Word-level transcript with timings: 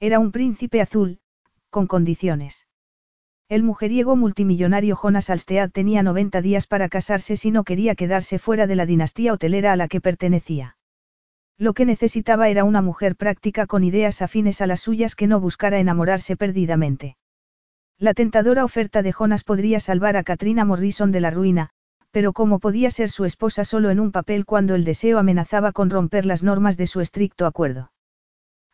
Era 0.00 0.20
un 0.20 0.30
príncipe 0.30 0.80
azul, 0.80 1.18
con 1.70 1.88
condiciones. 1.88 2.68
El 3.48 3.64
mujeriego 3.64 4.14
multimillonario 4.14 4.94
Jonas 4.94 5.28
Alstead 5.28 5.72
tenía 5.72 6.04
90 6.04 6.40
días 6.40 6.68
para 6.68 6.88
casarse 6.88 7.36
si 7.36 7.50
no 7.50 7.64
quería 7.64 7.96
quedarse 7.96 8.38
fuera 8.38 8.68
de 8.68 8.76
la 8.76 8.86
dinastía 8.86 9.32
hotelera 9.32 9.72
a 9.72 9.76
la 9.76 9.88
que 9.88 10.00
pertenecía. 10.00 10.76
Lo 11.56 11.72
que 11.72 11.84
necesitaba 11.84 12.48
era 12.48 12.62
una 12.62 12.80
mujer 12.80 13.16
práctica 13.16 13.66
con 13.66 13.82
ideas 13.82 14.22
afines 14.22 14.60
a 14.60 14.68
las 14.68 14.82
suyas 14.82 15.16
que 15.16 15.26
no 15.26 15.40
buscara 15.40 15.80
enamorarse 15.80 16.36
perdidamente. 16.36 17.16
La 17.98 18.14
tentadora 18.14 18.64
oferta 18.64 19.02
de 19.02 19.12
Jonas 19.12 19.42
podría 19.42 19.80
salvar 19.80 20.16
a 20.16 20.22
Katrina 20.22 20.64
Morrison 20.64 21.10
de 21.10 21.20
la 21.20 21.32
ruina, 21.32 21.70
pero 22.12 22.32
cómo 22.32 22.60
podía 22.60 22.92
ser 22.92 23.10
su 23.10 23.24
esposa 23.24 23.64
solo 23.64 23.90
en 23.90 23.98
un 23.98 24.12
papel 24.12 24.44
cuando 24.44 24.76
el 24.76 24.84
deseo 24.84 25.18
amenazaba 25.18 25.72
con 25.72 25.90
romper 25.90 26.24
las 26.24 26.44
normas 26.44 26.76
de 26.76 26.86
su 26.86 27.00
estricto 27.00 27.46
acuerdo. 27.46 27.90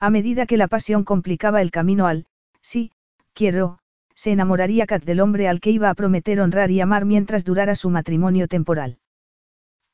A 0.01 0.11
medida 0.11 0.47
que 0.47 0.57
la 0.57 0.69
pasión 0.69 1.05
complicaba 1.05 1.63
el 1.63 1.71
camino 1.71 2.07
al, 2.07 2.27
sí, 2.61 2.93
quiero, 3.33 3.79
se 4.15 4.33
enamoraría 4.33 4.87
Kat 4.87 5.05
del 5.05 5.21
hombre 5.21 5.49
al 5.49 5.61
que 5.61 5.71
iba 5.71 5.91
a 5.91 5.95
prometer 5.95 6.41
honrar 6.41 6.71
y 6.71 6.81
amar 6.81 7.05
mientras 7.05 7.45
durara 7.45 7.75
su 7.75 7.91
matrimonio 7.91 8.49
temporal. 8.49 8.99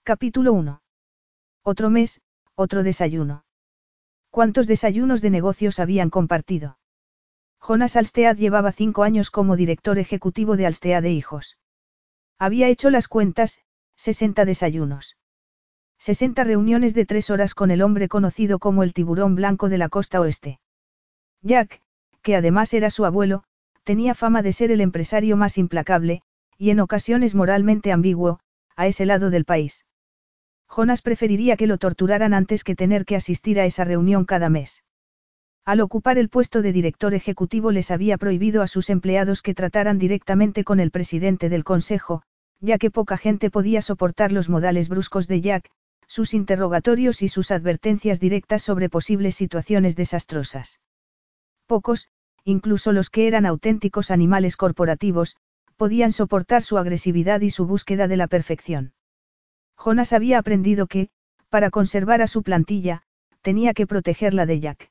Capítulo 0.03 0.53
1. 0.53 0.83
Otro 1.63 1.91
mes, 1.91 2.21
otro 2.55 2.83
desayuno. 2.83 3.45
¿Cuántos 4.31 4.67
desayunos 4.67 5.21
de 5.23 5.31
negocios 5.31 5.79
habían 5.79 6.11
compartido? 6.11 6.79
Jonas 7.61 7.97
Alstead 7.97 8.37
llevaba 8.37 8.73
cinco 8.73 9.03
años 9.03 9.31
como 9.31 9.57
director 9.57 9.99
ejecutivo 9.99 10.57
de 10.57 10.67
Alstead 10.67 11.03
de 11.03 11.13
Hijos. 11.13 11.59
Había 12.39 12.69
hecho 12.69 12.91
las 12.91 13.09
cuentas, 13.09 13.61
60 13.97 14.45
desayunos. 14.47 15.17
60 16.01 16.45
reuniones 16.45 16.95
de 16.95 17.05
tres 17.05 17.29
horas 17.29 17.55
con 17.55 17.71
el 17.71 17.83
hombre 17.83 18.09
conocido 18.09 18.59
como 18.59 18.83
el 18.83 18.95
tiburón 18.95 19.35
blanco 19.35 19.69
de 19.69 19.77
la 19.77 19.91
costa 19.91 20.19
oeste. 20.19 20.59
Jack, 21.43 21.83
que 22.23 22.37
además 22.37 22.73
era 22.73 22.89
su 22.89 23.05
abuelo, 23.05 23.45
tenía 23.85 24.15
fama 24.15 24.41
de 24.41 24.53
ser 24.53 24.71
el 24.71 24.81
empresario 24.81 25.37
más 25.37 25.59
implacable, 25.59 26.23
y 26.57 26.71
en 26.71 26.81
ocasiones 26.81 27.35
moralmente 27.35 27.93
ambiguo, 27.93 28.41
a 28.77 28.87
ese 28.87 29.05
lado 29.05 29.29
del 29.29 29.45
país. 29.45 29.85
Jonas 30.67 31.03
preferiría 31.03 31.59
que 31.59 31.67
lo 31.67 31.77
torturaran 31.77 32.33
antes 32.33 32.65
que 32.65 32.75
tener 32.75 33.05
que 33.05 33.17
asistir 33.17 33.61
a 33.61 33.67
esa 33.67 33.85
reunión 33.85 34.25
cada 34.25 34.49
mes. 34.49 34.85
Al 35.67 35.83
ocupar 35.83 36.17
el 36.17 36.31
puesto 36.31 36.63
de 36.63 36.73
director 36.73 37.13
ejecutivo 37.13 37.73
les 37.73 37.91
había 37.91 38.17
prohibido 38.17 38.63
a 38.63 38.69
sus 38.69 38.89
empleados 38.89 39.43
que 39.43 39.53
trataran 39.53 39.99
directamente 39.99 40.65
con 40.65 40.81
el 40.81 40.91
presidente 40.91 41.51
del 41.51 41.63
consejo, 41.63 42.23
ya 42.59 42.79
que 42.79 42.91
poca 42.91 43.19
gente 43.19 43.51
podía 43.51 43.83
soportar 43.83 44.33
los 44.33 44.49
modales 44.49 44.89
bruscos 44.89 45.29
de 45.29 45.43
Jack, 45.43 45.71
sus 46.11 46.35
interrogatorios 46.35 47.23
y 47.23 47.29
sus 47.29 47.53
advertencias 47.53 48.19
directas 48.19 48.65
sobre 48.65 48.89
posibles 48.89 49.37
situaciones 49.37 49.95
desastrosas. 49.95 50.81
Pocos, 51.69 52.09
incluso 52.43 52.91
los 52.91 53.11
que 53.11 53.29
eran 53.29 53.47
auténticos 53.47 54.11
animales 54.11 54.57
corporativos, 54.57 55.37
podían 55.77 56.11
soportar 56.11 56.65
su 56.65 56.79
agresividad 56.79 57.43
y 57.43 57.51
su 57.51 57.65
búsqueda 57.65 58.09
de 58.09 58.17
la 58.17 58.27
perfección. 58.27 58.93
Jonas 59.77 60.13
había 60.13 60.41
aprendido 60.41 60.89
que, 60.89 61.11
para 61.49 61.71
conservar 61.71 62.23
a 62.23 62.27
su 62.27 62.43
plantilla, 62.43 63.05
tenía 63.41 63.73
que 63.73 63.87
protegerla 63.87 64.47
de 64.47 64.59
Jack. 64.59 64.91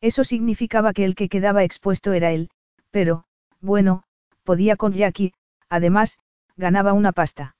Eso 0.00 0.22
significaba 0.22 0.92
que 0.92 1.04
el 1.04 1.16
que 1.16 1.28
quedaba 1.28 1.64
expuesto 1.64 2.12
era 2.12 2.30
él, 2.30 2.48
pero, 2.92 3.24
bueno, 3.60 4.04
podía 4.44 4.76
con 4.76 4.92
Jack 4.92 5.18
y, 5.18 5.32
además, 5.68 6.20
ganaba 6.56 6.92
una 6.92 7.10
pasta. 7.10 7.56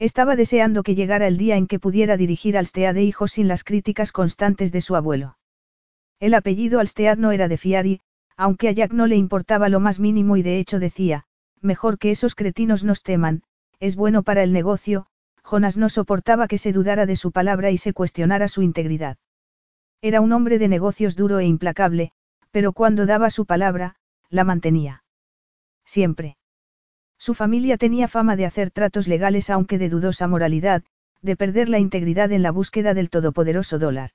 Estaba 0.00 0.34
deseando 0.34 0.82
que 0.82 0.94
llegara 0.94 1.26
el 1.26 1.36
día 1.36 1.56
en 1.56 1.66
que 1.66 1.78
pudiera 1.78 2.16
dirigir 2.16 2.56
Alstead 2.56 2.94
de 2.94 3.02
hijos 3.02 3.32
sin 3.32 3.48
las 3.48 3.64
críticas 3.64 4.12
constantes 4.12 4.72
de 4.72 4.80
su 4.80 4.96
abuelo. 4.96 5.36
El 6.20 6.32
apellido 6.32 6.80
Alstead 6.80 7.18
no 7.18 7.32
era 7.32 7.48
de 7.48 7.58
fiar 7.58 7.84
y, 7.84 8.00
aunque 8.34 8.68
a 8.68 8.72
Jack 8.72 8.92
no 8.92 9.06
le 9.06 9.16
importaba 9.16 9.68
lo 9.68 9.78
más 9.78 10.00
mínimo 10.00 10.38
y 10.38 10.42
de 10.42 10.58
hecho 10.58 10.78
decía, 10.78 11.26
mejor 11.60 11.98
que 11.98 12.10
esos 12.10 12.34
cretinos 12.34 12.82
nos 12.82 13.02
teman, 13.02 13.42
es 13.78 13.94
bueno 13.94 14.22
para 14.22 14.42
el 14.42 14.54
negocio, 14.54 15.06
Jonas 15.44 15.76
no 15.76 15.90
soportaba 15.90 16.48
que 16.48 16.56
se 16.56 16.72
dudara 16.72 17.04
de 17.04 17.16
su 17.16 17.30
palabra 17.30 17.70
y 17.70 17.76
se 17.76 17.92
cuestionara 17.92 18.48
su 18.48 18.62
integridad. 18.62 19.18
Era 20.00 20.22
un 20.22 20.32
hombre 20.32 20.58
de 20.58 20.68
negocios 20.68 21.14
duro 21.14 21.40
e 21.40 21.44
implacable, 21.44 22.12
pero 22.50 22.72
cuando 22.72 23.04
daba 23.04 23.28
su 23.28 23.44
palabra, 23.44 23.96
la 24.30 24.44
mantenía. 24.44 25.04
Siempre. 25.84 26.38
Su 27.20 27.34
familia 27.34 27.76
tenía 27.76 28.08
fama 28.08 28.34
de 28.34 28.46
hacer 28.46 28.70
tratos 28.70 29.06
legales 29.06 29.50
aunque 29.50 29.76
de 29.76 29.90
dudosa 29.90 30.26
moralidad, 30.26 30.82
de 31.20 31.36
perder 31.36 31.68
la 31.68 31.78
integridad 31.78 32.32
en 32.32 32.42
la 32.42 32.50
búsqueda 32.50 32.94
del 32.94 33.10
todopoderoso 33.10 33.78
dólar. 33.78 34.12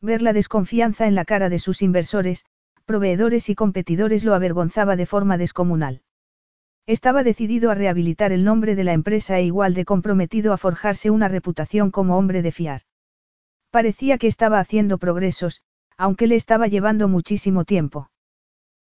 Ver 0.00 0.22
la 0.22 0.32
desconfianza 0.32 1.06
en 1.06 1.14
la 1.14 1.24
cara 1.24 1.48
de 1.48 1.60
sus 1.60 1.82
inversores, 1.82 2.44
proveedores 2.84 3.48
y 3.48 3.54
competidores 3.54 4.24
lo 4.24 4.34
avergonzaba 4.34 4.96
de 4.96 5.06
forma 5.06 5.38
descomunal. 5.38 6.02
Estaba 6.84 7.22
decidido 7.22 7.70
a 7.70 7.74
rehabilitar 7.74 8.32
el 8.32 8.42
nombre 8.42 8.74
de 8.74 8.82
la 8.82 8.92
empresa 8.92 9.38
e 9.38 9.44
igual 9.44 9.74
de 9.74 9.84
comprometido 9.84 10.52
a 10.52 10.56
forjarse 10.56 11.10
una 11.10 11.28
reputación 11.28 11.92
como 11.92 12.18
hombre 12.18 12.42
de 12.42 12.50
fiar. 12.50 12.82
Parecía 13.70 14.18
que 14.18 14.26
estaba 14.26 14.58
haciendo 14.58 14.98
progresos, 14.98 15.62
aunque 15.96 16.26
le 16.26 16.34
estaba 16.34 16.66
llevando 16.66 17.06
muchísimo 17.06 17.64
tiempo. 17.64 18.10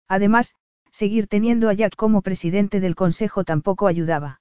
Además, 0.06 0.54
seguir 0.92 1.26
teniendo 1.26 1.69
a 1.69 1.72
Jack 1.72 1.97
como 1.97 2.22
presidente 2.22 2.78
del 2.78 2.94
consejo 2.94 3.42
tampoco 3.44 3.86
ayudaba. 3.88 4.41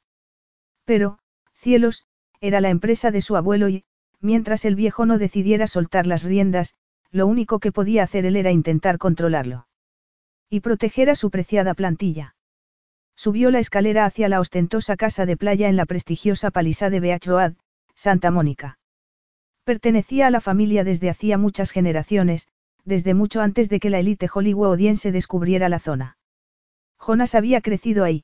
Pero, 0.85 1.17
cielos, 1.53 2.05
era 2.41 2.61
la 2.61 2.69
empresa 2.69 3.09
de 3.09 3.21
su 3.21 3.35
abuelo 3.35 3.69
y, 3.69 3.85
mientras 4.19 4.65
el 4.65 4.75
viejo 4.75 5.05
no 5.05 5.17
decidiera 5.17 5.65
soltar 5.65 6.05
las 6.05 6.23
riendas, 6.23 6.75
lo 7.09 7.25
único 7.27 7.59
que 7.59 7.71
podía 7.71 8.03
hacer 8.03 8.25
él 8.25 8.35
era 8.35 8.51
intentar 8.51 8.97
controlarlo. 8.97 9.67
Y 10.49 10.59
proteger 10.59 11.09
a 11.09 11.15
su 11.15 11.31
preciada 11.31 11.73
plantilla. 11.73 12.35
Subió 13.15 13.51
la 13.51 13.59
escalera 13.59 14.05
hacia 14.05 14.29
la 14.29 14.39
ostentosa 14.39 14.97
casa 14.97 15.25
de 15.25 15.37
playa 15.37 15.69
en 15.69 15.75
la 15.75 15.85
prestigiosa 15.85 16.51
palisade 16.51 16.99
Beach 16.99 17.25
Road, 17.27 17.53
Santa 17.95 18.31
Mónica. 18.31 18.79
Pertenecía 19.63 20.27
a 20.27 20.31
la 20.31 20.41
familia 20.41 20.83
desde 20.83 21.09
hacía 21.09 21.37
muchas 21.37 21.71
generaciones, 21.71 22.47
desde 22.83 23.13
mucho 23.13 23.41
antes 23.41 23.69
de 23.69 23.79
que 23.79 23.89
la 23.89 23.99
élite 23.99 24.27
hollywoodiense 24.27 25.11
descubriera 25.11 25.69
la 25.69 25.79
zona. 25.79 26.17
Jonas 27.01 27.33
había 27.33 27.61
crecido 27.61 28.03
ahí. 28.03 28.23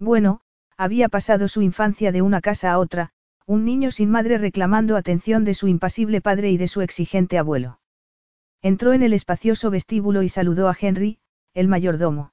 Bueno, 0.00 0.40
había 0.76 1.08
pasado 1.08 1.46
su 1.46 1.62
infancia 1.62 2.10
de 2.10 2.22
una 2.22 2.40
casa 2.40 2.72
a 2.72 2.78
otra, 2.78 3.10
un 3.46 3.64
niño 3.64 3.92
sin 3.92 4.10
madre 4.10 4.36
reclamando 4.36 4.96
atención 4.96 5.44
de 5.44 5.54
su 5.54 5.68
impasible 5.68 6.20
padre 6.20 6.50
y 6.50 6.56
de 6.56 6.66
su 6.66 6.80
exigente 6.80 7.38
abuelo. 7.38 7.78
Entró 8.62 8.94
en 8.94 9.02
el 9.04 9.12
espacioso 9.12 9.70
vestíbulo 9.70 10.22
y 10.22 10.28
saludó 10.28 10.68
a 10.68 10.76
Henry, 10.78 11.18
el 11.52 11.68
mayordomo. 11.68 12.32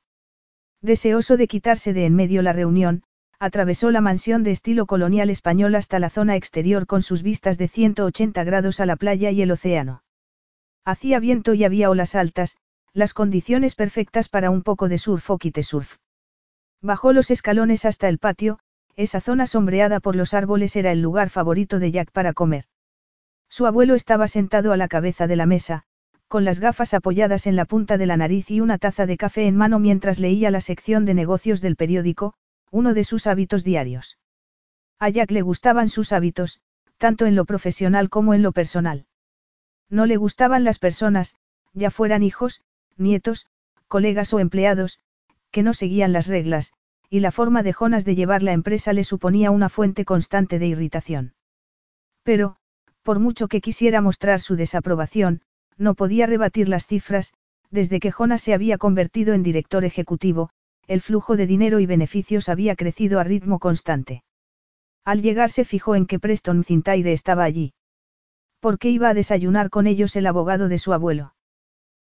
Deseoso 0.82 1.38
de 1.38 1.48
quitarse 1.48 1.94
de 1.94 2.06
en 2.06 2.16
medio 2.16 2.42
la 2.42 2.54
reunión, 2.54 3.04
atravesó 3.38 3.92
la 3.92 4.02
mansión 4.02 4.44
de 4.44 4.52
estilo 4.52 4.88
colonial 4.88 5.30
español 5.30 5.76
hasta 5.76 6.00
la 6.00 6.10
zona 6.10 6.36
exterior 6.36 6.88
con 6.88 7.04
sus 7.04 7.22
vistas 7.22 7.60
de 7.60 7.68
180 7.68 8.44
grados 8.44 8.80
a 8.80 8.88
la 8.88 8.96
playa 8.96 9.30
y 9.30 9.44
el 9.44 9.52
océano. 9.52 10.04
Hacía 10.86 11.20
viento 11.20 11.54
y 11.54 11.64
había 11.64 11.92
olas 11.92 12.16
altas, 12.16 12.58
las 12.94 13.14
condiciones 13.14 13.76
perfectas 13.76 14.28
para 14.28 14.50
un 14.50 14.64
poco 14.64 14.90
de 14.90 14.98
surf 14.98 15.30
o 15.32 15.40
surf. 15.62 15.98
Bajó 16.82 17.14
los 17.14 17.32
escalones 17.32 17.86
hasta 17.86 18.10
el 18.10 18.18
patio, 18.18 18.60
esa 18.96 19.22
zona 19.22 19.48
sombreada 19.48 20.00
por 20.00 20.16
los 20.16 20.34
árboles 20.34 20.76
era 20.76 20.92
el 20.92 21.02
lugar 21.02 21.30
favorito 21.30 21.80
de 21.80 21.92
Jack 21.92 22.12
para 22.12 22.34
comer. 22.34 22.66
Su 23.50 23.66
abuelo 23.66 23.96
estaba 23.96 24.28
sentado 24.28 24.74
a 24.74 24.78
la 24.78 24.88
cabeza 24.88 25.28
de 25.28 25.36
la 25.36 25.46
mesa, 25.46 25.84
con 26.28 26.44
las 26.46 26.60
gafas 26.60 26.94
apoyadas 26.94 27.48
en 27.48 27.56
la 27.56 27.66
punta 27.66 27.98
de 27.98 28.06
la 28.06 28.18
nariz 28.18 28.52
y 28.52 28.62
una 28.62 28.78
taza 28.78 29.06
de 29.06 29.18
café 29.18 29.48
en 29.48 29.56
mano 29.56 29.80
mientras 29.80 30.20
leía 30.20 30.52
la 30.52 30.62
sección 30.62 31.06
de 31.06 31.14
negocios 31.14 31.62
del 31.62 31.76
periódico, 31.76 32.34
uno 32.72 32.94
de 32.94 33.04
sus 33.04 33.28
hábitos 33.28 33.64
diarios. 33.64 34.18
A 35.00 35.10
Jack 35.10 35.32
le 35.32 35.42
gustaban 35.42 35.90
sus 35.90 36.14
hábitos, 36.14 36.62
tanto 36.98 37.26
en 37.26 37.36
lo 37.36 37.46
profesional 37.46 38.10
como 38.10 38.34
en 38.34 38.44
lo 38.44 38.52
personal. 38.52 39.06
No 39.90 40.06
le 40.06 40.18
gustaban 40.18 40.64
las 40.64 40.80
personas, 40.80 41.36
ya 41.74 41.92
fueran 41.92 42.24
hijos, 42.24 42.62
nietos, 42.98 43.48
colegas 43.88 44.34
o 44.34 44.40
empleados, 44.40 45.00
que 45.52 45.64
no 45.64 45.74
seguían 45.74 46.14
las 46.14 46.28
reglas, 46.28 46.74
y 47.10 47.20
la 47.20 47.32
forma 47.32 47.64
de 47.64 47.74
Jonas 47.74 48.06
de 48.06 48.16
llevar 48.16 48.44
la 48.44 48.54
empresa 48.54 48.94
le 48.94 49.04
suponía 49.04 49.52
una 49.52 49.70
fuente 49.70 50.06
constante 50.06 50.60
de 50.60 50.68
irritación. 50.68 51.34
Pero, 52.24 52.56
por 53.04 53.20
mucho 53.20 53.48
que 53.48 53.62
quisiera 53.62 54.02
mostrar 54.02 54.40
su 54.40 54.56
desaprobación, 54.56 55.42
no 55.78 55.96
podía 55.96 56.26
rebatir 56.26 56.70
las 56.70 56.86
cifras, 56.88 57.34
Desde 57.72 58.02
que 58.02 58.12
Jonas 58.12 58.42
se 58.42 58.54
había 58.54 58.78
convertido 58.78 59.34
en 59.34 59.44
director 59.44 59.86
ejecutivo, 59.86 60.50
el 60.88 61.00
flujo 61.00 61.38
de 61.38 61.48
dinero 61.48 61.80
y 61.80 61.86
beneficios 61.86 62.50
había 62.50 62.76
crecido 62.76 63.20
a 63.20 63.24
ritmo 63.24 63.60
constante. 63.60 64.24
Al 65.06 65.22
llegar 65.22 65.50
se 65.50 65.64
fijó 65.64 65.96
en 65.96 66.06
que 66.06 66.20
Preston 66.20 66.66
Cintaire 66.66 67.14
estaba 67.14 67.46
allí. 67.46 67.74
¿Por 68.60 68.78
qué 68.78 68.90
iba 68.90 69.08
a 69.08 69.14
desayunar 69.14 69.70
con 69.70 69.88
ellos 69.88 70.16
el 70.18 70.28
abogado 70.28 70.68
de 70.68 70.78
su 70.78 70.92
abuelo? 70.92 71.34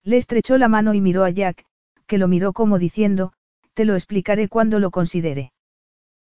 Le 0.08 0.16
estrechó 0.16 0.56
la 0.56 0.68
mano 0.68 0.94
y 0.94 1.02
miró 1.02 1.22
a 1.24 1.28
Jack, 1.28 1.66
que 2.06 2.16
lo 2.16 2.28
miró 2.28 2.54
como 2.54 2.78
diciendo, 2.78 3.34
te 3.74 3.84
lo 3.84 3.92
explicaré 3.92 4.48
cuando 4.48 4.78
lo 4.78 4.90
considere. 4.90 5.52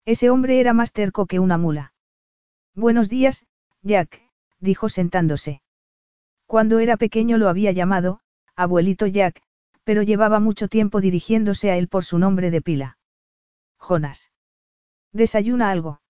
Ese 0.04 0.30
hombre 0.30 0.60
era 0.60 0.74
más 0.74 0.92
terco 0.92 1.28
que 1.28 1.40
una 1.40 1.58
mula. 1.58 1.94
Buenos 2.76 3.08
días, 3.08 3.46
Jack, 3.82 4.22
dijo 4.60 4.90
sentándose. 4.90 5.62
Cuando 6.46 6.80
era 6.80 6.98
pequeño 6.98 7.38
lo 7.38 7.48
había 7.48 7.72
llamado, 7.72 8.20
abuelito 8.54 9.08
Jack, 9.08 9.42
pero 9.86 10.02
llevaba 10.02 10.42
mucho 10.42 10.68
tiempo 10.68 11.00
dirigiéndose 11.00 11.72
a 11.72 11.78
él 11.78 11.88
por 11.88 12.04
su 12.04 12.20
nombre 12.20 12.52
de 12.52 12.62
pila. 12.62 12.98
Jonas. 13.78 14.30
¿Desayuna 15.14 15.72
algo? 15.72 16.02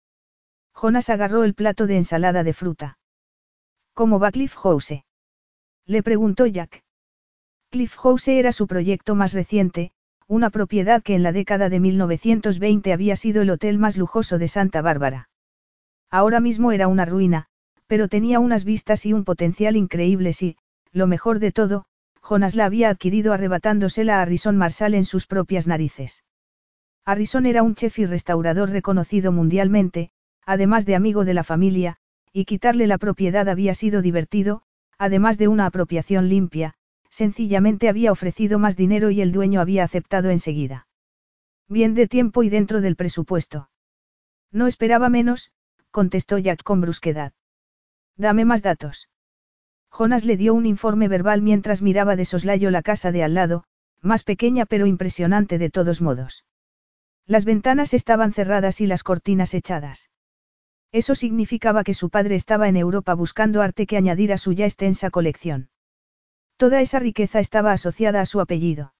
Jonas 0.73 1.11
agarró 1.11 1.43
el 1.43 1.53
plato 1.53 1.85
de 1.85 1.97
ensalada 1.97 2.43
de 2.43 2.53
fruta. 2.53 2.97
¿Cómo 3.93 4.17
va 4.17 4.31
Cliff 4.31 4.55
House? 4.55 5.03
Le 5.85 6.01
preguntó 6.01 6.47
Jack. 6.47 6.83
Cliff 7.71 7.97
House 7.97 8.27
era 8.29 8.51
su 8.51 8.65
proyecto 8.65 9.13
más 9.13 9.33
reciente, 9.33 9.91
una 10.27 10.49
propiedad 10.49 11.03
que 11.03 11.13
en 11.13 11.21
la 11.21 11.31
década 11.31 11.69
de 11.69 11.79
1920 11.79 12.91
había 12.91 13.15
sido 13.15 13.43
el 13.43 13.51
hotel 13.51 13.77
más 13.77 13.95
lujoso 13.95 14.39
de 14.39 14.47
Santa 14.47 14.81
Bárbara. 14.81 15.29
Ahora 16.09 16.39
mismo 16.39 16.71
era 16.71 16.87
una 16.87 17.05
ruina, 17.05 17.45
pero 17.85 18.07
tenía 18.07 18.39
unas 18.39 18.65
vistas 18.65 19.05
y 19.05 19.13
un 19.13 19.23
potencial 19.23 19.75
increíbles 19.75 20.41
y, 20.41 20.57
lo 20.91 21.05
mejor 21.05 21.37
de 21.37 21.51
todo, 21.51 21.85
Jonas 22.23 22.55
la 22.55 22.65
había 22.65 22.89
adquirido 22.89 23.33
arrebatándosela 23.33 24.17
a 24.17 24.23
Harrison 24.23 24.57
Marshall 24.57 24.95
en 24.95 25.05
sus 25.05 25.27
propias 25.27 25.67
narices. 25.67 26.23
Harrison 27.05 27.45
era 27.45 27.61
un 27.61 27.75
chef 27.75 27.99
y 27.99 28.07
restaurador 28.07 28.71
reconocido 28.71 29.31
mundialmente, 29.31 30.09
además 30.43 30.87
de 30.87 30.95
amigo 30.95 31.23
de 31.23 31.35
la 31.35 31.43
familia, 31.43 31.97
y 32.33 32.45
quitarle 32.45 32.87
la 32.87 32.97
propiedad 32.97 33.47
había 33.47 33.75
sido 33.75 34.01
divertido, 34.01 34.63
además 34.97 35.37
de 35.37 35.47
una 35.47 35.67
apropiación 35.67 36.29
limpia, 36.29 36.75
sencillamente 37.19 37.89
había 37.89 38.13
ofrecido 38.13 38.59
más 38.59 38.77
dinero 38.77 39.11
y 39.11 39.19
el 39.19 39.33
dueño 39.33 39.59
había 39.59 39.83
aceptado 39.83 40.29
enseguida. 40.29 40.87
Bien 41.67 41.93
de 41.93 42.07
tiempo 42.07 42.43
y 42.43 42.49
dentro 42.49 42.79
del 42.79 42.95
presupuesto. 42.95 43.69
No 44.53 44.67
esperaba 44.67 45.09
menos, 45.09 45.51
contestó 45.91 46.37
Jack 46.37 46.63
con 46.63 46.79
brusquedad. 46.79 47.33
Dame 48.15 48.45
más 48.45 48.61
datos. 48.61 49.09
Jonas 49.91 50.23
le 50.23 50.37
dio 50.37 50.53
un 50.53 50.65
informe 50.65 51.09
verbal 51.09 51.41
mientras 51.41 51.81
miraba 51.81 52.15
de 52.15 52.23
soslayo 52.23 52.71
la 52.71 52.83
casa 52.83 53.11
de 53.11 53.21
al 53.23 53.33
lado, 53.33 53.65
más 54.01 54.23
pequeña 54.23 54.65
pero 54.65 54.85
impresionante 54.85 55.57
de 55.57 55.69
todos 55.69 55.99
modos. 55.99 56.45
Las 57.25 57.43
ventanas 57.43 57.93
estaban 57.93 58.31
cerradas 58.31 58.79
y 58.79 58.87
las 58.87 59.03
cortinas 59.03 59.53
echadas. 59.53 60.09
Eso 60.93 61.15
significaba 61.15 61.83
que 61.83 61.93
su 61.93 62.09
padre 62.09 62.35
estaba 62.35 62.69
en 62.69 62.77
Europa 62.77 63.13
buscando 63.13 63.61
arte 63.61 63.85
que 63.87 63.97
añadir 63.97 64.31
a 64.31 64.37
su 64.37 64.53
ya 64.53 64.65
extensa 64.65 65.09
colección. 65.09 65.69
Toda 66.59 66.81
esa 66.81 66.99
riqueza 66.99 67.39
estaba 67.39 67.71
asociada 67.71 68.19
a 68.19 68.25
su 68.25 68.41
apellido. 68.41 68.93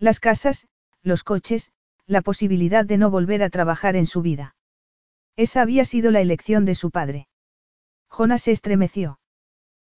Las 0.00 0.18
casas, 0.18 0.66
los 1.00 1.22
coches, 1.22 1.70
la 2.06 2.22
posibilidad 2.22 2.84
de 2.84 2.98
no 2.98 3.08
volver 3.08 3.44
a 3.44 3.50
trabajar 3.50 3.94
en 3.94 4.06
su 4.06 4.20
vida. 4.20 4.56
Esa 5.36 5.62
había 5.62 5.84
sido 5.84 6.10
la 6.10 6.20
elección 6.20 6.64
de 6.64 6.74
su 6.74 6.90
padre. 6.90 7.28
Jonas 8.08 8.42
se 8.42 8.50
estremeció. 8.50 9.20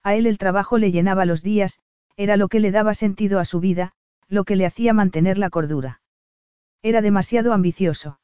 A 0.02 0.14
él 0.14 0.26
el 0.26 0.36
trabajo 0.36 0.76
le 0.76 0.92
llenaba 0.92 1.24
los 1.24 1.42
días, 1.42 1.78
era 2.18 2.36
lo 2.36 2.48
que 2.48 2.60
le 2.60 2.70
daba 2.70 2.92
sentido 2.92 3.40
a 3.40 3.46
su 3.46 3.60
vida, 3.60 3.92
lo 4.28 4.44
que 4.44 4.54
le 4.54 4.66
hacía 4.66 4.92
mantener 4.92 5.38
la 5.38 5.48
cordura. 5.48 6.02
Era 6.82 7.00
demasiado 7.00 7.54
ambicioso. 7.54 8.20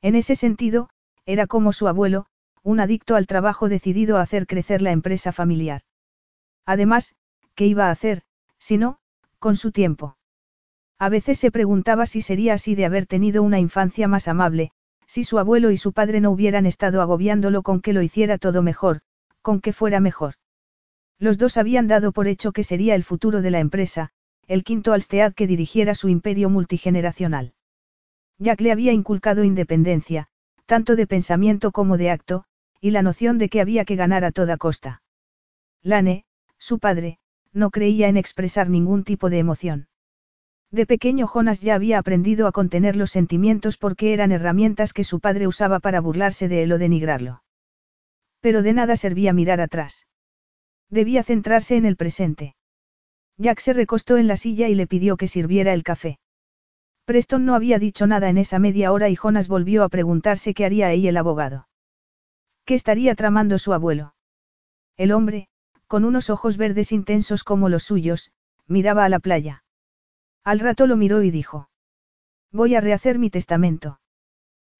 En 0.00 0.14
ese 0.14 0.36
sentido, 0.36 0.88
era 1.26 1.46
como 1.46 1.74
su 1.74 1.86
abuelo, 1.86 2.24
un 2.62 2.80
adicto 2.80 3.14
al 3.14 3.26
trabajo 3.26 3.68
decidido 3.68 4.16
a 4.16 4.22
hacer 4.22 4.46
crecer 4.46 4.80
la 4.80 4.92
empresa 4.92 5.32
familiar. 5.32 5.82
Además, 6.64 7.14
¿qué 7.54 7.66
iba 7.66 7.88
a 7.88 7.90
hacer, 7.90 8.22
si 8.58 8.78
no, 8.78 8.98
con 9.38 9.56
su 9.56 9.72
tiempo? 9.72 10.16
A 10.98 11.08
veces 11.08 11.38
se 11.38 11.50
preguntaba 11.50 12.06
si 12.06 12.22
sería 12.22 12.54
así 12.54 12.74
de 12.74 12.86
haber 12.86 13.06
tenido 13.06 13.42
una 13.42 13.58
infancia 13.58 14.08
más 14.08 14.28
amable, 14.28 14.70
si 15.06 15.24
su 15.24 15.38
abuelo 15.38 15.70
y 15.70 15.76
su 15.76 15.92
padre 15.92 16.20
no 16.20 16.30
hubieran 16.30 16.66
estado 16.66 17.02
agobiándolo 17.02 17.62
con 17.62 17.80
que 17.80 17.92
lo 17.92 18.02
hiciera 18.02 18.38
todo 18.38 18.62
mejor, 18.62 19.00
con 19.42 19.60
que 19.60 19.72
fuera 19.72 20.00
mejor. 20.00 20.34
Los 21.18 21.38
dos 21.38 21.56
habían 21.56 21.86
dado 21.86 22.12
por 22.12 22.26
hecho 22.26 22.52
que 22.52 22.64
sería 22.64 22.94
el 22.94 23.04
futuro 23.04 23.42
de 23.42 23.50
la 23.50 23.60
empresa, 23.60 24.10
el 24.46 24.64
quinto 24.64 24.92
Alstead 24.92 25.34
que 25.34 25.46
dirigiera 25.46 25.94
su 25.94 26.08
imperio 26.08 26.50
multigeneracional. 26.50 27.54
Jack 28.38 28.60
le 28.60 28.72
había 28.72 28.92
inculcado 28.92 29.44
independencia, 29.44 30.28
tanto 30.66 30.96
de 30.96 31.06
pensamiento 31.06 31.72
como 31.72 31.96
de 31.96 32.10
acto, 32.10 32.44
y 32.80 32.90
la 32.90 33.02
noción 33.02 33.38
de 33.38 33.48
que 33.48 33.60
había 33.60 33.84
que 33.84 33.96
ganar 33.96 34.24
a 34.24 34.32
toda 34.32 34.56
costa. 34.56 35.02
Lane, 35.82 36.24
su 36.58 36.78
padre, 36.78 37.18
no 37.54 37.70
creía 37.70 38.08
en 38.08 38.16
expresar 38.16 38.68
ningún 38.68 39.04
tipo 39.04 39.30
de 39.30 39.38
emoción. 39.38 39.88
De 40.70 40.86
pequeño 40.86 41.28
Jonas 41.28 41.60
ya 41.60 41.76
había 41.76 41.98
aprendido 41.98 42.48
a 42.48 42.52
contener 42.52 42.96
los 42.96 43.12
sentimientos 43.12 43.76
porque 43.78 44.12
eran 44.12 44.32
herramientas 44.32 44.92
que 44.92 45.04
su 45.04 45.20
padre 45.20 45.46
usaba 45.46 45.78
para 45.78 46.00
burlarse 46.00 46.48
de 46.48 46.64
él 46.64 46.72
o 46.72 46.78
denigrarlo. 46.78 47.44
Pero 48.40 48.62
de 48.62 48.72
nada 48.72 48.96
servía 48.96 49.32
mirar 49.32 49.60
atrás. 49.60 50.06
Debía 50.90 51.22
centrarse 51.22 51.76
en 51.76 51.86
el 51.86 51.96
presente. 51.96 52.56
Jack 53.38 53.60
se 53.60 53.72
recostó 53.72 54.16
en 54.16 54.26
la 54.26 54.36
silla 54.36 54.68
y 54.68 54.74
le 54.74 54.86
pidió 54.86 55.16
que 55.16 55.28
sirviera 55.28 55.72
el 55.72 55.82
café. 55.82 56.18
Preston 57.04 57.44
no 57.44 57.54
había 57.54 57.78
dicho 57.78 58.06
nada 58.06 58.28
en 58.28 58.38
esa 58.38 58.58
media 58.58 58.90
hora 58.90 59.08
y 59.08 59.16
Jonas 59.16 59.46
volvió 59.48 59.84
a 59.84 59.88
preguntarse 59.88 60.54
qué 60.54 60.64
haría 60.64 60.88
ahí 60.88 61.06
el 61.06 61.16
abogado. 61.16 61.68
¿Qué 62.64 62.74
estaría 62.74 63.14
tramando 63.14 63.58
su 63.58 63.74
abuelo? 63.74 64.14
El 64.96 65.12
hombre, 65.12 65.48
con 65.86 66.04
unos 66.04 66.30
ojos 66.30 66.56
verdes 66.56 66.92
intensos 66.92 67.44
como 67.44 67.68
los 67.68 67.84
suyos, 67.84 68.32
miraba 68.66 69.04
a 69.04 69.08
la 69.08 69.18
playa. 69.18 69.64
Al 70.42 70.60
rato 70.60 70.86
lo 70.86 70.96
miró 70.96 71.22
y 71.22 71.30
dijo. 71.30 71.68
Voy 72.52 72.74
a 72.74 72.80
rehacer 72.80 73.18
mi 73.18 73.30
testamento. 73.30 74.00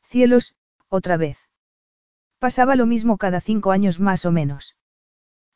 Cielos, 0.02 0.54
otra 0.88 1.16
vez. 1.16 1.38
Pasaba 2.38 2.76
lo 2.76 2.86
mismo 2.86 3.16
cada 3.16 3.40
cinco 3.40 3.72
años 3.72 4.00
más 4.00 4.26
o 4.26 4.32
menos. 4.32 4.76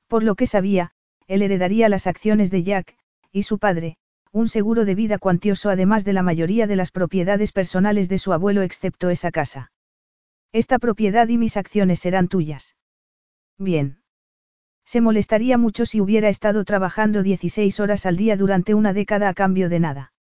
Por 0.07 0.23
lo 0.23 0.35
que 0.35 0.47
sabía, 0.47 0.93
él 1.27 1.43
heredaría 1.43 1.89
las 1.89 2.07
acciones 2.07 2.51
de 2.51 2.63
Jack, 2.63 2.97
y 3.31 3.43
su 3.43 3.59
padre, 3.59 3.99
un 4.33 4.49
seguro 4.49 4.85
de 4.85 4.95
vida 4.95 5.19
cuantioso 5.19 5.71
además 5.71 6.05
de 6.05 6.15
la 6.15 6.23
mayoría 6.23 6.67
de 6.67 6.77
las 6.77 6.91
propiedades 6.91 7.53
personales 7.53 8.09
de 8.09 8.19
su 8.19 8.33
abuelo 8.33 8.63
excepto 8.63 9.11
esa 9.11 9.31
casa. 9.31 9.71
Esta 10.53 10.79
propiedad 10.79 11.29
y 11.29 11.37
mis 11.37 11.57
acciones 11.57 12.01
serán 12.01 12.29
tuyas. 12.29 12.77
Bien. 13.59 14.01
Se 14.89 15.03
molestaría 15.03 15.59
mucho 15.59 15.85
si 15.85 16.01
hubiera 16.01 16.31
estado 16.31 16.65
trabajando 16.65 17.23
16 17.23 17.79
horas 17.79 18.07
al 18.07 18.17
día 18.17 18.39
durante 18.39 18.73
una 18.73 18.95
década 18.95 19.29
a 19.29 19.35
cambio 19.35 19.69
de 19.69 19.81
nada. 19.81 20.15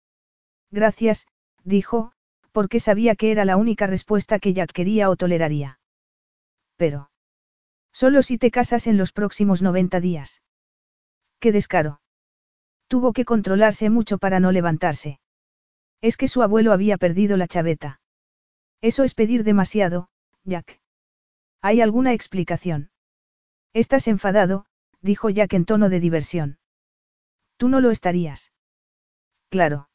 Gracias, 0.71 1.27
dijo, 1.63 2.13
porque 2.51 2.79
sabía 2.79 3.15
que 3.15 3.29
era 3.29 3.45
la 3.45 3.57
única 3.57 3.85
respuesta 3.85 4.39
que 4.39 4.53
Jack 4.53 4.71
quería 4.71 5.11
o 5.11 5.15
toleraría. 5.17 5.77
Pero. 6.77 7.11
Solo 7.93 8.23
si 8.23 8.39
te 8.39 8.49
casas 8.49 8.87
en 8.87 8.97
los 8.97 9.11
próximos 9.11 9.61
90 9.61 9.99
días. 9.99 10.41
Qué 11.39 11.51
descaro. 11.51 12.01
Tuvo 12.87 13.13
que 13.13 13.23
controlarse 13.23 13.91
mucho 13.91 14.17
para 14.17 14.39
no 14.39 14.51
levantarse. 14.51 15.19
Es 16.01 16.17
que 16.17 16.27
su 16.27 16.41
abuelo 16.41 16.73
había 16.73 16.97
perdido 16.97 17.37
la 17.37 17.47
chaveta. 17.47 18.01
Eso 18.81 19.03
es 19.03 19.13
pedir 19.13 19.43
demasiado, 19.43 20.09
Jack. 20.43 20.79
¿Hay 21.61 21.81
alguna 21.81 22.13
explicación? 22.13 22.89
Estás 23.75 24.07
enfadado, 24.07 24.65
dijo 25.01 25.29
Jack 25.29 25.51
en 25.53 25.65
tono 25.65 25.89
de 25.89 25.99
diversión. 25.99 26.59
Tú 27.57 27.67
no 27.67 27.81
lo 27.81 27.91
estarías. 27.91 28.53
Claro. 29.49 29.89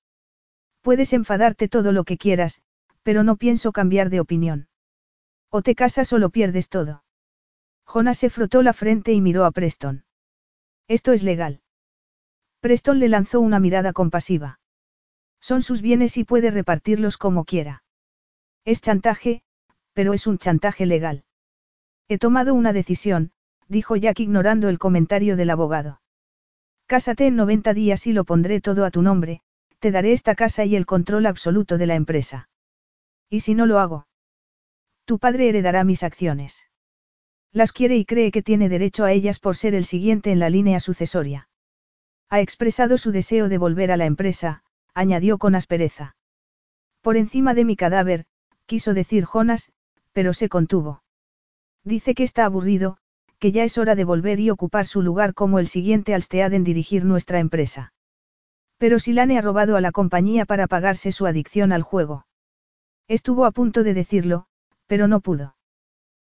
Puedes 0.83 1.15
enfadarte 1.15 1.67
todo 1.67 1.91
lo 1.91 2.05
que 2.05 2.19
quieras, 2.19 2.61
pero 3.03 3.23
no 3.25 3.37
pienso 3.37 3.73
cambiar 3.73 4.11
de 4.11 4.21
opinión. 4.21 4.69
O 5.49 5.63
te 5.63 5.75
casas 5.75 6.13
o 6.13 6.19
lo 6.19 6.29
pierdes 6.29 6.69
todo. 6.69 7.05
Jonas 7.87 8.19
se 8.19 8.29
frotó 8.29 8.63
la 8.63 8.75
frente 8.75 9.15
y 9.15 9.23
miró 9.23 9.47
a 9.47 9.51
Preston. 9.51 10.05
Esto 10.87 11.13
es 11.13 11.23
legal. 11.23 11.63
Preston 12.61 12.99
le 12.99 13.09
lanzó 13.09 13.41
una 13.41 13.61
mirada 13.61 13.95
compasiva. 13.95 14.61
Son 15.41 15.63
sus 15.63 15.81
bienes 15.81 16.19
y 16.19 16.25
puede 16.25 16.51
repartirlos 16.51 17.17
como 17.17 17.47
quiera. 17.47 17.83
Es 18.67 18.83
chantaje, 18.83 19.43
pero 19.95 20.13
es 20.13 20.27
un 20.27 20.37
chantaje 20.37 20.85
legal. 20.85 21.25
He 22.09 22.19
tomado 22.19 22.53
una 22.53 22.75
decisión, 22.75 23.33
dijo 23.71 23.95
Jack 23.97 24.19
ignorando 24.19 24.69
el 24.69 24.79
comentario 24.79 25.37
del 25.37 25.49
abogado. 25.49 26.01
Cásate 26.87 27.29
en 27.29 27.37
90 27.37 27.73
días 27.73 28.07
y 28.09 28.13
lo 28.13 28.25
pondré 28.25 28.61
todo 28.61 28.85
a 28.85 28.91
tu 28.91 29.01
nombre, 29.01 29.43
te 29.79 29.93
daré 29.93 30.13
esta 30.13 30.35
casa 30.35 30.65
y 30.65 30.75
el 30.75 30.87
control 30.87 31.25
absoluto 31.25 31.79
de 31.79 31.87
la 31.87 31.95
empresa. 31.95 32.49
¿Y 33.31 33.41
si 33.41 33.55
no 33.55 33.67
lo 33.67 33.79
hago? 33.79 34.09
Tu 35.05 35.21
padre 35.21 35.49
heredará 35.49 35.85
mis 35.85 36.03
acciones. 36.03 36.65
Las 37.53 37.71
quiere 37.71 37.97
y 37.97 38.05
cree 38.05 38.33
que 38.33 38.43
tiene 38.43 38.69
derecho 38.69 39.05
a 39.05 39.13
ellas 39.13 39.39
por 39.39 39.57
ser 39.57 39.75
el 39.75 39.85
siguiente 39.85 40.33
en 40.33 40.41
la 40.41 40.51
línea 40.51 40.81
sucesoria. 40.81 41.49
Ha 42.29 42.41
expresado 42.41 42.99
su 42.99 43.13
deseo 43.13 43.49
de 43.49 43.59
volver 43.59 43.93
a 43.93 43.97
la 43.97 44.07
empresa, 44.07 44.65
añadió 44.95 45.39
con 45.39 45.55
aspereza. 45.55 46.17
Por 47.03 47.17
encima 47.17 47.55
de 47.55 47.65
mi 47.65 47.77
cadáver, 47.77 48.27
quiso 48.67 48.95
decir 48.95 49.25
Jonas, 49.25 49.73
pero 50.13 50.35
se 50.35 50.49
contuvo. 50.49 51.03
Dice 51.85 52.15
que 52.15 52.25
está 52.25 52.45
aburrido, 52.45 52.99
que 53.41 53.53
ya 53.53 53.65
es 53.65 53.79
hora 53.79 53.95
de 53.95 54.05
volver 54.05 54.39
y 54.39 54.51
ocupar 54.51 54.87
su 54.87 55.01
lugar 55.01 55.33
como 55.33 55.59
el 55.59 55.67
siguiente 55.67 56.15
Alstead 56.15 56.53
en 56.53 56.63
dirigir 56.63 57.05
nuestra 57.07 57.41
empresa. 57.41 57.93
Pero 58.77 58.99
Silane 58.99 59.39
ha 59.39 59.43
robado 59.43 59.77
a 59.77 59.81
la 59.81 59.93
compañía 59.93 60.45
para 60.45 60.67
pagarse 60.67 61.11
su 61.11 61.27
adicción 61.27 61.73
al 61.73 61.83
juego. 61.83 62.27
Estuvo 63.09 63.47
a 63.47 63.51
punto 63.51 63.83
de 63.83 63.95
decirlo, 63.95 64.47
pero 64.87 65.09
no 65.09 65.21
pudo. 65.21 65.57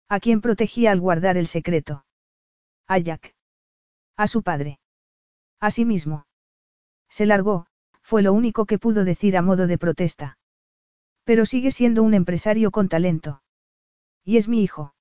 ¿A 0.07 0.19
quién 0.19 0.41
protegía 0.41 0.91
al 0.91 1.01
guardar 1.01 1.37
el 1.37 1.47
secreto? 1.47 2.05
A 2.87 2.97
Jack. 2.97 3.35
A 4.15 4.27
su 4.27 4.41
padre. 4.41 4.79
A 5.59 5.69
sí 5.69 5.85
mismo. 5.85 6.25
Se 7.09 7.25
largó, 7.25 7.67
fue 8.01 8.21
lo 8.21 8.31
único 8.31 8.65
que 8.65 8.79
pudo 8.79 9.03
decir 9.03 9.35
a 9.35 9.41
modo 9.41 9.67
de 9.67 9.77
protesta. 9.77 10.37
Pero 11.25 11.45
sigue 11.45 11.71
siendo 11.71 12.03
un 12.03 12.13
empresario 12.13 12.71
con 12.71 12.87
talento. 12.89 13.41
Y 14.23 14.37
es 14.37 14.47
mi 14.47 14.63
hijo. 14.63 14.93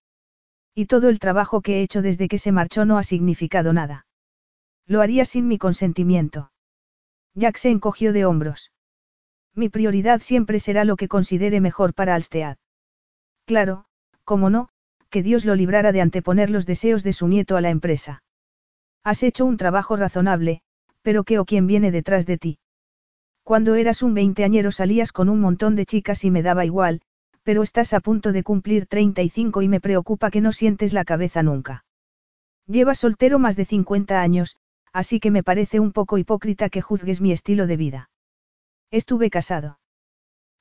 Y 0.74 0.86
todo 0.86 1.08
el 1.08 1.18
trabajo 1.18 1.60
que 1.60 1.78
he 1.78 1.82
hecho 1.82 2.02
desde 2.02 2.28
que 2.28 2.38
se 2.38 2.52
marchó 2.52 2.84
no 2.84 2.98
ha 2.98 3.02
significado 3.02 3.72
nada. 3.72 4.06
Lo 4.86 5.00
haría 5.00 5.24
sin 5.24 5.48
mi 5.48 5.58
consentimiento. 5.58 6.52
Jack 7.34 7.56
se 7.58 7.70
encogió 7.70 8.12
de 8.12 8.24
hombros. 8.24 8.72
Mi 9.54 9.68
prioridad 9.68 10.20
siempre 10.20 10.60
será 10.60 10.84
lo 10.84 10.96
que 10.96 11.08
considere 11.08 11.60
mejor 11.60 11.94
para 11.94 12.14
Alstead. 12.14 12.56
Claro, 13.46 13.84
como 14.24 14.50
no, 14.50 14.68
que 15.10 15.22
Dios 15.22 15.44
lo 15.44 15.54
librara 15.54 15.92
de 15.92 16.00
anteponer 16.00 16.50
los 16.50 16.66
deseos 16.66 17.02
de 17.02 17.12
su 17.12 17.26
nieto 17.26 17.56
a 17.56 17.60
la 17.60 17.70
empresa. 17.70 18.22
Has 19.02 19.22
hecho 19.22 19.44
un 19.44 19.56
trabajo 19.56 19.96
razonable, 19.96 20.62
pero 21.02 21.24
¿qué 21.24 21.38
o 21.38 21.44
quién 21.44 21.66
viene 21.66 21.90
detrás 21.90 22.26
de 22.26 22.38
ti? 22.38 22.58
Cuando 23.42 23.74
eras 23.74 24.02
un 24.02 24.14
veinteañero 24.14 24.70
salías 24.70 25.12
con 25.12 25.28
un 25.28 25.40
montón 25.40 25.74
de 25.74 25.86
chicas 25.86 26.24
y 26.24 26.30
me 26.30 26.42
daba 26.42 26.64
igual, 26.64 27.00
pero 27.50 27.64
estás 27.64 27.94
a 27.94 27.98
punto 27.98 28.30
de 28.30 28.44
cumplir 28.44 28.86
35 28.86 29.62
y 29.62 29.66
me 29.66 29.80
preocupa 29.80 30.30
que 30.30 30.40
no 30.40 30.52
sientes 30.52 30.92
la 30.92 31.04
cabeza 31.04 31.42
nunca. 31.42 31.84
Llevas 32.68 33.00
soltero 33.00 33.40
más 33.40 33.56
de 33.56 33.64
50 33.64 34.20
años, 34.20 34.54
así 34.92 35.18
que 35.18 35.32
me 35.32 35.42
parece 35.42 35.80
un 35.80 35.90
poco 35.90 36.16
hipócrita 36.16 36.68
que 36.68 36.80
juzgues 36.80 37.20
mi 37.20 37.32
estilo 37.32 37.66
de 37.66 37.76
vida. 37.76 38.10
Estuve 38.92 39.30
casado. 39.30 39.80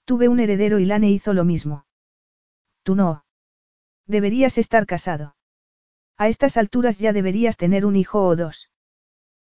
Tuve 0.04 0.30
un 0.30 0.40
heredero 0.40 0.80
y 0.80 0.86
Lane 0.86 1.12
hizo 1.12 1.36
lo 1.36 1.46
mismo. 1.46 1.86
Tú 2.82 2.96
no. 2.96 3.24
Deberías 4.08 4.58
estar 4.58 4.88
casado. 4.88 5.36
A 6.18 6.28
estas 6.28 6.58
alturas 6.58 6.98
ya 6.98 7.14
deberías 7.14 7.56
tener 7.58 7.86
un 7.86 7.98
hijo 7.98 8.26
o 8.26 8.36
dos. 8.36 8.72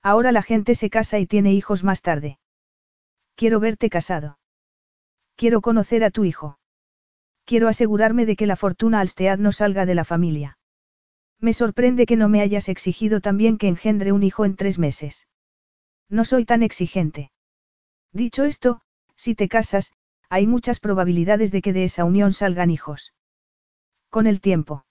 Ahora 0.02 0.30
la 0.30 0.42
gente 0.42 0.74
se 0.74 0.90
casa 0.90 1.18
y 1.18 1.24
tiene 1.26 1.54
hijos 1.54 1.84
más 1.84 2.02
tarde. 2.02 2.38
Quiero 3.34 3.60
verte 3.60 3.88
casado. 3.88 4.38
Quiero 5.36 5.62
conocer 5.62 6.04
a 6.04 6.10
tu 6.10 6.24
hijo. 6.24 6.58
Quiero 7.50 7.66
asegurarme 7.66 8.26
de 8.26 8.36
que 8.36 8.46
la 8.46 8.54
fortuna 8.54 9.00
Alstead 9.00 9.36
no 9.40 9.50
salga 9.50 9.84
de 9.84 9.96
la 9.96 10.04
familia. 10.04 10.56
Me 11.40 11.52
sorprende 11.52 12.06
que 12.06 12.14
no 12.14 12.28
me 12.28 12.42
hayas 12.42 12.68
exigido 12.68 13.20
también 13.20 13.58
que 13.58 13.66
engendre 13.66 14.12
un 14.12 14.22
hijo 14.22 14.44
en 14.44 14.54
tres 14.54 14.78
meses. 14.78 15.26
No 16.08 16.24
soy 16.24 16.44
tan 16.44 16.62
exigente. 16.62 17.32
Dicho 18.12 18.44
esto, 18.44 18.82
si 19.16 19.34
te 19.34 19.48
casas, 19.48 19.92
hay 20.28 20.46
muchas 20.46 20.78
probabilidades 20.78 21.50
de 21.50 21.60
que 21.60 21.72
de 21.72 21.82
esa 21.82 22.04
unión 22.04 22.32
salgan 22.32 22.70
hijos. 22.70 23.14
Con 24.10 24.28
el 24.28 24.40
tiempo. 24.40 24.84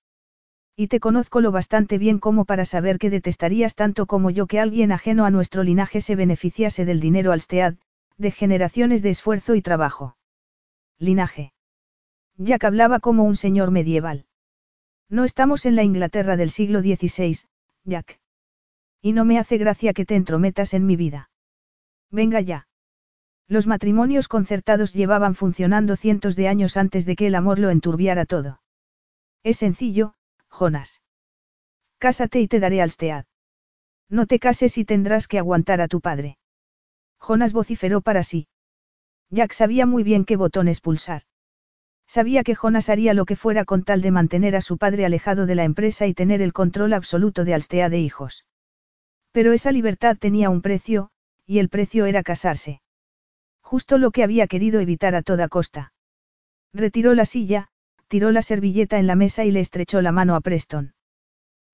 Y 0.76 0.88
te 0.88 1.00
conozco 1.00 1.40
lo 1.40 1.54
bastante 1.54 1.98
bien 1.98 2.20
como 2.20 2.44
para 2.44 2.66
saber 2.66 3.00
que 3.00 3.10
detestarías 3.10 3.76
tanto 3.76 4.06
como 4.06 4.32
yo 4.32 4.48
que 4.48 4.60
alguien 4.60 4.92
ajeno 4.92 5.24
a 5.24 5.32
nuestro 5.32 5.64
linaje 5.64 6.02
se 6.02 6.18
beneficiase 6.18 6.84
del 6.84 7.00
dinero 7.00 7.32
alstead, 7.32 7.76
de 8.18 8.32
generaciones 8.32 9.02
de 9.02 9.12
esfuerzo 9.12 9.56
y 9.56 9.62
trabajo. 9.62 10.18
Linaje. 10.98 11.54
Jack 12.42 12.64
hablaba 12.64 13.02
como 13.02 13.26
un 13.26 13.36
señor 13.36 13.70
medieval. 13.70 14.26
No 15.10 15.26
estamos 15.26 15.66
en 15.66 15.76
la 15.76 15.84
Inglaterra 15.84 16.38
del 16.38 16.52
siglo 16.52 16.80
XVI, 16.80 17.38
Jack. 17.84 18.22
Y 19.02 19.12
no 19.12 19.26
me 19.26 19.38
hace 19.38 19.58
gracia 19.58 19.94
que 19.94 20.06
te 20.06 20.16
entrometas 20.16 20.74
en 20.74 20.86
mi 20.86 20.96
vida. 20.96 21.30
Venga 22.10 22.40
ya. 22.40 22.68
Los 23.50 23.68
matrimonios 23.68 24.30
concertados 24.30 24.94
llevaban 24.94 25.36
funcionando 25.36 25.98
cientos 25.98 26.38
de 26.38 26.48
años 26.48 26.78
antes 26.78 27.06
de 27.06 27.18
que 27.18 27.28
el 27.28 27.36
amor 27.36 27.60
lo 27.60 27.72
enturbiara 27.72 28.26
todo. 28.26 28.62
Es 29.44 29.58
sencillo, 29.58 30.16
Jonas. 30.50 31.02
Cásate 31.98 32.40
y 32.40 32.48
te 32.48 32.62
daré 32.62 32.82
Alstead. 32.82 33.26
No 34.08 34.28
te 34.28 34.40
cases 34.40 34.78
y 34.78 34.86
tendrás 34.86 35.28
que 35.28 35.40
aguantar 35.40 35.82
a 35.82 35.90
tu 35.90 36.00
padre. 36.00 36.38
Jonas 37.20 37.52
vociferó 37.52 38.00
para 38.00 38.24
sí. 38.24 38.48
Jack 39.30 39.52
sabía 39.52 39.86
muy 39.86 40.04
bien 40.04 40.24
qué 40.24 40.38
botones 40.38 40.80
pulsar. 40.80 41.24
Sabía 42.10 42.44
que 42.44 42.56
Jonas 42.56 42.90
haría 42.90 43.14
lo 43.14 43.26
que 43.26 43.36
fuera 43.36 43.66
con 43.66 43.84
tal 43.84 44.02
de 44.02 44.10
mantener 44.10 44.56
a 44.56 44.62
su 44.62 44.80
padre 44.80 45.06
alejado 45.06 45.46
de 45.46 45.54
la 45.54 45.64
empresa 45.64 46.08
y 46.08 46.16
tener 46.16 46.42
el 46.42 46.54
control 46.54 46.94
absoluto 46.94 47.46
de 47.46 47.54
Alstead 47.54 47.92
de 47.92 48.00
hijos. 48.00 48.48
Pero 49.32 49.54
esa 49.54 49.72
libertad 49.72 50.18
tenía 50.20 50.50
un 50.50 50.64
precio, 50.64 51.12
y 51.46 51.60
el 51.60 51.70
precio 51.70 52.08
era 52.08 52.24
casarse. 52.24 52.82
Justo 53.62 54.00
lo 54.00 54.10
que 54.10 54.24
había 54.24 54.48
querido 54.48 54.80
evitar 54.80 55.14
a 55.14 55.22
toda 55.22 55.50
costa. 55.50 55.94
Retiró 56.74 57.14
la 57.14 57.26
silla, 57.26 57.68
tiró 58.08 58.32
la 58.32 58.42
servilleta 58.42 58.98
en 58.98 59.06
la 59.06 59.16
mesa 59.16 59.46
y 59.46 59.52
le 59.52 59.60
estrechó 59.60 60.02
la 60.02 60.12
mano 60.12 60.36
a 60.36 60.42
Preston. 60.42 60.96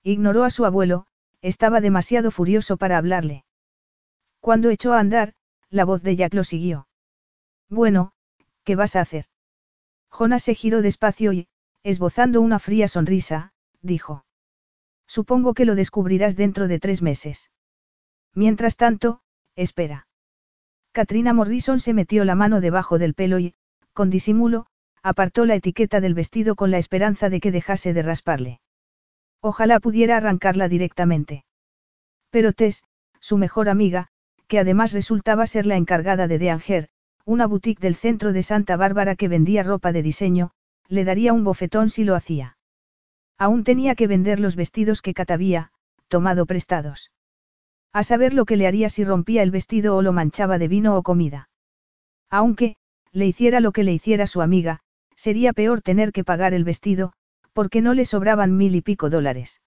Ignoró 0.04 0.44
a 0.44 0.50
su 0.50 0.66
abuelo, 0.66 1.08
estaba 1.42 1.80
demasiado 1.80 2.30
furioso 2.30 2.76
para 2.76 2.98
hablarle. 2.98 3.46
Cuando 4.42 4.70
echó 4.70 4.92
a 4.92 5.00
andar, 5.00 5.34
la 5.70 5.86
voz 5.86 6.04
de 6.04 6.18
Jack 6.18 6.34
lo 6.34 6.44
siguió. 6.44 6.90
Bueno, 7.70 8.12
¿qué 8.66 8.76
vas 8.76 8.98
a 8.98 9.02
hacer? 9.02 9.28
Jonas 10.18 10.44
se 10.44 10.56
giró 10.56 10.82
despacio 10.82 11.34
y, 11.34 11.48
esbozando 11.84 12.40
una 12.40 12.60
fría 12.60 12.88
sonrisa, 12.88 13.52
dijo. 13.82 14.26
Supongo 15.08 15.54
que 15.54 15.66
lo 15.66 15.76
descubrirás 15.76 16.36
dentro 16.36 16.68
de 16.68 16.80
tres 16.80 17.02
meses. 17.02 17.52
Mientras 18.34 18.78
tanto, 18.78 19.22
espera. 19.56 20.08
Katrina 20.94 21.34
Morrison 21.34 21.80
se 21.80 21.94
metió 21.94 22.24
la 22.24 22.36
mano 22.36 22.62
debajo 22.62 22.98
del 22.98 23.14
pelo 23.14 23.40
y, 23.40 23.56
con 23.94 24.10
disimulo, 24.10 24.68
apartó 25.04 25.46
la 25.46 25.56
etiqueta 25.56 26.00
del 26.00 26.14
vestido 26.14 26.56
con 26.56 26.72
la 26.72 26.78
esperanza 26.78 27.30
de 27.30 27.42
que 27.42 27.52
dejase 27.52 27.94
de 27.94 28.02
rasparle. 28.02 28.62
Ojalá 29.42 29.80
pudiera 29.80 30.18
arrancarla 30.18 30.70
directamente. 30.70 31.46
Pero 32.30 32.54
Tess, 32.54 32.84
su 33.20 33.38
mejor 33.38 33.70
amiga, 33.70 34.08
que 34.48 34.60
además 34.60 34.94
resultaba 34.94 35.46
ser 35.46 35.66
la 35.66 35.76
encargada 35.76 36.28
de 36.28 36.40
Deanger, 36.40 36.90
una 37.26 37.48
boutique 37.48 37.82
del 37.82 37.96
centro 37.96 38.34
de 38.34 38.44
Santa 38.44 38.78
Bárbara 38.78 39.16
que 39.16 39.28
vendía 39.28 39.64
ropa 39.64 39.92
de 39.92 40.04
diseño, 40.04 40.52
le 40.88 41.04
daría 41.04 41.34
un 41.34 41.44
bofetón 41.44 41.90
si 41.90 42.04
lo 42.04 42.16
hacía. 42.16 42.58
Aún 43.38 43.64
tenía 43.64 43.96
que 43.96 44.08
vender 44.08 44.40
los 44.40 44.56
vestidos 44.56 45.02
que 45.02 45.16
Kat 45.16 45.32
había, 45.32 45.72
tomado 46.08 46.46
prestados. 46.46 47.12
A 47.92 48.04
saber 48.04 48.34
lo 48.34 48.46
que 48.46 48.58
le 48.58 48.68
haría 48.68 48.90
si 48.90 49.04
rompía 49.04 49.42
el 49.42 49.52
vestido 49.52 49.96
o 49.96 50.02
lo 50.02 50.14
manchaba 50.14 50.60
de 50.60 50.68
vino 50.68 50.96
o 50.96 51.02
comida. 51.02 51.50
Aunque, 52.30 52.76
le 53.12 53.26
hiciera 53.26 53.60
lo 53.60 53.72
que 53.72 53.84
le 53.84 53.94
hiciera 53.94 54.28
su 54.28 54.42
amiga, 54.42 54.82
sería 55.16 55.54
peor 55.54 55.82
tener 55.82 56.12
que 56.12 56.24
pagar 56.24 56.54
el 56.54 56.64
vestido, 56.64 57.14
porque 57.54 57.82
no 57.82 57.94
le 57.94 58.06
sobraban 58.06 58.56
mil 58.56 58.76
y 58.76 58.82
pico 58.82 59.10
dólares. 59.10 59.62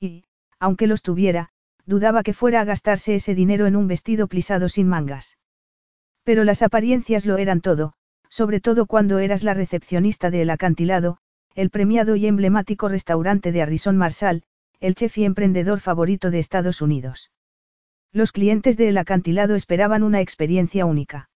Y, 0.00 0.24
aunque 0.58 0.86
los 0.86 1.02
tuviera, 1.02 1.50
dudaba 1.86 2.22
que 2.22 2.32
fuera 2.32 2.62
a 2.62 2.64
gastarse 2.64 3.14
ese 3.14 3.34
dinero 3.34 3.66
en 3.66 3.76
un 3.76 3.86
vestido 3.86 4.26
plisado 4.26 4.68
sin 4.68 4.88
mangas. 4.88 5.36
Pero 6.24 6.44
las 6.44 6.62
apariencias 6.62 7.26
lo 7.26 7.38
eran 7.38 7.60
todo, 7.60 7.94
sobre 8.28 8.60
todo 8.60 8.86
cuando 8.86 9.18
eras 9.18 9.42
la 9.42 9.54
recepcionista 9.54 10.30
de 10.30 10.42
El 10.42 10.50
Acantilado, 10.50 11.18
el 11.54 11.70
premiado 11.70 12.16
y 12.16 12.26
emblemático 12.26 12.88
restaurante 12.88 13.52
de 13.52 13.62
Harrison 13.62 13.96
Marshall, 13.96 14.42
el 14.80 14.94
chef 14.94 15.18
y 15.18 15.24
emprendedor 15.24 15.80
favorito 15.80 16.30
de 16.30 16.38
Estados 16.38 16.80
Unidos. 16.82 17.30
Los 18.12 18.32
clientes 18.32 18.76
del 18.76 18.98
acantilado 18.98 19.54
esperaban 19.54 20.02
una 20.02 20.20
experiencia 20.20 20.86
única. 20.86 21.30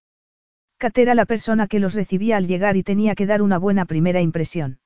Kat 0.78 0.98
era 0.98 1.14
la 1.14 1.24
persona 1.24 1.68
que 1.68 1.78
los 1.78 1.94
recibía 1.94 2.36
al 2.36 2.46
llegar 2.46 2.76
y 2.76 2.82
tenía 2.82 3.14
que 3.14 3.24
dar 3.24 3.40
una 3.40 3.58
buena 3.58 3.86
primera 3.86 4.20
impresión. 4.20 4.78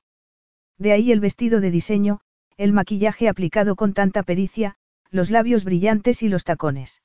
De 0.77 0.93
ahí 0.93 1.11
el 1.11 1.19
vestido 1.19 1.59
de 1.59 1.71
diseño, 1.71 2.21
el 2.55 2.71
maquillaje 2.71 3.27
aplicado 3.27 3.75
con 3.75 3.93
tanta 3.93 4.23
pericia, 4.23 4.75
los 5.09 5.31
labios 5.31 5.65
brillantes 5.65 6.23
y 6.23 6.29
los 6.29 6.43
tacones. 6.43 7.01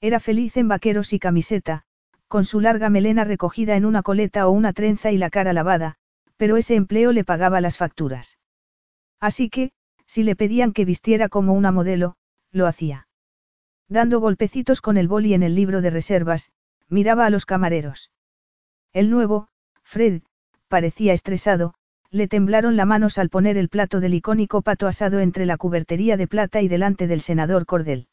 Era 0.00 0.20
feliz 0.20 0.56
en 0.56 0.68
vaqueros 0.68 1.12
y 1.12 1.18
camiseta, 1.18 1.84
con 2.28 2.44
su 2.44 2.60
larga 2.60 2.90
melena 2.90 3.24
recogida 3.24 3.76
en 3.76 3.84
una 3.84 4.02
coleta 4.02 4.46
o 4.46 4.50
una 4.50 4.72
trenza 4.72 5.10
y 5.10 5.18
la 5.18 5.30
cara 5.30 5.52
lavada, 5.52 5.96
pero 6.36 6.56
ese 6.56 6.76
empleo 6.76 7.12
le 7.12 7.24
pagaba 7.24 7.60
las 7.60 7.76
facturas. 7.76 8.38
Así 9.18 9.50
que, 9.50 9.72
si 10.06 10.22
le 10.22 10.36
pedían 10.36 10.72
que 10.72 10.84
vistiera 10.84 11.28
como 11.28 11.52
una 11.54 11.72
modelo, 11.72 12.16
lo 12.52 12.66
hacía. 12.66 13.08
Dando 13.88 14.20
golpecitos 14.20 14.80
con 14.80 14.96
el 14.96 15.08
boli 15.08 15.34
en 15.34 15.42
el 15.42 15.54
libro 15.54 15.80
de 15.80 15.90
reservas, 15.90 16.52
miraba 16.88 17.26
a 17.26 17.30
los 17.30 17.46
camareros. 17.46 18.10
El 18.92 19.10
nuevo, 19.10 19.48
Fred, 19.82 20.22
parecía 20.68 21.12
estresado, 21.12 21.74
le 22.10 22.28
temblaron 22.28 22.76
las 22.76 22.86
manos 22.86 23.18
al 23.18 23.28
poner 23.28 23.58
el 23.58 23.68
plato 23.68 24.00
del 24.00 24.14
icónico 24.14 24.62
pato 24.62 24.86
asado 24.86 25.20
entre 25.20 25.46
la 25.46 25.56
cubertería 25.56 26.16
de 26.16 26.26
plata 26.26 26.62
y 26.62 26.68
delante 26.68 27.06
del 27.06 27.20
senador 27.20 27.66
Cordel. 27.66 28.08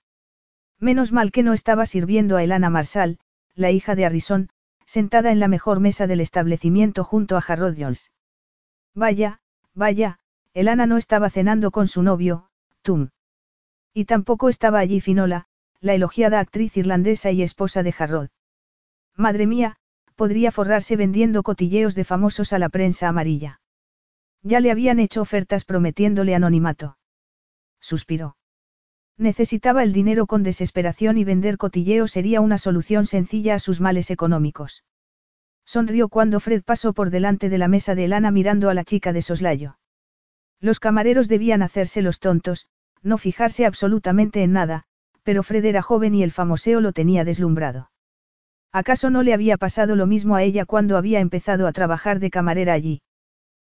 Menos 0.79 1.11
mal 1.11 1.31
que 1.31 1.43
no 1.43 1.53
estaba 1.53 1.85
sirviendo 1.85 2.35
a 2.35 2.43
Elana 2.43 2.69
Marsal, 2.69 3.19
la 3.55 3.71
hija 3.71 3.95
de 3.95 4.05
Harrison, 4.05 4.49
sentada 4.85 5.31
en 5.31 5.39
la 5.39 5.47
mejor 5.47 5.79
mesa 5.79 6.07
del 6.07 6.21
establecimiento 6.21 7.03
junto 7.03 7.37
a 7.37 7.43
Harrod 7.45 7.75
Jones. 7.77 8.11
Vaya, 8.93 9.39
vaya, 9.73 10.19
Elana 10.53 10.85
no 10.85 10.97
estaba 10.97 11.29
cenando 11.29 11.71
con 11.71 11.87
su 11.87 12.03
novio, 12.03 12.49
Tum. 12.81 13.09
Y 13.93 14.05
tampoco 14.05 14.49
estaba 14.49 14.79
allí 14.79 15.01
Finola, 15.01 15.47
la 15.79 15.93
elogiada 15.93 16.39
actriz 16.39 16.77
irlandesa 16.77 17.31
y 17.31 17.41
esposa 17.41 17.83
de 17.83 17.93
Harrod. 17.97 18.29
Madre 19.15 19.47
mía, 19.47 19.77
podría 20.15 20.51
forrarse 20.51 20.95
vendiendo 20.95 21.43
cotilleos 21.43 21.95
de 21.95 22.03
famosos 22.03 22.53
a 22.53 22.59
la 22.59 22.69
prensa 22.69 23.07
amarilla. 23.07 23.61
Ya 24.41 24.59
le 24.59 24.71
habían 24.71 24.99
hecho 24.99 25.21
ofertas 25.21 25.65
prometiéndole 25.65 26.35
anonimato. 26.35 26.97
Suspiró. 27.79 28.37
Necesitaba 29.17 29.83
el 29.83 29.93
dinero 29.93 30.27
con 30.27 30.43
desesperación 30.43 31.17
y 31.17 31.23
vender 31.23 31.57
cotilleo 31.57 32.07
sería 32.07 32.41
una 32.41 32.57
solución 32.57 33.05
sencilla 33.05 33.55
a 33.55 33.59
sus 33.59 33.79
males 33.79 34.11
económicos. 34.11 34.83
Sonrió 35.65 36.09
cuando 36.09 36.39
Fred 36.39 36.63
pasó 36.63 36.93
por 36.93 37.09
delante 37.09 37.49
de 37.49 37.57
la 37.57 37.67
mesa 37.67 37.95
de 37.95 38.05
Elana 38.05 38.29
mirando 38.29 38.69
a 38.69 38.73
la 38.73 38.83
chica 38.83 39.13
de 39.13 39.21
soslayo. 39.21 39.77
Los 40.59 40.79
camareros 40.79 41.27
debían 41.27 41.61
hacerse 41.61 42.01
los 42.01 42.19
tontos, 42.19 42.67
no 43.01 43.17
fijarse 43.17 43.65
absolutamente 43.65 44.43
en 44.43 44.51
nada, 44.51 44.83
pero 45.23 45.43
Fred 45.43 45.65
era 45.65 45.81
joven 45.81 46.13
y 46.13 46.23
el 46.23 46.31
famoseo 46.31 46.81
lo 46.81 46.91
tenía 46.91 47.23
deslumbrado. 47.23 47.91
¿Acaso 48.71 49.09
no 49.09 49.23
le 49.23 49.33
había 49.33 49.57
pasado 49.57 49.95
lo 49.95 50.05
mismo 50.05 50.35
a 50.35 50.43
ella 50.43 50.65
cuando 50.65 50.97
había 50.97 51.21
empezado 51.21 51.65
a 51.67 51.71
trabajar 51.71 52.19
de 52.19 52.29
camarera 52.29 52.73
allí? 52.73 53.01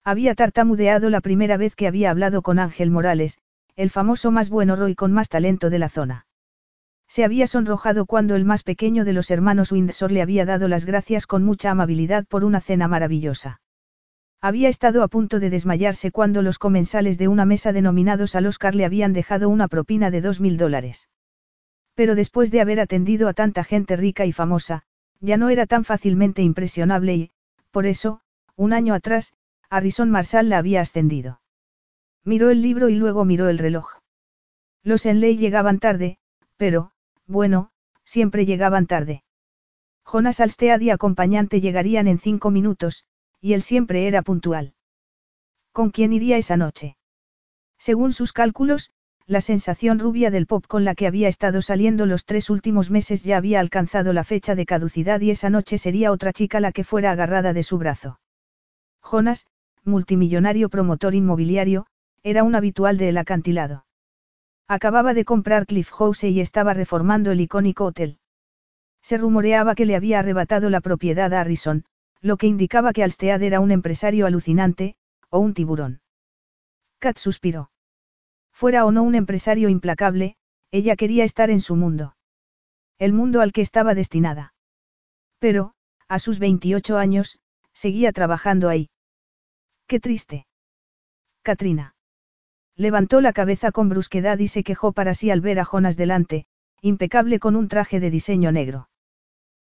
Había 0.02 0.34
tartamudeado 0.34 1.10
la 1.10 1.20
primera 1.20 1.56
vez 1.56 1.76
que 1.76 1.86
había 1.86 2.10
hablado 2.10 2.40
con 2.40 2.58
Ángel 2.58 2.90
Morales, 2.90 3.38
el 3.76 3.90
famoso 3.90 4.30
más 4.30 4.48
bueno 4.48 4.88
y 4.88 4.94
con 4.94 5.12
más 5.12 5.28
talento 5.28 5.70
de 5.70 5.78
la 5.78 5.88
zona. 5.88 6.26
Se 7.08 7.24
había 7.24 7.46
sonrojado 7.46 8.06
cuando 8.06 8.34
el 8.34 8.44
más 8.44 8.62
pequeño 8.62 9.04
de 9.04 9.12
los 9.12 9.30
hermanos 9.30 9.70
Windsor 9.70 10.10
le 10.10 10.22
había 10.22 10.44
dado 10.44 10.66
las 10.66 10.84
gracias 10.84 11.26
con 11.26 11.44
mucha 11.44 11.70
amabilidad 11.70 12.26
por 12.26 12.44
una 12.44 12.60
cena 12.60 12.88
maravillosa. 12.88 13.60
Había 14.40 14.68
estado 14.68 15.02
a 15.02 15.08
punto 15.08 15.40
de 15.40 15.50
desmayarse 15.50 16.10
cuando 16.10 16.42
los 16.42 16.58
comensales 16.58 17.18
de 17.18 17.28
una 17.28 17.44
mesa 17.44 17.72
denominados 17.72 18.34
al 18.34 18.46
Oscar 18.46 18.74
le 18.74 18.84
habían 18.84 19.12
dejado 19.12 19.48
una 19.48 19.68
propina 19.68 20.10
de 20.10 20.20
dos 20.20 20.40
mil 20.40 20.56
dólares. 20.56 21.08
Pero 21.94 22.14
después 22.14 22.50
de 22.50 22.60
haber 22.60 22.80
atendido 22.80 23.28
a 23.28 23.34
tanta 23.34 23.62
gente 23.64 23.96
rica 23.96 24.26
y 24.26 24.32
famosa, 24.32 24.82
ya 25.20 25.36
no 25.36 25.48
era 25.48 25.66
tan 25.66 25.84
fácilmente 25.84 26.42
impresionable 26.42 27.14
y, 27.14 27.30
por 27.70 27.86
eso, 27.86 28.20
un 28.56 28.72
año 28.72 28.94
atrás, 28.94 29.32
Harrison 29.70 30.10
Marshall 30.10 30.48
la 30.48 30.58
había 30.58 30.80
ascendido. 30.80 31.40
Miró 32.26 32.50
el 32.50 32.60
libro 32.60 32.88
y 32.88 32.96
luego 32.96 33.24
miró 33.24 33.48
el 33.48 33.56
reloj. 33.56 33.86
Los 34.82 35.06
Enley 35.06 35.36
llegaban 35.36 35.78
tarde, 35.78 36.18
pero, 36.56 36.90
bueno, 37.28 37.70
siempre 38.04 38.44
llegaban 38.44 38.88
tarde. 38.88 39.22
Jonas 40.04 40.40
Alstead 40.40 40.80
y 40.80 40.90
acompañante 40.90 41.60
llegarían 41.60 42.08
en 42.08 42.18
cinco 42.18 42.50
minutos, 42.50 43.04
y 43.40 43.52
él 43.52 43.62
siempre 43.62 44.08
era 44.08 44.22
puntual. 44.22 44.74
¿Con 45.70 45.90
quién 45.90 46.12
iría 46.12 46.36
esa 46.36 46.56
noche? 46.56 46.96
Según 47.78 48.12
sus 48.12 48.32
cálculos, 48.32 48.90
la 49.26 49.40
sensación 49.40 50.00
rubia 50.00 50.32
del 50.32 50.48
pop 50.48 50.64
con 50.66 50.84
la 50.84 50.96
que 50.96 51.06
había 51.06 51.28
estado 51.28 51.62
saliendo 51.62 52.06
los 52.06 52.24
tres 52.24 52.50
últimos 52.50 52.90
meses 52.90 53.22
ya 53.22 53.36
había 53.36 53.60
alcanzado 53.60 54.12
la 54.12 54.24
fecha 54.24 54.56
de 54.56 54.66
caducidad 54.66 55.20
y 55.20 55.30
esa 55.30 55.48
noche 55.48 55.78
sería 55.78 56.10
otra 56.10 56.32
chica 56.32 56.58
la 56.58 56.72
que 56.72 56.82
fuera 56.82 57.12
agarrada 57.12 57.52
de 57.52 57.62
su 57.62 57.78
brazo. 57.78 58.18
Jonas, 59.00 59.46
multimillonario 59.84 60.68
promotor 60.68 61.14
inmobiliario, 61.14 61.86
era 62.26 62.42
un 62.42 62.56
habitual 62.56 62.98
del 62.98 63.18
acantilado. 63.18 63.86
Acababa 64.66 65.14
de 65.14 65.24
comprar 65.24 65.64
Cliff 65.64 65.92
House 65.92 66.24
y 66.24 66.40
estaba 66.40 66.74
reformando 66.74 67.30
el 67.30 67.40
icónico 67.40 67.84
hotel. 67.84 68.18
Se 69.00 69.16
rumoreaba 69.16 69.76
que 69.76 69.86
le 69.86 69.94
había 69.94 70.18
arrebatado 70.18 70.68
la 70.68 70.80
propiedad 70.80 71.32
a 71.32 71.40
Harrison, 71.40 71.84
lo 72.20 72.36
que 72.36 72.48
indicaba 72.48 72.92
que 72.92 73.04
Alstead 73.04 73.40
era 73.44 73.60
un 73.60 73.70
empresario 73.70 74.26
alucinante, 74.26 74.96
o 75.30 75.38
un 75.38 75.54
tiburón. 75.54 76.00
Kat 76.98 77.16
suspiró. 77.16 77.70
Fuera 78.52 78.86
o 78.86 78.90
no 78.90 79.04
un 79.04 79.14
empresario 79.14 79.68
implacable, 79.68 80.34
ella 80.72 80.96
quería 80.96 81.22
estar 81.22 81.48
en 81.48 81.60
su 81.60 81.76
mundo. 81.76 82.16
El 82.98 83.12
mundo 83.12 83.40
al 83.40 83.52
que 83.52 83.60
estaba 83.60 83.94
destinada. 83.94 84.52
Pero, 85.38 85.74
a 86.08 86.18
sus 86.18 86.40
28 86.40 86.98
años, 86.98 87.38
seguía 87.72 88.10
trabajando 88.10 88.68
ahí. 88.68 88.90
Qué 89.86 90.00
triste. 90.00 90.48
Katrina. 91.42 91.95
Levantó 92.76 93.22
la 93.22 93.32
cabeza 93.32 93.72
con 93.72 93.88
brusquedad 93.88 94.38
y 94.38 94.48
se 94.48 94.62
quejó 94.62 94.92
para 94.92 95.14
sí 95.14 95.30
al 95.30 95.40
ver 95.40 95.58
a 95.58 95.64
Jonas 95.64 95.96
delante, 95.96 96.46
impecable 96.82 97.38
con 97.38 97.56
un 97.56 97.68
traje 97.68 98.00
de 98.00 98.10
diseño 98.10 98.52
negro. 98.52 98.90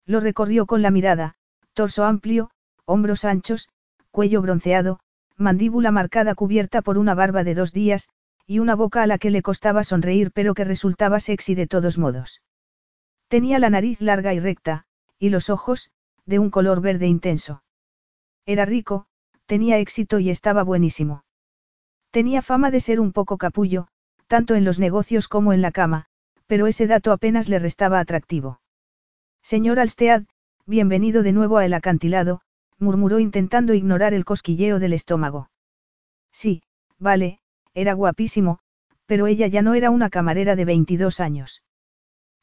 Lo 0.06 0.22
recorrió 0.22 0.66
con 0.66 0.82
la 0.82 0.92
mirada, 0.92 1.36
torso 1.74 2.06
amplio, 2.06 2.52
hombros 2.86 3.26
anchos, 3.26 3.68
cuello 4.12 4.42
bronceado, 4.42 5.00
mandíbula 5.36 5.92
marcada 5.92 6.36
cubierta 6.36 6.82
por 6.82 6.98
una 6.98 7.14
barba 7.14 7.44
de 7.44 7.54
dos 7.54 7.74
días, 7.74 8.08
y 8.48 8.60
una 8.60 8.76
boca 8.76 9.04
a 9.04 9.08
la 9.08 9.18
que 9.18 9.30
le 9.30 9.42
costaba 9.42 9.84
sonreír 9.84 10.32
pero 10.32 10.54
que 10.54 10.64
resultaba 10.64 11.20
sexy 11.20 11.54
de 11.54 11.68
todos 11.68 11.98
modos. 11.98 12.42
Tenía 13.28 13.60
la 13.60 13.70
nariz 13.70 14.02
larga 14.02 14.34
y 14.34 14.40
recta, 14.40 14.86
y 15.20 15.30
los 15.30 15.50
ojos, 15.50 15.92
de 16.26 16.40
un 16.40 16.50
color 16.50 16.82
verde 16.82 17.08
intenso. 17.08 17.64
Era 18.46 18.66
rico, 18.66 19.06
tenía 19.46 19.78
éxito 19.80 20.20
y 20.20 20.30
estaba 20.30 20.64
buenísimo. 20.64 21.24
Tenía 22.12 22.42
fama 22.42 22.72
de 22.72 22.82
ser 22.82 23.00
un 23.00 23.14
poco 23.14 23.38
capullo, 23.38 23.88
tanto 24.28 24.56
en 24.56 24.66
los 24.66 24.80
negocios 24.80 25.30
como 25.30 25.54
en 25.54 25.62
la 25.62 25.72
cama, 25.72 26.08
pero 26.46 26.68
ese 26.68 26.86
dato 26.86 27.14
apenas 27.14 27.48
le 27.48 27.58
restaba 27.58 28.00
atractivo. 28.00 28.60
Señor 29.42 29.80
Alstead, 29.80 30.24
bienvenido 30.66 31.24
de 31.24 31.32
nuevo 31.32 31.58
a 31.58 31.66
el 31.66 31.74
acantilado, 31.74 32.42
murmuró 32.78 33.20
intentando 33.20 33.74
ignorar 33.74 34.14
el 34.14 34.26
cosquilleo 34.26 34.80
del 34.80 34.92
estómago. 34.92 35.50
Sí, 36.34 36.64
vale, 37.00 37.40
era 37.74 37.94
guapísimo, 37.94 38.60
pero 39.06 39.28
ella 39.28 39.48
ya 39.48 39.62
no 39.62 39.74
era 39.74 39.90
una 39.90 40.10
camarera 40.10 40.58
de 40.58 40.66
22 40.66 41.22
años. 41.22 41.64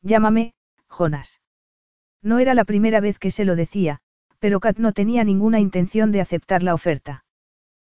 Llámame, 0.00 0.54
Jonas. 0.88 1.42
No 2.22 2.38
era 2.38 2.54
la 2.54 2.64
primera 2.64 3.00
vez 3.00 3.18
que 3.18 3.31
se 3.31 3.44
lo 3.44 3.54
decía, 3.54 3.98
pero 4.38 4.61
Kat 4.61 4.78
no 4.78 4.92
tenía 4.92 5.24
ninguna 5.24 5.61
intención 5.61 6.11
de 6.11 6.22
aceptar 6.22 6.62
la 6.62 6.72
oferta. 6.72 7.24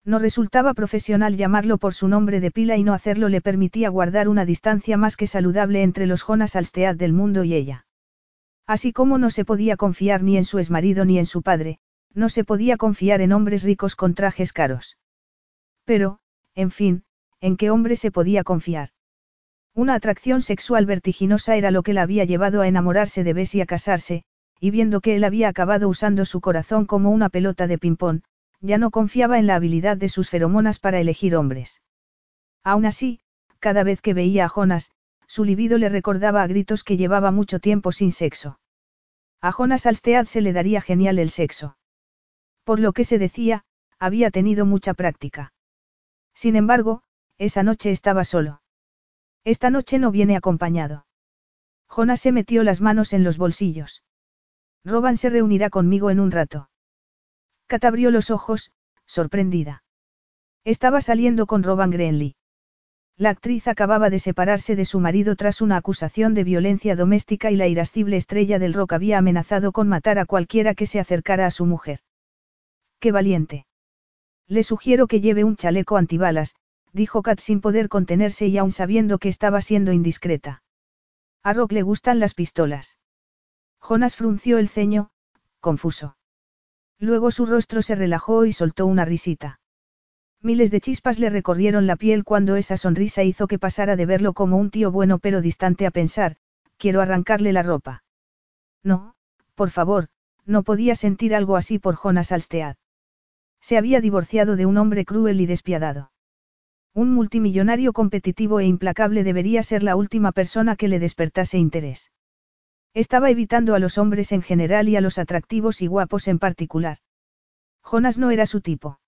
No 0.09 0.19
resultaba 0.19 0.73
profesional 0.73 1.37
llamarlo 1.37 1.77
por 1.77 1.93
su 1.93 2.09
nombre 2.09 2.41
de 2.41 2.51
pila 2.51 2.79
y 2.79 2.83
no 2.83 2.95
hacerlo 2.95 3.29
le 3.29 3.43
permitía 3.43 3.91
guardar 3.91 4.31
una 4.31 4.47
distancia 4.47 4.97
más 4.97 5.19
que 5.19 5.27
saludable 5.27 5.83
entre 5.83 6.07
los 6.07 6.23
Jonas 6.23 6.57
Alstead 6.57 6.97
del 6.97 7.13
mundo 7.13 7.45
y 7.45 7.53
ella. 7.53 7.85
Así 8.67 8.95
como 8.95 9.19
no 9.19 9.29
se 9.29 9.45
podía 9.45 9.77
confiar 9.77 10.23
ni 10.23 10.39
en 10.39 10.47
su 10.47 10.59
exmarido 10.59 11.05
ni 11.05 11.19
en 11.19 11.27
su 11.27 11.43
padre, 11.43 11.79
no 12.15 12.31
se 12.31 12.43
podía 12.43 12.79
confiar 12.79 13.21
en 13.21 13.35
hombres 13.35 13.65
ricos 13.65 13.97
con 13.97 14.15
trajes 14.15 14.55
caros. 14.55 14.97
Pero, 15.85 16.21
en 16.55 16.71
fin, 16.71 17.05
¿en 17.43 17.59
qué 17.59 17.69
hombre 17.69 17.95
se 17.95 18.11
podía 18.11 18.45
confiar? 18.45 18.89
Una 19.75 19.93
atracción 19.93 20.41
sexual 20.41 20.87
vertiginosa 20.87 21.57
era 21.57 21.71
lo 21.71 21.83
que 21.83 21.93
la 21.93 22.01
había 22.01 22.25
llevado 22.25 22.63
a 22.63 22.69
enamorarse 22.69 23.25
de 23.25 23.35
Bess 23.35 23.55
y 23.57 23.61
a 23.61 23.67
casarse, 23.67 24.25
y 24.59 24.71
viendo 24.71 25.03
que 25.03 25.17
él 25.17 25.25
había 25.25 25.49
acabado 25.49 25.87
usando 25.87 26.25
su 26.25 26.41
corazón 26.41 26.87
como 26.87 27.11
una 27.11 27.29
pelota 27.29 27.67
de 27.67 27.77
ping-pong, 27.77 28.23
ya 28.61 28.79
no 28.79 28.91
confiaba 28.91 29.39
en 29.39 29.47
la 29.47 29.57
habilidad 29.57 29.97
de 29.97 30.09
sus 30.09 30.31
feromonas 30.31 30.79
para 30.79 31.01
elegir 31.01 31.37
hombres. 31.37 31.83
Aún 32.65 32.87
así, 32.87 33.21
cada 33.61 33.85
vez 33.85 34.01
que 34.01 34.15
veía 34.15 34.45
a 34.45 34.49
Jonas, 34.49 34.91
su 35.27 35.45
libido 35.45 35.79
le 35.79 35.89
recordaba 35.89 36.43
a 36.43 36.47
gritos 36.47 36.85
que 36.85 36.97
llevaba 36.97 37.31
mucho 37.31 37.61
tiempo 37.61 37.93
sin 37.93 38.13
sexo. 38.13 38.59
A 39.41 39.53
Jonas 39.53 39.87
Alstead 39.87 40.27
se 40.27 40.41
le 40.41 40.53
daría 40.53 40.81
genial 40.81 41.19
el 41.19 41.31
sexo. 41.31 41.77
Por 42.65 42.81
lo 42.81 42.93
que 42.93 43.05
se 43.05 43.19
decía, 43.19 43.65
había 43.99 44.31
tenido 44.31 44.67
mucha 44.67 44.95
práctica. 44.95 45.53
Sin 46.35 46.57
embargo, 46.57 47.03
esa 47.37 47.63
noche 47.63 47.91
estaba 47.91 48.25
solo. 48.25 48.63
Esta 49.45 49.71
noche 49.71 49.99
no 49.99 50.11
viene 50.11 50.37
acompañado. 50.37 51.07
Jonas 51.89 52.21
se 52.21 52.33
metió 52.33 52.63
las 52.65 52.81
manos 52.81 53.13
en 53.13 53.25
los 53.25 53.39
bolsillos. 53.39 54.03
Roban 54.85 55.17
se 55.17 55.31
reunirá 55.31 55.71
conmigo 55.71 56.11
en 56.11 56.21
un 56.21 56.31
rato. 56.31 56.69
Kat 57.69 57.85
abrió 57.85 58.11
los 58.11 58.31
ojos, 58.31 58.73
sorprendida. 59.07 59.85
Estaba 60.65 61.03
saliendo 61.03 61.47
con 61.47 61.63
Roban 61.63 61.91
Grenly. 61.91 62.35
La 63.19 63.31
actriz 63.31 63.69
acababa 63.69 64.11
de 64.11 64.19
separarse 64.19 64.75
de 64.75 64.85
su 64.85 65.01
marido 65.01 65.37
tras 65.37 65.61
una 65.61 65.77
acusación 65.77 66.35
de 66.35 66.45
violencia 66.45 66.97
doméstica 66.97 67.51
y 67.51 67.57
la 67.57 67.67
irascible 67.67 68.17
estrella 68.17 68.59
del 68.59 68.73
rock 68.73 68.95
había 68.95 69.19
amenazado 69.19 69.73
con 69.73 69.89
matar 69.89 70.19
a 70.19 70.25
cualquiera 70.25 70.75
que 70.75 70.87
se 70.87 70.99
acercara 70.99 71.45
a 71.45 71.51
su 71.51 71.67
mujer. 71.67 72.01
¡Qué 73.01 73.13
valiente! 73.13 73.67
Le 74.47 74.63
sugiero 74.63 75.07
que 75.07 75.21
lleve 75.21 75.45
un 75.45 75.57
chaleco 75.57 75.97
antibalas, 75.97 76.55
dijo 76.93 77.23
Kat 77.23 77.41
sin 77.41 77.61
poder 77.61 77.89
contenerse 77.89 78.47
y 78.47 78.57
aún 78.57 78.71
sabiendo 78.71 79.19
que 79.19 79.29
estaba 79.29 79.61
siendo 79.61 79.93
indiscreta. 79.93 80.63
A 81.43 81.53
Rock 81.53 81.73
le 81.73 81.83
gustan 81.83 82.19
las 82.19 82.35
pistolas. 82.35 82.99
Jonas 83.79 84.17
frunció 84.17 84.59
el 84.59 84.69
ceño, 84.69 85.11
confuso. 85.61 86.18
Luego 86.99 87.31
su 87.31 87.47
rostro 87.47 87.83
se 87.83 87.95
relajó 87.95 88.45
y 88.45 88.53
soltó 88.53 88.87
una 88.87 89.05
risita. 89.05 89.61
Miles 90.41 90.71
de 90.71 90.81
chispas 90.81 91.19
le 91.19 91.31
recorrieron 91.31 91.87
la 91.87 91.97
piel 91.97 92.25
cuando 92.25 92.57
esa 92.57 92.77
sonrisa 92.77 93.25
hizo 93.25 93.47
que 93.47 93.59
pasara 93.59 93.97
de 93.97 94.07
verlo 94.07 94.33
como 94.33 94.57
un 94.57 94.71
tío 94.71 94.93
bueno 94.93 95.19
pero 95.19 95.41
distante 95.41 95.87
a 95.87 95.91
pensar, 95.91 96.37
quiero 96.77 97.01
arrancarle 97.01 97.53
la 97.53 97.63
ropa. 97.63 98.05
No, 98.85 99.15
por 99.55 99.71
favor, 99.71 100.09
no 100.45 100.63
podía 100.63 100.95
sentir 100.95 101.35
algo 101.35 101.57
así 101.57 101.79
por 101.79 101.97
Jonas 101.97 102.33
Alstead. 102.33 102.77
Se 103.61 103.77
había 103.77 104.01
divorciado 104.01 104.57
de 104.57 104.67
un 104.67 104.79
hombre 104.79 105.05
cruel 105.05 105.41
y 105.41 105.47
despiadado. 105.47 106.13
Un 106.95 107.13
multimillonario 107.13 107.93
competitivo 107.93 108.61
e 108.61 108.67
implacable 108.67 109.25
debería 109.25 109.63
ser 109.63 109.83
la 109.83 109.97
última 109.97 110.33
persona 110.33 110.77
que 110.77 110.89
le 110.89 110.99
despertase 110.99 111.59
interés. 111.59 112.11
Estaba 112.99 113.31
evitando 113.31 113.77
a 113.77 113.79
los 113.79 113.97
hombres 113.97 114.33
en 114.33 114.43
general 114.43 114.89
y 114.89 114.97
a 114.97 115.01
los 115.01 115.19
atractivos 115.19 115.83
y 115.83 115.87
guapos 115.87 116.27
en 116.27 116.41
particular. 116.41 116.99
Jonas 117.81 118.19
no 118.19 118.33
era 118.33 118.45
su 118.45 118.61
tipo. 118.61 118.99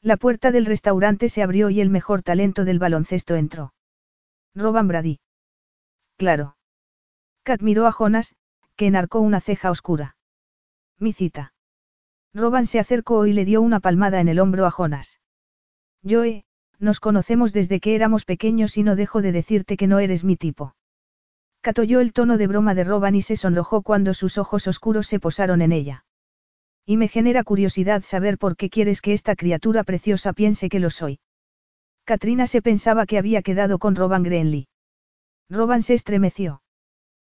La 0.00 0.16
puerta 0.16 0.52
del 0.52 0.66
restaurante 0.66 1.28
se 1.28 1.42
abrió 1.42 1.68
y 1.68 1.80
el 1.80 1.90
mejor 1.90 2.22
talento 2.22 2.64
del 2.64 2.78
baloncesto 2.78 3.34
entró. 3.34 3.74
Roban 4.54 4.86
Brady. 4.86 5.18
Claro. 6.16 6.58
Kat 7.42 7.60
miró 7.60 7.88
a 7.88 7.92
Jonas, 7.92 8.36
que 8.76 8.86
enarcó 8.86 9.18
una 9.18 9.40
ceja 9.40 9.72
oscura. 9.72 10.14
Mi 11.00 11.12
cita. 11.12 11.54
Roban 12.32 12.66
se 12.66 12.78
acercó 12.78 13.26
y 13.26 13.32
le 13.32 13.44
dio 13.44 13.62
una 13.62 13.80
palmada 13.80 14.20
en 14.20 14.28
el 14.28 14.38
hombro 14.38 14.64
a 14.64 14.70
Jonas. 14.70 15.20
Joe, 16.08 16.44
nos 16.78 17.00
conocemos 17.00 17.52
desde 17.52 17.80
que 17.80 17.96
éramos 17.96 18.24
pequeños 18.24 18.76
y 18.76 18.84
no 18.84 18.94
dejo 18.94 19.22
de 19.22 19.32
decirte 19.32 19.76
que 19.76 19.88
no 19.88 19.98
eres 19.98 20.22
mi 20.22 20.36
tipo. 20.36 20.76
Kat 21.60 21.78
oyó 21.78 22.00
el 22.00 22.12
tono 22.12 22.38
de 22.38 22.46
broma 22.46 22.74
de 22.74 22.84
Roban 22.84 23.14
y 23.14 23.22
se 23.22 23.36
sonrojó 23.36 23.82
cuando 23.82 24.14
sus 24.14 24.38
ojos 24.38 24.66
oscuros 24.66 25.06
se 25.06 25.20
posaron 25.20 25.60
en 25.62 25.72
ella. 25.72 26.04
Y 26.86 26.96
me 26.96 27.08
genera 27.08 27.44
curiosidad 27.44 28.02
saber 28.02 28.38
por 28.38 28.56
qué 28.56 28.70
quieres 28.70 29.00
que 29.02 29.12
esta 29.12 29.36
criatura 29.36 29.84
preciosa 29.84 30.32
piense 30.32 30.68
que 30.68 30.80
lo 30.80 30.90
soy. 30.90 31.20
Katrina 32.04 32.46
se 32.46 32.62
pensaba 32.62 33.04
que 33.04 33.18
había 33.18 33.42
quedado 33.42 33.78
con 33.78 33.94
Roban 33.94 34.22
Grenly. 34.22 34.68
Roban 35.50 35.82
se 35.82 35.94
estremeció. 35.94 36.62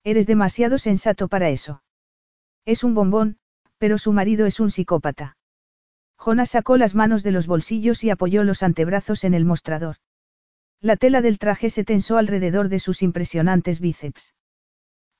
Eres 0.04 0.26
demasiado 0.26 0.78
sensato 0.78 1.28
para 1.28 1.48
eso. 1.48 1.83
Es 2.66 2.85
un 2.85 2.94
bombón, 2.94 3.38
pero 3.78 3.96
su 3.96 4.12
marido 4.12 4.44
es 4.46 4.61
un 4.61 4.70
psicópata. 4.70 5.37
Jonas 6.18 6.50
sacó 6.50 6.76
las 6.76 6.94
manos 6.94 7.22
de 7.22 7.31
los 7.31 7.46
bolsillos 7.46 8.04
y 8.04 8.11
apoyó 8.11 8.44
los 8.44 8.62
antebrazos 8.62 9.24
en 9.24 9.35
el 9.35 9.44
mostrador. 9.44 9.96
La 10.81 10.97
tela 10.97 11.23
del 11.23 11.38
traje 11.38 11.71
se 11.71 11.85
tensó 11.85 12.19
alrededor 12.19 12.69
de 12.69 12.79
sus 12.79 13.03
impresionantes 13.03 13.81
bíceps. 13.81 14.35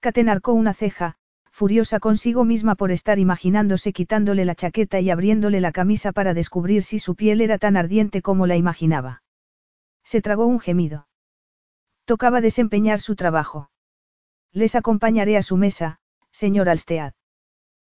Katen 0.01 0.29
arcó 0.29 0.53
una 0.53 0.73
ceja, 0.73 1.17
furiosa 1.51 1.99
consigo 1.99 2.45
misma 2.45 2.77
por 2.77 2.93
estar 2.93 3.19
imaginándose 3.19 3.93
quitándole 3.93 4.45
la 4.45 4.55
chaqueta 4.55 5.01
y 5.01 5.11
abriéndole 5.11 5.61
la 5.61 5.73
camisa 5.73 6.13
para 6.13 6.33
descubrir 6.33 6.85
si 6.85 7.01
su 7.01 7.17
piel 7.17 7.41
era 7.41 7.59
tan 7.59 7.77
ardiente 7.77 8.23
como 8.23 8.47
la 8.47 8.57
imaginaba. 8.57 9.25
Se 10.05 10.23
tragó 10.23 10.47
un 10.47 10.61
gemido. 10.61 11.09
Tocaba 12.05 12.41
desempeñar 12.41 13.01
su 13.01 13.17
trabajo. 13.17 13.71
Les 14.53 14.77
acompañaré 14.77 15.37
a 15.37 15.43
su 15.43 15.57
mesa, 15.57 15.99
señor 16.31 16.69
Alstead. 16.69 17.15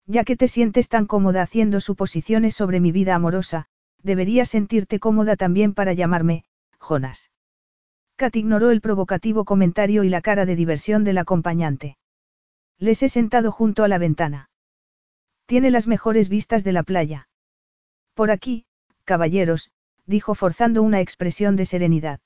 Ya 0.05 0.23
que 0.23 0.37
te 0.37 0.47
sientes 0.47 0.87
tan 0.87 1.07
cómoda 1.07 1.41
haciendo 1.41 1.81
suposiciones 1.81 2.53
sobre 2.53 2.79
mi 2.79 2.91
vida 2.91 3.15
amorosa, 3.15 3.65
deberías 4.03 4.49
sentirte 4.49 4.99
cómoda 4.99 5.35
también 5.35 5.73
para 5.73 5.93
llamarme, 5.93 6.45
Jonas. 6.79 7.31
Kat 8.17 8.35
ignoró 8.35 8.71
el 8.71 8.81
provocativo 8.81 9.43
comentario 9.43 10.03
y 10.03 10.09
la 10.09 10.21
cara 10.21 10.45
de 10.45 10.55
diversión 10.55 11.03
del 11.03 11.17
acompañante. 11.17 11.97
Les 12.77 13.03
he 13.03 13.09
sentado 13.09 13.51
junto 13.51 13.83
a 13.83 13.87
la 13.87 13.97
ventana. 13.97 14.49
Tiene 15.45 15.69
las 15.69 15.87
mejores 15.87 16.29
vistas 16.29 16.63
de 16.63 16.71
la 16.71 16.83
playa. 16.83 17.27
Por 18.13 18.31
aquí, 18.31 18.65
caballeros, 19.03 19.71
dijo 20.05 20.33
forzando 20.33 20.81
una 20.81 21.01
expresión 21.01 21.55
de 21.55 21.65
serenidad. 21.65 22.19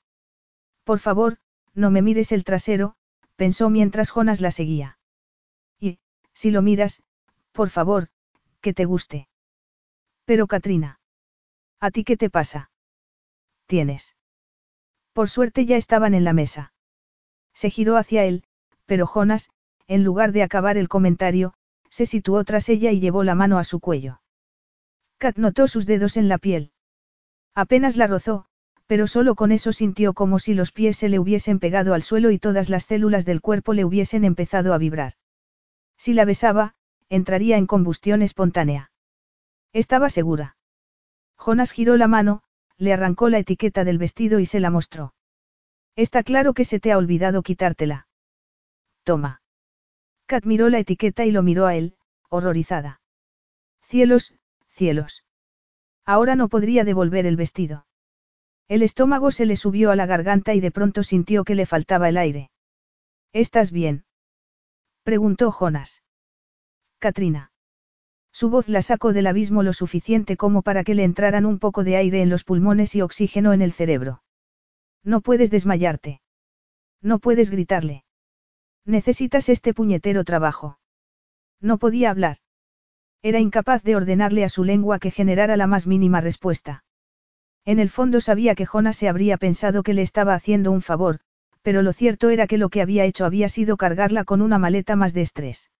Por 0.84 1.00
favor, 1.00 1.38
no 1.74 1.90
me 1.90 2.02
mires 2.02 2.32
el 2.32 2.44
trasero, 2.44 2.94
pensó 3.36 3.68
mientras 3.68 4.10
Jonas 4.10 4.40
la 4.40 4.50
seguía. 4.50 4.98
Y, 5.78 5.98
si 6.32 6.50
lo 6.50 6.62
miras, 6.62 7.02
por 7.52 7.70
favor, 7.70 8.08
que 8.60 8.72
te 8.72 8.84
guste. 8.84 9.28
Pero 10.24 10.46
Katrina. 10.46 11.00
¿A 11.80 11.90
ti 11.90 12.04
qué 12.04 12.16
te 12.16 12.30
pasa? 12.30 12.70
Tienes. 13.66 14.14
Por 15.12 15.28
suerte 15.28 15.66
ya 15.66 15.76
estaban 15.76 16.14
en 16.14 16.24
la 16.24 16.32
mesa. 16.32 16.72
Se 17.52 17.70
giró 17.70 17.96
hacia 17.96 18.24
él, 18.24 18.44
pero 18.86 19.06
Jonas, 19.06 19.50
en 19.86 20.04
lugar 20.04 20.32
de 20.32 20.42
acabar 20.42 20.76
el 20.76 20.88
comentario, 20.88 21.54
se 21.88 22.06
situó 22.06 22.44
tras 22.44 22.68
ella 22.68 22.92
y 22.92 23.00
llevó 23.00 23.24
la 23.24 23.34
mano 23.34 23.58
a 23.58 23.64
su 23.64 23.80
cuello. 23.80 24.20
Kat 25.18 25.36
notó 25.36 25.68
sus 25.68 25.86
dedos 25.86 26.16
en 26.16 26.28
la 26.28 26.38
piel. 26.38 26.72
Apenas 27.54 27.96
la 27.96 28.06
rozó, 28.06 28.46
pero 28.86 29.06
solo 29.06 29.34
con 29.34 29.52
eso 29.52 29.72
sintió 29.72 30.14
como 30.14 30.38
si 30.38 30.54
los 30.54 30.72
pies 30.72 30.96
se 30.96 31.08
le 31.08 31.18
hubiesen 31.18 31.58
pegado 31.58 31.94
al 31.94 32.02
suelo 32.02 32.30
y 32.30 32.38
todas 32.38 32.68
las 32.68 32.84
células 32.84 33.24
del 33.24 33.40
cuerpo 33.40 33.72
le 33.72 33.84
hubiesen 33.84 34.24
empezado 34.24 34.72
a 34.72 34.78
vibrar. 34.78 35.14
Si 35.96 36.14
la 36.14 36.24
besaba, 36.24 36.74
entraría 37.08 37.56
en 37.56 37.66
combustión 37.66 38.22
espontánea. 38.22 38.90
Estaba 39.72 40.08
segura. 40.08 40.56
Jonas 41.36 41.72
giró 41.72 41.96
la 41.96 42.08
mano, 42.08 42.42
le 42.80 42.94
arrancó 42.94 43.28
la 43.28 43.38
etiqueta 43.38 43.84
del 43.84 43.98
vestido 43.98 44.40
y 44.40 44.46
se 44.46 44.58
la 44.58 44.70
mostró. 44.70 45.12
Está 45.96 46.22
claro 46.22 46.54
que 46.54 46.64
se 46.64 46.80
te 46.80 46.92
ha 46.92 46.98
olvidado 46.98 47.42
quitártela. 47.42 48.08
Toma. 49.04 49.42
Kat 50.26 50.46
miró 50.46 50.70
la 50.70 50.78
etiqueta 50.78 51.26
y 51.26 51.30
lo 51.30 51.42
miró 51.42 51.66
a 51.66 51.76
él, 51.76 51.96
horrorizada. 52.30 53.02
Cielos, 53.82 54.34
cielos. 54.70 55.24
Ahora 56.06 56.36
no 56.36 56.48
podría 56.48 56.84
devolver 56.84 57.26
el 57.26 57.36
vestido. 57.36 57.86
El 58.66 58.82
estómago 58.82 59.30
se 59.30 59.44
le 59.44 59.56
subió 59.56 59.90
a 59.90 59.96
la 59.96 60.06
garganta 60.06 60.54
y 60.54 60.60
de 60.60 60.70
pronto 60.70 61.02
sintió 61.02 61.44
que 61.44 61.54
le 61.54 61.66
faltaba 61.66 62.08
el 62.08 62.16
aire. 62.16 62.50
¿Estás 63.32 63.72
bien? 63.72 64.04
preguntó 65.02 65.50
Jonas. 65.50 66.02
Katrina. 66.98 67.52
Su 68.32 68.48
voz 68.48 68.68
la 68.68 68.82
sacó 68.82 69.12
del 69.12 69.26
abismo 69.26 69.62
lo 69.62 69.72
suficiente 69.72 70.36
como 70.36 70.62
para 70.62 70.84
que 70.84 70.94
le 70.94 71.04
entraran 71.04 71.46
un 71.46 71.58
poco 71.58 71.84
de 71.84 71.96
aire 71.96 72.22
en 72.22 72.30
los 72.30 72.44
pulmones 72.44 72.94
y 72.94 73.02
oxígeno 73.02 73.52
en 73.52 73.62
el 73.62 73.72
cerebro. 73.72 74.22
No 75.04 75.20
puedes 75.20 75.50
desmayarte. 75.50 76.20
No 77.02 77.18
puedes 77.18 77.50
gritarle. 77.50 78.04
Necesitas 78.84 79.48
este 79.48 79.74
puñetero 79.74 80.24
trabajo. 80.24 80.78
No 81.60 81.78
podía 81.78 82.10
hablar. 82.10 82.38
Era 83.22 83.40
incapaz 83.40 83.82
de 83.82 83.96
ordenarle 83.96 84.44
a 84.44 84.48
su 84.48 84.64
lengua 84.64 84.98
que 84.98 85.10
generara 85.10 85.56
la 85.56 85.66
más 85.66 85.86
mínima 85.86 86.20
respuesta. 86.20 86.84
En 87.66 87.78
el 87.78 87.90
fondo 87.90 88.20
sabía 88.20 88.54
que 88.54 88.64
Jonas 88.64 88.96
se 88.96 89.08
habría 89.08 89.36
pensado 89.36 89.82
que 89.82 89.92
le 89.92 90.02
estaba 90.02 90.34
haciendo 90.34 90.72
un 90.72 90.80
favor, 90.80 91.20
pero 91.62 91.82
lo 91.82 91.92
cierto 91.92 92.30
era 92.30 92.46
que 92.46 92.56
lo 92.56 92.70
que 92.70 92.80
había 92.80 93.04
hecho 93.04 93.26
había 93.26 93.48
sido 93.50 93.76
cargarla 93.76 94.24
con 94.24 94.40
una 94.40 94.58
maleta 94.58 94.96
más 94.96 95.12
de 95.12 95.22
estrés. 95.22 95.70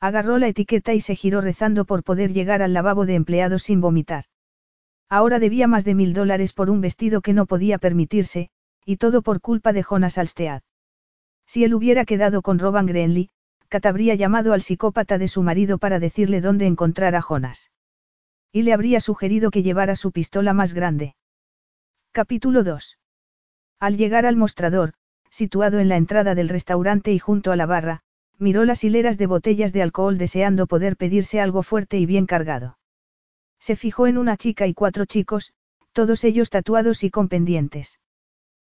Agarró 0.00 0.38
la 0.38 0.48
etiqueta 0.48 0.94
y 0.94 1.00
se 1.00 1.16
giró 1.16 1.40
rezando 1.40 1.84
por 1.84 2.04
poder 2.04 2.32
llegar 2.32 2.62
al 2.62 2.72
lavabo 2.72 3.04
de 3.04 3.14
empleados 3.14 3.64
sin 3.64 3.80
vomitar. 3.80 4.24
Ahora 5.08 5.38
debía 5.38 5.66
más 5.66 5.84
de 5.84 5.94
mil 5.94 6.12
dólares 6.12 6.52
por 6.52 6.70
un 6.70 6.80
vestido 6.80 7.20
que 7.20 7.32
no 7.32 7.46
podía 7.46 7.78
permitirse, 7.78 8.50
y 8.84 8.96
todo 8.96 9.22
por 9.22 9.40
culpa 9.40 9.72
de 9.72 9.82
Jonas 9.82 10.18
Alstead. 10.18 10.62
Si 11.46 11.64
él 11.64 11.74
hubiera 11.74 12.04
quedado 12.04 12.42
con 12.42 12.58
Roban 12.58 12.86
Grenly, 12.86 13.30
Kat 13.68 13.86
habría 13.86 14.14
llamado 14.14 14.52
al 14.52 14.62
psicópata 14.62 15.18
de 15.18 15.28
su 15.28 15.42
marido 15.42 15.78
para 15.78 15.98
decirle 15.98 16.40
dónde 16.40 16.66
encontrar 16.66 17.14
a 17.14 17.22
Jonas. 17.22 17.70
Y 18.52 18.62
le 18.62 18.72
habría 18.72 19.00
sugerido 19.00 19.50
que 19.50 19.62
llevara 19.62 19.96
su 19.96 20.12
pistola 20.12 20.52
más 20.52 20.74
grande. 20.74 21.16
Capítulo 22.12 22.64
2. 22.64 22.98
Al 23.80 23.96
llegar 23.96 24.26
al 24.26 24.36
mostrador, 24.36 24.94
situado 25.30 25.80
en 25.80 25.88
la 25.88 25.96
entrada 25.96 26.34
del 26.34 26.48
restaurante 26.48 27.12
y 27.12 27.18
junto 27.18 27.52
a 27.52 27.56
la 27.56 27.66
barra, 27.66 28.02
miró 28.38 28.64
las 28.64 28.84
hileras 28.84 29.18
de 29.18 29.26
botellas 29.26 29.72
de 29.72 29.82
alcohol 29.82 30.18
deseando 30.18 30.66
poder 30.66 30.96
pedirse 30.96 31.40
algo 31.40 31.62
fuerte 31.62 31.98
y 31.98 32.06
bien 32.06 32.26
cargado. 32.26 32.78
Se 33.58 33.76
fijó 33.76 34.06
en 34.06 34.18
una 34.18 34.36
chica 34.36 34.66
y 34.66 34.74
cuatro 34.74 35.04
chicos, 35.04 35.52
todos 35.92 36.24
ellos 36.24 36.50
tatuados 36.50 37.02
y 37.02 37.10
con 37.10 37.28
pendientes. 37.28 37.98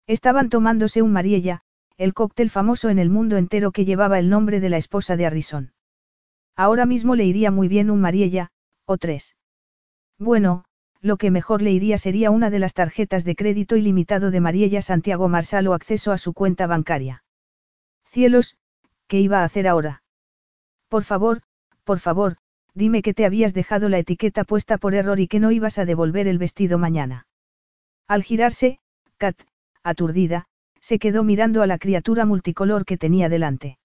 Estaban 0.07 0.49
tomándose 0.49 1.01
un 1.01 1.13
mariella, 1.13 1.61
el 1.97 2.13
cóctel 2.13 2.49
famoso 2.49 2.89
en 2.89 2.99
el 2.99 3.09
mundo 3.09 3.37
entero 3.37 3.71
que 3.71 3.85
llevaba 3.85 4.19
el 4.19 4.29
nombre 4.29 4.59
de 4.59 4.69
la 4.69 4.77
esposa 4.77 5.15
de 5.15 5.25
Harrison. 5.25 5.73
Ahora 6.55 6.85
mismo 6.85 7.15
le 7.15 7.25
iría 7.25 7.51
muy 7.51 7.67
bien 7.67 7.89
un 7.89 8.01
Mariella, 8.01 8.49
o 8.85 8.97
tres. 8.97 9.35
Bueno, 10.19 10.65
lo 11.01 11.17
que 11.17 11.31
mejor 11.31 11.61
le 11.61 11.71
iría 11.71 11.97
sería 11.97 12.31
una 12.31 12.49
de 12.49 12.59
las 12.59 12.73
tarjetas 12.73 13.23
de 13.23 13.35
crédito 13.35 13.75
ilimitado 13.75 14.31
de 14.31 14.39
Mariella 14.39 14.81
Santiago 14.81 15.27
Marsal 15.29 15.67
o 15.67 15.73
acceso 15.73 16.11
a 16.11 16.17
su 16.17 16.33
cuenta 16.33 16.67
bancaria. 16.67 17.23
Cielos, 18.05 18.57
¿qué 19.07 19.19
iba 19.19 19.41
a 19.41 19.43
hacer 19.43 19.67
ahora? 19.67 20.03
Por 20.89 21.03
favor, 21.03 21.41
por 21.83 21.99
favor, 21.99 22.37
dime 22.73 23.01
que 23.01 23.13
te 23.13 23.25
habías 23.25 23.53
dejado 23.53 23.89
la 23.89 23.99
etiqueta 23.99 24.43
puesta 24.43 24.77
por 24.77 24.95
error 24.95 25.19
y 25.19 25.27
que 25.27 25.39
no 25.39 25.51
ibas 25.51 25.77
a 25.79 25.85
devolver 25.85 26.27
el 26.27 26.37
vestido 26.37 26.77
mañana. 26.77 27.27
Al 28.07 28.23
girarse, 28.23 28.79
Kat, 29.17 29.39
aturdida, 29.83 30.45
se 30.79 30.99
quedó 30.99 31.23
mirando 31.23 31.61
a 31.61 31.67
la 31.67 31.77
criatura 31.77 32.25
multicolor 32.25 32.85
que 32.85 32.97
tenía 32.97 33.29
delante. 33.29 33.77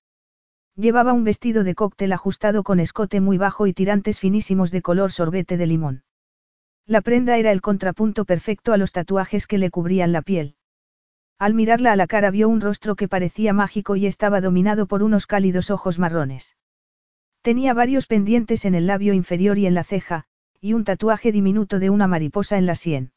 Llevaba 0.74 1.12
un 1.12 1.24
vestido 1.24 1.64
de 1.64 1.74
cóctel 1.74 2.12
ajustado 2.12 2.62
con 2.62 2.78
escote 2.78 3.20
muy 3.20 3.38
bajo 3.38 3.66
y 3.66 3.72
tirantes 3.72 4.20
finísimos 4.20 4.70
de 4.70 4.82
color 4.82 5.10
sorbete 5.10 5.56
de 5.56 5.66
limón. 5.66 6.02
La 6.86 7.00
prenda 7.00 7.36
era 7.36 7.52
el 7.52 7.60
contrapunto 7.60 8.24
perfecto 8.24 8.72
a 8.72 8.76
los 8.76 8.92
tatuajes 8.92 9.46
que 9.46 9.58
le 9.58 9.70
cubrían 9.70 10.12
la 10.12 10.22
piel. 10.22 10.56
Al 11.38 11.54
mirarla 11.54 11.92
a 11.92 11.96
la 11.96 12.08
cara 12.08 12.32
vio 12.32 12.48
un 12.48 12.60
rostro 12.60 12.96
que 12.96 13.06
parecía 13.06 13.52
mágico 13.52 13.94
y 13.94 14.06
estaba 14.06 14.40
dominado 14.40 14.86
por 14.86 15.04
unos 15.04 15.26
cálidos 15.26 15.70
ojos 15.70 15.98
marrones. 15.98 16.56
Tenía 17.42 17.74
varios 17.74 18.06
pendientes 18.06 18.64
en 18.64 18.74
el 18.74 18.88
labio 18.88 19.14
inferior 19.14 19.56
y 19.56 19.66
en 19.66 19.74
la 19.74 19.84
ceja, 19.84 20.24
y 20.60 20.72
un 20.72 20.82
tatuaje 20.82 21.30
diminuto 21.30 21.78
de 21.78 21.90
una 21.90 22.08
mariposa 22.08 22.58
en 22.58 22.66
la 22.66 22.74
sien. 22.74 23.12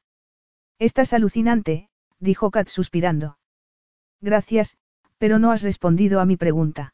Estás 0.77 1.13
alucinante, 1.13 1.89
dijo 2.19 2.51
Kat 2.51 2.67
suspirando. 2.67 3.39
Gracias, 4.21 4.77
pero 5.17 5.39
no 5.39 5.51
has 5.51 5.63
respondido 5.63 6.19
a 6.19 6.25
mi 6.25 6.38
pregunta. 6.38 6.93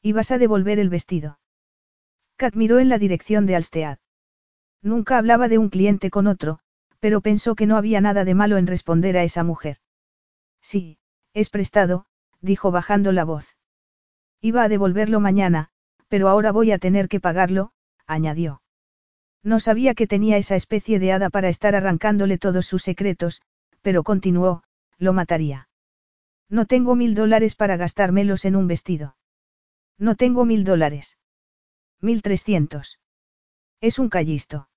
¿Y 0.00 0.12
vas 0.12 0.30
a 0.30 0.38
devolver 0.38 0.78
el 0.78 0.88
vestido? 0.88 1.38
Kat 2.36 2.54
miró 2.54 2.78
en 2.78 2.88
la 2.88 2.98
dirección 2.98 3.44
de 3.44 3.56
Alstead. 3.56 3.98
Nunca 4.80 5.18
hablaba 5.18 5.48
de 5.48 5.58
un 5.58 5.68
cliente 5.68 6.08
con 6.08 6.26
otro, 6.26 6.60
pero 7.00 7.20
pensó 7.20 7.54
que 7.54 7.66
no 7.66 7.76
había 7.76 8.00
nada 8.00 8.24
de 8.24 8.34
malo 8.34 8.56
en 8.56 8.66
responder 8.66 9.18
a 9.18 9.24
esa 9.24 9.44
mujer. 9.44 9.78
Sí, 10.60 10.98
es 11.34 11.50
prestado, 11.50 12.06
dijo 12.40 12.70
bajando 12.70 13.12
la 13.12 13.24
voz. 13.24 13.56
Iba 14.40 14.62
a 14.62 14.68
devolverlo 14.68 15.20
mañana, 15.20 15.70
pero 16.08 16.28
ahora 16.28 16.52
voy 16.52 16.72
a 16.72 16.78
tener 16.78 17.08
que 17.08 17.20
pagarlo, 17.20 17.72
añadió. 18.06 18.62
No 19.42 19.60
sabía 19.60 19.94
que 19.94 20.06
tenía 20.06 20.36
esa 20.36 20.56
especie 20.56 20.98
de 20.98 21.12
hada 21.12 21.30
para 21.30 21.48
estar 21.48 21.74
arrancándole 21.74 22.38
todos 22.38 22.66
sus 22.66 22.82
secretos, 22.82 23.42
pero 23.82 24.02
continuó, 24.02 24.62
lo 24.98 25.12
mataría. 25.12 25.68
No 26.48 26.66
tengo 26.66 26.94
mil 26.96 27.14
dólares 27.14 27.54
para 27.54 27.76
gastármelos 27.76 28.44
en 28.44 28.56
un 28.56 28.66
vestido. 28.66 29.16
No 29.98 30.14
tengo 30.14 30.44
mil 30.44 30.64
dólares. 30.64 31.18
Mil 32.00 32.22
trescientos. 32.22 33.00
Es 33.80 33.98
un 33.98 34.08
callisto. 34.08 34.68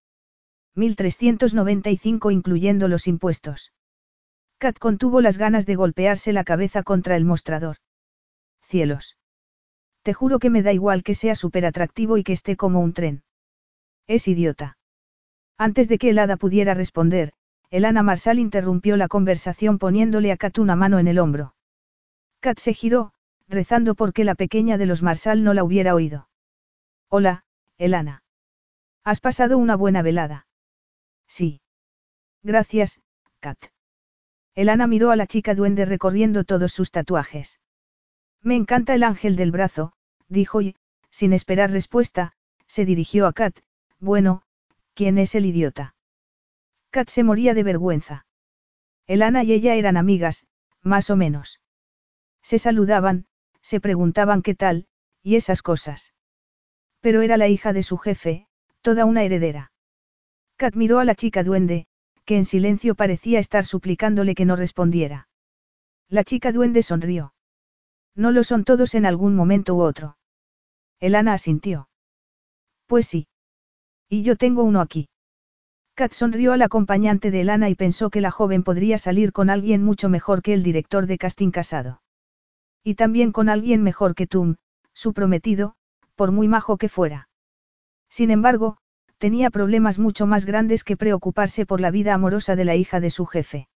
1395 0.76 2.32
incluyendo 2.32 2.88
los 2.88 3.08
impuestos. 3.08 3.74
Kat 4.62 4.78
contuvo 4.78 5.22
las 5.22 5.40
ganas 5.40 5.66
de 5.66 5.74
golpearse 5.74 6.34
la 6.34 6.44
cabeza 6.44 6.84
contra 6.84 7.16
el 7.16 7.26
mostrador. 7.26 7.78
Cielos. 8.62 9.18
Te 10.04 10.14
juro 10.14 10.38
que 10.38 10.52
me 10.52 10.62
da 10.62 10.72
igual 10.72 11.02
que 11.02 11.16
sea 11.16 11.34
súper 11.34 11.66
atractivo 11.66 12.16
y 12.18 12.24
que 12.24 12.34
esté 12.34 12.56
como 12.56 12.80
un 12.80 12.94
tren. 12.94 13.24
Es 14.06 14.28
idiota. 14.28 14.78
Antes 15.58 15.88
de 15.90 15.98
que 15.98 16.12
el 16.12 16.20
hada 16.20 16.38
pudiera 16.38 16.76
responder, 16.76 17.34
Elana 17.72 18.04
Marsal 18.04 18.38
interrumpió 18.38 18.98
la 18.98 19.08
conversación 19.08 19.80
poniéndole 19.80 20.32
a 20.32 20.38
Kat 20.38 20.60
una 20.60 20.76
mano 20.76 21.00
en 21.00 21.08
el 21.08 21.18
hombro. 21.18 21.56
Kat 22.40 22.60
se 22.60 22.76
giró, 22.76 23.14
rezando 23.48 23.96
porque 23.96 24.24
la 24.24 24.36
pequeña 24.36 24.78
de 24.78 24.86
los 24.86 25.02
Marsal 25.02 25.44
no 25.44 25.56
la 25.56 25.64
hubiera 25.64 25.96
oído. 25.96 26.30
Hola, 27.10 27.46
Elana. 27.80 28.22
¿Has 29.04 29.22
pasado 29.22 29.58
una 29.58 29.76
buena 29.76 30.04
velada? 30.04 30.46
Sí. 31.28 31.62
Gracias, 32.44 33.02
Kat. 33.40 33.58
Elana 34.56 34.88
miró 34.88 35.12
a 35.12 35.16
la 35.16 35.28
chica 35.28 35.56
duende 35.56 35.86
recorriendo 35.86 36.44
todos 36.44 36.74
sus 36.74 36.92
tatuajes. 36.92 37.60
Me 38.42 38.56
encanta 38.56 38.94
el 38.94 39.04
ángel 39.04 39.36
del 39.36 39.52
brazo, 39.52 39.94
dijo 40.28 40.62
y, 40.62 40.76
sin 41.10 41.34
esperar 41.34 41.72
respuesta, 41.72 42.34
se 42.68 42.86
dirigió 42.86 43.28
a 43.28 43.34
Kat, 43.34 43.58
bueno, 44.00 44.44
¿quién 44.94 45.18
es 45.18 45.36
el 45.36 45.46
idiota? 45.46 45.96
Kat 46.90 47.10
se 47.10 47.24
moría 47.24 47.54
de 47.54 47.64
vergüenza. 47.64 48.26
Elana 49.08 49.44
y 49.44 49.54
ella 49.54 49.76
eran 49.76 49.98
amigas, 49.98 50.48
más 50.82 51.10
o 51.10 51.16
menos. 51.16 51.62
Se 52.42 52.60
saludaban, 52.60 53.26
se 53.62 53.80
preguntaban 53.80 54.42
qué 54.42 54.56
tal, 54.56 54.88
y 55.22 55.36
esas 55.36 55.62
cosas. 55.62 56.14
Pero 57.00 57.22
era 57.22 57.38
la 57.38 57.48
hija 57.48 57.74
de 57.74 57.84
su 57.84 57.98
jefe, 57.98 58.48
toda 58.82 59.06
una 59.06 59.24
heredera. 59.24 59.72
Kat 60.58 60.76
miró 60.76 61.00
a 61.00 61.06
la 61.06 61.16
chica 61.16 61.44
duende, 61.44 61.88
que 62.32 62.38
en 62.38 62.46
silencio 62.46 62.96
parecía 62.96 63.40
estar 63.40 63.66
suplicándole 63.66 64.36
que 64.36 64.46
no 64.46 64.56
respondiera. 64.56 65.28
La 66.08 66.24
chica 66.24 66.54
duende 66.54 66.82
sonrió. 66.82 67.34
No 68.16 68.32
lo 68.32 68.46
son 68.46 68.64
todos 68.64 68.96
en 68.96 69.06
algún 69.06 69.36
momento 69.36 69.76
u 69.76 69.82
otro. 69.82 70.16
Elana 71.02 71.34
asintió. 71.34 71.90
Pues 72.88 73.06
sí. 73.06 73.28
Y 74.08 74.24
yo 74.24 74.38
tengo 74.38 74.64
uno 74.64 74.80
aquí. 74.80 75.10
Kat 75.94 76.14
sonrió 76.14 76.54
al 76.54 76.62
acompañante 76.62 77.32
de 77.32 77.42
Elana 77.42 77.70
y 77.70 77.76
pensó 77.76 78.10
que 78.10 78.22
la 78.22 78.32
joven 78.32 78.64
podría 78.64 78.98
salir 78.98 79.34
con 79.34 79.50
alguien 79.50 79.84
mucho 79.84 80.08
mejor 80.08 80.42
que 80.42 80.54
el 80.54 80.64
director 80.64 81.08
de 81.08 81.18
casting 81.18 81.52
casado. 81.52 82.02
Y 82.82 82.96
también 82.96 83.34
con 83.34 83.50
alguien 83.50 83.84
mejor 83.84 84.16
que 84.16 84.26
Tum, 84.26 84.56
su 84.94 85.12
prometido, 85.12 85.76
por 86.16 86.32
muy 86.32 86.48
majo 86.48 86.78
que 86.78 86.88
fuera. 86.88 87.28
Sin 88.08 88.32
embargo, 88.32 88.78
tenía 89.22 89.52
problemas 89.52 90.00
mucho 90.00 90.26
más 90.26 90.46
grandes 90.46 90.84
que 90.84 90.98
preocuparse 90.98 91.68
por 91.68 91.80
la 91.80 91.92
vida 91.92 92.16
amorosa 92.16 92.56
de 92.56 92.66
la 92.66 92.76
hija 92.76 93.00
de 93.00 93.12
su 93.12 93.28
jefe. 93.28 93.70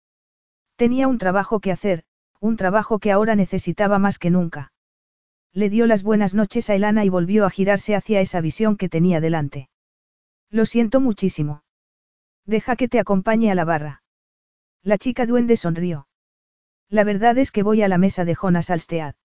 Tenía 0.78 1.10
un 1.10 1.18
trabajo 1.18 1.60
que 1.60 1.74
hacer, 1.74 2.06
un 2.40 2.56
trabajo 2.56 2.98
que 2.98 3.12
ahora 3.12 3.36
necesitaba 3.36 4.00
más 4.00 4.20
que 4.20 4.30
nunca. 4.30 4.72
Le 5.52 5.70
dio 5.70 5.86
las 5.86 6.02
buenas 6.02 6.34
noches 6.34 6.70
a 6.70 6.76
Elana 6.76 7.04
y 7.04 7.10
volvió 7.10 7.46
a 7.46 7.50
girarse 7.50 7.94
hacia 7.94 8.22
esa 8.22 8.40
visión 8.40 8.78
que 8.78 8.88
tenía 8.88 9.20
delante. 9.20 9.68
Lo 10.50 10.66
siento 10.66 11.02
muchísimo. 11.02 11.66
Deja 12.46 12.78
que 12.78 12.88
te 12.88 13.00
acompañe 13.00 13.52
a 13.52 13.56
la 13.56 13.66
barra. 13.66 14.02
La 14.82 14.98
chica 14.98 15.26
duende 15.26 15.58
sonrió. 15.58 16.08
La 16.88 17.04
verdad 17.04 17.38
es 17.38 17.52
que 17.52 17.64
voy 17.64 17.82
a 17.82 17.90
la 17.90 17.98
mesa 17.98 18.24
de 18.24 18.34
Jonas 18.34 18.70
Alstead. 18.70 19.16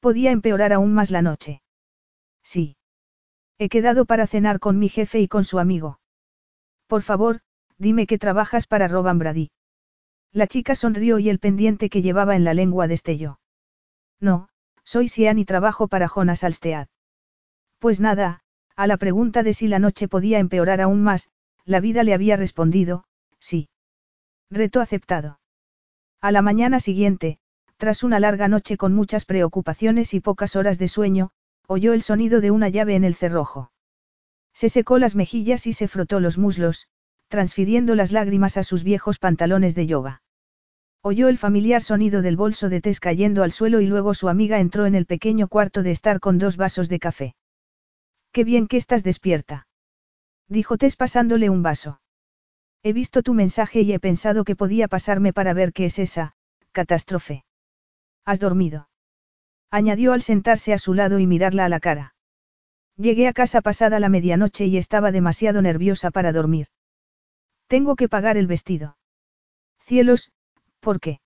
Podía 0.00 0.30
empeorar 0.30 0.72
aún 0.72 0.94
más 0.94 1.10
la 1.10 1.20
noche. 1.20 1.60
Sí. 2.42 2.77
He 3.58 3.68
quedado 3.68 4.04
para 4.04 4.26
cenar 4.26 4.60
con 4.60 4.78
mi 4.78 4.88
jefe 4.88 5.20
y 5.20 5.28
con 5.28 5.44
su 5.44 5.58
amigo. 5.58 5.98
Por 6.86 7.02
favor, 7.02 7.40
dime 7.76 8.06
que 8.06 8.18
trabajas 8.18 8.66
para 8.66 8.88
Roban 8.88 9.18
Brady. 9.18 9.50
La 10.32 10.46
chica 10.46 10.74
sonrió 10.74 11.18
y 11.18 11.28
el 11.28 11.38
pendiente 11.38 11.90
que 11.90 12.02
llevaba 12.02 12.36
en 12.36 12.44
la 12.44 12.54
lengua 12.54 12.86
destelló. 12.86 13.40
No, 14.20 14.48
soy 14.84 15.08
Sian 15.08 15.38
y 15.38 15.44
trabajo 15.44 15.88
para 15.88 16.08
Jonas 16.08 16.44
Alstead. 16.44 16.88
Pues 17.78 18.00
nada, 18.00 18.40
a 18.76 18.86
la 18.86 18.96
pregunta 18.96 19.42
de 19.42 19.54
si 19.54 19.68
la 19.68 19.78
noche 19.78 20.06
podía 20.06 20.38
empeorar 20.38 20.80
aún 20.80 21.02
más, 21.02 21.30
la 21.64 21.80
vida 21.80 22.04
le 22.04 22.14
había 22.14 22.36
respondido, 22.36 23.04
sí. 23.38 23.68
Reto 24.50 24.80
aceptado. 24.80 25.40
A 26.20 26.32
la 26.32 26.42
mañana 26.42 26.80
siguiente, 26.80 27.38
tras 27.76 28.02
una 28.02 28.20
larga 28.20 28.48
noche 28.48 28.76
con 28.76 28.94
muchas 28.94 29.24
preocupaciones 29.24 30.14
y 30.14 30.20
pocas 30.20 30.56
horas 30.56 30.78
de 30.78 30.88
sueño, 30.88 31.30
oyó 31.68 31.92
el 31.92 32.02
sonido 32.02 32.40
de 32.40 32.50
una 32.50 32.70
llave 32.70 32.96
en 32.96 33.04
el 33.04 33.14
cerrojo. 33.14 33.70
Se 34.54 34.70
secó 34.70 34.98
las 34.98 35.14
mejillas 35.14 35.66
y 35.66 35.74
se 35.74 35.86
frotó 35.86 36.18
los 36.18 36.38
muslos, 36.38 36.88
transfiriendo 37.28 37.94
las 37.94 38.10
lágrimas 38.10 38.56
a 38.56 38.64
sus 38.64 38.82
viejos 38.82 39.18
pantalones 39.18 39.74
de 39.74 39.86
yoga. 39.86 40.22
Oyó 41.02 41.28
el 41.28 41.36
familiar 41.36 41.82
sonido 41.82 42.22
del 42.22 42.36
bolso 42.36 42.70
de 42.70 42.80
Tess 42.80 43.00
cayendo 43.00 43.42
al 43.42 43.52
suelo 43.52 43.82
y 43.82 43.86
luego 43.86 44.14
su 44.14 44.30
amiga 44.30 44.60
entró 44.60 44.86
en 44.86 44.94
el 44.94 45.04
pequeño 45.04 45.46
cuarto 45.46 45.82
de 45.82 45.90
estar 45.90 46.20
con 46.20 46.38
dos 46.38 46.56
vasos 46.56 46.88
de 46.88 46.98
café. 46.98 47.36
Qué 48.32 48.44
bien 48.44 48.66
que 48.66 48.78
estás 48.78 49.04
despierta. 49.04 49.68
Dijo 50.48 50.78
Tess 50.78 50.96
pasándole 50.96 51.50
un 51.50 51.62
vaso. 51.62 52.00
He 52.82 52.94
visto 52.94 53.22
tu 53.22 53.34
mensaje 53.34 53.82
y 53.82 53.92
he 53.92 54.00
pensado 54.00 54.44
que 54.44 54.56
podía 54.56 54.88
pasarme 54.88 55.34
para 55.34 55.52
ver 55.52 55.74
qué 55.74 55.84
es 55.84 55.98
esa, 55.98 56.34
catástrofe. 56.72 57.44
¿Has 58.24 58.40
dormido? 58.40 58.88
Añadió 59.70 60.12
al 60.12 60.22
sentarse 60.22 60.72
a 60.72 60.78
su 60.78 60.94
lado 60.94 61.18
y 61.18 61.26
mirarla 61.26 61.66
a 61.66 61.68
la 61.68 61.80
cara. 61.80 62.14
Llegué 62.96 63.28
a 63.28 63.32
casa 63.32 63.60
pasada 63.60 64.00
la 64.00 64.08
medianoche 64.08 64.66
y 64.66 64.76
estaba 64.76 65.12
demasiado 65.12 65.62
nerviosa 65.62 66.10
para 66.10 66.32
dormir. 66.32 66.68
Tengo 67.66 67.94
que 67.94 68.08
pagar 68.08 68.36
el 68.36 68.46
vestido. 68.46 68.96
Cielos, 69.78 70.32
¿por 70.80 71.00
qué? 71.00 71.20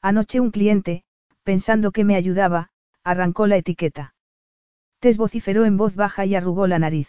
Anoche 0.00 0.40
un 0.40 0.50
cliente, 0.50 1.04
pensando 1.42 1.92
que 1.92 2.04
me 2.04 2.16
ayudaba, 2.16 2.70
arrancó 3.04 3.46
la 3.46 3.56
etiqueta. 3.56 4.14
Tess 5.00 5.16
vociferó 5.16 5.64
en 5.64 5.76
voz 5.76 5.94
baja 5.94 6.24
y 6.24 6.34
arrugó 6.34 6.66
la 6.66 6.78
nariz. 6.78 7.08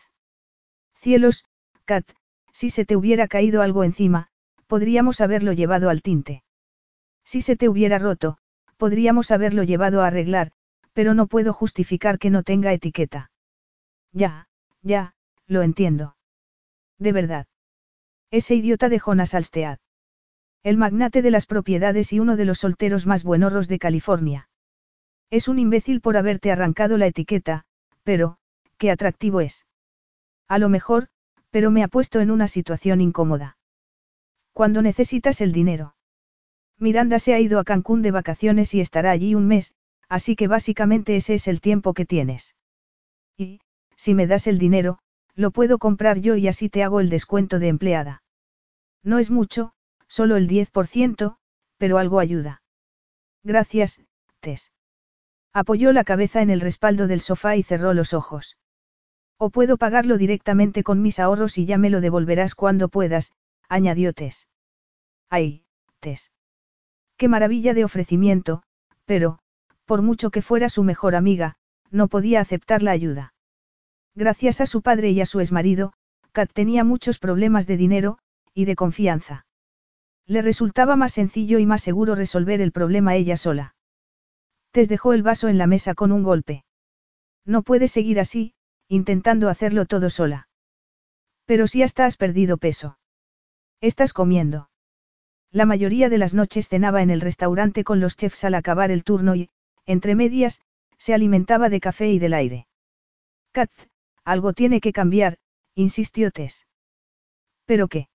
Cielos, 0.96 1.46
Kat, 1.86 2.06
si 2.52 2.70
se 2.70 2.86
te 2.86 2.96
hubiera 2.96 3.28
caído 3.28 3.62
algo 3.62 3.84
encima, 3.84 4.28
podríamos 4.68 5.22
haberlo 5.22 5.54
llevado 5.54 5.90
al 5.90 6.02
tinte. 6.02 6.44
Si 7.24 7.42
se 7.42 7.56
te 7.56 7.70
hubiera 7.70 7.98
roto, 7.98 8.38
podríamos 8.80 9.30
haberlo 9.30 9.64
llevado 9.64 10.02
a 10.02 10.08
arreglar, 10.08 10.52
pero 10.94 11.14
no 11.14 11.28
puedo 11.28 11.54
justificar 11.54 12.18
que 12.18 12.30
no 12.30 12.44
tenga 12.44 12.74
etiqueta. 12.74 13.30
Ya, 14.14 14.48
ya, 14.82 15.14
lo 15.46 15.62
entiendo. 15.62 16.16
De 16.98 17.12
verdad. 17.12 17.46
Ese 18.32 18.56
idiota 18.56 18.90
de 18.90 19.00
Jonas 19.00 19.36
Alstead. 19.36 19.80
El 20.64 20.78
magnate 20.78 21.22
de 21.22 21.30
las 21.30 21.46
propiedades 21.46 22.14
y 22.14 22.20
uno 22.20 22.38
de 22.38 22.46
los 22.46 22.60
solteros 22.60 23.06
más 23.06 23.24
buenorros 23.24 23.68
de 23.68 23.80
California. 23.80 24.50
Es 25.30 25.48
un 25.48 25.60
imbécil 25.60 26.00
por 26.02 26.16
haberte 26.16 26.52
arrancado 26.52 26.98
la 26.98 27.08
etiqueta, 27.08 27.66
pero, 28.04 28.38
qué 28.78 28.92
atractivo 28.92 29.42
es. 29.42 29.66
A 30.48 30.58
lo 30.58 30.70
mejor, 30.70 31.10
pero 31.50 31.70
me 31.70 31.84
ha 31.84 31.90
puesto 31.90 32.22
en 32.22 32.32
una 32.32 32.48
situación 32.48 33.02
incómoda. 33.02 33.58
Cuando 34.54 34.82
necesitas 34.82 35.42
el 35.42 35.52
dinero. 35.52 35.96
Miranda 36.80 37.20
se 37.20 37.34
ha 37.34 37.40
ido 37.40 37.60
a 37.60 37.66
Cancún 37.66 38.02
de 38.02 38.12
vacaciones 38.12 38.74
y 38.74 38.80
estará 38.80 39.12
allí 39.12 39.36
un 39.36 39.48
mes, 39.48 39.74
así 40.08 40.36
que 40.36 40.48
básicamente 40.48 41.18
ese 41.18 41.36
es 41.36 41.48
el 41.48 41.60
tiempo 41.60 41.94
que 41.94 42.06
tienes. 42.06 42.56
Y, 43.38 43.60
si 43.98 44.16
me 44.16 44.28
das 44.28 44.48
el 44.48 44.58
dinero, 44.58 45.00
lo 45.36 45.52
puedo 45.52 45.78
comprar 45.78 46.20
yo 46.20 46.36
y 46.36 46.48
así 46.48 46.70
te 46.70 46.84
hago 46.84 47.02
el 47.02 47.10
descuento 47.10 47.60
de 47.60 47.68
empleada. 47.68 48.24
No 49.04 49.20
es 49.20 49.30
mucho, 49.30 49.74
solo 50.08 50.38
el 50.38 50.48
10%, 50.48 51.38
pero 51.78 51.98
algo 51.98 52.20
ayuda. 52.20 52.62
Gracias, 53.44 54.02
Tess. 54.40 54.72
Apoyó 55.54 55.92
la 55.92 56.04
cabeza 56.04 56.42
en 56.42 56.50
el 56.50 56.62
respaldo 56.62 57.08
del 57.08 57.22
sofá 57.22 57.56
y 57.56 57.64
cerró 57.64 57.94
los 57.94 58.14
ojos. 58.14 58.58
O 59.38 59.50
puedo 59.50 59.78
pagarlo 59.78 60.18
directamente 60.18 60.84
con 60.84 61.02
mis 61.02 61.20
ahorros 61.20 61.58
y 61.58 61.66
ya 61.66 61.78
me 61.78 61.90
lo 61.90 62.02
devolverás 62.02 62.56
cuando 62.56 62.90
puedas, 62.90 63.32
añadió 63.68 64.14
Tess. 64.14 64.48
Ay, 65.30 65.66
Tess. 66.00 66.32
Qué 67.20 67.28
maravilla 67.28 67.74
de 67.74 67.84
ofrecimiento, 67.84 68.64
pero, 69.04 69.40
por 69.84 70.02
mucho 70.02 70.32
que 70.32 70.42
fuera 70.42 70.70
su 70.70 70.86
mejor 70.86 71.16
amiga, 71.16 71.58
no 71.92 72.08
podía 72.08 72.40
aceptar 72.40 72.82
la 72.82 72.92
ayuda. 72.92 73.34
Gracias 74.16 74.62
a 74.62 74.66
su 74.66 74.82
padre 74.82 75.12
y 75.12 75.20
a 75.20 75.26
su 75.26 75.42
exmarido, 75.42 75.92
Kat 76.32 76.50
tenía 76.54 76.86
muchos 76.86 77.20
problemas 77.20 77.68
de 77.68 77.76
dinero, 77.76 78.20
y 78.54 78.64
de 78.64 78.78
confianza. 78.78 79.46
Le 80.28 80.42
resultaba 80.42 80.96
más 80.96 81.12
sencillo 81.12 81.60
y 81.60 81.66
más 81.66 81.84
seguro 81.84 82.16
resolver 82.16 82.62
el 82.62 82.72
problema 82.72 83.16
ella 83.16 83.36
sola. 83.36 83.76
Tess 84.72 84.88
dejó 84.88 85.12
el 85.12 85.22
vaso 85.22 85.50
en 85.50 85.58
la 85.58 85.68
mesa 85.68 85.96
con 85.96 86.14
un 86.14 86.24
golpe. 86.24 86.64
No 87.44 87.64
puedes 87.64 87.92
seguir 87.92 88.22
así, 88.22 88.54
intentando 88.88 89.50
hacerlo 89.50 89.86
todo 89.86 90.10
sola. 90.10 90.48
Pero 91.46 91.68
si 91.68 91.84
hasta 91.84 92.06
has 92.06 92.16
perdido 92.16 92.58
peso. 92.58 92.98
Estás 93.82 94.14
comiendo. 94.14 94.69
La 95.52 95.66
mayoría 95.66 96.10
de 96.10 96.18
las 96.18 96.34
noches 96.34 96.68
cenaba 96.68 97.02
en 97.02 97.10
el 97.10 97.22
restaurante 97.22 97.84
con 97.84 98.00
los 98.00 98.16
chefs 98.16 98.44
al 98.44 98.54
acabar 98.54 98.92
el 98.92 99.04
turno 99.04 99.36
y, 99.36 99.50
entre 99.86 100.14
medias, 100.16 100.62
se 100.98 101.14
alimentaba 101.14 101.70
de 101.70 101.80
café 101.80 102.12
y 102.12 102.20
del 102.20 102.34
aire. 102.34 102.68
Kat, 103.52 103.72
algo 104.24 104.54
tiene 104.54 104.80
que 104.80 104.94
cambiar, 104.94 105.38
insistió 105.74 106.30
Tess. 106.30 106.68
¿Pero 107.66 107.88
qué? 107.88 108.10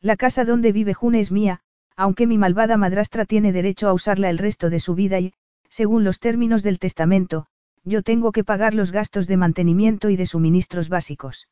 La 0.00 0.16
casa 0.16 0.44
donde 0.44 0.72
vive 0.72 0.92
June 0.92 1.20
es 1.20 1.32
mía, 1.32 1.60
aunque 1.96 2.26
mi 2.26 2.36
malvada 2.36 2.76
madrastra 2.76 3.24
tiene 3.24 3.52
derecho 3.52 3.88
a 3.88 3.92
usarla 3.92 4.28
el 4.28 4.38
resto 4.38 4.70
de 4.70 4.80
su 4.80 4.94
vida 4.94 5.20
y, 5.20 5.32
según 5.68 6.04
los 6.04 6.18
términos 6.18 6.62
del 6.62 6.78
testamento, 6.78 7.46
yo 7.84 8.02
tengo 8.02 8.32
que 8.32 8.44
pagar 8.44 8.74
los 8.74 8.92
gastos 8.92 9.26
de 9.26 9.36
mantenimiento 9.36 10.10
y 10.10 10.16
de 10.16 10.26
suministros 10.26 10.88
básicos. 10.88 11.48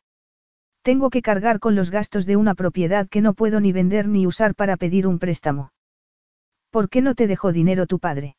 Tengo 0.89 1.11
que 1.11 1.21
cargar 1.21 1.61
con 1.61 1.75
los 1.75 1.91
gastos 1.91 2.25
de 2.25 2.37
una 2.37 2.55
propiedad 2.55 3.11
que 3.11 3.21
no 3.21 3.35
puedo 3.35 3.61
ni 3.61 3.73
vender 3.73 4.09
ni 4.09 4.27
usar 4.27 4.55
para 4.55 4.79
pedir 4.79 5.07
un 5.07 5.19
préstamo. 5.19 5.71
¿Por 6.71 6.89
qué 6.89 7.03
no 7.03 7.15
te 7.15 7.27
dejó 7.27 7.53
dinero 7.53 7.87
tu 7.87 7.99
padre? 7.99 8.37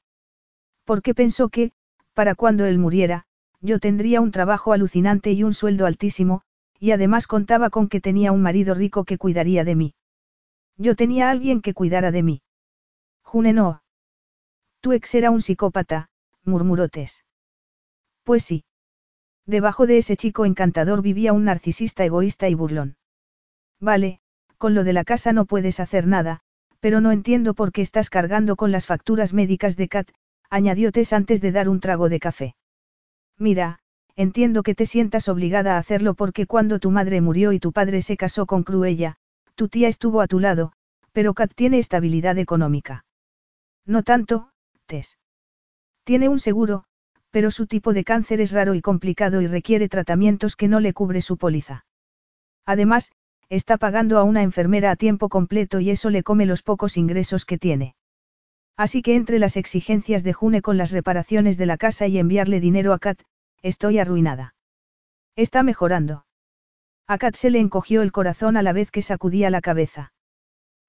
Porque 0.83 1.13
pensó 1.13 1.49
que, 1.49 1.73
para 2.15 2.33
cuando 2.33 2.65
él 2.65 2.79
muriera, 2.79 3.27
yo 3.61 3.77
tendría 3.77 4.19
un 4.19 4.31
trabajo 4.31 4.73
alucinante 4.73 5.31
y 5.31 5.43
un 5.43 5.53
sueldo 5.53 5.85
altísimo, 5.85 6.41
y 6.79 6.89
además 6.89 7.27
contaba 7.27 7.69
con 7.69 7.87
que 7.87 8.01
tenía 8.01 8.31
un 8.31 8.41
marido 8.41 8.73
rico 8.73 9.03
que 9.03 9.19
cuidaría 9.19 9.63
de 9.63 9.75
mí. 9.75 9.93
Yo 10.75 10.95
tenía 10.95 11.29
alguien 11.29 11.61
que 11.61 11.75
cuidara 11.75 12.09
de 12.09 12.23
mí. 12.23 12.41
June 13.21 13.53
no. 13.53 13.83
Tu 14.81 14.93
ex 14.93 15.13
era 15.13 15.29
un 15.29 15.43
psicópata, 15.43 16.09
murmuró 16.43 16.89
Tess. 16.89 17.23
Pues 18.23 18.43
sí. 18.43 18.63
Debajo 19.49 19.87
de 19.87 19.97
ese 19.97 20.15
chico 20.15 20.45
encantador 20.45 21.01
vivía 21.01 21.33
un 21.33 21.45
narcisista 21.45 22.05
egoísta 22.05 22.49
y 22.49 22.53
burlón. 22.53 22.97
Vale, 23.79 24.19
con 24.59 24.75
lo 24.75 24.83
de 24.83 24.93
la 24.93 25.03
casa 25.03 25.33
no 25.33 25.45
puedes 25.45 25.79
hacer 25.79 26.05
nada, 26.05 26.41
pero 26.79 27.01
no 27.01 27.11
entiendo 27.11 27.55
por 27.55 27.71
qué 27.71 27.81
estás 27.81 28.11
cargando 28.11 28.55
con 28.55 28.71
las 28.71 28.85
facturas 28.85 29.33
médicas 29.33 29.75
de 29.75 29.87
Kat, 29.87 30.11
añadió 30.51 30.91
Tess 30.91 31.13
antes 31.13 31.41
de 31.41 31.51
dar 31.51 31.67
un 31.67 31.79
trago 31.79 32.09
de 32.09 32.19
café. 32.19 32.55
Mira, 33.39 33.79
entiendo 34.15 34.61
que 34.61 34.75
te 34.75 34.85
sientas 34.85 35.27
obligada 35.27 35.77
a 35.77 35.79
hacerlo 35.79 36.13
porque 36.13 36.45
cuando 36.45 36.77
tu 36.77 36.91
madre 36.91 37.19
murió 37.19 37.51
y 37.51 37.59
tu 37.59 37.71
padre 37.71 38.03
se 38.03 38.17
casó 38.17 38.45
con 38.45 38.61
Cruella, 38.61 39.15
tu 39.55 39.67
tía 39.67 39.87
estuvo 39.87 40.21
a 40.21 40.27
tu 40.27 40.39
lado, 40.39 40.73
pero 41.11 41.33
Kat 41.33 41.51
tiene 41.55 41.79
estabilidad 41.79 42.37
económica. 42.37 43.03
No 43.83 44.03
tanto, 44.03 44.51
tiene 46.03 46.29
un 46.29 46.39
seguro, 46.39 46.85
pero 47.31 47.51
su 47.51 47.67
tipo 47.67 47.93
de 47.93 48.03
cáncer 48.03 48.41
es 48.41 48.51
raro 48.51 48.73
y 48.73 48.81
complicado 48.81 49.41
y 49.41 49.47
requiere 49.47 49.89
tratamientos 49.89 50.55
que 50.55 50.67
no 50.67 50.79
le 50.79 50.93
cubre 50.93 51.21
su 51.21 51.37
póliza. 51.37 51.85
Además, 52.65 53.11
está 53.49 53.77
pagando 53.77 54.17
a 54.17 54.23
una 54.23 54.43
enfermera 54.43 54.91
a 54.91 54.95
tiempo 54.95 55.29
completo 55.29 55.79
y 55.79 55.89
eso 55.89 56.09
le 56.09 56.23
come 56.23 56.45
los 56.45 56.61
pocos 56.61 56.97
ingresos 56.97 57.45
que 57.45 57.57
tiene. 57.57 57.95
Así 58.77 59.01
que 59.01 59.15
entre 59.15 59.39
las 59.39 59.57
exigencias 59.57 60.23
de 60.23 60.33
June 60.33 60.61
con 60.61 60.77
las 60.77 60.91
reparaciones 60.91 61.57
de 61.57 61.65
la 61.65 61.77
casa 61.77 62.07
y 62.07 62.17
enviarle 62.17 62.59
dinero 62.59 62.93
a 62.93 62.99
Kat, 62.99 63.21
estoy 63.61 63.99
arruinada. 63.99 64.55
Está 65.35 65.63
mejorando. 65.63 66.25
A 67.07 67.17
Kat 67.17 67.35
se 67.35 67.49
le 67.49 67.59
encogió 67.59 68.01
el 68.03 68.11
corazón 68.11 68.55
a 68.55 68.63
la 68.63 68.71
vez 68.71 68.91
que 68.91 69.01
sacudía 69.01 69.49
la 69.49 69.61
cabeza. 69.61 70.13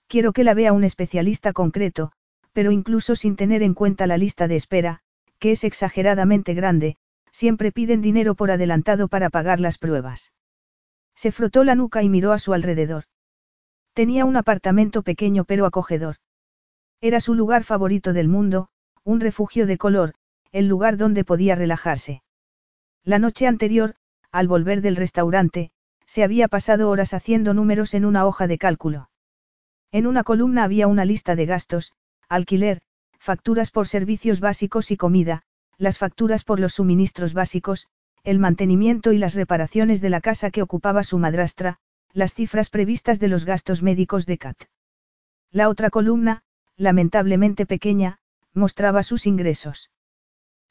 Quiero 0.06 0.32
que 0.32 0.44
la 0.44 0.54
vea 0.54 0.72
un 0.72 0.84
especialista 0.84 1.52
concreto, 1.52 2.12
pero 2.52 2.72
incluso 2.72 3.16
sin 3.16 3.36
tener 3.36 3.62
en 3.62 3.74
cuenta 3.74 4.06
la 4.06 4.18
lista 4.18 4.48
de 4.48 4.56
espera, 4.56 5.00
que 5.40 5.50
es 5.50 5.64
exageradamente 5.64 6.54
grande, 6.54 6.96
siempre 7.32 7.72
piden 7.72 8.02
dinero 8.02 8.34
por 8.36 8.50
adelantado 8.50 9.08
para 9.08 9.30
pagar 9.30 9.58
las 9.58 9.78
pruebas. 9.78 10.32
Se 11.16 11.32
frotó 11.32 11.64
la 11.64 11.74
nuca 11.74 12.02
y 12.02 12.08
miró 12.08 12.32
a 12.32 12.38
su 12.38 12.52
alrededor. 12.52 13.04
Tenía 13.94 14.24
un 14.24 14.36
apartamento 14.36 15.02
pequeño 15.02 15.44
pero 15.44 15.66
acogedor. 15.66 16.16
Era 17.00 17.20
su 17.20 17.34
lugar 17.34 17.64
favorito 17.64 18.12
del 18.12 18.28
mundo, 18.28 18.68
un 19.02 19.20
refugio 19.20 19.66
de 19.66 19.78
color, 19.78 20.14
el 20.52 20.68
lugar 20.68 20.96
donde 20.96 21.24
podía 21.24 21.54
relajarse. 21.54 22.22
La 23.02 23.18
noche 23.18 23.46
anterior, 23.46 23.94
al 24.30 24.46
volver 24.46 24.82
del 24.82 24.96
restaurante, 24.96 25.70
se 26.06 26.22
había 26.22 26.48
pasado 26.48 26.90
horas 26.90 27.14
haciendo 27.14 27.54
números 27.54 27.94
en 27.94 28.04
una 28.04 28.26
hoja 28.26 28.46
de 28.46 28.58
cálculo. 28.58 29.10
En 29.92 30.06
una 30.06 30.22
columna 30.22 30.64
había 30.64 30.86
una 30.86 31.04
lista 31.04 31.34
de 31.34 31.46
gastos, 31.46 31.92
alquiler, 32.28 32.82
facturas 33.20 33.70
por 33.70 33.86
servicios 33.86 34.40
básicos 34.40 34.90
y 34.90 34.96
comida, 34.96 35.42
las 35.76 35.98
facturas 35.98 36.42
por 36.42 36.58
los 36.58 36.74
suministros 36.74 37.34
básicos, 37.34 37.86
el 38.24 38.38
mantenimiento 38.38 39.12
y 39.12 39.18
las 39.18 39.34
reparaciones 39.34 40.00
de 40.00 40.10
la 40.10 40.20
casa 40.20 40.50
que 40.50 40.62
ocupaba 40.62 41.04
su 41.04 41.18
madrastra, 41.18 41.78
las 42.12 42.34
cifras 42.34 42.70
previstas 42.70 43.20
de 43.20 43.28
los 43.28 43.44
gastos 43.44 43.82
médicos 43.82 44.26
de 44.26 44.38
Kat. 44.38 44.56
La 45.52 45.68
otra 45.68 45.90
columna, 45.90 46.42
lamentablemente 46.76 47.66
pequeña, 47.66 48.18
mostraba 48.54 49.02
sus 49.02 49.26
ingresos. 49.26 49.90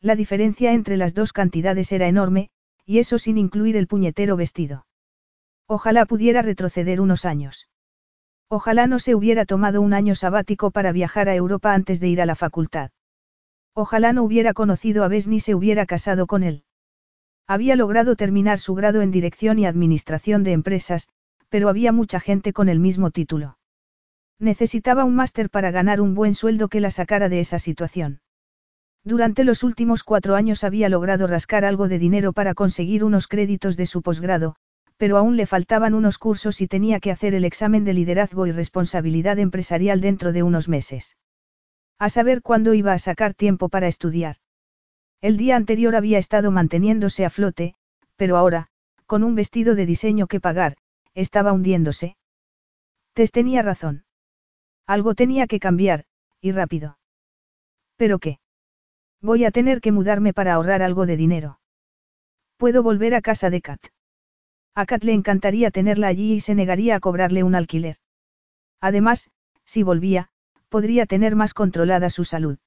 La 0.01 0.15
diferencia 0.15 0.73
entre 0.73 0.97
las 0.97 1.13
dos 1.13 1.33
cantidades 1.33 1.91
era 1.91 2.07
enorme, 2.07 2.49
y 2.85 2.97
eso 2.97 3.19
sin 3.19 3.37
incluir 3.37 3.77
el 3.77 3.87
puñetero 3.87 4.35
vestido. 4.35 4.87
Ojalá 5.67 6.07
pudiera 6.07 6.41
retroceder 6.41 6.99
unos 6.99 7.25
años. 7.25 7.67
Ojalá 8.51 8.87
no 8.87 8.97
se 8.97 9.13
hubiera 9.13 9.45
tomado 9.45 9.79
un 9.79 9.93
año 9.93 10.15
sabático 10.15 10.71
para 10.71 10.91
viajar 10.91 11.29
a 11.29 11.35
Europa 11.35 11.75
antes 11.75 11.99
de 11.99 12.07
ir 12.07 12.19
a 12.19 12.25
la 12.25 12.35
facultad. 12.35 12.89
Ojalá 13.75 14.11
no 14.11 14.23
hubiera 14.23 14.53
conocido 14.53 15.03
a 15.03 15.07
Bess 15.07 15.27
ni 15.27 15.39
se 15.39 15.53
hubiera 15.53 15.85
casado 15.85 16.25
con 16.25 16.41
él. 16.41 16.63
Había 17.47 17.75
logrado 17.75 18.15
terminar 18.15 18.57
su 18.57 18.73
grado 18.73 19.01
en 19.03 19.11
dirección 19.11 19.59
y 19.59 19.67
administración 19.67 20.43
de 20.43 20.53
empresas, 20.53 21.09
pero 21.49 21.69
había 21.69 21.91
mucha 21.91 22.19
gente 22.19 22.51
con 22.51 22.69
el 22.69 22.79
mismo 22.79 23.11
título. 23.11 23.57
Necesitaba 24.39 25.03
un 25.03 25.15
máster 25.15 25.51
para 25.51 25.69
ganar 25.69 26.01
un 26.01 26.15
buen 26.15 26.33
sueldo 26.33 26.69
que 26.69 26.79
la 26.79 26.89
sacara 26.89 27.29
de 27.29 27.41
esa 27.41 27.59
situación. 27.59 28.21
Durante 29.03 29.43
los 29.43 29.63
últimos 29.63 30.03
cuatro 30.03 30.35
años 30.35 30.63
había 30.63 30.89
logrado 30.89 31.27
rascar 31.27 31.65
algo 31.65 31.87
de 31.87 31.99
dinero 31.99 32.33
para 32.33 32.55
conseguir 32.55 33.03
unos 33.03 33.27
créditos 33.27 33.77
de 33.77 33.85
su 33.85 34.01
posgrado, 34.01 34.55
pero 34.99 35.15
aún 35.15 35.37
le 35.37 35.45
faltaban 35.45 35.93
unos 35.93 36.17
cursos 36.17 36.59
y 36.59 36.67
tenía 36.67 36.99
que 36.99 37.09
hacer 37.09 37.33
el 37.33 37.45
examen 37.45 37.85
de 37.85 37.93
liderazgo 37.93 38.47
y 38.47 38.51
responsabilidad 38.51 39.39
empresarial 39.39 40.01
dentro 40.01 40.33
de 40.33 40.43
unos 40.43 40.67
meses. 40.67 41.17
A 41.99 42.09
saber 42.09 42.41
cuándo 42.41 42.73
iba 42.73 42.91
a 42.91 42.99
sacar 42.99 43.33
tiempo 43.33 43.69
para 43.69 43.87
estudiar. 43.87 44.35
El 45.21 45.37
día 45.37 45.55
anterior 45.55 45.95
había 45.95 46.17
estado 46.17 46.51
manteniéndose 46.51 47.23
a 47.25 47.29
flote, 47.29 47.75
pero 48.17 48.35
ahora, 48.35 48.67
con 49.05 49.23
un 49.23 49.35
vestido 49.35 49.73
de 49.73 49.85
diseño 49.85 50.27
que 50.27 50.41
pagar, 50.41 50.75
estaba 51.13 51.53
hundiéndose. 51.53 52.17
Tess 53.13 53.31
tenía 53.31 53.61
razón. 53.61 54.03
Algo 54.85 55.15
tenía 55.15 55.47
que 55.47 55.61
cambiar, 55.61 56.03
y 56.41 56.51
rápido. 56.51 56.97
¿Pero 57.95 58.19
qué? 58.19 58.39
Voy 59.21 59.45
a 59.45 59.51
tener 59.51 59.79
que 59.79 59.93
mudarme 59.93 60.33
para 60.33 60.55
ahorrar 60.55 60.81
algo 60.81 61.05
de 61.05 61.15
dinero. 61.15 61.61
Puedo 62.57 62.83
volver 62.83 63.15
a 63.15 63.21
casa 63.21 63.49
de 63.49 63.61
Kat. 63.61 63.79
A 64.75 64.85
Kat 64.85 65.03
le 65.03 65.13
encantaría 65.13 65.71
tenerla 65.71 66.07
allí 66.07 66.33
y 66.33 66.39
se 66.39 66.55
negaría 66.55 66.95
a 66.95 66.99
cobrarle 66.99 67.43
un 67.43 67.55
alquiler. 67.55 67.97
Además, 68.79 69.29
si 69.65 69.83
volvía, 69.83 70.29
podría 70.69 71.05
tener 71.05 71.35
más 71.35 71.53
controlada 71.53 72.09
su 72.09 72.23
salud. 72.23 72.57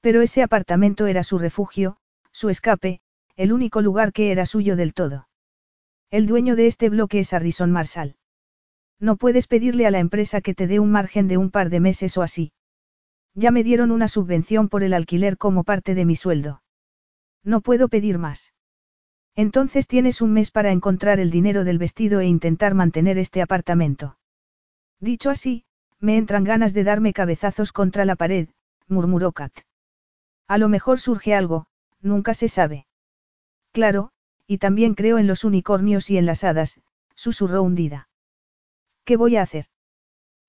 Pero 0.00 0.20
ese 0.20 0.42
apartamento 0.42 1.06
era 1.06 1.22
su 1.22 1.38
refugio, 1.38 1.96
su 2.32 2.48
escape, 2.48 3.00
el 3.36 3.52
único 3.52 3.80
lugar 3.80 4.12
que 4.12 4.32
era 4.32 4.46
suyo 4.46 4.76
del 4.76 4.94
todo. 4.94 5.28
El 6.10 6.26
dueño 6.26 6.56
de 6.56 6.66
este 6.66 6.90
bloque 6.90 7.20
es 7.20 7.32
Harrison 7.32 7.70
Marshall. 7.70 8.16
No 9.00 9.16
puedes 9.16 9.46
pedirle 9.46 9.86
a 9.86 9.90
la 9.90 9.98
empresa 9.98 10.40
que 10.40 10.54
te 10.54 10.66
dé 10.66 10.78
un 10.78 10.90
margen 10.90 11.28
de 11.28 11.38
un 11.38 11.50
par 11.50 11.70
de 11.70 11.80
meses 11.80 12.16
o 12.18 12.22
así. 12.22 12.52
Ya 13.34 13.50
me 13.50 13.64
dieron 13.64 13.90
una 13.90 14.08
subvención 14.08 14.68
por 14.68 14.82
el 14.82 14.92
alquiler 14.92 15.38
como 15.38 15.64
parte 15.64 15.94
de 15.94 16.04
mi 16.04 16.16
sueldo. 16.16 16.62
No 17.42 17.62
puedo 17.62 17.88
pedir 17.88 18.18
más. 18.18 18.52
Entonces 19.34 19.86
tienes 19.86 20.20
un 20.20 20.32
mes 20.32 20.50
para 20.50 20.72
encontrar 20.72 21.18
el 21.18 21.30
dinero 21.30 21.64
del 21.64 21.78
vestido 21.78 22.20
e 22.20 22.26
intentar 22.26 22.74
mantener 22.74 23.18
este 23.18 23.40
apartamento. 23.40 24.18
Dicho 25.00 25.30
así, 25.30 25.64
Me 26.00 26.16
entran 26.16 26.44
ganas 26.44 26.74
de 26.74 26.84
darme 26.84 27.12
cabezazos 27.12 27.72
contra 27.72 28.04
la 28.04 28.16
pared, 28.16 28.48
murmuró 28.88 29.32
Kat. 29.32 29.52
A 30.48 30.58
lo 30.58 30.68
mejor 30.68 30.98
surge 30.98 31.34
algo, 31.34 31.66
nunca 32.00 32.34
se 32.34 32.48
sabe. 32.48 32.86
Claro, 33.72 34.10
y 34.46 34.58
también 34.58 34.94
creo 34.94 35.18
en 35.18 35.26
los 35.26 35.44
unicornios 35.44 36.10
y 36.10 36.18
en 36.18 36.26
las 36.26 36.44
hadas, 36.44 36.80
susurró 37.14 37.62
hundida. 37.62 38.08
¿Qué 39.04 39.16
voy 39.16 39.36
a 39.36 39.42
hacer? 39.42 39.66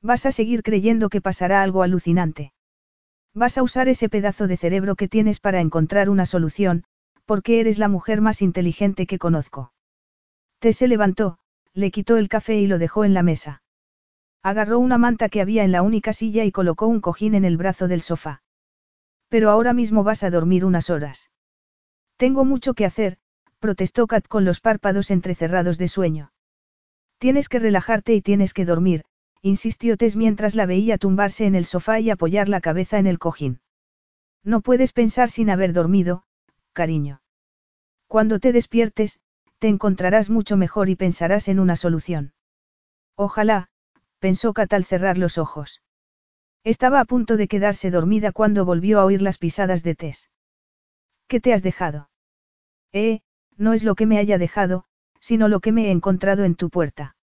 Vas 0.01 0.25
a 0.25 0.31
seguir 0.31 0.63
creyendo 0.63 1.09
que 1.09 1.21
pasará 1.21 1.61
algo 1.61 1.84
alucinante. 1.84 2.51
Vas 3.34 3.57
a 3.57 3.63
usar 3.63 3.88
ese 3.88 4.09
pedazo 4.09 4.47
de 4.47 4.57
cerebro 4.57 4.95
que 4.95 5.07
tienes 5.07 5.39
para 5.39 5.61
encontrar 5.61 6.09
una 6.09 6.25
solución, 6.25 6.84
porque 7.26 7.59
eres 7.59 7.80
la 7.80 7.88
mujer 7.88 8.21
más 8.21 8.41
inteligente 8.41 9.05
que 9.07 9.17
conozco. 9.17 9.74
Te 10.59 10.74
se 10.74 10.88
levantó, 10.88 11.39
le 11.74 11.91
quitó 11.91 12.17
el 12.17 12.30
café 12.30 12.55
y 12.55 12.67
lo 12.67 12.78
dejó 12.78 13.03
en 13.05 13.13
la 13.13 13.24
mesa. 13.24 13.63
Agarró 14.41 14.80
una 14.80 14.97
manta 14.97 15.30
que 15.30 15.41
había 15.41 15.63
en 15.63 15.71
la 15.71 15.82
única 15.82 16.13
silla 16.13 16.43
y 16.43 16.51
colocó 16.51 16.88
un 16.88 17.01
cojín 17.01 17.34
en 17.34 17.45
el 17.45 17.57
brazo 17.57 17.88
del 17.88 18.01
sofá. 18.01 18.43
Pero 19.30 19.49
ahora 19.49 19.74
mismo 19.74 20.03
vas 20.03 20.24
a 20.24 20.30
dormir 20.30 20.65
unas 20.65 20.89
horas. 20.89 21.32
Tengo 22.17 22.45
mucho 22.45 22.74
que 22.74 22.86
hacer, 22.86 23.17
protestó 23.59 24.05
Kat 24.07 24.28
con 24.28 24.45
los 24.45 24.59
párpados 24.59 25.09
entrecerrados 25.09 25.78
de 25.78 25.88
sueño. 25.88 26.34
Tienes 27.17 27.47
que 27.47 27.59
relajarte 27.59 28.13
y 28.13 28.21
tienes 28.21 28.53
que 28.53 28.65
dormir, 28.65 29.05
insistió 29.41 29.95
Tess 29.95 30.17
mientras 30.17 30.55
la 30.55 30.65
veía 30.65 30.97
tumbarse 30.97 31.45
en 31.45 31.55
el 31.55 31.65
sofá 31.65 31.99
y 32.01 32.09
apoyar 32.09 32.49
la 32.49 32.59
cabeza 32.59 32.99
en 32.99 33.07
el 33.07 33.19
cojín. 33.19 33.61
No 34.43 34.59
puedes 34.59 34.91
pensar 34.91 35.30
sin 35.30 35.49
haber 35.49 35.71
dormido, 35.71 36.26
cariño. 36.74 37.21
Cuando 38.07 38.39
te 38.39 38.51
despiertes, 38.51 39.19
te 39.59 39.69
encontrarás 39.69 40.30
mucho 40.30 40.57
mejor 40.57 40.89
y 40.89 40.95
pensarás 40.95 41.47
en 41.47 41.59
una 41.59 41.76
solución. 41.76 42.34
Ojalá, 43.15 43.69
pensó 44.19 44.53
Kat 44.53 44.74
al 44.74 44.84
cerrar 44.84 45.17
los 45.17 45.38
ojos. 45.38 45.82
Estaba 46.63 46.99
a 46.99 47.05
punto 47.05 47.38
de 47.38 47.47
quedarse 47.47 47.91
dormida 47.91 48.32
cuando 48.32 48.65
volvió 48.65 48.99
a 48.99 49.05
oír 49.05 49.21
las 49.21 49.38
pisadas 49.38 49.84
de 49.84 49.95
Tess. 49.95 50.30
¿Qué 51.28 51.39
te 51.39 51.53
has 51.53 51.63
dejado? 51.63 52.09
Eh, 52.91 53.21
no 53.57 53.74
es 53.74 53.84
lo 53.84 53.95
que 53.95 54.05
me 54.05 54.17
haya 54.17 54.38
dejado, 54.38 54.86
sino 55.19 55.47
lo 55.47 55.59
que 55.59 55.71
me 55.71 55.88
he 55.88 55.91
encontrado 55.91 56.43
en 56.43 56.55
tu 56.55 56.69
puerta. 56.69 57.15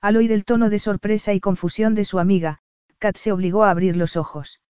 Al 0.00 0.16
oír 0.16 0.32
el 0.32 0.44
tono 0.44 0.70
de 0.70 0.78
sorpresa 0.78 1.34
y 1.34 1.40
confusión 1.40 1.94
de 1.94 2.04
su 2.04 2.18
amiga, 2.18 2.60
Kat 2.98 3.16
se 3.16 3.32
obligó 3.32 3.64
a 3.64 3.70
abrir 3.70 3.96
los 3.96 4.16
ojos. 4.16 4.60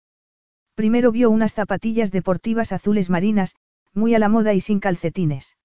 Primero 0.75 1.11
vio 1.13 1.31
unas 1.31 1.55
zapatillas 1.55 2.13
deportivas 2.13 2.73
azules 2.73 3.11
marinas, 3.11 3.57
muy 3.99 4.15
a 4.15 4.19
la 4.19 4.31
moda 4.31 4.55
y 4.55 4.61
sin 4.63 4.81
calcetines. 4.81 5.59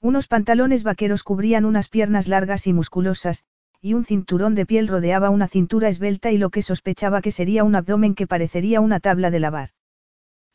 Unos 0.00 0.26
pantalones 0.26 0.82
vaqueros 0.82 1.22
cubrían 1.22 1.64
unas 1.64 1.88
piernas 1.88 2.26
largas 2.26 2.66
y 2.66 2.72
musculosas, 2.72 3.44
y 3.80 3.94
un 3.94 4.04
cinturón 4.04 4.54
de 4.54 4.66
piel 4.66 4.88
rodeaba 4.88 5.30
una 5.30 5.46
cintura 5.46 5.88
esbelta 5.88 6.32
y 6.32 6.38
lo 6.38 6.50
que 6.50 6.62
sospechaba 6.62 7.22
que 7.22 7.30
sería 7.30 7.64
un 7.64 7.76
abdomen 7.76 8.14
que 8.14 8.26
parecería 8.26 8.80
una 8.80 8.98
tabla 8.98 9.30
de 9.30 9.40
lavar. 9.40 9.70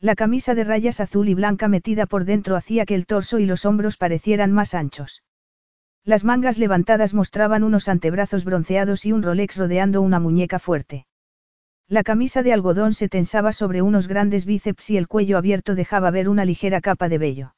La 0.00 0.14
camisa 0.14 0.54
de 0.54 0.64
rayas 0.64 1.00
azul 1.00 1.28
y 1.28 1.34
blanca 1.34 1.68
metida 1.68 2.06
por 2.06 2.24
dentro 2.24 2.54
hacía 2.54 2.84
que 2.84 2.94
el 2.94 3.06
torso 3.06 3.38
y 3.38 3.46
los 3.46 3.64
hombros 3.64 3.96
parecieran 3.96 4.52
más 4.52 4.74
anchos. 4.74 5.22
Las 6.04 6.22
mangas 6.22 6.58
levantadas 6.58 7.14
mostraban 7.14 7.64
unos 7.64 7.88
antebrazos 7.88 8.44
bronceados 8.44 9.06
y 9.06 9.12
un 9.12 9.22
Rolex 9.22 9.56
rodeando 9.56 10.02
una 10.02 10.20
muñeca 10.20 10.58
fuerte. 10.58 11.05
La 11.88 12.02
camisa 12.02 12.42
de 12.42 12.52
algodón 12.52 12.94
se 12.94 13.08
tensaba 13.08 13.52
sobre 13.52 13.80
unos 13.80 14.08
grandes 14.08 14.44
bíceps 14.44 14.90
y 14.90 14.96
el 14.96 15.06
cuello 15.06 15.38
abierto 15.38 15.76
dejaba 15.76 16.10
ver 16.10 16.28
una 16.28 16.44
ligera 16.44 16.80
capa 16.80 17.08
de 17.08 17.18
vello. 17.18 17.54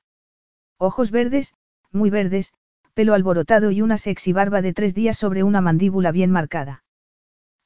Ojos 0.77 1.11
verdes, 1.11 1.55
muy 1.93 2.11
verdes, 2.11 2.53
pelo 2.93 3.15
alborotado 3.15 3.71
y 3.71 3.81
una 3.81 3.97
sexy 3.97 4.35
barba 4.35 4.61
de 4.61 4.75
tres 4.75 4.95
días 4.95 5.17
sobre 5.17 5.45
una 5.45 5.63
mandíbula 5.63 6.13
bien 6.13 6.31
marcada. 6.31 6.85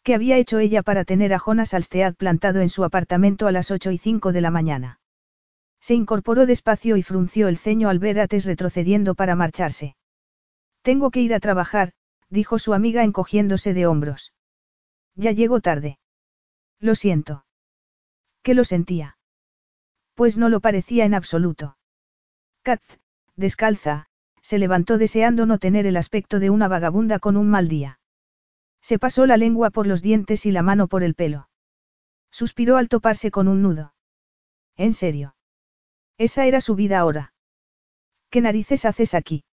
¿Qué 0.04 0.14
había 0.14 0.36
hecho 0.36 0.60
ella 0.60 0.82
para 0.82 1.04
tener 1.04 1.34
a 1.34 1.40
Jonas 1.40 1.74
Alstead 1.74 2.14
plantado 2.14 2.60
en 2.60 2.68
su 2.68 2.84
apartamento 2.84 3.48
a 3.48 3.52
las 3.52 3.72
ocho 3.72 3.90
y 3.90 3.98
cinco 3.98 4.32
de 4.32 4.40
la 4.40 4.52
mañana? 4.52 5.00
Se 5.80 5.94
incorporó 5.94 6.46
despacio 6.46 6.96
y 6.96 7.02
frunció 7.02 7.48
el 7.48 7.58
ceño 7.58 7.88
al 7.88 7.98
ver 7.98 8.20
a 8.20 8.28
Tess 8.28 8.44
retrocediendo 8.44 9.16
para 9.16 9.34
marcharse. 9.34 9.96
Tengo 10.82 11.10
que 11.10 11.22
ir 11.22 11.34
a 11.34 11.40
trabajar, 11.40 11.92
dijo 12.30 12.60
su 12.60 12.72
amiga 12.72 13.02
encogiéndose 13.02 13.74
de 13.74 13.86
hombros. 13.86 14.32
Ya 15.16 15.32
llego 15.32 15.60
tarde. 15.60 15.98
Lo 16.82 16.96
siento. 16.96 17.46
¿Qué 18.42 18.54
lo 18.54 18.64
sentía? 18.64 19.16
Pues 20.14 20.36
no 20.36 20.48
lo 20.48 20.58
parecía 20.58 21.04
en 21.04 21.14
absoluto. 21.14 21.78
Kat, 22.62 22.82
descalza, 23.36 24.06
se 24.42 24.58
levantó 24.58 24.98
deseando 24.98 25.46
no 25.46 25.58
tener 25.58 25.86
el 25.86 25.96
aspecto 25.96 26.40
de 26.40 26.50
una 26.50 26.66
vagabunda 26.66 27.20
con 27.20 27.36
un 27.36 27.48
mal 27.48 27.68
día. 27.68 28.00
Se 28.80 28.98
pasó 28.98 29.26
la 29.26 29.36
lengua 29.36 29.70
por 29.70 29.86
los 29.86 30.02
dientes 30.02 30.44
y 30.44 30.50
la 30.50 30.62
mano 30.62 30.88
por 30.88 31.04
el 31.04 31.14
pelo. 31.14 31.48
Suspiró 32.32 32.76
al 32.78 32.88
toparse 32.88 33.30
con 33.30 33.46
un 33.46 33.62
nudo. 33.62 33.94
¿En 34.76 34.92
serio? 34.92 35.36
Esa 36.18 36.46
era 36.46 36.60
su 36.60 36.74
vida 36.74 36.98
ahora. 36.98 37.32
¿Qué 38.28 38.40
narices 38.40 38.84
haces 38.86 39.14
aquí? 39.14 39.44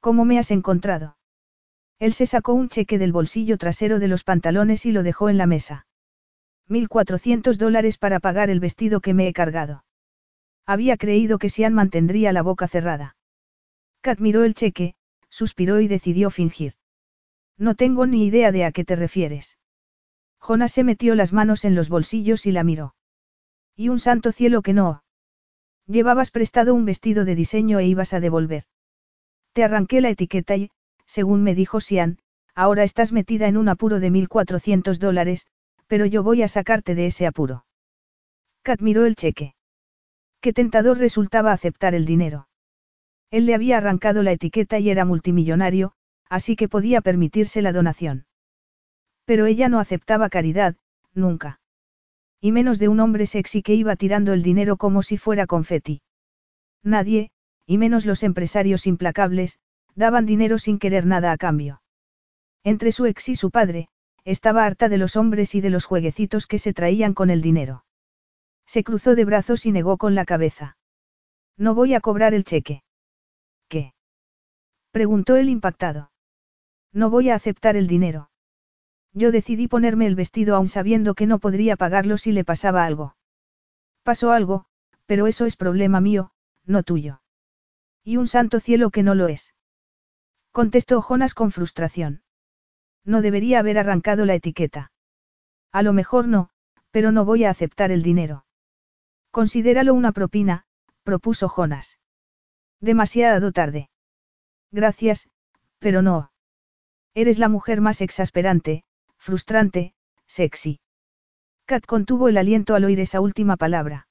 ¿Cómo 0.00 0.24
me 0.24 0.40
has 0.40 0.50
encontrado? 0.50 1.16
Él 2.00 2.14
se 2.14 2.26
sacó 2.26 2.52
un 2.52 2.68
cheque 2.68 2.98
del 2.98 3.12
bolsillo 3.12 3.58
trasero 3.58 4.00
de 4.00 4.08
los 4.08 4.24
pantalones 4.24 4.86
y 4.86 4.90
lo 4.90 5.04
dejó 5.04 5.28
en 5.28 5.38
la 5.38 5.46
mesa. 5.46 5.86
Mil 6.68 6.88
cuatrocientos 6.88 7.58
dólares 7.58 7.98
para 7.98 8.20
pagar 8.20 8.50
el 8.50 8.60
vestido 8.60 9.00
que 9.00 9.14
me 9.14 9.28
he 9.28 9.32
cargado. 9.32 9.84
Había 10.66 10.96
creído 10.96 11.38
que 11.38 11.50
Sian 11.50 11.74
mantendría 11.74 12.32
la 12.32 12.42
boca 12.42 12.68
cerrada. 12.68 13.16
Kat 14.00 14.20
miró 14.20 14.44
el 14.44 14.54
cheque, 14.54 14.94
suspiró 15.28 15.80
y 15.80 15.88
decidió 15.88 16.30
fingir. 16.30 16.74
No 17.58 17.74
tengo 17.74 18.06
ni 18.06 18.26
idea 18.26 18.52
de 18.52 18.64
a 18.64 18.72
qué 18.72 18.84
te 18.84 18.96
refieres. 18.96 19.58
Jonas 20.40 20.72
se 20.72 20.84
metió 20.84 21.14
las 21.14 21.32
manos 21.32 21.64
en 21.64 21.74
los 21.74 21.88
bolsillos 21.88 22.46
y 22.46 22.52
la 22.52 22.64
miró. 22.64 22.94
Y 23.76 23.88
un 23.88 23.98
santo 23.98 24.32
cielo 24.32 24.62
que 24.62 24.72
no. 24.72 25.04
Llevabas 25.86 26.30
prestado 26.30 26.74
un 26.74 26.84
vestido 26.84 27.24
de 27.24 27.34
diseño 27.34 27.78
e 27.78 27.86
ibas 27.86 28.12
a 28.12 28.20
devolver. 28.20 28.64
Te 29.52 29.64
arranqué 29.64 30.00
la 30.00 30.10
etiqueta 30.10 30.56
y, 30.56 30.70
según 31.06 31.42
me 31.42 31.54
dijo 31.54 31.80
Sian, 31.80 32.18
ahora 32.54 32.82
estás 32.82 33.12
metida 33.12 33.48
en 33.48 33.56
un 33.56 33.68
apuro 33.68 34.00
de 34.00 34.10
1.400 34.10 34.98
dólares, 34.98 35.46
pero 35.92 36.06
yo 36.06 36.22
voy 36.22 36.42
a 36.42 36.48
sacarte 36.48 36.94
de 36.94 37.04
ese 37.04 37.26
apuro. 37.26 37.66
Kat 38.62 38.80
miró 38.80 39.04
el 39.04 39.14
cheque. 39.14 39.54
Qué 40.40 40.54
tentador 40.54 40.96
resultaba 40.96 41.52
aceptar 41.52 41.94
el 41.94 42.06
dinero. 42.06 42.48
Él 43.30 43.44
le 43.44 43.54
había 43.54 43.76
arrancado 43.76 44.22
la 44.22 44.32
etiqueta 44.32 44.78
y 44.78 44.88
era 44.88 45.04
multimillonario, 45.04 45.92
así 46.30 46.56
que 46.56 46.66
podía 46.66 47.02
permitirse 47.02 47.60
la 47.60 47.74
donación. 47.74 48.24
Pero 49.26 49.44
ella 49.44 49.68
no 49.68 49.80
aceptaba 49.80 50.30
caridad, 50.30 50.76
nunca. 51.12 51.60
Y 52.40 52.52
menos 52.52 52.78
de 52.78 52.88
un 52.88 52.98
hombre 52.98 53.26
sexy 53.26 53.60
que 53.60 53.74
iba 53.74 53.94
tirando 53.94 54.32
el 54.32 54.42
dinero 54.42 54.78
como 54.78 55.02
si 55.02 55.18
fuera 55.18 55.46
confeti. 55.46 56.00
Nadie, 56.82 57.32
y 57.66 57.76
menos 57.76 58.06
los 58.06 58.22
empresarios 58.22 58.86
implacables, 58.86 59.58
daban 59.94 60.24
dinero 60.24 60.56
sin 60.56 60.78
querer 60.78 61.04
nada 61.04 61.32
a 61.32 61.36
cambio. 61.36 61.82
Entre 62.64 62.92
su 62.92 63.04
ex 63.04 63.28
y 63.28 63.34
su 63.34 63.50
padre, 63.50 63.90
estaba 64.24 64.64
harta 64.64 64.88
de 64.88 64.98
los 64.98 65.16
hombres 65.16 65.54
y 65.54 65.60
de 65.60 65.70
los 65.70 65.84
jueguecitos 65.84 66.46
que 66.46 66.58
se 66.58 66.72
traían 66.72 67.14
con 67.14 67.30
el 67.30 67.42
dinero. 67.42 67.84
Se 68.66 68.84
cruzó 68.84 69.14
de 69.14 69.24
brazos 69.24 69.66
y 69.66 69.72
negó 69.72 69.98
con 69.98 70.14
la 70.14 70.24
cabeza. 70.24 70.76
No 71.56 71.74
voy 71.74 71.94
a 71.94 72.00
cobrar 72.00 72.34
el 72.34 72.44
cheque. 72.44 72.82
¿Qué? 73.68 73.94
preguntó 74.90 75.36
él 75.36 75.48
impactado. 75.48 76.10
No 76.92 77.10
voy 77.10 77.30
a 77.30 77.34
aceptar 77.34 77.76
el 77.76 77.86
dinero. 77.86 78.30
Yo 79.12 79.30
decidí 79.30 79.68
ponerme 79.68 80.06
el 80.06 80.14
vestido 80.14 80.56
aún 80.56 80.68
sabiendo 80.68 81.14
que 81.14 81.26
no 81.26 81.38
podría 81.38 81.76
pagarlo 81.76 82.16
si 82.16 82.32
le 82.32 82.44
pasaba 82.44 82.84
algo. 82.84 83.16
Pasó 84.02 84.32
algo, 84.32 84.66
pero 85.06 85.26
eso 85.26 85.46
es 85.46 85.56
problema 85.56 86.00
mío, 86.00 86.32
no 86.64 86.82
tuyo. 86.82 87.22
Y 88.04 88.16
un 88.16 88.26
santo 88.26 88.60
cielo 88.60 88.90
que 88.90 89.02
no 89.02 89.14
lo 89.14 89.28
es. 89.28 89.54
Contestó 90.50 91.00
Jonas 91.02 91.34
con 91.34 91.50
frustración. 91.50 92.21
No 93.04 93.22
debería 93.22 93.58
haber 93.58 93.78
arrancado 93.78 94.24
la 94.24 94.34
etiqueta. 94.34 94.92
A 95.72 95.82
lo 95.82 95.92
mejor 95.92 96.28
no, 96.28 96.50
pero 96.90 97.10
no 97.12 97.24
voy 97.24 97.44
a 97.44 97.50
aceptar 97.50 97.90
el 97.90 98.02
dinero. 98.02 98.44
Considéralo 99.30 99.94
una 99.94 100.12
propina, 100.12 100.66
propuso 101.02 101.48
Jonas. 101.48 101.98
Demasiado 102.80 103.52
tarde. 103.52 103.88
Gracias, 104.70 105.28
pero 105.78 106.02
no. 106.02 106.30
Eres 107.14 107.38
la 107.38 107.48
mujer 107.48 107.80
más 107.80 108.00
exasperante, 108.00 108.84
frustrante, 109.16 109.94
sexy. 110.26 110.80
Kat 111.66 111.86
contuvo 111.86 112.28
el 112.28 112.36
aliento 112.36 112.74
al 112.74 112.84
oír 112.84 113.00
esa 113.00 113.20
última 113.20 113.56
palabra. 113.56 114.08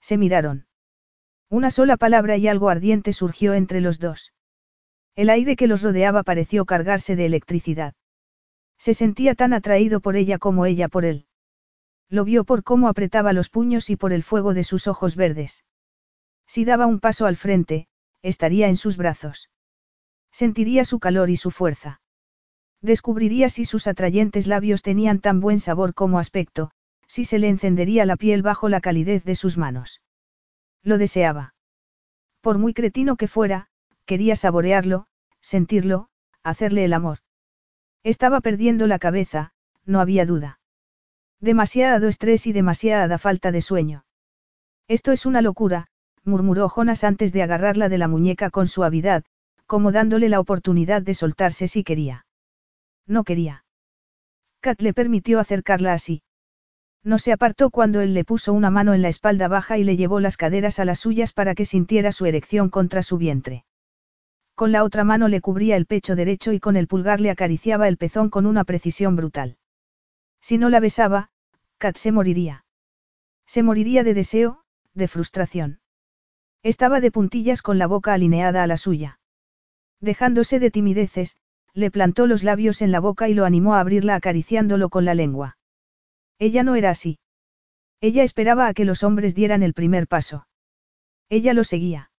Se 0.00 0.18
miraron. 0.18 0.66
Una 1.48 1.70
sola 1.70 1.96
palabra 1.96 2.36
y 2.36 2.48
algo 2.48 2.68
ardiente 2.68 3.12
surgió 3.12 3.54
entre 3.54 3.80
los 3.80 3.98
dos. 3.98 4.32
El 5.14 5.30
aire 5.30 5.56
que 5.56 5.66
los 5.66 5.82
rodeaba 5.82 6.22
pareció 6.22 6.64
cargarse 6.64 7.14
de 7.16 7.26
electricidad. 7.26 7.94
Se 8.84 8.92
sentía 8.92 9.34
tan 9.34 9.54
atraído 9.54 10.00
por 10.00 10.14
ella 10.14 10.36
como 10.36 10.66
ella 10.66 10.88
por 10.88 11.06
él. 11.06 11.24
Lo 12.10 12.26
vio 12.26 12.44
por 12.44 12.62
cómo 12.62 12.88
apretaba 12.88 13.32
los 13.32 13.48
puños 13.48 13.88
y 13.88 13.96
por 13.96 14.12
el 14.12 14.22
fuego 14.22 14.52
de 14.52 14.62
sus 14.62 14.88
ojos 14.88 15.16
verdes. 15.16 15.64
Si 16.46 16.66
daba 16.66 16.84
un 16.84 17.00
paso 17.00 17.24
al 17.24 17.36
frente, 17.36 17.88
estaría 18.20 18.68
en 18.68 18.76
sus 18.76 18.98
brazos. 18.98 19.48
Sentiría 20.30 20.84
su 20.84 20.98
calor 20.98 21.30
y 21.30 21.38
su 21.38 21.50
fuerza. 21.50 22.02
Descubriría 22.82 23.48
si 23.48 23.64
sus 23.64 23.86
atrayentes 23.86 24.46
labios 24.46 24.82
tenían 24.82 25.20
tan 25.20 25.40
buen 25.40 25.60
sabor 25.60 25.94
como 25.94 26.18
aspecto, 26.18 26.70
si 27.06 27.24
se 27.24 27.38
le 27.38 27.48
encendería 27.48 28.04
la 28.04 28.16
piel 28.16 28.42
bajo 28.42 28.68
la 28.68 28.82
calidez 28.82 29.24
de 29.24 29.34
sus 29.34 29.56
manos. 29.56 30.02
Lo 30.82 30.98
deseaba. 30.98 31.54
Por 32.42 32.58
muy 32.58 32.74
cretino 32.74 33.16
que 33.16 33.28
fuera, 33.28 33.68
quería 34.04 34.36
saborearlo, 34.36 35.06
sentirlo, 35.40 36.10
hacerle 36.42 36.84
el 36.84 36.92
amor. 36.92 37.23
Estaba 38.04 38.40
perdiendo 38.40 38.86
la 38.86 38.98
cabeza, 38.98 39.52
no 39.86 40.00
había 40.00 40.26
duda. 40.26 40.60
Demasiado 41.40 42.06
estrés 42.06 42.46
y 42.46 42.52
demasiada 42.52 43.18
falta 43.18 43.50
de 43.50 43.62
sueño. 43.62 44.04
Esto 44.88 45.10
es 45.10 45.24
una 45.24 45.40
locura, 45.40 45.88
murmuró 46.22 46.68
Jonas 46.68 47.02
antes 47.02 47.32
de 47.32 47.42
agarrarla 47.42 47.88
de 47.88 47.98
la 47.98 48.06
muñeca 48.06 48.50
con 48.50 48.68
suavidad, 48.68 49.24
como 49.66 49.90
dándole 49.90 50.28
la 50.28 50.40
oportunidad 50.40 51.00
de 51.02 51.14
soltarse 51.14 51.66
si 51.66 51.82
quería. 51.82 52.26
No 53.06 53.24
quería. 53.24 53.64
Kat 54.60 54.80
le 54.82 54.92
permitió 54.92 55.40
acercarla 55.40 55.94
así. 55.94 56.22
No 57.02 57.18
se 57.18 57.32
apartó 57.32 57.70
cuando 57.70 58.00
él 58.00 58.14
le 58.14 58.24
puso 58.24 58.52
una 58.52 58.70
mano 58.70 58.94
en 58.94 59.02
la 59.02 59.08
espalda 59.08 59.48
baja 59.48 59.78
y 59.78 59.84
le 59.84 59.96
llevó 59.96 60.20
las 60.20 60.36
caderas 60.36 60.78
a 60.78 60.84
las 60.84 61.00
suyas 61.00 61.32
para 61.32 61.54
que 61.54 61.64
sintiera 61.66 62.12
su 62.12 62.26
erección 62.26 62.70
contra 62.70 63.02
su 63.02 63.18
vientre. 63.18 63.64
Con 64.54 64.70
la 64.70 64.84
otra 64.84 65.02
mano 65.02 65.28
le 65.28 65.40
cubría 65.40 65.76
el 65.76 65.86
pecho 65.86 66.14
derecho 66.14 66.52
y 66.52 66.60
con 66.60 66.76
el 66.76 66.86
pulgar 66.86 67.20
le 67.20 67.30
acariciaba 67.30 67.88
el 67.88 67.96
pezón 67.96 68.30
con 68.30 68.46
una 68.46 68.64
precisión 68.64 69.16
brutal. 69.16 69.56
Si 70.40 70.58
no 70.58 70.68
la 70.68 70.80
besaba, 70.80 71.30
Kat 71.78 71.96
se 71.96 72.12
moriría. 72.12 72.64
Se 73.46 73.62
moriría 73.62 74.04
de 74.04 74.14
deseo, 74.14 74.62
de 74.94 75.08
frustración. 75.08 75.80
Estaba 76.62 77.00
de 77.00 77.10
puntillas 77.10 77.62
con 77.62 77.78
la 77.78 77.86
boca 77.86 78.14
alineada 78.14 78.62
a 78.62 78.66
la 78.66 78.76
suya. 78.76 79.18
Dejándose 80.00 80.58
de 80.60 80.70
timideces, 80.70 81.36
le 81.72 81.90
plantó 81.90 82.26
los 82.26 82.44
labios 82.44 82.80
en 82.80 82.92
la 82.92 83.00
boca 83.00 83.28
y 83.28 83.34
lo 83.34 83.44
animó 83.44 83.74
a 83.74 83.80
abrirla 83.80 84.14
acariciándolo 84.14 84.88
con 84.88 85.04
la 85.04 85.14
lengua. 85.14 85.58
Ella 86.38 86.62
no 86.62 86.76
era 86.76 86.90
así. 86.90 87.18
Ella 88.00 88.22
esperaba 88.22 88.68
a 88.68 88.74
que 88.74 88.84
los 88.84 89.02
hombres 89.02 89.34
dieran 89.34 89.62
el 89.62 89.74
primer 89.74 90.06
paso. 90.06 90.46
Ella 91.28 91.54
lo 91.54 91.64
seguía. 91.64 92.10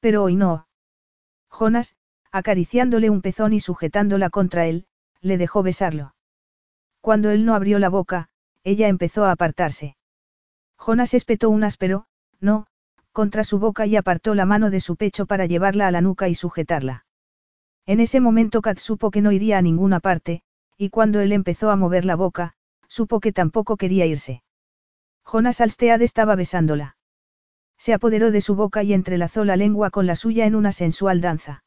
Pero 0.00 0.24
hoy 0.24 0.36
no. 0.36 0.66
Jonas, 1.58 1.96
acariciándole 2.32 3.08
un 3.08 3.22
pezón 3.22 3.52
y 3.54 3.60
sujetándola 3.60 4.28
contra 4.28 4.66
él, 4.66 4.86
le 5.22 5.38
dejó 5.38 5.62
besarlo. 5.62 6.14
Cuando 7.00 7.30
él 7.30 7.46
no 7.46 7.54
abrió 7.54 7.78
la 7.78 7.88
boca, 7.88 8.28
ella 8.62 8.88
empezó 8.88 9.24
a 9.24 9.30
apartarse. 9.30 9.96
Jonas 10.76 11.14
espetó 11.14 11.48
un 11.48 11.64
áspero, 11.64 12.06
no, 12.40 12.66
contra 13.12 13.44
su 13.44 13.58
boca 13.58 13.86
y 13.86 13.96
apartó 13.96 14.34
la 14.34 14.44
mano 14.44 14.68
de 14.68 14.80
su 14.80 14.96
pecho 14.96 15.24
para 15.24 15.46
llevarla 15.46 15.86
a 15.86 15.90
la 15.90 16.02
nuca 16.02 16.28
y 16.28 16.34
sujetarla. 16.34 17.06
En 17.86 18.00
ese 18.00 18.20
momento 18.20 18.60
Kat 18.60 18.78
supo 18.78 19.10
que 19.10 19.22
no 19.22 19.32
iría 19.32 19.56
a 19.56 19.62
ninguna 19.62 20.00
parte, 20.00 20.42
y 20.76 20.90
cuando 20.90 21.20
él 21.20 21.32
empezó 21.32 21.70
a 21.70 21.76
mover 21.76 22.04
la 22.04 22.16
boca, 22.16 22.52
supo 22.88 23.20
que 23.20 23.32
tampoco 23.32 23.76
quería 23.76 24.04
irse. 24.04 24.42
Jonas 25.24 25.60
Alstead 25.60 26.02
estaba 26.02 26.34
besándola. 26.34 26.96
Se 27.78 27.92
apoderó 27.92 28.30
de 28.30 28.40
su 28.40 28.54
boca 28.54 28.82
y 28.82 28.92
entrelazó 28.92 29.44
la 29.44 29.56
lengua 29.56 29.90
con 29.90 30.06
la 30.06 30.16
suya 30.16 30.46
en 30.46 30.54
una 30.54 30.72
sensual 30.72 31.20
danza. 31.20 31.64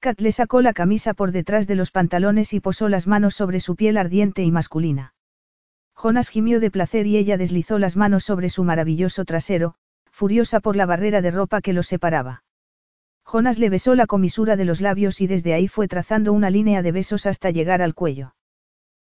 Kat 0.00 0.20
le 0.20 0.32
sacó 0.32 0.62
la 0.62 0.72
camisa 0.72 1.14
por 1.14 1.32
detrás 1.32 1.66
de 1.66 1.74
los 1.74 1.90
pantalones 1.90 2.52
y 2.52 2.60
posó 2.60 2.88
las 2.88 3.06
manos 3.06 3.34
sobre 3.34 3.60
su 3.60 3.76
piel 3.76 3.96
ardiente 3.96 4.42
y 4.44 4.52
masculina. 4.52 5.14
Jonas 5.94 6.28
gimió 6.28 6.60
de 6.60 6.70
placer 6.70 7.06
y 7.06 7.16
ella 7.16 7.36
deslizó 7.36 7.78
las 7.78 7.96
manos 7.96 8.22
sobre 8.22 8.48
su 8.48 8.62
maravilloso 8.62 9.24
trasero, 9.24 9.74
furiosa 10.10 10.60
por 10.60 10.76
la 10.76 10.86
barrera 10.86 11.20
de 11.20 11.32
ropa 11.32 11.60
que 11.60 11.72
los 11.72 11.88
separaba. 11.88 12.44
Jonas 13.24 13.58
le 13.58 13.68
besó 13.68 13.94
la 13.96 14.06
comisura 14.06 14.56
de 14.56 14.64
los 14.64 14.80
labios 14.80 15.20
y 15.20 15.26
desde 15.26 15.52
ahí 15.52 15.68
fue 15.68 15.88
trazando 15.88 16.32
una 16.32 16.50
línea 16.50 16.82
de 16.82 16.92
besos 16.92 17.26
hasta 17.26 17.50
llegar 17.50 17.82
al 17.82 17.94
cuello. 17.94 18.34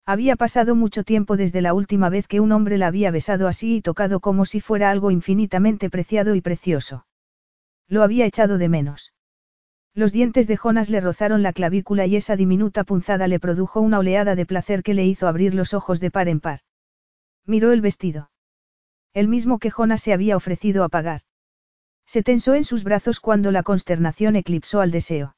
Había 0.10 0.38
pasado 0.38 0.74
mucho 0.74 1.04
tiempo 1.04 1.36
desde 1.36 1.62
la 1.62 1.74
última 1.74 2.08
vez 2.08 2.30
que 2.30 2.40
un 2.40 2.54
hombre 2.54 2.78
la 2.78 2.88
había 2.88 3.12
besado 3.12 3.46
así 3.46 3.76
y 3.76 3.82
tocado 3.82 4.22
como 4.22 4.46
si 4.46 4.62
fuera 4.62 4.90
algo 4.90 5.12
infinitamente 5.12 5.90
preciado 5.90 6.34
y 6.34 6.40
precioso. 6.40 7.06
Lo 7.90 8.04
había 8.04 8.26
echado 8.26 8.58
de 8.58 8.70
menos. 8.70 9.12
Los 9.94 10.14
dientes 10.14 10.48
de 10.48 10.56
Jonas 10.56 10.90
le 10.90 11.02
rozaron 11.02 11.44
la 11.44 11.52
clavícula 11.52 12.06
y 12.06 12.16
esa 12.16 12.38
diminuta 12.38 12.86
punzada 12.86 13.28
le 13.28 13.42
produjo 13.42 13.82
una 13.82 14.00
oleada 14.00 14.36
de 14.36 14.46
placer 14.46 14.82
que 14.82 14.94
le 14.94 15.06
hizo 15.06 15.28
abrir 15.28 15.54
los 15.54 15.74
ojos 15.74 16.00
de 16.00 16.10
par 16.10 16.30
en 16.30 16.40
par. 16.40 16.62
Miró 17.46 17.74
el 17.74 17.82
vestido. 17.82 18.32
El 19.14 19.28
mismo 19.28 19.60
que 19.60 19.72
Jonas 19.72 20.02
se 20.02 20.14
había 20.14 20.38
ofrecido 20.38 20.86
a 20.86 20.90
pagar. 20.90 21.24
Se 22.06 22.24
tensó 22.24 22.56
en 22.56 22.64
sus 22.64 22.86
brazos 22.86 23.20
cuando 23.20 23.52
la 23.52 23.64
consternación 23.64 24.38
eclipsó 24.38 24.80
al 24.80 24.92
deseo. 24.92 25.36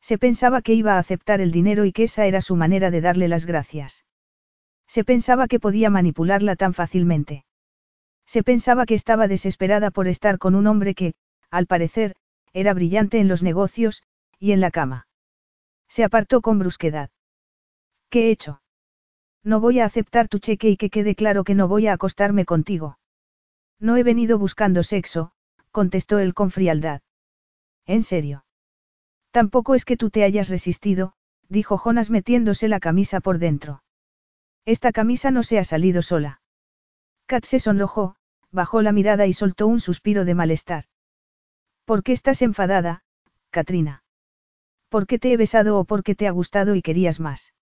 Se 0.00 0.18
pensaba 0.18 0.62
que 0.62 0.74
iba 0.74 0.94
a 0.94 0.98
aceptar 0.98 1.40
el 1.40 1.52
dinero 1.52 1.84
y 1.84 1.92
que 1.92 2.04
esa 2.04 2.26
era 2.26 2.40
su 2.40 2.56
manera 2.56 2.90
de 2.90 3.00
darle 3.00 3.28
las 3.28 3.46
gracias. 3.46 4.04
Se 4.86 5.04
pensaba 5.04 5.46
que 5.46 5.60
podía 5.60 5.90
manipularla 5.90 6.56
tan 6.56 6.74
fácilmente. 6.74 7.44
Se 8.26 8.42
pensaba 8.42 8.86
que 8.86 8.94
estaba 8.94 9.28
desesperada 9.28 9.90
por 9.90 10.08
estar 10.08 10.38
con 10.38 10.54
un 10.54 10.66
hombre 10.66 10.94
que, 10.94 11.14
al 11.50 11.66
parecer, 11.66 12.16
era 12.52 12.74
brillante 12.74 13.18
en 13.18 13.28
los 13.28 13.42
negocios, 13.42 14.02
y 14.38 14.52
en 14.52 14.60
la 14.60 14.70
cama. 14.70 15.06
Se 15.88 16.04
apartó 16.04 16.40
con 16.40 16.58
brusquedad. 16.58 17.10
¿Qué 18.08 18.28
he 18.28 18.30
hecho? 18.30 18.62
No 19.42 19.60
voy 19.60 19.80
a 19.80 19.84
aceptar 19.84 20.28
tu 20.28 20.38
cheque 20.38 20.70
y 20.70 20.76
que 20.76 20.90
quede 20.90 21.14
claro 21.14 21.44
que 21.44 21.54
no 21.54 21.68
voy 21.68 21.86
a 21.86 21.92
acostarme 21.92 22.44
contigo. 22.44 22.98
No 23.78 23.96
he 23.96 24.02
venido 24.02 24.38
buscando 24.38 24.82
sexo, 24.82 25.32
contestó 25.70 26.18
él 26.18 26.34
con 26.34 26.50
frialdad. 26.50 27.00
¿En 27.86 28.02
serio? 28.02 28.44
Tampoco 29.30 29.74
es 29.74 29.84
que 29.84 29.96
tú 29.96 30.10
te 30.10 30.24
hayas 30.24 30.48
resistido, 30.48 31.12
dijo 31.48 31.78
Jonas 31.78 32.10
metiéndose 32.10 32.68
la 32.68 32.80
camisa 32.80 33.20
por 33.20 33.38
dentro. 33.38 33.82
Esta 34.64 34.92
camisa 34.92 35.30
no 35.30 35.42
se 35.42 35.58
ha 35.58 35.64
salido 35.64 36.02
sola. 36.02 36.40
Kat 37.26 37.44
se 37.44 37.58
sonrojó, 37.58 38.16
bajó 38.50 38.82
la 38.82 38.92
mirada 38.92 39.26
y 39.26 39.32
soltó 39.32 39.66
un 39.66 39.80
suspiro 39.80 40.24
de 40.24 40.34
malestar. 40.34 40.84
¿Por 41.84 42.02
qué 42.02 42.12
estás 42.12 42.42
enfadada, 42.42 43.02
Katrina? 43.50 44.04
¿Por 44.88 45.06
qué 45.06 45.18
te 45.18 45.32
he 45.32 45.36
besado 45.36 45.78
o 45.78 45.84
por 45.84 46.02
qué 46.02 46.14
te 46.14 46.26
ha 46.26 46.32
gustado 46.32 46.74
y 46.74 46.82
querías 46.82 47.20
más? 47.20 47.54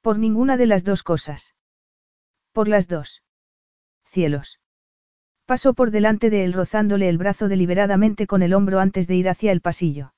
Por 0.00 0.18
ninguna 0.18 0.56
de 0.56 0.66
las 0.66 0.84
dos 0.84 1.02
cosas. 1.02 1.54
Por 2.52 2.68
las 2.68 2.88
dos. 2.88 3.22
Cielos. 4.06 4.60
Pasó 5.44 5.74
por 5.74 5.90
delante 5.90 6.30
de 6.30 6.44
él 6.44 6.52
rozándole 6.52 7.08
el 7.08 7.18
brazo 7.18 7.48
deliberadamente 7.48 8.26
con 8.26 8.42
el 8.42 8.54
hombro 8.54 8.80
antes 8.80 9.06
de 9.06 9.16
ir 9.16 9.28
hacia 9.28 9.52
el 9.52 9.60
pasillo. 9.60 10.14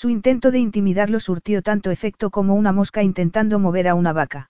Su 0.00 0.10
intento 0.10 0.52
de 0.52 0.60
intimidarlo 0.60 1.18
surtió 1.18 1.60
tanto 1.60 1.90
efecto 1.90 2.30
como 2.30 2.54
una 2.54 2.70
mosca 2.70 3.02
intentando 3.02 3.58
mover 3.58 3.88
a 3.88 3.96
una 3.96 4.12
vaca. 4.12 4.48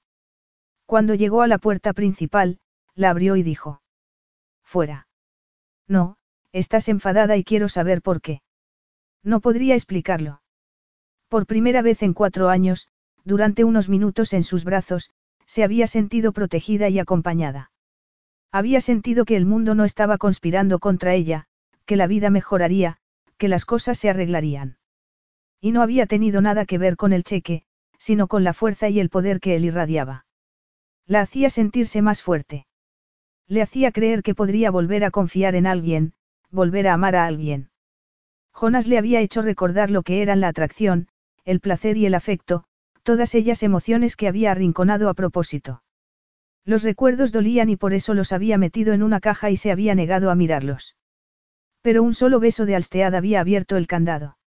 Cuando 0.85 1.15
llegó 1.15 1.41
a 1.41 1.47
la 1.47 1.57
puerta 1.57 1.95
principal, 1.95 2.59
la 2.95 3.09
abrió 3.09 3.35
y 3.35 3.43
dijo. 3.43 3.81
Fuera. 4.63 5.09
No, 5.87 6.19
estás 6.53 6.91
enfadada 6.91 7.39
y 7.39 7.45
quiero 7.45 7.71
saber 7.71 8.03
por 8.03 8.21
qué. 8.21 8.43
No 9.23 9.41
podría 9.41 9.75
explicarlo. 9.75 10.43
Por 11.29 11.47
primera 11.47 11.81
vez 11.81 12.03
en 12.03 12.13
cuatro 12.13 12.51
años, 12.51 12.89
durante 13.25 13.65
unos 13.65 13.89
minutos 13.89 14.35
en 14.35 14.45
sus 14.45 14.65
brazos, 14.65 15.13
se 15.47 15.65
había 15.65 15.87
sentido 15.87 16.33
protegida 16.33 16.91
y 16.91 16.99
acompañada. 16.99 17.71
Había 18.53 18.83
sentido 18.83 19.25
que 19.25 19.39
el 19.39 19.47
mundo 19.47 19.75
no 19.75 19.87
estaba 19.87 20.19
conspirando 20.19 20.79
contra 20.79 21.15
ella, 21.15 21.47
que 21.87 21.97
la 21.97 22.07
vida 22.07 22.29
mejoraría, 22.29 22.99
que 23.39 23.49
las 23.49 23.65
cosas 23.65 23.97
se 23.97 24.11
arreglarían. 24.11 24.78
Y 25.61 25.73
no 25.73 25.83
había 25.83 26.07
tenido 26.07 26.41
nada 26.41 26.65
que 26.65 26.79
ver 26.79 26.97
con 26.97 27.13
el 27.13 27.25
cheque, 27.25 27.65
sino 27.99 28.29
con 28.29 28.45
la 28.45 28.53
fuerza 28.53 28.89
y 28.89 29.01
el 29.01 29.11
poder 29.11 29.41
que 29.41 29.57
él 29.57 29.65
irradiaba. 29.65 30.27
La 31.07 31.21
hacía 31.21 31.51
sentirse 31.51 32.03
más 32.03 32.23
fuerte. 32.23 32.67
Le 33.49 33.63
hacía 33.63 33.93
creer 33.93 34.23
que 34.23 34.35
podría 34.35 34.71
volver 34.71 35.05
a 35.05 35.11
confiar 35.11 35.55
en 35.55 35.67
alguien, 35.67 36.13
volver 36.51 36.87
a 36.87 36.95
amar 36.95 37.17
a 37.17 37.27
alguien. 37.27 37.71
Jonas 38.53 38.87
le 38.87 38.99
había 38.99 39.21
hecho 39.21 39.43
recordar 39.43 39.91
lo 39.91 40.03
que 40.03 40.23
eran 40.23 40.41
la 40.41 40.49
atracción, 40.49 41.09
el 41.45 41.61
placer 41.61 41.97
y 41.97 42.07
el 42.07 42.15
afecto, 42.15 42.65
todas 43.03 43.35
ellas 43.35 43.63
emociones 43.63 44.17
que 44.17 44.29
había 44.29 44.51
arrinconado 44.51 45.09
a 45.09 45.15
propósito. 45.15 45.83
Los 46.65 46.83
recuerdos 46.83 47.33
dolían 47.33 47.71
y 47.71 47.77
por 47.77 47.95
eso 47.95 48.13
los 48.13 48.33
había 48.33 48.59
metido 48.59 48.93
en 48.93 49.03
una 49.03 49.21
caja 49.21 49.51
y 49.51 49.57
se 49.57 49.73
había 49.73 49.95
negado 49.95 50.31
a 50.31 50.35
mirarlos. 50.35 50.97
Pero 51.81 52.03
un 52.03 52.13
solo 52.13 52.41
beso 52.41 52.67
de 52.67 52.77
Alstead 52.77 53.15
había 53.15 53.41
abierto 53.41 53.77
el 53.77 53.87
candado. 53.87 54.38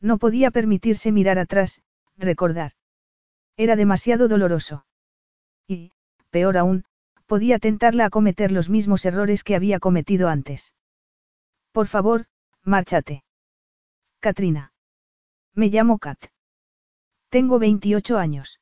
No 0.00 0.18
podía 0.18 0.50
permitirse 0.50 1.12
mirar 1.12 1.38
atrás, 1.38 1.82
recordar. 2.16 2.72
Era 3.56 3.76
demasiado 3.76 4.28
doloroso. 4.28 4.86
Y, 5.66 5.92
peor 6.30 6.56
aún, 6.56 6.84
podía 7.26 7.58
tentarla 7.58 8.06
a 8.06 8.10
cometer 8.10 8.50
los 8.50 8.70
mismos 8.70 9.04
errores 9.04 9.44
que 9.44 9.54
había 9.54 9.78
cometido 9.78 10.28
antes. 10.28 10.72
Por 11.72 11.86
favor, 11.86 12.26
márchate. 12.64 13.24
Katrina. 14.20 14.72
Me 15.54 15.68
llamo 15.68 15.98
Kat. 15.98 16.18
Tengo 17.28 17.58
28 17.58 18.18
años. 18.18 18.60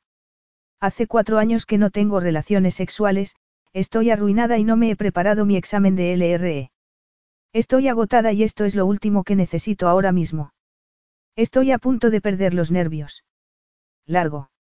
Hace 0.79 1.07
cuatro 1.07 1.39
años 1.39 1.65
que 1.65 1.77
no 1.77 1.89
tengo 1.89 2.19
relaciones 2.19 2.75
sexuales, 2.75 3.35
estoy 3.73 4.11
arruinada 4.11 4.57
y 4.57 4.63
no 4.63 4.77
me 4.77 4.91
he 4.91 4.95
preparado 4.95 5.45
mi 5.45 5.57
examen 5.57 5.95
de 5.95 6.13
LRE. 6.13 6.71
Estoy 7.51 7.87
agotada 7.87 8.31
y 8.31 8.43
esto 8.43 8.65
es 8.65 8.75
lo 8.75 8.85
último 8.85 9.23
que 9.23 9.35
necesito 9.35 9.87
ahora 9.87 10.11
mismo. 10.11 10.51
Estoy 11.39 11.71
a 11.71 11.77
punto 11.77 12.09
de 12.09 12.19
perder 12.19 12.53
los 12.53 12.69
nervios. 12.69 13.23
Largo. 14.05 14.51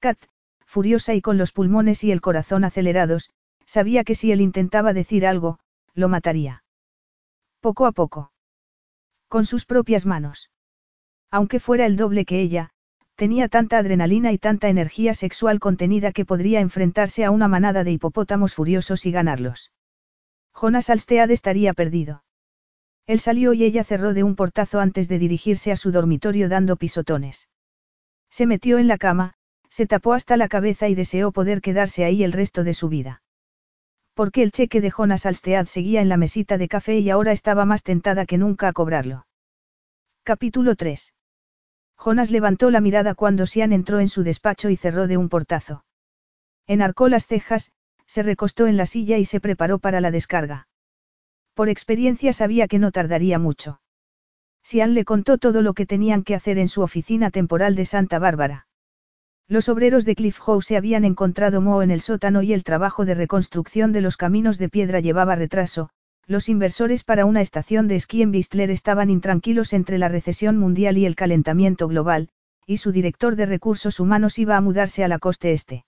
Kat, 0.00 0.18
furiosa 0.66 1.14
y 1.14 1.20
con 1.20 1.38
los 1.38 1.52
pulmones 1.52 2.02
y 2.02 2.10
el 2.10 2.20
corazón 2.20 2.64
acelerados, 2.64 3.30
sabía 3.66 4.02
que 4.02 4.16
si 4.16 4.32
él 4.32 4.40
intentaba 4.40 4.94
decir 4.94 5.24
algo, 5.24 5.60
lo 5.94 6.08
mataría. 6.08 6.64
Poco 7.60 7.86
a 7.86 7.92
poco. 7.92 8.32
Con 9.28 9.46
sus 9.46 9.64
propias 9.64 10.04
manos. 10.04 10.50
Aunque 11.30 11.60
fuera 11.60 11.86
el 11.86 11.94
doble 11.94 12.24
que 12.24 12.40
ella, 12.40 12.70
tenía 13.14 13.46
tanta 13.46 13.78
adrenalina 13.78 14.32
y 14.32 14.38
tanta 14.38 14.68
energía 14.68 15.14
sexual 15.14 15.60
contenida 15.60 16.10
que 16.10 16.24
podría 16.24 16.58
enfrentarse 16.58 17.24
a 17.24 17.30
una 17.30 17.46
manada 17.46 17.84
de 17.84 17.92
hipopótamos 17.92 18.56
furiosos 18.56 19.06
y 19.06 19.12
ganarlos. 19.12 19.70
Jonas 20.52 20.90
Alstead 20.90 21.30
estaría 21.30 21.74
perdido. 21.74 22.24
Él 23.06 23.20
salió 23.20 23.52
y 23.52 23.64
ella 23.64 23.84
cerró 23.84 24.14
de 24.14 24.22
un 24.22 24.36
portazo 24.36 24.80
antes 24.80 25.08
de 25.08 25.18
dirigirse 25.18 25.72
a 25.72 25.76
su 25.76 25.90
dormitorio 25.90 26.48
dando 26.48 26.76
pisotones. 26.76 27.48
Se 28.30 28.46
metió 28.46 28.78
en 28.78 28.88
la 28.88 28.98
cama, 28.98 29.34
se 29.68 29.86
tapó 29.86 30.12
hasta 30.12 30.36
la 30.36 30.48
cabeza 30.48 30.88
y 30.88 30.94
deseó 30.94 31.32
poder 31.32 31.60
quedarse 31.60 32.04
ahí 32.04 32.22
el 32.22 32.32
resto 32.32 32.64
de 32.64 32.74
su 32.74 32.88
vida. 32.88 33.22
Porque 34.14 34.42
el 34.42 34.52
cheque 34.52 34.80
de 34.80 34.90
Jonas 34.90 35.26
Alstead 35.26 35.66
seguía 35.66 36.02
en 36.02 36.08
la 36.08 36.16
mesita 36.16 36.58
de 36.58 36.68
café 36.68 36.98
y 36.98 37.10
ahora 37.10 37.32
estaba 37.32 37.64
más 37.64 37.82
tentada 37.82 38.26
que 38.26 38.38
nunca 38.38 38.68
a 38.68 38.72
cobrarlo. 38.72 39.26
Capítulo 40.22 40.76
3. 40.76 41.14
Jonas 41.96 42.30
levantó 42.30 42.70
la 42.70 42.80
mirada 42.80 43.14
cuando 43.14 43.46
Sian 43.46 43.72
entró 43.72 44.00
en 44.00 44.08
su 44.08 44.22
despacho 44.22 44.70
y 44.70 44.76
cerró 44.76 45.06
de 45.06 45.16
un 45.16 45.28
portazo. 45.28 45.84
Enarcó 46.66 47.08
las 47.08 47.26
cejas, 47.26 47.72
se 48.06 48.22
recostó 48.22 48.66
en 48.66 48.76
la 48.76 48.86
silla 48.86 49.18
y 49.18 49.24
se 49.24 49.40
preparó 49.40 49.78
para 49.78 50.00
la 50.00 50.10
descarga. 50.10 50.68
Por 51.54 51.68
experiencia 51.68 52.32
sabía 52.32 52.68
que 52.68 52.78
no 52.78 52.92
tardaría 52.92 53.38
mucho. 53.38 53.80
Sian 54.62 54.94
le 54.94 55.04
contó 55.04 55.38
todo 55.38 55.60
lo 55.60 55.74
que 55.74 55.86
tenían 55.86 56.22
que 56.22 56.34
hacer 56.34 56.58
en 56.58 56.68
su 56.68 56.82
oficina 56.82 57.30
temporal 57.30 57.74
de 57.74 57.84
Santa 57.84 58.18
Bárbara. 58.18 58.66
Los 59.48 59.68
obreros 59.68 60.04
de 60.04 60.14
Cliff 60.14 60.38
House 60.38 60.66
se 60.66 60.76
habían 60.76 61.04
encontrado 61.04 61.60
Moho 61.60 61.82
en 61.82 61.90
el 61.90 62.00
sótano 62.00 62.42
y 62.42 62.52
el 62.52 62.64
trabajo 62.64 63.04
de 63.04 63.14
reconstrucción 63.14 63.92
de 63.92 64.00
los 64.00 64.16
caminos 64.16 64.56
de 64.58 64.68
piedra 64.68 65.00
llevaba 65.00 65.34
retraso. 65.34 65.90
Los 66.26 66.48
inversores 66.48 67.02
para 67.04 67.26
una 67.26 67.40
estación 67.40 67.88
de 67.88 67.96
esquí 67.96 68.22
en 68.22 68.30
Bistler 68.30 68.70
estaban 68.70 69.10
intranquilos 69.10 69.72
entre 69.72 69.98
la 69.98 70.08
recesión 70.08 70.56
mundial 70.56 70.96
y 70.96 71.04
el 71.04 71.16
calentamiento 71.16 71.88
global, 71.88 72.28
y 72.66 72.76
su 72.76 72.92
director 72.92 73.34
de 73.36 73.46
recursos 73.46 73.98
humanos 73.98 74.38
iba 74.38 74.56
a 74.56 74.60
mudarse 74.60 75.02
a 75.02 75.08
la 75.08 75.18
coste 75.18 75.52
este. 75.52 75.84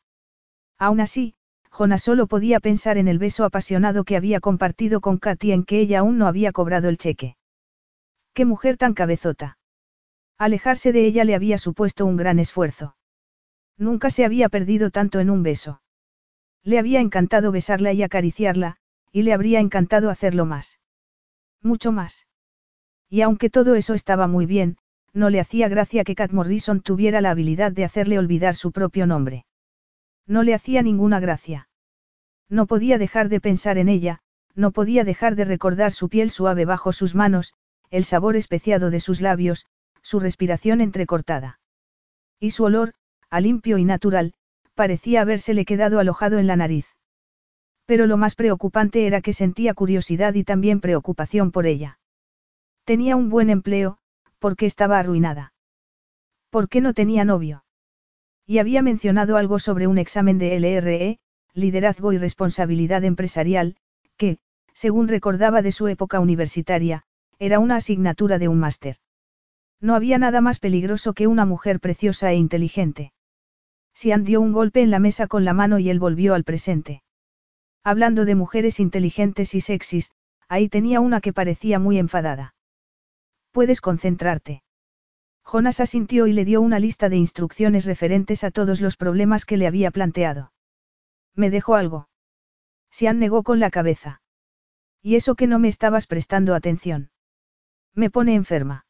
Aún 0.77 1.01
así, 1.01 1.35
Jonas 1.77 2.05
solo 2.05 2.29
podía 2.29 2.61
pensar 2.61 2.99
en 2.99 3.09
el 3.09 3.19
beso 3.19 3.45
apasionado 3.45 4.05
que 4.05 4.17
había 4.17 4.39
compartido 4.39 5.01
con 5.01 5.19
Katy 5.19 5.51
en 5.51 5.65
que 5.65 5.81
ella 5.81 5.99
aún 5.99 6.19
no 6.19 6.29
había 6.29 6.53
cobrado 6.53 6.89
el 6.89 6.99
cheque. 6.99 7.37
¡Qué 8.33 8.45
mujer 8.45 8.77
tan 8.77 8.95
cabezota! 8.95 9.59
Alejarse 10.39 10.93
de 10.93 11.05
ella 11.05 11.25
le 11.25 11.35
había 11.35 11.59
supuesto 11.59 12.07
un 12.07 12.17
gran 12.17 12.39
esfuerzo. 12.39 12.95
Nunca 13.77 14.11
se 14.11 14.25
había 14.25 14.49
perdido 14.49 14.91
tanto 14.91 15.19
en 15.19 15.31
un 15.31 15.43
beso. 15.43 15.83
Le 16.63 16.79
había 16.79 17.01
encantado 17.01 17.51
besarla 17.51 17.93
y 17.93 18.05
acariciarla, 18.05 18.77
y 19.11 19.23
le 19.23 19.33
habría 19.33 19.59
encantado 19.59 20.11
hacerlo 20.11 20.47
más. 20.47 20.79
Mucho 21.61 21.91
más. 21.91 22.29
Y 23.11 23.23
aunque 23.23 23.51
todo 23.51 23.75
eso 23.75 23.95
estaba 23.95 24.29
muy 24.29 24.47
bien, 24.47 24.77
no 25.13 25.29
le 25.29 25.41
hacía 25.41 25.67
gracia 25.67 26.05
que 26.05 26.15
Cat 26.15 26.31
Morrison 26.31 26.83
tuviera 26.83 27.21
la 27.21 27.33
habilidad 27.33 27.73
de 27.73 27.85
hacerle 27.85 28.17
olvidar 28.17 28.55
su 28.55 28.71
propio 28.71 29.09
nombre. 29.09 29.45
No 30.27 30.43
le 30.43 30.55
hacía 30.55 30.83
ninguna 30.83 31.21
gracia. 31.21 31.69
No 32.49 32.67
podía 32.67 32.99
dejar 32.99 33.29
de 33.29 33.41
pensar 33.41 33.79
en 33.79 33.89
ella, 33.89 34.21
no 34.55 34.71
podía 34.71 35.05
dejar 35.05 35.35
de 35.35 35.45
recordar 35.45 35.93
su 35.93 36.09
piel 36.09 36.31
suave 36.31 36.65
bajo 36.65 36.93
sus 36.93 37.15
manos, 37.15 37.55
el 37.91 38.05
sabor 38.05 38.37
especiado 38.37 38.91
de 38.91 39.01
sus 39.01 39.21
labios, 39.21 39.67
su 40.03 40.21
respiración 40.21 40.81
entrecortada. 40.81 41.61
Y 42.39 42.53
su 42.53 42.65
olor, 42.65 42.95
a 43.31 43.41
limpio 43.41 43.79
y 43.79 43.85
natural, 43.85 44.35
parecía 44.75 45.23
habérsele 45.23 45.65
quedado 45.65 45.99
alojado 45.99 46.39
en 46.39 46.47
la 46.47 46.57
nariz. 46.57 46.87
Pero 47.87 48.07
lo 48.07 48.17
más 48.17 48.35
preocupante 48.35 49.07
era 49.07 49.21
que 49.21 49.33
sentía 49.33 49.75
curiosidad 49.75 50.35
y 50.35 50.45
también 50.45 50.81
preocupación 50.81 51.51
por 51.51 51.67
ella. 51.67 51.99
Tenía 52.85 53.17
un 53.17 53.29
buen 53.29 53.51
empleo, 53.51 53.99
porque 54.39 54.67
estaba 54.67 54.99
arruinada. 54.99 55.53
¿Por 56.51 56.69
qué 56.69 56.81
no 56.81 56.95
tenía 56.95 57.25
novio? 57.25 57.64
Y 58.47 58.59
había 58.59 58.83
mencionado 58.83 59.37
algo 59.37 59.59
sobre 59.59 59.87
un 59.87 59.99
examen 59.99 60.39
de 60.39 60.57
LRE, 60.57 61.19
liderazgo 61.55 62.13
y 62.13 62.19
responsabilidad 62.19 63.05
empresarial, 63.05 63.77
que, 64.17 64.39
según 64.73 65.09
recordaba 65.09 65.63
de 65.63 65.73
su 65.73 65.89
época 65.89 66.21
universitaria, 66.21 67.05
era 67.39 67.59
una 67.59 67.77
asignatura 67.77 68.39
de 68.39 68.49
un 68.49 68.59
máster. 68.59 68.97
No 69.81 69.95
había 69.95 70.19
nada 70.19 70.41
más 70.41 70.59
peligroso 70.59 71.15
que 71.15 71.27
una 71.27 71.47
mujer 71.47 71.81
preciosa 71.81 72.33
e 72.33 72.37
inteligente. 72.37 73.13
Sian 73.95 74.25
dio 74.25 74.41
un 74.41 74.53
golpe 74.53 74.83
en 74.83 74.91
la 74.91 74.99
mesa 74.99 75.27
con 75.27 75.45
la 75.45 75.55
mano 75.55 75.79
y 75.79 75.89
él 75.89 76.01
volvió 76.01 76.35
al 76.35 76.45
presente. 76.45 77.03
Hablando 77.85 78.25
de 78.25 78.35
mujeres 78.35 78.81
inteligentes 78.81 79.55
y 79.55 79.61
sexys, 79.61 80.11
ahí 80.49 80.69
tenía 80.69 81.01
una 81.01 81.21
que 81.21 81.33
parecía 81.33 81.79
muy 81.79 81.99
enfadada. 81.99 82.55
Puedes 83.53 83.81
concentrarte. 83.81 84.64
Jonas 85.45 85.81
asintió 85.81 86.27
y 86.27 86.33
le 86.33 86.45
dio 86.45 86.61
una 86.61 86.79
lista 86.79 87.09
de 87.09 87.17
instrucciones 87.17 87.85
referentes 87.85 88.45
a 88.45 88.51
todos 88.51 88.81
los 88.81 88.97
problemas 88.97 89.45
que 89.45 89.57
le 89.57 89.67
había 89.67 89.91
planteado. 89.91 90.53
¿Me 91.35 91.51
dejó 91.51 91.75
algo? 91.75 92.09
Sian 92.91 93.19
negó 93.19 93.43
con 93.43 93.61
la 93.61 93.71
cabeza. 93.71 94.23
¿Y 95.03 95.17
eso 95.17 95.35
que 95.35 95.47
no 95.47 95.59
me 95.59 95.69
estabas 95.69 96.07
prestando 96.07 96.55
atención? 96.55 97.11
Me 97.95 98.11
pone 98.11 98.35
enferma. 98.35 98.87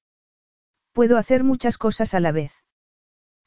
Puedo 0.93 1.19
hacer 1.19 1.43
muchas 1.43 1.77
cosas 1.77 2.15
a 2.15 2.21
la 2.21 2.31
vez. 2.31 2.53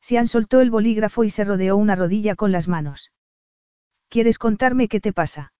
Sian 0.01 0.27
soltó 0.27 0.59
el 0.61 0.69
bolígrafo 0.69 1.23
y 1.23 1.29
se 1.29 1.43
rodeó 1.43 1.77
una 1.77 1.95
rodilla 1.95 2.35
con 2.35 2.51
las 2.51 2.67
manos. 2.67 3.11
¿Quieres 4.09 4.37
contarme 4.37 4.87
qué 4.87 4.99
te 4.99 5.13
pasa? 5.13 5.53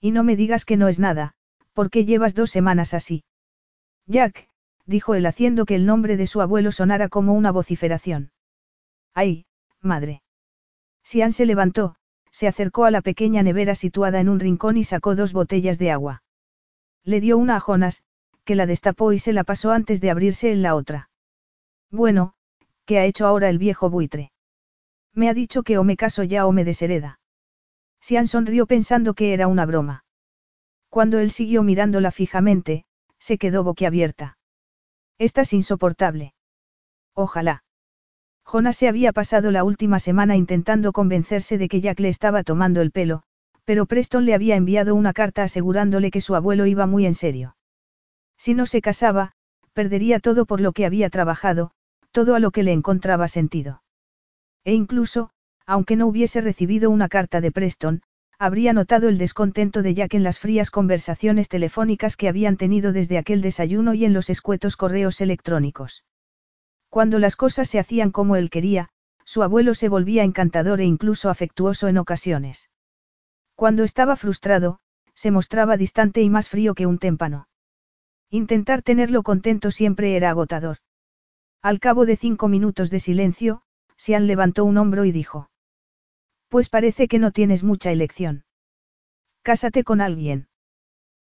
Y 0.00 0.10
no 0.10 0.24
me 0.24 0.36
digas 0.36 0.64
que 0.64 0.76
no 0.76 0.88
es 0.88 0.98
nada, 0.98 1.34
porque 1.72 2.04
llevas 2.04 2.34
dos 2.34 2.50
semanas 2.50 2.94
así. 2.94 3.24
Jack, 4.06 4.48
dijo 4.86 5.14
él 5.14 5.26
haciendo 5.26 5.64
que 5.64 5.74
el 5.74 5.86
nombre 5.86 6.16
de 6.16 6.26
su 6.26 6.40
abuelo 6.40 6.72
sonara 6.72 7.08
como 7.08 7.34
una 7.34 7.50
vociferación. 7.50 8.32
¡Ay, 9.14 9.46
madre! 9.80 10.22
Sian 11.02 11.32
se 11.32 11.46
levantó, 11.46 11.96
se 12.30 12.48
acercó 12.48 12.84
a 12.84 12.90
la 12.90 13.00
pequeña 13.00 13.42
nevera 13.42 13.74
situada 13.74 14.20
en 14.20 14.28
un 14.28 14.40
rincón 14.40 14.76
y 14.76 14.84
sacó 14.84 15.14
dos 15.14 15.32
botellas 15.32 15.78
de 15.78 15.90
agua. 15.90 16.22
Le 17.04 17.20
dio 17.20 17.38
una 17.38 17.56
a 17.56 17.60
Jonas, 17.60 18.02
que 18.44 18.54
la 18.54 18.66
destapó 18.66 19.12
y 19.12 19.18
se 19.18 19.32
la 19.32 19.44
pasó 19.44 19.70
antes 19.70 20.00
de 20.00 20.10
abrirse 20.10 20.50
en 20.50 20.62
la 20.62 20.74
otra. 20.74 21.10
Bueno, 21.90 22.34
¿qué 22.84 22.98
ha 22.98 23.04
hecho 23.04 23.26
ahora 23.26 23.48
el 23.48 23.58
viejo 23.58 23.88
buitre? 23.90 24.32
Me 25.12 25.28
ha 25.28 25.34
dicho 25.34 25.62
que 25.62 25.78
o 25.78 25.84
me 25.84 25.96
caso 25.96 26.24
ya 26.24 26.46
o 26.46 26.52
me 26.52 26.64
deshereda. 26.64 27.20
Sian 28.00 28.26
sonrió 28.26 28.66
pensando 28.66 29.14
que 29.14 29.32
era 29.32 29.46
una 29.46 29.64
broma. 29.64 30.04
Cuando 30.90 31.18
él 31.18 31.30
siguió 31.30 31.62
mirándola 31.62 32.10
fijamente, 32.10 32.84
se 33.18 33.38
quedó 33.38 33.64
boquiabierta. 33.64 34.36
Estás 35.18 35.52
insoportable. 35.52 36.34
Ojalá. 37.14 37.62
Jonas 38.44 38.76
se 38.76 38.88
había 38.88 39.12
pasado 39.12 39.50
la 39.50 39.64
última 39.64 39.98
semana 39.98 40.36
intentando 40.36 40.92
convencerse 40.92 41.56
de 41.56 41.68
que 41.68 41.80
Jack 41.80 42.00
le 42.00 42.08
estaba 42.08 42.42
tomando 42.42 42.80
el 42.82 42.90
pelo, 42.90 43.22
pero 43.64 43.86
Preston 43.86 44.26
le 44.26 44.34
había 44.34 44.56
enviado 44.56 44.94
una 44.94 45.12
carta 45.12 45.42
asegurándole 45.42 46.10
que 46.10 46.20
su 46.20 46.34
abuelo 46.34 46.66
iba 46.66 46.86
muy 46.86 47.06
en 47.06 47.14
serio. 47.14 47.56
Si 48.36 48.54
no 48.54 48.66
se 48.66 48.82
casaba, 48.82 49.32
perdería 49.72 50.20
todo 50.20 50.44
por 50.44 50.60
lo 50.60 50.72
que 50.72 50.84
había 50.84 51.08
trabajado, 51.10 51.70
todo 52.10 52.34
a 52.34 52.40
lo 52.40 52.50
que 52.50 52.62
le 52.62 52.72
encontraba 52.72 53.28
sentido. 53.28 53.82
E 54.64 54.74
incluso, 54.74 55.30
aunque 55.66 55.96
no 55.96 56.06
hubiese 56.06 56.40
recibido 56.40 56.90
una 56.90 57.08
carta 57.08 57.40
de 57.40 57.50
Preston, 57.50 58.02
habría 58.38 58.72
notado 58.72 59.08
el 59.08 59.18
descontento 59.18 59.82
de 59.82 59.94
Jack 59.94 60.14
en 60.14 60.22
las 60.22 60.38
frías 60.38 60.70
conversaciones 60.70 61.48
telefónicas 61.48 62.16
que 62.16 62.28
habían 62.28 62.56
tenido 62.56 62.92
desde 62.92 63.18
aquel 63.18 63.40
desayuno 63.40 63.94
y 63.94 64.04
en 64.04 64.12
los 64.12 64.30
escuetos 64.30 64.76
correos 64.76 65.20
electrónicos. 65.20 66.04
Cuando 66.88 67.18
las 67.18 67.36
cosas 67.36 67.68
se 67.68 67.78
hacían 67.78 68.10
como 68.10 68.36
él 68.36 68.50
quería, 68.50 68.88
su 69.24 69.42
abuelo 69.42 69.74
se 69.74 69.88
volvía 69.88 70.22
encantador 70.22 70.80
e 70.80 70.84
incluso 70.84 71.30
afectuoso 71.30 71.88
en 71.88 71.98
ocasiones. 71.98 72.70
Cuando 73.54 73.84
estaba 73.84 74.16
frustrado, 74.16 74.80
se 75.14 75.30
mostraba 75.30 75.76
distante 75.76 76.20
y 76.22 76.30
más 76.30 76.48
frío 76.48 76.74
que 76.74 76.86
un 76.86 76.98
témpano. 76.98 77.48
Intentar 78.30 78.82
tenerlo 78.82 79.22
contento 79.22 79.70
siempre 79.70 80.16
era 80.16 80.30
agotador. 80.30 80.78
Al 81.62 81.80
cabo 81.80 82.04
de 82.04 82.16
cinco 82.16 82.48
minutos 82.48 82.90
de 82.90 83.00
silencio, 83.00 83.62
Sian 83.96 84.26
levantó 84.26 84.64
un 84.64 84.76
hombro 84.76 85.04
y 85.04 85.12
dijo. 85.12 85.48
Pues 86.54 86.68
parece 86.68 87.08
que 87.08 87.18
no 87.18 87.32
tienes 87.32 87.64
mucha 87.64 87.90
elección. 87.90 88.44
Cásate 89.42 89.82
con 89.82 90.00
alguien. 90.00 90.46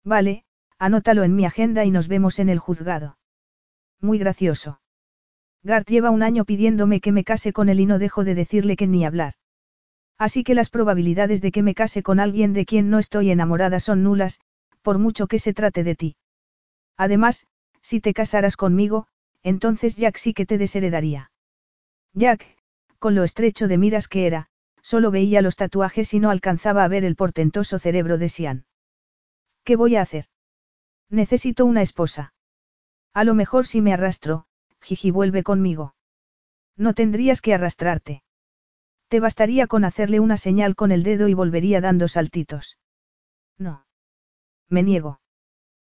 Vale, 0.06 0.46
anótalo 0.80 1.26
en 1.26 1.36
mi 1.36 1.44
agenda 1.44 1.84
y 1.84 1.92
nos 1.92 2.08
vemos 2.08 2.40
en 2.40 2.48
el 2.48 2.60
juzgado. 2.60 3.18
Muy 4.00 4.20
gracioso. 4.20 4.80
Gart 5.64 5.86
lleva 5.90 6.12
un 6.12 6.24
año 6.24 6.46
pidiéndome 6.46 7.02
que 7.02 7.12
me 7.12 7.26
case 7.26 7.52
con 7.52 7.68
él 7.68 7.82
y 7.82 7.86
no 7.86 8.00
dejo 8.00 8.24
de 8.24 8.36
decirle 8.36 8.78
que 8.78 8.88
ni 8.88 9.04
hablar. 9.04 9.34
Así 10.18 10.46
que 10.46 10.56
las 10.56 10.70
probabilidades 10.70 11.42
de 11.42 11.52
que 11.52 11.62
me 11.62 11.76
case 11.76 12.04
con 12.04 12.22
alguien 12.22 12.54
de 12.54 12.66
quien 12.66 12.90
no 12.90 12.98
estoy 12.98 13.30
enamorada 13.30 13.82
son 13.82 14.04
nulas, 14.04 14.40
por 14.82 14.98
mucho 14.98 15.28
que 15.28 15.40
se 15.40 15.54
trate 15.54 15.84
de 15.84 15.96
ti. 15.96 16.16
Además, 16.96 17.48
si 17.82 18.00
te 18.00 18.14
casaras 18.14 18.56
conmigo, 18.56 19.08
entonces 19.44 19.98
Jack 19.98 20.16
sí 20.16 20.34
que 20.34 20.46
te 20.46 20.58
desheredaría. 20.58 21.32
Jack, 22.14 22.46
con 22.98 23.14
lo 23.14 23.26
estrecho 23.26 23.68
de 23.68 23.78
miras 23.78 24.08
que 24.08 24.26
era, 24.26 24.50
solo 24.88 25.12
veía 25.12 25.42
los 25.42 25.58
tatuajes 25.58 26.14
y 26.14 26.22
no 26.22 26.30
alcanzaba 26.30 26.86
a 26.86 26.88
ver 26.88 27.04
el 27.04 27.18
portentoso 27.18 27.78
cerebro 27.78 28.18
de 28.18 28.30
Sian. 28.30 28.66
¿Qué 29.66 29.76
voy 29.76 29.98
a 29.98 30.02
hacer? 30.02 30.28
Necesito 31.10 31.66
una 31.66 31.82
esposa. 31.82 32.34
A 33.14 33.26
lo 33.26 33.34
mejor 33.34 33.68
si 33.68 33.82
me 33.82 33.92
arrastro, 33.94 34.46
Gigi 34.80 35.12
vuelve 35.12 35.44
conmigo. 35.44 35.94
No 36.78 36.94
tendrías 36.94 37.42
que 37.42 37.54
arrastrarte. 37.54 38.24
Te 39.10 39.20
bastaría 39.20 39.68
con 39.68 39.84
hacerle 39.84 40.22
una 40.22 40.38
señal 40.38 40.74
con 40.78 40.94
el 40.94 41.04
dedo 41.04 41.28
y 41.28 41.34
volvería 41.34 41.82
dando 41.82 42.08
saltitos. 42.08 42.78
No. 43.58 43.86
Me 44.70 44.84
niego. 44.84 45.20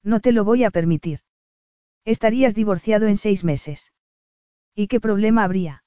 No 0.03 0.21
te 0.21 0.33
lo 0.33 0.45
voy 0.45 0.65
a 0.65 0.71
permitir. 0.71 1.21
Estarías 2.07 2.55
divorciado 2.55 3.07
en 3.07 3.19
seis 3.19 3.45
meses. 3.45 3.93
¿Y 4.75 4.89
qué 4.89 4.99
problema 4.99 5.45
habría? 5.45 5.85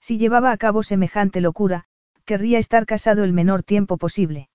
Si 0.00 0.16
llevaba 0.16 0.52
a 0.52 0.56
cabo 0.56 0.82
semejante 0.82 1.42
locura, 1.42 1.86
querría 2.24 2.58
estar 2.58 2.86
casado 2.86 3.24
el 3.24 3.32
menor 3.32 3.62
tiempo 3.62 3.96
posible. 3.98 4.48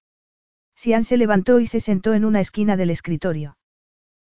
Sian 0.76 1.04
se 1.04 1.18
levantó 1.18 1.60
y 1.60 1.68
se 1.68 1.80
sentó 1.80 2.14
en 2.14 2.26
una 2.26 2.40
esquina 2.40 2.78
del 2.78 2.90
escritorio. 2.90 3.58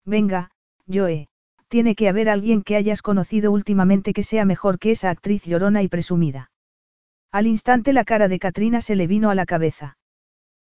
Venga, 0.05 0.51
Joe, 0.87 1.27
tiene 1.67 1.95
que 1.95 2.07
haber 2.07 2.29
alguien 2.29 2.61
que 2.61 2.75
hayas 2.75 3.01
conocido 3.01 3.51
últimamente 3.51 4.13
que 4.13 4.23
sea 4.23 4.45
mejor 4.45 4.79
que 4.79 4.91
esa 4.91 5.09
actriz 5.09 5.43
llorona 5.43 5.81
y 5.81 5.87
presumida. 5.87 6.51
Al 7.31 7.47
instante 7.47 7.91
la 7.91 8.05
cara 8.05 8.27
de 8.27 8.39
Katrina 8.39 8.79
se 8.79 8.95
le 8.95 9.07
vino 9.07 9.29
a 9.29 9.35
la 9.35 9.45
cabeza. 9.45 9.97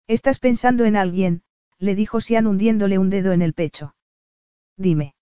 Estás 0.06 0.38
pensando 0.38 0.84
en 0.84 0.96
alguien, 0.96 1.42
le 1.78 1.94
dijo 1.94 2.20
Sian 2.20 2.46
hundiéndole 2.46 2.98
un 2.98 3.10
dedo 3.10 3.32
en 3.32 3.42
el 3.42 3.52
pecho. 3.52 3.94
Dime. 4.76 5.14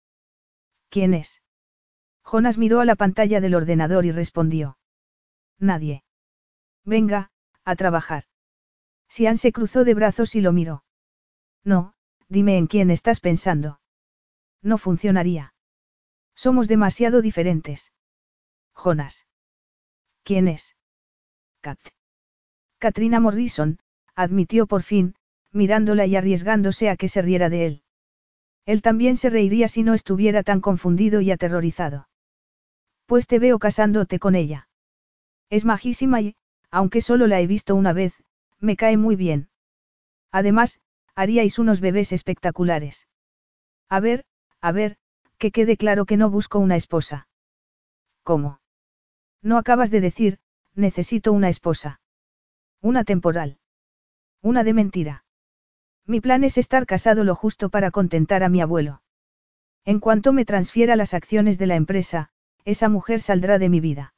¿Quién 0.88 1.14
es? 1.14 1.42
Jonas 2.22 2.58
miró 2.58 2.80
a 2.80 2.84
la 2.84 2.94
pantalla 2.94 3.40
del 3.40 3.54
ordenador 3.54 4.04
y 4.04 4.12
respondió. 4.12 4.78
Nadie. 5.58 6.04
Venga, 6.84 7.31
a 7.64 7.76
trabajar. 7.76 8.24
Sian 9.08 9.36
se 9.36 9.52
cruzó 9.52 9.84
de 9.84 9.94
brazos 9.94 10.34
y 10.34 10.40
lo 10.40 10.52
miró. 10.52 10.84
No, 11.64 11.94
dime 12.28 12.56
en 12.56 12.66
quién 12.66 12.90
estás 12.90 13.20
pensando. 13.20 13.80
No 14.62 14.78
funcionaría. 14.78 15.54
Somos 16.34 16.68
demasiado 16.68 17.20
diferentes. 17.20 17.92
Jonas. 18.74 19.26
¿Quién 20.24 20.48
es? 20.48 20.76
Kat. 21.60 21.78
Katrina 22.78 23.20
Morrison, 23.20 23.78
admitió 24.14 24.66
por 24.66 24.82
fin, 24.82 25.14
mirándola 25.52 26.06
y 26.06 26.16
arriesgándose 26.16 26.88
a 26.88 26.96
que 26.96 27.08
se 27.08 27.22
riera 27.22 27.48
de 27.48 27.66
él. 27.66 27.82
Él 28.64 28.82
también 28.82 29.16
se 29.16 29.30
reiría 29.30 29.68
si 29.68 29.82
no 29.82 29.94
estuviera 29.94 30.42
tan 30.42 30.60
confundido 30.60 31.20
y 31.20 31.30
aterrorizado. 31.30 32.08
Pues 33.06 33.26
te 33.26 33.38
veo 33.38 33.58
casándote 33.58 34.18
con 34.18 34.34
ella. 34.34 34.68
Es 35.50 35.64
majísima 35.64 36.20
y, 36.20 36.36
aunque 36.72 37.02
solo 37.02 37.26
la 37.28 37.40
he 37.40 37.46
visto 37.46 37.76
una 37.76 37.92
vez, 37.92 38.14
me 38.58 38.76
cae 38.76 38.96
muy 38.96 39.14
bien. 39.14 39.50
Además, 40.32 40.80
haríais 41.14 41.58
unos 41.58 41.80
bebés 41.80 42.12
espectaculares. 42.12 43.06
A 43.88 44.00
ver, 44.00 44.24
a 44.62 44.72
ver, 44.72 44.96
que 45.36 45.52
quede 45.52 45.76
claro 45.76 46.06
que 46.06 46.16
no 46.16 46.30
busco 46.30 46.58
una 46.58 46.76
esposa. 46.76 47.28
¿Cómo? 48.22 48.60
No 49.42 49.58
acabas 49.58 49.90
de 49.90 50.00
decir, 50.00 50.38
necesito 50.74 51.32
una 51.32 51.50
esposa. 51.50 52.00
Una 52.80 53.04
temporal. 53.04 53.58
Una 54.40 54.64
de 54.64 54.72
mentira. 54.72 55.24
Mi 56.06 56.20
plan 56.20 56.42
es 56.42 56.56
estar 56.56 56.86
casado 56.86 57.22
lo 57.22 57.34
justo 57.34 57.68
para 57.68 57.90
contentar 57.90 58.42
a 58.42 58.48
mi 58.48 58.62
abuelo. 58.62 59.02
En 59.84 60.00
cuanto 60.00 60.32
me 60.32 60.44
transfiera 60.44 60.96
las 60.96 61.12
acciones 61.12 61.58
de 61.58 61.66
la 61.66 61.76
empresa, 61.76 62.30
esa 62.64 62.88
mujer 62.88 63.20
saldrá 63.20 63.58
de 63.58 63.68
mi 63.68 63.80
vida. 63.80 64.14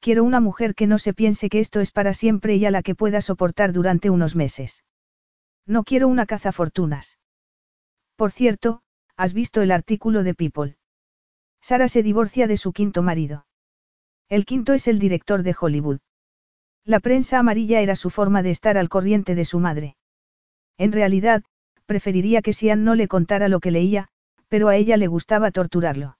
Quiero 0.00 0.24
una 0.24 0.40
mujer 0.40 0.74
que 0.74 0.86
no 0.86 0.98
se 0.98 1.12
piense 1.12 1.48
que 1.48 1.60
esto 1.60 1.80
es 1.80 1.90
para 1.90 2.14
siempre 2.14 2.56
y 2.56 2.64
a 2.64 2.70
la 2.70 2.82
que 2.82 2.94
pueda 2.94 3.20
soportar 3.20 3.72
durante 3.72 4.10
unos 4.10 4.36
meses. 4.36 4.84
No 5.66 5.84
quiero 5.84 6.08
una 6.08 6.24
cazafortunas. 6.26 7.18
Por 8.16 8.30
cierto, 8.30 8.82
¿has 9.16 9.34
visto 9.34 9.60
el 9.60 9.70
artículo 9.70 10.22
de 10.22 10.34
People? 10.34 10.76
Sara 11.60 11.88
se 11.88 12.02
divorcia 12.02 12.46
de 12.46 12.56
su 12.56 12.72
quinto 12.72 13.02
marido. 13.02 13.46
El 14.28 14.44
quinto 14.44 14.72
es 14.72 14.88
el 14.88 14.98
director 14.98 15.42
de 15.42 15.56
Hollywood. 15.58 16.00
La 16.84 17.00
prensa 17.00 17.38
amarilla 17.38 17.80
era 17.80 17.96
su 17.96 18.10
forma 18.10 18.42
de 18.42 18.50
estar 18.50 18.78
al 18.78 18.88
corriente 18.88 19.34
de 19.34 19.44
su 19.44 19.58
madre. 19.58 19.96
En 20.78 20.92
realidad, 20.92 21.42
preferiría 21.86 22.40
que 22.40 22.52
Sian 22.52 22.84
no 22.84 22.94
le 22.94 23.08
contara 23.08 23.48
lo 23.48 23.60
que 23.60 23.70
leía, 23.70 24.08
pero 24.48 24.68
a 24.68 24.76
ella 24.76 24.96
le 24.96 25.06
gustaba 25.06 25.50
torturarlo. 25.50 26.18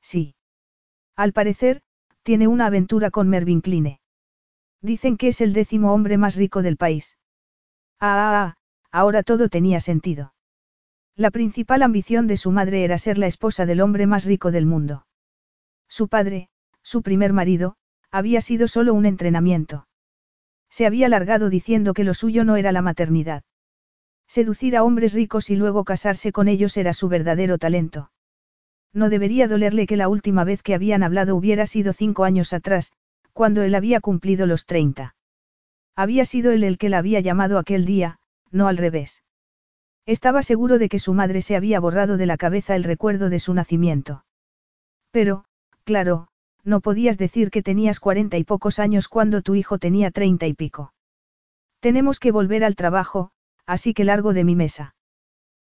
Sí. 0.00 0.34
Al 1.16 1.32
parecer, 1.32 1.82
tiene 2.22 2.48
una 2.48 2.66
aventura 2.66 3.10
con 3.10 3.28
Mervyn 3.28 3.60
Kline. 3.60 4.00
Dicen 4.82 5.16
que 5.16 5.28
es 5.28 5.40
el 5.40 5.52
décimo 5.52 5.92
hombre 5.92 6.16
más 6.16 6.36
rico 6.36 6.62
del 6.62 6.76
país. 6.76 7.18
Ah, 7.98 8.16
ah, 8.16 8.44
ah, 8.44 8.56
ahora 8.90 9.22
todo 9.22 9.48
tenía 9.48 9.80
sentido. 9.80 10.32
La 11.16 11.30
principal 11.30 11.82
ambición 11.82 12.26
de 12.26 12.36
su 12.36 12.50
madre 12.50 12.84
era 12.84 12.96
ser 12.96 13.18
la 13.18 13.26
esposa 13.26 13.66
del 13.66 13.80
hombre 13.80 14.06
más 14.06 14.24
rico 14.24 14.50
del 14.50 14.64
mundo. 14.64 15.06
Su 15.88 16.08
padre, 16.08 16.48
su 16.82 17.02
primer 17.02 17.32
marido, 17.32 17.76
había 18.10 18.40
sido 18.40 18.68
solo 18.68 18.94
un 18.94 19.06
entrenamiento. 19.06 19.86
Se 20.70 20.86
había 20.86 21.08
largado 21.08 21.50
diciendo 21.50 21.94
que 21.94 22.04
lo 22.04 22.14
suyo 22.14 22.44
no 22.44 22.56
era 22.56 22.72
la 22.72 22.80
maternidad. 22.80 23.42
Seducir 24.28 24.76
a 24.76 24.84
hombres 24.84 25.12
ricos 25.12 25.50
y 25.50 25.56
luego 25.56 25.84
casarse 25.84 26.32
con 26.32 26.48
ellos 26.48 26.76
era 26.76 26.92
su 26.92 27.08
verdadero 27.08 27.58
talento. 27.58 28.10
No 28.92 29.08
debería 29.08 29.46
dolerle 29.46 29.86
que 29.86 29.96
la 29.96 30.08
última 30.08 30.44
vez 30.44 30.62
que 30.62 30.74
habían 30.74 31.02
hablado 31.02 31.36
hubiera 31.36 31.66
sido 31.66 31.92
cinco 31.92 32.24
años 32.24 32.52
atrás, 32.52 32.92
cuando 33.32 33.62
él 33.62 33.74
había 33.74 34.00
cumplido 34.00 34.46
los 34.46 34.66
treinta. 34.66 35.14
Había 35.94 36.24
sido 36.24 36.50
él 36.50 36.64
el 36.64 36.78
que 36.78 36.88
la 36.88 36.98
había 36.98 37.20
llamado 37.20 37.58
aquel 37.58 37.84
día, 37.84 38.18
no 38.50 38.66
al 38.66 38.76
revés. 38.76 39.22
Estaba 40.06 40.42
seguro 40.42 40.78
de 40.78 40.88
que 40.88 40.98
su 40.98 41.14
madre 41.14 41.42
se 41.42 41.56
había 41.56 41.78
borrado 41.78 42.16
de 42.16 42.26
la 42.26 42.36
cabeza 42.36 42.74
el 42.74 42.84
recuerdo 42.84 43.30
de 43.30 43.38
su 43.38 43.54
nacimiento. 43.54 44.24
Pero, 45.10 45.44
claro, 45.84 46.28
no 46.64 46.80
podías 46.80 47.16
decir 47.18 47.50
que 47.50 47.62
tenías 47.62 48.00
cuarenta 48.00 48.38
y 48.38 48.44
pocos 48.44 48.78
años 48.78 49.08
cuando 49.08 49.42
tu 49.42 49.54
hijo 49.54 49.78
tenía 49.78 50.10
treinta 50.10 50.46
y 50.46 50.54
pico. 50.54 50.92
Tenemos 51.80 52.18
que 52.18 52.32
volver 52.32 52.64
al 52.64 52.76
trabajo, 52.76 53.30
así 53.66 53.94
que 53.94 54.04
largo 54.04 54.32
de 54.32 54.44
mi 54.44 54.56
mesa. 54.56 54.94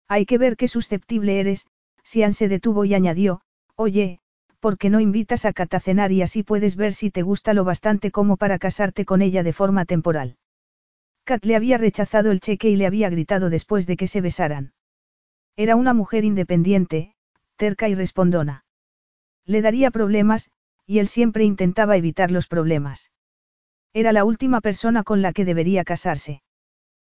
Hay 0.08 0.26
que 0.26 0.38
ver 0.38 0.58
qué 0.58 0.68
susceptible 0.68 1.40
eres, 1.40 1.66
Sian 2.04 2.34
se 2.34 2.48
detuvo 2.48 2.86
y 2.86 2.94
añadió, 2.94 3.42
oye, 3.76 4.20
¿por 4.60 4.78
qué 4.78 4.90
no 4.90 5.00
invitas 5.00 5.46
a 5.46 5.54
Kat 5.54 5.74
a 5.74 5.80
cenar 5.80 6.12
y 6.12 6.22
así 6.22 6.44
puedes 6.44 6.76
ver 6.76 6.94
si 6.94 7.12
te 7.12 7.22
gusta 7.22 7.54
lo 7.54 7.64
bastante 7.64 8.12
como 8.12 8.38
para 8.38 8.60
casarte 8.60 9.06
con 9.06 9.22
ella 9.22 9.44
de 9.44 9.54
forma 9.54 9.86
temporal? 9.86 10.38
Kat 11.24 11.46
le 11.46 11.56
había 11.56 11.78
rechazado 11.78 12.32
el 12.32 12.40
cheque 12.40 12.70
y 12.70 12.76
le 12.76 12.86
había 12.86 13.10
gritado 13.10 13.50
después 13.50 13.88
de 13.88 13.98
que 13.98 14.08
se 14.08 14.22
besaran. 14.22 14.74
Era 15.56 15.76
una 15.76 15.94
mujer 15.94 16.26
independiente, 16.26 17.16
terca 17.56 17.88
y 17.88 17.96
respondona. 17.96 18.66
Le 19.46 19.62
daría 19.62 19.92
problemas, 19.92 20.50
y 20.86 21.00
él 21.00 21.08
siempre 21.08 21.44
intentaba 21.44 21.96
evitar 21.98 22.32
los 22.32 22.48
problemas. 22.48 23.12
Era 23.94 24.12
la 24.12 24.26
última 24.26 24.60
persona 24.62 25.04
con 25.04 25.22
la 25.22 25.34
que 25.34 25.46
debería 25.46 25.84
casarse. 25.84 26.42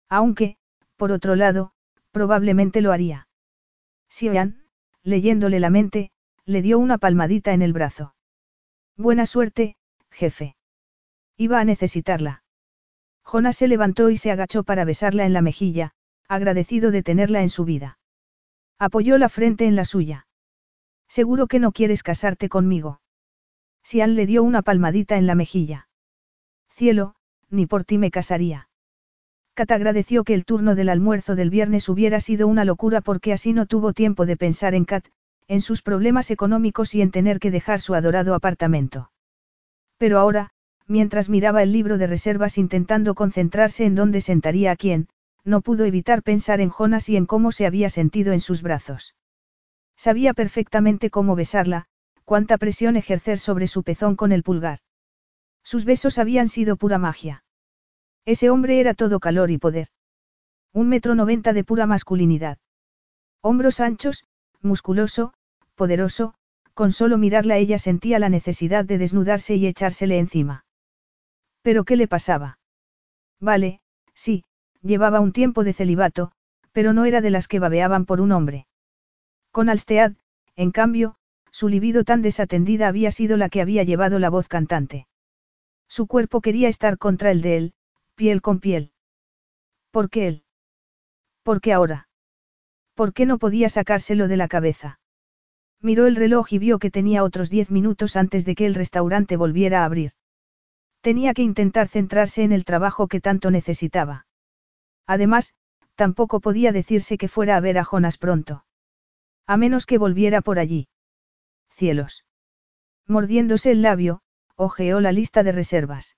Aunque, 0.07 0.57
por 0.95 1.11
otro 1.11 1.35
lado, 1.35 1.73
probablemente 2.11 2.81
lo 2.81 2.91
haría. 2.91 3.27
Sian, 4.07 4.63
leyéndole 5.03 5.59
la 5.59 5.69
mente, 5.69 6.11
le 6.45 6.61
dio 6.61 6.79
una 6.79 6.97
palmadita 6.97 7.53
en 7.53 7.61
el 7.61 7.73
brazo. 7.73 8.15
Buena 8.97 9.25
suerte, 9.25 9.75
jefe. 10.11 10.55
Iba 11.37 11.59
a 11.59 11.65
necesitarla. 11.65 12.43
Jonas 13.23 13.57
se 13.57 13.67
levantó 13.67 14.09
y 14.09 14.17
se 14.17 14.31
agachó 14.31 14.63
para 14.63 14.85
besarla 14.85 15.25
en 15.25 15.33
la 15.33 15.41
mejilla, 15.41 15.91
agradecido 16.27 16.91
de 16.91 17.03
tenerla 17.03 17.41
en 17.41 17.49
su 17.49 17.65
vida. 17.65 17.99
Apoyó 18.79 19.17
la 19.17 19.29
frente 19.29 19.65
en 19.65 19.75
la 19.75 19.85
suya. 19.85 20.27
Seguro 21.07 21.47
que 21.47 21.59
no 21.59 21.71
quieres 21.71 22.03
casarte 22.03 22.49
conmigo. 22.49 23.01
Sian 23.83 24.15
le 24.15 24.25
dio 24.25 24.43
una 24.43 24.61
palmadita 24.61 25.17
en 25.17 25.27
la 25.27 25.35
mejilla. 25.35 25.87
Cielo, 26.69 27.15
ni 27.49 27.65
por 27.65 27.83
ti 27.83 27.97
me 27.97 28.11
casaría. 28.11 28.68
Kat 29.59 29.71
agradeció 29.71 30.23
que 30.23 30.35
el 30.35 30.45
turno 30.45 30.73
del 30.73 30.87
almuerzo 30.87 31.35
del 31.35 31.49
viernes 31.49 31.89
hubiera 31.89 32.21
sido 32.21 32.47
una 32.47 32.63
locura 32.63 33.01
porque 33.01 33.33
así 33.33 33.51
no 33.51 33.65
tuvo 33.65 33.91
tiempo 33.91 34.25
de 34.25 34.37
pensar 34.37 34.73
en 34.73 34.85
Kat, 34.85 35.03
en 35.49 35.59
sus 35.59 35.81
problemas 35.81 36.31
económicos 36.31 36.95
y 36.95 37.01
en 37.01 37.11
tener 37.11 37.41
que 37.41 37.51
dejar 37.51 37.81
su 37.81 37.93
adorado 37.93 38.35
apartamento. 38.35 39.11
Pero 39.97 40.17
ahora, 40.17 40.51
mientras 40.87 41.27
miraba 41.27 41.61
el 41.61 41.73
libro 41.73 41.97
de 41.97 42.07
reservas 42.07 42.57
intentando 42.57 43.15
concentrarse 43.15 43.83
en 43.83 43.95
dónde 43.95 44.21
sentaría 44.21 44.71
a 44.71 44.77
quién, 44.77 45.09
no 45.43 45.59
pudo 45.59 45.83
evitar 45.83 46.23
pensar 46.23 46.61
en 46.61 46.69
Jonas 46.69 47.09
y 47.09 47.17
en 47.17 47.25
cómo 47.25 47.51
se 47.51 47.65
había 47.65 47.89
sentido 47.89 48.31
en 48.31 48.39
sus 48.39 48.61
brazos. 48.61 49.17
Sabía 49.97 50.33
perfectamente 50.33 51.09
cómo 51.09 51.35
besarla, 51.35 51.87
cuánta 52.23 52.57
presión 52.57 52.95
ejercer 52.95 53.39
sobre 53.39 53.67
su 53.67 53.83
pezón 53.83 54.15
con 54.15 54.31
el 54.31 54.41
pulgar. 54.41 54.79
Sus 55.65 55.83
besos 55.83 56.17
habían 56.17 56.47
sido 56.47 56.77
pura 56.77 56.97
magia. 56.97 57.43
Ese 58.29 58.51
hombre 58.51 58.79
era 58.79 58.93
todo 58.93 59.19
calor 59.19 59.49
y 59.49 59.57
poder. 59.57 59.87
Un 60.71 60.87
metro 60.87 61.15
noventa 61.15 61.51
de 61.51 61.63
pura 61.63 61.87
masculinidad. 61.87 62.59
Hombros 63.41 63.79
anchos, 63.79 64.23
musculoso, 64.61 65.33
poderoso, 65.73 66.35
con 66.75 66.91
solo 66.91 67.17
mirarla 67.17 67.57
ella 67.57 67.79
sentía 67.79 68.19
la 68.19 68.29
necesidad 68.29 68.85
de 68.85 68.99
desnudarse 68.99 69.55
y 69.55 69.65
echársele 69.65 70.19
encima. 70.19 70.63
¿Pero 71.63 71.85
qué 71.85 71.95
le 71.95 72.07
pasaba? 72.07 72.59
Vale, 73.39 73.81
sí, 74.13 74.43
llevaba 74.83 75.21
un 75.21 75.31
tiempo 75.31 75.63
de 75.63 75.73
celibato, 75.73 76.31
pero 76.71 76.93
no 76.93 77.05
era 77.05 77.21
de 77.21 77.31
las 77.31 77.47
que 77.47 77.57
babeaban 77.57 78.05
por 78.05 78.21
un 78.21 78.31
hombre. 78.31 78.67
Con 79.49 79.69
Alstead, 79.69 80.13
en 80.55 80.69
cambio, 80.69 81.15
su 81.49 81.67
libido 81.67 82.03
tan 82.03 82.21
desatendida 82.21 82.89
había 82.89 83.09
sido 83.09 83.37
la 83.37 83.49
que 83.49 83.61
había 83.61 83.81
llevado 83.81 84.19
la 84.19 84.29
voz 84.29 84.47
cantante. 84.47 85.07
Su 85.87 86.05
cuerpo 86.05 86.41
quería 86.41 86.69
estar 86.69 86.99
contra 86.99 87.31
el 87.31 87.41
de 87.41 87.57
él, 87.57 87.73
piel 88.19 88.41
con 88.41 88.59
piel. 88.59 88.91
¿Por 89.91 90.09
qué 90.09 90.27
él? 90.27 90.43
¿Por 91.41 91.61
qué 91.61 91.71
ahora? 91.71 92.09
¿Por 92.93 93.13
qué 93.13 93.25
no 93.25 93.37
podía 93.37 93.69
sacárselo 93.69 94.27
de 94.27 94.35
la 94.35 94.49
cabeza? 94.49 94.99
Miró 95.81 96.05
el 96.05 96.17
reloj 96.17 96.51
y 96.51 96.59
vio 96.59 96.79
que 96.79 96.91
tenía 96.91 97.23
otros 97.23 97.49
diez 97.49 97.71
minutos 97.71 98.17
antes 98.17 98.43
de 98.43 98.55
que 98.55 98.65
el 98.65 98.75
restaurante 98.75 99.37
volviera 99.37 99.83
a 99.83 99.85
abrir. 99.85 100.11
Tenía 100.99 101.33
que 101.33 101.43
intentar 101.43 101.87
centrarse 101.87 102.43
en 102.43 102.51
el 102.51 102.65
trabajo 102.65 103.07
que 103.07 103.21
tanto 103.21 103.51
necesitaba. 103.51 104.27
Además, 105.07 105.53
tampoco 105.95 106.41
podía 106.41 106.73
decirse 106.73 107.17
que 107.17 107.29
fuera 107.29 107.55
a 107.55 107.61
ver 107.61 107.77
a 107.77 107.85
Jonas 107.85 108.17
pronto. 108.17 108.65
A 109.47 109.55
menos 109.55 109.85
que 109.85 109.97
volviera 109.97 110.41
por 110.41 110.59
allí. 110.59 110.89
Cielos. 111.69 112.25
Mordiéndose 113.07 113.71
el 113.71 113.81
labio, 113.81 114.19
ojeó 114.57 114.99
la 114.99 115.13
lista 115.13 115.41
de 115.43 115.53
reservas. 115.53 116.17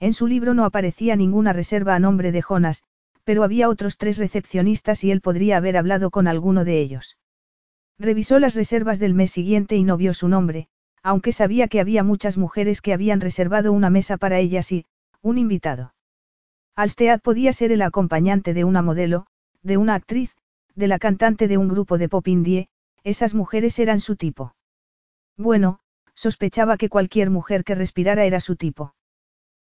En 0.00 0.14
su 0.14 0.26
libro 0.26 0.54
no 0.54 0.64
aparecía 0.64 1.14
ninguna 1.14 1.52
reserva 1.52 1.94
a 1.94 1.98
nombre 1.98 2.32
de 2.32 2.40
Jonas, 2.40 2.82
pero 3.24 3.44
había 3.44 3.68
otros 3.68 3.98
tres 3.98 4.16
recepcionistas 4.16 5.04
y 5.04 5.10
él 5.10 5.20
podría 5.20 5.58
haber 5.58 5.76
hablado 5.76 6.10
con 6.10 6.26
alguno 6.26 6.64
de 6.64 6.80
ellos. 6.80 7.18
Revisó 7.98 8.38
las 8.38 8.54
reservas 8.54 8.98
del 8.98 9.12
mes 9.12 9.30
siguiente 9.30 9.76
y 9.76 9.84
no 9.84 9.98
vio 9.98 10.14
su 10.14 10.26
nombre, 10.26 10.68
aunque 11.02 11.32
sabía 11.32 11.68
que 11.68 11.80
había 11.80 12.02
muchas 12.02 12.38
mujeres 12.38 12.80
que 12.80 12.94
habían 12.94 13.20
reservado 13.20 13.74
una 13.74 13.90
mesa 13.90 14.16
para 14.16 14.38
ellas 14.38 14.72
y, 14.72 14.86
un 15.20 15.36
invitado. 15.36 15.94
Alstead 16.76 17.20
podía 17.20 17.52
ser 17.52 17.72
el 17.72 17.82
acompañante 17.82 18.54
de 18.54 18.64
una 18.64 18.80
modelo, 18.80 19.26
de 19.62 19.76
una 19.76 19.94
actriz, 19.94 20.34
de 20.74 20.88
la 20.88 20.98
cantante 20.98 21.46
de 21.46 21.58
un 21.58 21.68
grupo 21.68 21.98
de 21.98 22.08
pop 22.08 22.26
indie, 22.26 22.68
esas 23.04 23.34
mujeres 23.34 23.78
eran 23.78 24.00
su 24.00 24.16
tipo. 24.16 24.54
Bueno, 25.36 25.80
sospechaba 26.14 26.78
que 26.78 26.88
cualquier 26.88 27.28
mujer 27.28 27.64
que 27.64 27.74
respirara 27.74 28.24
era 28.24 28.40
su 28.40 28.56
tipo. 28.56 28.94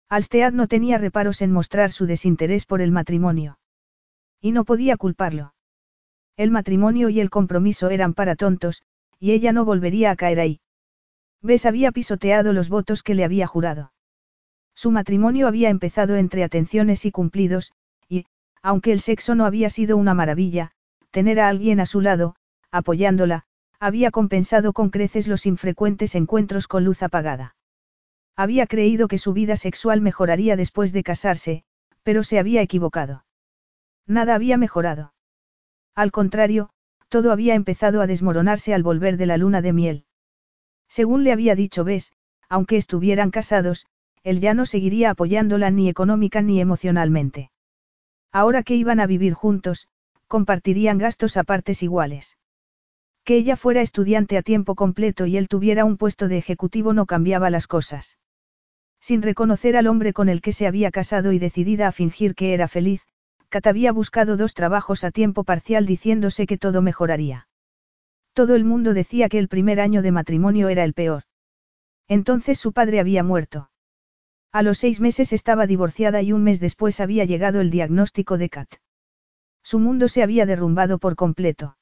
Alstead 0.09 0.53
no 0.53 0.67
tenía 0.67 0.97
reparos 0.97 1.41
en 1.41 1.51
mostrar 1.51 1.91
su 1.91 2.05
desinterés 2.05 2.65
por 2.65 2.81
el 2.81 2.91
matrimonio. 2.91 3.57
Y 4.41 4.51
no 4.51 4.65
podía 4.65 4.97
culparlo. 4.97 5.53
El 6.35 6.51
matrimonio 6.51 7.09
y 7.09 7.19
el 7.19 7.29
compromiso 7.29 7.89
eran 7.89 8.13
para 8.13 8.35
tontos, 8.35 8.83
y 9.19 9.31
ella 9.31 9.51
no 9.51 9.65
volvería 9.65 10.11
a 10.11 10.15
caer 10.15 10.39
ahí. 10.39 10.59
Bess 11.41 11.65
había 11.65 11.91
pisoteado 11.91 12.53
los 12.53 12.69
votos 12.69 13.03
que 13.03 13.15
le 13.15 13.23
había 13.23 13.47
jurado. 13.47 13.91
Su 14.75 14.91
matrimonio 14.91 15.47
había 15.47 15.69
empezado 15.69 16.15
entre 16.15 16.43
atenciones 16.43 17.05
y 17.05 17.11
cumplidos, 17.11 17.73
y, 18.09 18.25
aunque 18.61 18.91
el 18.91 18.99
sexo 18.99 19.35
no 19.35 19.45
había 19.45 19.69
sido 19.69 19.97
una 19.97 20.13
maravilla, 20.13 20.71
tener 21.11 21.39
a 21.39 21.49
alguien 21.49 21.79
a 21.79 21.85
su 21.85 22.01
lado, 22.01 22.35
apoyándola, 22.71 23.43
había 23.79 24.11
compensado 24.11 24.73
con 24.73 24.89
creces 24.89 25.27
los 25.27 25.45
infrecuentes 25.45 26.15
encuentros 26.15 26.67
con 26.67 26.85
luz 26.85 27.03
apagada. 27.03 27.55
Había 28.35 28.65
creído 28.67 29.07
que 29.07 29.19
su 29.19 29.33
vida 29.33 29.55
sexual 29.55 30.01
mejoraría 30.01 30.55
después 30.55 30.91
de 30.91 31.03
casarse, 31.03 31.63
pero 32.01 32.23
se 32.23 32.39
había 32.39 32.61
equivocado. 32.61 33.25
Nada 34.07 34.35
había 34.35 34.57
mejorado. 34.57 35.13
Al 35.95 36.11
contrario, 36.11 36.69
todo 37.09 37.31
había 37.31 37.53
empezado 37.53 38.01
a 38.01 38.07
desmoronarse 38.07 38.73
al 38.73 38.81
volver 38.81 39.17
de 39.17 39.27
la 39.27 39.37
luna 39.37 39.61
de 39.61 39.73
miel. 39.73 40.05
Según 40.87 41.23
le 41.23 41.31
había 41.31 41.55
dicho 41.55 41.83
Bess, 41.83 42.13
aunque 42.49 42.77
estuvieran 42.77 43.29
casados, 43.29 43.85
él 44.23 44.39
ya 44.39 44.53
no 44.53 44.65
seguiría 44.65 45.11
apoyándola 45.11 45.69
ni 45.69 45.89
económica 45.89 46.41
ni 46.41 46.59
emocionalmente. 46.59 47.51
Ahora 48.31 48.63
que 48.63 48.75
iban 48.75 48.99
a 48.99 49.05
vivir 49.05 49.33
juntos, 49.33 49.87
compartirían 50.27 50.97
gastos 50.97 51.37
a 51.37 51.43
partes 51.43 51.83
iguales. 51.83 52.37
Que 53.23 53.37
ella 53.37 53.55
fuera 53.55 53.81
estudiante 53.81 54.37
a 54.37 54.41
tiempo 54.41 54.73
completo 54.73 55.27
y 55.27 55.37
él 55.37 55.47
tuviera 55.47 55.85
un 55.85 55.97
puesto 55.97 56.27
de 56.27 56.39
ejecutivo 56.39 56.93
no 56.93 57.05
cambiaba 57.05 57.51
las 57.51 57.67
cosas. 57.67 58.17
Sin 59.03 59.21
reconocer 59.21 59.75
al 59.75 59.87
hombre 59.87 60.13
con 60.13 60.29
el 60.29 60.39
que 60.39 60.53
se 60.53 60.65
había 60.65 60.89
casado 60.89 61.33
y 61.33 61.37
decidida 61.37 61.89
a 61.89 61.91
fingir 61.91 62.35
que 62.35 62.53
era 62.53 62.69
feliz, 62.69 63.01
Kat 63.49 63.67
había 63.67 63.91
buscado 63.91 64.37
dos 64.37 64.53
trabajos 64.53 65.03
a 65.03 65.11
tiempo 65.11 65.43
parcial 65.43 65.85
diciéndose 65.85 66.47
que 66.47 66.57
todo 66.57 66.81
mejoraría. 66.81 67.49
Todo 68.31 68.55
el 68.55 68.63
mundo 68.63 68.93
decía 68.93 69.27
que 69.27 69.39
el 69.39 69.49
primer 69.49 69.81
año 69.81 70.03
de 70.03 70.13
matrimonio 70.13 70.69
era 70.69 70.85
el 70.85 70.93
peor. 70.93 71.23
Entonces 72.07 72.57
su 72.57 72.71
padre 72.71 73.01
había 73.01 73.23
muerto. 73.23 73.69
A 74.53 74.63
los 74.63 74.77
seis 74.77 75.01
meses 75.01 75.33
estaba 75.33 75.67
divorciada 75.67 76.21
y 76.21 76.31
un 76.31 76.41
mes 76.45 76.61
después 76.61 77.01
había 77.01 77.25
llegado 77.25 77.59
el 77.59 77.71
diagnóstico 77.71 78.37
de 78.37 78.47
Kat. 78.47 78.69
Su 79.63 79.79
mundo 79.79 80.07
se 80.07 80.23
había 80.23 80.45
derrumbado 80.45 80.97
por 80.97 81.17
completo. 81.17 81.75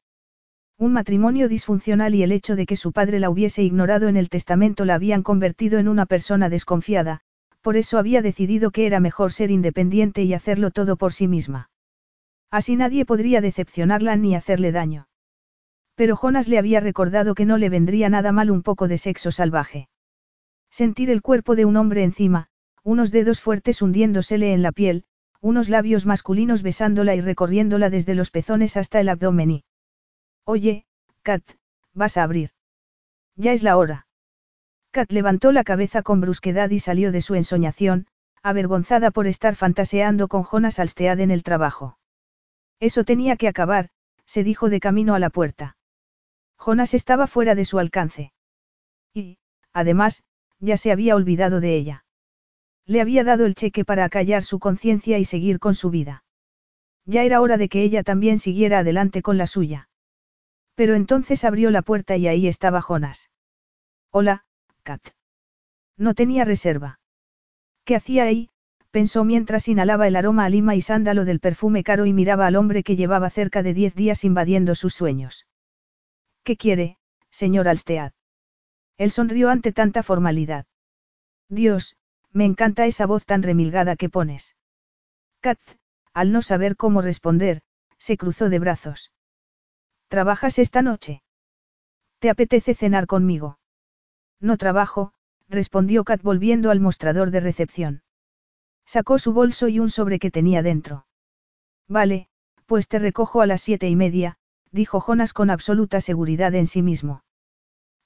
Un 0.82 0.94
matrimonio 0.94 1.48
disfuncional 1.48 2.16
y 2.16 2.24
el 2.24 2.32
hecho 2.32 2.56
de 2.56 2.66
que 2.66 2.76
su 2.76 2.92
padre 2.92 3.20
la 3.20 3.30
hubiese 3.30 3.62
ignorado 3.62 4.08
en 4.08 4.18
el 4.18 4.30
testamento 4.30 4.84
la 4.84 4.96
habían 4.96 5.22
convertido 5.22 5.78
en 5.78 5.88
una 5.88 6.08
persona 6.08 6.50
desconfiada, 6.50 7.20
por 7.62 7.78
eso 7.78 8.00
había 8.00 8.24
decidido 8.24 8.72
que 8.72 8.88
era 8.88 9.00
mejor 9.00 9.32
ser 9.32 9.52
independiente 9.52 10.24
y 10.24 10.34
hacerlo 10.34 10.72
todo 10.72 10.98
por 10.98 11.14
sí 11.14 11.28
misma. 11.28 11.70
Así 12.50 12.78
nadie 12.78 13.06
podría 13.06 13.42
decepcionarla 13.42 14.16
ni 14.16 14.34
hacerle 14.34 14.72
daño. 14.72 15.08
Pero 15.94 16.16
Jonas 16.16 16.48
le 16.48 16.58
había 16.58 16.80
recordado 16.80 17.36
que 17.36 17.46
no 17.46 17.60
le 17.60 17.70
vendría 17.70 18.10
nada 18.10 18.32
mal 18.32 18.50
un 18.50 18.64
poco 18.64 18.88
de 18.88 18.98
sexo 18.98 19.30
salvaje. 19.30 19.88
Sentir 20.72 21.12
el 21.12 21.22
cuerpo 21.22 21.56
de 21.56 21.66
un 21.66 21.78
hombre 21.78 22.04
encima, 22.04 22.48
unos 22.84 23.12
dedos 23.12 23.40
fuertes 23.40 23.84
hundiéndosele 23.84 24.52
en 24.52 24.64
la 24.64 24.72
piel, 24.72 25.04
unos 25.42 25.70
labios 25.70 26.08
masculinos 26.08 26.64
besándola 26.64 27.14
y 27.14 27.22
recorriéndola 27.22 27.92
desde 27.92 28.16
los 28.16 28.32
pezones 28.32 28.78
hasta 28.78 29.00
el 29.00 29.10
abdomen 29.10 29.52
y... 29.52 29.64
Oye, 30.46 30.86
Kat, 31.22 31.44
vas 31.94 32.18
a 32.18 32.24
abrir. 32.24 32.52
Ya 33.36 33.54
es 33.54 33.64
la 33.64 33.78
hora. 33.78 34.08
Kat 34.92 35.12
levantó 35.12 35.52
la 35.52 35.64
cabeza 35.64 36.02
con 36.02 36.20
brusquedad 36.20 36.70
y 36.70 36.80
salió 36.80 37.12
de 37.12 37.22
su 37.22 37.36
ensoñación, 37.36 38.08
avergonzada 38.44 39.12
por 39.12 39.28
estar 39.28 39.56
fantaseando 39.56 40.28
con 40.28 40.44
Jonas 40.44 40.80
Alstead 40.80 41.20
en 41.20 41.32
el 41.32 41.44
trabajo. 41.44 41.98
Eso 42.80 43.04
tenía 43.04 43.36
que 43.38 43.48
acabar, 43.48 43.90
se 44.26 44.44
dijo 44.44 44.70
de 44.70 44.80
camino 44.80 45.14
a 45.14 45.20
la 45.20 45.30
puerta. 45.30 45.78
Jonas 46.58 46.94
estaba 46.94 47.28
fuera 47.28 47.56
de 47.56 47.66
su 47.66 47.80
alcance. 47.80 48.34
Y, 49.14 49.38
además, 49.74 50.24
ya 50.60 50.78
se 50.78 50.92
había 50.92 51.16
olvidado 51.16 51.60
de 51.60 51.76
ella. 51.76 52.06
Le 52.86 53.02
había 53.02 53.24
dado 53.24 53.46
el 53.46 53.56
cheque 53.56 53.86
para 53.86 54.06
acallar 54.06 54.44
su 54.44 54.60
conciencia 54.60 55.20
y 55.20 55.26
seguir 55.26 55.60
con 55.60 55.76
su 55.76 55.90
vida. 55.90 56.24
Ya 57.06 57.24
era 57.24 57.42
hora 57.42 57.58
de 57.58 57.70
que 57.70 57.84
ella 57.84 58.04
también 58.04 58.40
siguiera 58.40 58.80
adelante 58.80 59.22
con 59.22 59.38
la 59.38 59.48
suya. 59.48 59.90
Pero 60.76 60.96
entonces 60.96 61.44
abrió 61.44 61.72
la 61.72 61.82
puerta 61.82 62.18
y 62.18 62.28
ahí 62.28 62.48
estaba 62.48 62.82
Jonas. 62.82 63.30
Hola, 64.10 64.46
Kat. 64.84 65.02
No 65.98 66.14
tenía 66.14 66.46
reserva. 66.46 67.00
¿Qué 67.86 67.96
hacía 67.96 68.24
ahí? 68.24 68.50
pensó 68.92 69.24
mientras 69.24 69.68
inhalaba 69.68 70.08
el 70.08 70.16
aroma 70.16 70.46
a 70.46 70.50
lima 70.50 70.76
y 70.76 70.82
sándalo 70.82 71.24
del 71.26 71.40
perfume 71.40 71.84
caro 71.84 72.06
y 72.06 72.14
miraba 72.14 72.46
al 72.46 72.58
hombre 72.58 72.84
que 72.84 72.96
llevaba 72.96 73.30
cerca 73.30 73.64
de 73.64 73.74
diez 73.74 73.96
días 73.96 74.24
invadiendo 74.24 74.76
sus 74.76 74.94
sueños. 74.94 75.48
¿Qué 76.44 76.58
quiere, 76.58 76.98
señor 77.30 77.68
Alstead? 77.68 78.12
Él 78.98 79.12
sonrió 79.12 79.50
ante 79.50 79.72
tanta 79.72 80.04
formalidad. 80.04 80.66
Dios, 81.48 81.96
me 82.32 82.46
encanta 82.46 82.86
esa 82.86 83.06
voz 83.06 83.26
tan 83.26 83.44
remilgada 83.44 83.96
que 83.96 84.10
pones. 84.10 84.56
Kat, 85.40 85.60
al 86.14 86.32
no 86.32 86.42
saber 86.42 86.76
cómo 86.76 87.02
responder, 87.02 87.62
se 87.98 88.18
cruzó 88.18 88.50
de 88.50 88.60
brazos. 88.60 89.12
¿Trabajas 90.12 90.60
esta 90.60 90.82
noche? 90.82 91.24
¿Te 92.20 92.30
apetece 92.30 92.74
cenar 92.74 93.08
conmigo? 93.08 93.60
No 94.42 94.58
trabajo, 94.58 95.14
respondió 95.48 96.04
Kat 96.04 96.22
volviendo 96.22 96.70
al 96.70 96.82
mostrador 96.82 97.32
de 97.32 97.40
recepción. 97.40 98.04
Sacó 98.86 99.20
su 99.20 99.32
bolso 99.32 99.70
y 99.70 99.80
un 99.80 99.90
sobre 99.90 100.20
que 100.20 100.30
tenía 100.30 100.64
dentro. 100.64 101.06
Vale, 101.88 102.28
pues 102.66 102.90
te 102.90 103.00
recojo 103.00 103.40
a 103.40 103.46
las 103.46 103.62
siete 103.62 103.88
y 103.88 103.96
media, 103.96 104.36
dijo 104.70 105.00
Jonas 105.00 105.32
con 105.32 105.50
absoluta 105.50 106.02
seguridad 106.02 106.54
en 106.56 106.68
sí 106.68 106.82
mismo. 106.82 107.24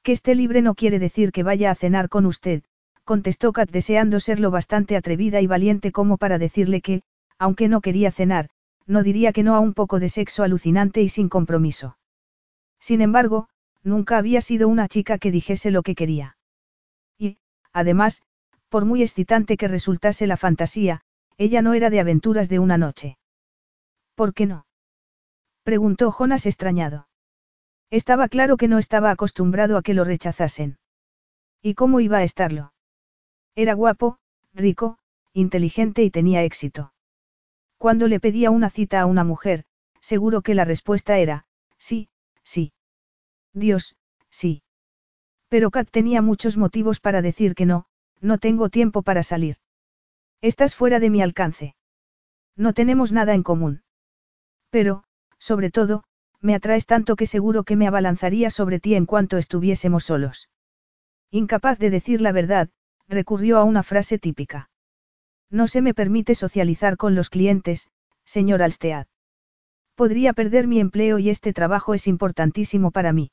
Que 0.03 0.11
esté 0.11 0.35
libre 0.35 0.61
no 0.61 0.75
quiere 0.75 0.99
decir 0.99 1.31
que 1.31 1.41
vaya 1.41 1.71
a 1.71 1.75
cenar 1.75 2.07
con 2.07 2.27
usted, 2.27 2.61
contestó 3.03 3.51
Kat 3.51 3.71
deseando 3.71 4.19
ser 4.19 4.39
lo 4.39 4.51
bastante 4.51 4.95
atrevida 4.95 5.41
y 5.41 5.47
valiente 5.47 5.91
como 5.91 6.19
para 6.19 6.37
decirle 6.37 6.81
que, 6.81 7.01
aunque 7.39 7.67
no 7.67 7.81
quería 7.81 8.11
cenar, 8.11 8.51
no 8.85 9.03
diría 9.03 9.33
que 9.33 9.43
no 9.43 9.55
a 9.55 9.59
un 9.59 9.73
poco 9.73 9.99
de 9.99 10.09
sexo 10.09 10.43
alucinante 10.43 11.01
y 11.01 11.09
sin 11.09 11.29
compromiso. 11.29 11.97
Sin 12.79 13.01
embargo, 13.01 13.47
Nunca 13.85 14.17
había 14.17 14.41
sido 14.41 14.67
una 14.67 14.87
chica 14.87 15.19
que 15.19 15.29
dijese 15.29 15.69
lo 15.69 15.83
que 15.83 15.93
quería. 15.93 16.37
Y, 17.19 17.37
además, 17.71 18.23
por 18.67 18.83
muy 18.83 19.03
excitante 19.03 19.57
que 19.57 19.67
resultase 19.67 20.25
la 20.25 20.37
fantasía, 20.37 21.01
ella 21.37 21.61
no 21.61 21.75
era 21.75 21.91
de 21.91 21.99
aventuras 21.99 22.49
de 22.49 22.57
una 22.57 22.79
noche. 22.79 23.19
¿Por 24.15 24.33
qué 24.33 24.47
no? 24.47 24.65
preguntó 25.61 26.11
Jonas 26.11 26.47
extrañado. 26.47 27.07
Estaba 27.91 28.27
claro 28.27 28.57
que 28.57 28.67
no 28.67 28.79
estaba 28.79 29.11
acostumbrado 29.11 29.77
a 29.77 29.83
que 29.83 29.93
lo 29.93 30.03
rechazasen. 30.03 30.79
¿Y 31.61 31.75
cómo 31.75 31.99
iba 31.99 32.17
a 32.17 32.23
estarlo? 32.23 32.73
Era 33.53 33.75
guapo, 33.75 34.17
rico, 34.55 34.97
inteligente 35.31 36.01
y 36.01 36.09
tenía 36.09 36.41
éxito. 36.41 36.91
Cuando 37.85 38.07
le 38.07 38.19
pedía 38.19 38.49
una 38.49 38.71
cita 38.71 38.99
a 38.99 39.05
una 39.05 39.23
mujer, 39.23 39.63
seguro 39.99 40.41
que 40.41 40.55
la 40.55 40.65
respuesta 40.65 41.19
era, 41.19 41.45
sí, 41.77 42.09
sí. 42.41 42.73
Dios, 43.53 43.95
sí. 44.31 44.63
Pero 45.49 45.69
Kat 45.69 45.87
tenía 45.91 46.23
muchos 46.23 46.57
motivos 46.57 46.99
para 46.99 47.21
decir 47.21 47.53
que 47.53 47.67
no, 47.67 47.85
no 48.21 48.39
tengo 48.39 48.69
tiempo 48.69 49.03
para 49.03 49.21
salir. 49.21 49.57
Estás 50.41 50.73
fuera 50.73 50.99
de 50.99 51.11
mi 51.11 51.21
alcance. 51.21 51.75
No 52.55 52.73
tenemos 52.73 53.11
nada 53.11 53.35
en 53.35 53.43
común. 53.43 53.83
Pero, 54.71 55.03
sobre 55.37 55.69
todo, 55.69 56.05
me 56.41 56.55
atraes 56.55 56.87
tanto 56.87 57.15
que 57.15 57.27
seguro 57.27 57.65
que 57.65 57.75
me 57.75 57.85
abalanzaría 57.85 58.49
sobre 58.49 58.79
ti 58.79 58.95
en 58.95 59.05
cuanto 59.05 59.37
estuviésemos 59.37 60.05
solos. 60.05 60.49
Incapaz 61.29 61.77
de 61.77 61.91
decir 61.91 62.19
la 62.21 62.31
verdad, 62.31 62.69
recurrió 63.07 63.59
a 63.59 63.63
una 63.63 63.83
frase 63.83 64.17
típica. 64.17 64.71
No 65.49 65.67
se 65.67 65.81
me 65.81 65.93
permite 65.93 66.35
socializar 66.35 66.97
con 66.97 67.15
los 67.15 67.29
clientes, 67.29 67.89
señor 68.25 68.61
Alstead. 68.61 69.07
Podría 69.95 70.33
perder 70.33 70.67
mi 70.67 70.79
empleo 70.79 71.19
y 71.19 71.29
este 71.29 71.53
trabajo 71.53 71.93
es 71.93 72.07
importantísimo 72.07 72.91
para 72.91 73.13
mí. 73.13 73.31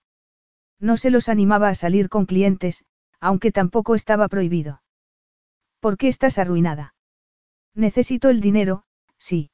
No 0.78 0.96
se 0.96 1.10
los 1.10 1.28
animaba 1.28 1.68
a 1.68 1.74
salir 1.74 2.08
con 2.08 2.26
clientes, 2.26 2.84
aunque 3.20 3.52
tampoco 3.52 3.94
estaba 3.94 4.28
prohibido. 4.28 4.82
¿Por 5.80 5.96
qué 5.96 6.08
estás 6.08 6.38
arruinada? 6.38 6.94
Necesito 7.74 8.28
el 8.28 8.40
dinero, 8.40 8.84
sí. 9.18 9.50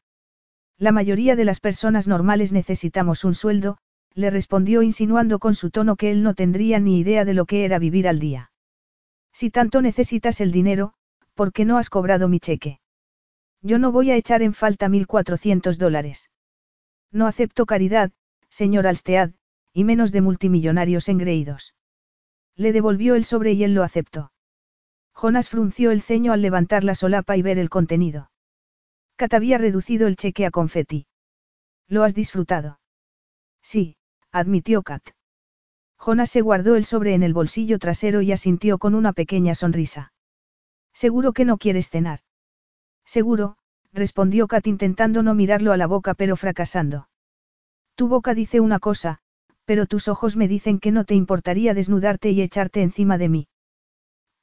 La 0.77 0.93
mayoría 0.93 1.37
de 1.37 1.45
las 1.45 1.61
personas 1.61 2.07
normales 2.09 2.53
necesitamos 2.53 3.25
un 3.25 3.35
sueldo, 3.35 3.79
le 4.15 4.31
respondió 4.31 4.83
insinuando 4.83 5.39
con 5.39 5.55
su 5.55 5.71
tono 5.71 5.97
que 5.97 6.11
él 6.11 6.23
no 6.23 6.35
tendría 6.35 6.79
ni 6.81 6.99
idea 6.99 7.25
de 7.25 7.35
lo 7.35 7.47
que 7.47 7.65
era 7.65 7.79
vivir 7.79 8.09
al 8.09 8.19
día. 8.19 8.53
Si 9.33 9.51
tanto 9.51 9.81
necesitas 9.83 10.41
el 10.41 10.51
dinero, 10.51 10.95
¿por 11.39 11.53
qué 11.53 11.65
no 11.65 11.79
has 11.79 11.89
cobrado 11.89 12.27
mi 12.27 12.41
cheque? 12.41 12.81
Yo 13.63 13.79
no 13.79 13.93
voy 13.93 14.11
a 14.11 14.17
echar 14.17 14.43
en 14.43 14.55
falta 14.55 14.89
1.400 14.89 15.77
dólares. 15.77 16.31
No 17.13 17.29
acepto 17.29 17.65
caridad, 17.65 18.11
señor 18.49 18.89
Alstead, 18.89 19.31
y 19.73 19.85
menos 19.85 20.11
de 20.11 20.21
multimillonarios 20.21 21.09
engreídos. 21.09 21.77
Le 22.57 22.73
devolvió 22.73 23.15
el 23.15 23.25
sobre 23.25 23.53
y 23.53 23.63
él 23.63 23.73
lo 23.73 23.85
aceptó. 23.85 24.33
Jonas 25.15 25.49
frunció 25.49 25.93
el 25.93 26.03
ceño 26.03 26.33
al 26.33 26.43
levantar 26.43 26.83
la 26.83 26.97
solapa 26.97 27.37
y 27.37 27.43
ver 27.43 27.61
el 27.61 27.71
contenido. 27.71 28.33
Kat 29.15 29.33
había 29.33 29.59
reducido 29.59 30.09
el 30.09 30.17
cheque 30.17 30.45
a 30.45 30.51
confeti. 30.51 31.07
¿Lo 31.87 32.03
has 32.03 32.17
disfrutado? 32.17 32.81
Sí, 33.63 33.97
admitió 34.33 34.83
Kat. 34.83 35.05
Jonas 35.97 36.31
se 36.31 36.41
guardó 36.41 36.75
el 36.75 36.85
sobre 36.85 37.15
en 37.15 37.23
el 37.23 37.33
bolsillo 37.33 37.79
trasero 37.79 38.23
y 38.23 38.33
asintió 38.33 38.79
con 38.79 38.97
una 38.97 39.13
pequeña 39.13 39.55
sonrisa. 39.55 40.13
Seguro 41.03 41.33
que 41.33 41.45
no 41.45 41.59
quieres 41.59 41.91
cenar. 41.91 42.19
Seguro, 43.05 43.57
respondió 43.93 44.49
Kat 44.49 44.67
intentando 44.67 45.23
no 45.23 45.33
mirarlo 45.33 45.71
a 45.71 45.77
la 45.77 45.87
boca 45.87 46.15
pero 46.15 46.35
fracasando. 46.35 47.09
Tu 47.95 48.09
boca 48.09 48.35
dice 48.35 48.59
una 48.59 48.81
cosa, 48.81 49.21
pero 49.65 49.87
tus 49.87 50.09
ojos 50.09 50.35
me 50.35 50.49
dicen 50.49 50.81
que 50.81 50.91
no 50.91 51.05
te 51.05 51.15
importaría 51.15 51.73
desnudarte 51.73 52.31
y 52.31 52.43
echarte 52.43 52.83
encima 52.83 53.17
de 53.17 53.29
mí. 53.29 53.49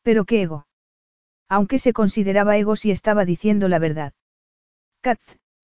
Pero 0.01 0.23
qué 0.23 0.43
ego. 0.43 0.65
Aunque 1.49 1.77
se 1.77 1.91
consideraba 1.91 2.55
ego 2.55 2.77
si 2.77 2.89
estaba 2.89 3.25
diciendo 3.25 3.67
la 3.67 3.79
verdad. 3.79 4.13
Kat, 5.01 5.19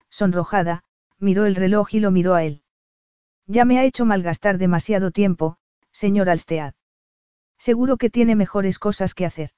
sonrojada, 0.09 0.83
miró 1.19 1.45
el 1.45 1.55
reloj 1.55 1.93
y 1.93 2.01
lo 2.01 2.11
miró 2.11 2.33
a 2.33 2.43
él. 2.43 2.63
Ya 3.47 3.63
me 3.63 3.79
ha 3.79 3.85
hecho 3.85 4.03
malgastar 4.03 4.57
demasiado 4.57 5.11
tiempo, 5.11 5.55
señor 5.93 6.29
Alstead. 6.29 6.73
Seguro 7.57 7.95
que 7.95 8.09
tiene 8.09 8.35
mejores 8.35 8.77
cosas 8.77 9.13
que 9.13 9.25
hacer. 9.25 9.51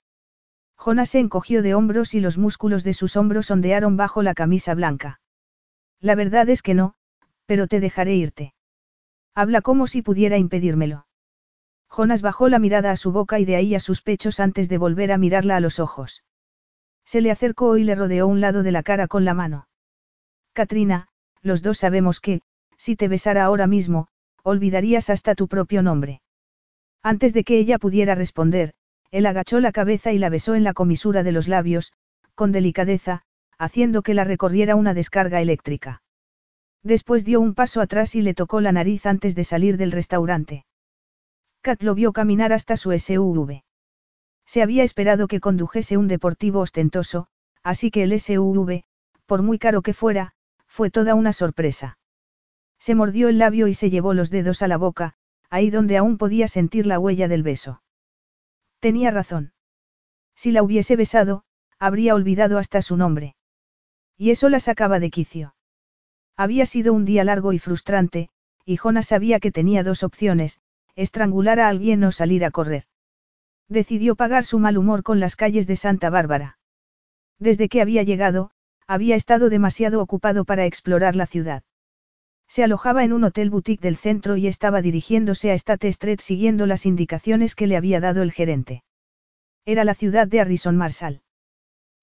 Jonas 0.78 1.10
se 1.10 1.20
encogió 1.20 1.62
de 1.62 1.76
hombros 1.76 2.14
y 2.14 2.20
los 2.20 2.38
músculos 2.38 2.84
de 2.84 2.94
sus 2.94 3.16
hombros 3.16 3.50
ondearon 3.52 3.98
bajo 3.98 4.22
la 4.22 4.34
camisa 4.34 4.74
blanca. 4.74 5.20
La 6.00 6.16
verdad 6.16 6.50
es 6.50 6.62
que 6.62 6.74
no, 6.74 6.96
pero 7.46 7.68
te 7.68 7.80
dejaré 7.80 8.16
irte. 8.16 8.54
Habla 9.36 9.62
como 9.62 9.88
si 9.88 10.02
pudiera 10.02 10.38
impedírmelo. 10.38 11.08
Jonas 11.90 12.22
bajó 12.22 12.50
la 12.50 12.60
mirada 12.60 12.92
a 12.92 12.96
su 12.96 13.12
boca 13.12 13.40
y 13.40 13.46
de 13.46 13.56
ahí 13.56 13.76
a 13.76 13.80
sus 13.80 14.02
pechos 14.02 14.40
antes 14.40 14.68
de 14.68 14.78
volver 14.78 15.12
a 15.12 15.18
mirarla 15.18 15.56
a 15.56 15.60
los 15.60 15.80
ojos. 15.80 16.24
Se 17.06 17.22
le 17.22 17.32
acercó 17.32 17.78
y 17.78 17.84
le 17.84 17.96
rodeó 17.96 18.28
un 18.28 18.42
lado 18.42 18.64
de 18.64 18.72
la 18.72 18.84
cara 18.84 19.08
con 19.08 19.26
la 19.26 19.34
mano. 19.34 19.68
Katrina, 20.54 21.08
los 21.42 21.62
dos 21.62 21.78
sabemos 21.78 22.20
que, 22.20 22.42
si 22.78 22.96
te 22.96 23.08
besara 23.08 23.44
ahora 23.44 23.68
mismo, 23.68 24.08
olvidarías 24.44 25.10
hasta 25.10 25.36
tu 25.36 25.48
propio 25.48 25.82
nombre. 25.82 26.22
Antes 27.02 27.34
de 27.34 27.44
que 27.44 27.58
ella 27.58 27.80
pudiera 27.80 28.16
responder, 28.16 28.74
él 29.14 29.28
agachó 29.28 29.60
la 29.60 29.72
cabeza 29.72 30.12
y 30.12 30.18
la 30.18 30.30
besó 30.30 30.56
en 30.56 30.64
la 30.64 30.74
comisura 30.74 31.22
de 31.22 31.32
los 31.32 31.48
labios, 31.48 31.94
con 32.34 32.52
delicadeza, 32.52 33.22
haciendo 33.60 34.02
que 34.02 34.16
la 34.16 34.24
recorriera 34.24 34.76
una 34.76 34.96
descarga 34.96 35.40
eléctrica. 35.40 36.02
Después 36.82 37.24
dio 37.24 37.40
un 37.40 37.54
paso 37.54 37.80
atrás 37.80 38.16
y 38.16 38.24
le 38.24 38.34
tocó 38.34 38.60
la 38.60 38.72
nariz 38.72 39.06
antes 39.06 39.36
de 39.36 39.44
salir 39.44 39.78
del 39.78 39.92
restaurante. 39.92 40.66
Kat 41.62 41.84
lo 41.84 41.94
vio 41.94 42.12
caminar 42.12 42.54
hasta 42.54 42.76
su 42.76 42.92
SUV. 42.92 43.62
Se 44.48 44.64
había 44.64 44.84
esperado 44.84 45.28
que 45.28 45.40
condujese 45.40 45.96
un 45.96 46.08
deportivo 46.08 46.62
ostentoso, 46.62 47.28
así 47.62 47.92
que 47.92 48.02
el 48.02 48.20
SUV, 48.20 48.82
por 49.28 49.44
muy 49.44 49.60
caro 49.60 49.84
que 49.84 49.94
fuera, 49.94 50.34
fue 50.66 50.90
toda 50.90 51.14
una 51.14 51.34
sorpresa. 51.34 52.00
Se 52.80 52.96
mordió 52.96 53.30
el 53.30 53.38
labio 53.38 53.68
y 53.68 53.76
se 53.76 53.92
llevó 53.92 54.16
los 54.16 54.32
dedos 54.32 54.64
a 54.64 54.68
la 54.68 54.78
boca, 54.78 55.14
ahí 55.52 55.70
donde 55.70 55.98
aún 55.98 56.18
podía 56.18 56.48
sentir 56.48 56.88
la 56.88 56.98
huella 56.98 57.28
del 57.28 57.44
beso. 57.44 57.84
Tenía 58.84 59.12
razón. 59.12 59.54
Si 60.36 60.52
la 60.52 60.62
hubiese 60.62 60.98
besado, 60.98 61.46
habría 61.80 62.16
olvidado 62.16 62.58
hasta 62.58 62.82
su 62.82 62.98
nombre. 62.98 63.38
Y 64.18 64.32
eso 64.32 64.50
la 64.50 64.60
sacaba 64.60 65.00
de 65.00 65.10
quicio. 65.10 65.56
Había 66.36 66.66
sido 66.66 66.92
un 66.92 67.06
día 67.06 67.24
largo 67.24 67.54
y 67.54 67.60
frustrante, 67.60 68.28
y 68.66 68.76
Jonas 68.76 69.08
sabía 69.08 69.40
que 69.40 69.54
tenía 69.54 69.84
dos 69.84 70.04
opciones, 70.04 70.60
estrangular 70.98 71.62
a 71.62 71.70
alguien 71.70 72.04
o 72.04 72.12
salir 72.12 72.44
a 72.44 72.52
correr. 72.52 72.84
Decidió 73.70 74.18
pagar 74.18 74.44
su 74.44 74.60
mal 74.60 74.78
humor 74.78 75.02
con 75.02 75.22
las 75.22 75.38
calles 75.38 75.66
de 75.66 75.78
Santa 75.78 76.10
Bárbara. 76.10 76.60
Desde 77.40 77.70
que 77.70 77.82
había 77.82 78.04
llegado, 78.04 78.52
había 78.86 79.16
estado 79.16 79.50
demasiado 79.50 80.02
ocupado 80.02 80.44
para 80.44 80.66
explorar 80.66 81.16
la 81.16 81.26
ciudad. 81.26 81.64
Se 82.48 82.64
alojaba 82.64 83.04
en 83.04 83.14
un 83.14 83.24
hotel 83.24 83.50
boutique 83.50 83.82
del 83.82 83.98
centro 83.98 84.38
y 84.38 84.48
estaba 84.48 84.82
dirigiéndose 84.82 85.52
a 85.52 85.54
State 85.56 85.88
Street 85.88 86.20
siguiendo 86.22 86.66
las 86.68 86.86
indicaciones 86.86 87.56
que 87.56 87.68
le 87.68 87.78
había 87.78 88.00
dado 88.00 88.22
el 88.22 88.32
gerente. 88.32 88.84
Era 89.66 89.84
la 89.84 89.96
ciudad 89.96 90.28
de 90.28 90.42
Harrison 90.42 90.78
Marshall. 90.78 91.22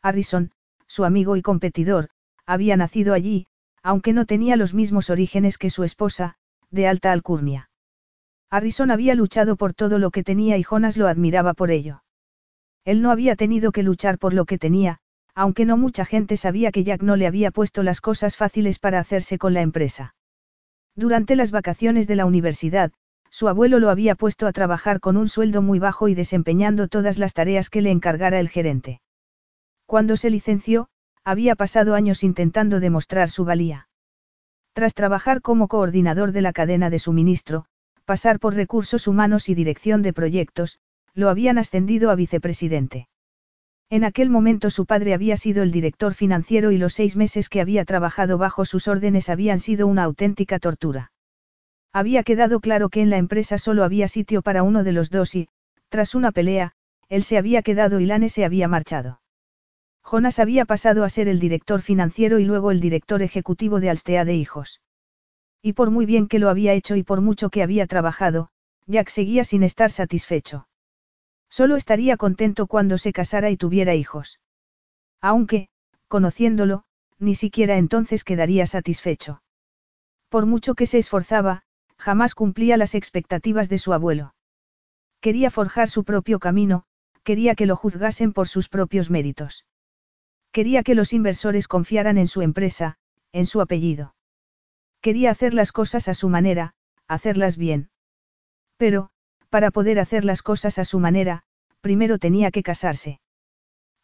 Harrison, 0.02 0.52
su 0.86 1.04
amigo 1.04 1.36
y 1.36 1.42
competidor, 1.42 2.08
había 2.46 2.76
nacido 2.76 3.14
allí, 3.14 3.46
aunque 3.82 4.12
no 4.12 4.26
tenía 4.26 4.56
los 4.56 4.74
mismos 4.74 5.10
orígenes 5.10 5.58
que 5.58 5.70
su 5.70 5.84
esposa, 5.84 6.36
de 6.70 6.88
alta 6.88 7.12
alcurnia. 7.12 7.70
Harrison 8.50 8.90
había 8.90 9.14
luchado 9.14 9.56
por 9.56 9.74
todo 9.74 9.98
lo 9.98 10.10
que 10.10 10.24
tenía 10.24 10.56
y 10.58 10.64
Jonas 10.64 10.96
lo 10.96 11.06
admiraba 11.06 11.54
por 11.54 11.70
ello. 11.70 12.02
Él 12.84 13.02
no 13.02 13.10
había 13.10 13.36
tenido 13.36 13.72
que 13.72 13.82
luchar 13.82 14.18
por 14.18 14.34
lo 14.34 14.44
que 14.46 14.58
tenía, 14.58 14.98
aunque 15.34 15.64
no 15.64 15.76
mucha 15.76 16.04
gente 16.04 16.36
sabía 16.36 16.72
que 16.72 16.82
Jack 16.82 17.02
no 17.02 17.16
le 17.16 17.26
había 17.26 17.50
puesto 17.50 17.82
las 17.82 18.00
cosas 18.00 18.36
fáciles 18.36 18.78
para 18.78 18.98
hacerse 18.98 19.38
con 19.38 19.54
la 19.54 19.60
empresa. 19.60 20.14
Durante 20.96 21.36
las 21.36 21.50
vacaciones 21.50 22.06
de 22.06 22.16
la 22.16 22.26
universidad, 22.26 22.92
su 23.30 23.48
abuelo 23.48 23.78
lo 23.78 23.90
había 23.90 24.14
puesto 24.16 24.46
a 24.46 24.52
trabajar 24.52 25.00
con 25.00 25.16
un 25.16 25.28
sueldo 25.28 25.62
muy 25.62 25.78
bajo 25.78 26.08
y 26.08 26.14
desempeñando 26.14 26.88
todas 26.88 27.18
las 27.18 27.32
tareas 27.32 27.70
que 27.70 27.80
le 27.80 27.90
encargara 27.90 28.40
el 28.40 28.48
gerente. 28.48 29.00
Cuando 29.86 30.16
se 30.16 30.30
licenció, 30.30 30.88
había 31.24 31.54
pasado 31.54 31.94
años 31.94 32.24
intentando 32.24 32.80
demostrar 32.80 33.28
su 33.28 33.44
valía. 33.44 33.88
Tras 34.72 34.94
trabajar 34.94 35.42
como 35.42 35.68
coordinador 35.68 36.32
de 36.32 36.42
la 36.42 36.52
cadena 36.52 36.90
de 36.90 36.98
suministro, 36.98 37.66
pasar 38.04 38.40
por 38.40 38.54
recursos 38.54 39.06
humanos 39.06 39.48
y 39.48 39.54
dirección 39.54 40.02
de 40.02 40.12
proyectos, 40.12 40.80
lo 41.14 41.28
habían 41.28 41.58
ascendido 41.58 42.10
a 42.10 42.14
vicepresidente. 42.14 43.08
En 43.90 44.04
aquel 44.04 44.30
momento 44.30 44.70
su 44.70 44.86
padre 44.86 45.14
había 45.14 45.36
sido 45.36 45.64
el 45.64 45.72
director 45.72 46.14
financiero 46.14 46.70
y 46.70 46.78
los 46.78 46.94
seis 46.94 47.16
meses 47.16 47.48
que 47.48 47.60
había 47.60 47.84
trabajado 47.84 48.38
bajo 48.38 48.64
sus 48.64 48.86
órdenes 48.86 49.28
habían 49.28 49.58
sido 49.58 49.88
una 49.88 50.04
auténtica 50.04 50.60
tortura. 50.60 51.10
Había 51.92 52.22
quedado 52.22 52.60
claro 52.60 52.88
que 52.88 53.02
en 53.02 53.10
la 53.10 53.18
empresa 53.18 53.58
solo 53.58 53.82
había 53.82 54.06
sitio 54.06 54.42
para 54.42 54.62
uno 54.62 54.84
de 54.84 54.92
los 54.92 55.10
dos 55.10 55.34
y, 55.34 55.48
tras 55.88 56.14
una 56.14 56.30
pelea, 56.30 56.72
él 57.08 57.24
se 57.24 57.36
había 57.36 57.62
quedado 57.62 57.98
y 57.98 58.06
Lane 58.06 58.28
se 58.28 58.44
había 58.44 58.68
marchado. 58.68 59.20
Jonas 60.04 60.38
había 60.38 60.66
pasado 60.66 61.02
a 61.02 61.08
ser 61.08 61.26
el 61.26 61.40
director 61.40 61.82
financiero 61.82 62.38
y 62.38 62.44
luego 62.44 62.70
el 62.70 62.80
director 62.80 63.22
ejecutivo 63.22 63.80
de 63.80 63.90
Alstea 63.90 64.24
de 64.24 64.36
Hijos. 64.36 64.80
Y 65.62 65.72
por 65.72 65.90
muy 65.90 66.06
bien 66.06 66.28
que 66.28 66.38
lo 66.38 66.48
había 66.48 66.74
hecho 66.74 66.94
y 66.94 67.02
por 67.02 67.20
mucho 67.20 67.50
que 67.50 67.64
había 67.64 67.88
trabajado, 67.88 68.50
Jack 68.86 69.08
seguía 69.08 69.42
sin 69.42 69.64
estar 69.64 69.90
satisfecho. 69.90 70.68
Solo 71.50 71.76
estaría 71.76 72.16
contento 72.16 72.66
cuando 72.66 72.96
se 72.96 73.12
casara 73.12 73.50
y 73.50 73.56
tuviera 73.56 73.94
hijos. 73.94 74.40
Aunque, 75.20 75.68
conociéndolo, 76.08 76.84
ni 77.18 77.34
siquiera 77.34 77.76
entonces 77.76 78.24
quedaría 78.24 78.66
satisfecho. 78.66 79.42
Por 80.28 80.46
mucho 80.46 80.74
que 80.74 80.86
se 80.86 80.98
esforzaba, 80.98 81.62
jamás 81.98 82.34
cumplía 82.34 82.76
las 82.76 82.94
expectativas 82.94 83.68
de 83.68 83.78
su 83.78 83.92
abuelo. 83.92 84.34
Quería 85.20 85.50
forjar 85.50 85.90
su 85.90 86.04
propio 86.04 86.38
camino, 86.38 86.84
quería 87.24 87.54
que 87.54 87.66
lo 87.66 87.76
juzgasen 87.76 88.32
por 88.32 88.48
sus 88.48 88.68
propios 88.68 89.10
méritos. 89.10 89.66
Quería 90.52 90.82
que 90.82 90.94
los 90.94 91.12
inversores 91.12 91.68
confiaran 91.68 92.16
en 92.16 92.26
su 92.26 92.42
empresa, 92.42 92.96
en 93.32 93.46
su 93.46 93.60
apellido. 93.60 94.14
Quería 95.00 95.30
hacer 95.30 95.52
las 95.52 95.72
cosas 95.72 96.08
a 96.08 96.14
su 96.14 96.28
manera, 96.28 96.74
hacerlas 97.06 97.56
bien. 97.56 97.90
Pero, 98.76 99.10
para 99.50 99.70
poder 99.70 99.98
hacer 99.98 100.24
las 100.24 100.42
cosas 100.42 100.78
a 100.78 100.84
su 100.84 100.98
manera, 100.98 101.42
primero 101.80 102.18
tenía 102.18 102.50
que 102.50 102.62
casarse. 102.62 103.20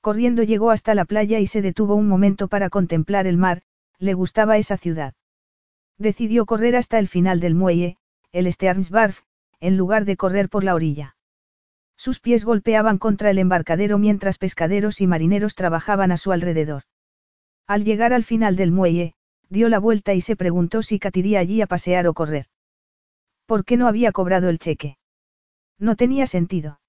Corriendo 0.00 0.42
llegó 0.42 0.70
hasta 0.70 0.94
la 0.94 1.04
playa 1.04 1.40
y 1.40 1.46
se 1.46 1.62
detuvo 1.62 1.94
un 1.94 2.06
momento 2.06 2.48
para 2.48 2.68
contemplar 2.68 3.26
el 3.26 3.38
mar, 3.38 3.62
le 3.98 4.14
gustaba 4.14 4.58
esa 4.58 4.76
ciudad. 4.76 5.14
Decidió 5.98 6.46
correr 6.46 6.76
hasta 6.76 6.98
el 6.98 7.08
final 7.08 7.40
del 7.40 7.54
muelle, 7.54 7.96
el 8.32 8.52
Stearnsbarf, 8.52 9.22
en 9.60 9.76
lugar 9.76 10.04
de 10.04 10.16
correr 10.16 10.48
por 10.48 10.64
la 10.64 10.74
orilla. 10.74 11.16
Sus 11.96 12.20
pies 12.20 12.44
golpeaban 12.44 12.98
contra 12.98 13.30
el 13.30 13.38
embarcadero 13.38 13.98
mientras 13.98 14.36
pescaderos 14.36 15.00
y 15.00 15.06
marineros 15.06 15.54
trabajaban 15.54 16.12
a 16.12 16.18
su 16.18 16.32
alrededor. 16.32 16.82
Al 17.66 17.84
llegar 17.84 18.12
al 18.12 18.22
final 18.22 18.54
del 18.56 18.70
muelle, 18.70 19.14
dio 19.48 19.68
la 19.68 19.78
vuelta 19.78 20.12
y 20.12 20.20
se 20.20 20.36
preguntó 20.36 20.82
si 20.82 20.98
Kat 20.98 21.16
iría 21.16 21.40
allí 21.40 21.62
a 21.62 21.66
pasear 21.66 22.06
o 22.06 22.14
correr. 22.14 22.46
¿Por 23.46 23.64
qué 23.64 23.76
no 23.76 23.88
había 23.88 24.12
cobrado 24.12 24.50
el 24.50 24.58
cheque? 24.58 24.98
No 25.78 25.96
tenía 25.96 26.26
sentido. 26.26 26.80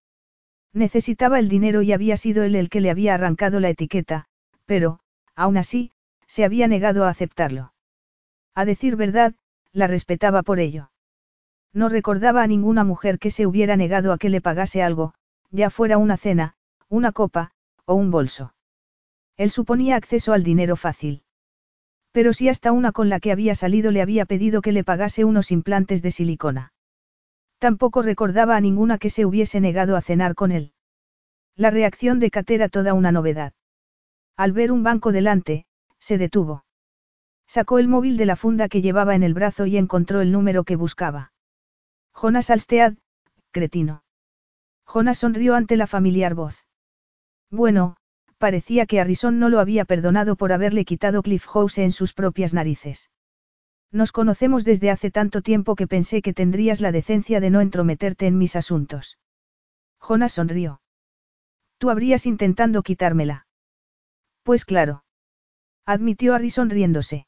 Necesitaba 0.74 1.40
el 1.40 1.50
dinero 1.50 1.82
y 1.82 1.92
había 1.92 2.18
sido 2.18 2.44
él 2.44 2.56
el 2.56 2.70
que 2.70 2.82
le 2.82 2.90
había 2.90 3.14
arrancado 3.14 3.60
la 3.60 3.70
etiqueta, 3.70 4.26
pero, 4.66 5.00
aún 5.36 5.58
así, 5.58 5.92
se 6.28 6.44
había 6.46 6.68
negado 6.68 7.06
a 7.06 7.10
aceptarlo. 7.10 7.74
A 8.54 8.66
decir 8.66 8.96
verdad, 8.96 9.34
la 9.72 9.88
respetaba 9.88 10.44
por 10.44 10.60
ello. 10.60 10.92
No 11.74 11.90
recordaba 11.90 12.44
a 12.44 12.48
ninguna 12.48 12.84
mujer 12.84 13.20
que 13.20 13.32
se 13.32 13.46
hubiera 13.46 13.76
negado 13.76 14.12
a 14.12 14.18
que 14.18 14.30
le 14.30 14.42
pagase 14.42 14.82
algo, 14.82 15.14
ya 15.52 15.70
fuera 15.70 15.98
una 15.98 16.18
cena, 16.18 16.56
una 16.90 17.12
copa, 17.12 17.52
o 17.86 17.94
un 17.94 18.12
bolso. 18.12 18.54
Él 19.36 19.52
suponía 19.52 19.96
acceso 19.96 20.34
al 20.34 20.44
dinero 20.44 20.76
fácil. 20.76 21.24
Pero 22.12 22.34
si 22.34 22.50
hasta 22.50 22.72
una 22.72 22.92
con 22.92 23.10
la 23.10 23.20
que 23.20 23.32
había 23.32 23.54
salido 23.54 23.92
le 23.92 24.02
había 24.02 24.26
pedido 24.26 24.62
que 24.62 24.72
le 24.72 24.84
pagase 24.84 25.24
unos 25.24 25.52
implantes 25.52 26.02
de 26.02 26.12
silicona. 26.12 26.74
Tampoco 27.60 28.01
recordaba 28.01 28.55
a 28.55 28.62
ninguna 28.62 28.97
que 28.97 29.10
se 29.10 29.26
hubiese 29.26 29.60
negado 29.60 29.95
a 29.95 30.01
cenar 30.01 30.36
con 30.36 30.51
él. 30.51 30.74
La 31.55 31.72
reacción 31.72 32.20
de 32.20 32.30
Kat 32.30 32.49
era 32.51 32.70
toda 32.70 32.93
una 32.93 33.12
novedad. 33.12 33.53
Al 34.36 34.51
ver 34.51 34.72
un 34.72 34.84
banco 34.84 35.12
delante, 35.12 35.66
se 35.99 36.20
detuvo. 36.20 36.66
Sacó 37.47 37.80
el 37.80 37.88
móvil 37.88 38.18
de 38.18 38.26
la 38.26 38.36
funda 38.36 38.68
que 38.68 38.82
llevaba 38.82 39.16
en 39.16 39.24
el 39.24 39.34
brazo 39.34 39.66
y 39.66 39.78
encontró 39.78 40.22
el 40.22 40.32
número 40.32 40.64
que 40.64 40.76
buscaba. 40.76 41.32
Jonas 42.14 42.49
Alstead, 42.49 42.95
cretino. 43.51 44.03
Jonas 44.86 45.20
sonrió 45.20 45.55
ante 45.55 45.78
la 45.78 45.88
familiar 45.88 46.36
voz. 46.36 46.66
Bueno, 47.49 47.97
parecía 48.38 48.86
que 48.86 48.99
Harrison 48.99 49.39
no 49.39 49.49
lo 49.49 49.60
había 49.60 49.86
perdonado 49.86 50.36
por 50.36 50.51
haberle 50.51 50.86
quitado 50.86 51.24
Cliff 51.24 51.45
House 51.47 51.80
en 51.80 51.91
sus 51.91 52.14
propias 52.14 52.53
narices. 52.53 53.10
Nos 53.92 54.12
conocemos 54.12 54.64
desde 54.64 54.92
hace 54.92 55.12
tanto 55.12 55.42
tiempo 55.42 55.76
que 55.76 55.88
pensé 55.88 56.22
que 56.22 56.34
tendrías 56.34 56.82
la 56.82 56.92
decencia 56.92 57.40
de 57.40 57.50
no 57.50 57.62
entrometerte 57.62 58.28
en 58.28 58.38
mis 58.38 58.56
asuntos. 58.56 59.18
Jonas 60.00 60.34
sonrió. 60.34 60.82
Tú 61.78 61.90
habrías 61.90 62.26
intentando 62.26 62.84
quitármela. 62.84 63.48
Pues 64.44 64.66
claro. 64.66 65.04
Admitió 65.86 66.34
Harrison 66.34 66.70
riéndose. 66.70 67.28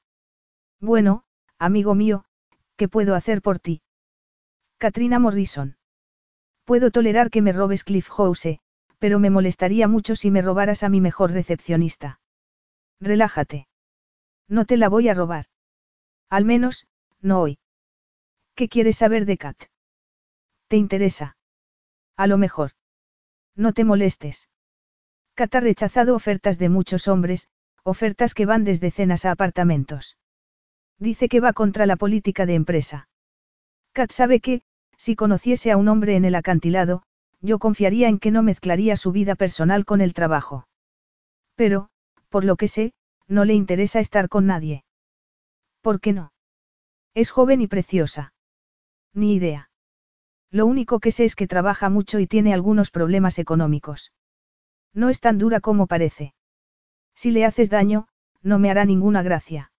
Bueno, 0.82 1.24
amigo 1.58 1.96
mío, 1.96 2.26
¿qué 2.76 2.88
puedo 2.88 3.16
hacer 3.16 3.42
por 3.42 3.60
ti? 3.60 3.82
Katrina 4.78 5.20
Morrison. 5.20 5.78
Puedo 6.66 6.92
tolerar 6.92 7.30
que 7.30 7.42
me 7.42 7.52
robes 7.52 7.84
Cliff 7.84 8.10
House, 8.10 8.60
pero 8.98 9.20
me 9.20 9.30
molestaría 9.30 9.88
mucho 9.88 10.16
si 10.16 10.30
me 10.30 10.42
robaras 10.42 10.84
a 10.84 10.90
mi 10.90 11.02
mejor 11.02 11.32
recepcionista. 11.32 12.20
Relájate. 13.00 13.68
No 14.48 14.66
te 14.66 14.78
la 14.78 14.90
voy 14.90 15.10
a 15.10 15.14
robar. 15.14 15.46
Al 16.30 16.46
menos, 16.46 16.88
no 17.22 17.42
hoy. 17.42 17.60
¿Qué 18.56 18.70
quieres 18.70 18.98
saber 18.98 19.26
de 19.26 19.38
Kat? 19.38 19.58
¿Te 20.68 20.78
interesa? 20.78 21.38
A 22.16 22.28
lo 22.28 22.38
mejor. 22.38 22.72
No 23.56 23.74
te 23.74 23.84
molestes. 23.84 24.50
Kat 25.34 25.56
ha 25.56 25.60
rechazado 25.60 26.16
ofertas 26.16 26.60
de 26.60 26.70
muchos 26.70 27.08
hombres, 27.08 27.48
ofertas 27.84 28.34
que 28.34 28.46
van 28.46 28.64
desde 28.64 28.92
cenas 28.92 29.26
a 29.26 29.32
apartamentos. 29.32 30.18
Dice 31.00 31.30
que 31.30 31.40
va 31.40 31.54
contra 31.54 31.86
la 31.86 31.96
política 31.96 32.46
de 32.46 32.56
empresa. 32.56 33.10
Kat 33.94 34.12
sabe 34.12 34.42
que, 34.42 34.62
si 34.98 35.16
conociese 35.16 35.72
a 35.72 35.78
un 35.78 35.88
hombre 35.88 36.16
en 36.16 36.26
el 36.26 36.36
acantilado, 36.36 37.04
yo 37.42 37.58
confiaría 37.58 38.10
en 38.10 38.20
que 38.20 38.32
no 38.32 38.44
mezclaría 38.44 38.98
su 38.98 39.12
vida 39.12 39.36
personal 39.36 39.86
con 39.86 40.02
el 40.02 40.14
trabajo. 40.14 40.68
Pero, 41.56 41.90
por 42.28 42.44
lo 42.44 42.58
que 42.58 42.68
sé, 42.68 42.94
no 43.28 43.46
le 43.46 43.54
interesa 43.54 44.00
estar 44.00 44.28
con 44.28 44.46
nadie. 44.46 44.84
¿Por 45.82 46.00
qué 46.00 46.14
no? 46.14 46.34
Es 47.14 47.32
joven 47.32 47.62
y 47.62 47.68
preciosa. 47.68 48.34
Ni 49.14 49.36
idea. 49.36 49.70
Lo 50.52 50.66
único 50.66 51.00
que 51.00 51.12
sé 51.12 51.26
es 51.26 51.36
que 51.36 51.48
trabaja 51.48 51.90
mucho 51.90 52.20
y 52.20 52.28
tiene 52.28 52.54
algunos 52.54 52.92
problemas 52.92 53.40
económicos. 53.40 54.12
No 54.94 55.10
es 55.10 55.20
tan 55.20 55.38
dura 55.38 55.60
como 55.60 55.88
parece. 55.88 56.34
Si 57.16 57.32
le 57.32 57.46
haces 57.46 57.70
daño, 57.70 58.08
no 58.42 58.60
me 58.60 58.72
hará 58.72 58.86
ninguna 58.86 59.22
gracia. 59.22 59.72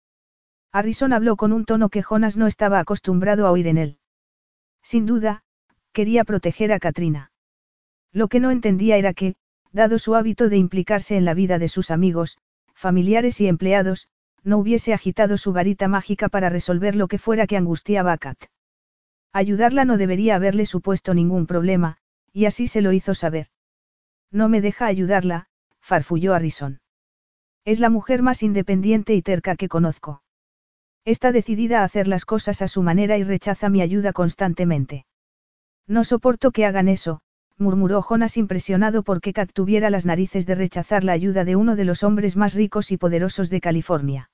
Harrison 0.72 1.14
habló 1.14 1.36
con 1.36 1.52
un 1.52 1.66
tono 1.66 1.90
que 1.90 2.04
Jonas 2.04 2.38
no 2.38 2.46
estaba 2.46 2.80
acostumbrado 2.80 3.48
a 3.48 3.52
oír 3.52 3.68
en 3.68 3.78
él. 3.78 4.00
Sin 4.84 5.06
duda, 5.06 5.44
quería 5.92 6.24
proteger 6.24 6.72
a 6.72 6.80
Katrina. 6.80 7.32
Lo 8.12 8.28
que 8.28 8.40
no 8.40 8.52
entendía 8.52 8.98
era 8.98 9.14
que, 9.14 9.36
dado 9.72 10.00
su 10.00 10.16
hábito 10.16 10.50
de 10.50 10.58
implicarse 10.58 11.18
en 11.18 11.26
la 11.26 11.34
vida 11.34 11.58
de 11.60 11.68
sus 11.68 11.92
amigos, 11.92 12.38
familiares 12.74 13.42
y 13.42 13.48
empleados, 13.48 14.10
no 14.44 14.58
hubiese 14.58 14.94
agitado 14.94 15.38
su 15.38 15.54
varita 15.54 15.88
mágica 15.88 16.30
para 16.30 16.50
resolver 16.50 16.96
lo 16.96 17.08
que 17.08 17.18
fuera 17.18 17.48
que 17.48 17.58
angustiaba 17.58 18.14
a 18.14 18.18
Kat. 18.18 18.38
Ayudarla 19.32 19.86
no 19.86 19.98
debería 19.98 20.36
haberle 20.36 20.66
supuesto 20.66 21.14
ningún 21.14 21.46
problema, 21.46 21.98
y 22.34 22.46
así 22.46 22.68
se 22.68 22.82
lo 22.82 22.92
hizo 22.92 23.14
saber. 23.14 23.48
No 24.32 24.50
me 24.50 24.62
deja 24.62 24.86
ayudarla, 24.86 25.48
farfulló 25.82 26.34
Harrison. 26.34 26.80
Es 27.66 27.80
la 27.80 27.90
mujer 27.90 28.22
más 28.22 28.42
independiente 28.44 29.14
y 29.14 29.22
terca 29.22 29.56
que 29.56 29.68
conozco. 29.68 30.24
Está 31.06 31.32
decidida 31.32 31.82
a 31.82 31.84
hacer 31.84 32.08
las 32.08 32.26
cosas 32.26 32.62
a 32.62 32.68
su 32.68 32.82
manera 32.82 33.18
y 33.18 33.24
rechaza 33.24 33.70
mi 33.70 33.82
ayuda 33.82 34.14
constantemente. 34.14 35.06
No 35.88 36.04
soporto 36.04 36.52
que 36.52 36.66
hagan 36.66 36.88
eso, 36.88 37.22
murmuró 37.58 38.02
Jonas 38.02 38.38
impresionado 38.38 39.04
porque 39.04 39.34
Kat 39.34 39.52
tuviera 39.52 39.90
las 39.90 40.06
narices 40.06 40.46
de 40.46 40.56
rechazar 40.56 41.04
la 41.04 41.14
ayuda 41.14 41.46
de 41.46 41.56
uno 41.56 41.76
de 41.76 41.86
los 41.86 42.04
hombres 42.04 42.36
más 42.36 42.54
ricos 42.54 42.92
y 42.92 42.98
poderosos 42.98 43.50
de 43.50 43.62
California. 43.62 44.29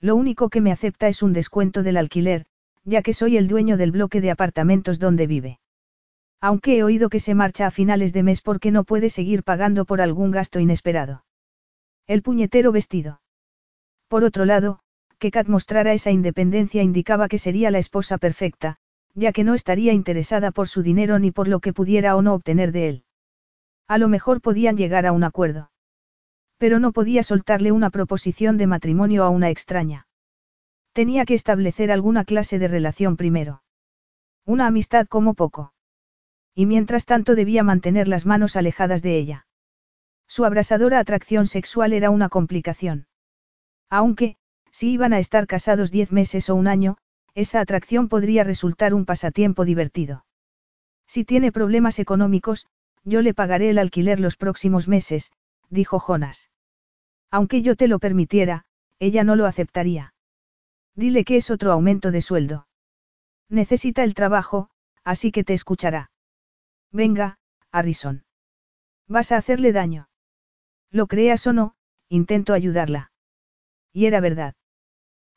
Lo 0.00 0.14
único 0.14 0.48
que 0.48 0.60
me 0.60 0.72
acepta 0.72 1.08
es 1.08 1.22
un 1.22 1.32
descuento 1.32 1.82
del 1.82 1.96
alquiler, 1.96 2.46
ya 2.84 3.02
que 3.02 3.12
soy 3.12 3.36
el 3.36 3.48
dueño 3.48 3.76
del 3.76 3.90
bloque 3.90 4.20
de 4.20 4.30
apartamentos 4.30 4.98
donde 4.98 5.26
vive. 5.26 5.58
Aunque 6.40 6.78
he 6.78 6.84
oído 6.84 7.08
que 7.08 7.18
se 7.18 7.34
marcha 7.34 7.66
a 7.66 7.70
finales 7.72 8.12
de 8.12 8.22
mes 8.22 8.40
porque 8.40 8.70
no 8.70 8.84
puede 8.84 9.10
seguir 9.10 9.42
pagando 9.42 9.84
por 9.84 10.00
algún 10.00 10.30
gasto 10.30 10.60
inesperado. 10.60 11.24
El 12.06 12.22
puñetero 12.22 12.70
vestido. 12.70 13.20
Por 14.06 14.24
otro 14.24 14.44
lado, 14.44 14.78
que 15.18 15.30
Kat 15.32 15.48
mostrara 15.48 15.92
esa 15.92 16.12
independencia 16.12 16.82
indicaba 16.82 17.28
que 17.28 17.38
sería 17.38 17.70
la 17.72 17.78
esposa 17.78 18.18
perfecta, 18.18 18.76
ya 19.14 19.32
que 19.32 19.42
no 19.42 19.54
estaría 19.54 19.92
interesada 19.92 20.52
por 20.52 20.68
su 20.68 20.82
dinero 20.82 21.18
ni 21.18 21.32
por 21.32 21.48
lo 21.48 21.58
que 21.58 21.72
pudiera 21.72 22.14
o 22.14 22.22
no 22.22 22.34
obtener 22.34 22.70
de 22.70 22.88
él. 22.88 23.04
A 23.88 23.98
lo 23.98 24.08
mejor 24.08 24.40
podían 24.40 24.76
llegar 24.76 25.06
a 25.06 25.12
un 25.12 25.24
acuerdo. 25.24 25.70
Pero 26.58 26.80
no 26.80 26.92
podía 26.92 27.22
soltarle 27.22 27.72
una 27.72 27.90
proposición 27.90 28.58
de 28.58 28.66
matrimonio 28.66 29.24
a 29.24 29.30
una 29.30 29.48
extraña. 29.50 30.06
Tenía 30.92 31.24
que 31.24 31.34
establecer 31.34 31.90
alguna 31.90 32.24
clase 32.24 32.58
de 32.58 32.68
relación 32.68 33.16
primero. 33.16 33.62
Una 34.44 34.66
amistad 34.66 35.06
como 35.06 35.34
poco. 35.34 35.72
Y 36.54 36.66
mientras 36.66 37.04
tanto 37.04 37.36
debía 37.36 37.62
mantener 37.62 38.08
las 38.08 38.26
manos 38.26 38.56
alejadas 38.56 39.02
de 39.02 39.16
ella. 39.16 39.46
Su 40.26 40.44
abrasadora 40.44 40.98
atracción 40.98 41.46
sexual 41.46 41.92
era 41.92 42.10
una 42.10 42.28
complicación. 42.28 43.06
Aunque, 43.88 44.36
si 44.72 44.90
iban 44.90 45.12
a 45.12 45.18
estar 45.18 45.46
casados 45.46 45.90
diez 45.90 46.12
meses 46.12 46.50
o 46.50 46.54
un 46.54 46.66
año, 46.66 46.98
esa 47.34 47.60
atracción 47.60 48.08
podría 48.08 48.42
resultar 48.42 48.94
un 48.94 49.04
pasatiempo 49.04 49.64
divertido. 49.64 50.24
Si 51.06 51.24
tiene 51.24 51.52
problemas 51.52 51.98
económicos, 51.98 52.66
yo 53.04 53.22
le 53.22 53.32
pagaré 53.32 53.70
el 53.70 53.78
alquiler 53.78 54.18
los 54.20 54.36
próximos 54.36 54.88
meses, 54.88 55.32
dijo 55.70 55.98
Jonas. 55.98 56.50
Aunque 57.30 57.62
yo 57.62 57.76
te 57.76 57.88
lo 57.88 57.98
permitiera, 57.98 58.64
ella 58.98 59.24
no 59.24 59.36
lo 59.36 59.46
aceptaría. 59.46 60.14
Dile 60.94 61.24
que 61.24 61.36
es 61.36 61.50
otro 61.50 61.72
aumento 61.72 62.10
de 62.10 62.22
sueldo. 62.22 62.66
Necesita 63.48 64.02
el 64.02 64.14
trabajo, 64.14 64.70
así 65.04 65.30
que 65.30 65.44
te 65.44 65.54
escuchará. 65.54 66.10
Venga, 66.90 67.38
Harrison. 67.70 68.24
Vas 69.06 69.32
a 69.32 69.36
hacerle 69.36 69.72
daño. 69.72 70.08
Lo 70.90 71.06
creas 71.06 71.46
o 71.46 71.52
no, 71.52 71.74
intento 72.08 72.52
ayudarla. 72.52 73.12
Y 73.92 74.06
era 74.06 74.20
verdad. 74.20 74.54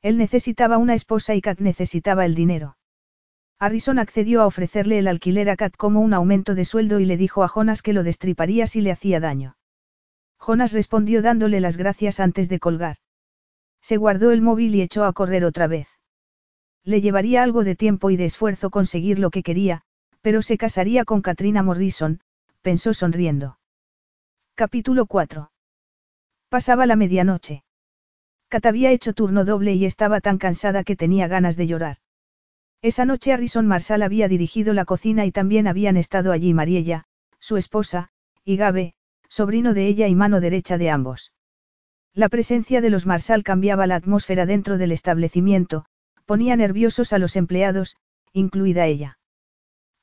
Él 0.02 0.18
necesitaba 0.18 0.78
una 0.78 0.96
esposa 0.96 1.36
y 1.36 1.42
Kat 1.42 1.60
necesitaba 1.60 2.26
el 2.26 2.36
dinero. 2.36 2.78
Harrison 3.60 4.00
accedió 4.00 4.42
a 4.42 4.48
ofrecerle 4.48 4.98
el 4.98 5.08
alquiler 5.08 5.50
a 5.50 5.56
Kat 5.56 5.76
como 5.78 6.02
un 6.02 6.14
aumento 6.14 6.56
de 6.56 6.66
sueldo 6.66 7.00
y 7.00 7.06
le 7.06 7.18
dijo 7.18 7.44
a 7.44 7.48
Jonas 7.48 7.82
que 7.84 7.94
lo 7.94 8.04
destriparía 8.04 8.66
si 8.66 8.82
le 8.82 8.92
hacía 8.92 9.20
daño. 9.20 9.56
Jonas 10.46 10.74
respondió 10.74 11.22
dándole 11.22 11.60
las 11.60 11.78
gracias 11.78 12.20
antes 12.20 12.50
de 12.50 12.60
colgar. 12.60 12.98
Se 13.80 13.98
guardó 13.98 14.32
el 14.32 14.42
móvil 14.42 14.74
y 14.74 14.82
echó 14.82 15.06
a 15.06 15.14
correr 15.14 15.46
otra 15.46 15.68
vez. 15.68 15.88
Le 16.84 17.00
llevaría 17.00 17.44
algo 17.44 17.64
de 17.64 17.76
tiempo 17.76 18.10
y 18.10 18.18
de 18.18 18.26
esfuerzo 18.26 18.72
conseguir 18.72 19.20
lo 19.20 19.30
que 19.30 19.44
quería, 19.44 19.84
pero 20.22 20.42
se 20.42 20.58
casaría 20.58 21.06
con 21.06 21.22
Katrina 21.22 21.62
Morrison, 21.62 22.22
pensó 22.64 22.94
sonriendo. 22.96 23.60
Capítulo 24.56 25.06
4. 25.06 25.52
Pasaba 26.50 26.88
la 26.88 26.96
medianoche. 26.96 27.64
Kat 28.50 28.66
había 28.66 28.92
hecho 28.92 29.14
turno 29.14 29.46
doble 29.46 29.74
y 29.74 29.86
estaba 29.86 30.22
tan 30.22 30.40
cansada 30.40 30.84
que 30.84 30.96
tenía 30.96 31.28
ganas 31.28 31.56
de 31.56 31.68
llorar. 31.68 31.98
Esa 32.82 33.06
noche 33.06 33.32
Harrison 33.32 33.68
Marsal 33.68 34.02
había 34.02 34.28
dirigido 34.28 34.74
la 34.74 34.86
cocina 34.86 35.26
y 35.26 35.32
también 35.32 35.68
habían 35.68 35.98
estado 35.98 36.32
allí 36.32 36.54
Mariella, 36.56 37.06
su 37.40 37.58
esposa, 37.58 38.10
y 38.44 38.58
Gabe, 38.58 38.96
sobrino 39.32 39.74
de 39.74 39.88
ella 39.88 40.10
y 40.10 40.16
mano 40.16 40.42
derecha 40.42 40.78
de 40.78 40.90
ambos. 40.90 41.32
La 42.14 42.28
presencia 42.28 42.82
de 42.82 42.90
los 42.90 43.06
Marsal 43.06 43.44
cambiaba 43.44 43.88
la 43.88 43.96
atmósfera 43.96 44.46
dentro 44.46 44.78
del 44.78 44.92
establecimiento, 44.92 45.86
ponía 46.26 46.58
nerviosos 46.58 47.14
a 47.14 47.18
los 47.18 47.38
empleados, 47.38 47.96
incluida 48.34 48.88
ella. 48.88 49.20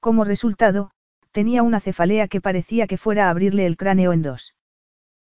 Como 0.01 0.25
resultado, 0.25 0.93
tenía 1.31 1.63
una 1.63 1.79
cefalea 1.79 2.27
que 2.27 2.41
parecía 2.41 2.87
que 2.87 2.97
fuera 2.97 3.27
a 3.27 3.31
abrirle 3.31 3.67
el 3.67 3.77
cráneo 3.77 4.15
en 4.15 4.23
dos. 4.23 4.55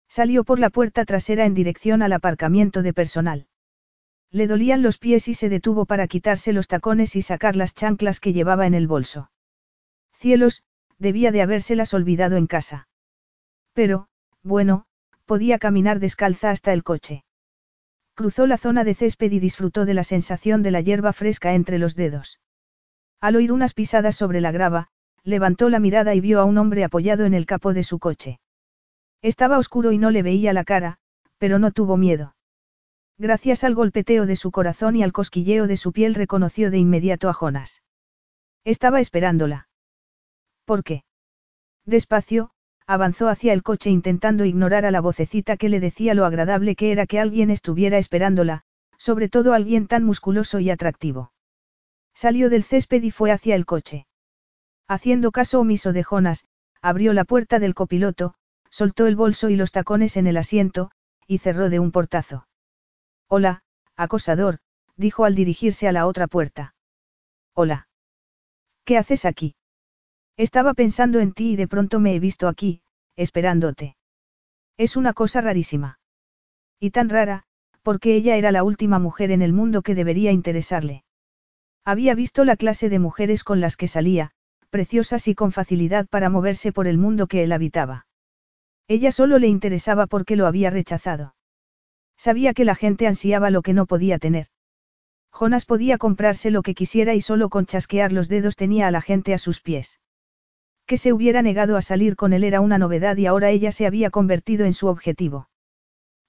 Salió 0.09 0.45
por 0.45 0.59
la 0.59 0.71
puerta 0.71 1.05
trasera 1.05 1.45
en 1.45 1.53
dirección 1.53 2.01
al 2.01 2.15
aparcamiento 2.15 2.81
de 2.81 2.95
personal. 2.95 3.49
Le 4.31 4.47
dolían 4.47 4.81
los 4.81 4.97
pies 4.97 5.29
y 5.29 5.35
se 5.35 5.51
detuvo 5.51 5.85
para 5.85 6.07
quitarse 6.07 6.55
los 6.55 6.69
tacones 6.69 7.17
y 7.17 7.23
sacar 7.23 7.55
las 7.55 7.75
chanclas 7.75 8.19
que 8.19 8.33
llevaba 8.33 8.67
en 8.67 8.73
el 8.73 8.87
bolso. 8.87 9.31
Cielos, 10.15 10.63
debía 10.99 11.33
de 11.33 11.43
habérselas 11.43 11.93
olvidado 11.93 12.39
en 12.39 12.47
casa. 12.47 12.89
Pero, 13.73 14.09
bueno, 14.43 14.85
podía 15.25 15.59
caminar 15.59 16.01
descalza 16.01 16.51
hasta 16.51 16.73
el 16.73 16.83
coche. 16.83 17.25
Cruzó 18.15 18.47
la 18.47 18.59
zona 18.59 18.85
de 18.85 18.95
césped 18.95 19.33
y 19.33 19.39
disfrutó 19.39 19.85
de 19.85 19.95
la 19.95 20.05
sensación 20.05 20.63
de 20.63 20.71
la 20.71 20.81
hierba 20.81 21.13
fresca 21.13 21.55
entre 21.55 21.79
los 21.79 21.95
dedos. 21.95 22.41
Al 23.21 23.37
oír 23.37 23.53
unas 23.53 23.75
pisadas 23.75 24.17
sobre 24.17 24.41
la 24.41 24.53
grava, 24.53 24.89
levantó 25.23 25.69
la 25.69 25.81
mirada 25.81 26.15
y 26.15 26.21
vio 26.21 26.41
a 26.41 26.45
un 26.45 26.59
hombre 26.59 26.85
apoyado 26.85 27.25
en 27.25 27.35
el 27.35 27.47
capó 27.47 27.73
de 27.73 27.83
su 27.83 27.99
coche. 27.99 28.41
Estaba 29.23 29.59
oscuro 29.59 29.93
y 29.93 29.99
no 29.99 30.11
le 30.11 30.23
veía 30.23 30.53
la 30.53 30.65
cara, 30.65 30.99
pero 31.39 31.59
no 31.59 31.71
tuvo 31.73 31.97
miedo. 31.97 32.35
Gracias 33.19 33.65
al 33.65 33.75
golpeteo 33.75 34.25
de 34.25 34.37
su 34.37 34.51
corazón 34.51 34.97
y 34.97 35.03
al 35.03 35.13
cosquilleo 35.13 35.67
de 35.67 35.77
su 35.77 35.93
piel 35.93 36.15
reconoció 36.15 36.71
de 36.71 36.79
inmediato 36.79 37.29
a 37.29 37.35
Jonas. 37.35 37.83
Estaba 38.65 39.01
esperándola. 39.01 39.69
¿Por 40.65 40.83
qué? 40.83 41.05
Despacio, 41.85 42.51
avanzó 42.87 43.29
hacia 43.29 43.53
el 43.53 43.63
coche 43.63 43.91
intentando 43.91 44.45
ignorar 44.45 44.85
a 44.85 44.91
la 44.91 45.01
vocecita 45.01 45.57
que 45.57 45.69
le 45.69 45.81
decía 45.81 46.15
lo 46.15 46.25
agradable 46.25 46.77
que 46.77 46.93
era 46.93 47.07
que 47.07 47.21
alguien 47.21 47.51
estuviera 47.51 47.99
esperándola, 47.99 48.63
sobre 48.99 49.29
todo 49.29 49.55
alguien 49.55 49.87
tan 49.87 50.05
musculoso 50.05 50.61
y 50.61 50.71
atractivo. 50.71 51.33
Salió 52.15 52.51
del 52.51 52.65
césped 52.65 53.03
y 53.03 53.11
fue 53.11 53.33
hacia 53.33 53.55
el 53.55 53.67
coche. 53.67 54.07
Haciendo 54.89 55.31
caso 55.31 55.61
omiso 55.61 55.93
de 55.93 56.03
Jonas, 56.03 56.47
abrió 56.83 57.13
la 57.13 57.25
puerta 57.25 57.59
del 57.59 57.75
copiloto, 57.75 58.35
soltó 58.71 59.07
el 59.07 59.17
bolso 59.17 59.49
y 59.49 59.57
los 59.57 59.73
tacones 59.73 60.17
en 60.17 60.27
el 60.27 60.37
asiento, 60.37 60.91
y 61.27 61.39
cerró 61.39 61.71
de 61.71 61.79
un 61.79 61.93
portazo. 61.93 62.49
Hola, 63.29 63.63
acosador, 63.97 64.59
dijo 64.97 65.25
al 65.25 65.35
dirigirse 65.35 65.87
a 65.87 65.93
la 65.93 66.07
otra 66.07 66.27
puerta. 66.27 66.75
Hola. 67.55 67.89
¿Qué 68.85 68.99
haces 68.99 69.25
aquí? 69.25 69.55
Estaba 70.41 70.73
pensando 70.73 71.21
en 71.21 71.33
ti 71.33 71.51
y 71.51 71.57
de 71.57 71.69
pronto 71.69 72.01
me 72.01 72.15
he 72.15 72.19
visto 72.19 72.49
aquí, 72.49 72.81
esperándote. 73.15 73.99
Es 74.79 74.97
una 74.97 75.13
cosa 75.13 75.43
rarísima. 75.43 76.01
Y 76.79 76.93
tan 76.93 77.11
rara, 77.11 77.45
porque 77.83 78.15
ella 78.15 78.39
era 78.39 78.51
la 78.51 78.65
última 78.65 78.99
mujer 78.99 79.33
en 79.33 79.43
el 79.43 79.53
mundo 79.53 79.83
que 79.83 79.95
debería 79.95 80.33
interesarle. 80.33 81.05
Había 81.85 82.15
visto 82.15 82.47
la 82.47 82.57
clase 82.57 82.89
de 82.89 82.99
mujeres 82.99 83.45
con 83.45 83.61
las 83.61 83.77
que 83.77 83.87
salía, 83.87 84.31
preciosas 84.71 85.29
y 85.29 85.35
con 85.35 85.53
facilidad 85.53 86.07
para 86.09 86.31
moverse 86.31 86.73
por 86.73 86.87
el 86.87 86.97
mundo 86.97 87.27
que 87.27 87.45
él 87.45 87.53
habitaba. 87.53 88.07
Ella 88.89 89.13
solo 89.13 89.39
le 89.39 89.49
interesaba 89.49 90.07
porque 90.07 90.37
lo 90.37 90.47
había 90.47 90.71
rechazado. 90.71 91.35
Sabía 92.17 92.55
que 92.55 92.65
la 92.65 92.77
gente 92.77 93.07
ansiaba 93.07 93.51
lo 93.51 93.61
que 93.61 93.75
no 93.75 93.85
podía 93.85 94.19
tener. 94.19 94.47
Jonas 95.31 95.67
podía 95.67 95.99
comprarse 95.99 96.51
lo 96.51 96.63
que 96.63 96.75
quisiera 96.75 97.13
y 97.13 97.21
solo 97.21 97.51
con 97.51 97.67
chasquear 97.67 98.11
los 98.11 98.31
dedos 98.31 98.57
tenía 98.57 98.89
a 98.89 98.91
la 98.91 99.03
gente 99.03 99.35
a 99.35 99.39
sus 99.39 99.61
pies. 99.61 100.01
Que 100.91 100.97
se 100.97 101.13
hubiera 101.13 101.41
negado 101.41 101.77
a 101.77 101.83
salir 101.83 102.17
con 102.17 102.33
él 102.33 102.43
era 102.43 102.61
una 102.61 102.77
novedad 102.77 103.17
y 103.17 103.27
ahora 103.27 103.51
ella 103.51 103.71
se 103.71 103.87
había 103.87 104.11
convertido 104.11 104.67
en 104.67 104.75
su 104.75 104.89
objetivo. 104.89 105.49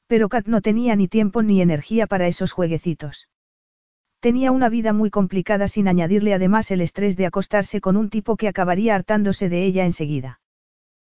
Pero 0.06 0.30
Kat 0.30 0.46
no 0.46 0.62
tenía 0.62 0.96
ni 0.96 1.08
tiempo 1.08 1.42
ni 1.42 1.64
energía 1.64 2.06
para 2.06 2.28
esos 2.28 2.52
jueguecitos. 2.52 3.28
Tenía 4.20 4.52
una 4.52 4.70
vida 4.70 4.94
muy 4.94 5.10
complicada 5.10 5.68
sin 5.68 5.88
añadirle 5.88 6.36
además 6.36 6.70
el 6.70 6.82
estrés 6.82 7.18
de 7.18 7.26
acostarse 7.26 7.82
con 7.82 7.98
un 7.98 8.12
tipo 8.12 8.38
que 8.38 8.48
acabaría 8.48 8.94
hartándose 8.94 9.50
de 9.50 9.66
ella 9.66 9.84
enseguida. 9.84 10.40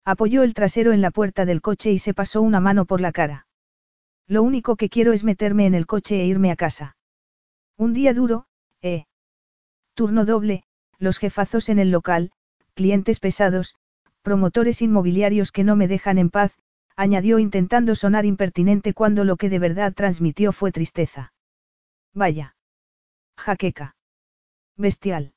Apoyó 0.03 0.41
el 0.41 0.55
trasero 0.55 0.91
en 0.91 1.01
la 1.01 1.11
puerta 1.11 1.45
del 1.45 1.61
coche 1.61 1.91
y 1.91 1.99
se 1.99 2.15
pasó 2.15 2.41
una 2.41 2.59
mano 2.59 2.85
por 2.85 2.99
la 2.99 3.11
cara. 3.11 3.45
Lo 4.26 4.41
único 4.41 4.76
que 4.76 4.89
quiero 4.89 5.13
es 5.13 5.23
meterme 5.23 5.67
en 5.67 5.76
el 5.76 5.85
coche 5.85 6.19
e 6.19 6.26
irme 6.26 6.49
a 6.49 6.55
casa. 6.55 6.97
Un 7.77 7.93
día 7.93 8.15
duro, 8.15 8.47
eh. 8.81 9.05
Turno 9.93 10.26
doble, 10.26 10.63
los 10.97 11.19
jefazos 11.19 11.69
en 11.69 11.77
el 11.77 11.91
local, 11.91 12.31
clientes 12.76 13.19
pesados, 13.19 13.76
promotores 14.22 14.81
inmobiliarios 14.81 15.52
que 15.52 15.64
no 15.64 15.76
me 15.76 15.88
dejan 15.88 16.19
en 16.19 16.30
paz, 16.30 16.52
añadió 16.95 17.39
intentando 17.39 17.95
sonar 17.95 18.26
impertinente 18.26 18.93
cuando 18.93 19.23
lo 19.23 19.38
que 19.38 19.49
de 19.49 19.60
verdad 19.60 19.93
transmitió 19.93 20.52
fue 20.52 20.72
tristeza. 20.72 21.34
Vaya. 22.14 22.56
Jaqueca. 23.38 23.95
Bestial. 24.77 25.34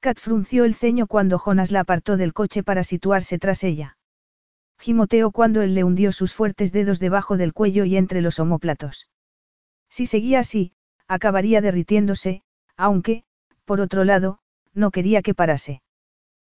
Kat 0.00 0.18
frunció 0.18 0.64
el 0.64 0.74
ceño 0.74 1.06
cuando 1.06 1.38
Jonas 1.38 1.70
la 1.70 1.80
apartó 1.80 2.16
del 2.16 2.32
coche 2.32 2.62
para 2.62 2.84
situarse 2.84 3.38
tras 3.38 3.64
ella. 3.64 3.96
Gimoteó 4.78 5.30
cuando 5.30 5.62
él 5.62 5.74
le 5.74 5.84
hundió 5.84 6.12
sus 6.12 6.34
fuertes 6.34 6.72
dedos 6.72 6.98
debajo 6.98 7.36
del 7.36 7.52
cuello 7.52 7.84
y 7.84 7.96
entre 7.96 8.20
los 8.20 8.38
omóplatos. 8.38 9.08
Si 9.88 10.06
seguía 10.06 10.40
así, 10.40 10.72
acabaría 11.06 11.60
derritiéndose, 11.60 12.42
aunque, 12.76 13.24
por 13.64 13.80
otro 13.80 14.04
lado, 14.04 14.40
no 14.74 14.90
quería 14.90 15.22
que 15.22 15.34
parase. 15.34 15.80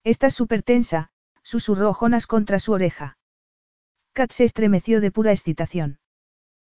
Estás 0.05 0.35
súper 0.35 0.63
tensa, 0.63 1.11
susurró 1.43 1.95
Jonas 1.95 2.27
contra 2.27 2.59
su 2.59 2.73
oreja. 2.73 3.17
Kat 4.13 4.33
se 4.33 4.45
estremeció 4.45 5.01
de 5.01 5.11
pura 5.11 5.33
excitación. 5.33 5.99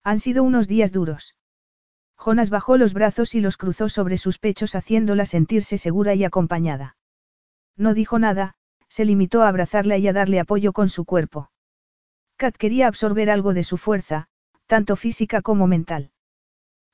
Han 0.04 0.20
sido 0.20 0.44
unos 0.44 0.68
días 0.68 0.92
duros. 0.92 1.34
Jonas 2.16 2.50
bajó 2.50 2.76
los 2.76 2.94
brazos 2.94 3.34
y 3.34 3.40
los 3.40 3.56
cruzó 3.56 3.88
sobre 3.88 4.16
sus 4.16 4.38
pechos 4.38 4.76
haciéndola 4.76 5.26
sentirse 5.26 5.76
segura 5.76 6.14
y 6.14 6.24
acompañada. 6.24 6.96
No 7.76 7.94
dijo 7.94 8.20
nada, 8.20 8.54
se 8.88 9.04
limitó 9.04 9.42
a 9.42 9.48
abrazarla 9.48 9.98
y 9.98 10.06
a 10.06 10.12
darle 10.12 10.38
apoyo 10.38 10.72
con 10.72 10.88
su 10.88 11.04
cuerpo. 11.04 11.50
Kat 12.36 12.56
quería 12.56 12.86
absorber 12.86 13.28
algo 13.28 13.54
de 13.54 13.64
su 13.64 13.76
fuerza, 13.76 14.28
tanto 14.66 14.94
física 14.94 15.42
como 15.42 15.66
mental. 15.66 16.12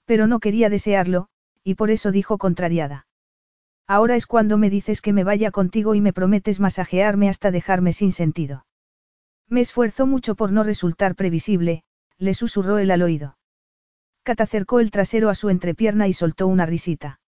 Pero 0.06 0.26
no 0.26 0.40
quería 0.40 0.70
desearlo, 0.70 1.28
y 1.62 1.74
por 1.74 1.90
eso 1.90 2.10
dijo 2.10 2.38
contrariada. 2.38 3.06
Ahora 3.86 4.16
es 4.16 4.26
cuando 4.26 4.58
me 4.58 4.70
dices 4.70 5.00
que 5.00 5.12
me 5.12 5.24
vaya 5.24 5.50
contigo 5.50 5.94
y 5.94 6.00
me 6.00 6.12
prometes 6.12 6.60
masajearme 6.60 7.28
hasta 7.28 7.50
dejarme 7.50 7.92
sin 7.92 8.12
sentido. 8.12 8.64
Me 9.48 9.60
esfuerzo 9.60 10.06
mucho 10.06 10.34
por 10.34 10.52
no 10.52 10.62
resultar 10.62 11.14
previsible, 11.14 11.82
le 12.18 12.34
susurró 12.34 12.78
él 12.78 12.90
al 12.90 13.02
oído. 13.02 13.36
Kat 14.22 14.40
acercó 14.40 14.80
el 14.80 14.90
trasero 14.90 15.28
a 15.28 15.34
su 15.34 15.50
entrepierna 15.50 16.08
y 16.08 16.12
soltó 16.12 16.46
una 16.46 16.64
risita. 16.64 17.20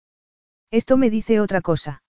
Esto 0.71 0.97
me 0.97 1.11
dice 1.11 1.41
otra 1.41 1.63
cosa. 1.63 2.03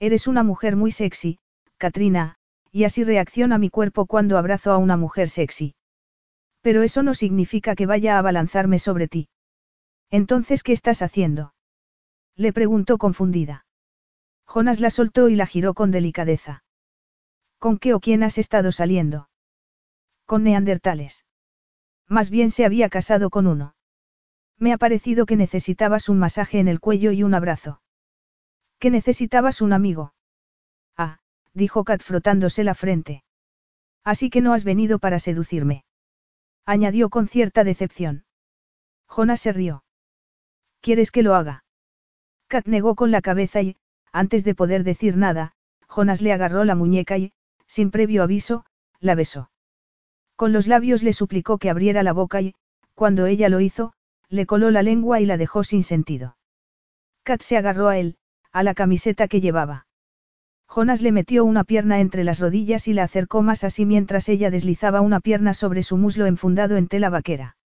Eres 0.00 0.26
una 0.26 0.42
mujer 0.42 0.76
muy 0.76 0.90
sexy, 0.90 1.38
Katrina, 1.76 2.36
y 2.72 2.84
así 2.84 3.04
reacciona 3.04 3.58
mi 3.58 3.70
cuerpo 3.70 4.06
cuando 4.06 4.38
abrazo 4.38 4.72
a 4.72 4.78
una 4.78 4.96
mujer 4.96 5.28
sexy. 5.28 5.74
Pero 6.62 6.82
eso 6.82 7.02
no 7.02 7.14
significa 7.14 7.74
que 7.74 7.86
vaya 7.86 8.16
a 8.16 8.18
abalanzarme 8.18 8.78
sobre 8.78 9.08
ti. 9.08 9.28
Entonces, 10.10 10.62
¿qué 10.62 10.72
estás 10.72 11.02
haciendo? 11.02 11.52
Le 12.38 12.52
preguntó 12.52 12.98
confundida. 12.98 13.66
Jonas 14.46 14.78
la 14.78 14.90
soltó 14.90 15.28
y 15.28 15.34
la 15.34 15.44
giró 15.44 15.74
con 15.74 15.90
delicadeza. 15.90 16.62
¿Con 17.58 17.78
qué 17.78 17.94
o 17.94 18.00
quién 18.00 18.22
has 18.22 18.38
estado 18.38 18.70
saliendo? 18.70 19.28
Con 20.24 20.44
neandertales. 20.44 21.26
Más 22.06 22.30
bien 22.30 22.52
se 22.52 22.64
había 22.64 22.88
casado 22.88 23.28
con 23.28 23.48
uno. 23.48 23.74
Me 24.56 24.72
ha 24.72 24.78
parecido 24.78 25.26
que 25.26 25.34
necesitabas 25.34 26.08
un 26.08 26.20
masaje 26.20 26.60
en 26.60 26.68
el 26.68 26.78
cuello 26.78 27.10
y 27.10 27.24
un 27.24 27.34
abrazo. 27.34 27.82
Que 28.78 28.90
necesitabas 28.90 29.60
un 29.60 29.72
amigo. 29.72 30.14
Ah, 30.96 31.18
dijo 31.54 31.82
Kat 31.82 32.02
frotándose 32.02 32.62
la 32.62 32.74
frente. 32.74 33.24
Así 34.04 34.30
que 34.30 34.42
no 34.42 34.52
has 34.52 34.62
venido 34.62 35.00
para 35.00 35.18
seducirme. 35.18 35.84
Añadió 36.64 37.10
con 37.10 37.26
cierta 37.26 37.64
decepción. 37.64 38.24
Jonas 39.08 39.40
se 39.40 39.52
rió. 39.52 39.82
¿Quieres 40.80 41.10
que 41.10 41.24
lo 41.24 41.34
haga? 41.34 41.64
Kat 42.48 42.66
negó 42.66 42.94
con 42.94 43.10
la 43.10 43.20
cabeza 43.20 43.60
y, 43.60 43.76
antes 44.10 44.42
de 44.42 44.54
poder 44.54 44.82
decir 44.82 45.16
nada, 45.16 45.52
Jonas 45.86 46.22
le 46.22 46.32
agarró 46.32 46.64
la 46.64 46.74
muñeca 46.74 47.18
y, 47.18 47.32
sin 47.66 47.90
previo 47.90 48.22
aviso, 48.22 48.64
la 49.00 49.14
besó. 49.14 49.50
Con 50.34 50.52
los 50.52 50.66
labios 50.66 51.02
le 51.02 51.12
suplicó 51.12 51.58
que 51.58 51.68
abriera 51.68 52.02
la 52.02 52.14
boca 52.14 52.40
y, 52.40 52.54
cuando 52.94 53.26
ella 53.26 53.48
lo 53.48 53.60
hizo, 53.60 53.92
le 54.30 54.46
coló 54.46 54.70
la 54.70 54.82
lengua 54.82 55.20
y 55.20 55.26
la 55.26 55.36
dejó 55.36 55.62
sin 55.62 55.82
sentido. 55.82 56.36
Kat 57.22 57.42
se 57.42 57.58
agarró 57.58 57.88
a 57.88 57.98
él, 57.98 58.16
a 58.50 58.62
la 58.62 58.74
camiseta 58.74 59.28
que 59.28 59.42
llevaba. 59.42 59.86
Jonas 60.66 61.02
le 61.02 61.12
metió 61.12 61.44
una 61.44 61.64
pierna 61.64 62.00
entre 62.00 62.24
las 62.24 62.40
rodillas 62.40 62.88
y 62.88 62.94
la 62.94 63.04
acercó 63.04 63.42
más 63.42 63.64
así 63.64 63.84
mientras 63.84 64.28
ella 64.28 64.50
deslizaba 64.50 65.00
una 65.00 65.20
pierna 65.20 65.54
sobre 65.54 65.82
su 65.82 65.96
muslo 65.96 66.26
enfundado 66.26 66.76
en 66.76 66.88
tela 66.88 67.10
vaquera. 67.10 67.56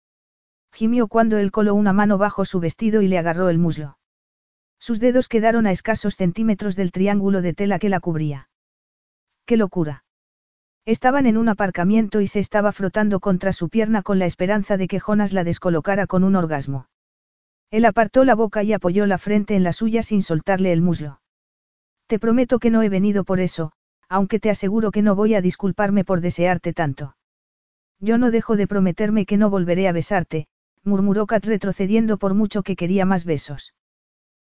Gimió 0.72 1.06
cuando 1.06 1.38
él 1.38 1.52
coló 1.52 1.74
una 1.74 1.92
mano 1.92 2.18
bajo 2.18 2.44
su 2.44 2.58
vestido 2.58 3.02
y 3.02 3.08
le 3.08 3.18
agarró 3.18 3.48
el 3.48 3.58
muslo. 3.58 3.96
Sus 4.82 4.98
dedos 4.98 5.28
quedaron 5.28 5.68
a 5.68 5.70
escasos 5.70 6.16
centímetros 6.16 6.74
del 6.74 6.90
triángulo 6.90 7.40
de 7.40 7.54
tela 7.54 7.78
que 7.78 7.88
la 7.88 8.00
cubría. 8.00 8.48
¡Qué 9.46 9.56
locura! 9.56 10.02
Estaban 10.84 11.26
en 11.26 11.36
un 11.36 11.48
aparcamiento 11.48 12.20
y 12.20 12.26
se 12.26 12.40
estaba 12.40 12.72
frotando 12.72 13.20
contra 13.20 13.52
su 13.52 13.68
pierna 13.68 14.02
con 14.02 14.18
la 14.18 14.26
esperanza 14.26 14.76
de 14.76 14.88
que 14.88 14.98
Jonas 14.98 15.32
la 15.32 15.44
descolocara 15.44 16.08
con 16.08 16.24
un 16.24 16.34
orgasmo. 16.34 16.88
Él 17.70 17.84
apartó 17.84 18.24
la 18.24 18.34
boca 18.34 18.64
y 18.64 18.72
apoyó 18.72 19.06
la 19.06 19.18
frente 19.18 19.54
en 19.54 19.62
la 19.62 19.72
suya 19.72 20.02
sin 20.02 20.24
soltarle 20.24 20.72
el 20.72 20.82
muslo. 20.82 21.20
Te 22.08 22.18
prometo 22.18 22.58
que 22.58 22.70
no 22.70 22.82
he 22.82 22.88
venido 22.88 23.22
por 23.22 23.38
eso, 23.38 23.70
aunque 24.08 24.40
te 24.40 24.50
aseguro 24.50 24.90
que 24.90 25.02
no 25.02 25.14
voy 25.14 25.36
a 25.36 25.40
disculparme 25.40 26.04
por 26.04 26.20
desearte 26.20 26.72
tanto. 26.72 27.16
Yo 28.00 28.18
no 28.18 28.32
dejo 28.32 28.56
de 28.56 28.66
prometerme 28.66 29.26
que 29.26 29.36
no 29.36 29.48
volveré 29.48 29.86
a 29.86 29.92
besarte, 29.92 30.48
murmuró 30.82 31.28
Kat 31.28 31.44
retrocediendo 31.44 32.18
por 32.18 32.34
mucho 32.34 32.64
que 32.64 32.74
quería 32.74 33.06
más 33.06 33.24
besos. 33.24 33.74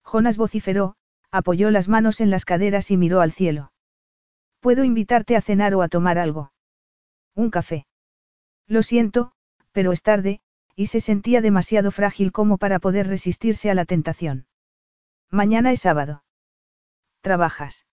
Jonas 0.04 0.36
vociferó, 0.36 0.96
apoyó 1.30 1.70
las 1.70 1.88
manos 1.88 2.20
en 2.20 2.30
las 2.30 2.44
caderas 2.44 2.90
y 2.90 2.96
miró 2.96 3.20
al 3.20 3.32
cielo. 3.32 3.72
¿Puedo 4.60 4.84
invitarte 4.84 5.36
a 5.36 5.40
cenar 5.40 5.74
o 5.74 5.82
a 5.82 5.88
tomar 5.88 6.18
algo? 6.18 6.52
Un 7.34 7.50
café. 7.50 7.86
Lo 8.66 8.82
siento, 8.82 9.32
pero 9.72 9.92
es 9.92 10.02
tarde, 10.02 10.40
y 10.76 10.86
se 10.86 11.00
sentía 11.00 11.40
demasiado 11.40 11.90
frágil 11.90 12.32
como 12.32 12.58
para 12.58 12.78
poder 12.78 13.06
resistirse 13.06 13.70
a 13.70 13.74
la 13.74 13.84
tentación. 13.84 14.46
Mañana 15.30 15.72
es 15.72 15.80
sábado. 15.80 16.24
¿Trabajas? 17.20 17.86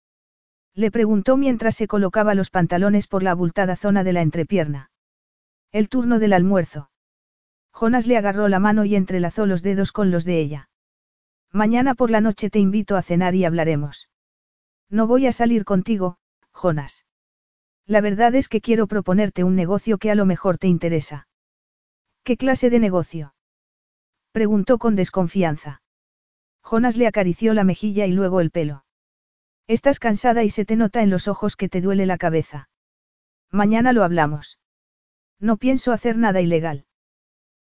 Le 0.74 0.92
preguntó 0.92 1.38
mientras 1.38 1.76
se 1.76 1.88
colocaba 1.88 2.36
los 2.36 2.50
pantalones 2.50 3.08
por 3.08 3.24
la 3.24 3.32
abultada 3.32 3.76
zona 3.76 4.04
de 4.04 4.14
la 4.14 4.22
entrepierna. 4.22 4.92
El 5.72 5.90
turno 5.90 6.20
del 6.20 6.34
almuerzo. 6.34 6.90
Jonas 7.72 8.08
le 8.08 8.18
agarró 8.18 8.48
la 8.48 8.60
mano 8.60 8.86
y 8.86 8.96
entrelazó 8.96 9.46
los 9.46 9.64
dedos 9.64 9.92
con 9.92 10.12
los 10.12 10.24
de 10.24 10.40
ella. 10.40 10.67
Mañana 11.52 11.96
por 11.96 12.12
la 12.12 12.22
noche 12.22 12.50
te 12.50 12.60
invito 12.60 12.96
a 12.96 13.02
cenar 13.02 13.36
y 13.36 13.46
hablaremos. 13.46 14.10
No 14.90 15.08
voy 15.08 15.28
a 15.28 15.32
salir 15.32 15.66
contigo, 15.66 16.18
Jonas. 16.54 17.06
La 17.86 18.02
verdad 18.02 18.36
es 18.36 18.50
que 18.50 18.62
quiero 18.62 18.88
proponerte 18.88 19.44
un 19.44 19.56
negocio 19.56 19.98
que 19.98 20.12
a 20.12 20.16
lo 20.16 20.26
mejor 20.26 20.58
te 20.58 20.68
interesa. 20.68 21.28
¿Qué 22.24 22.36
clase 22.36 22.70
de 22.70 22.80
negocio? 22.80 23.34
Preguntó 24.32 24.78
con 24.78 24.96
desconfianza. 24.96 25.82
Jonas 26.62 26.98
le 26.98 27.08
acarició 27.08 27.54
la 27.54 27.64
mejilla 27.64 28.06
y 28.06 28.12
luego 28.12 28.42
el 28.42 28.52
pelo. 28.52 28.84
Estás 29.68 30.00
cansada 30.00 30.44
y 30.44 30.50
se 30.50 30.66
te 30.66 30.76
nota 30.76 31.02
en 31.02 31.10
los 31.10 31.28
ojos 31.28 31.56
que 31.56 31.70
te 31.70 31.82
duele 31.82 32.06
la 32.06 32.18
cabeza. 32.18 32.70
Mañana 33.52 33.94
lo 33.94 34.04
hablamos. 34.04 34.60
No 35.40 35.58
pienso 35.58 35.94
hacer 35.94 36.18
nada 36.18 36.42
ilegal. 36.42 36.86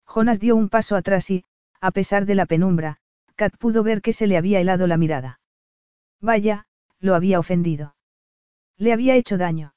Jonas 0.06 0.40
dio 0.40 0.56
un 0.56 0.68
paso 0.68 0.96
atrás 0.96 1.30
y, 1.30 1.44
a 1.80 1.90
pesar 1.90 2.24
de 2.24 2.34
la 2.34 2.46
penumbra, 2.46 2.98
Kat 3.36 3.56
pudo 3.56 3.82
ver 3.82 4.00
que 4.00 4.12
se 4.12 4.26
le 4.26 4.36
había 4.36 4.60
helado 4.60 4.86
la 4.86 4.96
mirada. 4.96 5.40
Vaya, 6.20 6.66
lo 7.00 7.14
había 7.14 7.38
ofendido. 7.38 7.96
Le 8.76 8.92
había 8.92 9.16
hecho 9.16 9.38
daño. 9.38 9.74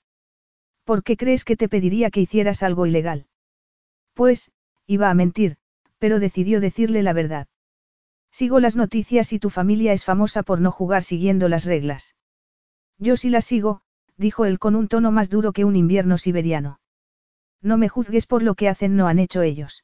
¿Por 0.83 1.03
qué 1.03 1.17
crees 1.17 1.43
que 1.43 1.57
te 1.57 1.67
pediría 1.67 2.11
que 2.11 2.21
hicieras 2.21 2.63
algo 2.63 2.85
ilegal? 2.85 3.27
Pues, 4.13 4.51
iba 4.85 5.09
a 5.09 5.13
mentir, 5.13 5.57
pero 5.97 6.19
decidió 6.19 6.61
decirle 6.61 7.03
la 7.03 7.13
verdad. 7.13 7.47
Sigo 8.31 8.59
las 8.59 8.75
noticias 8.75 9.33
y 9.33 9.39
tu 9.39 9.49
familia 9.49 9.93
es 9.93 10.05
famosa 10.05 10.43
por 10.43 10.61
no 10.61 10.71
jugar 10.71 11.03
siguiendo 11.03 11.49
las 11.49 11.65
reglas. 11.65 12.15
Yo 12.97 13.17
sí 13.17 13.29
las 13.29 13.45
sigo, 13.45 13.81
dijo 14.15 14.45
él 14.45 14.59
con 14.59 14.75
un 14.75 14.87
tono 14.87 15.11
más 15.11 15.29
duro 15.29 15.53
que 15.53 15.65
un 15.65 15.75
invierno 15.75 16.17
siberiano. 16.17 16.79
No 17.61 17.77
me 17.77 17.89
juzgues 17.89 18.27
por 18.27 18.43
lo 18.43 18.55
que 18.55 18.69
hacen 18.69 18.95
no 18.95 19.07
han 19.07 19.19
hecho 19.19 19.41
ellos. 19.41 19.83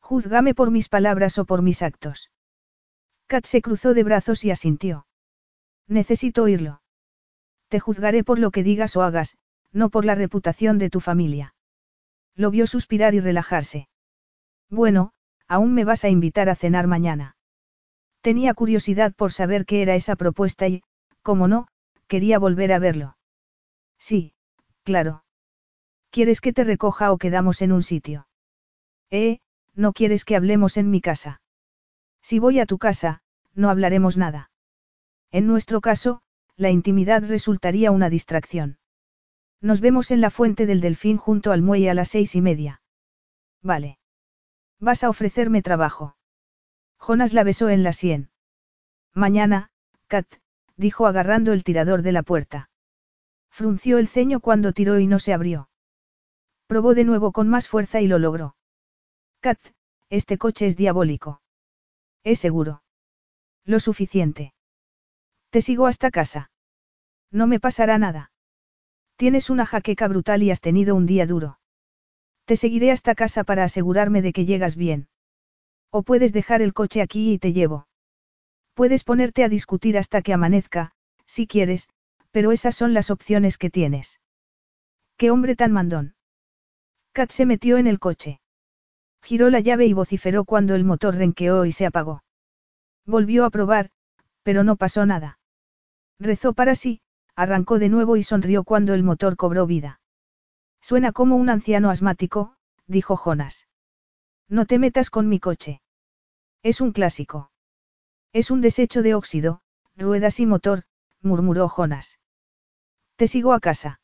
Júzgame 0.00 0.54
por 0.54 0.70
mis 0.70 0.88
palabras 0.88 1.38
o 1.38 1.44
por 1.44 1.62
mis 1.62 1.82
actos. 1.82 2.30
Kat 3.32 3.46
se 3.46 3.62
cruzó 3.62 3.94
de 3.94 4.04
brazos 4.04 4.44
y 4.44 4.50
asintió. 4.50 5.06
Necesito 5.88 6.42
oírlo. 6.42 6.82
Te 7.68 7.80
juzgaré 7.80 8.24
por 8.24 8.38
lo 8.38 8.50
que 8.50 8.62
digas 8.62 8.94
o 8.94 9.02
hagas, 9.02 9.38
no 9.72 9.88
por 9.88 10.04
la 10.04 10.14
reputación 10.14 10.76
de 10.76 10.90
tu 10.90 11.00
familia. 11.00 11.54
Lo 12.34 12.50
vio 12.50 12.66
suspirar 12.66 13.14
y 13.14 13.20
relajarse. 13.20 13.88
Bueno, 14.68 15.14
aún 15.48 15.72
me 15.72 15.86
vas 15.86 16.04
a 16.04 16.10
invitar 16.10 16.50
a 16.50 16.56
cenar 16.56 16.86
mañana. 16.88 17.36
Tenía 18.20 18.52
curiosidad 18.52 19.14
por 19.14 19.32
saber 19.32 19.64
qué 19.64 19.80
era 19.80 19.94
esa 19.94 20.14
propuesta 20.14 20.68
y, 20.68 20.82
como 21.22 21.48
no, 21.48 21.68
quería 22.08 22.38
volver 22.38 22.70
a 22.74 22.80
verlo. 22.80 23.16
Sí, 23.98 24.34
claro. 24.82 25.24
¿Quieres 26.10 26.42
que 26.42 26.52
te 26.52 26.64
recoja 26.64 27.12
o 27.12 27.16
quedamos 27.16 27.62
en 27.62 27.72
un 27.72 27.82
sitio? 27.82 28.28
Eh, 29.10 29.38
no 29.74 29.94
quieres 29.94 30.26
que 30.26 30.36
hablemos 30.36 30.76
en 30.76 30.90
mi 30.90 31.00
casa. 31.00 31.40
Si 32.22 32.38
voy 32.38 32.60
a 32.60 32.66
tu 32.66 32.78
casa, 32.78 33.22
no 33.54 33.68
hablaremos 33.68 34.16
nada. 34.16 34.50
En 35.30 35.46
nuestro 35.46 35.80
caso, 35.80 36.22
la 36.56 36.70
intimidad 36.70 37.22
resultaría 37.26 37.90
una 37.90 38.08
distracción. 38.08 38.78
Nos 39.60 39.80
vemos 39.80 40.10
en 40.10 40.20
la 40.20 40.30
fuente 40.30 40.66
del 40.66 40.80
delfín 40.80 41.16
junto 41.16 41.52
al 41.52 41.62
muelle 41.62 41.90
a 41.90 41.94
las 41.94 42.08
seis 42.08 42.34
y 42.34 42.40
media. 42.40 42.82
Vale. 43.62 43.98
Vas 44.78 45.04
a 45.04 45.08
ofrecerme 45.08 45.62
trabajo. 45.62 46.16
Jonas 46.98 47.32
la 47.32 47.44
besó 47.44 47.68
en 47.68 47.82
la 47.82 47.92
sien. 47.92 48.30
Mañana, 49.14 49.70
Kat, 50.06 50.26
dijo 50.76 51.06
agarrando 51.06 51.52
el 51.52 51.64
tirador 51.64 52.02
de 52.02 52.12
la 52.12 52.22
puerta. 52.22 52.70
Frunció 53.50 53.98
el 53.98 54.08
ceño 54.08 54.40
cuando 54.40 54.72
tiró 54.72 54.98
y 54.98 55.06
no 55.06 55.18
se 55.18 55.32
abrió. 55.32 55.68
Probó 56.66 56.94
de 56.94 57.04
nuevo 57.04 57.32
con 57.32 57.48
más 57.48 57.68
fuerza 57.68 58.00
y 58.00 58.06
lo 58.06 58.18
logró. 58.18 58.56
Kat, 59.40 59.58
este 60.08 60.38
coche 60.38 60.66
es 60.66 60.76
diabólico. 60.76 61.41
Es 62.24 62.38
seguro. 62.38 62.82
Lo 63.64 63.80
suficiente. 63.80 64.54
Te 65.50 65.62
sigo 65.62 65.86
hasta 65.86 66.10
casa. 66.10 66.50
No 67.30 67.46
me 67.46 67.60
pasará 67.60 67.98
nada. 67.98 68.30
Tienes 69.16 69.50
una 69.50 69.66
jaqueca 69.66 70.08
brutal 70.08 70.42
y 70.42 70.50
has 70.50 70.60
tenido 70.60 70.94
un 70.94 71.06
día 71.06 71.26
duro. 71.26 71.58
Te 72.44 72.56
seguiré 72.56 72.90
hasta 72.90 73.14
casa 73.14 73.44
para 73.44 73.64
asegurarme 73.64 74.20
de 74.20 74.32
que 74.32 74.44
llegas 74.44 74.76
bien. 74.76 75.08
O 75.90 76.02
puedes 76.02 76.32
dejar 76.32 76.62
el 76.62 76.72
coche 76.72 77.00
aquí 77.00 77.32
y 77.32 77.38
te 77.38 77.52
llevo. 77.52 77.86
Puedes 78.74 79.04
ponerte 79.04 79.44
a 79.44 79.48
discutir 79.48 79.96
hasta 79.98 80.22
que 80.22 80.32
amanezca, 80.32 80.92
si 81.26 81.46
quieres, 81.46 81.88
pero 82.30 82.52
esas 82.52 82.74
son 82.74 82.94
las 82.94 83.10
opciones 83.10 83.58
que 83.58 83.70
tienes. 83.70 84.20
¡Qué 85.16 85.30
hombre 85.30 85.54
tan 85.54 85.72
mandón! 85.72 86.14
Kat 87.12 87.30
se 87.30 87.46
metió 87.46 87.76
en 87.78 87.86
el 87.86 87.98
coche. 87.98 88.41
Giró 89.22 89.50
la 89.50 89.60
llave 89.60 89.86
y 89.86 89.92
vociferó 89.92 90.44
cuando 90.44 90.74
el 90.74 90.84
motor 90.84 91.14
renqueó 91.14 91.64
y 91.64 91.72
se 91.72 91.86
apagó. 91.86 92.24
Volvió 93.06 93.44
a 93.44 93.50
probar, 93.50 93.90
pero 94.42 94.64
no 94.64 94.76
pasó 94.76 95.06
nada. 95.06 95.38
Rezó 96.18 96.52
para 96.52 96.74
sí, 96.74 97.00
arrancó 97.34 97.78
de 97.78 97.88
nuevo 97.88 98.16
y 98.16 98.22
sonrió 98.22 98.64
cuando 98.64 98.94
el 98.94 99.02
motor 99.02 99.36
cobró 99.36 99.66
vida. 99.66 100.00
Suena 100.80 101.12
como 101.12 101.36
un 101.36 101.48
anciano 101.48 101.90
asmático, 101.90 102.56
dijo 102.86 103.16
Jonas. 103.16 103.68
No 104.48 104.66
te 104.66 104.78
metas 104.78 105.10
con 105.10 105.28
mi 105.28 105.38
coche. 105.38 105.80
Es 106.62 106.80
un 106.80 106.92
clásico. 106.92 107.50
Es 108.32 108.50
un 108.50 108.60
desecho 108.60 109.02
de 109.02 109.14
óxido, 109.14 109.62
ruedas 109.96 110.40
y 110.40 110.46
motor, 110.46 110.84
murmuró 111.20 111.68
Jonas. 111.68 112.18
Te 113.16 113.28
sigo 113.28 113.52
a 113.52 113.60
casa. 113.60 114.00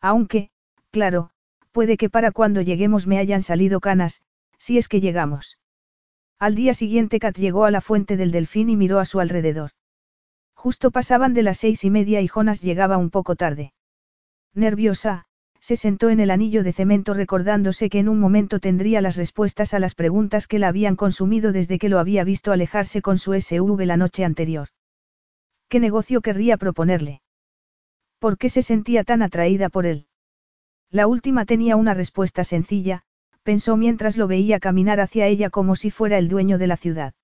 Aunque, 0.00 0.50
claro, 0.90 1.30
puede 1.70 1.96
que 1.96 2.10
para 2.10 2.32
cuando 2.32 2.60
lleguemos 2.60 3.06
me 3.06 3.18
hayan 3.18 3.42
salido 3.42 3.80
canas, 3.80 4.22
si 4.62 4.78
es 4.78 4.86
que 4.88 5.00
llegamos. 5.00 5.58
Al 6.38 6.54
día 6.54 6.72
siguiente 6.72 7.18
Kat 7.18 7.36
llegó 7.36 7.64
a 7.64 7.72
la 7.72 7.80
fuente 7.80 8.16
del 8.16 8.30
delfín 8.30 8.70
y 8.70 8.76
miró 8.76 9.00
a 9.00 9.04
su 9.04 9.18
alrededor. 9.18 9.72
Justo 10.54 10.92
pasaban 10.92 11.34
de 11.34 11.42
las 11.42 11.58
seis 11.58 11.82
y 11.82 11.90
media 11.90 12.20
y 12.20 12.28
Jonas 12.28 12.62
llegaba 12.62 12.96
un 12.96 13.10
poco 13.10 13.34
tarde. 13.34 13.72
Nerviosa, 14.54 15.24
se 15.58 15.74
sentó 15.74 16.10
en 16.10 16.20
el 16.20 16.30
anillo 16.30 16.62
de 16.62 16.72
cemento 16.72 17.12
recordándose 17.12 17.90
que 17.90 17.98
en 17.98 18.08
un 18.08 18.20
momento 18.20 18.60
tendría 18.60 19.00
las 19.00 19.16
respuestas 19.16 19.74
a 19.74 19.80
las 19.80 19.96
preguntas 19.96 20.46
que 20.46 20.60
la 20.60 20.68
habían 20.68 20.94
consumido 20.94 21.50
desde 21.50 21.80
que 21.80 21.88
lo 21.88 21.98
había 21.98 22.22
visto 22.22 22.52
alejarse 22.52 23.02
con 23.02 23.18
su 23.18 23.34
SUV 23.34 23.84
la 23.84 23.96
noche 23.96 24.24
anterior. 24.24 24.68
¿Qué 25.68 25.80
negocio 25.80 26.20
querría 26.20 26.56
proponerle? 26.56 27.20
¿Por 28.20 28.38
qué 28.38 28.48
se 28.48 28.62
sentía 28.62 29.02
tan 29.02 29.22
atraída 29.22 29.70
por 29.70 29.86
él? 29.86 30.06
La 30.88 31.08
última 31.08 31.46
tenía 31.46 31.74
una 31.74 31.94
respuesta 31.94 32.44
sencilla, 32.44 33.02
pensó 33.42 33.76
mientras 33.76 34.16
lo 34.16 34.26
veía 34.28 34.60
caminar 34.60 35.00
hacia 35.00 35.26
ella 35.26 35.50
como 35.50 35.76
si 35.76 35.90
fuera 35.90 36.18
el 36.18 36.28
dueño 36.28 36.58
de 36.58 36.66
la 36.66 36.76
ciudad. 36.76 37.14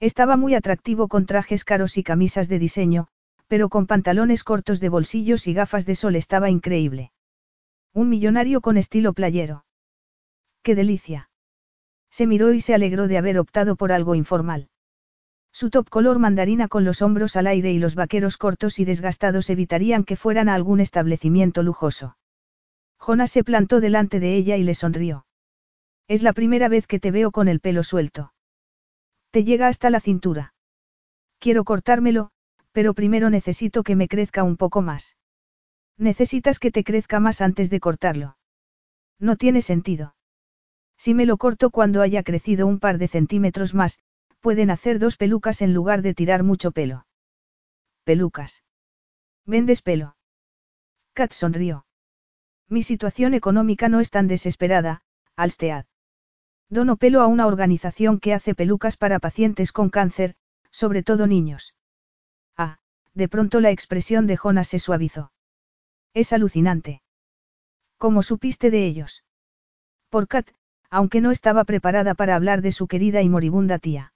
Estaba 0.00 0.36
muy 0.36 0.54
atractivo 0.54 1.08
con 1.08 1.26
trajes 1.26 1.64
caros 1.64 1.96
y 1.98 2.02
camisas 2.02 2.48
de 2.48 2.58
diseño, 2.58 3.08
pero 3.46 3.68
con 3.68 3.86
pantalones 3.86 4.42
cortos 4.42 4.80
de 4.80 4.88
bolsillos 4.88 5.46
y 5.46 5.54
gafas 5.54 5.86
de 5.86 5.96
sol 5.96 6.16
estaba 6.16 6.50
increíble. 6.50 7.12
Un 7.92 8.08
millonario 8.08 8.60
con 8.60 8.76
estilo 8.76 9.12
playero. 9.12 9.64
¡Qué 10.62 10.74
delicia! 10.74 11.30
Se 12.10 12.26
miró 12.26 12.52
y 12.52 12.60
se 12.60 12.74
alegró 12.74 13.06
de 13.08 13.18
haber 13.18 13.38
optado 13.38 13.76
por 13.76 13.92
algo 13.92 14.14
informal. 14.14 14.68
Su 15.52 15.70
top 15.70 15.88
color 15.88 16.18
mandarina 16.18 16.66
con 16.66 16.84
los 16.84 17.02
hombros 17.02 17.36
al 17.36 17.46
aire 17.46 17.70
y 17.72 17.78
los 17.78 17.94
vaqueros 17.94 18.36
cortos 18.36 18.80
y 18.80 18.84
desgastados 18.84 19.50
evitarían 19.50 20.04
que 20.04 20.16
fueran 20.16 20.48
a 20.48 20.54
algún 20.54 20.80
establecimiento 20.80 21.62
lujoso. 21.62 22.16
Jonas 22.98 23.30
se 23.30 23.44
plantó 23.44 23.80
delante 23.80 24.18
de 24.18 24.34
ella 24.34 24.56
y 24.56 24.64
le 24.64 24.74
sonrió. 24.74 25.26
Es 26.06 26.22
la 26.22 26.32
primera 26.32 26.68
vez 26.68 26.86
que 26.86 27.00
te 27.00 27.10
veo 27.10 27.30
con 27.30 27.48
el 27.48 27.60
pelo 27.60 27.82
suelto. 27.82 28.34
Te 29.30 29.44
llega 29.44 29.68
hasta 29.68 29.90
la 29.90 30.00
cintura. 30.00 30.54
Quiero 31.38 31.64
cortármelo, 31.64 32.30
pero 32.72 32.94
primero 32.94 33.30
necesito 33.30 33.82
que 33.82 33.96
me 33.96 34.08
crezca 34.08 34.42
un 34.42 34.56
poco 34.56 34.82
más. 34.82 35.16
Necesitas 35.96 36.58
que 36.58 36.70
te 36.70 36.84
crezca 36.84 37.20
más 37.20 37.40
antes 37.40 37.70
de 37.70 37.80
cortarlo. 37.80 38.36
No 39.18 39.36
tiene 39.36 39.62
sentido. 39.62 40.14
Si 40.96 41.14
me 41.14 41.26
lo 41.26 41.36
corto 41.36 41.70
cuando 41.70 42.02
haya 42.02 42.22
crecido 42.22 42.66
un 42.66 42.80
par 42.80 42.98
de 42.98 43.08
centímetros 43.08 43.74
más, 43.74 43.98
pueden 44.40 44.70
hacer 44.70 44.98
dos 44.98 45.16
pelucas 45.16 45.62
en 45.62 45.72
lugar 45.72 46.02
de 46.02 46.14
tirar 46.14 46.42
mucho 46.42 46.72
pelo. 46.72 47.06
Pelucas. 48.04 48.62
¿Vendes 49.46 49.82
pelo? 49.82 50.16
Kat 51.14 51.32
sonrió. 51.32 51.86
Mi 52.68 52.82
situación 52.82 53.34
económica 53.34 53.88
no 53.88 54.00
es 54.00 54.10
tan 54.10 54.26
desesperada, 54.28 55.02
Alstead. 55.36 55.86
Dono 56.70 56.96
pelo 56.96 57.20
a 57.20 57.26
una 57.26 57.46
organización 57.46 58.18
que 58.18 58.34
hace 58.34 58.54
pelucas 58.54 58.96
para 58.96 59.18
pacientes 59.18 59.72
con 59.72 59.90
cáncer, 59.90 60.34
sobre 60.70 61.02
todo 61.02 61.26
niños. 61.26 61.74
Ah, 62.56 62.78
de 63.14 63.28
pronto 63.28 63.60
la 63.60 63.70
expresión 63.70 64.26
de 64.26 64.36
Jonas 64.36 64.68
se 64.68 64.78
suavizó. 64.78 65.32
Es 66.14 66.32
alucinante. 66.32 67.02
¿Cómo 67.98 68.22
supiste 68.22 68.70
de 68.70 68.86
ellos? 68.86 69.24
Por 70.08 70.28
Kat, 70.28 70.48
aunque 70.90 71.20
no 71.20 71.30
estaba 71.30 71.64
preparada 71.64 72.14
para 72.14 72.36
hablar 72.36 72.62
de 72.62 72.72
su 72.72 72.86
querida 72.86 73.22
y 73.22 73.28
moribunda 73.28 73.78
tía. 73.78 74.12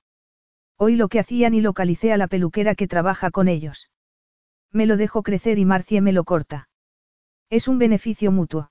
Oí 0.76 0.94
lo 0.94 1.08
que 1.08 1.18
hacían 1.18 1.54
y 1.54 1.60
localicé 1.60 2.12
a 2.12 2.16
la 2.16 2.28
peluquera 2.28 2.74
que 2.74 2.86
trabaja 2.86 3.30
con 3.30 3.48
ellos. 3.48 3.90
Me 4.72 4.86
lo 4.86 4.96
dejo 4.96 5.22
crecer 5.22 5.58
y 5.58 5.64
Marcie 5.64 6.00
me 6.00 6.12
lo 6.12 6.24
corta. 6.24 6.68
Es 7.50 7.66
un 7.66 7.78
beneficio 7.78 8.30
mutuo. 8.30 8.70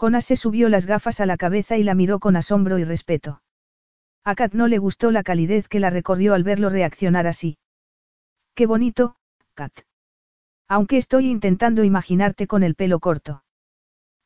Jonas 0.00 0.26
se 0.26 0.36
subió 0.36 0.68
las 0.68 0.86
gafas 0.86 1.18
a 1.18 1.26
la 1.26 1.36
cabeza 1.36 1.76
y 1.76 1.82
la 1.82 1.96
miró 1.96 2.20
con 2.20 2.36
asombro 2.36 2.78
y 2.78 2.84
respeto. 2.84 3.42
A 4.22 4.36
Kat 4.36 4.52
no 4.52 4.68
le 4.68 4.78
gustó 4.78 5.10
la 5.10 5.24
calidez 5.24 5.66
que 5.66 5.80
la 5.80 5.90
recorrió 5.90 6.34
al 6.34 6.44
verlo 6.44 6.70
reaccionar 6.70 7.26
así. 7.26 7.58
Qué 8.54 8.66
bonito, 8.66 9.16
Kat. 9.54 9.72
Aunque 10.68 10.98
estoy 10.98 11.28
intentando 11.28 11.82
imaginarte 11.82 12.46
con 12.46 12.62
el 12.62 12.76
pelo 12.76 13.00
corto. 13.00 13.42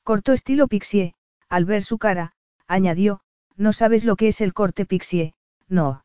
Corto 0.02 0.34
estilo 0.34 0.68
pixie, 0.68 1.14
al 1.48 1.64
ver 1.64 1.84
su 1.84 1.96
cara, 1.96 2.34
añadió, 2.66 3.22
no 3.56 3.72
sabes 3.72 4.04
lo 4.04 4.16
que 4.16 4.28
es 4.28 4.42
el 4.42 4.52
corte 4.52 4.84
pixie, 4.84 5.34
no. 5.68 6.04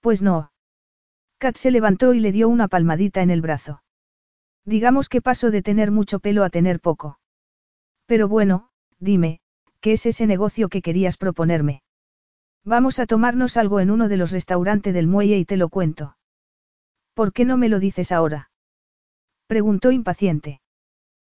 Pues 0.00 0.22
no. 0.22 0.52
Kat 1.38 1.56
se 1.56 1.72
levantó 1.72 2.14
y 2.14 2.20
le 2.20 2.30
dio 2.30 2.48
una 2.48 2.68
palmadita 2.68 3.20
en 3.20 3.30
el 3.30 3.40
brazo. 3.40 3.82
Digamos 4.64 5.08
que 5.08 5.20
paso 5.20 5.50
de 5.50 5.62
tener 5.62 5.90
mucho 5.90 6.20
pelo 6.20 6.44
a 6.44 6.50
tener 6.50 6.78
poco. 6.78 7.19
Pero 8.10 8.26
bueno, 8.26 8.70
dime, 8.98 9.38
¿qué 9.80 9.92
es 9.92 10.04
ese 10.04 10.26
negocio 10.26 10.68
que 10.68 10.82
querías 10.82 11.16
proponerme? 11.16 11.84
Vamos 12.64 12.98
a 12.98 13.06
tomarnos 13.06 13.56
algo 13.56 13.78
en 13.78 13.88
uno 13.88 14.08
de 14.08 14.16
los 14.16 14.32
restaurantes 14.32 14.92
del 14.92 15.06
muelle 15.06 15.38
y 15.38 15.44
te 15.44 15.56
lo 15.56 15.68
cuento. 15.68 16.16
¿Por 17.14 17.32
qué 17.32 17.44
no 17.44 17.56
me 17.56 17.68
lo 17.68 17.78
dices 17.78 18.10
ahora? 18.10 18.50
Preguntó 19.46 19.92
impaciente. 19.92 20.60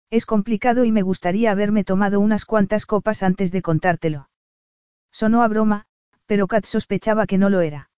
Es 0.08 0.24
complicado 0.24 0.84
y 0.84 0.92
me 0.92 1.02
gustaría 1.02 1.50
haberme 1.50 1.82
tomado 1.82 2.20
unas 2.20 2.44
cuantas 2.44 2.86
copas 2.86 3.24
antes 3.24 3.50
de 3.50 3.60
contártelo. 3.60 4.30
Sonó 5.10 5.42
a 5.42 5.48
broma, 5.48 5.86
pero 6.26 6.46
Kat 6.46 6.64
sospechaba 6.64 7.26
que 7.26 7.38
no 7.38 7.50
lo 7.50 7.60
era. 7.60 7.90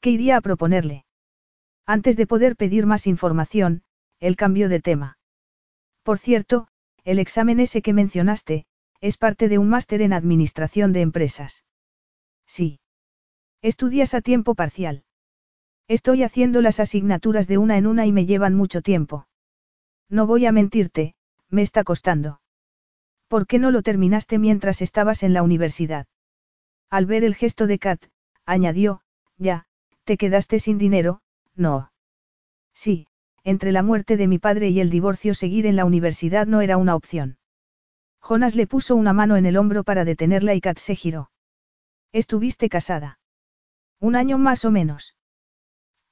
¿Qué 0.00 0.08
iría 0.08 0.38
a 0.38 0.40
proponerle? 0.40 1.04
Antes 1.84 2.16
de 2.16 2.26
poder 2.26 2.56
pedir 2.56 2.86
más 2.86 3.06
información, 3.06 3.82
él 4.18 4.36
cambió 4.36 4.70
de 4.70 4.80
tema. 4.80 5.18
Por 6.02 6.18
cierto, 6.18 6.68
el 7.04 7.18
examen 7.18 7.60
ese 7.60 7.82
que 7.82 7.92
mencionaste, 7.92 8.66
es 9.00 9.16
parte 9.16 9.48
de 9.48 9.58
un 9.58 9.68
máster 9.68 10.02
en 10.02 10.12
administración 10.12 10.92
de 10.92 11.00
empresas. 11.00 11.64
Sí. 12.46 12.80
Estudias 13.60 14.14
a 14.14 14.20
tiempo 14.20 14.54
parcial. 14.54 15.04
Estoy 15.88 16.22
haciendo 16.22 16.60
las 16.62 16.80
asignaturas 16.80 17.48
de 17.48 17.58
una 17.58 17.76
en 17.76 17.86
una 17.86 18.06
y 18.06 18.12
me 18.12 18.26
llevan 18.26 18.54
mucho 18.54 18.82
tiempo. 18.82 19.26
No 20.08 20.26
voy 20.26 20.46
a 20.46 20.52
mentirte, 20.52 21.14
me 21.48 21.62
está 21.62 21.84
costando. 21.84 22.40
¿Por 23.28 23.46
qué 23.46 23.58
no 23.58 23.70
lo 23.70 23.82
terminaste 23.82 24.38
mientras 24.38 24.82
estabas 24.82 25.22
en 25.22 25.32
la 25.32 25.42
universidad? 25.42 26.06
Al 26.90 27.06
ver 27.06 27.24
el 27.24 27.34
gesto 27.34 27.66
de 27.66 27.78
Kat, 27.78 28.04
añadió, 28.44 29.02
ya, 29.38 29.66
¿Te 30.04 30.16
quedaste 30.16 30.58
sin 30.58 30.78
dinero? 30.78 31.22
No. 31.54 31.92
Sí, 32.74 33.06
entre 33.44 33.72
la 33.72 33.82
muerte 33.82 34.16
de 34.16 34.28
mi 34.28 34.38
padre 34.38 34.68
y 34.68 34.80
el 34.80 34.90
divorcio 34.90 35.34
seguir 35.34 35.66
en 35.66 35.76
la 35.76 35.84
universidad 35.84 36.46
no 36.46 36.60
era 36.60 36.76
una 36.76 36.94
opción. 36.94 37.38
Jonas 38.20 38.54
le 38.54 38.66
puso 38.66 38.94
una 38.94 39.12
mano 39.12 39.36
en 39.36 39.46
el 39.46 39.56
hombro 39.56 39.82
para 39.82 40.04
detenerla 40.04 40.54
y 40.54 40.60
Kat 40.60 40.78
se 40.78 40.94
giró. 40.94 41.30
¿Estuviste 42.12 42.68
casada? 42.68 43.18
Un 44.00 44.16
año 44.16 44.38
más 44.38 44.64
o 44.64 44.70
menos. 44.70 45.16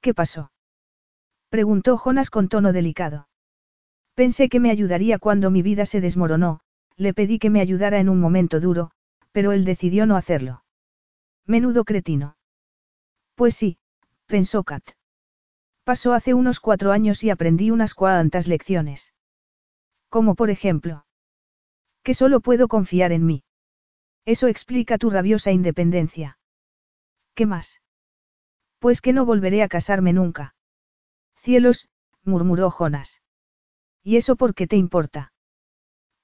¿Qué 0.01 0.13
pasó? 0.13 0.51
Preguntó 1.49 1.97
Jonas 1.97 2.29
con 2.29 2.49
tono 2.49 2.73
delicado. 2.73 3.27
Pensé 4.13 4.49
que 4.49 4.59
me 4.59 4.71
ayudaría 4.71 5.19
cuando 5.19 5.51
mi 5.51 5.61
vida 5.61 5.85
se 5.85 6.01
desmoronó, 6.01 6.61
le 6.97 7.13
pedí 7.13 7.39
que 7.39 7.49
me 7.49 7.61
ayudara 7.61 7.99
en 7.99 8.09
un 8.09 8.19
momento 8.19 8.59
duro, 8.59 8.91
pero 9.31 9.51
él 9.51 9.63
decidió 9.63 10.05
no 10.05 10.17
hacerlo. 10.17 10.63
Menudo 11.45 11.85
cretino. 11.85 12.35
Pues 13.35 13.55
sí, 13.55 13.77
pensó 14.27 14.63
Kat. 14.63 14.83
Pasó 15.83 16.13
hace 16.13 16.33
unos 16.33 16.59
cuatro 16.59 16.91
años 16.91 17.23
y 17.23 17.29
aprendí 17.29 17.71
unas 17.71 17.93
cuantas 17.93 18.47
lecciones. 18.47 19.13
Como 20.09 20.35
por 20.35 20.49
ejemplo. 20.49 21.05
Que 22.03 22.13
solo 22.13 22.39
puedo 22.39 22.67
confiar 22.67 23.11
en 23.11 23.25
mí. 23.25 23.43
Eso 24.25 24.47
explica 24.47 24.97
tu 24.97 25.09
rabiosa 25.09 25.51
independencia. 25.51 26.37
¿Qué 27.33 27.45
más? 27.45 27.81
Pues 28.79 29.01
que 29.01 29.13
no 29.13 29.25
volveré 29.25 29.63
a 29.63 29.67
casarme 29.67 30.13
nunca. 30.13 30.55
Cielos, 31.35 31.89
murmuró 32.23 32.69
Jonas. 32.69 33.21
¿Y 34.03 34.17
eso 34.17 34.35
por 34.35 34.53
qué 34.53 34.67
te 34.67 34.75
importa? 34.75 35.33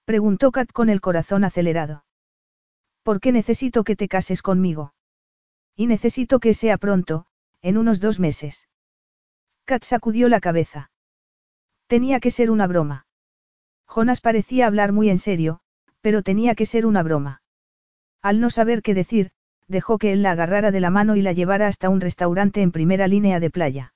Preguntó 0.06 0.52
Kat 0.52 0.72
con 0.72 0.90
el 0.90 1.02
corazón 1.02 1.44
acelerado. 1.44 2.06
¿Por 3.04 3.20
qué 3.20 3.32
necesito 3.32 3.84
que 3.84 3.96
te 3.96 4.08
cases 4.08 4.42
conmigo? 4.42 4.94
Y 5.76 5.88
necesito 5.88 6.40
que 6.40 6.54
sea 6.54 6.78
pronto, 6.78 7.26
en 7.62 7.78
unos 7.78 8.00
dos 8.00 8.20
meses. 8.20 8.68
Kat 9.68 9.84
sacudió 9.84 10.30
la 10.30 10.40
cabeza. 10.40 10.92
Tenía 11.88 12.22
que 12.22 12.32
ser 12.32 12.52
una 12.52 12.68
broma. 12.68 13.06
Jonas 13.86 14.22
parecía 14.22 14.66
hablar 14.66 14.94
muy 14.94 15.10
en 15.10 15.18
serio, 15.18 15.60
pero 16.00 16.22
tenía 16.22 16.56
que 16.56 16.66
ser 16.66 16.86
una 16.86 17.04
broma. 17.04 17.42
Al 18.22 18.40
no 18.40 18.50
saber 18.50 18.82
qué 18.82 18.94
decir, 18.94 19.32
dejó 19.68 19.98
que 19.98 20.14
él 20.14 20.24
la 20.24 20.32
agarrara 20.32 20.72
de 20.72 20.80
la 20.80 20.90
mano 20.90 21.18
y 21.18 21.22
la 21.22 21.34
llevara 21.34 21.68
hasta 21.68 21.90
un 21.90 22.00
restaurante 22.00 22.62
en 22.62 22.72
primera 22.72 23.10
línea 23.10 23.42
de 23.42 23.50
playa. 23.50 23.94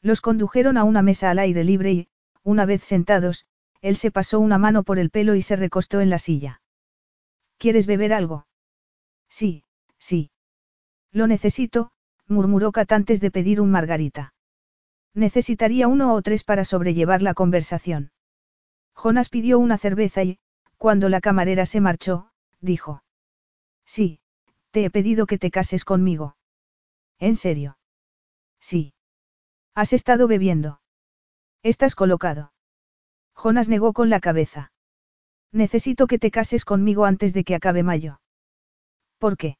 Los 0.00 0.20
condujeron 0.20 0.76
a 0.76 0.84
una 0.84 1.02
mesa 1.02 1.28
al 1.28 1.40
aire 1.40 1.64
libre 1.64 1.92
y, 1.92 2.08
una 2.44 2.64
vez 2.64 2.84
sentados, 2.84 3.46
él 3.80 3.96
se 3.96 4.12
pasó 4.12 4.38
una 4.38 4.58
mano 4.58 4.84
por 4.84 5.00
el 5.00 5.10
pelo 5.10 5.34
y 5.34 5.42
se 5.42 5.56
recostó 5.56 6.02
en 6.02 6.10
la 6.10 6.20
silla. 6.20 6.62
¿Quieres 7.58 7.86
beber 7.86 8.12
algo? 8.12 8.46
Sí, 9.28 9.64
sí. 9.98 10.30
Lo 11.10 11.26
necesito, 11.26 11.90
murmuró 12.28 12.70
Kat 12.70 12.92
antes 12.92 13.20
de 13.20 13.32
pedir 13.32 13.60
un 13.60 13.72
margarita. 13.72 14.33
Necesitaría 15.14 15.86
uno 15.88 16.12
o 16.12 16.22
tres 16.22 16.42
para 16.42 16.64
sobrellevar 16.64 17.22
la 17.22 17.34
conversación. 17.34 18.10
Jonas 18.94 19.28
pidió 19.28 19.58
una 19.58 19.78
cerveza 19.78 20.24
y, 20.24 20.38
cuando 20.76 21.08
la 21.08 21.20
camarera 21.20 21.66
se 21.66 21.80
marchó, 21.80 22.30
dijo. 22.60 23.02
Sí, 23.86 24.20
te 24.70 24.84
he 24.84 24.90
pedido 24.90 25.26
que 25.26 25.38
te 25.38 25.50
cases 25.50 25.84
conmigo. 25.84 26.36
¿En 27.18 27.36
serio? 27.36 27.78
Sí. 28.60 28.94
¿Has 29.74 29.92
estado 29.92 30.26
bebiendo? 30.26 30.80
Estás 31.62 31.94
colocado. 31.94 32.52
Jonas 33.34 33.68
negó 33.68 33.92
con 33.92 34.10
la 34.10 34.20
cabeza. 34.20 34.72
Necesito 35.52 36.06
que 36.06 36.18
te 36.18 36.30
cases 36.30 36.64
conmigo 36.64 37.04
antes 37.04 37.32
de 37.34 37.44
que 37.44 37.54
acabe 37.54 37.82
mayo. 37.82 38.20
¿Por 39.18 39.36
qué? 39.36 39.58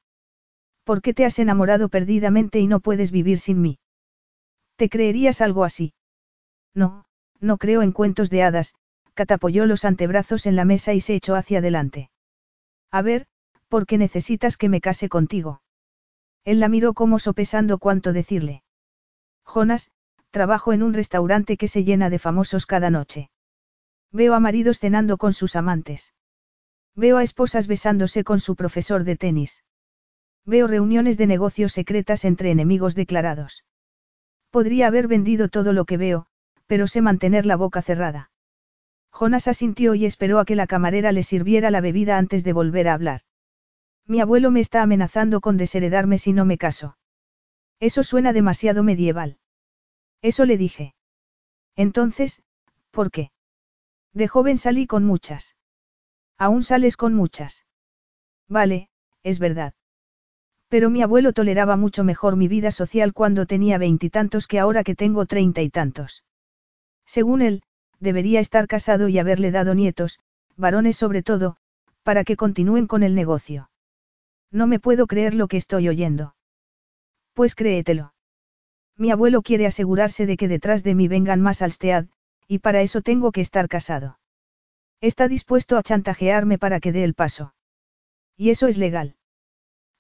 ¿Por 0.85 1.01
qué 1.01 1.15
te 1.15 1.25
has 1.25 1.39
enamorado 1.39 1.89
perdidamente 1.89 2.59
y 2.59 2.67
no 2.67 2.81
puedes 2.81 3.11
vivir 3.11 3.39
sin 3.39 3.61
mí? 3.61 3.79
¿Te 4.77 4.89
creerías 4.89 5.41
algo 5.41 5.65
así? 5.65 5.95
No, 6.75 7.05
no 7.41 7.59
creo 7.59 7.83
en 7.83 7.93
cuentos 7.93 8.31
de 8.31 8.43
hadas, 8.43 8.75
catapoyó 9.15 9.67
los 9.67 9.85
antebrazos 9.85 10.47
en 10.47 10.57
la 10.57 10.65
mesa 10.65 10.93
y 10.93 11.01
se 11.01 11.15
echó 11.15 11.37
hacia 11.37 11.59
adelante. 11.59 12.11
A 12.91 13.03
ver, 13.03 13.27
¿por 13.69 13.87
qué 13.87 13.99
necesitas 13.99 14.57
que 14.57 14.69
me 14.69 14.81
case 14.81 15.09
contigo? 15.09 15.63
Él 16.45 16.61
la 16.61 16.69
miró 16.69 16.95
como 16.95 17.19
sopesando 17.19 17.79
cuánto 17.79 18.13
decirle. 18.13 18.63
Jonas, 19.45 19.91
trabajo 20.31 20.73
en 20.73 20.83
un 20.83 20.95
restaurante 20.95 21.57
que 21.57 21.69
se 21.69 21.85
llena 21.85 22.11
de 22.11 22.19
famosos 22.19 22.67
cada 22.67 22.91
noche. 22.91 23.31
Veo 24.11 24.35
a 24.35 24.41
maridos 24.41 24.79
cenando 24.79 25.17
con 25.17 25.33
sus 25.33 25.57
amantes. 25.57 26.13
Veo 26.97 27.17
a 27.17 27.23
esposas 27.23 27.67
besándose 27.67 28.25
con 28.25 28.41
su 28.41 28.57
profesor 28.57 29.05
de 29.05 29.17
tenis. 29.17 29.65
Veo 30.45 30.67
reuniones 30.67 31.17
de 31.17 31.27
negocios 31.27 31.73
secretas 31.73 32.25
entre 32.25 32.51
enemigos 32.51 32.95
declarados. 32.95 33.65
Podría 34.55 34.87
haber 34.87 35.09
vendido 35.09 35.49
todo 35.49 35.73
lo 35.73 35.85
que 35.85 35.97
veo, 35.97 36.27
pero 36.69 36.87
sé 36.87 37.01
mantener 37.01 37.45
la 37.45 37.57
boca 37.57 37.83
cerrada. 37.83 38.31
Jonas 39.11 39.49
asintió 39.49 39.97
y 39.97 40.07
esperó 40.07 40.39
a 40.39 40.45
que 40.45 40.55
la 40.55 40.69
camarera 40.69 41.11
le 41.11 41.25
sirviera 41.25 41.73
la 41.73 41.81
bebida 41.81 42.19
antes 42.19 42.45
de 42.45 42.53
volver 42.53 42.87
a 42.87 42.95
hablar. 42.95 43.23
Mi 44.07 44.21
abuelo 44.21 44.53
me 44.53 44.61
está 44.61 44.81
amenazando 44.83 45.41
con 45.41 45.57
desheredarme 45.57 46.19
si 46.19 46.33
no 46.33 46.45
me 46.45 46.57
caso. 46.57 46.97
Eso 47.81 48.05
suena 48.05 48.33
demasiado 48.33 48.85
medieval. 48.85 49.39
Eso 50.23 50.45
le 50.45 50.57
dije. 50.57 50.95
Entonces, 51.75 52.45
¿por 52.93 53.11
qué? 53.11 53.33
De 54.13 54.29
joven 54.29 54.57
salí 54.57 54.87
con 54.87 55.05
muchas. 55.05 55.57
Aún 56.39 56.63
sales 56.63 56.97
con 56.97 57.13
muchas. 57.13 57.67
Vale, 58.49 58.89
es 59.25 59.41
verdad. 59.41 59.75
Pero 60.69 60.91
mi 60.91 61.03
abuelo 61.03 61.33
toleraba 61.33 61.77
mucho 61.77 62.05
mejor 62.05 62.37
mi 62.37 62.49
vida 62.49 62.71
social 62.71 63.13
cuando 63.13 63.47
tenía 63.47 63.79
veintitantos 63.79 64.47
que 64.47 64.59
ahora 64.59 64.83
que 64.85 64.95
tengo 64.95 65.27
treinta 65.27 65.63
y 65.63 65.71
tantos. 65.71 66.25
Según 67.07 67.43
él, 67.43 67.63
debería 68.01 68.41
estar 68.41 68.67
casado 68.67 69.09
y 69.09 69.19
haberle 69.19 69.51
dado 69.51 69.75
nietos, 69.75 70.19
varones 70.57 70.97
sobre 70.97 71.23
todo, 71.23 71.57
para 72.03 72.25
que 72.25 72.37
continúen 72.37 72.87
con 72.87 73.03
el 73.03 73.15
negocio. 73.15 73.71
No 74.51 74.67
me 74.67 74.79
puedo 74.79 75.07
creer 75.07 75.35
lo 75.35 75.49
que 75.49 75.57
estoy 75.57 75.89
oyendo. 75.89 76.35
Pues 77.33 77.55
créetelo. 77.55 78.15
Mi 78.97 79.11
abuelo 79.11 79.43
quiere 79.43 79.67
asegurarse 79.67 80.27
de 80.27 80.37
que 80.37 80.49
detrás 80.49 80.85
de 80.85 80.95
mí 80.95 81.09
vengan 81.09 81.41
más 81.41 81.63
Alstead, 81.63 82.07
y 82.47 82.61
para 82.61 82.83
eso 82.83 83.03
tengo 83.03 83.33
que 83.33 83.41
estar 83.41 83.69
casado. 83.69 84.19
Está 85.01 85.27
dispuesto 85.29 85.77
a 85.77 85.83
chantajearme 85.83 86.59
para 86.59 86.79
que 86.79 86.93
dé 86.93 87.03
el 87.05 87.15
paso. 87.15 87.55
¿Y 88.37 88.51
eso 88.51 88.69
es 88.69 88.79
legal? 88.79 89.17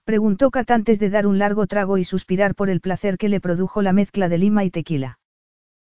Preguntó 0.05 0.51
Kat 0.51 0.71
antes 0.71 0.99
de 0.99 1.09
dar 1.09 1.27
un 1.27 1.39
largo 1.39 1.67
trago 1.67 1.97
y 1.97 2.05
suspirar 2.05 2.55
por 2.55 2.69
el 2.69 2.81
placer 2.81 3.17
que 3.17 3.31
le 3.31 3.41
produjo 3.41 3.81
la 3.81 3.95
mezcla 3.95 4.29
de 4.29 4.39
lima 4.39 4.63
y 4.65 4.71
tequila. 4.71 5.19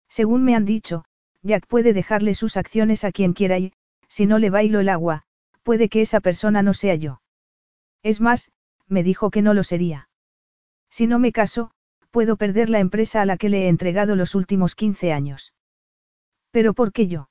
Según 0.09 0.45
me 0.45 0.55
han 0.55 0.67
dicho, 0.67 1.05
Jack 1.43 1.67
puede 1.67 1.95
dejarle 1.95 2.35
sus 2.35 2.59
acciones 2.59 3.05
a 3.05 3.13
quien 3.13 3.33
quiera 3.33 3.59
y, 3.59 3.73
si 4.09 4.27
no 4.27 4.39
le 4.39 4.51
bailo 4.51 4.81
el 4.81 4.91
agua, 4.91 5.23
puede 5.63 5.89
que 5.89 6.03
esa 6.03 6.21
persona 6.21 6.63
no 6.63 6.75
sea 6.75 6.95
yo. 6.95 7.23
Es 8.03 8.21
más, 8.21 8.53
me 8.87 9.03
dijo 9.03 9.31
que 9.31 9.41
no 9.41 9.55
lo 9.55 9.65
sería. 9.65 10.11
Si 10.91 11.07
no 11.07 11.19
me 11.19 11.33
caso, 11.33 11.71
puedo 12.11 12.37
perder 12.37 12.69
la 12.69 12.81
empresa 12.81 13.23
a 13.23 13.25
la 13.25 13.39
que 13.39 13.49
le 13.49 13.65
he 13.65 13.69
entregado 13.69 14.15
los 14.15 14.35
últimos 14.35 14.75
15 14.75 15.13
años. 15.13 15.55
Pero 16.51 16.75
¿por 16.75 16.93
qué 16.93 17.07
yo? 17.07 17.31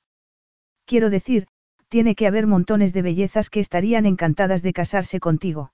Quiero 0.84 1.10
decir, 1.10 1.46
tiene 1.88 2.16
que 2.16 2.26
haber 2.26 2.48
montones 2.48 2.92
de 2.92 3.02
bellezas 3.02 3.50
que 3.50 3.60
estarían 3.60 4.04
encantadas 4.04 4.62
de 4.62 4.72
casarse 4.72 5.20
contigo. 5.20 5.72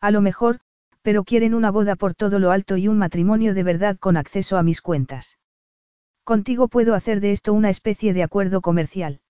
A 0.00 0.10
lo 0.10 0.20
mejor, 0.20 0.60
pero 1.02 1.24
quieren 1.24 1.54
una 1.54 1.70
boda 1.70 1.96
por 1.96 2.14
todo 2.14 2.38
lo 2.38 2.50
alto 2.50 2.76
y 2.76 2.88
un 2.88 2.98
matrimonio 2.98 3.54
de 3.54 3.62
verdad 3.62 3.98
con 3.98 4.16
acceso 4.16 4.56
a 4.58 4.62
mis 4.62 4.80
cuentas. 4.80 5.38
Contigo 6.24 6.68
puedo 6.68 6.94
hacer 6.94 7.20
de 7.20 7.32
esto 7.32 7.54
una 7.54 7.70
especie 7.70 8.12
de 8.12 8.22
acuerdo 8.22 8.60
comercial. 8.60 9.20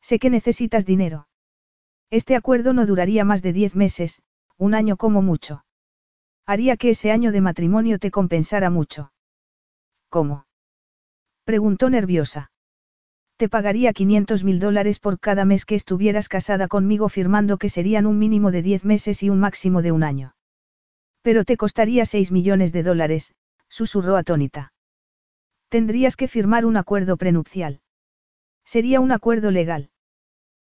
Sé 0.00 0.18
que 0.18 0.30
necesitas 0.30 0.86
dinero. 0.86 1.28
Este 2.10 2.36
acuerdo 2.36 2.72
no 2.72 2.86
duraría 2.86 3.24
más 3.24 3.42
de 3.42 3.52
diez 3.52 3.76
meses, 3.76 4.22
un 4.56 4.74
año 4.74 4.96
como 4.96 5.20
mucho. 5.20 5.64
Haría 6.46 6.76
que 6.76 6.90
ese 6.90 7.10
año 7.10 7.32
de 7.32 7.40
matrimonio 7.40 7.98
te 7.98 8.10
compensara 8.10 8.70
mucho. 8.70 9.12
¿Cómo? 10.08 10.46
Preguntó 11.44 11.90
nerviosa. 11.90 12.52
Te 13.36 13.48
pagaría 13.48 13.92
500 13.92 14.44
mil 14.44 14.60
dólares 14.60 15.00
por 15.00 15.18
cada 15.18 15.44
mes 15.44 15.64
que 15.64 15.74
estuvieras 15.74 16.28
casada 16.28 16.68
conmigo 16.68 17.08
firmando 17.08 17.58
que 17.58 17.68
serían 17.68 18.06
un 18.06 18.18
mínimo 18.18 18.52
de 18.52 18.62
10 18.62 18.84
meses 18.84 19.22
y 19.22 19.30
un 19.30 19.40
máximo 19.40 19.82
de 19.82 19.90
un 19.90 20.04
año. 20.04 20.36
Pero 21.22 21.44
te 21.44 21.56
costaría 21.56 22.06
6 22.06 22.30
millones 22.30 22.72
de 22.72 22.84
dólares, 22.84 23.34
susurró 23.68 24.16
atónita. 24.16 24.72
Tendrías 25.68 26.14
que 26.16 26.28
firmar 26.28 26.64
un 26.64 26.76
acuerdo 26.76 27.16
prenupcial. 27.16 27.80
Sería 28.64 29.00
un 29.00 29.10
acuerdo 29.10 29.50
legal. 29.50 29.90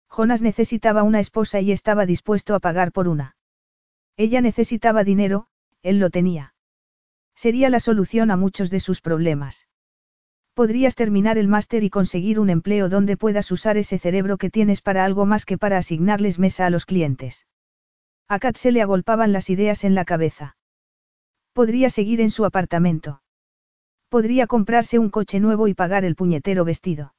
Jonas 0.07 0.41
necesitaba 0.41 1.01
una 1.01 1.19
esposa 1.19 1.61
y 1.61 1.71
estaba 1.71 2.05
dispuesto 2.05 2.53
a 2.53 2.59
pagar 2.59 2.91
por 2.91 3.07
una. 3.07 3.35
Ella 4.15 4.41
necesitaba 4.41 5.03
dinero, 5.03 5.47
él 5.81 5.99
lo 5.99 6.09
tenía. 6.09 6.53
Sería 7.35 7.69
la 7.69 7.79
solución 7.79 8.29
a 8.29 8.37
muchos 8.37 8.69
de 8.69 8.79
sus 8.79 9.01
problemas. 9.01 9.68
Podrías 10.59 10.95
terminar 10.95 11.37
el 11.37 11.47
máster 11.47 11.85
y 11.85 11.89
conseguir 11.89 12.37
un 12.37 12.49
empleo 12.49 12.89
donde 12.89 13.15
puedas 13.15 13.49
usar 13.49 13.77
ese 13.77 13.97
cerebro 13.97 14.37
que 14.37 14.49
tienes 14.49 14.81
para 14.81 15.05
algo 15.05 15.25
más 15.25 15.45
que 15.45 15.57
para 15.57 15.77
asignarles 15.77 16.37
mesa 16.37 16.65
a 16.65 16.69
los 16.69 16.85
clientes. 16.85 17.47
A 18.27 18.39
Kat 18.39 18.57
se 18.57 18.73
le 18.73 18.81
agolpaban 18.81 19.31
las 19.31 19.49
ideas 19.49 19.85
en 19.85 19.95
la 19.95 20.03
cabeza. 20.03 20.57
Podría 21.53 21.89
seguir 21.89 22.19
en 22.19 22.29
su 22.29 22.43
apartamento. 22.43 23.21
Podría 24.09 24.47
comprarse 24.47 24.99
un 24.99 25.09
coche 25.09 25.39
nuevo 25.39 25.69
y 25.69 25.75
pagar 25.75 26.03
el 26.03 26.17
puñetero 26.17 26.65
vestido. 26.65 27.13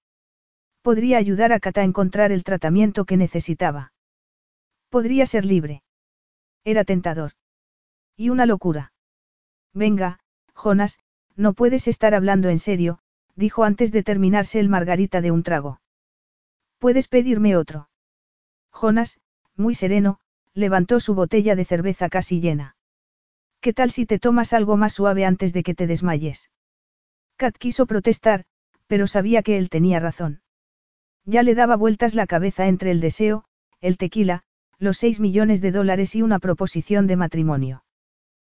Podría 0.82 1.16
ayudar 1.16 1.54
a 1.54 1.60
Kata 1.60 1.80
a 1.80 1.84
encontrar 1.84 2.32
el 2.32 2.44
tratamiento 2.44 3.06
que 3.06 3.16
necesitaba. 3.16 3.94
Podría 4.90 5.24
ser 5.24 5.46
libre. 5.46 5.82
Era 6.62 6.84
tentador. 6.84 7.32
Y 8.18 8.28
una 8.28 8.44
locura. 8.44 8.92
Venga, 9.72 10.20
Jonas, 10.52 10.98
no 11.36 11.54
puedes 11.54 11.88
estar 11.88 12.14
hablando 12.14 12.50
en 12.50 12.58
serio, 12.58 13.00
dijo 13.36 13.64
antes 13.64 13.92
de 13.92 14.02
terminarse 14.02 14.60
el 14.60 14.68
margarita 14.68 15.20
de 15.20 15.30
un 15.30 15.42
trago. 15.42 15.80
Puedes 16.78 17.08
pedirme 17.08 17.56
otro. 17.56 17.88
Jonas, 18.72 19.20
muy 19.56 19.74
sereno, 19.74 20.20
levantó 20.54 21.00
su 21.00 21.14
botella 21.14 21.54
de 21.54 21.64
cerveza 21.64 22.08
casi 22.08 22.40
llena. 22.40 22.76
¿Qué 23.60 23.72
tal 23.72 23.90
si 23.90 24.06
te 24.06 24.18
tomas 24.18 24.52
algo 24.52 24.76
más 24.76 24.94
suave 24.94 25.24
antes 25.24 25.52
de 25.52 25.62
que 25.62 25.74
te 25.74 25.86
desmayes? 25.86 26.50
Kat 27.36 27.56
quiso 27.56 27.86
protestar, 27.86 28.44
pero 28.86 29.06
sabía 29.06 29.42
que 29.42 29.58
él 29.58 29.68
tenía 29.68 30.00
razón. 30.00 30.42
Ya 31.24 31.42
le 31.42 31.54
daba 31.54 31.76
vueltas 31.76 32.14
la 32.14 32.26
cabeza 32.26 32.66
entre 32.66 32.90
el 32.90 33.00
deseo, 33.00 33.44
el 33.80 33.98
tequila, 33.98 34.42
los 34.78 34.96
seis 34.96 35.20
millones 35.20 35.60
de 35.60 35.72
dólares 35.72 36.14
y 36.14 36.22
una 36.22 36.38
proposición 36.38 37.06
de 37.06 37.16
matrimonio. 37.16 37.84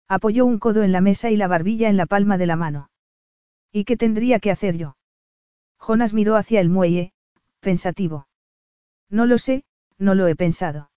Apoyó 0.08 0.46
un 0.46 0.58
codo 0.60 0.84
en 0.84 0.94
la 0.94 1.02
mesa 1.02 1.30
y 1.30 1.38
la 1.38 1.48
barbilla 1.48 1.90
en 1.90 1.98
la 1.98 2.06
palma 2.06 2.38
de 2.38 2.46
la 2.46 2.56
mano. 2.56 2.90
¿Y 3.76 3.86
qué 3.86 3.98
tendría 3.98 4.40
que 4.40 4.52
hacer 4.52 4.78
yo? 4.78 4.96
Jonas 5.80 6.14
miró 6.14 6.36
hacia 6.36 6.62
el 6.62 6.70
muelle, 6.70 7.12
pensativo. 7.60 8.28
No 9.10 9.26
lo 9.26 9.40
sé, 9.40 9.66
no 9.98 10.14
lo 10.14 10.28
he 10.28 10.36
pensado. 10.36 10.92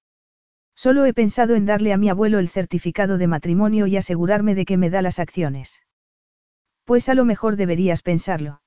Solo 0.75 1.07
he 1.07 1.15
pensado 1.15 1.55
en 1.55 1.65
darle 1.65 1.95
a 1.95 1.97
mi 1.97 2.11
abuelo 2.11 2.39
el 2.39 2.51
certificado 2.51 3.17
de 3.17 3.29
matrimonio 3.29 3.87
y 3.87 3.97
asegurarme 3.97 4.55
de 4.55 4.67
que 4.67 4.77
me 4.77 4.91
da 4.91 5.01
las 5.01 5.19
acciones. 5.19 5.81
Pues 6.85 7.09
a 7.09 7.15
lo 7.15 7.25
mejor 7.25 7.57
deberías 7.57 8.03
pensarlo. 8.03 8.61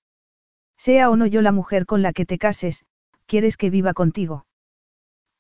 Sea 0.76 1.12
o 1.12 1.16
no 1.16 1.28
yo 1.28 1.44
la 1.44 1.52
mujer 1.52 1.86
con 1.86 2.02
la 2.02 2.12
que 2.12 2.26
te 2.26 2.40
cases, 2.40 2.86
¿quieres 3.28 3.58
que 3.58 3.70
viva 3.70 3.94
contigo? 3.94 4.48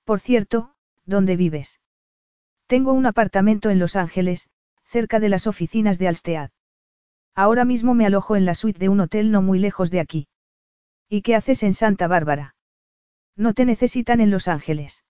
Por 0.03 0.19
cierto, 0.19 0.75
¿dónde 1.05 1.35
vives? 1.35 1.79
Tengo 2.67 2.93
un 2.93 3.07
apartamento 3.07 3.71
en 3.71 3.79
Los 3.79 3.95
Ángeles, 3.95 4.51
cerca 4.85 5.19
de 5.19 5.29
las 5.29 5.47
oficinas 5.47 5.97
de 5.97 6.07
Alstead. 6.07 6.51
Ahora 7.35 7.65
mismo 7.65 7.93
me 7.93 8.05
alojo 8.05 8.35
en 8.35 8.45
la 8.45 8.53
suite 8.53 8.79
de 8.79 8.89
un 8.89 8.99
hotel 8.99 9.31
no 9.31 9.41
muy 9.41 9.59
lejos 9.59 9.91
de 9.91 9.99
aquí. 9.99 10.27
¿Y 11.07 11.21
qué 11.21 11.35
haces 11.35 11.63
en 11.63 11.73
Santa 11.73 12.07
Bárbara? 12.07 12.55
No 13.35 13.53
te 13.53 13.65
necesitan 13.65 14.21
en 14.21 14.31
Los 14.31 14.47
Ángeles. 14.47 15.03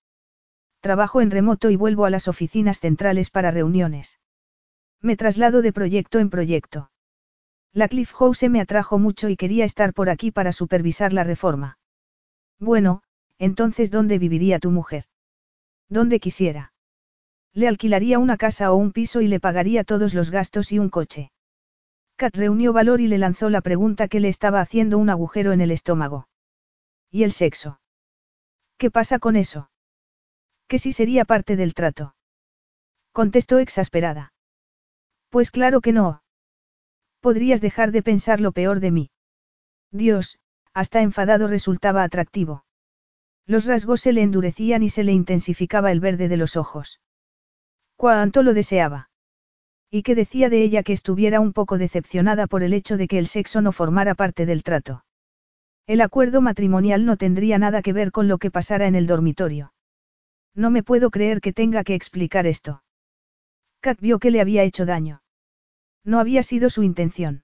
Trabajo 0.79 1.21
en 1.21 1.31
remoto 1.31 1.69
y 1.69 1.75
vuelvo 1.75 2.05
a 2.05 2.09
las 2.09 2.27
oficinas 2.27 2.79
centrales 2.79 3.29
para 3.31 3.51
reuniones. 3.51 4.19
Me 5.01 5.17
traslado 5.17 5.61
de 5.61 5.73
proyecto 5.73 6.19
en 6.19 6.29
proyecto. 6.29 6.91
La 7.73 7.87
Cliff 7.87 8.13
House 8.13 8.43
me 8.49 8.61
atrajo 8.61 8.97
mucho 8.97 9.29
y 9.29 9.35
quería 9.35 9.65
estar 9.65 9.93
por 9.93 10.09
aquí 10.09 10.31
para 10.31 10.51
supervisar 10.51 11.13
la 11.13 11.23
reforma. 11.23 11.77
Bueno, 12.59 13.01
entonces 13.37 13.91
¿dónde 13.91 14.19
viviría 14.19 14.59
tu 14.59 14.71
mujer? 14.71 15.05
Donde 15.89 16.19
quisiera. 16.19 16.73
Le 17.53 17.67
alquilaría 17.67 18.19
una 18.19 18.37
casa 18.37 18.71
o 18.71 18.75
un 18.75 18.91
piso 18.91 19.21
y 19.21 19.27
le 19.27 19.39
pagaría 19.39 19.83
todos 19.83 20.13
los 20.13 20.31
gastos 20.31 20.71
y 20.71 20.79
un 20.79 20.89
coche. 20.89 21.31
Kat 22.19 22.35
reunió 22.35 22.73
valor 22.73 23.01
y 23.01 23.07
le 23.07 23.17
lanzó 23.17 23.49
la 23.49 23.61
pregunta 23.61 24.07
que 24.07 24.19
le 24.19 24.27
estaba 24.27 24.61
haciendo 24.61 24.97
un 24.97 25.09
agujero 25.09 25.53
en 25.53 25.61
el 25.61 25.71
estómago. 25.71 26.27
¿Y 27.09 27.23
el 27.23 27.31
sexo? 27.31 27.79
¿Qué 28.77 28.91
pasa 28.91 29.19
con 29.19 29.35
eso? 29.35 29.71
Que 30.67 30.79
sí 30.79 30.91
sería 30.91 31.25
parte 31.25 31.55
del 31.55 31.73
trato. 31.73 32.15
Contestó 33.13 33.59
exasperada. 33.59 34.33
Pues 35.29 35.49
claro 35.49 35.79
que 35.81 35.93
no, 35.93 36.21
Podrías 37.21 37.59
dejar 37.59 37.91
de 37.91 38.01
pensar 38.01 38.39
lo 38.39 38.51
peor 38.51 38.79
de 38.79 38.91
mí. 38.91 39.11
Dios, 39.91 40.39
hasta 40.73 41.01
enfadado 41.01 41.47
resultaba 41.47 42.03
atractivo. 42.03 42.63
Los 43.45 43.65
rasgos 43.65 44.01
se 44.01 44.13
le 44.13 44.21
endurecían 44.21 44.83
y 44.83 44.89
se 44.89 45.03
le 45.03 45.11
intensificaba 45.11 45.91
el 45.91 45.99
verde 45.99 46.29
de 46.29 46.37
los 46.37 46.55
ojos. 46.55 47.01
Cuánto 47.97 48.43
lo 48.43 48.53
deseaba. 48.53 49.08
Y 49.91 50.03
que 50.03 50.15
decía 50.15 50.49
de 50.49 50.61
ella 50.61 50.83
que 50.83 50.93
estuviera 50.93 51.39
un 51.39 51.53
poco 51.53 51.77
decepcionada 51.77 52.45
por 52.47 52.63
el 52.63 52.73
hecho 52.73 52.97
de 52.97 53.07
que 53.07 53.17
el 53.17 53.27
sexo 53.27 53.61
no 53.61 53.71
formara 53.71 54.13
parte 54.15 54.45
del 54.45 54.63
trato. 54.63 55.03
El 55.87 56.01
acuerdo 56.01 56.41
matrimonial 56.41 57.05
no 57.05 57.17
tendría 57.17 57.57
nada 57.57 57.81
que 57.81 57.93
ver 57.93 58.11
con 58.11 58.27
lo 58.27 58.37
que 58.37 58.51
pasara 58.51 58.85
en 58.85 58.93
el 58.93 59.07
dormitorio. 59.07 59.73
No 60.53 60.69
me 60.69 60.83
puedo 60.83 61.09
creer 61.09 61.41
que 61.41 61.53
tenga 61.53 61.83
que 61.83 61.95
explicar 61.95 62.45
esto. 62.45 62.83
Kat 63.79 63.99
vio 63.99 64.19
que 64.19 64.29
le 64.29 64.41
había 64.41 64.63
hecho 64.63 64.85
daño. 64.85 65.23
No 66.03 66.19
había 66.19 66.43
sido 66.43 66.69
su 66.69 66.83
intención. 66.83 67.43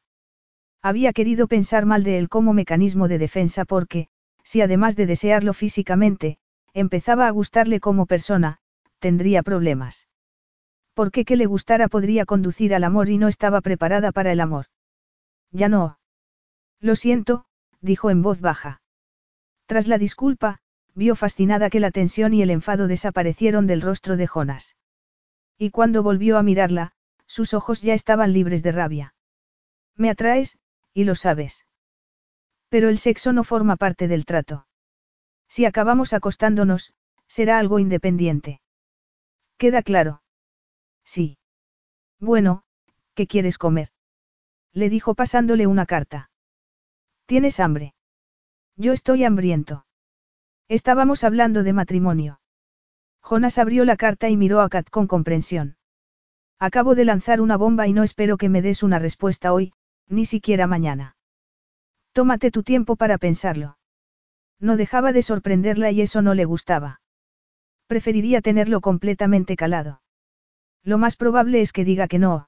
Había 0.81 1.13
querido 1.13 1.47
pensar 1.47 1.85
mal 1.87 2.03
de 2.03 2.19
él 2.19 2.29
como 2.29 2.53
mecanismo 2.53 3.07
de 3.07 3.17
defensa 3.17 3.65
porque, 3.65 4.09
si 4.43 4.61
además 4.61 4.95
de 4.95 5.07
desearlo 5.07 5.53
físicamente, 5.53 6.37
empezaba 6.73 7.25
a 7.27 7.31
gustarle 7.31 7.79
como 7.79 8.05
persona, 8.05 8.59
tendría 8.99 9.41
problemas. 9.41 10.07
Porque 10.95 11.25
que 11.25 11.35
le 11.35 11.45
gustara 11.45 11.89
podría 11.89 12.25
conducir 12.25 12.73
al 12.73 12.83
amor 12.83 13.09
y 13.09 13.19
no 13.19 13.27
estaba 13.27 13.61
preparada 13.61 14.11
para 14.11 14.31
el 14.31 14.39
amor. 14.39 14.67
Ya 15.51 15.69
no. 15.69 15.99
Lo 16.79 16.95
siento, 16.95 17.45
dijo 17.81 18.09
en 18.09 18.21
voz 18.21 18.39
baja. 18.41 18.81
Tras 19.67 19.87
la 19.87 19.97
disculpa, 19.97 20.59
vio 20.95 21.15
fascinada 21.15 21.69
que 21.69 21.81
la 21.81 21.91
tensión 21.91 22.33
y 22.33 22.41
el 22.41 22.49
enfado 22.49 22.87
desaparecieron 22.87 23.67
del 23.67 23.81
rostro 23.81 24.15
de 24.15 24.25
Jonas. 24.25 24.77
Y 25.57 25.71
cuando 25.71 26.01
volvió 26.01 26.37
a 26.37 26.43
mirarla, 26.43 26.93
sus 27.27 27.53
ojos 27.53 27.81
ya 27.81 27.93
estaban 27.93 28.31
libres 28.31 28.63
de 28.63 28.71
rabia. 28.71 29.15
Me 29.95 30.09
atraes, 30.09 30.57
y 30.93 31.03
lo 31.03 31.15
sabes. 31.15 31.65
Pero 32.69 32.87
el 32.87 32.99
sexo 32.99 33.33
no 33.33 33.43
forma 33.43 33.75
parte 33.75 34.07
del 34.07 34.25
trato. 34.25 34.67
Si 35.49 35.65
acabamos 35.65 36.13
acostándonos, 36.13 36.93
será 37.27 37.59
algo 37.59 37.79
independiente. 37.79 38.61
¿Queda 39.57 39.81
claro? 39.81 40.21
Sí. 41.05 41.37
Bueno, 42.19 42.63
¿qué 43.13 43.27
quieres 43.27 43.57
comer? 43.57 43.89
Le 44.73 44.89
dijo 44.89 45.15
pasándole 45.15 45.67
una 45.67 45.85
carta. 45.85 46.29
¿Tienes 47.25 47.59
hambre? 47.59 47.93
Yo 48.75 48.91
estoy 48.91 49.23
hambriento. 49.23 49.85
Estábamos 50.67 51.23
hablando 51.23 51.63
de 51.63 51.73
matrimonio. 51.73 52.39
Jonas 53.21 53.57
abrió 53.57 53.85
la 53.85 53.97
carta 53.97 54.29
y 54.29 54.37
miró 54.37 54.61
a 54.61 54.69
Kat 54.69 54.89
con 54.89 55.07
comprensión. 55.07 55.77
Acabo 56.59 56.95
de 56.95 57.05
lanzar 57.05 57.41
una 57.41 57.57
bomba 57.57 57.87
y 57.87 57.93
no 57.93 58.03
espero 58.03 58.37
que 58.37 58.49
me 58.49 58.61
des 58.61 58.83
una 58.83 58.99
respuesta 58.99 59.53
hoy, 59.53 59.73
ni 60.07 60.25
siquiera 60.25 60.67
mañana. 60.67 61.15
Tómate 62.13 62.51
tu 62.51 62.63
tiempo 62.63 62.95
para 62.95 63.17
pensarlo. 63.17 63.77
No 64.59 64.77
dejaba 64.77 65.11
de 65.11 65.21
sorprenderla 65.21 65.91
y 65.91 66.01
eso 66.01 66.21
no 66.21 66.33
le 66.33 66.45
gustaba. 66.45 67.01
Preferiría 67.87 68.41
tenerlo 68.41 68.81
completamente 68.81 69.55
calado. 69.55 70.01
Lo 70.85 70.99
más 70.99 71.15
probable 71.15 71.61
es 71.61 71.73
que 71.73 71.83
diga 71.83 72.07
que 72.07 72.19
no. 72.19 72.47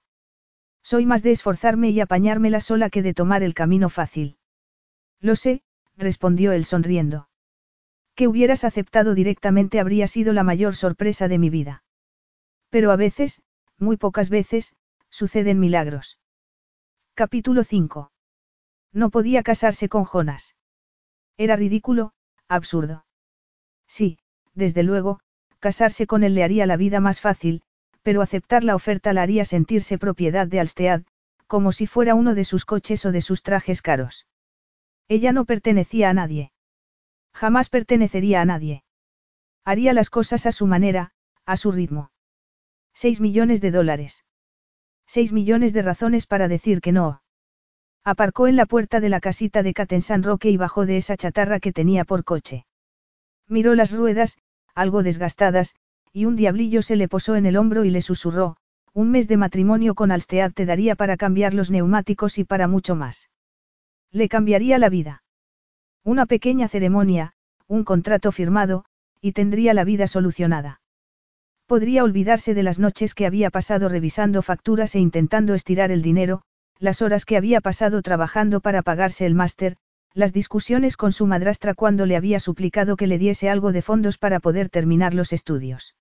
Soy 0.83 1.07
más 1.07 1.23
de 1.23 1.31
esforzarme 1.31 1.89
y 1.89 1.99
apañármela 1.99 2.61
sola 2.61 2.91
que 2.91 3.01
de 3.01 3.15
tomar 3.15 3.41
el 3.41 3.55
camino 3.55 3.89
fácil. 3.89 4.37
Lo 5.19 5.35
sé, 5.35 5.63
respondió 5.97 6.51
él 6.51 6.63
sonriendo. 6.63 7.29
Que 8.13 8.27
hubieras 8.27 8.63
aceptado 8.63 9.15
directamente 9.15 9.79
habría 9.79 10.07
sido 10.07 10.33
la 10.33 10.43
mayor 10.43 10.75
sorpresa 10.75 11.27
de 11.27 11.39
mi 11.39 11.49
vida. 11.49 11.83
Pero 12.69 12.91
a 12.91 12.95
veces, 12.95 13.41
muy 13.79 13.97
pocas 13.97 14.29
veces, 14.29 14.75
suceden 15.09 15.59
milagros. 15.59 16.19
Capítulo 17.15 17.63
5. 17.63 18.11
No 18.93 19.09
podía 19.09 19.41
casarse 19.41 19.89
con 19.89 20.03
Jonas. 20.03 20.55
Era 21.37 21.55
ridículo, 21.55 22.13
absurdo. 22.47 23.05
Sí, 23.87 24.19
desde 24.53 24.83
luego, 24.83 25.21
casarse 25.59 26.05
con 26.05 26.23
él 26.23 26.35
le 26.35 26.43
haría 26.43 26.67
la 26.67 26.77
vida 26.77 26.99
más 26.99 27.19
fácil, 27.19 27.63
pero 28.07 28.21
aceptar 28.21 28.63
la 28.63 28.73
oferta 28.73 29.11
la 29.11 29.21
haría 29.21 29.43
sentirse 29.43 29.97
propiedad 29.97 30.47
de 30.47 30.61
Alstead, 30.61 31.03
como 31.45 31.73
si 31.73 31.87
fuera 31.87 32.15
uno 32.15 32.35
de 32.35 32.45
sus 32.45 32.63
coches 32.63 33.05
o 33.05 33.11
de 33.11 33.19
sus 33.19 33.43
trajes 33.43 33.81
caros. 33.81 34.27
Ella 35.09 35.33
no 35.33 35.43
pertenecía 35.43 36.09
a 36.09 36.13
nadie. 36.13 36.53
Jamás 37.33 37.67
pertenecería 37.67 38.39
a 38.39 38.45
nadie. 38.45 38.85
Haría 39.65 39.91
las 39.91 40.09
cosas 40.09 40.45
a 40.45 40.53
su 40.53 40.67
manera, 40.67 41.11
a 41.45 41.57
su 41.57 41.73
ritmo. 41.73 42.09
Seis 42.93 43.19
millones 43.19 43.59
de 43.59 43.71
dólares. 43.71 44.23
Seis 45.05 45.33
millones 45.33 45.73
de 45.73 45.81
razones 45.81 46.27
para 46.27 46.47
decir 46.47 46.79
que 46.79 46.93
no. 46.93 47.21
Aparcó 48.05 48.47
en 48.47 48.55
la 48.55 48.67
puerta 48.67 49.01
de 49.01 49.09
la 49.09 49.19
casita 49.19 49.63
de 49.63 49.73
Cat 49.73 49.91
San 49.99 50.23
Roque 50.23 50.49
y 50.49 50.55
bajó 50.55 50.85
de 50.85 50.95
esa 50.95 51.17
chatarra 51.17 51.59
que 51.59 51.73
tenía 51.73 52.05
por 52.05 52.23
coche. 52.23 52.65
Miró 53.49 53.75
las 53.75 53.91
ruedas, 53.91 54.37
algo 54.75 55.03
desgastadas, 55.03 55.75
y 56.13 56.25
un 56.25 56.35
diablillo 56.35 56.81
se 56.81 56.95
le 56.95 57.07
posó 57.07 57.35
en 57.35 57.45
el 57.45 57.57
hombro 57.57 57.85
y 57.85 57.89
le 57.89 58.01
susurró, 58.01 58.57
un 58.93 59.11
mes 59.11 59.27
de 59.27 59.37
matrimonio 59.37 59.93
con 59.93 60.11
Alstead 60.11 60.53
te 60.53 60.65
daría 60.65 60.95
para 60.95 61.17
cambiar 61.17 61.53
los 61.53 61.69
neumáticos 61.69 62.37
y 62.37 62.43
para 62.43 62.67
mucho 62.67 62.95
más. 62.95 63.29
Le 64.11 64.27
cambiaría 64.27 64.79
la 64.79 64.89
vida. 64.89 65.23
Una 66.03 66.25
pequeña 66.25 66.67
ceremonia, 66.67 67.33
un 67.67 67.83
contrato 67.83 68.31
firmado, 68.31 68.85
y 69.21 69.33
tendría 69.33 69.73
la 69.73 69.83
vida 69.83 70.07
solucionada. 70.07 70.81
Podría 71.67 72.03
olvidarse 72.03 72.53
de 72.53 72.63
las 72.63 72.79
noches 72.79 73.13
que 73.13 73.25
había 73.25 73.49
pasado 73.49 73.89
revisando 73.89 74.41
facturas 74.41 74.95
e 74.95 74.99
intentando 74.99 75.53
estirar 75.53 75.91
el 75.91 76.01
dinero, 76.01 76.41
las 76.79 77.01
horas 77.01 77.25
que 77.25 77.37
había 77.37 77.61
pasado 77.61 78.01
trabajando 78.01 78.61
para 78.61 78.81
pagarse 78.81 79.25
el 79.25 79.35
máster, 79.35 79.77
las 80.13 80.33
discusiones 80.33 80.97
con 80.97 81.11
su 81.11 81.27
madrastra 81.27 81.73
cuando 81.73 82.05
le 82.05 82.15
había 82.15 82.39
suplicado 82.39 82.95
que 82.97 83.07
le 83.07 83.17
diese 83.17 83.49
algo 83.49 83.71
de 83.71 83.81
fondos 83.81 84.17
para 84.17 84.39
poder 84.39 84.69
terminar 84.69 85.13
los 85.13 85.33
estudios. 85.33 85.95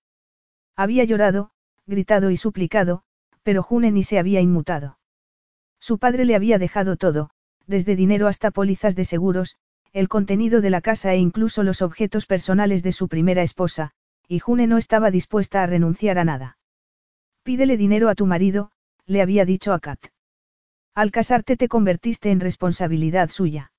Había 0.75 1.03
llorado, 1.03 1.51
gritado 1.85 2.31
y 2.31 2.37
suplicado, 2.37 3.03
pero 3.43 3.63
June 3.63 3.91
ni 3.91 4.03
se 4.03 4.19
había 4.19 4.41
inmutado. 4.41 4.99
Su 5.79 5.99
padre 5.99 6.25
le 6.25 6.35
había 6.35 6.57
dejado 6.57 6.97
todo, 6.97 7.29
desde 7.65 7.95
dinero 7.95 8.27
hasta 8.27 8.51
pólizas 8.51 8.95
de 8.95 9.05
seguros, 9.05 9.57
el 9.93 10.09
contenido 10.09 10.61
de 10.61 10.69
la 10.69 10.81
casa 10.81 11.13
e 11.13 11.17
incluso 11.17 11.63
los 11.63 11.81
objetos 11.81 12.25
personales 12.25 12.83
de 12.83 12.91
su 12.91 13.07
primera 13.07 13.41
esposa, 13.41 13.91
y 14.27 14.39
June 14.39 14.67
no 14.67 14.77
estaba 14.77 15.11
dispuesta 15.11 15.63
a 15.63 15.67
renunciar 15.67 16.19
a 16.19 16.25
nada. 16.25 16.57
Pídele 17.43 17.77
dinero 17.77 18.09
a 18.09 18.15
tu 18.15 18.25
marido, 18.25 18.71
le 19.05 19.21
había 19.21 19.45
dicho 19.45 19.73
a 19.73 19.79
Kat. 19.79 19.99
Al 20.93 21.11
casarte 21.11 21.55
te 21.55 21.67
convertiste 21.67 22.31
en 22.31 22.39
responsabilidad 22.39 23.29
suya. 23.29 23.71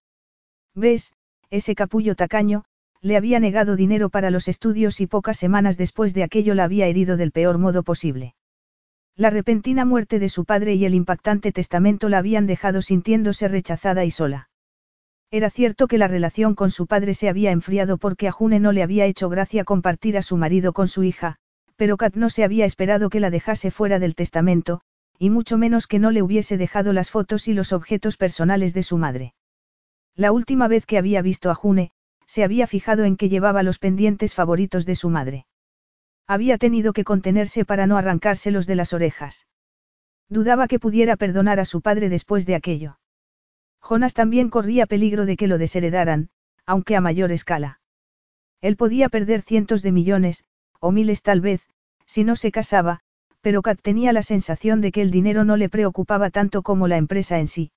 ¿Ves? 0.74 1.12
Ese 1.50 1.74
capullo 1.74 2.14
tacaño, 2.14 2.64
le 3.00 3.16
había 3.16 3.40
negado 3.40 3.76
dinero 3.76 4.10
para 4.10 4.30
los 4.30 4.48
estudios 4.48 5.00
y 5.00 5.06
pocas 5.06 5.36
semanas 5.36 5.76
después 5.76 6.14
de 6.14 6.24
aquello 6.24 6.54
la 6.54 6.64
había 6.64 6.86
herido 6.86 7.16
del 7.16 7.32
peor 7.32 7.58
modo 7.58 7.82
posible. 7.82 8.34
La 9.16 9.30
repentina 9.30 9.84
muerte 9.84 10.18
de 10.18 10.28
su 10.28 10.44
padre 10.44 10.74
y 10.74 10.84
el 10.84 10.94
impactante 10.94 11.52
testamento 11.52 12.08
la 12.08 12.18
habían 12.18 12.46
dejado 12.46 12.82
sintiéndose 12.82 13.48
rechazada 13.48 14.04
y 14.04 14.10
sola. 14.10 14.48
Era 15.30 15.50
cierto 15.50 15.88
que 15.88 15.98
la 15.98 16.08
relación 16.08 16.54
con 16.54 16.70
su 16.70 16.86
padre 16.86 17.14
se 17.14 17.28
había 17.28 17.50
enfriado 17.50 17.98
porque 17.98 18.28
a 18.28 18.32
June 18.32 18.60
no 18.60 18.72
le 18.72 18.82
había 18.82 19.06
hecho 19.06 19.28
gracia 19.28 19.64
compartir 19.64 20.16
a 20.16 20.22
su 20.22 20.36
marido 20.36 20.72
con 20.72 20.88
su 20.88 21.02
hija, 21.02 21.36
pero 21.76 21.96
Kat 21.96 22.14
no 22.14 22.30
se 22.30 22.44
había 22.44 22.64
esperado 22.64 23.10
que 23.10 23.20
la 23.20 23.30
dejase 23.30 23.70
fuera 23.70 23.98
del 23.98 24.14
testamento, 24.14 24.80
y 25.18 25.30
mucho 25.30 25.58
menos 25.58 25.86
que 25.86 25.98
no 25.98 26.10
le 26.10 26.22
hubiese 26.22 26.56
dejado 26.56 26.92
las 26.92 27.10
fotos 27.10 27.46
y 27.46 27.52
los 27.52 27.72
objetos 27.72 28.16
personales 28.16 28.72
de 28.72 28.82
su 28.82 28.98
madre. 28.98 29.34
La 30.18 30.32
última 30.32 30.66
vez 30.66 30.84
que 30.84 30.98
había 30.98 31.22
visto 31.22 31.48
a 31.48 31.54
June, 31.54 31.92
se 32.26 32.42
había 32.42 32.66
fijado 32.66 33.04
en 33.04 33.16
que 33.16 33.28
llevaba 33.28 33.62
los 33.62 33.78
pendientes 33.78 34.34
favoritos 34.34 34.84
de 34.84 34.96
su 34.96 35.10
madre. 35.10 35.46
Había 36.26 36.58
tenido 36.58 36.92
que 36.92 37.04
contenerse 37.04 37.64
para 37.64 37.86
no 37.86 37.96
arrancárselos 37.96 38.66
de 38.66 38.74
las 38.74 38.92
orejas. 38.92 39.46
Dudaba 40.28 40.66
que 40.66 40.80
pudiera 40.80 41.16
perdonar 41.16 41.60
a 41.60 41.64
su 41.64 41.82
padre 41.82 42.08
después 42.08 42.46
de 42.46 42.56
aquello. 42.56 42.98
Jonas 43.80 44.12
también 44.12 44.50
corría 44.50 44.86
peligro 44.86 45.24
de 45.24 45.36
que 45.36 45.46
lo 45.46 45.56
desheredaran, 45.56 46.30
aunque 46.66 46.96
a 46.96 47.00
mayor 47.00 47.30
escala. 47.30 47.80
Él 48.60 48.76
podía 48.76 49.08
perder 49.08 49.42
cientos 49.42 49.82
de 49.82 49.92
millones, 49.92 50.42
o 50.80 50.90
miles 50.90 51.22
tal 51.22 51.40
vez, 51.40 51.62
si 52.06 52.24
no 52.24 52.34
se 52.34 52.50
casaba, 52.50 53.02
pero 53.40 53.62
Kat 53.62 53.80
tenía 53.80 54.12
la 54.12 54.24
sensación 54.24 54.80
de 54.80 54.90
que 54.90 55.00
el 55.00 55.12
dinero 55.12 55.44
no 55.44 55.56
le 55.56 55.68
preocupaba 55.68 56.30
tanto 56.30 56.62
como 56.62 56.88
la 56.88 56.96
empresa 56.96 57.38
en 57.38 57.46
sí. 57.46 57.70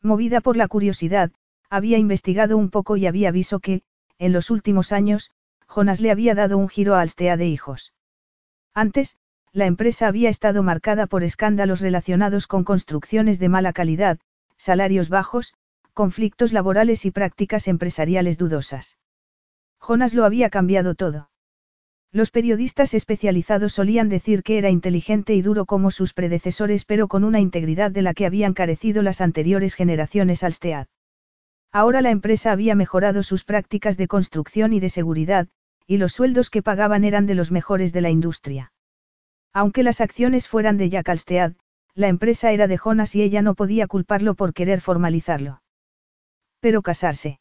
Movida 0.00 0.40
por 0.40 0.56
la 0.56 0.68
curiosidad, 0.68 1.32
había 1.70 1.98
investigado 1.98 2.56
un 2.56 2.70
poco 2.70 2.96
y 2.96 3.06
había 3.06 3.30
visto 3.30 3.60
que, 3.60 3.82
en 4.18 4.32
los 4.32 4.50
últimos 4.50 4.92
años, 4.92 5.30
Jonas 5.66 6.00
le 6.00 6.10
había 6.10 6.34
dado 6.34 6.58
un 6.58 6.68
giro 6.68 6.94
a 6.94 7.00
Alstea 7.00 7.36
de 7.36 7.46
hijos. 7.46 7.92
Antes, 8.74 9.16
la 9.52 9.66
empresa 9.66 10.06
había 10.06 10.28
estado 10.28 10.62
marcada 10.62 11.06
por 11.06 11.24
escándalos 11.24 11.80
relacionados 11.80 12.46
con 12.46 12.62
construcciones 12.62 13.38
de 13.38 13.48
mala 13.48 13.72
calidad, 13.72 14.18
salarios 14.56 15.08
bajos, 15.08 15.54
conflictos 15.94 16.52
laborales 16.52 17.06
y 17.06 17.10
prácticas 17.10 17.68
empresariales 17.68 18.36
dudosas. 18.36 18.98
Jonas 19.80 20.14
lo 20.14 20.24
había 20.24 20.50
cambiado 20.50 20.94
todo. 20.94 21.30
Los 22.12 22.30
periodistas 22.30 22.94
especializados 22.94 23.72
solían 23.72 24.08
decir 24.08 24.42
que 24.42 24.58
era 24.58 24.70
inteligente 24.70 25.34
y 25.34 25.42
duro 25.42 25.64
como 25.66 25.90
sus 25.90 26.12
predecesores 26.12 26.84
pero 26.84 27.08
con 27.08 27.24
una 27.24 27.40
integridad 27.40 27.90
de 27.90 28.02
la 28.02 28.14
que 28.14 28.26
habían 28.26 28.54
carecido 28.54 29.02
las 29.02 29.20
anteriores 29.20 29.74
generaciones 29.74 30.42
Alstead. 30.42 30.86
Ahora 31.76 32.00
la 32.00 32.10
empresa 32.10 32.52
había 32.52 32.74
mejorado 32.74 33.22
sus 33.22 33.44
prácticas 33.44 33.98
de 33.98 34.08
construcción 34.08 34.72
y 34.72 34.80
de 34.80 34.88
seguridad, 34.88 35.46
y 35.86 35.98
los 35.98 36.14
sueldos 36.14 36.48
que 36.48 36.62
pagaban 36.62 37.04
eran 37.04 37.26
de 37.26 37.34
los 37.34 37.50
mejores 37.50 37.92
de 37.92 38.00
la 38.00 38.08
industria. 38.08 38.72
Aunque 39.52 39.82
las 39.82 40.00
acciones 40.00 40.48
fueran 40.48 40.78
de 40.78 40.88
Jack 40.88 41.10
Alstead, 41.10 41.52
la 41.92 42.08
empresa 42.08 42.50
era 42.50 42.66
de 42.66 42.78
Jonas 42.78 43.14
y 43.14 43.20
ella 43.20 43.42
no 43.42 43.54
podía 43.54 43.86
culparlo 43.88 44.32
por 44.32 44.54
querer 44.54 44.80
formalizarlo. 44.80 45.60
Pero 46.60 46.80
casarse. 46.80 47.40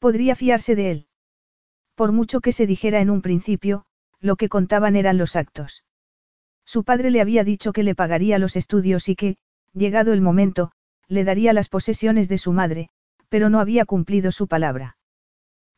Podría 0.00 0.34
fiarse 0.34 0.74
de 0.74 0.90
él. 0.90 1.06
Por 1.94 2.10
mucho 2.10 2.40
que 2.40 2.50
se 2.50 2.66
dijera 2.66 2.98
en 2.98 3.08
un 3.08 3.22
principio, 3.22 3.84
lo 4.18 4.34
que 4.34 4.48
contaban 4.48 4.96
eran 4.96 5.16
los 5.16 5.36
actos. 5.36 5.84
Su 6.64 6.82
padre 6.82 7.12
le 7.12 7.20
había 7.20 7.44
dicho 7.44 7.72
que 7.72 7.84
le 7.84 7.94
pagaría 7.94 8.40
los 8.40 8.56
estudios 8.56 9.08
y 9.08 9.14
que, 9.14 9.36
llegado 9.74 10.12
el 10.12 10.22
momento, 10.22 10.72
le 11.06 11.22
daría 11.22 11.52
las 11.52 11.68
posesiones 11.68 12.28
de 12.28 12.38
su 12.38 12.52
madre, 12.52 12.90
pero 13.28 13.50
no 13.50 13.60
había 13.60 13.84
cumplido 13.84 14.32
su 14.32 14.48
palabra. 14.48 14.96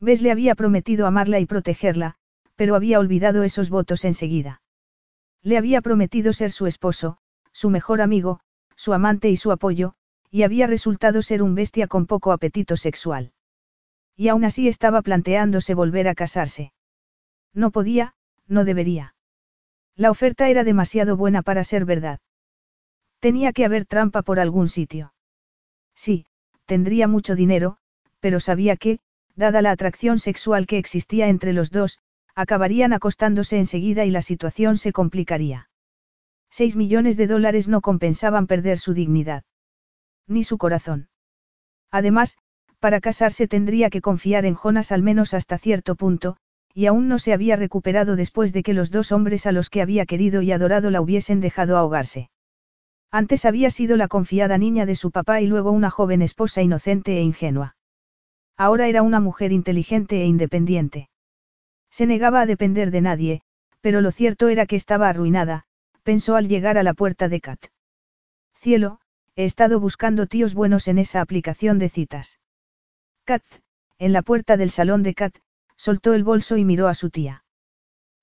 Bes 0.01 0.23
le 0.23 0.31
había 0.31 0.55
prometido 0.55 1.07
amarla 1.07 1.41
y 1.41 1.47
protegerla, 1.47 2.17
pero 2.57 2.75
había 2.75 2.99
olvidado 2.99 3.43
esos 3.43 3.71
votos 3.71 4.05
enseguida. 4.05 4.63
Le 5.43 5.59
había 5.59 5.81
prometido 5.81 6.33
ser 6.33 6.53
su 6.53 6.67
esposo, 6.67 7.19
su 7.53 7.71
mejor 7.71 8.01
amigo, 8.01 8.41
su 8.77 8.93
amante 8.93 9.31
y 9.31 9.37
su 9.37 9.53
apoyo, 9.53 9.95
y 10.31 10.43
había 10.43 10.67
resultado 10.67 11.23
ser 11.23 11.43
un 11.43 11.55
bestia 11.55 11.87
con 11.87 12.07
poco 12.07 12.33
apetito 12.33 12.77
sexual. 12.77 13.33
Y 14.17 14.29
aún 14.29 14.45
así 14.45 14.69
estaba 14.69 15.03
planteándose 15.03 15.75
volver 15.75 16.09
a 16.09 16.15
casarse. 16.15 16.73
No 17.53 17.71
podía, 17.71 18.15
no 18.47 18.65
debería. 18.65 19.15
La 19.97 20.11
oferta 20.11 20.49
era 20.49 20.65
demasiado 20.65 21.17
buena 21.17 21.43
para 21.43 21.65
ser 21.65 21.85
verdad. 21.85 22.21
Tenía 23.19 23.53
que 23.53 23.65
haber 23.65 23.87
trampa 23.87 24.23
por 24.23 24.41
algún 24.41 24.69
sitio. 24.69 25.13
Sí, 25.95 26.27
tendría 26.71 27.09
mucho 27.09 27.35
dinero, 27.35 27.79
pero 28.21 28.39
sabía 28.39 28.77
que, 28.77 29.01
dada 29.35 29.61
la 29.61 29.73
atracción 29.73 30.21
sexual 30.21 30.69
que 30.69 30.79
existía 30.79 31.27
entre 31.27 31.53
los 31.53 31.73
dos, 31.73 31.99
acabarían 32.37 32.93
acostándose 32.93 33.59
enseguida 33.59 34.05
y 34.05 34.13
la 34.13 34.23
situación 34.23 34.77
se 34.77 34.93
complicaría. 34.93 35.69
Seis 36.49 36.77
millones 36.77 37.17
de 37.17 37.27
dólares 37.27 37.67
no 37.67 37.81
compensaban 37.81 38.47
perder 38.47 38.79
su 38.79 38.95
dignidad. 38.95 39.43
Ni 40.29 40.45
su 40.45 40.59
corazón. 40.59 41.09
Además, 41.91 42.39
para 42.79 43.01
casarse 43.01 43.49
tendría 43.49 43.91
que 43.91 44.01
confiar 44.01 44.45
en 44.45 44.55
Jonas 44.55 44.93
al 44.93 45.03
menos 45.03 45.35
hasta 45.35 45.59
cierto 45.59 45.97
punto, 45.97 46.37
y 46.73 46.87
aún 46.87 47.09
no 47.09 47.19
se 47.19 47.33
había 47.33 47.57
recuperado 47.57 48.15
después 48.15 48.53
de 48.53 48.63
que 48.63 48.75
los 48.75 48.93
dos 48.93 49.11
hombres 49.11 49.45
a 49.47 49.51
los 49.51 49.71
que 49.71 49.83
había 49.83 50.07
querido 50.07 50.41
y 50.41 50.53
adorado 50.53 50.93
la 50.93 51.01
hubiesen 51.01 51.41
dejado 51.41 51.77
ahogarse. 51.77 52.31
Antes 53.13 53.45
había 53.45 53.71
sido 53.71 53.97
la 53.97 54.07
confiada 54.07 54.57
niña 54.57 54.87
de 54.87 54.95
su 54.95 55.11
papá 55.11 55.41
y 55.41 55.47
luego 55.47 55.73
una 55.73 55.91
joven 55.91 56.23
esposa 56.23 56.63
inocente 56.63 57.19
e 57.19 57.23
ingenua. 57.23 57.77
Ahora 58.57 58.87
era 58.87 59.03
una 59.03 59.19
mujer 59.19 59.53
inteligente 59.53 60.23
e 60.23 60.27
independiente. 60.27 61.09
Se 61.91 62.07
negaba 62.07 62.41
a 62.41 62.47
depender 62.47 62.93
de 62.93 63.01
nadie, 63.01 63.43
pero 63.81 64.01
lo 64.01 64.13
cierto 64.13 64.49
era 64.49 64.67
que 64.67 64.77
estaba 64.77 65.09
arruinada, 65.09 65.65
pensó 66.05 66.37
al 66.37 66.49
llegar 66.49 66.79
a 66.79 66.85
la 66.85 66.95
puerta 66.95 67.29
de 67.29 67.41
Kat. 67.41 67.59
Cielo, 68.55 69.01
he 69.35 69.45
estado 69.45 69.81
buscando 69.81 70.27
tíos 70.27 70.55
buenos 70.55 70.87
en 70.87 70.99
esa 70.99 71.21
aplicación 71.21 71.79
de 71.79 71.89
citas. 71.89 72.39
Kat, 73.25 73.43
en 73.99 74.13
la 74.13 74.23
puerta 74.23 74.57
del 74.57 74.71
salón 74.71 75.03
de 75.03 75.15
Kat, 75.15 75.35
soltó 75.77 76.15
el 76.15 76.23
bolso 76.23 76.57
y 76.57 76.65
miró 76.65 76.87
a 76.87 76.95
su 76.95 77.11
tía. 77.11 77.45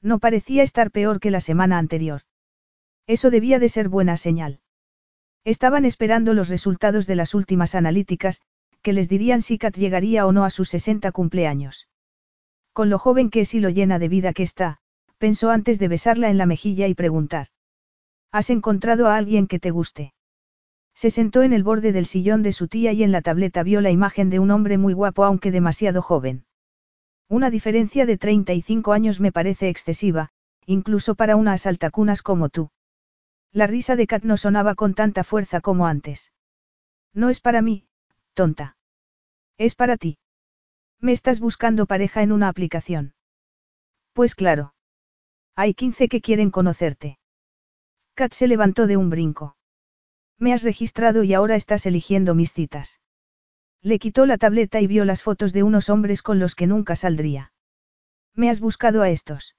No 0.01 0.19
parecía 0.19 0.63
estar 0.63 0.91
peor 0.91 1.19
que 1.19 1.31
la 1.31 1.41
semana 1.41 1.77
anterior. 1.77 2.21
Eso 3.05 3.31
debía 3.31 3.59
de 3.59 3.69
ser 3.69 3.89
buena 3.89 4.15
señal. 4.15 4.61
Estaban 5.43 5.85
esperando 5.85 6.33
los 6.33 6.49
resultados 6.49 7.07
de 7.07 7.15
las 7.15 7.33
últimas 7.33 7.75
analíticas, 7.75 8.41
que 8.81 8.93
les 8.93 9.09
dirían 9.09 9.41
si 9.41 9.57
Kat 9.57 9.75
llegaría 9.75 10.25
o 10.25 10.31
no 10.31 10.45
a 10.45 10.49
sus 10.49 10.69
60 10.69 11.11
cumpleaños. 11.11 11.87
Con 12.73 12.89
lo 12.89 12.99
joven 12.99 13.29
que 13.29 13.41
es 13.41 13.53
y 13.53 13.59
lo 13.59 13.69
llena 13.69 13.99
de 13.99 14.07
vida 14.07 14.33
que 14.33 14.43
está, 14.43 14.77
pensó 15.17 15.49
antes 15.49 15.79
de 15.79 15.87
besarla 15.87 16.29
en 16.29 16.37
la 16.37 16.45
mejilla 16.45 16.87
y 16.87 16.93
preguntar. 16.93 17.47
¿Has 18.31 18.49
encontrado 18.49 19.07
a 19.07 19.15
alguien 19.15 19.47
que 19.47 19.59
te 19.59 19.71
guste? 19.71 20.13
Se 20.93 21.11
sentó 21.11 21.43
en 21.43 21.53
el 21.53 21.63
borde 21.63 21.91
del 21.91 22.05
sillón 22.05 22.43
de 22.43 22.51
su 22.51 22.67
tía 22.67 22.91
y 22.91 23.03
en 23.03 23.11
la 23.11 23.21
tableta 23.21 23.63
vio 23.63 23.81
la 23.81 23.91
imagen 23.91 24.29
de 24.29 24.39
un 24.39 24.51
hombre 24.51 24.77
muy 24.77 24.93
guapo 24.93 25.23
aunque 25.23 25.51
demasiado 25.51 26.01
joven. 26.01 26.45
Una 27.29 27.49
diferencia 27.49 28.05
de 28.05 28.17
35 28.17 28.93
años 28.93 29.19
me 29.19 29.31
parece 29.31 29.69
excesiva, 29.69 30.29
incluso 30.65 31.15
para 31.15 31.35
unas 31.35 31.65
altacunas 31.65 32.21
como 32.21 32.49
tú. 32.49 32.69
La 33.53 33.67
risa 33.67 33.95
de 33.95 34.07
Kat 34.07 34.23
no 34.23 34.37
sonaba 34.37 34.75
con 34.75 34.93
tanta 34.93 35.23
fuerza 35.23 35.61
como 35.61 35.87
antes. 35.87 36.31
No 37.13 37.29
es 37.29 37.39
para 37.39 37.61
mí, 37.61 37.87
tonta. 38.33 38.77
Es 39.57 39.75
para 39.75 39.97
ti. 39.97 40.19
Me 40.99 41.11
estás 41.11 41.39
buscando 41.39 41.85
pareja 41.85 42.21
en 42.21 42.31
una 42.31 42.49
aplicación. 42.49 43.13
Pues 44.13 44.35
claro. 44.35 44.73
Hay 45.55 45.73
15 45.73 46.09
que 46.09 46.21
quieren 46.21 46.51
conocerte. 46.51 47.19
Kat 48.13 48.33
se 48.33 48.47
levantó 48.47 48.87
de 48.87 48.97
un 48.97 49.09
brinco. 49.09 49.57
Me 50.39 50.53
has 50.53 50.63
registrado 50.63 51.23
y 51.23 51.33
ahora 51.33 51.55
estás 51.55 51.85
eligiendo 51.85 52.35
mis 52.35 52.53
citas. 52.53 52.99
Le 53.81 53.99
quitó 53.99 54.25
la 54.25 54.37
tableta 54.37 54.81
y 54.81 54.87
vio 54.87 55.05
las 55.05 55.23
fotos 55.23 55.53
de 55.53 55.63
unos 55.63 55.89
hombres 55.89 56.21
con 56.21 56.39
los 56.39 56.55
que 56.55 56.67
nunca 56.67 56.95
saldría. 56.95 57.53
Me 58.33 58.49
has 58.49 58.59
buscado 58.59 59.01
a 59.01 59.09
estos. 59.09 59.55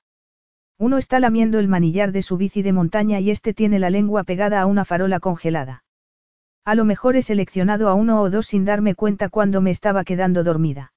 Uno 0.79 0.97
está 0.99 1.19
lamiendo 1.19 1.59
el 1.59 1.67
manillar 1.67 2.13
de 2.13 2.23
su 2.23 2.37
bici 2.37 2.63
de 2.63 2.73
montaña 2.73 3.19
y 3.19 3.31
este 3.31 3.53
tiene 3.53 3.81
la 3.81 3.91
lengua 3.91 4.23
pegada 4.23 4.61
a 4.61 4.67
una 4.67 4.85
farola 4.85 5.19
congelada. 5.19 5.83
A 6.65 6.77
lo 6.77 6.85
mejor 6.85 7.17
he 7.17 7.23
seleccionado 7.23 7.89
a 7.89 7.95
uno 7.95 8.21
o 8.21 8.31
dos 8.31 8.47
sin 8.47 8.65
darme 8.65 8.95
cuenta 8.95 9.29
cuando 9.29 9.61
me 9.61 9.71
estaba 9.71 10.05
quedando 10.05 10.45
dormida. 10.45 10.93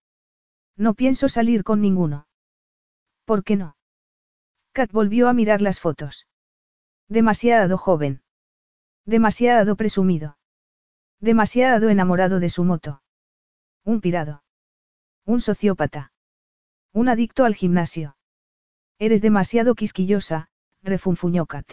No 0.78 0.94
pienso 0.94 1.30
salir 1.30 1.64
con 1.64 1.82
ninguno. 1.82 2.28
¿Por 3.26 3.44
qué 3.44 3.56
no? 3.56 3.76
Kat 4.72 4.91
volvió 4.91 5.28
a 5.28 5.34
mirar 5.34 5.62
las 5.62 5.80
fotos. 5.80 6.28
Demasiado 7.08 7.78
joven. 7.78 8.22
Demasiado 9.06 9.76
presumido. 9.76 10.38
Demasiado 11.20 11.90
enamorado 11.90 12.40
de 12.40 12.49
su 12.49 12.64
moto. 12.64 13.02
Un 13.84 13.99
pirado. 13.99 14.44
Un 15.26 15.41
sociópata. 15.41 16.12
Un 16.94 17.10
adicto 17.10 17.45
al 17.45 17.56
gimnasio. 17.56 18.16
Eres 19.02 19.23
demasiado 19.23 19.73
quisquillosa, 19.73 20.49
refunfuñó 20.84 21.48
Kat. 21.48 21.65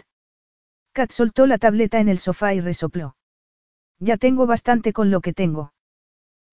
Kat 0.93 1.11
soltó 1.11 1.45
la 1.45 1.59
tableta 1.59 1.99
en 1.99 2.09
el 2.09 2.17
sofá 2.17 2.55
y 2.55 2.59
resopló. 2.59 3.17
Ya 3.99 4.17
tengo 4.17 4.47
bastante 4.47 4.93
con 4.93 5.11
lo 5.11 5.21
que 5.21 5.31
tengo. 5.31 5.71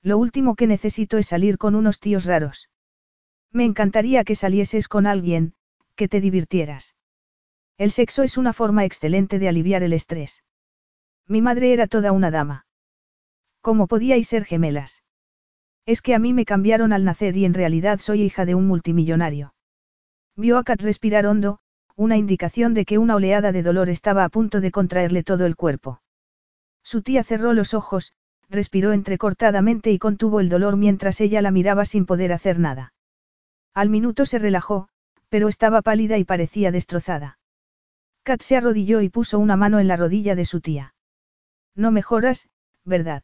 Lo 0.03 0.19
último 0.19 0.55
que 0.55 0.67
necesito 0.67 1.17
es 1.17 1.29
salir 1.29 1.57
con 1.57 1.77
unos 1.77 1.99
tíos 1.99 2.27
raros. 2.27 2.69
Me 3.51 3.65
encantaría 3.65 4.23
que 4.23 4.35
salieses 4.35 4.87
con 4.87 5.07
alguien, 5.07 5.55
que 5.95 6.09
te 6.09 6.21
divirtieras. 6.21 6.95
El 7.79 7.91
sexo 7.91 8.23
es 8.23 8.37
una 8.37 8.53
forma 8.53 8.85
excelente 8.85 9.39
de 9.39 9.49
aliviar 9.49 9.83
el 9.83 9.95
estrés. 9.95 10.45
Mi 11.27 11.41
madre 11.41 11.73
era 11.73 11.87
toda 11.87 12.13
una 12.13 12.31
dama. 12.31 12.67
¿Cómo 13.63 13.87
podíais 13.87 14.29
ser 14.29 14.45
gemelas? 14.45 15.05
Es 15.87 16.03
que 16.03 16.15
a 16.15 16.19
mí 16.19 16.35
me 16.35 16.45
cambiaron 16.45 16.93
al 16.93 17.05
nacer 17.05 17.35
y 17.39 17.47
en 17.47 17.55
realidad 17.55 17.99
soy 17.99 18.21
hija 18.21 18.45
de 18.45 18.55
un 18.55 18.67
multimillonario. 18.67 19.56
Vio 20.37 20.59
a 20.59 20.65
Kat 20.65 20.83
respirar 20.83 21.27
hondo, 21.27 21.59
una 21.97 22.19
indicación 22.19 22.75
de 22.75 22.85
que 22.85 22.99
una 22.99 23.17
oleada 23.17 23.53
de 23.53 23.63
dolor 23.63 23.89
estaba 23.89 24.23
a 24.25 24.29
punto 24.29 24.61
de 24.61 24.71
contraerle 24.71 25.23
todo 25.23 25.47
el 25.47 25.57
cuerpo. 25.57 26.03
Su 26.83 27.01
tía 27.01 27.25
cerró 27.25 27.55
los 27.55 27.73
ojos, 27.73 28.13
respiró 28.51 28.93
entrecortadamente 28.93 29.91
y 29.93 29.99
contuvo 29.99 30.41
el 30.41 30.51
dolor 30.51 30.77
mientras 30.77 31.23
ella 31.23 31.41
la 31.41 31.51
miraba 31.51 31.87
sin 31.87 32.05
poder 32.05 32.35
hacer 32.35 32.59
nada. 32.59 32.93
Al 33.73 33.89
minuto 33.89 34.27
se 34.27 34.39
relajó, 34.39 34.89
pero 35.31 35.49
estaba 35.49 35.81
pálida 35.81 36.19
y 36.19 36.25
parecía 36.25 36.71
destrozada. 36.71 37.39
Kat 38.23 38.43
se 38.43 38.57
arrodilló 38.59 39.01
y 39.01 39.09
puso 39.09 39.39
una 39.39 39.57
mano 39.57 39.79
en 39.79 39.89
la 39.89 39.97
rodilla 39.97 40.35
de 40.35 40.45
su 40.45 40.61
tía. 40.61 40.95
No 41.75 41.91
mejoras, 41.93 42.49
¿verdad? 42.85 43.23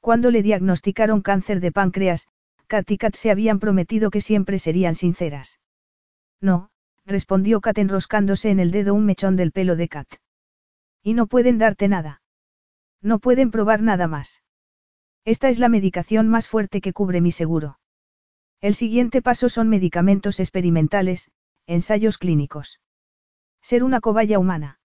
Cuando 0.00 0.32
le 0.32 0.42
diagnosticaron 0.42 1.20
cáncer 1.20 1.60
de 1.60 1.70
páncreas, 1.70 2.26
Kat 2.66 2.90
y 2.90 2.98
Kat 2.98 3.14
se 3.14 3.30
habían 3.30 3.60
prometido 3.60 4.10
que 4.10 4.20
siempre 4.20 4.58
serían 4.58 4.96
sinceras. 4.96 5.60
No, 6.40 6.70
respondió 7.04 7.60
Kat 7.60 7.78
enroscándose 7.78 8.50
en 8.50 8.60
el 8.60 8.70
dedo 8.70 8.94
un 8.94 9.04
mechón 9.04 9.36
del 9.36 9.52
pelo 9.52 9.76
de 9.76 9.88
Kat. 9.88 10.08
Y 11.02 11.14
no 11.14 11.26
pueden 11.26 11.58
darte 11.58 11.88
nada. 11.88 12.22
No 13.00 13.18
pueden 13.18 13.50
probar 13.50 13.82
nada 13.82 14.08
más. 14.08 14.42
Esta 15.24 15.48
es 15.48 15.58
la 15.58 15.68
medicación 15.68 16.28
más 16.28 16.48
fuerte 16.48 16.80
que 16.80 16.92
cubre 16.92 17.20
mi 17.20 17.32
seguro. 17.32 17.78
El 18.60 18.74
siguiente 18.74 19.22
paso 19.22 19.48
son 19.48 19.68
medicamentos 19.68 20.40
experimentales, 20.40 21.30
ensayos 21.66 22.18
clínicos. 22.18 22.80
Ser 23.60 23.84
una 23.84 24.00
cobaya 24.00 24.38
humana. 24.38 24.78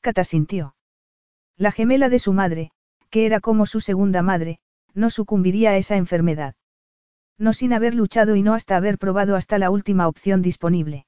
Kat 0.00 0.18
asintió. 0.18 0.74
La 1.56 1.70
gemela 1.70 2.08
de 2.08 2.18
su 2.18 2.32
madre, 2.32 2.72
que 3.10 3.26
era 3.26 3.40
como 3.40 3.66
su 3.66 3.80
segunda 3.80 4.22
madre, 4.22 4.58
no 4.94 5.10
sucumbiría 5.10 5.70
a 5.70 5.76
esa 5.76 5.96
enfermedad. 5.96 6.54
No 7.38 7.52
sin 7.52 7.72
haber 7.72 7.94
luchado 7.94 8.36
y 8.36 8.42
no 8.42 8.54
hasta 8.54 8.76
haber 8.76 8.98
probado 8.98 9.36
hasta 9.36 9.58
la 9.58 9.70
última 9.70 10.08
opción 10.08 10.42
disponible. 10.42 11.06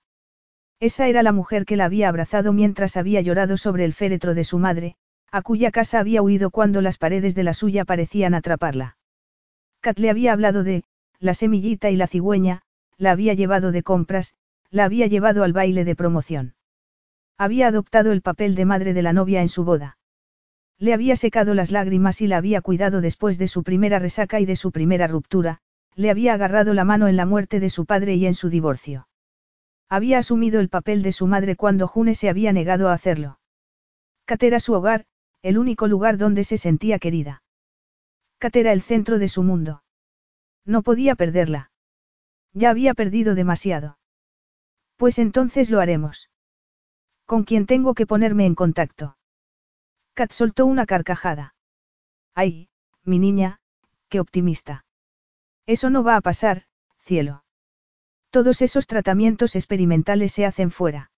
Esa 0.81 1.09
era 1.09 1.23
la 1.23 1.33
mujer 1.33 1.65
que 1.65 1.77
la 1.77 1.85
había 1.85 2.09
abrazado 2.09 2.53
mientras 2.53 2.97
había 2.97 3.21
llorado 3.21 3.57
sobre 3.57 3.85
el 3.85 3.93
féretro 3.93 4.35
de 4.35 4.45
su 4.45 4.59
madre, 4.59 4.97
a 5.31 5.43
cuya 5.43 5.71
casa 5.71 5.99
había 5.99 6.23
huido 6.23 6.51
cuando 6.51 6.81
las 6.81 6.99
paredes 6.99 7.35
de 7.35 7.43
la 7.43 7.55
suya 7.55 7.85
parecían 7.85 8.35
atraparla. 8.35 8.97
Kat 9.81 9.99
le 9.99 10.11
había 10.11 10.33
hablado 10.33 10.63
de, 10.63 10.85
la 11.19 11.35
semillita 11.35 11.91
y 11.91 11.97
la 11.97 12.07
cigüeña, 12.07 12.63
la 12.99 13.11
había 13.11 13.35
llevado 13.35 13.73
de 13.73 13.83
compras, 13.83 14.35
la 14.71 14.85
había 14.85 15.07
llevado 15.07 15.43
al 15.43 15.53
baile 15.53 15.85
de 15.85 15.97
promoción. 15.97 16.55
Había 17.37 17.69
adoptado 17.69 18.13
el 18.13 18.23
papel 18.23 18.55
de 18.55 18.65
madre 18.65 18.95
de 18.95 19.03
la 19.03 19.13
novia 19.13 19.43
en 19.43 19.49
su 19.49 19.65
boda. 19.65 19.99
Le 20.79 20.95
había 20.95 21.17
secado 21.17 21.55
las 21.55 21.71
lágrimas 21.71 22.21
y 22.21 22.27
la 22.27 22.37
había 22.37 22.61
cuidado 22.61 23.01
después 23.01 23.39
de 23.39 23.49
su 23.49 23.63
primera 23.63 23.99
resaca 23.99 24.39
y 24.41 24.47
de 24.47 24.57
su 24.57 24.71
primera 24.71 25.07
ruptura, 25.07 25.61
le 25.97 26.11
había 26.11 26.35
agarrado 26.35 26.75
la 26.75 26.85
mano 26.85 27.09
en 27.09 27.17
la 27.17 27.27
muerte 27.27 27.61
de 27.61 27.71
su 27.71 27.87
padre 27.87 28.15
y 28.15 28.27
en 28.27 28.35
su 28.35 28.49
divorcio. 28.49 29.09
Había 29.89 30.19
asumido 30.19 30.61
el 30.61 30.69
papel 30.69 31.03
de 31.03 31.13
su 31.13 31.27
madre 31.27 31.57
cuando 31.57 31.87
June 31.87 32.15
se 32.15 32.29
había 32.29 32.53
negado 32.53 32.89
a 32.89 32.95
hacerlo. 32.95 33.39
Kat 34.25 34.43
era 34.43 34.61
su 34.61 34.73
hogar, 34.73 35.07
el 35.43 35.59
único 35.59 35.87
lugar 35.87 36.17
donde 36.17 36.45
se 36.45 36.59
sentía 36.59 36.99
querida. 36.99 37.43
Kat 38.39 38.57
era 38.57 38.73
el 38.73 38.83
centro 38.83 39.19
de 39.19 39.29
su 39.29 39.43
mundo. 39.43 39.83
No 40.65 40.83
podía 40.83 41.15
perderla. 41.15 41.71
Ya 42.53 42.71
había 42.71 42.95
perdido 42.95 43.35
demasiado. 43.35 43.99
Pues 44.97 45.19
entonces 45.19 45.71
lo 45.71 45.81
haremos. 45.81 46.31
¿Con 47.27 47.45
quién 47.45 47.67
tengo 47.67 47.95
que 47.95 48.07
ponerme 48.07 48.47
en 48.47 48.55
contacto? 48.55 49.17
Kat 50.15 50.33
soltó 50.33 50.67
una 50.67 50.87
carcajada. 50.87 51.55
Ay, 52.35 52.69
mi 53.03 53.19
niña, 53.19 53.61
qué 54.09 54.21
optimista. 54.21 54.85
Eso 55.67 55.91
no 55.91 56.03
va 56.03 56.17
a 56.17 56.21
pasar, 56.21 56.65
cielo. 56.99 57.45
Todos 58.31 58.63
esos 58.63 58.87
tratamientos 58.87 59.57
experimentales 59.57 60.33
se 60.33 60.45
hacen 60.45 60.71
fuera. 60.71 61.11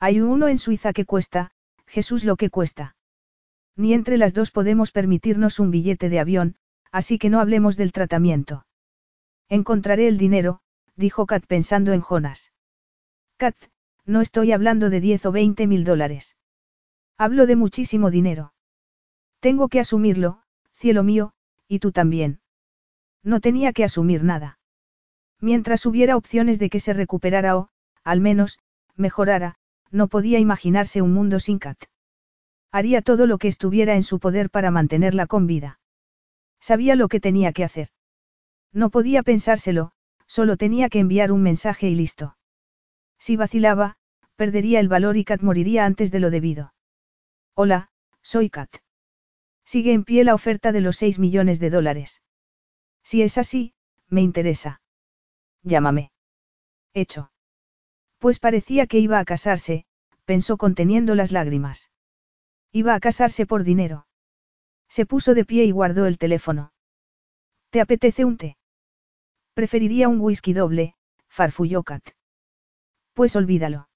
Hay 0.00 0.20
uno 0.20 0.48
en 0.48 0.58
Suiza 0.58 0.92
que 0.92 1.04
cuesta, 1.04 1.52
Jesús 1.86 2.24
lo 2.24 2.36
que 2.36 2.50
cuesta. 2.50 2.96
Ni 3.76 3.94
entre 3.94 4.18
las 4.18 4.34
dos 4.34 4.50
podemos 4.50 4.90
permitirnos 4.90 5.58
un 5.58 5.70
billete 5.70 6.08
de 6.08 6.20
avión, 6.20 6.56
así 6.90 7.18
que 7.18 7.30
no 7.30 7.40
hablemos 7.40 7.76
del 7.76 7.92
tratamiento. 7.92 8.66
Encontraré 9.48 10.08
el 10.08 10.18
dinero, 10.18 10.60
dijo 10.96 11.26
Kat 11.26 11.46
pensando 11.46 11.92
en 11.92 12.00
Jonas. 12.00 12.52
Kat, 13.38 13.56
no 14.04 14.20
estoy 14.20 14.52
hablando 14.52 14.90
de 14.90 15.00
10 15.00 15.26
o 15.26 15.32
20 15.32 15.66
mil 15.66 15.84
dólares. 15.84 16.36
Hablo 17.16 17.46
de 17.46 17.56
muchísimo 17.56 18.10
dinero. 18.10 18.52
Tengo 19.40 19.68
que 19.68 19.80
asumirlo, 19.80 20.42
cielo 20.72 21.02
mío, 21.02 21.32
y 21.68 21.78
tú 21.78 21.92
también. 21.92 22.41
No 23.22 23.40
tenía 23.40 23.72
que 23.72 23.84
asumir 23.84 24.24
nada. 24.24 24.58
Mientras 25.40 25.86
hubiera 25.86 26.16
opciones 26.16 26.58
de 26.58 26.70
que 26.70 26.80
se 26.80 26.92
recuperara 26.92 27.56
o, 27.56 27.68
al 28.04 28.20
menos, 28.20 28.58
mejorara, 28.96 29.56
no 29.90 30.08
podía 30.08 30.38
imaginarse 30.38 31.02
un 31.02 31.12
mundo 31.12 31.38
sin 31.40 31.58
Kat. 31.58 31.78
Haría 32.70 33.02
todo 33.02 33.26
lo 33.26 33.38
que 33.38 33.48
estuviera 33.48 33.94
en 33.94 34.02
su 34.02 34.18
poder 34.18 34.50
para 34.50 34.70
mantenerla 34.70 35.26
con 35.26 35.46
vida. 35.46 35.78
Sabía 36.60 36.96
lo 36.96 37.08
que 37.08 37.20
tenía 37.20 37.52
que 37.52 37.64
hacer. 37.64 37.88
No 38.72 38.88
podía 38.88 39.22
pensárselo, 39.22 39.92
solo 40.26 40.56
tenía 40.56 40.88
que 40.88 40.98
enviar 40.98 41.30
un 41.32 41.42
mensaje 41.42 41.88
y 41.90 41.94
listo. 41.94 42.36
Si 43.18 43.36
vacilaba, 43.36 43.96
perdería 44.36 44.80
el 44.80 44.88
valor 44.88 45.16
y 45.16 45.24
Kat 45.24 45.42
moriría 45.42 45.84
antes 45.84 46.10
de 46.10 46.20
lo 46.20 46.30
debido. 46.30 46.72
Hola, 47.54 47.90
soy 48.22 48.48
Kat. 48.48 48.70
Sigue 49.64 49.92
en 49.92 50.04
pie 50.04 50.24
la 50.24 50.34
oferta 50.34 50.72
de 50.72 50.80
los 50.80 50.96
6 50.96 51.18
millones 51.18 51.60
de 51.60 51.70
dólares. 51.70 52.22
Si 53.02 53.22
es 53.22 53.38
así, 53.38 53.74
me 54.08 54.20
interesa. 54.20 54.80
Llámame. 55.62 56.12
Hecho. 56.94 57.32
Pues 58.18 58.38
parecía 58.38 58.86
que 58.86 58.98
iba 58.98 59.18
a 59.18 59.24
casarse, 59.24 59.86
pensó 60.24 60.56
conteniendo 60.56 61.14
las 61.14 61.32
lágrimas. 61.32 61.90
Iba 62.70 62.94
a 62.94 63.00
casarse 63.00 63.46
por 63.46 63.64
dinero. 63.64 64.06
Se 64.88 65.06
puso 65.06 65.34
de 65.34 65.44
pie 65.44 65.64
y 65.64 65.70
guardó 65.70 66.06
el 66.06 66.18
teléfono. 66.18 66.72
¿Te 67.70 67.80
apetece 67.80 68.24
un 68.24 68.36
té? 68.36 68.56
Preferiría 69.54 70.08
un 70.08 70.20
whisky 70.20 70.52
doble, 70.52 70.94
farfulló 71.28 71.82
Kat. 71.82 72.02
Pues 73.12 73.36
olvídalo. 73.36 73.88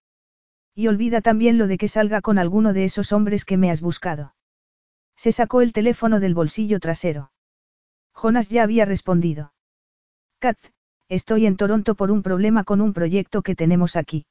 Y 0.75 0.89
olvida 0.89 1.21
también 1.21 1.57
lo 1.57 1.67
de 1.67 1.79
que 1.79 1.89
salga 1.89 2.21
con 2.21 2.39
alguno 2.39 2.73
de 2.73 2.85
esos 2.85 3.13
hombres 3.13 3.45
que 3.45 3.57
me 3.57 3.71
has 3.71 3.81
buscado. 3.81 4.35
Se 5.17 5.33
sacó 5.33 5.63
el 5.63 5.73
teléfono 5.73 6.21
del 6.21 6.35
bolsillo 6.35 6.81
trasero. 6.81 7.31
Jonas 8.17 8.49
ya 8.49 8.63
había 8.63 8.87
respondido. 8.87 9.53
Kat, 10.39 10.59
estoy 11.09 11.47
en 11.47 11.57
Toronto 11.57 11.95
por 11.95 12.11
un 12.11 12.23
problema 12.23 12.65
con 12.65 12.81
un 12.81 12.95
proyecto 12.95 13.43
que 13.43 13.55
tenemos 13.55 13.95
aquí. 13.95 14.27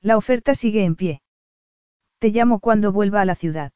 La 0.00 0.16
oferta 0.16 0.54
sigue 0.54 0.84
en 0.84 0.94
pie. 0.94 1.22
Te 2.18 2.28
llamo 2.28 2.60
cuando 2.60 2.92
vuelva 2.92 3.20
a 3.20 3.24
la 3.24 3.34
ciudad. 3.34 3.72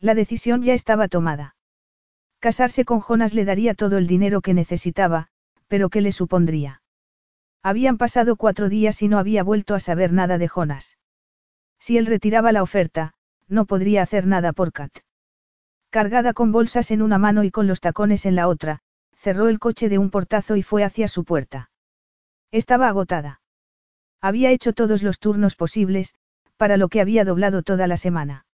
La 0.00 0.14
decisión 0.14 0.62
ya 0.62 0.74
estaba 0.74 1.08
tomada. 1.08 1.56
Casarse 2.38 2.84
con 2.84 3.00
Jonas 3.00 3.34
le 3.34 3.44
daría 3.44 3.74
todo 3.74 3.98
el 3.98 4.06
dinero 4.06 4.40
que 4.40 4.54
necesitaba, 4.54 5.28
pero 5.66 5.88
¿qué 5.88 6.00
le 6.00 6.12
supondría? 6.12 6.82
Habían 7.62 7.96
pasado 7.98 8.36
cuatro 8.36 8.68
días 8.68 9.02
y 9.02 9.08
no 9.08 9.18
había 9.18 9.42
vuelto 9.42 9.74
a 9.74 9.80
saber 9.80 10.12
nada 10.12 10.38
de 10.38 10.48
Jonas. 10.48 10.98
Si 11.78 11.96
él 11.96 12.06
retiraba 12.06 12.52
la 12.52 12.62
oferta, 12.62 13.14
no 13.48 13.64
podría 13.64 14.02
hacer 14.02 14.26
nada 14.26 14.52
por 14.52 14.72
Kat. 14.72 15.03
Cargada 15.94 16.32
con 16.32 16.50
bolsas 16.50 16.90
en 16.90 17.02
una 17.02 17.18
mano 17.18 17.44
y 17.44 17.52
con 17.52 17.68
los 17.68 17.80
tacones 17.80 18.26
en 18.26 18.34
la 18.34 18.48
otra, 18.48 18.80
cerró 19.14 19.46
el 19.46 19.60
coche 19.60 19.88
de 19.88 19.98
un 19.98 20.10
portazo 20.10 20.56
y 20.56 20.62
fue 20.64 20.82
hacia 20.82 21.06
su 21.06 21.22
puerta. 21.22 21.70
Estaba 22.50 22.88
agotada. 22.88 23.40
Había 24.20 24.50
hecho 24.50 24.72
todos 24.72 25.04
los 25.04 25.20
turnos 25.20 25.54
posibles, 25.54 26.16
para 26.56 26.78
lo 26.78 26.88
que 26.88 27.00
había 27.00 27.24
doblado 27.24 27.62
toda 27.62 27.86
la 27.86 27.96
semana. 27.96 28.44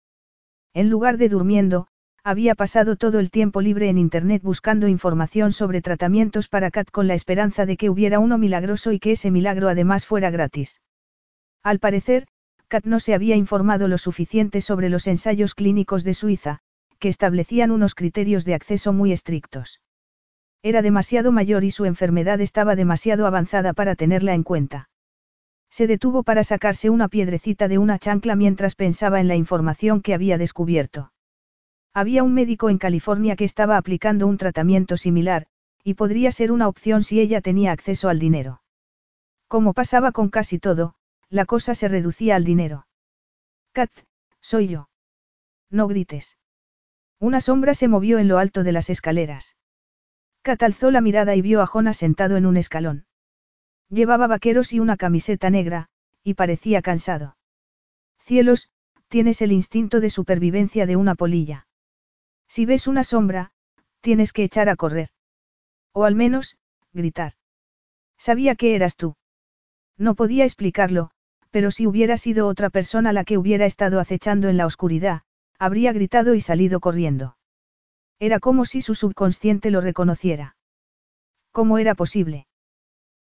En 0.75 0.91
lugar 0.91 1.17
de 1.17 1.29
durmiendo, 1.29 1.87
había 2.23 2.53
pasado 2.53 2.95
todo 2.95 3.17
el 3.17 3.31
tiempo 3.31 3.59
libre 3.59 3.89
en 3.89 3.97
Internet 3.97 4.43
buscando 4.43 4.87
información 4.87 5.51
sobre 5.51 5.81
tratamientos 5.81 6.47
para 6.47 6.69
Kat 6.69 6.91
con 6.91 7.07
la 7.07 7.15
esperanza 7.15 7.65
de 7.65 7.75
que 7.75 7.89
hubiera 7.89 8.19
uno 8.19 8.37
milagroso 8.37 8.91
y 8.91 8.99
que 8.99 9.13
ese 9.13 9.31
milagro 9.31 9.67
además 9.67 10.05
fuera 10.05 10.29
gratis. 10.29 10.79
Al 11.63 11.79
parecer, 11.79 12.27
Kat 12.67 12.85
no 12.85 12.99
se 12.99 13.15
había 13.15 13.35
informado 13.35 13.87
lo 13.87 13.97
suficiente 13.97 14.61
sobre 14.61 14.89
los 14.89 15.07
ensayos 15.07 15.55
clínicos 15.55 16.03
de 16.03 16.13
Suiza, 16.13 16.61
que 17.01 17.09
establecían 17.09 17.71
unos 17.71 17.95
criterios 17.95 18.45
de 18.45 18.53
acceso 18.53 18.93
muy 18.93 19.11
estrictos. 19.11 19.81
Era 20.61 20.83
demasiado 20.83 21.31
mayor 21.31 21.63
y 21.63 21.71
su 21.71 21.85
enfermedad 21.85 22.39
estaba 22.39 22.75
demasiado 22.75 23.25
avanzada 23.25 23.73
para 23.73 23.95
tenerla 23.95 24.35
en 24.35 24.43
cuenta. 24.43 24.89
Se 25.71 25.87
detuvo 25.87 26.21
para 26.21 26.43
sacarse 26.43 26.91
una 26.91 27.07
piedrecita 27.07 27.67
de 27.67 27.79
una 27.79 27.97
chancla 27.97 28.35
mientras 28.35 28.75
pensaba 28.75 29.19
en 29.19 29.27
la 29.27 29.35
información 29.35 30.01
que 30.01 30.13
había 30.13 30.37
descubierto. 30.37 31.11
Había 31.91 32.21
un 32.21 32.35
médico 32.35 32.69
en 32.69 32.77
California 32.77 33.35
que 33.35 33.45
estaba 33.45 33.77
aplicando 33.77 34.27
un 34.27 34.37
tratamiento 34.37 34.95
similar, 34.95 35.47
y 35.83 35.95
podría 35.95 36.31
ser 36.31 36.51
una 36.51 36.67
opción 36.67 37.01
si 37.01 37.19
ella 37.19 37.41
tenía 37.41 37.71
acceso 37.71 38.09
al 38.09 38.19
dinero. 38.19 38.61
Como 39.47 39.73
pasaba 39.73 40.11
con 40.11 40.29
casi 40.29 40.59
todo, 40.59 40.93
la 41.29 41.45
cosa 41.45 41.73
se 41.73 41.87
reducía 41.87 42.35
al 42.35 42.43
dinero. 42.43 42.85
Kat, 43.71 43.89
soy 44.39 44.67
yo. 44.67 44.89
No 45.71 45.87
grites. 45.87 46.37
Una 47.21 47.39
sombra 47.39 47.75
se 47.75 47.87
movió 47.87 48.17
en 48.17 48.27
lo 48.27 48.39
alto 48.39 48.63
de 48.63 48.71
las 48.71 48.89
escaleras. 48.89 49.55
Kat 50.41 50.63
alzó 50.63 50.89
la 50.89 51.01
mirada 51.01 51.35
y 51.35 51.43
vio 51.43 51.61
a 51.61 51.67
Jonas 51.67 51.97
sentado 51.97 52.35
en 52.35 52.47
un 52.47 52.57
escalón. 52.57 53.05
Llevaba 53.89 54.25
vaqueros 54.25 54.73
y 54.73 54.79
una 54.79 54.97
camiseta 54.97 55.51
negra, 55.51 55.89
y 56.23 56.33
parecía 56.33 56.81
cansado. 56.81 57.37
Cielos, 58.17 58.71
tienes 59.07 59.43
el 59.43 59.51
instinto 59.51 59.99
de 59.99 60.09
supervivencia 60.09 60.87
de 60.87 60.95
una 60.95 61.13
polilla. 61.13 61.67
Si 62.47 62.65
ves 62.65 62.87
una 62.87 63.03
sombra, 63.03 63.51
tienes 63.99 64.33
que 64.33 64.43
echar 64.43 64.67
a 64.67 64.75
correr. 64.75 65.09
O 65.93 66.05
al 66.05 66.15
menos, 66.15 66.57
gritar. 66.91 67.33
Sabía 68.17 68.55
que 68.55 68.73
eras 68.73 68.95
tú. 68.95 69.15
No 69.95 70.15
podía 70.15 70.43
explicarlo, 70.43 71.11
pero 71.51 71.69
si 71.69 71.85
hubiera 71.85 72.17
sido 72.17 72.47
otra 72.47 72.71
persona 72.71 73.13
la 73.13 73.25
que 73.25 73.37
hubiera 73.37 73.67
estado 73.67 73.99
acechando 73.99 74.49
en 74.49 74.57
la 74.57 74.65
oscuridad, 74.65 75.21
habría 75.61 75.93
gritado 75.93 76.33
y 76.33 76.41
salido 76.41 76.79
corriendo. 76.79 77.37
Era 78.19 78.39
como 78.39 78.65
si 78.65 78.81
su 78.81 78.95
subconsciente 78.95 79.69
lo 79.69 79.79
reconociera. 79.79 80.55
¿Cómo 81.51 81.77
era 81.77 81.93
posible? 81.93 82.47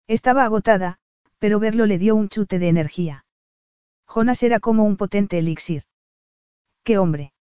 Estaba 0.07 0.45
agotada, 0.45 0.97
pero 1.39 1.61
verlo 1.61 1.85
le 1.85 1.99
dio 1.99 2.17
un 2.17 2.31
chute 2.31 2.59
de 2.59 2.69
energía. 2.69 3.27
Jonas 4.07 4.43
era 4.43 4.59
como 4.59 4.85
un 4.85 4.97
potente 4.97 5.39
elixir. 5.39 5.83
¡Qué 6.83 6.97
hombre! 6.97 7.35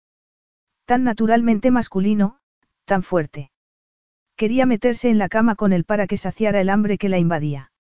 Tan 0.87 1.05
naturalmente 1.05 1.71
masculino, 1.71 2.39
tan 2.87 3.03
fuerte. 3.03 3.51
Quería 4.35 4.65
meterse 4.65 5.11
en 5.11 5.19
la 5.19 5.29
cama 5.29 5.57
con 5.57 5.75
él 5.75 5.85
para 5.85 6.07
que 6.07 6.17
saciara 6.17 6.63
el 6.63 6.71
hambre 6.71 6.97
que 6.97 7.11
la 7.11 7.19
invadía. 7.19 7.71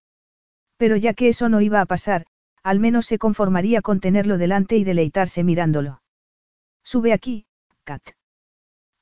Pero 0.77 0.97
ya 0.97 1.15
que 1.15 1.29
eso 1.29 1.49
no 1.49 1.63
iba 1.63 1.81
a 1.81 1.87
pasar, 1.87 2.27
al 2.63 2.79
menos 2.79 3.07
se 3.07 3.17
conformaría 3.17 3.81
con 3.81 4.01
tenerlo 4.01 4.37
delante 4.37 4.77
y 4.77 4.85
deleitarse 4.85 5.45
mirándolo. 5.45 6.03
Sube 6.87 7.13
aquí, 7.13 7.47
Kat. 7.83 8.11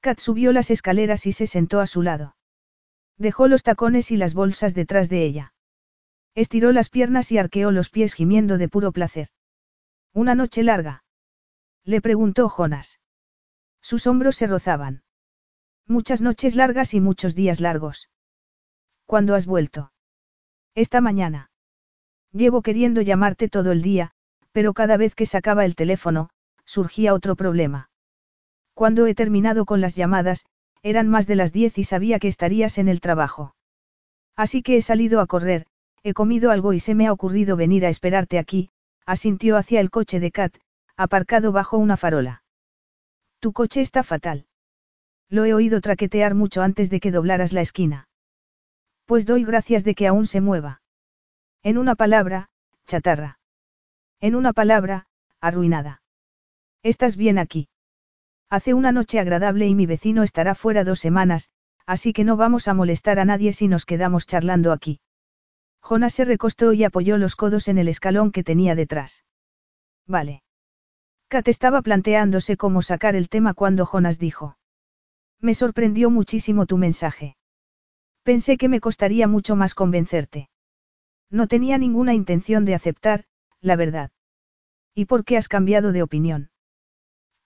Kat 0.00 0.18
subió 0.18 0.52
las 0.52 0.70
escaleras 0.70 1.26
y 1.26 1.32
se 1.32 1.46
sentó 1.46 1.80
a 1.80 1.86
su 1.86 2.00
lado. 2.00 2.34
Dejó 3.18 3.46
los 3.46 3.62
tacones 3.62 4.10
y 4.10 4.16
las 4.16 4.32
bolsas 4.32 4.74
detrás 4.74 5.10
de 5.10 5.22
ella. 5.22 5.52
Estiró 6.34 6.72
las 6.72 6.88
piernas 6.88 7.30
y 7.30 7.36
arqueó 7.36 7.70
los 7.72 7.90
pies 7.90 8.14
gimiendo 8.14 8.56
de 8.56 8.70
puro 8.70 8.90
placer. 8.90 9.28
¿Una 10.14 10.34
noche 10.34 10.62
larga? 10.62 11.04
Le 11.84 12.00
preguntó 12.00 12.48
Jonas. 12.48 13.00
Sus 13.82 14.06
hombros 14.06 14.36
se 14.36 14.46
rozaban. 14.46 15.02
Muchas 15.86 16.22
noches 16.22 16.56
largas 16.56 16.94
y 16.94 17.00
muchos 17.00 17.34
días 17.34 17.60
largos. 17.60 18.08
¿Cuándo 19.04 19.34
has 19.34 19.44
vuelto? 19.44 19.92
Esta 20.74 21.02
mañana. 21.02 21.50
Llevo 22.32 22.62
queriendo 22.62 23.02
llamarte 23.02 23.50
todo 23.50 23.72
el 23.72 23.82
día, 23.82 24.14
Pero 24.52 24.72
cada 24.72 24.96
vez 24.96 25.14
que 25.14 25.26
sacaba 25.26 25.64
el 25.64 25.74
teléfono, 25.74 26.30
surgía 26.64 27.14
otro 27.14 27.36
problema. 27.36 27.90
Cuando 28.74 29.06
he 29.06 29.14
terminado 29.14 29.64
con 29.64 29.80
las 29.80 29.94
llamadas, 29.94 30.46
eran 30.82 31.08
más 31.08 31.26
de 31.26 31.36
las 31.36 31.52
diez 31.52 31.78
y 31.78 31.84
sabía 31.84 32.18
que 32.18 32.28
estarías 32.28 32.78
en 32.78 32.88
el 32.88 33.00
trabajo. 33.00 33.54
Así 34.36 34.62
que 34.62 34.76
he 34.76 34.82
salido 34.82 35.20
a 35.20 35.26
correr, 35.26 35.66
he 36.02 36.12
comido 36.12 36.50
algo 36.50 36.72
y 36.72 36.80
se 36.80 36.94
me 36.94 37.06
ha 37.06 37.12
ocurrido 37.12 37.56
venir 37.56 37.86
a 37.86 37.88
esperarte 37.88 38.38
aquí, 38.38 38.70
asintió 39.06 39.56
hacia 39.56 39.80
el 39.80 39.90
coche 39.90 40.20
de 40.20 40.30
Kat, 40.30 40.54
aparcado 40.96 41.52
bajo 41.52 41.78
una 41.78 41.96
farola. 41.96 42.42
Tu 43.40 43.52
coche 43.52 43.80
está 43.80 44.02
fatal. 44.02 44.46
Lo 45.28 45.44
he 45.44 45.54
oído 45.54 45.80
traquetear 45.80 46.34
mucho 46.34 46.62
antes 46.62 46.90
de 46.90 47.00
que 47.00 47.10
doblaras 47.10 47.52
la 47.52 47.62
esquina. 47.62 48.08
Pues 49.06 49.26
doy 49.26 49.44
gracias 49.44 49.84
de 49.84 49.94
que 49.94 50.06
aún 50.06 50.26
se 50.26 50.40
mueva. 50.40 50.82
En 51.62 51.78
una 51.78 51.94
palabra, 51.94 52.50
chatarra. 52.86 53.38
En 54.20 54.34
una 54.34 54.52
palabra, 54.52 55.06
arruinada. 55.40 56.02
Estás 56.84 57.16
bien 57.16 57.38
aquí. 57.38 57.68
Hace 58.50 58.74
una 58.74 58.92
noche 58.92 59.18
agradable 59.18 59.66
y 59.66 59.74
mi 59.74 59.86
vecino 59.86 60.22
estará 60.22 60.54
fuera 60.54 60.84
dos 60.84 61.00
semanas, 61.00 61.48
así 61.86 62.12
que 62.12 62.24
no 62.24 62.36
vamos 62.36 62.68
a 62.68 62.74
molestar 62.74 63.18
a 63.18 63.24
nadie 63.24 63.54
si 63.54 63.68
nos 63.68 63.86
quedamos 63.86 64.26
charlando 64.26 64.70
aquí. 64.70 65.00
Jonas 65.80 66.12
se 66.12 66.26
recostó 66.26 66.74
y 66.74 66.84
apoyó 66.84 67.16
los 67.16 67.36
codos 67.36 67.68
en 67.68 67.78
el 67.78 67.88
escalón 67.88 68.32
que 68.32 68.44
tenía 68.44 68.74
detrás. 68.74 69.24
Vale. 70.06 70.42
Kat 71.28 71.48
estaba 71.48 71.80
planteándose 71.80 72.58
cómo 72.58 72.82
sacar 72.82 73.16
el 73.16 73.30
tema 73.30 73.54
cuando 73.54 73.86
Jonas 73.86 74.18
dijo. 74.18 74.58
Me 75.40 75.54
sorprendió 75.54 76.10
muchísimo 76.10 76.66
tu 76.66 76.76
mensaje. 76.76 77.38
Pensé 78.24 78.58
que 78.58 78.68
me 78.68 78.80
costaría 78.80 79.26
mucho 79.26 79.56
más 79.56 79.74
convencerte. 79.74 80.50
No 81.30 81.46
tenía 81.48 81.78
ninguna 81.78 82.12
intención 82.12 82.66
de 82.66 82.74
aceptar, 82.74 83.24
la 83.62 83.76
verdad. 83.76 84.10
¿Y 84.94 85.06
por 85.06 85.24
qué 85.24 85.38
has 85.38 85.48
cambiado 85.48 85.90
de 85.90 86.02
opinión? 86.02 86.50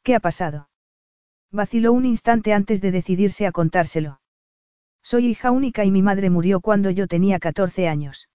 ¿Qué 0.08 0.14
ha 0.14 0.20
pasado? 0.20 0.70
Vaciló 1.52 1.92
un 1.92 2.06
instante 2.06 2.54
antes 2.54 2.80
de 2.80 2.92
decidirse 2.92 3.46
a 3.46 3.52
contárselo. 3.52 4.22
Soy 5.02 5.26
hija 5.26 5.50
única 5.50 5.84
y 5.84 5.90
mi 5.90 6.00
madre 6.00 6.30
murió 6.30 6.62
cuando 6.62 6.88
yo 6.88 7.06
tenía 7.06 7.38
14 7.38 7.88
años. 7.88 8.30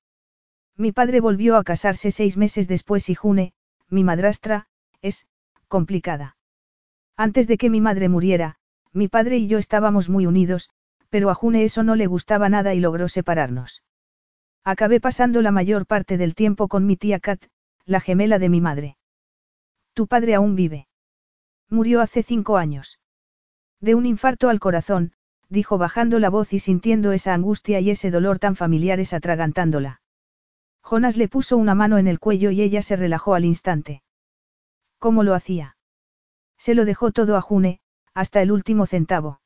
Mi 0.77 0.91
padre 0.91 1.19
volvió 1.19 1.57
a 1.57 1.63
casarse 1.63 2.11
seis 2.11 2.37
meses 2.37 2.67
después 2.67 3.09
y 3.09 3.15
June, 3.15 3.53
mi 3.89 4.03
madrastra, 4.03 4.67
es, 5.01 5.25
complicada. 5.67 6.37
Antes 7.17 7.47
de 7.47 7.57
que 7.57 7.71
mi 7.71 7.81
madre 7.81 8.07
muriera, 8.07 8.57
mi 8.91 9.07
padre 9.07 9.37
y 9.37 9.47
yo 9.47 9.57
estábamos 9.57 10.09
muy 10.09 10.27
unidos, 10.27 10.69
pero 11.09 11.31
a 11.31 11.33
June 11.33 11.63
eso 11.63 11.81
no 11.81 11.95
le 11.95 12.05
gustaba 12.05 12.49
nada 12.49 12.75
y 12.75 12.81
logró 12.81 13.07
separarnos. 13.07 13.81
Acabé 14.63 14.99
pasando 14.99 15.41
la 15.41 15.49
mayor 15.49 15.87
parte 15.87 16.19
del 16.19 16.35
tiempo 16.35 16.67
con 16.67 16.85
mi 16.85 16.97
tía 16.97 17.19
Kat, 17.19 17.43
la 17.83 17.99
gemela 17.99 18.37
de 18.37 18.49
mi 18.49 18.61
madre. 18.61 18.97
Tu 19.95 20.05
padre 20.05 20.35
aún 20.35 20.55
vive. 20.55 20.87
Murió 21.69 22.01
hace 22.01 22.23
cinco 22.23 22.57
años. 22.57 22.99
De 23.79 23.95
un 23.95 24.05
infarto 24.05 24.49
al 24.49 24.59
corazón, 24.59 25.13
dijo 25.49 25.77
bajando 25.77 26.19
la 26.19 26.29
voz 26.29 26.53
y 26.53 26.59
sintiendo 26.59 27.11
esa 27.11 27.33
angustia 27.33 27.79
y 27.79 27.89
ese 27.89 28.11
dolor 28.11 28.39
tan 28.39 28.55
familiares 28.55 29.13
atragantándola. 29.13 30.01
Jonas 30.81 31.15
le 31.15 31.27
puso 31.27 31.57
una 31.57 31.75
mano 31.75 31.97
en 31.97 32.07
el 32.07 32.19
cuello 32.19 32.51
y 32.51 32.61
ella 32.61 32.81
se 32.81 32.95
relajó 32.95 33.35
al 33.35 33.45
instante. 33.45 34.03
¿Cómo 34.99 35.23
lo 35.23 35.33
hacía? 35.33 35.77
Se 36.57 36.75
lo 36.75 36.85
dejó 36.85 37.11
todo 37.11 37.35
a 37.37 37.41
June, 37.41 37.79
hasta 38.13 38.41
el 38.41 38.51
último 38.51 38.85
centavo. 38.85 39.41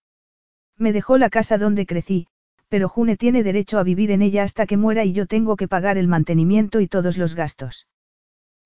Me 0.77 0.93
dejó 0.93 1.17
la 1.17 1.29
casa 1.29 1.57
donde 1.57 1.85
crecí, 1.85 2.27
pero 2.69 2.89
June 2.89 3.17
tiene 3.17 3.43
derecho 3.43 3.79
a 3.79 3.83
vivir 3.83 4.11
en 4.11 4.21
ella 4.21 4.43
hasta 4.43 4.65
que 4.65 4.77
muera 4.77 5.03
y 5.05 5.13
yo 5.13 5.25
tengo 5.25 5.55
que 5.55 5.67
pagar 5.67 5.97
el 5.97 6.07
mantenimiento 6.07 6.79
y 6.79 6.87
todos 6.87 7.17
los 7.17 7.35
gastos. 7.35 7.87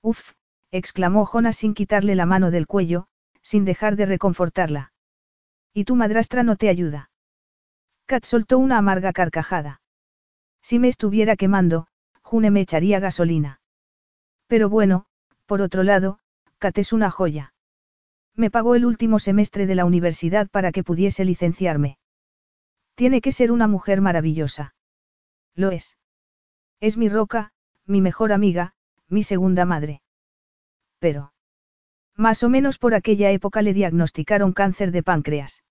Uf, 0.02 0.32
exclamó 0.72 1.26
Jonas 1.26 1.58
sin 1.58 1.74
quitarle 1.74 2.16
la 2.16 2.26
mano 2.26 2.52
del 2.52 2.68
cuello, 2.68 3.08
sin 3.42 3.66
dejar 3.66 3.96
de 3.96 4.06
reconfortarla. 4.06 4.94
¿Y 5.74 5.86
tu 5.86 5.96
madrastra 5.96 6.44
no 6.44 6.56
te 6.56 6.70
ayuda? 6.70 7.10
Kat 8.06 8.26
soltó 8.26 8.58
una 8.58 8.78
amarga 8.78 9.14
carcajada. 9.14 9.82
Si 10.62 10.80
me 10.80 10.88
estuviera 10.88 11.36
quemando, 11.36 11.88
June 12.22 12.52
me 12.52 12.62
echaría 12.62 13.00
gasolina. 13.00 13.62
Pero 14.48 14.70
bueno, 14.70 15.06
por 15.46 15.62
otro 15.62 15.84
lado, 15.84 16.20
Kat 16.58 16.78
es 16.78 16.94
una 16.94 17.10
joya. 17.10 17.54
Me 18.36 18.52
pagó 18.52 18.76
el 18.76 18.86
último 18.86 19.20
semestre 19.20 19.66
de 19.66 19.76
la 19.76 19.86
universidad 19.86 20.50
para 20.50 20.72
que 20.72 20.84
pudiese 20.84 21.26
licenciarme. 21.26 21.98
Tiene 22.96 23.22
que 23.22 23.32
ser 23.32 23.52
una 23.52 23.68
mujer 23.68 24.02
maravillosa. 24.02 24.76
Lo 25.56 25.72
es. 25.72 25.98
Es 26.80 26.98
mi 26.98 27.10
roca, 27.10 27.52
mi 27.86 28.02
mejor 28.02 28.32
amiga, 28.32 28.74
mi 29.08 29.24
segunda 29.24 29.66
madre. 29.66 30.02
Pero. 31.00 31.34
Más 32.18 32.44
o 32.44 32.50
menos 32.50 32.78
por 32.78 32.94
aquella 32.94 33.32
época 33.32 33.62
le 33.62 33.74
diagnosticaron 33.74 34.54
cáncer 34.54 34.92
de 34.92 35.04
páncreas. 35.04 35.64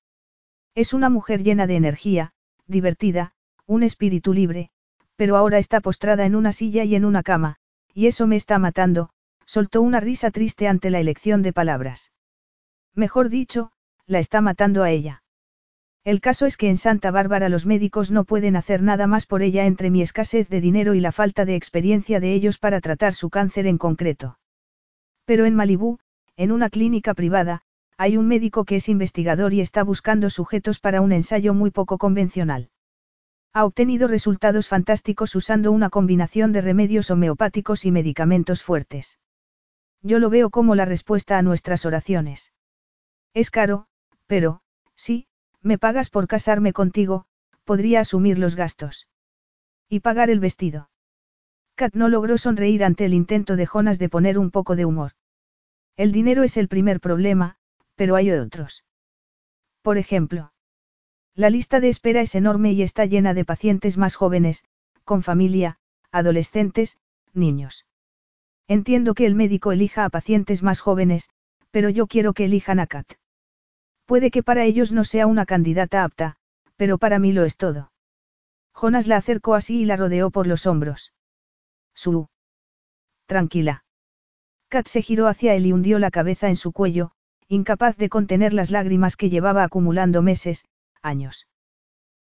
Es 0.75 0.93
una 0.93 1.11
mujer 1.11 1.43
llena 1.43 1.67
de 1.67 1.77
energía, 1.77 2.33
divertida, 2.67 3.33
un 3.67 3.83
espíritu 3.83 4.33
libre, 4.33 4.71
pero 5.17 5.37
ahora 5.37 5.59
está 5.59 5.81
postrada 5.81 6.25
en 6.25 6.35
una 6.35 6.53
silla 6.53 6.85
y 6.85 6.95
en 6.95 7.05
una 7.05 7.23
cama, 7.23 7.57
y 7.93 8.07
eso 8.07 8.27
me 8.27 8.37
está 8.37 8.59
matando, 8.59 9.11
soltó 9.45 9.83
una 9.83 10.01
risa 10.01 10.31
triste 10.31 10.69
ante 10.69 10.91
la 10.91 11.01
elección 11.01 11.43
de 11.43 11.53
palabras. 11.53 12.13
Mejor 12.95 13.29
dicho, 13.29 13.73
la 14.07 14.19
está 14.19 14.41
matando 14.41 14.83
a 14.83 14.91
ella. 14.91 15.23
El 16.05 16.21
caso 16.21 16.47
es 16.47 16.57
que 16.57 16.69
en 16.69 16.79
Santa 16.79 17.11
Bárbara 17.11 17.49
los 17.49 17.67
médicos 17.67 18.11
no 18.11 18.25
pueden 18.25 18.57
hacer 18.57 18.83
nada 18.83 19.07
más 19.07 19.27
por 19.27 19.43
ella 19.43 19.67
entre 19.67 19.91
mi 19.91 20.03
escasez 20.03 20.49
de 20.49 20.61
dinero 20.61 20.95
y 20.95 21.01
la 21.01 21.13
falta 21.13 21.45
de 21.45 21.57
experiencia 21.57 22.21
de 22.21 22.33
ellos 22.33 22.59
para 22.59 22.81
tratar 22.81 23.13
su 23.13 23.29
cáncer 23.29 23.67
en 23.67 23.77
concreto. 23.77 24.39
Pero 25.27 25.45
en 25.45 25.55
Malibú, 25.55 25.99
en 26.41 26.53
una 26.53 26.71
clínica 26.71 27.13
privada, 27.13 27.61
hay 27.99 28.17
un 28.17 28.27
médico 28.27 28.65
que 28.65 28.77
es 28.77 28.89
investigador 28.89 29.53
y 29.53 29.61
está 29.61 29.85
buscando 29.85 30.31
sujetos 30.31 30.81
para 30.81 31.03
un 31.03 31.13
ensayo 31.13 31.53
muy 31.53 31.71
poco 31.71 31.99
convencional. 31.99 32.71
Ha 33.53 33.67
obtenido 33.67 34.09
resultados 34.09 34.67
fantásticos 34.67 35.35
usando 35.35 35.71
una 35.71 35.91
combinación 35.91 36.53
de 36.53 36.63
remedios 36.63 37.11
homeopáticos 37.11 37.85
y 37.85 37.93
medicamentos 37.93 38.63
fuertes. 38.63 39.19
Yo 40.01 40.19
lo 40.19 40.31
veo 40.31 40.49
como 40.49 40.75
la 40.75 40.87
respuesta 40.87 41.37
a 41.37 41.43
nuestras 41.43 41.85
oraciones. 41.85 42.55
Es 43.35 43.51
caro, 43.51 43.85
pero, 44.27 44.63
sí, 44.95 45.27
me 45.61 45.77
pagas 45.77 46.09
por 46.09 46.27
casarme 46.27 46.73
contigo, 46.73 47.27
podría 47.65 48.01
asumir 48.01 48.39
los 48.39 48.57
gastos. 48.57 49.09
Y 49.91 50.01
pagar 50.01 50.31
el 50.31 50.41
vestido. 50.41 50.89
Kat 51.75 51.93
no 51.95 52.09
logró 52.09 52.39
sonreír 52.39 52.83
ante 52.83 53.05
el 53.05 53.13
intento 53.13 53.57
de 53.57 53.67
Jonas 53.67 53.99
de 53.99 54.09
poner 54.09 54.39
un 54.39 54.51
poco 54.51 54.75
de 54.75 54.87
humor. 54.87 55.13
El 56.01 56.13
dinero 56.13 56.45
es 56.45 56.57
el 56.57 56.67
primer 56.67 56.99
problema, 56.99 57.57
pero 57.95 58.17
hay 58.17 58.31
otros. 58.31 58.87
Por 59.83 59.99
ejemplo, 59.99 60.51
la 61.35 61.51
lista 61.51 61.79
de 61.79 61.91
espera 61.91 62.23
es 62.23 62.35
enorme 62.35 62.73
y 62.73 62.81
está 62.83 63.05
llena 63.05 63.35
de 63.35 63.45
pacientes 63.45 63.99
más 63.99 64.15
jóvenes, 64.15 64.65
con 65.05 65.23
familia, 65.23 65.77
adolescentes, 66.11 66.97
niños. 67.35 67.85
Entiendo 68.67 69.13
que 69.13 69.27
el 69.27 69.35
médico 69.35 69.73
elija 69.73 70.07
a 70.07 70.09
pacientes 70.09 70.63
más 70.63 70.81
jóvenes, 70.81 71.29
pero 71.71 71.91
yo 71.91 72.07
quiero 72.07 72.33
que 72.33 72.47
elijan 72.47 72.81
a 72.81 72.87
Kat. 72.87 73.13
Puede 74.07 74.31
que 74.31 74.43
para 74.43 74.65
ellos 74.65 74.93
no 74.93 75.05
sea 75.05 75.27
una 75.27 75.45
candidata 75.45 76.03
apta, 76.03 76.37
pero 76.79 76.97
para 76.97 77.19
mí 77.19 77.31
lo 77.33 77.45
es 77.45 77.59
todo. 77.59 77.93
Jonas 78.73 79.07
la 79.07 79.19
acercó 79.19 79.55
así 79.55 79.83
y 79.83 79.85
la 79.85 79.97
rodeó 79.97 80.31
por 80.31 80.47
los 80.47 80.65
hombros. 80.65 81.13
Su. 81.93 82.31
Tranquila. 83.27 83.85
Kat 84.71 84.87
se 84.87 85.03
giró 85.03 85.27
hacia 85.27 85.55
él 85.55 85.67
y 85.67 85.73
hundió 85.73 85.99
la 85.99 86.13
cabeza 86.13 86.49
en 86.49 86.55
su 86.55 86.71
cuello, 86.71 87.11
incapaz 87.49 87.97
de 87.97 88.09
contener 88.09 88.55
las 88.55 88.71
lágrimas 88.71 89.17
que 89.17 89.29
llevaba 89.29 89.65
acumulando 89.65 90.23
meses, 90.23 90.65
años. 91.03 91.49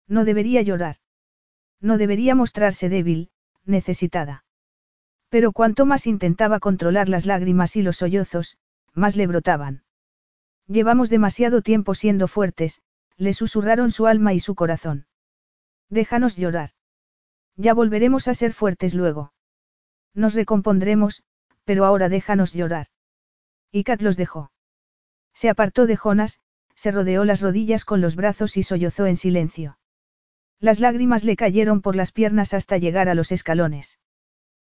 No 0.07 0.25
debería 0.25 0.63
llorar. 0.63 0.95
No 1.79 1.99
debería 1.99 2.33
mostrarse 2.33 2.89
débil, 2.89 3.29
necesitada. 3.65 4.45
Pero 5.29 5.51
cuanto 5.51 5.85
más 5.85 6.07
intentaba 6.07 6.59
controlar 6.59 7.07
las 7.07 7.27
lágrimas 7.27 7.75
y 7.75 7.83
los 7.83 7.97
sollozos, 7.97 8.57
más 8.95 9.15
le 9.15 9.27
brotaban. 9.27 9.83
Llevamos 10.67 11.11
demasiado 11.11 11.61
tiempo 11.61 11.93
siendo 11.93 12.27
fuertes, 12.27 12.81
le 13.15 13.33
susurraron 13.33 13.91
su 13.91 14.07
alma 14.07 14.33
y 14.33 14.39
su 14.39 14.55
corazón. 14.55 15.05
Déjanos 15.89 16.35
llorar. 16.35 16.71
Ya 17.55 17.75
volveremos 17.75 18.27
a 18.27 18.33
ser 18.33 18.53
fuertes 18.53 18.95
luego. 18.95 19.33
Nos 20.15 20.33
recompondremos, 20.33 21.21
pero 21.69 21.85
ahora 21.85 22.09
déjanos 22.09 22.53
llorar. 22.53 22.87
Y 23.71 23.83
Kat 23.83 24.01
los 24.01 24.17
dejó. 24.17 24.51
Se 25.35 25.49
apartó 25.49 25.85
de 25.85 25.97
Jonas, 25.97 26.39
se 26.73 26.89
rodeó 26.89 27.25
las 27.25 27.41
rodillas 27.41 27.85
con 27.85 28.01
los 28.01 28.15
brazos 28.15 28.57
y 28.57 28.63
sollozó 28.63 29.05
en 29.05 29.15
silencio. 29.15 29.77
Las 30.59 30.79
lágrimas 30.79 31.23
le 31.23 31.35
cayeron 31.35 31.81
por 31.81 31.95
las 31.95 32.11
piernas 32.11 32.55
hasta 32.55 32.79
llegar 32.79 33.07
a 33.07 33.13
los 33.13 33.31
escalones. 33.31 33.99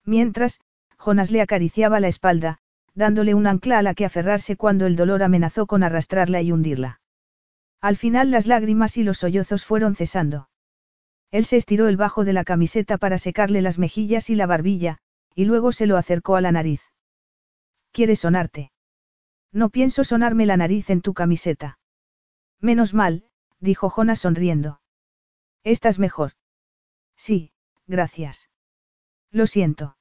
Mientras, 0.06 0.60
Jonas 1.00 1.32
le 1.32 1.42
acariciaba 1.42 2.00
la 2.00 2.10
espalda, 2.10 2.60
dándole 2.94 3.34
un 3.34 3.48
ancla 3.48 3.80
a 3.80 3.82
la 3.82 3.96
que 3.96 4.06
aferrarse 4.06 4.56
cuando 4.56 4.86
el 4.86 4.96
dolor 4.96 5.24
amenazó 5.24 5.66
con 5.66 5.82
arrastrarla 5.82 6.44
y 6.44 6.52
hundirla. 6.52 7.02
Al 7.82 7.98
final 7.98 8.30
las 8.30 8.46
lágrimas 8.46 8.98
y 8.98 9.04
los 9.04 9.18
sollozos 9.18 9.66
fueron 9.66 9.96
cesando. 9.96 10.48
Él 11.32 11.46
se 11.46 11.58
estiró 11.58 11.88
el 11.88 11.98
bajo 11.98 12.24
de 12.24 12.34
la 12.34 12.44
camiseta 12.44 13.00
para 13.00 13.18
secarle 13.18 13.64
las 13.64 13.80
mejillas 13.80 14.30
y 14.30 14.36
la 14.36 14.46
barbilla, 14.46 15.00
y 15.36 15.46
luego 15.46 15.72
se 15.72 15.88
lo 15.88 15.98
acercó 15.98 16.36
a 16.36 16.42
la 16.42 16.52
nariz. 16.52 16.82
¿Quieres 17.92 18.20
sonarte? 18.22 18.72
No 19.52 19.70
pienso 19.70 20.04
sonarme 20.04 20.46
la 20.46 20.58
nariz 20.58 20.90
en 20.90 21.02
tu 21.02 21.14
camiseta. 21.14 21.78
Menos 22.60 22.94
mal, 22.94 23.26
dijo 23.60 23.90
Jonas 23.90 24.20
sonriendo. 24.20 24.82
¿Estás 25.64 26.00
mejor? 26.00 26.34
Sí, 27.16 27.52
gracias. 27.88 28.50
Lo 29.32 29.48
siento. 29.48 29.98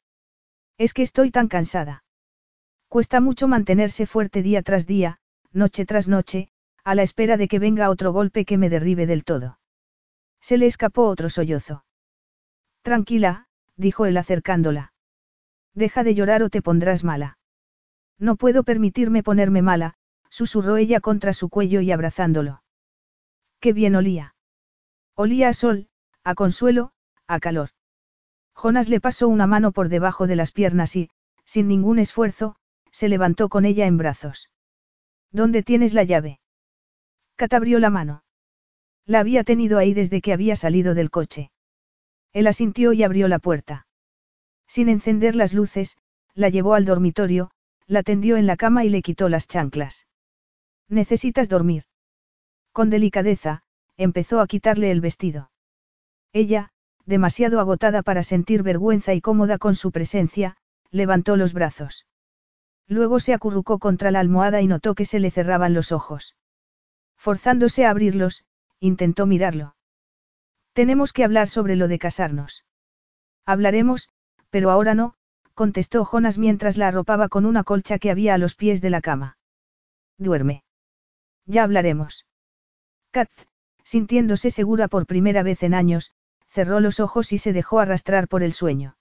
Es 0.78 0.94
que 0.94 1.02
estoy 1.02 1.30
tan 1.30 1.48
cansada. 1.48 2.04
Cuesta 2.88 3.20
mucho 3.20 3.48
mantenerse 3.48 4.06
fuerte 4.06 4.42
día 4.42 4.62
tras 4.62 4.86
día, 4.86 5.18
noche 5.52 5.86
tras 5.86 6.08
noche, 6.08 6.50
a 6.84 6.94
la 6.94 7.02
espera 7.02 7.36
de 7.36 7.48
que 7.48 7.58
venga 7.58 7.90
otro 7.90 8.12
golpe 8.12 8.44
que 8.44 8.58
me 8.58 8.68
derribe 8.68 9.06
del 9.06 9.24
todo. 9.24 9.58
Se 10.40 10.58
le 10.58 10.66
escapó 10.66 11.06
otro 11.06 11.30
sollozo. 11.30 11.84
Tranquila, 12.82 13.46
dijo 13.76 14.06
él 14.06 14.16
acercándola. 14.16 14.91
Deja 15.74 16.04
de 16.04 16.14
llorar 16.14 16.42
o 16.42 16.50
te 16.50 16.62
pondrás 16.62 17.04
mala. 17.04 17.38
No 18.18 18.36
puedo 18.36 18.62
permitirme 18.62 19.22
ponerme 19.22 19.62
mala, 19.62 19.94
susurró 20.28 20.76
ella 20.76 21.00
contra 21.00 21.32
su 21.32 21.48
cuello 21.48 21.80
y 21.80 21.92
abrazándolo. 21.92 22.62
Qué 23.60 23.72
bien 23.72 23.94
olía. 23.94 24.34
Olía 25.14 25.48
a 25.48 25.52
sol, 25.52 25.88
a 26.24 26.34
consuelo, 26.34 26.92
a 27.26 27.40
calor. 27.40 27.70
Jonas 28.54 28.88
le 28.88 29.00
pasó 29.00 29.28
una 29.28 29.46
mano 29.46 29.72
por 29.72 29.88
debajo 29.88 30.26
de 30.26 30.36
las 30.36 30.52
piernas 30.52 30.94
y, 30.96 31.10
sin 31.44 31.68
ningún 31.68 31.98
esfuerzo, 31.98 32.56
se 32.90 33.08
levantó 33.08 33.48
con 33.48 33.64
ella 33.64 33.86
en 33.86 33.96
brazos. 33.96 34.50
¿Dónde 35.30 35.62
tienes 35.62 35.94
la 35.94 36.04
llave? 36.04 36.40
Kat 37.36 37.54
abrió 37.54 37.78
la 37.78 37.90
mano. 37.90 38.24
La 39.06 39.20
había 39.20 39.42
tenido 39.42 39.78
ahí 39.78 39.94
desde 39.94 40.20
que 40.20 40.32
había 40.32 40.54
salido 40.54 40.94
del 40.94 41.10
coche. 41.10 41.50
Él 42.32 42.46
asintió 42.46 42.92
y 42.92 43.02
abrió 43.02 43.28
la 43.28 43.38
puerta. 43.38 43.86
Sin 44.66 44.88
encender 44.88 45.36
las 45.36 45.52
luces, 45.52 45.96
la 46.34 46.48
llevó 46.48 46.74
al 46.74 46.84
dormitorio, 46.84 47.50
la 47.86 48.02
tendió 48.02 48.36
en 48.36 48.46
la 48.46 48.56
cama 48.56 48.84
y 48.84 48.88
le 48.88 49.02
quitó 49.02 49.28
las 49.28 49.46
chanclas. 49.46 50.06
Necesitas 50.88 51.48
dormir. 51.48 51.84
Con 52.72 52.90
delicadeza, 52.90 53.62
empezó 53.96 54.40
a 54.40 54.46
quitarle 54.46 54.90
el 54.90 55.00
vestido. 55.00 55.50
Ella, 56.32 56.70
demasiado 57.04 57.60
agotada 57.60 58.02
para 58.02 58.22
sentir 58.22 58.62
vergüenza 58.62 59.12
y 59.14 59.20
cómoda 59.20 59.58
con 59.58 59.74
su 59.74 59.92
presencia, 59.92 60.56
levantó 60.90 61.36
los 61.36 61.52
brazos. 61.52 62.06
Luego 62.86 63.20
se 63.20 63.34
acurrucó 63.34 63.78
contra 63.78 64.10
la 64.10 64.20
almohada 64.20 64.60
y 64.60 64.66
notó 64.66 64.94
que 64.94 65.04
se 65.04 65.20
le 65.20 65.30
cerraban 65.30 65.74
los 65.74 65.92
ojos. 65.92 66.36
Forzándose 67.16 67.86
a 67.86 67.90
abrirlos, 67.90 68.44
intentó 68.80 69.26
mirarlo. 69.26 69.76
Tenemos 70.72 71.12
que 71.12 71.24
hablar 71.24 71.48
sobre 71.48 71.76
lo 71.76 71.88
de 71.88 71.98
casarnos. 71.98 72.64
Hablaremos, 73.44 74.08
pero 74.52 74.70
ahora 74.70 74.94
no, 74.94 75.14
contestó 75.54 76.04
Jonas 76.04 76.36
mientras 76.36 76.76
la 76.76 76.88
arropaba 76.88 77.30
con 77.30 77.46
una 77.46 77.64
colcha 77.64 77.98
que 77.98 78.10
había 78.10 78.34
a 78.34 78.38
los 78.38 78.54
pies 78.54 78.82
de 78.82 78.90
la 78.90 79.00
cama. 79.00 79.38
Duerme. 80.18 80.62
Ya 81.46 81.62
hablaremos. 81.64 82.26
Kat, 83.12 83.30
sintiéndose 83.82 84.50
segura 84.50 84.88
por 84.88 85.06
primera 85.06 85.42
vez 85.42 85.62
en 85.62 85.72
años, 85.72 86.12
cerró 86.48 86.80
los 86.80 87.00
ojos 87.00 87.32
y 87.32 87.38
se 87.38 87.54
dejó 87.54 87.80
arrastrar 87.80 88.28
por 88.28 88.42
el 88.42 88.52
sueño. 88.52 88.98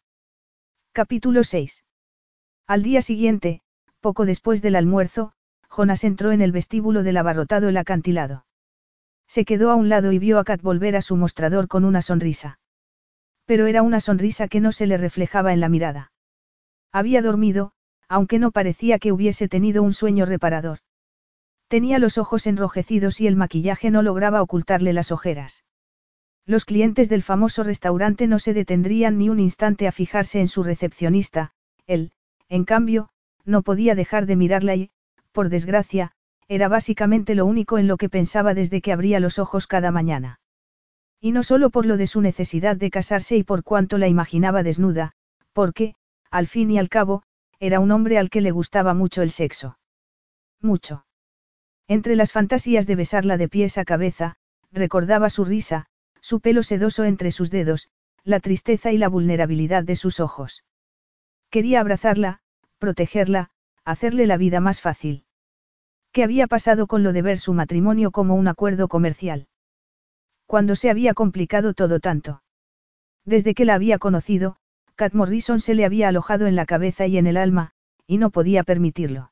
Capítulo 0.93 1.43
6. 1.43 1.83
Al 2.65 2.81
día 2.81 3.01
siguiente, 3.01 3.61
poco 3.99 4.25
después 4.25 4.61
del 4.61 4.77
almuerzo, 4.77 5.33
Jonas 5.69 6.05
entró 6.05 6.31
en 6.31 6.39
el 6.39 6.53
vestíbulo 6.53 7.03
del 7.03 7.17
abarrotado 7.17 7.67
el 7.67 7.75
acantilado. 7.75 8.45
Se 9.27 9.43
quedó 9.43 9.69
a 9.69 9.75
un 9.75 9.89
lado 9.89 10.13
y 10.13 10.19
vio 10.19 10.39
a 10.39 10.45
Kat 10.45 10.61
volver 10.61 10.95
a 10.95 11.01
su 11.01 11.17
mostrador 11.17 11.67
con 11.67 11.83
una 11.83 12.01
sonrisa. 12.01 12.60
Pero 13.45 13.65
era 13.67 13.81
una 13.81 13.99
sonrisa 13.99 14.47
que 14.47 14.59
no 14.59 14.71
se 14.71 14.87
le 14.87 14.97
reflejaba 14.97 15.53
en 15.53 15.59
la 15.59 15.69
mirada. 15.69 16.11
Había 16.91 17.21
dormido, 17.21 17.73
aunque 18.07 18.39
no 18.39 18.51
parecía 18.51 18.99
que 18.99 19.11
hubiese 19.11 19.47
tenido 19.47 19.83
un 19.83 19.93
sueño 19.93 20.25
reparador. 20.25 20.79
Tenía 21.69 21.99
los 21.99 22.17
ojos 22.17 22.47
enrojecidos 22.47 23.21
y 23.21 23.27
el 23.27 23.37
maquillaje 23.37 23.91
no 23.91 24.01
lograba 24.01 24.41
ocultarle 24.41 24.91
las 24.91 25.13
ojeras. 25.13 25.63
Los 26.45 26.65
clientes 26.65 27.07
del 27.07 27.23
famoso 27.23 27.63
restaurante 27.63 28.27
no 28.27 28.39
se 28.39 28.53
detendrían 28.53 29.17
ni 29.17 29.29
un 29.29 29.39
instante 29.39 29.87
a 29.87 29.93
fijarse 29.93 30.41
en 30.41 30.49
su 30.49 30.63
recepcionista, 30.63 31.53
él, 31.87 32.11
en 32.49 32.65
cambio, 32.65 33.09
no 33.45 33.61
podía 33.61 33.95
dejar 33.95 34.25
de 34.25 34.35
mirarla 34.35 34.75
y, 34.75 34.91
por 35.31 35.47
desgracia, 35.47 36.11
era 36.49 36.67
básicamente 36.67 37.35
lo 37.35 37.45
único 37.45 37.77
en 37.77 37.87
lo 37.87 37.95
que 37.95 38.09
pensaba 38.09 38.53
desde 38.53 38.81
que 38.81 38.91
abría 38.91 39.21
los 39.21 39.39
ojos 39.39 39.65
cada 39.67 39.91
mañana. 39.91 40.40
Y 41.21 41.31
no 41.31 41.43
solo 41.43 41.69
por 41.69 41.85
lo 41.85 41.97
de 41.97 42.07
su 42.07 42.19
necesidad 42.19 42.75
de 42.75 42.89
casarse 42.89 43.37
y 43.37 43.43
por 43.43 43.63
cuanto 43.63 43.99
la 43.99 44.07
imaginaba 44.07 44.63
desnuda, 44.63 45.13
porque, 45.53 45.93
al 46.31 46.47
fin 46.47 46.71
y 46.71 46.79
al 46.79 46.89
cabo, 46.89 47.21
era 47.59 47.79
un 47.79 47.91
hombre 47.91 48.17
al 48.17 48.31
que 48.31 48.41
le 48.41 48.49
gustaba 48.49 48.95
mucho 48.95 49.21
el 49.21 49.29
sexo. 49.29 49.77
Mucho. 50.59 51.05
Entre 51.87 52.15
las 52.15 52.31
fantasías 52.31 52.87
de 52.87 52.95
besarla 52.95 53.37
de 53.37 53.47
pies 53.47 53.77
a 53.77 53.85
cabeza, 53.85 54.35
recordaba 54.71 55.29
su 55.29 55.45
risa, 55.45 55.85
su 56.21 56.39
pelo 56.39 56.63
sedoso 56.63 57.03
entre 57.03 57.29
sus 57.29 57.51
dedos, 57.51 57.89
la 58.23 58.39
tristeza 58.39 58.91
y 58.91 58.97
la 58.97 59.07
vulnerabilidad 59.07 59.83
de 59.83 59.95
sus 59.95 60.19
ojos. 60.19 60.63
Quería 61.51 61.81
abrazarla, 61.81 62.39
protegerla, 62.79 63.51
hacerle 63.85 64.25
la 64.25 64.37
vida 64.37 64.59
más 64.59 64.81
fácil. 64.81 65.25
¿Qué 66.11 66.23
había 66.23 66.47
pasado 66.47 66.87
con 66.87 67.03
lo 67.03 67.13
de 67.13 67.21
ver 67.21 67.37
su 67.37 67.53
matrimonio 67.53 68.09
como 68.09 68.35
un 68.35 68.47
acuerdo 68.47 68.87
comercial? 68.87 69.47
Cuando 70.51 70.75
se 70.75 70.89
había 70.89 71.13
complicado 71.13 71.73
todo 71.73 72.01
tanto? 72.01 72.43
Desde 73.23 73.53
que 73.53 73.63
la 73.63 73.73
había 73.73 73.99
conocido, 73.99 74.57
Cat 74.95 75.13
Morrison 75.13 75.61
se 75.61 75.75
le 75.75 75.85
había 75.85 76.09
alojado 76.09 76.45
en 76.45 76.57
la 76.57 76.65
cabeza 76.65 77.07
y 77.07 77.17
en 77.17 77.25
el 77.25 77.37
alma, 77.37 77.71
y 78.05 78.17
no 78.17 78.31
podía 78.31 78.65
permitirlo. 78.65 79.31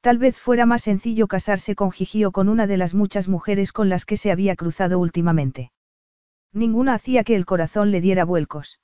Tal 0.00 0.18
vez 0.18 0.36
fuera 0.36 0.66
más 0.66 0.82
sencillo 0.82 1.28
casarse 1.28 1.76
con 1.76 1.92
Gigi 1.92 2.24
o 2.24 2.32
con 2.32 2.48
una 2.48 2.66
de 2.66 2.76
las 2.76 2.96
muchas 2.96 3.28
mujeres 3.28 3.70
con 3.70 3.88
las 3.88 4.04
que 4.04 4.16
se 4.16 4.32
había 4.32 4.56
cruzado 4.56 4.98
últimamente. 4.98 5.70
Ninguna 6.52 6.94
hacía 6.94 7.22
que 7.22 7.36
el 7.36 7.46
corazón 7.46 7.92
le 7.92 8.00
diera 8.00 8.24
vuelcos. 8.24 8.80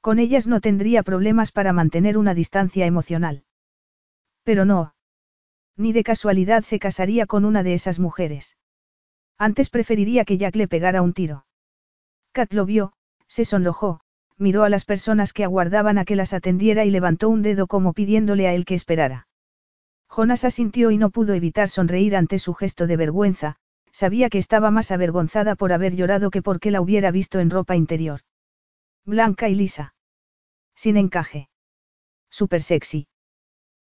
Con 0.00 0.20
ellas 0.20 0.46
no 0.46 0.60
tendría 0.60 1.02
problemas 1.02 1.50
para 1.50 1.72
mantener 1.72 2.16
una 2.16 2.32
distancia 2.32 2.86
emocional. 2.86 3.42
Pero 4.44 4.64
no. 4.64 4.94
Ni 5.76 5.92
de 5.92 6.04
casualidad 6.04 6.62
se 6.62 6.78
casaría 6.78 7.26
con 7.26 7.44
una 7.44 7.64
de 7.64 7.74
esas 7.74 7.98
mujeres. 7.98 8.56
Antes 9.40 9.70
preferiría 9.70 10.26
que 10.26 10.36
Jack 10.36 10.54
le 10.54 10.68
pegara 10.68 11.00
un 11.00 11.14
tiro. 11.14 11.46
Kat 12.32 12.52
lo 12.52 12.66
vio, 12.66 12.92
se 13.26 13.46
sonrojó, 13.46 14.00
miró 14.36 14.64
a 14.64 14.68
las 14.68 14.84
personas 14.84 15.32
que 15.32 15.44
aguardaban 15.44 15.96
a 15.96 16.04
que 16.04 16.14
las 16.14 16.34
atendiera 16.34 16.84
y 16.84 16.90
levantó 16.90 17.30
un 17.30 17.40
dedo 17.40 17.66
como 17.66 17.94
pidiéndole 17.94 18.46
a 18.46 18.52
él 18.52 18.66
que 18.66 18.74
esperara. 18.74 19.28
Jonas 20.10 20.44
asintió 20.44 20.90
y 20.90 20.98
no 20.98 21.08
pudo 21.08 21.32
evitar 21.32 21.70
sonreír 21.70 22.16
ante 22.16 22.38
su 22.38 22.52
gesto 22.52 22.86
de 22.86 22.98
vergüenza, 22.98 23.56
sabía 23.92 24.28
que 24.28 24.36
estaba 24.36 24.70
más 24.70 24.90
avergonzada 24.90 25.54
por 25.54 25.72
haber 25.72 25.96
llorado 25.96 26.30
que 26.30 26.42
porque 26.42 26.70
la 26.70 26.82
hubiera 26.82 27.10
visto 27.10 27.38
en 27.38 27.48
ropa 27.48 27.76
interior. 27.76 28.20
Blanca 29.06 29.48
y 29.48 29.54
lisa. 29.54 29.94
Sin 30.74 30.98
encaje. 30.98 31.48
Super 32.28 32.60
sexy. 32.60 33.08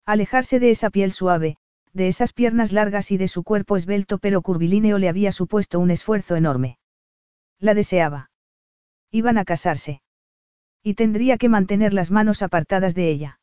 Alejarse 0.05 0.59
de 0.59 0.69
esa 0.69 0.91
piel 0.91 1.13
suave, 1.13 1.57
de 1.97 2.07
esas 2.07 2.31
piernas 2.31 2.71
largas 2.71 3.11
y 3.11 3.17
de 3.17 3.27
su 3.27 3.43
cuerpo 3.43 3.75
esbelto 3.75 4.19
pero 4.19 4.41
curvilíneo 4.41 4.99
le 4.99 5.09
había 5.09 5.31
supuesto 5.31 5.79
un 5.79 5.91
esfuerzo 5.91 6.35
enorme. 6.35 6.77
La 7.59 7.73
deseaba. 7.73 8.29
Iban 9.11 9.37
a 9.37 9.45
casarse. 9.45 10.01
Y 10.83 10.93
tendría 10.93 11.37
que 11.37 11.49
mantener 11.49 11.93
las 11.93 12.11
manos 12.11 12.43
apartadas 12.43 12.93
de 12.93 13.09
ella. 13.09 13.39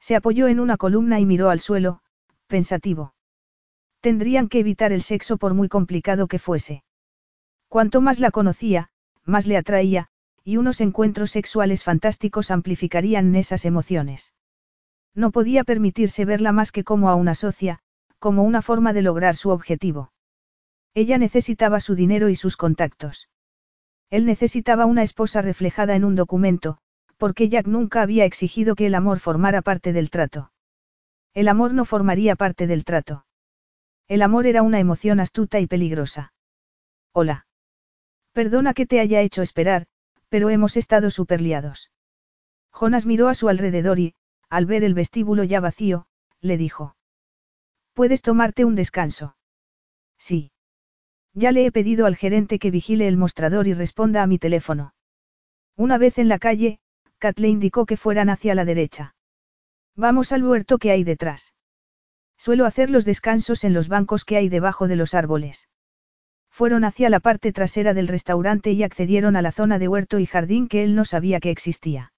Se 0.00 0.16
apoyó 0.16 0.48
en 0.48 0.58
una 0.58 0.78
columna 0.78 1.20
y 1.20 1.26
miró 1.26 1.50
al 1.50 1.60
suelo, 1.60 2.00
pensativo. 2.46 3.14
Tendrían 4.00 4.48
que 4.48 4.60
evitar 4.60 4.92
el 4.92 5.02
sexo 5.02 5.36
por 5.36 5.52
muy 5.52 5.68
complicado 5.68 6.28
que 6.28 6.38
fuese. 6.38 6.82
Cuanto 7.68 8.00
más 8.00 8.20
la 8.20 8.30
conocía, 8.30 8.88
más 9.24 9.46
le 9.46 9.56
atraía, 9.56 10.08
y 10.44 10.56
unos 10.56 10.80
encuentros 10.80 11.30
sexuales 11.30 11.84
fantásticos 11.84 12.50
amplificarían 12.50 13.34
esas 13.34 13.64
emociones. 13.64 14.32
No 15.16 15.32
podía 15.32 15.64
permitirse 15.64 16.26
verla 16.26 16.52
más 16.52 16.70
que 16.70 16.84
como 16.84 17.08
a 17.08 17.14
una 17.14 17.34
socia, 17.34 17.80
como 18.18 18.44
una 18.44 18.60
forma 18.60 18.92
de 18.92 19.00
lograr 19.00 19.34
su 19.34 19.48
objetivo. 19.48 20.12
Ella 20.94 21.16
necesitaba 21.16 21.80
su 21.80 21.94
dinero 21.94 22.28
y 22.28 22.34
sus 22.34 22.56
contactos. 22.56 23.28
Él 24.10 24.26
necesitaba 24.26 24.84
una 24.84 25.02
esposa 25.02 25.40
reflejada 25.40 25.96
en 25.96 26.04
un 26.04 26.14
documento, 26.14 26.78
porque 27.16 27.48
Jack 27.48 27.66
nunca 27.66 28.02
había 28.02 28.26
exigido 28.26 28.74
que 28.74 28.86
el 28.86 28.94
amor 28.94 29.18
formara 29.18 29.62
parte 29.62 29.94
del 29.94 30.10
trato. 30.10 30.52
El 31.32 31.48
amor 31.48 31.72
no 31.72 31.86
formaría 31.86 32.36
parte 32.36 32.66
del 32.66 32.84
trato. 32.84 33.26
El 34.08 34.20
amor 34.22 34.46
era 34.46 34.62
una 34.62 34.80
emoción 34.80 35.18
astuta 35.18 35.60
y 35.60 35.66
peligrosa. 35.66 36.34
Hola. 37.12 37.46
Perdona 38.32 38.74
que 38.74 38.84
te 38.84 39.00
haya 39.00 39.22
hecho 39.22 39.40
esperar, 39.40 39.86
pero 40.28 40.50
hemos 40.50 40.76
estado 40.76 41.10
superliados. 41.10 41.90
Jonas 42.70 43.06
miró 43.06 43.28
a 43.28 43.34
su 43.34 43.48
alrededor 43.48 43.98
y, 43.98 44.14
al 44.48 44.66
ver 44.66 44.84
el 44.84 44.94
vestíbulo 44.94 45.44
ya 45.44 45.60
vacío, 45.60 46.06
le 46.40 46.56
dijo. 46.56 46.96
¿Puedes 47.92 48.22
tomarte 48.22 48.64
un 48.64 48.74
descanso? 48.74 49.36
Sí. 50.18 50.52
Ya 51.32 51.52
le 51.52 51.66
he 51.66 51.72
pedido 51.72 52.06
al 52.06 52.16
gerente 52.16 52.58
que 52.58 52.70
vigile 52.70 53.08
el 53.08 53.16
mostrador 53.16 53.66
y 53.66 53.74
responda 53.74 54.22
a 54.22 54.26
mi 54.26 54.38
teléfono. 54.38 54.94
Una 55.76 55.98
vez 55.98 56.18
en 56.18 56.28
la 56.28 56.38
calle, 56.38 56.78
Kat 57.18 57.38
le 57.38 57.48
indicó 57.48 57.86
que 57.86 57.96
fueran 57.96 58.30
hacia 58.30 58.54
la 58.54 58.64
derecha. 58.64 59.14
Vamos 59.94 60.32
al 60.32 60.44
huerto 60.44 60.78
que 60.78 60.90
hay 60.90 61.04
detrás. 61.04 61.54
Suelo 62.38 62.66
hacer 62.66 62.90
los 62.90 63.04
descansos 63.04 63.64
en 63.64 63.72
los 63.72 63.88
bancos 63.88 64.24
que 64.24 64.36
hay 64.36 64.48
debajo 64.48 64.88
de 64.88 64.96
los 64.96 65.14
árboles. 65.14 65.68
Fueron 66.50 66.84
hacia 66.84 67.10
la 67.10 67.20
parte 67.20 67.52
trasera 67.52 67.94
del 67.94 68.08
restaurante 68.08 68.72
y 68.72 68.82
accedieron 68.82 69.36
a 69.36 69.42
la 69.42 69.52
zona 69.52 69.78
de 69.78 69.88
huerto 69.88 70.18
y 70.18 70.26
jardín 70.26 70.68
que 70.68 70.84
él 70.84 70.94
no 70.94 71.04
sabía 71.04 71.40
que 71.40 71.50
existía. 71.50 72.12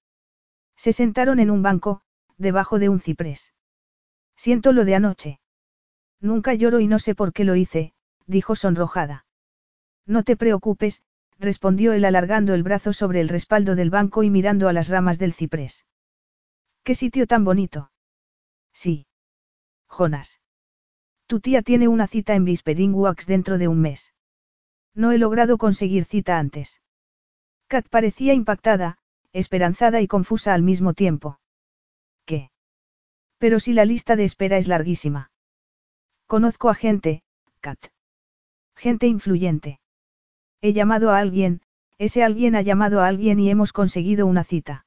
Se 0.76 0.92
sentaron 0.92 1.40
en 1.40 1.50
un 1.50 1.62
banco, 1.62 2.02
debajo 2.38 2.78
de 2.78 2.88
un 2.88 3.00
ciprés. 3.00 3.52
Siento 4.36 4.72
lo 4.72 4.84
de 4.84 4.94
anoche. 4.94 5.40
Nunca 6.20 6.54
lloro 6.54 6.80
y 6.80 6.86
no 6.86 6.98
sé 6.98 7.14
por 7.14 7.32
qué 7.32 7.44
lo 7.44 7.56
hice, 7.56 7.92
dijo 8.26 8.56
sonrojada. 8.56 9.26
No 10.06 10.22
te 10.22 10.36
preocupes, 10.36 11.02
respondió 11.38 11.92
él 11.92 12.04
alargando 12.04 12.54
el 12.54 12.62
brazo 12.62 12.92
sobre 12.92 13.20
el 13.20 13.28
respaldo 13.28 13.74
del 13.76 13.90
banco 13.90 14.22
y 14.22 14.30
mirando 14.30 14.68
a 14.68 14.72
las 14.72 14.88
ramas 14.88 15.18
del 15.18 15.32
ciprés. 15.32 15.86
¿Qué 16.82 16.94
sitio 16.94 17.26
tan 17.26 17.44
bonito? 17.44 17.90
Sí. 18.72 19.06
Jonas. 19.88 20.40
Tu 21.26 21.40
tía 21.40 21.62
tiene 21.62 21.88
una 21.88 22.06
cita 22.06 22.34
en 22.34 22.44
Whispering 22.44 22.94
Wax 22.94 23.26
dentro 23.26 23.58
de 23.58 23.68
un 23.68 23.80
mes. 23.80 24.14
No 24.94 25.12
he 25.12 25.18
logrado 25.18 25.58
conseguir 25.58 26.04
cita 26.04 26.38
antes. 26.38 26.80
Kat 27.66 27.86
parecía 27.88 28.32
impactada, 28.32 28.98
esperanzada 29.32 30.00
y 30.00 30.08
confusa 30.08 30.54
al 30.54 30.62
mismo 30.62 30.94
tiempo. 30.94 31.38
¿Qué? 32.28 32.50
Pero 33.38 33.58
si 33.58 33.72
la 33.72 33.86
lista 33.86 34.14
de 34.14 34.24
espera 34.24 34.58
es 34.58 34.68
larguísima. 34.68 35.30
Conozco 36.26 36.68
a 36.68 36.74
gente, 36.74 37.22
Kat. 37.60 37.78
Gente 38.76 39.06
influyente. 39.06 39.80
He 40.60 40.74
llamado 40.74 41.10
a 41.10 41.20
alguien, 41.20 41.62
ese 41.96 42.22
alguien 42.22 42.54
ha 42.54 42.60
llamado 42.60 43.00
a 43.00 43.06
alguien 43.06 43.40
y 43.40 43.48
hemos 43.48 43.72
conseguido 43.72 44.26
una 44.26 44.44
cita. 44.44 44.84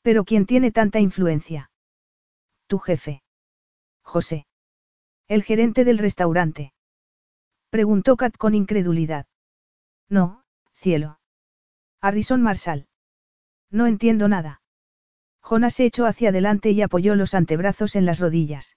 Pero 0.00 0.24
¿quién 0.24 0.46
tiene 0.46 0.72
tanta 0.72 1.00
influencia? 1.00 1.70
Tu 2.66 2.78
jefe. 2.78 3.22
José. 4.02 4.46
El 5.26 5.42
gerente 5.42 5.84
del 5.84 5.98
restaurante. 5.98 6.72
Preguntó 7.68 8.16
Kat 8.16 8.34
con 8.38 8.54
incredulidad. 8.54 9.26
No, 10.08 10.44
cielo. 10.72 11.20
Harrison 12.00 12.40
Marsal. 12.40 12.88
No 13.70 13.86
entiendo 13.86 14.28
nada. 14.28 14.62
Jonas 15.48 15.74
se 15.74 15.86
echó 15.86 16.04
hacia 16.04 16.28
adelante 16.28 16.72
y 16.72 16.82
apoyó 16.82 17.14
los 17.14 17.32
antebrazos 17.32 17.96
en 17.96 18.04
las 18.04 18.18
rodillas. 18.20 18.76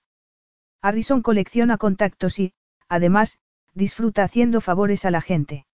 Harrison 0.81 1.21
colecciona 1.21 1.77
contactos 1.77 2.39
y, 2.39 2.53
además, 2.87 3.39
disfruta 3.73 4.23
haciendo 4.23 4.61
favores 4.61 5.03
a 5.03 5.11
la 5.11 5.19
gente. 5.19 5.65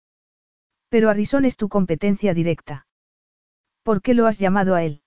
Pero 0.89 1.11
Harrison 1.11 1.45
es 1.45 1.55
tu 1.55 1.69
competencia 1.69 2.33
directa. 2.33 2.87
¿Por 3.83 4.01
qué 4.01 4.15
lo 4.15 4.25
has 4.25 4.39
llamado 4.39 4.73
a 4.73 4.83
él? 4.83 5.03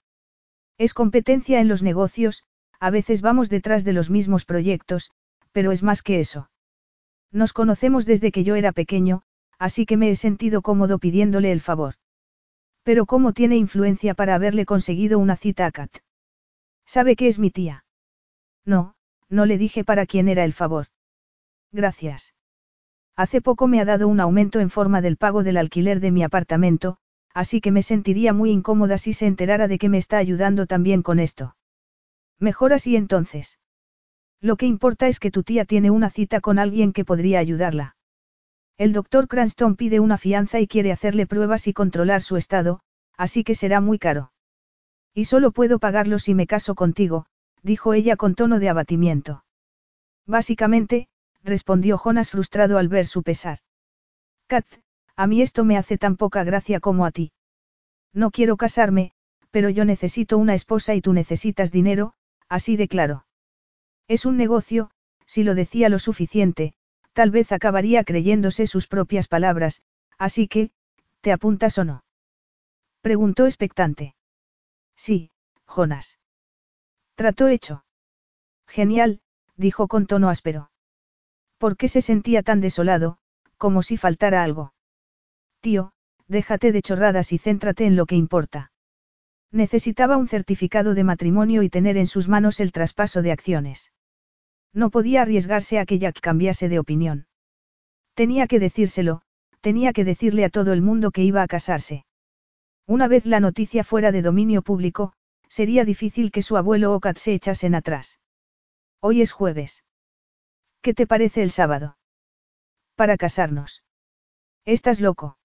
Es 0.78 0.94
competencia 0.94 1.60
en 1.60 1.66
los 1.66 1.82
negocios, 1.82 2.44
a 2.78 2.90
veces 2.90 3.20
vamos 3.20 3.50
detrás 3.50 3.84
de 3.84 3.92
los 3.92 4.10
mismos 4.10 4.44
proyectos, 4.44 5.10
pero 5.50 5.72
es 5.72 5.82
más 5.82 6.02
que 6.02 6.20
eso. 6.20 6.50
Nos 7.32 7.52
conocemos 7.52 8.06
desde 8.06 8.30
que 8.30 8.44
yo 8.44 8.54
era 8.54 8.70
pequeño, 8.70 9.22
así 9.58 9.86
que 9.86 9.96
me 9.96 10.10
he 10.10 10.14
sentido 10.16 10.62
cómodo 10.62 11.00
pidiéndole 11.00 11.50
el 11.50 11.60
favor. 11.60 11.96
Pero 12.82 13.07
¿cómo 13.07 13.32
tiene 13.32 13.57
influencia 13.57 14.15
para 14.15 14.35
haberle 14.35 14.65
conseguido 14.65 15.19
una 15.19 15.36
cita 15.36 15.66
a 15.66 15.70
Kat? 15.70 15.90
¿Sabe 16.86 17.16
que 17.16 17.28
es 17.28 17.39
mi 17.39 17.51
tía? 17.51 17.85
No, 18.65 18.94
no 19.28 19.47
le 19.47 19.59
dije 19.59 19.85
para 19.85 20.07
quién 20.07 20.28
era 20.28 20.44
el 20.44 20.52
favor. 20.52 20.86
Gracias. 21.73 22.35
Hace 23.16 23.40
poco 23.40 23.69
me 23.69 23.81
ha 23.81 23.85
dado 23.85 24.09
un 24.09 24.19
aumento 24.19 24.61
en 24.61 24.70
forma 24.70 25.02
del 25.02 25.16
pago 25.16 25.43
del 25.43 25.57
alquiler 25.57 26.01
de 26.01 26.11
mi 26.11 26.23
apartamento, 26.23 26.97
así 27.35 27.61
que 27.61 27.70
me 27.70 27.82
sentiría 27.82 28.32
muy 28.32 28.51
incómoda 28.51 28.98
si 28.98 29.12
se 29.12 29.27
enterara 29.27 29.69
de 29.69 29.78
que 29.78 29.89
me 29.89 29.98
está 29.98 30.19
ayudando 30.19 30.66
también 30.66 31.02
con 31.02 31.20
esto. 31.20 31.57
Mejor 32.39 32.73
así 32.73 32.97
entonces. 32.97 33.59
Lo 34.40 34.57
que 34.57 34.66
importa 34.66 35.07
es 35.07 35.20
que 35.20 35.31
tu 35.31 35.43
tía 35.43 35.66
tiene 35.66 35.90
una 35.90 36.11
cita 36.11 36.40
con 36.40 36.59
alguien 36.59 36.93
que 36.93 37.05
podría 37.05 37.39
ayudarla. 37.39 37.97
El 38.81 38.94
doctor 38.94 39.28
Cranston 39.28 39.77
pide 39.77 40.01
una 40.01 40.16
fianza 40.16 40.59
y 40.59 40.66
quiere 40.66 40.90
hacerle 40.90 41.27
pruebas 41.27 41.66
y 41.66 41.74
controlar 41.74 42.23
su 42.23 42.39
estado, 42.39 42.81
así 43.15 43.44
que 43.44 43.55
será 43.55 43.82
muy 43.82 43.98
caro. 43.98 44.32
Y 45.12 45.27
solo 45.27 45.51
puedo 45.51 45.78
pagarlo 45.78 46.19
si 46.19 46.35
me 46.35 46.47
caso 46.47 46.74
contigo, 46.74 47.27
dijo 47.62 47.93
ella 47.93 48.16
con 48.16 48.35
tono 48.35 48.59
de 48.59 48.70
abatimiento. 48.70 49.44
Básicamente, 50.27 51.09
respondió 51.44 51.98
Jonas 51.98 52.31
frustrado 52.31 52.78
al 52.78 52.89
ver 52.89 53.07
su 53.07 53.23
pesar. 53.23 53.59
Kat, 54.47 54.65
a 55.15 55.27
mí 55.27 55.43
esto 55.43 55.66
me 55.66 55.77
hace 55.77 55.98
tan 55.98 56.16
poca 56.16 56.43
gracia 56.43 56.81
como 56.81 57.05
a 57.05 57.11
ti. 57.11 57.32
No 58.15 58.31
quiero 58.31 58.57
casarme, 58.57 59.12
pero 59.51 59.69
yo 59.69 59.85
necesito 59.85 60.39
una 60.39 60.55
esposa 60.55 60.94
y 60.94 61.02
tú 61.02 61.12
necesitas 61.12 61.70
dinero, 61.70 62.15
así 62.48 62.78
de 62.78 62.89
claro. 62.89 63.27
Es 64.09 64.24
un 64.24 64.39
negocio, 64.39 64.90
si 65.27 65.43
lo 65.43 65.55
decía 65.55 65.90
lo 65.90 65.98
suficiente, 65.98 66.73
tal 67.12 67.31
vez 67.31 67.53
acabaría 67.53 68.05
creyéndose 68.05 68.66
sus 68.66 68.87
propias 68.87 69.28
palabras, 69.28 69.82
así 70.19 70.49
que, 70.49 70.70
¿te 71.20 71.32
apuntas 71.32 71.78
o 71.78 71.85
no? 71.85 72.05
Preguntó 73.01 73.47
expectante. 73.47 74.15
Sí, 74.97 75.31
Jonas. 75.66 76.19
Trató 77.15 77.49
hecho. 77.49 77.85
Genial, 78.66 79.20
dijo 79.57 79.89
con 79.89 80.07
tono 80.07 80.28
áspero. 80.28 80.70
¿Por 81.59 81.77
qué 81.77 81.89
se 81.89 82.01
sentía 82.01 82.43
tan 82.43 82.61
desolado, 82.61 83.19
como 83.57 83.82
si 83.82 83.97
faltara 83.97 84.43
algo? 84.43 84.73
Tío, 85.61 85.93
déjate 86.28 86.73
de 86.73 86.82
chorradas 86.82 87.32
y 87.32 87.39
céntrate 87.39 87.85
en 87.85 87.97
lo 87.97 88.07
que 88.07 88.16
importa. 88.16 88.73
Necesitaba 89.51 90.16
un 90.16 90.28
certificado 90.28 90.95
de 90.95 91.05
matrimonio 91.05 91.62
y 91.62 91.69
tener 91.69 91.97
en 91.97 92.07
sus 92.07 92.28
manos 92.28 92.61
el 92.61 92.73
traspaso 92.73 93.20
de 93.20 93.32
acciones. 93.32 93.93
No 94.72 94.90
podía 94.90 95.22
arriesgarse 95.22 95.78
a 95.78 95.86
que 95.86 95.98
Jack 95.98 96.20
cambiase 96.20 96.68
de 96.68 96.78
opinión. 96.78 97.26
Tenía 98.14 98.47
que 98.47 98.60
decírselo, 98.60 99.22
tenía 99.60 99.92
que 99.92 100.05
decirle 100.05 100.44
a 100.44 100.51
todo 100.51 100.72
el 100.72 100.82
mundo 100.82 101.10
que 101.10 101.22
iba 101.22 101.42
a 101.42 101.48
casarse. 101.48 102.05
Una 102.86 103.09
vez 103.09 103.26
la 103.26 103.40
noticia 103.40 103.84
fuera 103.84 104.12
de 104.12 104.22
dominio 104.22 104.62
público, 104.62 105.12
sería 105.48 105.84
difícil 105.84 106.30
que 106.30 106.42
su 106.42 106.56
abuelo 106.56 106.94
o 106.94 107.01
Kat 107.01 107.18
se 107.18 107.34
echasen 107.34 107.74
atrás. 107.74 108.20
Hoy 109.01 109.20
es 109.20 109.32
jueves. 109.32 109.84
¿Qué 110.80 110.94
te 110.94 111.06
parece 111.06 111.42
el 111.42 111.51
sábado? 111.51 111.98
Para 112.94 113.16
casarnos. 113.16 113.82
¿Estás 114.64 115.01
loco? 115.01 115.38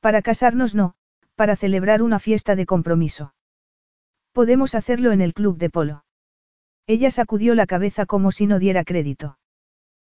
Para 0.00 0.22
casarnos 0.22 0.74
no, 0.74 0.94
para 1.34 1.56
celebrar 1.56 2.02
una 2.02 2.18
fiesta 2.18 2.54
de 2.54 2.66
compromiso. 2.66 3.34
Podemos 4.32 4.74
hacerlo 4.74 5.12
en 5.12 5.20
el 5.20 5.34
club 5.34 5.58
de 5.58 5.70
polo. 5.70 6.05
Ella 6.86 7.10
sacudió 7.10 7.54
la 7.54 7.66
cabeza 7.66 8.06
como 8.06 8.30
si 8.30 8.46
no 8.46 8.58
diera 8.58 8.84
crédito. 8.84 9.38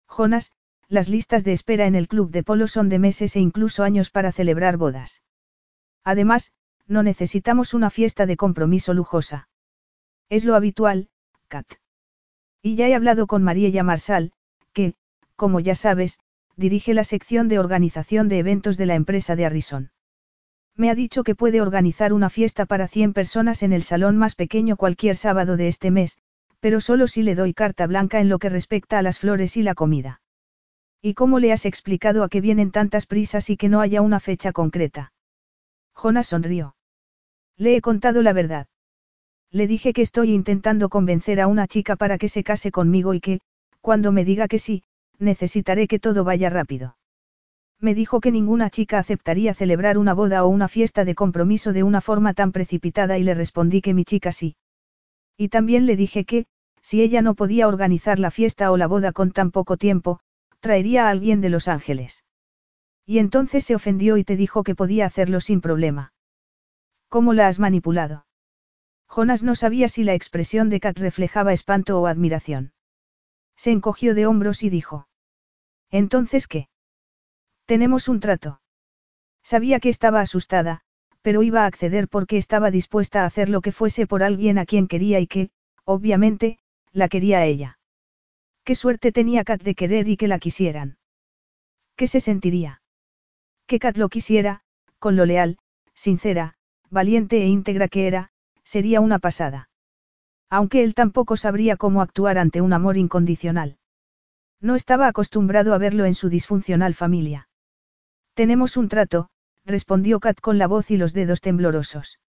Jonas, 0.08 0.52
las 0.88 1.10
listas 1.10 1.44
de 1.44 1.54
espera 1.54 1.86
en 1.86 1.95
el 1.95 2.08
club 2.08 2.32
de 2.32 2.44
polo 2.44 2.68
son 2.68 2.90
de 2.90 3.00
meses 3.00 3.36
e 3.36 3.40
incluso 3.40 3.84
años 3.84 4.10
para 4.10 4.32
celebrar 4.32 4.78
bodas. 4.78 5.24
Además, 6.04 6.52
no 6.88 7.04
necesitamos 7.04 7.74
una 7.74 7.90
fiesta 7.90 8.26
de 8.26 8.38
compromiso 8.38 8.94
lujosa. 8.94 9.48
Es 10.30 10.45
lo 10.45 10.56
habitual, 10.56 11.10
Kat. 11.48 11.68
Y 12.62 12.76
ya 12.76 12.88
he 12.88 12.95
hablado 12.95 13.28
con 13.28 13.44
Mariella 13.44 13.84
Marsal, 13.84 14.34
que, 14.74 14.95
como 15.36 15.60
ya 15.60 15.76
sabes, 15.76 16.20
dirige 16.56 16.94
la 16.94 17.04
sección 17.04 17.48
de 17.48 17.60
organización 17.60 18.30
de 18.30 18.40
eventos 18.40 18.78
de 18.78 18.86
la 18.86 18.95
empresa 18.95 19.36
de 19.36 19.45
Harrison. 19.45 19.91
Me 20.76 20.90
ha 20.90 20.95
dicho 20.95 21.24
que 21.24 21.36
puede 21.36 21.62
organizar 21.62 22.14
una 22.14 22.30
fiesta 22.30 22.66
para 22.66 22.88
100 22.88 23.14
personas 23.14 23.64
en 23.64 23.74
el 23.74 23.84
salón 23.84 24.18
más 24.18 24.36
pequeño 24.36 24.76
cualquier 24.76 25.16
sábado 25.16 25.56
de 25.56 25.68
este 25.68 25.91
mes, 25.91 26.18
pero 26.64 26.80
solo 26.80 27.10
si 27.10 27.23
le 27.23 27.35
doy 27.35 27.53
carta 27.53 27.88
blanca 27.88 28.22
en 28.22 28.30
lo 28.30 28.40
que 28.40 28.48
respecta 28.48 28.98
a 28.98 29.02
las 29.02 29.19
flores 29.19 29.57
y 29.57 29.64
la 29.64 29.76
comida. 29.76 30.22
¿Y 31.02 31.14
cómo 31.14 31.40
le 31.40 31.52
has 31.52 31.65
explicado 31.65 32.23
a 32.23 32.30
que 32.30 32.40
vienen 32.40 32.72
tantas 32.72 33.06
prisas 33.06 33.49
y 33.49 33.57
que 33.57 33.68
no 33.68 33.81
haya 33.81 34.02
una 34.02 34.22
fecha 34.22 34.53
concreta? 34.53 35.11
Jonas 35.94 36.27
sonrió. 36.27 36.77
Le 37.57 37.76
he 37.76 37.81
contado 37.81 38.22
la 38.22 38.31
verdad. 38.31 38.68
Le 39.52 39.68
dije 39.68 39.91
que 39.91 40.03
estoy 40.03 40.31
intentando 40.31 40.88
convencer 40.88 41.41
a 41.41 41.48
una 41.48 41.68
chica 41.68 41.98
para 41.98 42.18
que 42.18 42.30
se 42.30 42.45
case 42.45 42.72
conmigo 42.72 43.14
y 43.14 43.19
que, 43.19 43.41
cuando 43.81 44.14
me 44.14 44.23
diga 44.23 44.48
que 44.48 44.57
sí, 44.57 44.84
necesitaré 45.19 45.90
que 45.90 45.99
todo 45.99 46.23
vaya 46.23 46.49
rápido. 46.49 46.95
Me 47.81 47.94
dijo 47.94 48.22
que 48.22 48.31
ninguna 48.31 48.69
chica 48.69 48.99
aceptaría 48.99 49.53
celebrar 49.53 49.98
una 49.98 50.14
boda 50.14 50.45
o 50.45 50.48
una 50.48 50.69
fiesta 50.69 51.03
de 51.03 51.14
compromiso 51.14 51.73
de 51.73 51.84
una 51.84 51.99
forma 51.99 52.34
tan 52.34 52.53
precipitada 52.53 53.18
y 53.18 53.23
le 53.23 53.34
respondí 53.34 53.81
que 53.81 53.94
mi 53.94 54.06
chica 54.06 54.31
sí. 54.31 54.56
Y 55.35 55.49
también 55.49 55.85
le 55.85 55.98
dije 55.98 56.23
que, 56.23 56.45
si 56.84 57.01
ella 57.01 57.22
no 57.22 57.34
podía 57.34 57.68
organizar 57.68 58.19
la 58.19 58.30
fiesta 58.30 58.69
o 58.72 58.77
la 58.77 58.88
boda 58.88 59.14
con 59.14 59.31
tan 59.31 59.49
poco 59.49 59.77
tiempo, 59.77 60.19
traería 60.60 61.07
a 61.07 61.10
alguien 61.10 61.41
de 61.41 61.49
Los 61.49 61.68
Ángeles. 61.68 62.23
Y 63.05 63.18
entonces 63.18 63.64
se 63.64 63.73
ofendió 63.73 64.18
y 64.18 64.23
te 64.23 64.35
dijo 64.35 64.64
que 64.64 64.76
podía 64.76 65.05
hacerlo 65.05 65.41
sin 65.41 65.61
problema. 65.61 66.14
¿Cómo 67.10 67.34
la 67.34 67.47
has 67.47 67.60
manipulado? 67.60 68.26
Jonas 69.07 69.43
no 69.43 69.55
sabía 69.55 69.88
si 69.88 70.03
la 70.03 70.14
expresión 70.14 70.69
de 70.69 70.80
Kat 70.80 70.97
reflejaba 70.97 71.53
espanto 71.53 71.99
o 72.01 72.07
admiración. 72.07 72.73
Se 73.55 73.72
encogió 73.72 74.14
de 74.15 74.26
hombros 74.26 74.64
y 74.64 74.69
dijo. 74.69 75.07
¿Entonces 75.89 76.47
qué? 76.47 76.68
Tenemos 77.65 78.07
un 78.07 78.19
trato. 78.19 78.61
Sabía 79.43 79.80
que 79.80 79.89
estaba 79.89 80.22
asustada, 80.22 80.81
pero 81.22 81.43
iba 81.43 81.64
a 81.64 81.68
acceder 81.68 82.07
porque 82.07 82.38
estaba 82.38 82.72
dispuesta 82.72 83.23
a 83.23 83.26
hacer 83.26 83.49
lo 83.49 83.61
que 83.61 83.72
fuese 83.72 84.07
por 84.07 84.23
alguien 84.23 84.57
a 84.57 84.65
quien 84.65 84.88
quería 84.88 85.19
y 85.19 85.27
que, 85.27 85.51
obviamente, 85.85 86.60
la 86.94 87.10
quería 87.10 87.44
ella. 87.45 87.80
Qué 88.64 88.76
suerte 88.76 89.11
tenía 89.11 89.44
Kat 89.44 89.61
de 89.61 89.76
querer 89.76 90.07
y 90.07 90.15
que 90.15 90.28
la 90.28 90.40
quisieran. 90.40 90.98
¿Qué 91.98 92.07
se 92.07 92.22
sentiría? 92.22 92.82
Que 93.68 93.80
Kat 93.80 93.98
lo 93.98 94.10
quisiera, 94.10 94.61
con 94.99 95.15
lo 95.15 95.26
leal, 95.26 95.57
sincera, 95.94 96.56
valiente 96.90 97.41
e 97.41 97.48
íntegra 97.48 97.88
que 97.88 98.07
era, 98.07 98.30
sería 98.64 99.02
una 99.02 99.20
pasada. 99.20 99.70
Aunque 100.49 100.84
él 100.84 100.94
tampoco 100.94 101.36
sabría 101.36 101.78
cómo 101.78 102.02
actuar 102.02 102.38
ante 102.38 102.61
un 102.61 102.74
amor 102.74 102.95
incondicional. 102.98 103.78
No 104.61 104.76
estaba 104.76 105.07
acostumbrado 105.07 105.74
a 105.74 105.78
verlo 105.78 106.06
en 106.06 106.15
su 106.15 106.30
disfuncional 106.30 106.94
familia. 106.94 107.49
Tenemos 108.34 108.78
un 108.78 108.88
trato, 108.88 109.30
respondió 109.65 110.20
Kat 110.20 110.40
con 110.40 110.57
la 110.57 110.68
voz 110.68 110.91
y 110.91 110.98
los 110.98 111.14
dedos 111.14 111.41
temblorosos. 111.41 112.20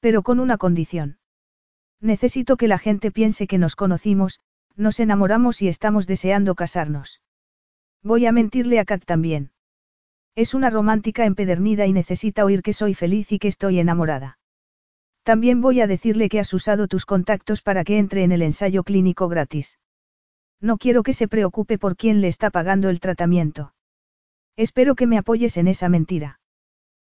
Pero 0.00 0.22
con 0.22 0.40
una 0.40 0.56
condición. 0.56 1.18
Necesito 2.00 2.56
que 2.56 2.68
la 2.68 2.78
gente 2.78 3.10
piense 3.10 3.46
que 3.46 3.58
nos 3.58 3.76
conocimos, 3.76 4.40
nos 4.76 5.00
enamoramos 5.00 5.62
y 5.62 5.68
estamos 5.68 6.06
deseando 6.06 6.54
casarnos. 6.54 7.20
Voy 8.02 8.26
a 8.26 8.32
mentirle 8.32 8.78
a 8.78 8.84
Kat 8.84 9.04
también. 9.04 9.50
Es 10.34 10.52
una 10.52 10.68
romántica 10.68 11.24
empedernida 11.24 11.86
y 11.86 11.92
necesita 11.92 12.44
oír 12.44 12.62
que 12.62 12.74
soy 12.74 12.92
feliz 12.92 13.32
y 13.32 13.38
que 13.38 13.48
estoy 13.48 13.78
enamorada. 13.78 14.38
También 15.22 15.60
voy 15.60 15.80
a 15.80 15.86
decirle 15.86 16.28
que 16.28 16.38
has 16.38 16.52
usado 16.52 16.88
tus 16.88 17.06
contactos 17.06 17.62
para 17.62 17.84
que 17.84 17.98
entre 17.98 18.22
en 18.22 18.32
el 18.32 18.42
ensayo 18.42 18.84
clínico 18.84 19.28
gratis. 19.28 19.78
No 20.60 20.78
quiero 20.78 21.02
que 21.02 21.14
se 21.14 21.28
preocupe 21.28 21.78
por 21.78 21.96
quién 21.96 22.20
le 22.20 22.28
está 22.28 22.50
pagando 22.50 22.90
el 22.90 23.00
tratamiento. 23.00 23.74
Espero 24.56 24.94
que 24.94 25.06
me 25.06 25.18
apoyes 25.18 25.56
en 25.56 25.68
esa 25.68 25.88
mentira. 25.88 26.40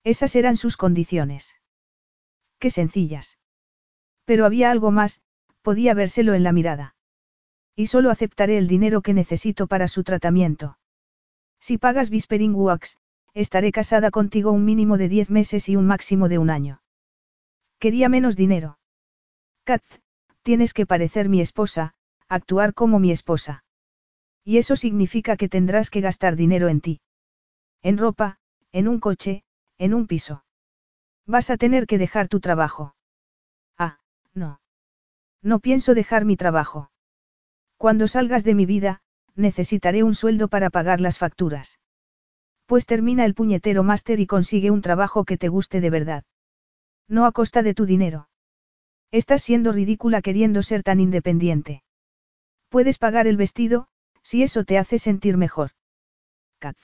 Esas 0.04 0.36
eran 0.36 0.58
sus 0.58 0.78
condiciones. 0.78 1.56
Qué 2.60 2.70
sencillas. 2.70 3.39
Pero 4.30 4.46
había 4.46 4.70
algo 4.70 4.92
más, 4.92 5.24
podía 5.64 5.96
vérselo 5.96 6.36
en 6.36 6.44
la 6.44 6.52
mirada. 6.52 6.94
Y 7.76 7.88
solo 7.88 8.12
aceptaré 8.12 8.60
el 8.60 8.68
dinero 8.68 9.02
que 9.02 9.16
necesito 9.16 9.66
para 9.66 9.88
su 9.88 10.04
tratamiento. 10.04 10.78
Si 11.60 11.80
pagas 11.80 12.12
Whispering 12.12 12.54
Wax, 12.54 13.00
estaré 13.34 13.72
casada 13.72 14.12
contigo 14.12 14.52
un 14.52 14.66
mínimo 14.66 15.00
de 15.00 15.10
diez 15.10 15.32
meses 15.32 15.68
y 15.68 15.76
un 15.78 15.88
máximo 15.88 16.30
de 16.30 16.38
un 16.38 16.52
año. 16.52 16.84
Quería 17.80 18.08
menos 18.08 18.36
dinero. 18.36 18.78
Kat, 19.64 19.82
tienes 20.44 20.76
que 20.76 20.86
parecer 20.86 21.28
mi 21.28 21.42
esposa, 21.42 21.96
actuar 22.28 22.76
como 22.76 23.00
mi 23.00 23.12
esposa. 23.12 23.64
Y 24.44 24.60
eso 24.60 24.76
significa 24.76 25.38
que 25.38 25.50
tendrás 25.50 25.90
que 25.90 26.02
gastar 26.02 26.36
dinero 26.36 26.68
en 26.68 26.82
ti. 26.82 27.02
En 27.82 27.98
ropa, 27.98 28.38
en 28.74 28.90
un 28.90 29.00
coche, 29.00 29.44
en 29.80 29.96
un 29.96 30.06
piso. 30.06 30.44
Vas 31.26 31.50
a 31.50 31.58
tener 31.58 31.88
que 31.88 31.98
dejar 31.98 32.28
tu 32.28 32.40
trabajo. 32.40 32.94
No. 34.34 34.62
No 35.42 35.60
pienso 35.60 35.94
dejar 35.94 36.26
mi 36.26 36.36
trabajo. 36.38 36.92
Cuando 37.78 38.08
salgas 38.08 38.44
de 38.44 38.56
mi 38.56 38.66
vida, 38.66 39.02
necesitaré 39.36 40.04
un 40.04 40.14
sueldo 40.14 40.48
para 40.48 40.70
pagar 40.70 41.00
las 41.02 41.18
facturas. 41.18 41.80
Pues 42.66 42.86
termina 42.86 43.26
el 43.26 43.34
puñetero 43.34 43.84
máster 43.84 44.20
y 44.20 44.28
consigue 44.28 44.70
un 44.70 44.82
trabajo 44.82 45.24
que 45.24 45.38
te 45.38 45.48
guste 45.48 45.82
de 45.82 45.90
verdad. 45.90 46.24
No 47.08 47.26
a 47.26 47.32
costa 47.32 47.64
de 47.64 47.74
tu 47.74 47.86
dinero. 47.86 48.30
Estás 49.12 49.42
siendo 49.42 49.72
ridícula 49.72 50.22
queriendo 50.22 50.62
ser 50.62 50.84
tan 50.84 51.00
independiente. 51.00 51.84
Puedes 52.70 53.00
pagar 53.00 53.26
el 53.26 53.38
vestido, 53.38 53.88
si 54.22 54.44
eso 54.44 54.66
te 54.66 54.78
hace 54.78 55.00
sentir 55.00 55.38
mejor. 55.38 55.72
Kat. 56.60 56.78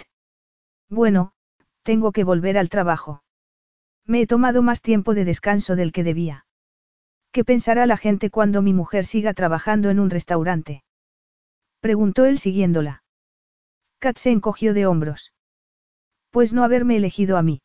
Bueno, 0.90 1.34
tengo 1.84 2.12
que 2.12 2.24
volver 2.24 2.58
al 2.58 2.70
trabajo. 2.70 3.22
Me 4.06 4.22
he 4.22 4.28
tomado 4.28 4.64
más 4.64 4.82
tiempo 4.82 5.14
de 5.14 5.26
descanso 5.26 5.76
del 5.76 5.92
que 5.92 6.04
debía. 6.04 6.46
¿Qué 7.36 7.44
pensará 7.44 7.86
la 7.86 7.98
gente 7.98 8.30
cuando 8.30 8.62
mi 8.62 8.72
mujer 8.72 9.06
siga 9.06 9.34
trabajando 9.34 9.90
en 9.90 10.00
un 10.00 10.10
restaurante? 10.10 10.86
Preguntó 11.82 12.24
él 12.24 12.40
siguiéndola. 12.40 13.04
Kat 14.00 14.18
se 14.18 14.32
encogió 14.32 14.74
de 14.74 14.86
hombros. 14.86 15.34
Pues 16.30 16.54
no 16.54 16.64
haberme 16.64 16.96
elegido 16.96 17.36
a 17.36 17.42
mí. 17.42 17.62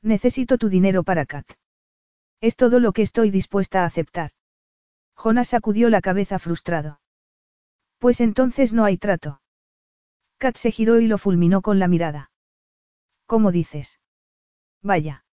Necesito 0.00 0.58
tu 0.58 0.68
dinero 0.68 1.02
para 1.02 1.26
Kat. 1.26 1.44
Es 2.40 2.54
todo 2.54 2.78
lo 2.78 2.92
que 2.92 3.02
estoy 3.02 3.32
dispuesta 3.32 3.82
a 3.82 3.86
aceptar. 3.86 4.30
Jonas 5.16 5.48
sacudió 5.48 5.90
la 5.90 6.00
cabeza 6.00 6.38
frustrado. 6.38 7.00
Pues 7.98 8.20
entonces 8.20 8.74
no 8.74 8.84
hay 8.84 8.96
trato. 8.96 9.42
Kat 10.38 10.56
se 10.56 10.70
giró 10.70 11.00
y 11.00 11.08
lo 11.08 11.18
fulminó 11.18 11.62
con 11.62 11.80
la 11.80 11.88
mirada. 11.88 12.30
¿Cómo 13.26 13.50
dices? 13.50 13.98
Vaya. 14.82 15.23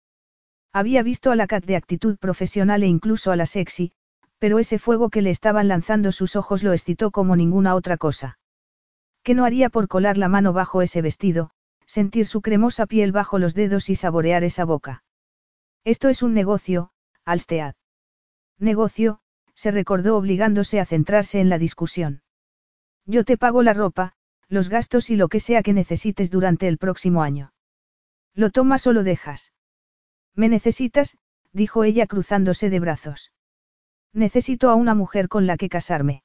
Había 0.72 1.02
visto 1.02 1.30
a 1.30 1.36
la 1.36 1.46
Kat 1.46 1.64
de 1.64 1.76
actitud 1.76 2.16
profesional 2.18 2.82
e 2.82 2.86
incluso 2.86 3.30
a 3.30 3.36
la 3.36 3.46
sexy, 3.46 3.92
pero 4.38 4.58
ese 4.58 4.78
fuego 4.78 5.10
que 5.10 5.22
le 5.22 5.30
estaban 5.30 5.68
lanzando 5.68 6.12
sus 6.12 6.34
ojos 6.34 6.62
lo 6.62 6.72
excitó 6.72 7.10
como 7.10 7.36
ninguna 7.36 7.74
otra 7.74 7.96
cosa. 7.96 8.38
¿Qué 9.22 9.34
no 9.34 9.44
haría 9.44 9.68
por 9.68 9.86
colar 9.86 10.18
la 10.18 10.28
mano 10.28 10.52
bajo 10.52 10.82
ese 10.82 11.02
vestido, 11.02 11.50
sentir 11.86 12.26
su 12.26 12.40
cremosa 12.40 12.86
piel 12.86 13.12
bajo 13.12 13.38
los 13.38 13.54
dedos 13.54 13.90
y 13.90 13.94
saborear 13.94 14.44
esa 14.44 14.64
boca? 14.64 15.04
Esto 15.84 16.08
es 16.08 16.22
un 16.22 16.32
negocio, 16.32 16.90
Alstead. 17.24 17.74
Negocio, 18.58 19.20
se 19.54 19.70
recordó 19.70 20.16
obligándose 20.16 20.80
a 20.80 20.86
centrarse 20.86 21.40
en 21.40 21.50
la 21.50 21.58
discusión. 21.58 22.22
Yo 23.04 23.24
te 23.24 23.36
pago 23.36 23.62
la 23.62 23.74
ropa, 23.74 24.14
los 24.48 24.68
gastos 24.68 25.10
y 25.10 25.16
lo 25.16 25.28
que 25.28 25.38
sea 25.38 25.62
que 25.62 25.72
necesites 25.72 26.30
durante 26.30 26.66
el 26.66 26.78
próximo 26.78 27.22
año. 27.22 27.52
¿Lo 28.34 28.50
tomas 28.50 28.86
o 28.86 28.92
lo 28.92 29.02
dejas? 29.02 29.52
Me 30.34 30.48
necesitas, 30.48 31.18
dijo 31.52 31.84
ella 31.84 32.06
cruzándose 32.06 32.70
de 32.70 32.80
brazos. 32.80 33.32
Necesito 34.12 34.70
a 34.70 34.74
una 34.74 34.94
mujer 34.94 35.28
con 35.28 35.46
la 35.46 35.56
que 35.56 35.68
casarme. 35.68 36.22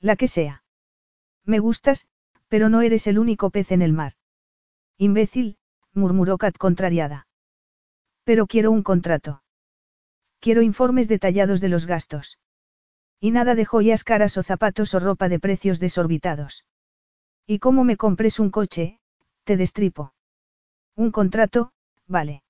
La 0.00 0.16
que 0.16 0.28
sea. 0.28 0.64
Me 1.44 1.58
gustas, 1.58 2.06
pero 2.48 2.68
no 2.68 2.82
eres 2.82 3.06
el 3.06 3.18
único 3.18 3.50
pez 3.50 3.72
en 3.72 3.82
el 3.82 3.92
mar. 3.92 4.14
Imbécil, 4.96 5.58
murmuró 5.92 6.38
Kat 6.38 6.56
contrariada. 6.56 7.26
Pero 8.24 8.46
quiero 8.46 8.70
un 8.70 8.82
contrato. 8.82 9.42
Quiero 10.40 10.62
informes 10.62 11.08
detallados 11.08 11.60
de 11.60 11.68
los 11.68 11.86
gastos. 11.86 12.38
Y 13.20 13.30
nada 13.32 13.54
de 13.54 13.64
joyas 13.64 14.04
caras 14.04 14.36
o 14.36 14.42
zapatos 14.42 14.94
o 14.94 15.00
ropa 15.00 15.28
de 15.28 15.40
precios 15.40 15.80
desorbitados. 15.80 16.64
Y 17.46 17.58
como 17.58 17.84
me 17.84 17.96
compres 17.96 18.38
un 18.38 18.50
coche, 18.50 19.00
te 19.44 19.56
destripo. 19.56 20.12
Un 20.94 21.10
contrato, 21.10 21.72
vale. 22.06 22.42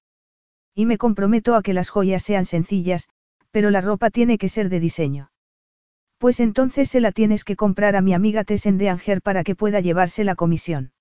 Y 0.78 0.86
me 0.86 0.96
comprometo 0.96 1.56
a 1.56 1.62
que 1.62 1.74
las 1.74 1.90
joyas 1.90 2.22
sean 2.22 2.44
sencillas, 2.44 3.08
pero 3.50 3.70
la 3.70 3.80
ropa 3.80 4.10
tiene 4.10 4.38
que 4.38 4.48
ser 4.48 4.68
de 4.68 4.78
diseño. 4.78 5.32
Pues 6.18 6.38
entonces 6.38 6.88
se 6.88 7.00
la 7.00 7.10
tienes 7.10 7.42
que 7.42 7.56
comprar 7.56 7.96
a 7.96 8.00
mi 8.00 8.14
amiga 8.14 8.44
Tessen 8.44 8.78
de 8.78 8.88
Anger 8.88 9.20
para 9.20 9.42
que 9.42 9.56
pueda 9.56 9.80
llevarse 9.80 10.22
la 10.22 10.36
comisión. 10.36 10.92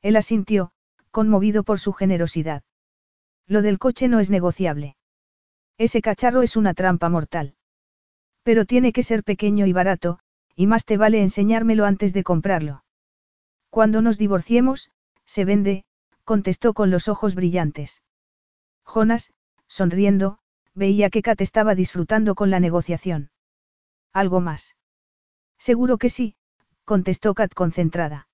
Él 0.00 0.16
asintió, 0.16 0.70
conmovido 1.10 1.64
por 1.64 1.80
su 1.80 1.92
generosidad. 1.92 2.62
Lo 3.46 3.60
del 3.60 3.78
coche 3.78 4.08
no 4.08 4.20
es 4.20 4.30
negociable. 4.30 4.96
Ese 5.76 6.00
cacharro 6.00 6.40
es 6.40 6.56
una 6.56 6.72
trampa 6.72 7.10
mortal. 7.10 7.56
Pero 8.42 8.64
tiene 8.64 8.94
que 8.94 9.02
ser 9.02 9.22
pequeño 9.22 9.66
y 9.66 9.74
barato, 9.74 10.18
y 10.56 10.66
más 10.66 10.86
te 10.86 10.96
vale 10.96 11.20
enseñármelo 11.20 11.84
antes 11.84 12.14
de 12.14 12.24
comprarlo. 12.24 12.84
Cuando 13.68 14.00
nos 14.00 14.16
divorciemos, 14.16 14.90
se 15.26 15.44
vende, 15.44 15.84
contestó 16.24 16.72
con 16.72 16.90
los 16.90 17.08
ojos 17.08 17.34
brillantes. 17.34 18.00
Jonas, 18.84 19.32
sonriendo, 19.66 20.38
veía 20.74 21.10
que 21.10 21.22
Kat 21.22 21.40
estaba 21.40 21.74
disfrutando 21.74 22.34
con 22.34 22.50
la 22.50 22.60
negociación. 22.60 23.30
¿Algo 24.12 24.40
más? 24.40 24.76
Seguro 25.58 25.98
que 25.98 26.10
sí, 26.10 26.36
contestó 26.84 27.34
Kat 27.34 27.54
concentrada. 27.54 28.28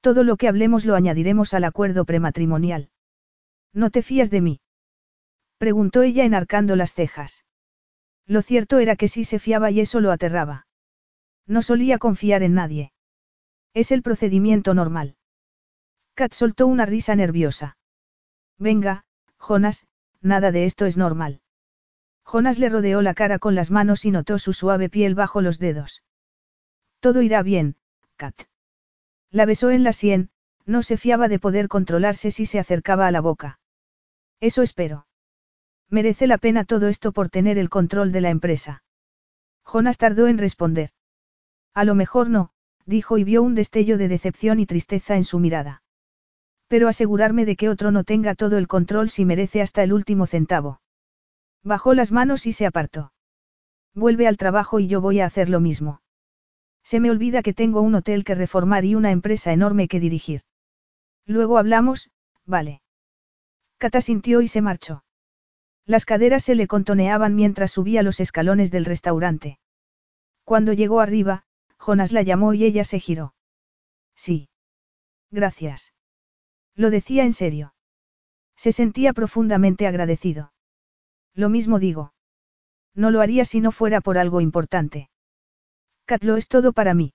Todo 0.00 0.24
lo 0.24 0.36
que 0.36 0.48
hablemos 0.48 0.84
lo 0.84 0.94
añadiremos 0.94 1.54
al 1.54 1.64
acuerdo 1.64 2.04
prematrimonial. 2.04 2.90
¿No 3.72 3.90
te 3.90 4.02
fías 4.02 4.30
de 4.30 4.40
mí? 4.40 4.60
Preguntó 5.58 6.02
ella 6.02 6.24
enarcando 6.24 6.76
las 6.76 6.92
cejas. 6.92 7.44
Lo 8.26 8.42
cierto 8.42 8.78
era 8.78 8.96
que 8.96 9.08
sí 9.08 9.24
se 9.24 9.38
fiaba 9.38 9.70
y 9.70 9.80
eso 9.80 10.00
lo 10.00 10.10
aterraba. 10.10 10.66
No 11.46 11.62
solía 11.62 11.98
confiar 11.98 12.42
en 12.42 12.54
nadie. 12.54 12.92
Es 13.74 13.90
el 13.92 14.02
procedimiento 14.02 14.74
normal. 14.74 15.16
Kat 16.14 16.32
soltó 16.34 16.66
una 16.66 16.84
risa 16.84 17.14
nerviosa. 17.14 17.78
Venga, 18.58 19.04
Jonas, 19.42 19.86
nada 20.20 20.52
de 20.52 20.64
esto 20.64 20.86
es 20.86 20.96
normal. 20.96 21.40
Jonas 22.24 22.58
le 22.60 22.68
rodeó 22.68 23.02
la 23.02 23.14
cara 23.14 23.40
con 23.40 23.56
las 23.56 23.70
manos 23.70 24.04
y 24.04 24.12
notó 24.12 24.38
su 24.38 24.52
suave 24.52 24.88
piel 24.88 25.16
bajo 25.16 25.40
los 25.40 25.58
dedos. 25.58 26.02
Todo 27.00 27.20
irá 27.22 27.42
bien, 27.42 27.76
Kat. 28.16 28.34
La 29.30 29.44
besó 29.44 29.70
en 29.70 29.82
la 29.82 29.92
sien, 29.92 30.30
no 30.64 30.82
se 30.82 30.96
fiaba 30.96 31.26
de 31.26 31.40
poder 31.40 31.66
controlarse 31.66 32.30
si 32.30 32.46
se 32.46 32.60
acercaba 32.60 33.08
a 33.08 33.10
la 33.10 33.20
boca. 33.20 33.58
Eso 34.40 34.62
espero. 34.62 35.06
Merece 35.88 36.26
la 36.28 36.38
pena 36.38 36.64
todo 36.64 36.86
esto 36.88 37.12
por 37.12 37.28
tener 37.28 37.58
el 37.58 37.68
control 37.68 38.12
de 38.12 38.20
la 38.20 38.30
empresa. 38.30 38.84
Jonas 39.64 39.98
tardó 39.98 40.28
en 40.28 40.38
responder. 40.38 40.90
A 41.74 41.84
lo 41.84 41.94
mejor 41.94 42.30
no, 42.30 42.50
dijo 42.86 43.18
y 43.18 43.24
vio 43.24 43.42
un 43.42 43.54
destello 43.54 43.98
de 43.98 44.08
decepción 44.08 44.60
y 44.60 44.66
tristeza 44.66 45.16
en 45.16 45.24
su 45.24 45.38
mirada. 45.38 45.81
Pero 46.72 46.88
asegurarme 46.88 47.44
de 47.44 47.54
que 47.54 47.68
otro 47.68 47.90
no 47.90 48.02
tenga 48.02 48.34
todo 48.34 48.56
el 48.56 48.66
control 48.66 49.10
si 49.10 49.26
merece 49.26 49.60
hasta 49.60 49.82
el 49.82 49.92
último 49.92 50.26
centavo. 50.26 50.80
Bajó 51.62 51.92
las 51.92 52.12
manos 52.12 52.46
y 52.46 52.52
se 52.52 52.64
apartó. 52.64 53.12
Vuelve 53.94 54.26
al 54.26 54.38
trabajo 54.38 54.80
y 54.80 54.86
yo 54.86 55.02
voy 55.02 55.20
a 55.20 55.26
hacer 55.26 55.50
lo 55.50 55.60
mismo. 55.60 56.00
Se 56.82 56.98
me 56.98 57.10
olvida 57.10 57.42
que 57.42 57.52
tengo 57.52 57.82
un 57.82 57.94
hotel 57.94 58.24
que 58.24 58.34
reformar 58.34 58.86
y 58.86 58.94
una 58.94 59.10
empresa 59.10 59.52
enorme 59.52 59.86
que 59.86 60.00
dirigir. 60.00 60.44
Luego 61.26 61.58
hablamos, 61.58 62.10
vale. 62.46 62.80
Cata 63.76 64.00
sintió 64.00 64.40
y 64.40 64.48
se 64.48 64.62
marchó. 64.62 65.04
Las 65.84 66.06
caderas 66.06 66.42
se 66.42 66.54
le 66.54 66.68
contoneaban 66.68 67.36
mientras 67.36 67.70
subía 67.70 68.02
los 68.02 68.18
escalones 68.18 68.70
del 68.70 68.86
restaurante. 68.86 69.58
Cuando 70.44 70.72
llegó 70.72 71.00
arriba, 71.00 71.44
Jonas 71.76 72.12
la 72.12 72.22
llamó 72.22 72.54
y 72.54 72.64
ella 72.64 72.84
se 72.84 72.98
giró. 72.98 73.34
Sí. 74.14 74.48
Gracias. 75.30 75.92
Lo 76.74 76.90
decía 76.90 77.24
en 77.24 77.32
serio. 77.32 77.74
Se 78.56 78.72
sentía 78.72 79.12
profundamente 79.12 79.86
agradecido. 79.86 80.52
Lo 81.34 81.48
mismo 81.48 81.78
digo. 81.78 82.12
No 82.94 83.10
lo 83.10 83.20
haría 83.20 83.44
si 83.44 83.60
no 83.60 83.72
fuera 83.72 84.00
por 84.00 84.18
algo 84.18 84.40
importante. 84.40 85.08
Kat 86.04 86.24
lo 86.24 86.36
es 86.36 86.48
todo 86.48 86.72
para 86.72 86.94
mí. 86.94 87.14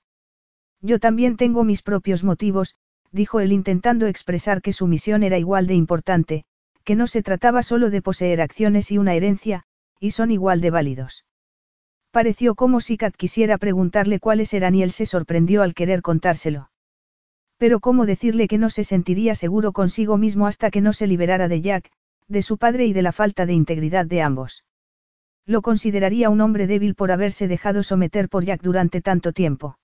Yo 0.82 1.00
también 1.00 1.38
tengo 1.38 1.64
mis 1.64 1.82
propios 1.82 2.24
motivos, 2.24 2.76
dijo 3.12 3.40
él 3.40 3.52
intentando 3.52 4.08
expresar 4.08 4.62
que 4.62 4.74
su 4.74 4.88
misión 4.88 5.24
era 5.24 5.38
igual 5.38 5.68
de 5.68 5.76
importante, 5.76 6.46
que 6.84 6.96
no 6.96 7.08
se 7.08 7.24
trataba 7.24 7.64
solo 7.64 7.90
de 7.90 8.02
poseer 8.02 8.42
acciones 8.42 8.92
y 8.92 8.98
una 8.98 9.14
herencia, 9.14 9.64
y 10.00 10.12
son 10.12 10.32
igual 10.32 10.62
de 10.62 10.72
válidos. 10.72 11.26
Pareció 12.12 12.56
como 12.56 12.80
si 12.82 12.98
Kat 12.98 13.16
quisiera 13.16 13.58
preguntarle 13.58 14.20
cuáles 14.20 14.54
eran 14.54 14.76
y 14.76 14.84
él 14.84 14.92
se 14.92 15.06
sorprendió 15.06 15.62
al 15.62 15.74
querer 15.74 16.02
contárselo. 16.02 16.70
Pero 17.58 17.80
cómo 17.80 18.06
decirle 18.06 18.48
que 18.48 18.58
no 18.58 18.70
se 18.70 18.84
sentiría 18.84 19.36
seguro 19.36 19.72
consigo 19.72 20.18
mismo 20.18 20.48
hasta 20.48 20.70
que 20.70 20.82
no 20.82 20.94
se 20.94 21.08
liberara 21.08 21.48
de 21.48 21.62
Jack, 21.62 21.90
de 22.28 22.42
su 22.42 22.58
padre 22.58 22.86
y 22.86 22.94
de 22.94 23.02
la 23.02 23.12
falta 23.12 23.46
de 23.46 23.54
integridad 23.54 24.06
de 24.06 24.22
ambos. 24.22 24.64
Lo 25.46 25.62
consideraría 25.62 26.30
un 26.30 26.42
hombre 26.42 26.68
débil 26.68 26.94
por 26.94 27.12
haberse 27.12 27.48
dejado 27.48 27.82
someter 27.82 28.30
por 28.30 28.44
Jack 28.44 28.62
durante 28.62 29.02
tanto 29.02 29.32
tiempo. 29.32 29.80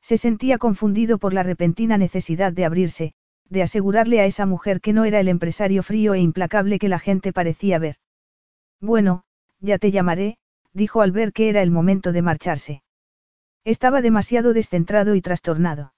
Se 0.00 0.16
sentía 0.16 0.58
confundido 0.58 1.18
por 1.18 1.34
la 1.34 1.42
repentina 1.42 1.98
necesidad 1.98 2.52
de 2.52 2.64
abrirse, 2.64 3.12
de 3.48 3.62
asegurarle 3.62 4.20
a 4.20 4.26
esa 4.26 4.46
mujer 4.46 4.80
que 4.80 4.92
no 4.92 5.04
era 5.04 5.20
el 5.20 5.28
empresario 5.28 5.82
frío 5.82 6.14
e 6.14 6.20
implacable 6.20 6.78
que 6.78 6.88
la 6.88 6.98
gente 6.98 7.32
parecía 7.32 7.78
ver. 7.78 7.96
Bueno, 8.80 9.24
ya 9.60 9.78
te 9.78 9.90
llamaré, 9.90 10.38
dijo 10.72 11.02
al 11.02 11.12
ver 11.12 11.32
que 11.32 11.48
era 11.48 11.62
el 11.62 11.70
momento 11.70 12.12
de 12.12 12.22
marcharse. 12.22 12.82
Estaba 13.64 14.00
demasiado 14.00 14.52
descentrado 14.52 15.14
y 15.14 15.20
trastornado. 15.20 15.92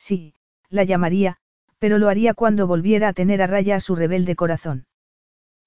Sí, 0.00 0.34
la 0.70 0.84
llamaría, 0.84 1.36
pero 1.78 1.98
lo 1.98 2.08
haría 2.08 2.32
cuando 2.32 2.66
volviera 2.66 3.08
a 3.08 3.12
tener 3.12 3.42
a 3.42 3.46
raya 3.46 3.76
a 3.76 3.80
su 3.80 3.94
rebelde 3.94 4.34
corazón. 4.34 4.86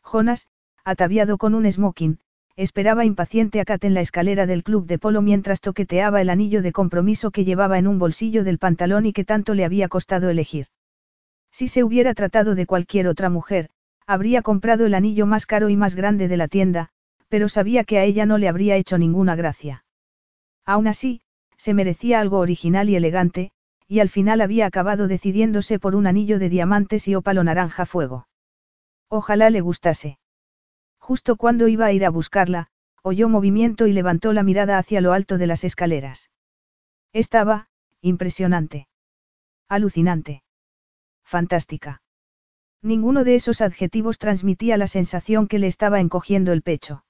Jonas, 0.01 0.47
ataviado 0.83 1.37
con 1.37 1.53
un 1.53 1.71
smoking, 1.71 2.19
esperaba 2.55 3.05
impaciente 3.05 3.61
a 3.61 3.65
Kat 3.65 3.83
en 3.85 3.93
la 3.93 4.01
escalera 4.01 4.47
del 4.47 4.63
club 4.63 4.87
de 4.87 4.97
polo 4.97 5.21
mientras 5.21 5.61
toqueteaba 5.61 6.19
el 6.19 6.31
anillo 6.31 6.63
de 6.63 6.71
compromiso 6.71 7.29
que 7.29 7.45
llevaba 7.45 7.77
en 7.77 7.87
un 7.87 7.99
bolsillo 7.99 8.43
del 8.43 8.57
pantalón 8.57 9.05
y 9.05 9.13
que 9.13 9.23
tanto 9.23 9.53
le 9.53 9.65
había 9.65 9.87
costado 9.87 10.29
elegir. 10.29 10.67
Si 11.51 11.67
se 11.67 11.83
hubiera 11.83 12.15
tratado 12.15 12.55
de 12.55 12.65
cualquier 12.65 13.07
otra 13.07 13.29
mujer, 13.29 13.69
habría 14.07 14.41
comprado 14.41 14.87
el 14.87 14.95
anillo 14.95 15.27
más 15.27 15.45
caro 15.45 15.69
y 15.69 15.77
más 15.77 15.93
grande 15.93 16.27
de 16.27 16.37
la 16.37 16.47
tienda, 16.47 16.89
pero 17.29 17.49
sabía 17.49 17.83
que 17.83 17.99
a 17.99 18.03
ella 18.03 18.25
no 18.25 18.39
le 18.39 18.47
habría 18.47 18.75
hecho 18.77 18.97
ninguna 18.97 19.35
gracia. 19.35 19.85
Aún 20.65 20.87
así, 20.87 21.21
se 21.57 21.73
merecía 21.73 22.19
algo 22.19 22.39
original 22.39 22.89
y 22.89 22.95
elegante, 22.95 23.51
y 23.87 23.99
al 23.99 24.09
final 24.09 24.41
había 24.41 24.65
acabado 24.65 25.07
decidiéndose 25.07 25.79
por 25.79 25.95
un 25.95 26.07
anillo 26.07 26.39
de 26.39 26.49
diamantes 26.49 27.07
y 27.07 27.15
ópalo 27.15 27.43
naranja 27.43 27.85
fuego. 27.85 28.27
Ojalá 29.09 29.49
le 29.49 29.61
gustase. 29.61 30.19
Justo 30.99 31.35
cuando 31.35 31.67
iba 31.67 31.85
a 31.85 31.91
ir 31.91 32.05
a 32.05 32.09
buscarla, 32.09 32.67
oyó 33.01 33.27
movimiento 33.29 33.87
y 33.87 33.93
levantó 33.93 34.33
la 34.33 34.43
mirada 34.43 34.77
hacia 34.77 35.01
lo 35.01 35.13
alto 35.13 35.37
de 35.37 35.47
las 35.47 35.63
escaleras. 35.63 36.31
Estaba, 37.11 37.67
impresionante. 38.01 38.87
Alucinante. 39.69 40.43
Fantástica. 41.23 42.01
Ninguno 42.81 43.23
de 43.23 43.35
esos 43.35 43.61
adjetivos 43.61 44.19
transmitía 44.19 44.77
la 44.77 44.87
sensación 44.87 45.47
que 45.47 45.59
le 45.59 45.67
estaba 45.67 45.99
encogiendo 45.99 46.51
el 46.51 46.61
pecho. 46.61 47.03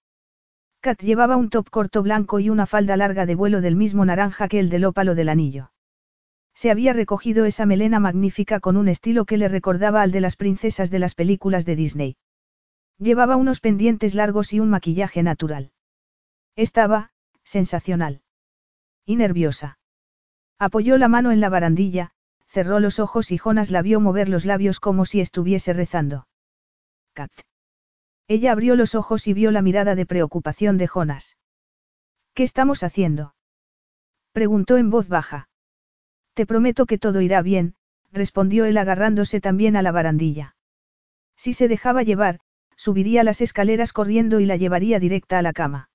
Kat 0.81 1.01
llevaba 1.01 1.35
un 1.37 1.49
top 1.49 1.69
corto 1.69 2.03
blanco 2.03 2.39
y 2.39 2.49
una 2.49 2.65
falda 2.65 2.97
larga 2.97 3.25
de 3.25 3.35
vuelo 3.35 3.61
del 3.61 3.75
mismo 3.75 4.05
naranja 4.05 4.47
que 4.47 4.59
el 4.59 4.69
del 4.69 4.85
ópalo 4.85 5.15
del 5.15 5.29
anillo. 5.29 5.72
Se 6.53 6.71
había 6.71 6.93
recogido 6.93 7.45
esa 7.45 7.65
melena 7.65 7.99
magnífica 7.99 8.59
con 8.59 8.77
un 8.77 8.87
estilo 8.87 9.25
que 9.25 9.37
le 9.37 9.47
recordaba 9.47 10.01
al 10.01 10.11
de 10.11 10.21
las 10.21 10.35
princesas 10.35 10.91
de 10.91 10.99
las 10.99 11.15
películas 11.15 11.65
de 11.65 11.75
Disney. 11.75 12.17
Llevaba 12.97 13.35
unos 13.35 13.59
pendientes 13.59 14.15
largos 14.15 14.53
y 14.53 14.59
un 14.59 14.69
maquillaje 14.69 15.23
natural. 15.23 15.71
Estaba, 16.55 17.11
sensacional. 17.43 18.21
Y 19.05 19.15
nerviosa. 19.15 19.79
Apoyó 20.59 20.97
la 20.97 21.07
mano 21.07 21.31
en 21.31 21.41
la 21.41 21.49
barandilla, 21.49 22.11
cerró 22.47 22.79
los 22.79 22.99
ojos 22.99 23.31
y 23.31 23.37
Jonas 23.37 23.71
la 23.71 23.81
vio 23.81 23.99
mover 23.99 24.29
los 24.29 24.45
labios 24.45 24.79
como 24.79 25.05
si 25.05 25.19
estuviese 25.19 25.73
rezando. 25.73 26.27
Kat. 27.13 27.31
Ella 28.27 28.51
abrió 28.51 28.75
los 28.75 28.95
ojos 28.95 29.27
y 29.27 29.33
vio 29.33 29.51
la 29.51 29.61
mirada 29.61 29.95
de 29.95 30.05
preocupación 30.05 30.77
de 30.77 30.87
Jonas. 30.87 31.35
¿Qué 32.33 32.43
estamos 32.43 32.83
haciendo? 32.83 33.35
Preguntó 34.31 34.77
en 34.77 34.89
voz 34.89 35.07
baja. 35.07 35.49
Te 36.33 36.45
prometo 36.45 36.85
que 36.85 36.97
todo 36.97 37.21
irá 37.21 37.41
bien, 37.41 37.75
respondió 38.11 38.65
él 38.65 38.77
agarrándose 38.77 39.41
también 39.41 39.75
a 39.75 39.81
la 39.81 39.91
barandilla. 39.91 40.55
Si 41.35 41.53
se 41.53 41.67
dejaba 41.67 42.03
llevar, 42.03 42.39
subiría 42.75 43.23
las 43.23 43.41
escaleras 43.41 43.93
corriendo 43.93 44.39
y 44.39 44.45
la 44.45 44.55
llevaría 44.55 44.99
directa 44.99 45.39
a 45.39 45.41
la 45.41 45.53
cama. 45.53 45.89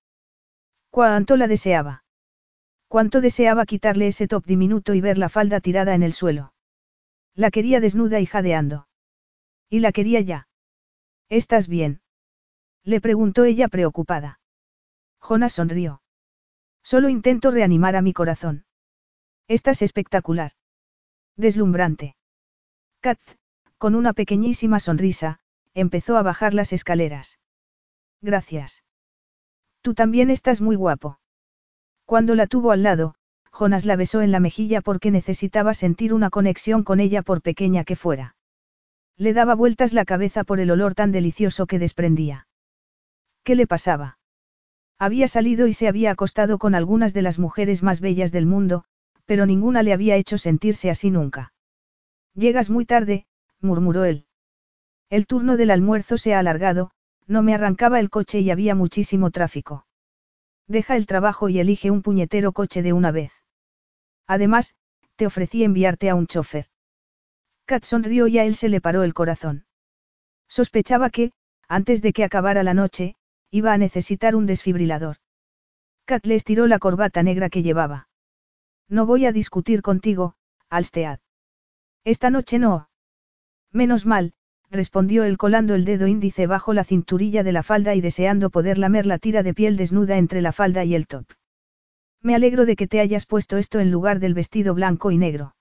Cuánto 0.91 1.37
la 1.37 1.49
deseaba. 1.49 2.05
Cuánto 2.89 3.21
deseaba 3.21 3.67
quitarle 3.67 4.09
ese 4.09 4.29
top 4.29 4.47
diminuto 4.47 4.95
y 4.95 5.01
ver 5.01 5.19
la 5.19 5.29
falda 5.29 5.61
tirada 5.61 5.95
en 5.95 6.03
el 6.03 6.13
suelo. 6.13 6.55
La 7.35 7.51
quería 7.51 7.81
desnuda 7.81 8.21
y 8.21 8.27
jadeando. 8.27 8.89
Y 9.69 9.81
la 9.81 9.93
quería 9.93 10.21
ya. 10.21 10.49
¿Estás 11.29 11.69
bien? 11.69 12.01
Le 12.85 13.01
preguntó 13.01 13.45
ella 13.45 13.69
preocupada. 13.69 14.41
Jonas 15.21 15.53
sonrió. 15.53 16.01
Solo 16.83 17.11
intento 17.11 17.51
reanimar 17.51 17.97
a 17.97 18.03
mi 18.03 18.15
corazón. 18.15 18.65
Estás 19.49 19.81
espectacular. 19.81 20.53
Deslumbrante. 21.37 22.17
Kat, 23.01 23.19
con 23.79 23.95
una 23.95 24.13
pequeñísima 24.13 24.79
sonrisa, 24.79 25.41
empezó 25.73 26.19
a 26.19 26.23
bajar 26.23 26.53
las 26.53 26.75
escaleras. 26.75 27.39
Gracias. 28.21 28.85
Tú 29.81 29.95
también 29.95 30.29
estás 30.29 30.61
muy 30.61 30.77
guapo. 30.77 31.19
Cuando 32.05 32.35
la 32.35 32.47
tuvo 32.47 32.73
al 32.73 32.83
lado, 32.83 33.15
Jonas 33.51 33.87
la 33.87 33.97
besó 33.97 34.21
en 34.21 34.33
la 34.33 34.41
mejilla 34.41 34.83
porque 34.83 35.11
necesitaba 35.11 35.73
sentir 35.73 36.13
una 36.13 36.29
conexión 36.29 36.85
con 36.85 37.01
ella 37.01 37.23
por 37.23 37.41
pequeña 37.41 37.85
que 37.85 37.97
fuera. 37.97 38.37
Le 39.17 39.33
daba 39.33 39.55
vueltas 39.55 39.95
la 39.95 40.05
cabeza 40.05 40.45
por 40.45 40.61
el 40.61 40.71
olor 40.71 40.95
tan 40.95 41.11
delicioso 41.11 41.67
que 41.67 41.79
desprendía. 41.79 42.49
¿Qué 43.45 43.55
le 43.55 43.67
pasaba? 43.67 44.19
Había 44.99 45.27
salido 45.27 45.69
y 45.69 45.73
se 45.73 45.89
había 45.89 46.11
acostado 46.11 46.59
con 46.59 46.75
algunas 46.75 47.15
de 47.15 47.23
las 47.23 47.39
mujeres 47.39 47.83
más 47.83 48.01
bellas 48.01 48.31
del 48.31 48.45
mundo, 48.45 48.85
pero 49.29 49.45
ninguna 49.45 49.83
le 49.83 49.93
había 49.93 50.17
hecho 50.17 50.39
sentirse 50.39 50.89
así 50.89 51.11
nunca. 51.11 51.53
Llegas 52.35 52.71
muy 52.71 52.87
tarde, 52.87 53.27
murmuró 53.61 54.07
él. 54.07 54.25
El 55.11 55.27
turno 55.27 55.59
del 55.59 55.71
almuerzo 55.71 56.17
se 56.17 56.33
ha 56.33 56.39
alargado, 56.39 56.93
no 57.27 57.43
me 57.43 57.55
arrancaba 57.55 58.01
el 58.01 58.09
coche 58.09 58.41
y 58.41 58.51
había 58.51 58.75
muchísimo 58.75 59.31
tráfico. 59.31 59.87
Deja 60.67 60.97
el 60.97 61.05
trabajo 61.05 61.51
y 61.51 61.59
elige 61.59 61.91
un 61.91 62.01
puñetero 62.01 62.53
coche 62.53 62.81
de 62.81 62.95
una 62.95 63.11
vez. 63.11 63.31
Además, 64.27 64.75
te 65.17 65.27
ofrecí 65.27 65.63
enviarte 65.63 66.09
a 66.09 66.15
un 66.15 66.27
chofer. 66.27 66.65
Kat 67.67 67.85
sonrió 67.85 68.29
y 68.29 68.39
a 68.39 68.47
él 68.47 68.55
se 68.55 68.71
le 68.71 68.81
paró 68.81 69.03
el 69.03 69.13
corazón. 69.13 69.67
Sospechaba 70.49 71.11
que, 71.11 71.33
antes 71.69 72.01
de 72.01 72.15
que 72.15 72.25
acabara 72.25 72.63
la 72.63 72.73
noche, 72.73 73.15
iba 73.51 73.75
a 73.75 73.79
necesitar 73.79 74.35
un 74.35 74.47
desfibrilador. 74.47 75.19
Kat 76.07 76.25
le 76.25 76.35
estiró 76.35 76.67
la 76.67 76.79
corbata 76.79 77.23
negra 77.23 77.51
que 77.51 77.63
llevaba. 77.63 78.08
No 78.89 79.07
voy 79.07 79.27
a 79.27 79.33
discutir 79.33 79.83
contigo, 79.83 80.35
Alstead. 80.71 81.21
Esta 82.05 82.31
noche 82.31 82.59
no. 82.59 82.89
Menos 83.73 84.07
mal, 84.07 84.33
respondió 84.71 85.25
él 85.25 85.37
colando 85.37 85.75
el 85.75 85.85
dedo 85.85 86.07
índice 86.07 86.47
bajo 86.47 86.73
la 86.73 86.85
cinturilla 86.85 87.43
de 87.43 87.53
la 87.53 87.63
falda 87.63 87.95
y 87.95 88.01
deseando 88.01 88.51
poder 88.51 88.79
lamer 88.79 89.07
la 89.07 89.19
tira 89.19 89.43
de 89.43 89.55
piel 89.55 89.77
desnuda 89.77 90.17
entre 90.17 90.41
la 90.41 90.53
falda 90.53 90.85
y 90.85 90.95
el 90.95 91.07
top. 91.07 91.27
Me 92.23 92.35
alegro 92.35 92.67
de 92.67 92.77
que 92.77 92.87
te 92.87 93.01
hayas 93.01 93.27
puesto 93.27 93.59
esto 93.59 93.79
en 93.79 93.91
lugar 93.91 94.21
del 94.21 94.35
vestido 94.35 94.75
blanco 94.75 95.11
y 95.11 95.19
negro. 95.19 95.55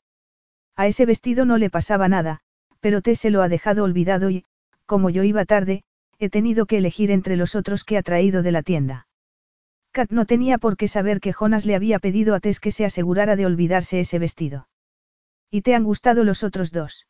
A 0.75 0.87
ese 0.87 1.05
vestido 1.05 1.45
no 1.45 1.57
le 1.57 1.69
pasaba 1.69 2.07
nada, 2.07 2.39
pero 2.79 3.01
T 3.01 3.15
se 3.15 3.29
lo 3.29 3.41
ha 3.41 3.49
dejado 3.49 3.83
olvidado 3.83 4.29
y, 4.29 4.45
como 4.85 5.09
yo 5.09 5.23
iba 5.23 5.45
tarde, 5.45 5.83
he 6.19 6.29
tenido 6.29 6.65
que 6.65 6.77
elegir 6.77 7.11
entre 7.11 7.35
los 7.35 7.55
otros 7.55 7.83
que 7.83 7.97
ha 7.97 8.03
traído 8.03 8.41
de 8.41 8.51
la 8.51 8.63
tienda. 8.63 9.07
Kat 9.97 10.11
no 10.11 10.27
tenía 10.27 10.59
por 10.59 10.77
qué 10.77 10.87
saber 10.87 11.19
que 11.19 11.33
Jonas 11.33 11.65
le 11.65 11.73
había 11.73 11.97
pedido 11.97 12.35
a 12.35 12.39
Tess 12.39 12.59
que 12.59 12.69
se 12.71 12.85
asegurara 12.85 13.35
de 13.35 13.47
olvidarse 13.47 13.99
ese 13.99 14.19
vestido. 14.19 14.69
¿Y 15.49 15.63
te 15.63 15.73
han 15.73 15.83
gustado 15.83 16.23
los 16.23 16.43
otros 16.43 16.71
dos? 16.71 17.07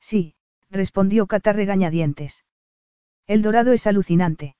Sí, 0.00 0.34
respondió 0.70 1.26
Cata 1.26 1.52
regañadientes. 1.52 2.46
El 3.26 3.42
dorado 3.42 3.74
es 3.74 3.86
alucinante. 3.86 4.56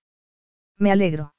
Me 0.77 0.93
alegro. 0.93 1.33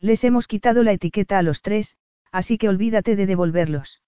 Les 0.00 0.22
hemos 0.22 0.46
quitado 0.46 0.82
la 0.82 0.92
etiqueta 0.92 1.38
a 1.38 1.42
los 1.42 1.62
tres, 1.62 1.96
así 2.30 2.58
que 2.58 2.68
olvídate 2.68 3.16
de 3.16 3.24
devolverlos. 3.24 4.02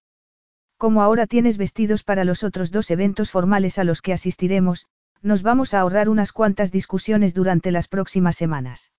Como 0.77 1.01
ahora 1.01 1.27
tienes 1.27 1.57
vestidos 1.57 2.05
para 2.05 2.25
los 2.25 2.45
otros 2.45 2.71
dos 2.71 2.91
eventos 2.91 3.31
formales 3.31 3.79
a 3.79 3.85
los 3.85 4.03
que 4.03 4.13
asistiremos, 4.13 4.89
nos 5.23 5.43
vamos 5.43 5.73
a 5.73 5.81
ahorrar 5.81 6.11
unas 6.11 6.33
cuantas 6.33 6.71
discusiones 6.71 7.33
durante 7.33 7.71
las 7.71 7.89
próximas 7.89 8.37
semanas. 8.37 8.93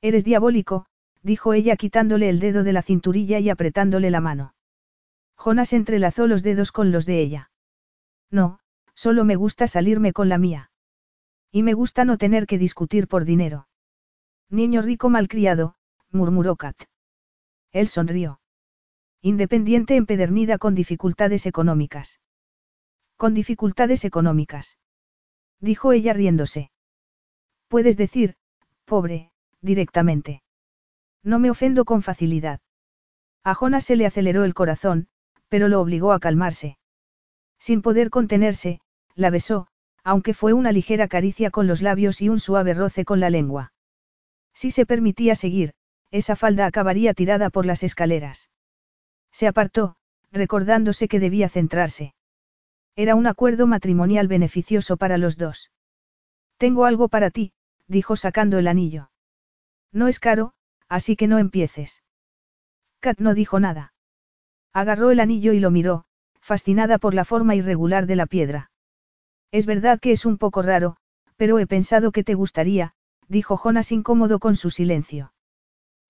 Eres 0.00 0.24
diabólico, 0.24 0.86
dijo 1.22 1.54
ella 1.54 1.76
quitándole 1.76 2.28
el 2.28 2.40
dedo 2.40 2.64
de 2.64 2.72
la 2.72 2.82
cinturilla 2.82 3.38
y 3.38 3.50
apretándole 3.50 4.10
la 4.10 4.20
mano. 4.20 4.54
Jonas 5.36 5.72
entrelazó 5.72 6.26
los 6.26 6.42
dedos 6.42 6.72
con 6.72 6.92
los 6.92 7.06
de 7.06 7.20
ella. 7.20 7.50
No, 8.30 8.60
solo 8.94 9.24
me 9.24 9.36
gusta 9.36 9.66
salirme 9.66 10.12
con 10.12 10.28
la 10.28 10.38
mía. 10.38 10.70
Y 11.50 11.62
me 11.62 11.74
gusta 11.74 12.04
no 12.04 12.18
tener 12.18 12.46
que 12.46 12.58
discutir 12.58 13.08
por 13.08 13.24
dinero. 13.24 13.68
Niño 14.48 14.82
rico 14.82 15.10
malcriado, 15.10 15.76
murmuró 16.10 16.56
Kat. 16.56 16.76
Él 17.72 17.88
sonrió. 17.88 18.40
Independiente 19.20 19.96
empedernida 19.96 20.58
con 20.58 20.74
dificultades 20.74 21.46
económicas. 21.46 22.20
Con 23.16 23.34
dificultades 23.34 24.04
económicas. 24.04 24.78
Dijo 25.60 25.92
ella 25.92 26.12
riéndose. 26.12 26.70
Puedes 27.68 27.96
decir, 27.96 28.36
pobre, 28.84 29.30
directamente. 29.60 30.42
No 31.22 31.38
me 31.38 31.50
ofendo 31.50 31.84
con 31.84 32.02
facilidad. 32.02 32.60
A 33.44 33.54
Jonas 33.54 33.84
se 33.84 33.96
le 33.96 34.06
aceleró 34.06 34.44
el 34.44 34.54
corazón, 34.54 35.08
pero 35.48 35.68
lo 35.68 35.80
obligó 35.80 36.12
a 36.12 36.20
calmarse. 36.20 36.78
Sin 37.58 37.82
poder 37.82 38.10
contenerse, 38.10 38.80
la 39.14 39.30
besó, 39.30 39.68
aunque 40.04 40.34
fue 40.34 40.52
una 40.52 40.72
ligera 40.72 41.08
caricia 41.08 41.50
con 41.50 41.66
los 41.66 41.82
labios 41.82 42.20
y 42.22 42.28
un 42.28 42.40
suave 42.40 42.74
roce 42.74 43.04
con 43.04 43.20
la 43.20 43.30
lengua. 43.30 43.72
Si 44.52 44.70
se 44.70 44.86
permitía 44.86 45.34
seguir, 45.34 45.74
esa 46.10 46.36
falda 46.36 46.66
acabaría 46.66 47.14
tirada 47.14 47.50
por 47.50 47.66
las 47.66 47.82
escaleras. 47.82 48.50
Se 49.30 49.46
apartó, 49.46 49.96
recordándose 50.30 51.08
que 51.08 51.20
debía 51.20 51.48
centrarse. 51.48 52.14
Era 52.96 53.14
un 53.14 53.26
acuerdo 53.26 53.66
matrimonial 53.66 54.28
beneficioso 54.28 54.96
para 54.96 55.18
los 55.18 55.36
dos. 55.38 55.70
Tengo 56.58 56.84
algo 56.84 57.08
para 57.08 57.30
ti, 57.30 57.52
dijo 57.86 58.16
sacando 58.16 58.58
el 58.58 58.68
anillo. 58.68 59.10
No 59.92 60.08
es 60.08 60.20
caro, 60.20 60.52
así 60.92 61.16
que 61.16 61.26
no 61.26 61.38
empieces. 61.38 62.02
Kat 63.00 63.18
no 63.18 63.32
dijo 63.32 63.58
nada. 63.58 63.94
Agarró 64.74 65.10
el 65.10 65.20
anillo 65.20 65.54
y 65.54 65.58
lo 65.58 65.70
miró, 65.70 66.04
fascinada 66.40 66.98
por 66.98 67.14
la 67.14 67.24
forma 67.24 67.54
irregular 67.54 68.04
de 68.04 68.16
la 68.16 68.26
piedra. 68.26 68.70
Es 69.52 69.64
verdad 69.64 70.00
que 70.00 70.12
es 70.12 70.26
un 70.26 70.36
poco 70.36 70.60
raro, 70.60 70.96
pero 71.36 71.58
he 71.58 71.66
pensado 71.66 72.12
que 72.12 72.24
te 72.24 72.34
gustaría, 72.34 72.92
dijo 73.26 73.56
Jonas 73.56 73.90
incómodo 73.90 74.38
con 74.38 74.54
su 74.54 74.68
silencio. 74.68 75.32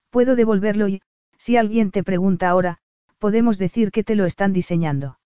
Puedo 0.09 0.35
devolverlo 0.35 0.89
y, 0.89 1.01
si 1.37 1.55
alguien 1.55 1.89
te 1.89 2.03
pregunta 2.03 2.49
ahora, 2.49 2.79
podemos 3.19 3.57
decir 3.57 3.89
que 3.89 4.03
te 4.03 4.15
lo 4.15 4.25
están 4.25 4.51
diseñando. 4.51 5.17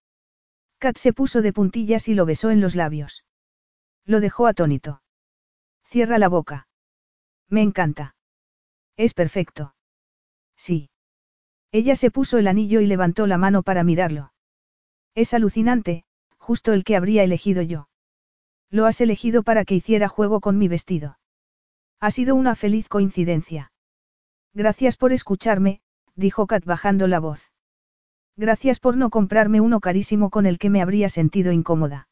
Kat 0.78 0.98
se 0.98 1.14
puso 1.14 1.42
de 1.42 1.52
puntillas 1.52 2.08
y 2.10 2.14
lo 2.14 2.28
besó 2.28 2.52
en 2.52 2.62
los 2.62 2.76
labios. 2.76 3.26
Lo 4.06 4.20
dejó 4.20 4.46
atónito. 4.46 5.02
Cierra 5.84 6.20
la 6.20 6.30
boca. 6.30 6.68
Me 7.50 7.64
encanta. 7.64 8.17
Es 8.98 9.14
perfecto. 9.14 9.76
Sí. 10.58 10.90
Ella 11.72 11.96
se 11.96 12.12
puso 12.12 12.38
el 12.40 12.48
anillo 12.48 12.82
y 12.82 12.88
levantó 12.88 13.28
la 13.28 13.38
mano 13.38 13.62
para 13.62 13.84
mirarlo. 13.84 14.34
Es 15.16 15.34
alucinante, 15.34 16.04
justo 16.38 16.74
el 16.74 16.84
que 16.84 16.96
habría 16.96 17.24
elegido 17.24 17.62
yo. 17.62 17.90
Lo 18.70 18.86
has 18.86 19.00
elegido 19.00 19.44
para 19.44 19.66
que 19.66 19.76
hiciera 19.76 20.08
juego 20.08 20.42
con 20.42 20.58
mi 20.58 20.68
vestido. 20.68 21.20
Ha 22.00 22.12
sido 22.12 22.36
una 22.36 22.56
feliz 22.56 22.90
coincidencia. 22.90 23.72
Gracias 24.54 24.98
por 24.98 25.14
escucharme, 25.14 25.82
dijo 26.16 26.48
Kat 26.48 26.66
bajando 26.66 27.08
la 27.08 27.20
voz. 27.20 27.52
Gracias 28.36 28.80
por 28.80 28.98
no 28.98 29.10
comprarme 29.10 29.62
uno 29.62 29.80
carísimo 29.80 30.30
con 30.30 30.46
el 30.46 30.58
que 30.58 30.70
me 30.70 30.82
habría 30.82 31.10
sentido 31.10 31.52
incómoda. 31.52 32.08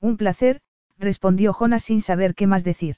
Un 0.00 0.16
placer, 0.16 0.60
respondió 0.98 1.52
Jonas 1.52 1.84
sin 1.84 2.00
saber 2.00 2.34
qué 2.34 2.46
más 2.46 2.64
decir. 2.64 2.96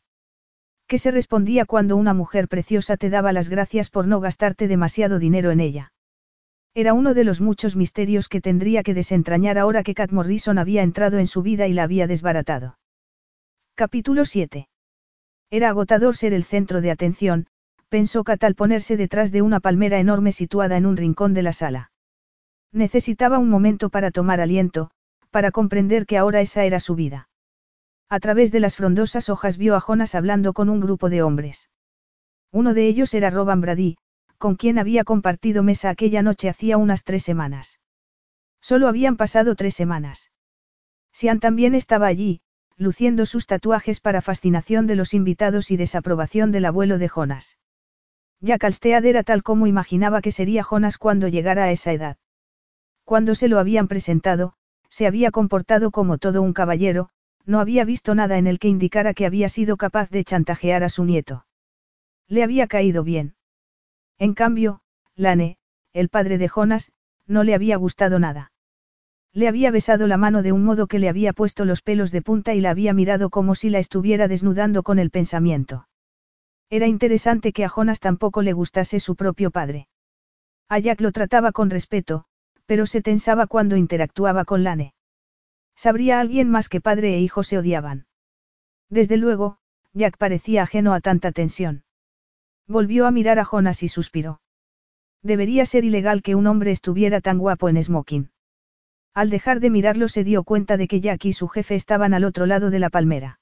¿Qué 0.91 0.99
se 0.99 1.13
respondía 1.13 1.67
cuando 1.67 1.97
una 1.97 2.15
mujer 2.15 2.49
preciosa 2.49 2.97
te 2.97 3.11
daba 3.11 3.33
las 3.33 3.49
gracias 3.49 3.91
por 3.91 4.09
no 4.09 4.19
gastarte 4.19 4.67
demasiado 4.67 5.21
dinero 5.21 5.53
en 5.53 5.61
ella? 5.61 5.93
Era 6.75 6.95
uno 6.95 7.15
de 7.15 7.23
los 7.23 7.41
muchos 7.41 7.77
misterios 7.77 8.29
que 8.29 8.41
tendría 8.41 8.83
que 8.83 8.93
desentrañar 8.93 9.57
ahora 9.57 9.85
que 9.85 9.95
Kat 9.95 10.11
Morrison 10.11 10.59
había 10.59 10.83
entrado 10.83 11.19
en 11.19 11.29
su 11.29 11.43
vida 11.43 11.69
y 11.69 11.75
la 11.75 11.85
había 11.85 12.09
desbaratado. 12.09 12.77
Capítulo 13.77 14.25
7. 14.25 14.67
Era 15.49 15.69
agotador 15.69 16.17
ser 16.17 16.33
el 16.33 16.43
centro 16.43 16.81
de 16.81 16.91
atención, 16.91 17.47
pensó 17.89 18.25
Kat 18.25 18.43
al 18.43 18.57
ponerse 18.57 18.97
detrás 18.97 19.31
de 19.31 19.43
una 19.43 19.61
palmera 19.61 20.01
enorme 20.01 20.33
situada 20.33 20.77
en 20.77 20.87
un 20.87 20.97
rincón 20.97 21.35
de 21.35 21.43
la 21.43 21.53
sala. 21.53 21.93
Necesitaba 22.73 23.39
un 23.39 23.49
momento 23.49 23.91
para 23.91 24.11
tomar 24.11 24.41
aliento, 24.41 24.91
para 25.31 25.53
comprender 25.53 26.05
que 26.05 26.19
ahora 26.19 26.41
esa 26.41 26.65
era 26.65 26.81
su 26.81 26.97
vida. 26.97 27.29
A 28.13 28.19
través 28.19 28.51
de 28.51 28.59
las 28.59 28.75
frondosas 28.75 29.29
hojas 29.29 29.57
vio 29.57 29.77
a 29.77 29.81
Jonas 29.81 30.17
hablando 30.17 30.53
con 30.53 30.69
un 30.69 30.81
grupo 30.81 31.09
de 31.09 31.23
hombres. 31.23 31.71
Uno 32.51 32.75
de 32.75 32.89
ellos 32.89 33.15
era 33.15 33.31
Roban 33.31 33.61
Brady, 33.61 33.99
con 34.37 34.57
quien 34.57 34.81
había 34.81 35.05
compartido 35.05 35.63
mesa 35.63 35.91
aquella 35.91 36.21
noche 36.21 36.49
hacía 36.49 36.77
unas 36.77 37.05
tres 37.05 37.23
semanas. 37.23 37.79
Solo 38.61 38.89
habían 38.89 39.17
pasado 39.17 39.55
tres 39.55 39.75
semanas. 39.77 40.33
Sian 41.13 41.39
también 41.39 41.77
estaba 41.77 42.09
allí, 42.09 42.41
luciendo 42.77 43.27
sus 43.27 43.47
tatuajes 43.47 44.01
para 44.01 44.23
fascinación 44.23 44.89
de 44.89 44.97
los 44.97 45.15
invitados 45.15 45.71
y 45.71 45.77
desaprobación 45.77 46.51
del 46.51 46.65
abuelo 46.65 46.99
de 46.99 47.09
Jonas. 47.09 47.59
Jack 48.41 48.65
Alstead 48.65 49.05
era 49.05 49.23
tal 49.23 49.45
como 49.45 49.69
imaginaba 49.69 50.21
que 50.21 50.33
sería 50.33 50.65
Jonas 50.65 50.99
cuando 50.99 51.29
llegara 51.29 51.65
a 51.65 51.71
esa 51.71 51.93
edad. 51.93 52.17
Cuando 53.05 53.37
se 53.37 53.47
lo 53.47 53.61
habían 53.61 53.87
presentado, 53.87 54.55
se 54.89 55.07
había 55.07 55.31
comportado 55.31 55.93
como 55.93 56.19
todo 56.19 56.43
un 56.43 56.53
caballero, 56.53 57.11
no 57.51 57.59
había 57.59 57.85
visto 57.85 58.15
nada 58.15 58.39
en 58.39 58.47
el 58.47 58.61
que 58.61 58.69
indicara 58.69 59.13
que 59.13 59.27
había 59.27 59.49
sido 59.49 59.77
capaz 59.77 60.09
de 60.09 60.23
chantajear 60.23 60.85
a 60.85 60.89
su 60.89 61.05
nieto. 61.05 61.47
Le 62.29 62.45
había 62.45 62.69
caído 62.69 63.03
bien. 63.03 63.35
En 64.19 64.35
cambio, 64.35 64.83
Lane, 65.17 65.59
el 65.93 66.11
padre 66.11 66.39
de 66.39 66.49
Jonas, 66.49 66.93
no 67.27 67.43
le 67.43 67.57
había 67.57 67.77
gustado 67.77 68.21
nada. 68.21 68.53
Le 69.33 69.49
había 69.49 69.73
besado 69.73 70.07
la 70.07 70.17
mano 70.17 70.43
de 70.43 70.53
un 70.53 70.63
modo 70.65 70.87
que 70.87 71.01
le 71.01 71.09
había 71.09 71.33
puesto 71.33 71.65
los 71.65 71.83
pelos 71.83 72.13
de 72.13 72.23
punta 72.23 72.55
y 72.55 72.61
la 72.61 72.71
había 72.71 72.95
mirado 72.95 73.31
como 73.31 73.57
si 73.57 73.69
la 73.69 73.81
estuviera 73.81 74.29
desnudando 74.29 74.85
con 74.85 75.01
el 75.01 75.11
pensamiento. 75.11 75.89
Era 76.69 76.87
interesante 76.87 77.53
que 77.53 77.65
a 77.65 77.69
Jonas 77.69 77.99
tampoco 77.99 78.43
le 78.43 78.53
gustase 78.53 79.01
su 79.01 79.17
propio 79.17 79.51
padre. 79.51 79.89
A 80.69 80.79
Jack 80.79 81.01
lo 81.01 81.11
trataba 81.11 81.51
con 81.51 81.69
respeto, 81.69 82.27
pero 82.67 82.87
se 82.87 83.03
tensaba 83.03 83.49
cuando 83.49 83.77
interactuaba 83.77 84.45
con 84.45 84.63
Lane. 84.63 84.95
Sabría 85.83 86.21
alguien 86.21 86.51
más 86.51 86.69
que 86.69 86.83
padre 86.83 87.15
e 87.15 87.21
hijo 87.21 87.43
se 87.43 87.57
odiaban. 87.57 88.05
Desde 88.91 89.17
luego, 89.17 89.57
Jack 89.95 90.19
parecía 90.19 90.65
ajeno 90.65 90.93
a 90.93 91.01
tanta 91.01 91.33
tensión. 91.33 91.85
Volvió 92.67 93.07
a 93.07 93.11
mirar 93.11 93.39
a 93.39 93.47
Jonas 93.47 93.83
y 93.83 93.89
suspiró. 93.89 94.43
Debería 95.23 95.65
ser 95.65 95.87
ilegal 95.87 96.21
que 96.21 96.35
un 96.35 96.47
hombre 96.49 96.71
estuviera 96.71 97.23
tan 97.23 97.39
guapo 97.39 97.71
en 97.71 97.83
smoking. 97.83 98.31
Al 99.15 99.31
dejar 99.31 99.61
de 99.61 99.71
mirarlo 99.71 100.11
se 100.11 100.23
dio 100.23 100.45
cuenta 100.45 100.77
de 100.77 100.87
que 100.87 101.01
Jack 101.01 101.25
y 101.25 101.33
su 101.33 101.49
jefe 101.49 101.77
estaban 101.77 102.13
al 102.13 102.25
otro 102.25 102.45
lado 102.45 102.69
de 102.69 102.79
la 102.79 102.91
palmera. 102.91 103.41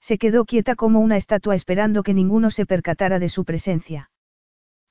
Se 0.00 0.16
quedó 0.16 0.46
quieta 0.46 0.76
como 0.76 1.00
una 1.00 1.18
estatua 1.18 1.54
esperando 1.54 2.02
que 2.02 2.14
ninguno 2.14 2.50
se 2.50 2.64
percatara 2.64 3.18
de 3.18 3.28
su 3.28 3.44
presencia. 3.44 4.10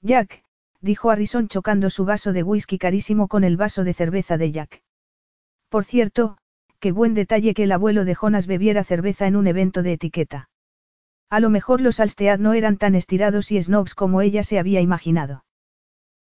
Jack, 0.04 0.44
dijo 0.82 1.10
Harrison 1.10 1.48
chocando 1.48 1.90
su 1.90 2.06
vaso 2.06 2.32
de 2.32 2.44
whisky 2.44 2.78
carísimo 2.78 3.28
con 3.28 3.44
el 3.44 3.58
vaso 3.58 3.84
de 3.84 3.96
cerveza 3.96 4.38
de 4.38 4.52
Jack. 4.52 4.84
Por 5.70 5.84
cierto, 5.84 6.38
qué 6.80 6.92
buen 6.92 7.14
detalle 7.14 7.54
que 7.54 7.64
el 7.64 7.72
abuelo 7.72 8.06
de 8.06 8.16
Jonas 8.16 8.48
bebiera 8.48 8.84
cerveza 8.84 9.28
en 9.28 9.36
un 9.36 9.48
evento 9.48 9.84
de 9.84 9.94
etiqueta. 9.94 10.50
A 11.30 11.40
lo 11.40 11.50
mejor 11.50 11.82
los 11.82 12.00
Alstead 12.00 12.40
no 12.40 12.54
eran 12.54 12.78
tan 12.78 12.96
estirados 12.96 13.52
y 13.52 13.62
snobs 13.62 13.94
como 13.94 14.22
ella 14.22 14.44
se 14.44 14.58
había 14.58 14.82
imaginado. 14.82 15.46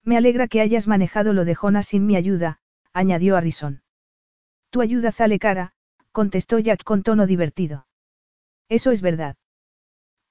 Me 0.03 0.17
alegra 0.17 0.47
que 0.47 0.61
hayas 0.61 0.87
manejado 0.87 1.33
lo 1.33 1.45
de 1.45 1.55
Jonas 1.55 1.87
sin 1.87 2.05
mi 2.05 2.15
ayuda, 2.15 2.59
añadió 2.93 3.35
Harrison. 3.35 3.81
Tu 4.69 4.81
ayuda 4.81 5.11
sale 5.11 5.39
cara, 5.39 5.73
contestó 6.11 6.59
Jack 6.59 6.83
con 6.83 7.03
tono 7.03 7.27
divertido. 7.27 7.87
Eso 8.69 8.91
es 8.91 9.01
verdad. 9.01 9.35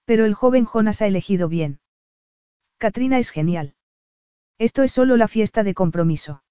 Pero 0.04 0.24
el 0.24 0.34
joven 0.34 0.64
Jonas 0.64 1.02
ha 1.02 1.06
elegido 1.06 1.48
bien. 1.48 1.80
Katrina 2.78 3.18
es 3.18 3.30
genial. 3.30 3.74
Esto 4.58 4.82
es 4.82 4.92
solo 4.92 5.16
la 5.16 5.28
fiesta 5.28 5.62
de 5.62 5.74
compromiso. 5.74 6.42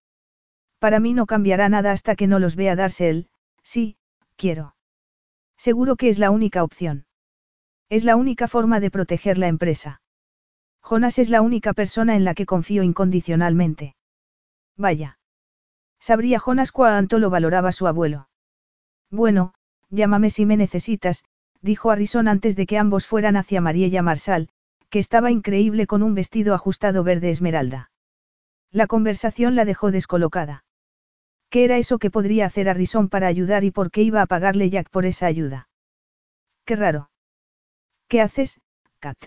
Para 0.79 0.99
mí 0.99 1.13
no 1.13 1.25
cambiará 1.25 1.69
nada 1.69 1.91
hasta 1.91 2.15
que 2.15 2.27
no 2.27 2.39
los 2.39 2.55
vea 2.55 2.75
darse 2.75 3.09
él, 3.09 3.29
Sí, 3.63 3.97
quiero. 4.35 4.75
Seguro 5.57 5.95
que 5.95 6.09
es 6.09 6.19
la 6.19 6.31
única 6.31 6.63
opción. 6.63 7.05
Es 7.89 8.03
la 8.03 8.15
única 8.15 8.47
forma 8.47 8.79
de 8.79 8.91
proteger 8.91 9.37
la 9.37 9.47
empresa. 9.47 10.01
Jonas 10.81 11.17
es 11.17 11.29
la 11.29 11.41
única 11.41 11.73
persona 11.73 12.15
en 12.15 12.25
la 12.25 12.33
que 12.33 12.45
confío 12.45 12.83
incondicionalmente. 12.83 13.95
Vaya. 14.75 15.17
Sabría 15.99 16.39
Jonas 16.39 16.71
cuánto 16.71 17.19
lo 17.19 17.29
valoraba 17.29 17.71
su 17.71 17.87
abuelo. 17.87 18.27
Bueno, 19.09 19.53
llámame 19.89 20.29
si 20.29 20.45
me 20.45 20.57
necesitas, 20.57 21.23
dijo 21.61 21.91
Harrison 21.91 22.27
antes 22.27 22.57
de 22.57 22.65
que 22.65 22.77
ambos 22.77 23.07
fueran 23.07 23.37
hacia 23.37 23.61
Mariella 23.61 24.01
Marsal, 24.01 24.49
que 24.89 24.99
estaba 24.99 25.31
increíble 25.31 25.87
con 25.87 26.03
un 26.03 26.13
vestido 26.13 26.53
ajustado 26.53 27.03
verde 27.03 27.29
esmeralda. 27.29 27.91
La 28.71 28.87
conversación 28.87 29.55
la 29.55 29.65
dejó 29.65 29.91
descolocada. 29.91 30.62
¿Qué 31.53 31.65
era 31.65 31.77
eso 31.77 31.99
que 31.99 32.09
podría 32.09 32.47
hacer 32.47 32.67
a 32.67 32.75
para 33.11 33.27
ayudar 33.27 33.63
y 33.63 33.69
por 33.69 33.91
qué 33.91 34.01
iba 34.01 34.23
a 34.23 34.25
pagarle 34.25 34.71
Jack 34.71 34.89
por 34.89 35.05
esa 35.05 35.27
ayuda? 35.27 35.69
Qué 36.65 36.75
raro. 36.75 37.11
¿Qué 38.07 38.21
haces, 38.21 38.59
Kat? 38.97 39.19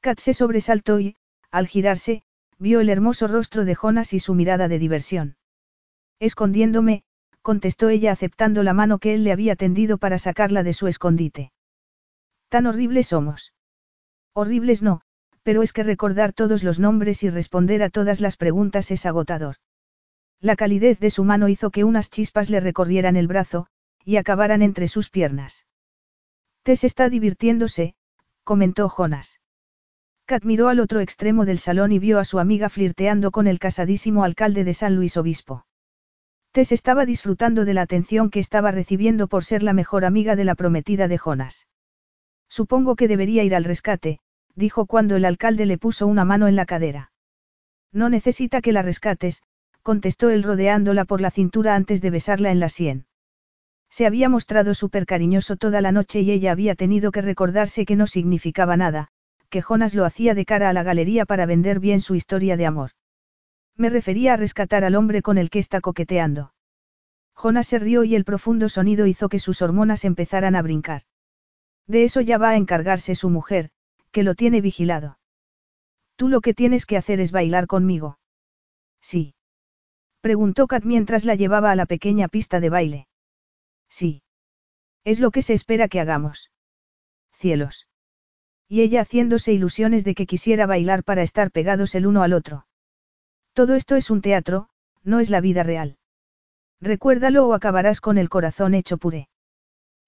Kat 0.00 0.18
se 0.18 0.32
sobresaltó 0.32 0.98
y, 0.98 1.16
al 1.50 1.66
girarse, 1.66 2.22
vio 2.58 2.80
el 2.80 2.88
hermoso 2.88 3.28
rostro 3.28 3.66
de 3.66 3.74
Jonas 3.74 4.14
y 4.14 4.18
su 4.18 4.32
mirada 4.32 4.66
de 4.68 4.78
diversión. 4.78 5.36
Escondiéndome, 6.20 7.02
contestó 7.42 7.90
ella 7.90 8.12
aceptando 8.12 8.62
la 8.62 8.72
mano 8.72 8.98
que 8.98 9.12
él 9.12 9.22
le 9.22 9.32
había 9.32 9.56
tendido 9.56 9.98
para 9.98 10.16
sacarla 10.16 10.62
de 10.62 10.72
su 10.72 10.86
escondite. 10.86 11.52
Tan 12.48 12.64
horribles 12.64 13.08
somos. 13.08 13.52
Horribles 14.32 14.80
no, 14.80 15.02
pero 15.42 15.62
es 15.62 15.74
que 15.74 15.82
recordar 15.82 16.32
todos 16.32 16.64
los 16.64 16.80
nombres 16.80 17.22
y 17.24 17.28
responder 17.28 17.82
a 17.82 17.90
todas 17.90 18.22
las 18.22 18.38
preguntas 18.38 18.90
es 18.90 19.04
agotador. 19.04 19.56
La 20.40 20.56
calidez 20.56 21.00
de 21.00 21.10
su 21.10 21.24
mano 21.24 21.48
hizo 21.48 21.70
que 21.70 21.84
unas 21.84 22.10
chispas 22.10 22.50
le 22.50 22.60
recorrieran 22.60 23.16
el 23.16 23.26
brazo, 23.26 23.66
y 24.04 24.16
acabaran 24.16 24.62
entre 24.62 24.88
sus 24.88 25.10
piernas. 25.10 25.66
Tess 26.62 26.84
está 26.84 27.08
divirtiéndose, 27.08 27.94
comentó 28.44 28.88
Jonas. 28.88 29.40
Kat 30.26 30.44
miró 30.44 30.68
al 30.68 30.80
otro 30.80 31.00
extremo 31.00 31.44
del 31.44 31.58
salón 31.58 31.92
y 31.92 31.98
vio 31.98 32.18
a 32.18 32.24
su 32.24 32.38
amiga 32.38 32.68
flirteando 32.68 33.30
con 33.30 33.46
el 33.46 33.58
casadísimo 33.58 34.24
alcalde 34.24 34.64
de 34.64 34.74
San 34.74 34.96
Luis 34.96 35.16
Obispo. 35.16 35.66
Tess 36.50 36.72
estaba 36.72 37.06
disfrutando 37.06 37.64
de 37.64 37.74
la 37.74 37.82
atención 37.82 38.30
que 38.30 38.40
estaba 38.40 38.72
recibiendo 38.72 39.28
por 39.28 39.44
ser 39.44 39.62
la 39.62 39.72
mejor 39.72 40.04
amiga 40.04 40.36
de 40.36 40.44
la 40.44 40.54
prometida 40.54 41.06
de 41.06 41.18
Jonas. 41.18 41.68
Supongo 42.48 42.96
que 42.96 43.08
debería 43.08 43.44
ir 43.44 43.54
al 43.54 43.64
rescate, 43.64 44.20
dijo 44.54 44.86
cuando 44.86 45.16
el 45.16 45.24
alcalde 45.24 45.66
le 45.66 45.78
puso 45.78 46.06
una 46.06 46.24
mano 46.24 46.48
en 46.48 46.56
la 46.56 46.66
cadera. 46.66 47.12
No 47.92 48.08
necesita 48.08 48.60
que 48.60 48.72
la 48.72 48.82
rescates, 48.82 49.42
contestó 49.86 50.30
él 50.30 50.42
rodeándola 50.42 51.04
por 51.04 51.20
la 51.20 51.30
cintura 51.30 51.76
antes 51.76 52.02
de 52.02 52.10
besarla 52.10 52.50
en 52.50 52.58
la 52.58 52.68
sien. 52.68 53.06
Se 53.88 54.04
había 54.04 54.28
mostrado 54.28 54.74
súper 54.74 55.06
cariñoso 55.06 55.54
toda 55.54 55.80
la 55.80 55.92
noche 55.92 56.22
y 56.22 56.32
ella 56.32 56.50
había 56.50 56.74
tenido 56.74 57.12
que 57.12 57.22
recordarse 57.22 57.86
que 57.86 57.94
no 57.94 58.08
significaba 58.08 58.76
nada, 58.76 59.10
que 59.48 59.62
Jonas 59.62 59.94
lo 59.94 60.04
hacía 60.04 60.34
de 60.34 60.44
cara 60.44 60.70
a 60.70 60.72
la 60.72 60.82
galería 60.82 61.24
para 61.24 61.46
vender 61.46 61.78
bien 61.78 62.00
su 62.00 62.16
historia 62.16 62.56
de 62.56 62.66
amor. 62.66 62.90
Me 63.76 63.88
refería 63.88 64.32
a 64.32 64.36
rescatar 64.36 64.82
al 64.82 64.96
hombre 64.96 65.22
con 65.22 65.38
el 65.38 65.50
que 65.50 65.60
está 65.60 65.80
coqueteando. 65.80 66.52
Jonas 67.36 67.68
se 67.68 67.78
rió 67.78 68.02
y 68.02 68.16
el 68.16 68.24
profundo 68.24 68.68
sonido 68.68 69.06
hizo 69.06 69.28
que 69.28 69.38
sus 69.38 69.62
hormonas 69.62 70.04
empezaran 70.04 70.56
a 70.56 70.62
brincar. 70.62 71.02
De 71.86 72.02
eso 72.02 72.20
ya 72.20 72.38
va 72.38 72.50
a 72.50 72.56
encargarse 72.56 73.14
su 73.14 73.30
mujer, 73.30 73.70
que 74.10 74.24
lo 74.24 74.34
tiene 74.34 74.60
vigilado. 74.60 75.20
Tú 76.16 76.28
lo 76.28 76.40
que 76.40 76.54
tienes 76.54 76.86
que 76.86 76.96
hacer 76.96 77.20
es 77.20 77.30
bailar 77.30 77.68
conmigo. 77.68 78.18
Sí. 79.00 79.35
Preguntó 80.20 80.66
Kat 80.66 80.84
mientras 80.84 81.24
la 81.24 81.34
llevaba 81.34 81.70
a 81.70 81.76
la 81.76 81.86
pequeña 81.86 82.28
pista 82.28 82.60
de 82.60 82.70
baile. 82.70 83.08
Sí. 83.88 84.22
Es 85.04 85.20
lo 85.20 85.30
que 85.30 85.42
se 85.42 85.54
espera 85.54 85.88
que 85.88 86.00
hagamos. 86.00 86.50
Cielos 87.32 87.86
y 88.68 88.82
ella 88.82 89.02
haciéndose 89.02 89.52
ilusiones 89.52 90.04
de 90.04 90.14
que 90.14 90.26
quisiera 90.26 90.66
bailar 90.66 91.04
para 91.04 91.22
estar 91.22 91.50
pegados 91.50 91.94
el 91.94 92.06
uno 92.06 92.22
al 92.22 92.32
otro. 92.32 92.66
Todo 93.52 93.74
esto 93.74 93.96
es 93.96 94.10
un 94.10 94.20
teatro, 94.20 94.68
no 95.02 95.20
es 95.20 95.30
la 95.30 95.40
vida 95.40 95.62
real. 95.62 95.98
Recuérdalo 96.80 97.46
o 97.46 97.54
acabarás 97.54 98.00
con 98.00 98.18
el 98.18 98.28
corazón 98.28 98.74
hecho 98.74 98.98
puré. 98.98 99.28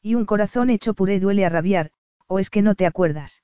Y 0.03 0.17
un 0.17 0.27
corazón 0.27 0.71
hecho 0.71 0.95
puré 0.95 1.21
duele 1.21 1.45
a 1.45 1.49
rabiar, 1.49 1.93
o 2.27 2.39
es 2.39 2.51
que 2.51 2.63
no 2.63 2.75
te 2.75 2.85
acuerdas. 2.85 3.43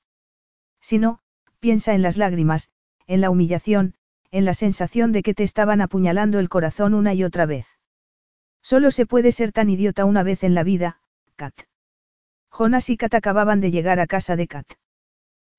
Si 0.80 0.98
no, 0.98 1.20
piensa 1.60 1.94
en 1.94 2.02
las 2.02 2.16
lágrimas, 2.16 2.68
en 3.06 3.20
la 3.20 3.30
humillación, 3.30 3.94
en 4.34 4.44
la 4.44 4.52
sensación 4.52 5.12
de 5.12 5.22
que 5.22 5.32
te 5.32 5.44
estaban 5.44 5.80
apuñalando 5.80 6.40
el 6.40 6.48
corazón 6.48 6.92
una 6.92 7.14
y 7.14 7.22
otra 7.22 7.46
vez. 7.46 7.68
Solo 8.64 8.90
se 8.90 9.06
puede 9.06 9.30
ser 9.30 9.52
tan 9.52 9.70
idiota 9.70 10.04
una 10.04 10.24
vez 10.24 10.42
en 10.42 10.54
la 10.54 10.64
vida, 10.64 10.98
Kat. 11.36 11.54
Jonas 12.50 12.90
y 12.90 12.96
Kat 12.96 13.14
acababan 13.14 13.60
de 13.60 13.70
llegar 13.70 14.00
a 14.00 14.08
casa 14.08 14.34
de 14.34 14.48
Kat. 14.48 14.66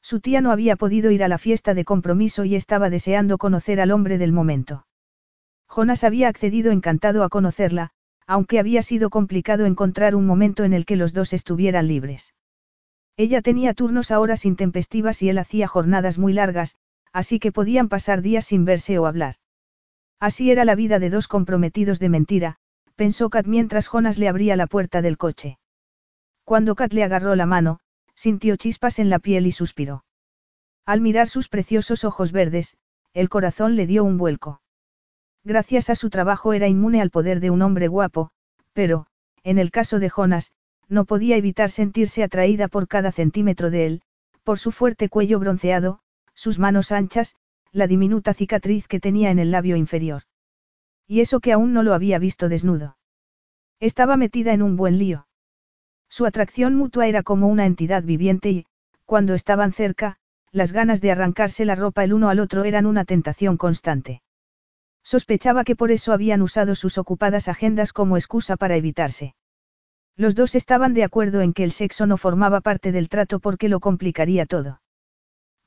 Su 0.02 0.20
tía 0.20 0.42
no 0.42 0.52
había 0.52 0.76
podido 0.76 1.10
ir 1.12 1.24
a 1.24 1.30
la 1.30 1.38
fiesta 1.38 1.74
de 1.74 1.86
compromiso 1.86 2.44
y 2.44 2.56
estaba 2.56 2.90
deseando 2.90 3.38
conocer 3.38 3.80
al 3.80 3.92
hombre 3.92 4.18
del 4.18 4.34
momento. 4.34 4.86
Jonas 5.70 6.04
había 6.04 6.28
accedido 6.28 6.74
encantado 6.74 7.24
a 7.24 7.30
conocerla, 7.30 7.92
aunque 8.28 8.60
había 8.60 8.82
sido 8.82 9.10
complicado 9.10 9.66
encontrar 9.66 10.16
un 10.16 10.26
momento 10.26 10.66
en 10.66 10.74
el 10.74 10.86
que 10.86 10.98
los 10.98 11.14
dos 11.14 11.32
estuvieran 11.32 11.88
libres. 11.88 12.34
Ella 13.16 13.42
tenía 13.42 13.74
turnos 13.74 14.12
a 14.12 14.20
horas 14.20 14.44
intempestivas 14.44 15.22
y 15.22 15.30
él 15.30 15.38
hacía 15.38 15.66
jornadas 15.66 16.18
muy 16.18 16.34
largas, 16.34 16.76
así 17.16 17.40
que 17.40 17.54
podían 17.54 17.88
pasar 17.88 18.22
días 18.22 18.44
sin 18.44 18.66
verse 18.66 19.00
o 19.00 19.06
hablar. 19.06 19.36
Así 20.20 20.52
era 20.52 20.66
la 20.66 20.76
vida 20.76 21.00
de 21.00 21.10
dos 21.10 21.30
comprometidos 21.30 21.98
de 21.98 22.10
mentira, 22.10 22.58
pensó 22.98 23.30
Kat 23.30 23.48
mientras 23.48 23.88
Jonas 23.88 24.18
le 24.18 24.28
abría 24.28 24.58
la 24.58 24.68
puerta 24.68 25.02
del 25.02 25.18
coche. 25.18 25.58
Cuando 26.44 26.76
Kat 26.76 26.92
le 26.92 27.06
agarró 27.06 27.38
la 27.38 27.46
mano, 27.46 27.80
sintió 28.16 28.58
chispas 28.58 29.00
en 29.00 29.10
la 29.10 29.20
piel 29.20 29.48
y 29.48 29.54
suspiró. 29.54 30.04
Al 30.86 31.00
mirar 31.00 31.30
sus 31.30 31.48
preciosos 31.48 32.04
ojos 32.04 32.34
verdes, 32.34 32.76
el 33.14 33.30
corazón 33.30 33.78
le 33.78 33.88
dio 33.88 34.04
un 34.04 34.18
vuelco. 34.18 34.62
Gracias 35.46 35.90
a 35.90 35.96
su 35.96 36.10
trabajo 36.10 36.52
era 36.52 36.68
inmune 36.68 37.02
al 37.02 37.12
poder 37.12 37.40
de 37.40 37.50
un 37.50 37.62
hombre 37.62 37.88
guapo, 37.88 38.32
pero, 38.74 39.08
en 39.44 39.58
el 39.58 39.72
caso 39.72 40.00
de 40.00 40.10
Jonas, 40.10 40.52
no 40.90 41.06
podía 41.06 41.38
evitar 41.38 41.72
sentirse 41.72 42.24
atraída 42.24 42.68
por 42.68 42.90
cada 42.90 43.14
centímetro 43.14 43.70
de 43.70 43.86
él, 43.86 44.02
por 44.44 44.60
su 44.60 44.74
fuerte 44.74 45.08
cuello 45.08 45.40
bronceado, 45.40 46.02
sus 46.36 46.60
manos 46.60 46.92
anchas, 46.92 47.36
la 47.72 47.88
diminuta 47.88 48.34
cicatriz 48.34 48.88
que 48.88 49.00
tenía 49.00 49.32
en 49.32 49.40
el 49.40 49.52
labio 49.52 49.76
inferior. 49.76 50.24
Y 51.08 51.22
eso 51.22 51.40
que 51.40 51.52
aún 51.52 51.74
no 51.74 51.84
lo 51.84 51.94
había 51.94 52.20
visto 52.20 52.50
desnudo. 52.50 52.98
Estaba 53.80 54.18
metida 54.18 54.54
en 54.54 54.62
un 54.62 54.76
buen 54.76 54.98
lío. 54.98 55.28
Su 56.10 56.26
atracción 56.26 56.76
mutua 56.76 57.08
era 57.08 57.24
como 57.24 57.48
una 57.48 57.66
entidad 57.66 58.04
viviente 58.04 58.50
y, 58.50 58.66
cuando 59.06 59.34
estaban 59.34 59.74
cerca, 59.74 60.18
las 60.52 60.72
ganas 60.72 61.02
de 61.02 61.12
arrancarse 61.12 61.66
la 61.66 61.76
ropa 61.76 62.04
el 62.04 62.14
uno 62.14 62.30
al 62.30 62.40
otro 62.40 62.64
eran 62.64 62.86
una 62.86 63.04
tentación 63.04 63.58
constante. 63.58 64.22
Sospechaba 65.04 65.64
que 65.64 65.76
por 65.76 65.92
eso 65.92 66.14
habían 66.14 66.42
usado 66.42 66.74
sus 66.74 66.98
ocupadas 66.98 67.48
agendas 67.48 67.94
como 67.94 68.18
excusa 68.18 68.56
para 68.56 68.76
evitarse. 68.76 69.36
Los 70.16 70.34
dos 70.34 70.56
estaban 70.56 70.94
de 70.94 71.04
acuerdo 71.04 71.42
en 71.42 71.54
que 71.54 71.64
el 71.64 71.72
sexo 71.72 72.08
no 72.08 72.18
formaba 72.18 72.62
parte 72.62 72.92
del 72.92 73.10
trato 73.10 73.40
porque 73.40 73.68
lo 73.68 73.82
complicaría 73.82 74.46
todo. 74.46 74.80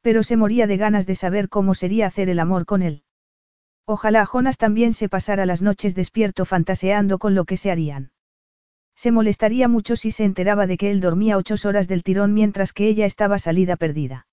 Pero 0.00 0.22
se 0.22 0.36
moría 0.36 0.66
de 0.66 0.76
ganas 0.76 1.06
de 1.06 1.14
saber 1.14 1.48
cómo 1.48 1.74
sería 1.74 2.06
hacer 2.06 2.28
el 2.28 2.38
amor 2.38 2.66
con 2.66 2.82
él. 2.82 3.02
Ojalá 3.84 4.26
Jonas 4.26 4.58
también 4.58 4.92
se 4.92 5.08
pasara 5.08 5.46
las 5.46 5.62
noches 5.62 5.94
despierto 5.94 6.44
fantaseando 6.44 7.18
con 7.18 7.34
lo 7.34 7.44
que 7.44 7.56
se 7.56 7.70
harían. 7.70 8.12
Se 8.94 9.12
molestaría 9.12 9.68
mucho 9.68 9.96
si 9.96 10.10
se 10.10 10.24
enteraba 10.24 10.66
de 10.66 10.76
que 10.76 10.90
él 10.90 11.00
dormía 11.00 11.36
ocho 11.36 11.54
horas 11.68 11.88
del 11.88 12.02
tirón 12.02 12.34
mientras 12.34 12.72
que 12.72 12.88
ella 12.88 13.06
estaba 13.06 13.38
salida 13.38 13.76
perdida. 13.76 14.26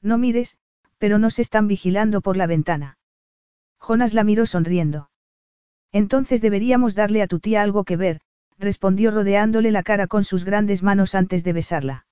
No 0.00 0.18
mires, 0.18 0.56
pero 0.98 1.18
nos 1.18 1.38
están 1.38 1.68
vigilando 1.68 2.20
por 2.20 2.36
la 2.36 2.46
ventana. 2.46 2.98
Jonas 3.78 4.14
la 4.14 4.24
miró 4.24 4.46
sonriendo. 4.46 5.10
Entonces 5.92 6.40
deberíamos 6.40 6.94
darle 6.94 7.22
a 7.22 7.26
tu 7.26 7.38
tía 7.38 7.62
algo 7.62 7.84
que 7.84 7.96
ver, 7.96 8.20
respondió 8.58 9.10
rodeándole 9.10 9.70
la 9.70 9.82
cara 9.82 10.06
con 10.06 10.24
sus 10.24 10.44
grandes 10.44 10.82
manos 10.82 11.14
antes 11.14 11.44
de 11.44 11.52
besarla. 11.52 12.06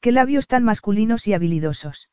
Qué 0.00 0.12
labios 0.12 0.46
tan 0.46 0.64
masculinos 0.64 1.26
y 1.26 1.34
habilidosos. 1.34 2.08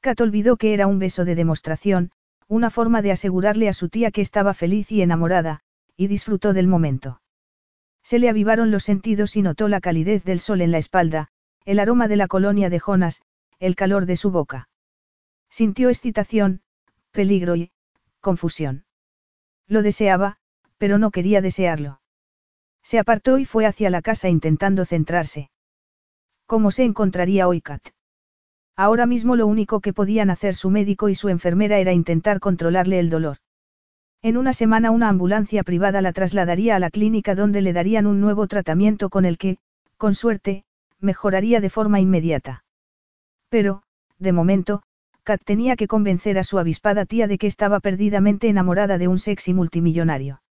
Kat 0.00 0.20
olvidó 0.20 0.56
que 0.56 0.74
era 0.74 0.86
un 0.86 0.98
beso 0.98 1.24
de 1.24 1.34
demostración, 1.34 2.10
una 2.48 2.70
forma 2.70 3.02
de 3.02 3.12
asegurarle 3.12 3.68
a 3.68 3.72
su 3.72 3.88
tía 3.88 4.10
que 4.10 4.20
estaba 4.20 4.54
feliz 4.54 4.90
y 4.90 5.02
enamorada, 5.02 5.60
y 5.96 6.08
disfrutó 6.08 6.52
del 6.52 6.66
momento. 6.66 7.20
Se 8.02 8.18
le 8.18 8.28
avivaron 8.28 8.70
los 8.70 8.84
sentidos 8.84 9.36
y 9.36 9.42
notó 9.42 9.68
la 9.68 9.80
calidez 9.80 10.24
del 10.24 10.40
sol 10.40 10.60
en 10.60 10.70
la 10.70 10.78
espalda, 10.78 11.28
el 11.64 11.80
aroma 11.80 12.08
de 12.08 12.16
la 12.16 12.28
colonia 12.28 12.70
de 12.70 12.78
Jonas, 12.78 13.22
el 13.58 13.74
calor 13.74 14.06
de 14.06 14.16
su 14.16 14.30
boca. 14.30 14.68
Sintió 15.48 15.88
excitación, 15.88 16.62
peligro 17.10 17.56
y, 17.56 17.72
confusión. 18.20 18.84
Lo 19.66 19.82
deseaba, 19.82 20.38
pero 20.78 20.98
no 20.98 21.10
quería 21.10 21.40
desearlo. 21.40 22.00
Se 22.82 22.98
apartó 22.98 23.38
y 23.38 23.44
fue 23.44 23.66
hacia 23.66 23.90
la 23.90 24.02
casa 24.02 24.28
intentando 24.28 24.84
centrarse. 24.84 25.50
¿Cómo 26.46 26.70
se 26.70 26.84
encontraría 26.84 27.48
hoy 27.48 27.60
Kat? 27.60 27.82
Ahora 28.76 29.06
mismo 29.06 29.34
lo 29.34 29.48
único 29.48 29.80
que 29.80 29.92
podían 29.92 30.30
hacer 30.30 30.54
su 30.54 30.70
médico 30.70 31.08
y 31.08 31.16
su 31.16 31.28
enfermera 31.28 31.78
era 31.78 31.92
intentar 31.92 32.38
controlarle 32.38 33.00
el 33.00 33.10
dolor. 33.10 33.38
En 34.22 34.36
una 34.36 34.52
semana 34.52 34.92
una 34.92 35.08
ambulancia 35.08 35.64
privada 35.64 36.00
la 36.02 36.12
trasladaría 36.12 36.76
a 36.76 36.78
la 36.78 36.90
clínica 36.90 37.34
donde 37.34 37.62
le 37.62 37.72
darían 37.72 38.06
un 38.06 38.20
nuevo 38.20 38.46
tratamiento 38.46 39.10
con 39.10 39.24
el 39.24 39.38
que, 39.38 39.58
con 39.96 40.14
suerte, 40.14 40.64
mejoraría 41.00 41.60
de 41.60 41.70
forma 41.70 41.98
inmediata. 42.00 42.64
Pero, 43.48 43.82
de 44.18 44.32
momento, 44.32 44.82
Kat 45.24 45.42
tenía 45.44 45.74
que 45.74 45.88
convencer 45.88 46.38
a 46.38 46.44
su 46.44 46.60
avispada 46.60 47.06
tía 47.06 47.26
de 47.26 47.38
que 47.38 47.48
estaba 47.48 47.80
perdidamente 47.80 48.48
enamorada 48.48 48.98
de 48.98 49.08
un 49.08 49.18
sexy 49.18 49.52
multimillonario. 49.52 50.42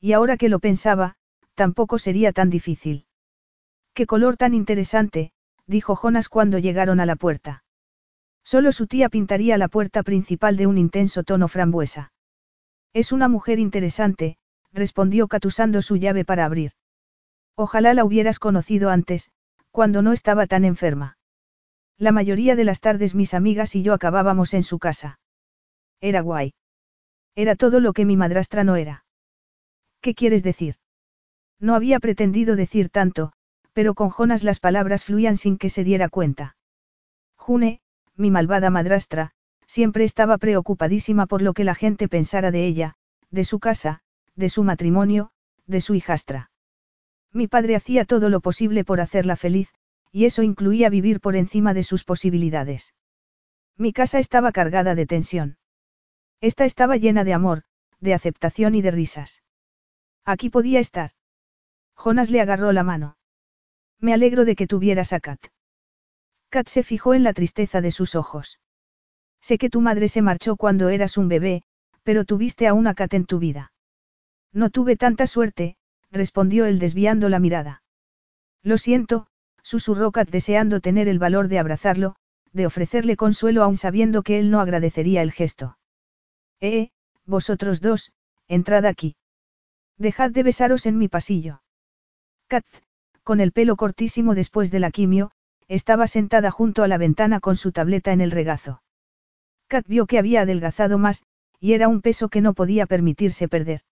Y 0.00 0.14
ahora 0.14 0.36
que 0.36 0.48
lo 0.48 0.58
pensaba, 0.58 1.14
tampoco 1.54 1.98
sería 1.98 2.32
tan 2.32 2.50
difícil. 2.50 3.06
Qué 3.94 4.06
color 4.06 4.36
tan 4.36 4.54
interesante, 4.54 5.32
dijo 5.66 5.94
Jonas 5.94 6.28
cuando 6.28 6.58
llegaron 6.58 7.00
a 7.00 7.06
la 7.06 7.16
puerta. 7.16 7.64
Solo 8.44 8.72
su 8.72 8.86
tía 8.86 9.08
pintaría 9.08 9.58
la 9.58 9.68
puerta 9.68 10.02
principal 10.02 10.56
de 10.56 10.66
un 10.66 10.78
intenso 10.78 11.22
tono 11.22 11.48
frambuesa. 11.48 12.12
Es 12.92 13.12
una 13.12 13.28
mujer 13.28 13.58
interesante, 13.58 14.36
respondió 14.72 15.28
Kat 15.28 15.44
usando 15.44 15.82
su 15.82 15.96
llave 15.96 16.24
para 16.24 16.44
abrir. 16.44 16.72
Ojalá 17.54 17.94
la 17.94 18.04
hubieras 18.04 18.38
conocido 18.38 18.90
antes, 18.90 19.30
cuando 19.70 20.02
no 20.02 20.12
estaba 20.12 20.46
tan 20.46 20.64
enferma. 20.64 21.18
La 21.98 22.12
mayoría 22.12 22.56
de 22.56 22.64
las 22.64 22.80
tardes 22.80 23.14
mis 23.14 23.34
amigas 23.34 23.76
y 23.76 23.82
yo 23.82 23.92
acabábamos 23.92 24.54
en 24.54 24.62
su 24.62 24.78
casa. 24.78 25.20
Era 26.00 26.20
guay. 26.20 26.54
Era 27.34 27.56
todo 27.56 27.80
lo 27.80 27.92
que 27.92 28.04
mi 28.04 28.16
madrastra 28.16 28.64
no 28.64 28.76
era. 28.76 29.04
¿Qué 30.00 30.14
quieres 30.14 30.42
decir? 30.42 30.76
No 31.60 31.74
había 31.74 32.00
pretendido 32.00 32.56
decir 32.56 32.88
tanto, 32.88 33.32
pero 33.72 33.94
con 33.94 34.10
Jonas 34.10 34.44
las 34.44 34.60
palabras 34.60 35.04
fluían 35.04 35.36
sin 35.36 35.58
que 35.58 35.70
se 35.70 35.84
diera 35.84 36.08
cuenta. 36.08 36.56
June, 37.36 37.80
mi 38.16 38.30
malvada 38.30 38.70
madrastra, 38.70 39.32
siempre 39.66 40.04
estaba 40.04 40.38
preocupadísima 40.38 41.26
por 41.26 41.42
lo 41.42 41.54
que 41.54 41.64
la 41.64 41.74
gente 41.74 42.08
pensara 42.08 42.50
de 42.50 42.66
ella, 42.66 42.96
de 43.30 43.44
su 43.44 43.58
casa, 43.58 44.00
de 44.36 44.48
su 44.48 44.64
matrimonio, 44.64 45.30
de 45.66 45.80
su 45.80 45.94
hijastra. 45.94 46.50
Mi 47.32 47.48
padre 47.48 47.76
hacía 47.76 48.04
todo 48.04 48.28
lo 48.28 48.40
posible 48.40 48.84
por 48.84 49.00
hacerla 49.00 49.36
feliz, 49.36 49.72
y 50.10 50.26
eso 50.26 50.42
incluía 50.42 50.90
vivir 50.90 51.20
por 51.20 51.36
encima 51.36 51.72
de 51.72 51.82
sus 51.82 52.04
posibilidades. 52.04 52.94
Mi 53.78 53.92
casa 53.94 54.18
estaba 54.18 54.52
cargada 54.52 54.94
de 54.94 55.06
tensión. 55.06 55.56
Esta 56.40 56.66
estaba 56.66 56.98
llena 56.98 57.24
de 57.24 57.32
amor, 57.32 57.62
de 58.00 58.12
aceptación 58.12 58.74
y 58.74 58.82
de 58.82 58.90
risas. 58.90 59.42
Aquí 60.24 60.50
podía 60.50 60.80
estar. 60.80 61.12
Jonas 61.96 62.30
le 62.30 62.40
agarró 62.40 62.72
la 62.72 62.82
mano. 62.82 63.16
Me 64.02 64.12
alegro 64.12 64.44
de 64.44 64.56
que 64.56 64.66
tuvieras 64.66 65.12
a 65.12 65.20
Kat. 65.20 65.40
Kat 66.50 66.68
se 66.68 66.82
fijó 66.82 67.14
en 67.14 67.22
la 67.22 67.32
tristeza 67.32 67.80
de 67.80 67.92
sus 67.92 68.16
ojos. 68.16 68.58
Sé 69.40 69.58
que 69.58 69.70
tu 69.70 69.80
madre 69.80 70.08
se 70.08 70.22
marchó 70.22 70.56
cuando 70.56 70.88
eras 70.88 71.16
un 71.16 71.28
bebé, 71.28 71.62
pero 72.02 72.24
tuviste 72.24 72.66
a 72.66 72.74
una 72.74 72.94
Kat 72.94 73.14
en 73.14 73.26
tu 73.26 73.38
vida. 73.38 73.72
No 74.52 74.70
tuve 74.70 74.96
tanta 74.96 75.28
suerte, 75.28 75.76
respondió 76.10 76.66
él 76.66 76.80
desviando 76.80 77.28
la 77.28 77.38
mirada. 77.38 77.84
Lo 78.64 78.76
siento, 78.76 79.28
susurró 79.62 80.10
Kat 80.10 80.28
deseando 80.28 80.80
tener 80.80 81.08
el 81.08 81.20
valor 81.20 81.46
de 81.46 81.60
abrazarlo, 81.60 82.16
de 82.52 82.66
ofrecerle 82.66 83.16
consuelo 83.16 83.62
aun 83.62 83.76
sabiendo 83.76 84.22
que 84.22 84.40
él 84.40 84.50
no 84.50 84.60
agradecería 84.60 85.22
el 85.22 85.30
gesto. 85.30 85.78
Eh, 86.60 86.90
vosotros 87.24 87.80
dos, 87.80 88.12
entrad 88.48 88.84
aquí. 88.84 89.14
Dejad 89.96 90.32
de 90.32 90.42
besaros 90.42 90.86
en 90.86 90.98
mi 90.98 91.06
pasillo. 91.06 91.62
Kat, 92.48 92.64
con 93.22 93.40
el 93.40 93.52
pelo 93.52 93.76
cortísimo 93.76 94.34
después 94.34 94.70
de 94.70 94.80
la 94.80 94.90
quimio, 94.90 95.30
estaba 95.68 96.06
sentada 96.06 96.50
junto 96.50 96.82
a 96.82 96.88
la 96.88 96.98
ventana 96.98 97.40
con 97.40 97.56
su 97.56 97.72
tableta 97.72 98.12
en 98.12 98.20
el 98.20 98.30
regazo. 98.30 98.82
Kat 99.68 99.86
vio 99.86 100.06
que 100.06 100.18
había 100.18 100.42
adelgazado 100.42 100.98
más, 100.98 101.24
y 101.58 101.72
era 101.72 101.88
un 101.88 102.02
peso 102.02 102.28
que 102.28 102.40
no 102.40 102.54
podía 102.54 102.86
permitirse 102.86 103.48
perder. 103.48 103.82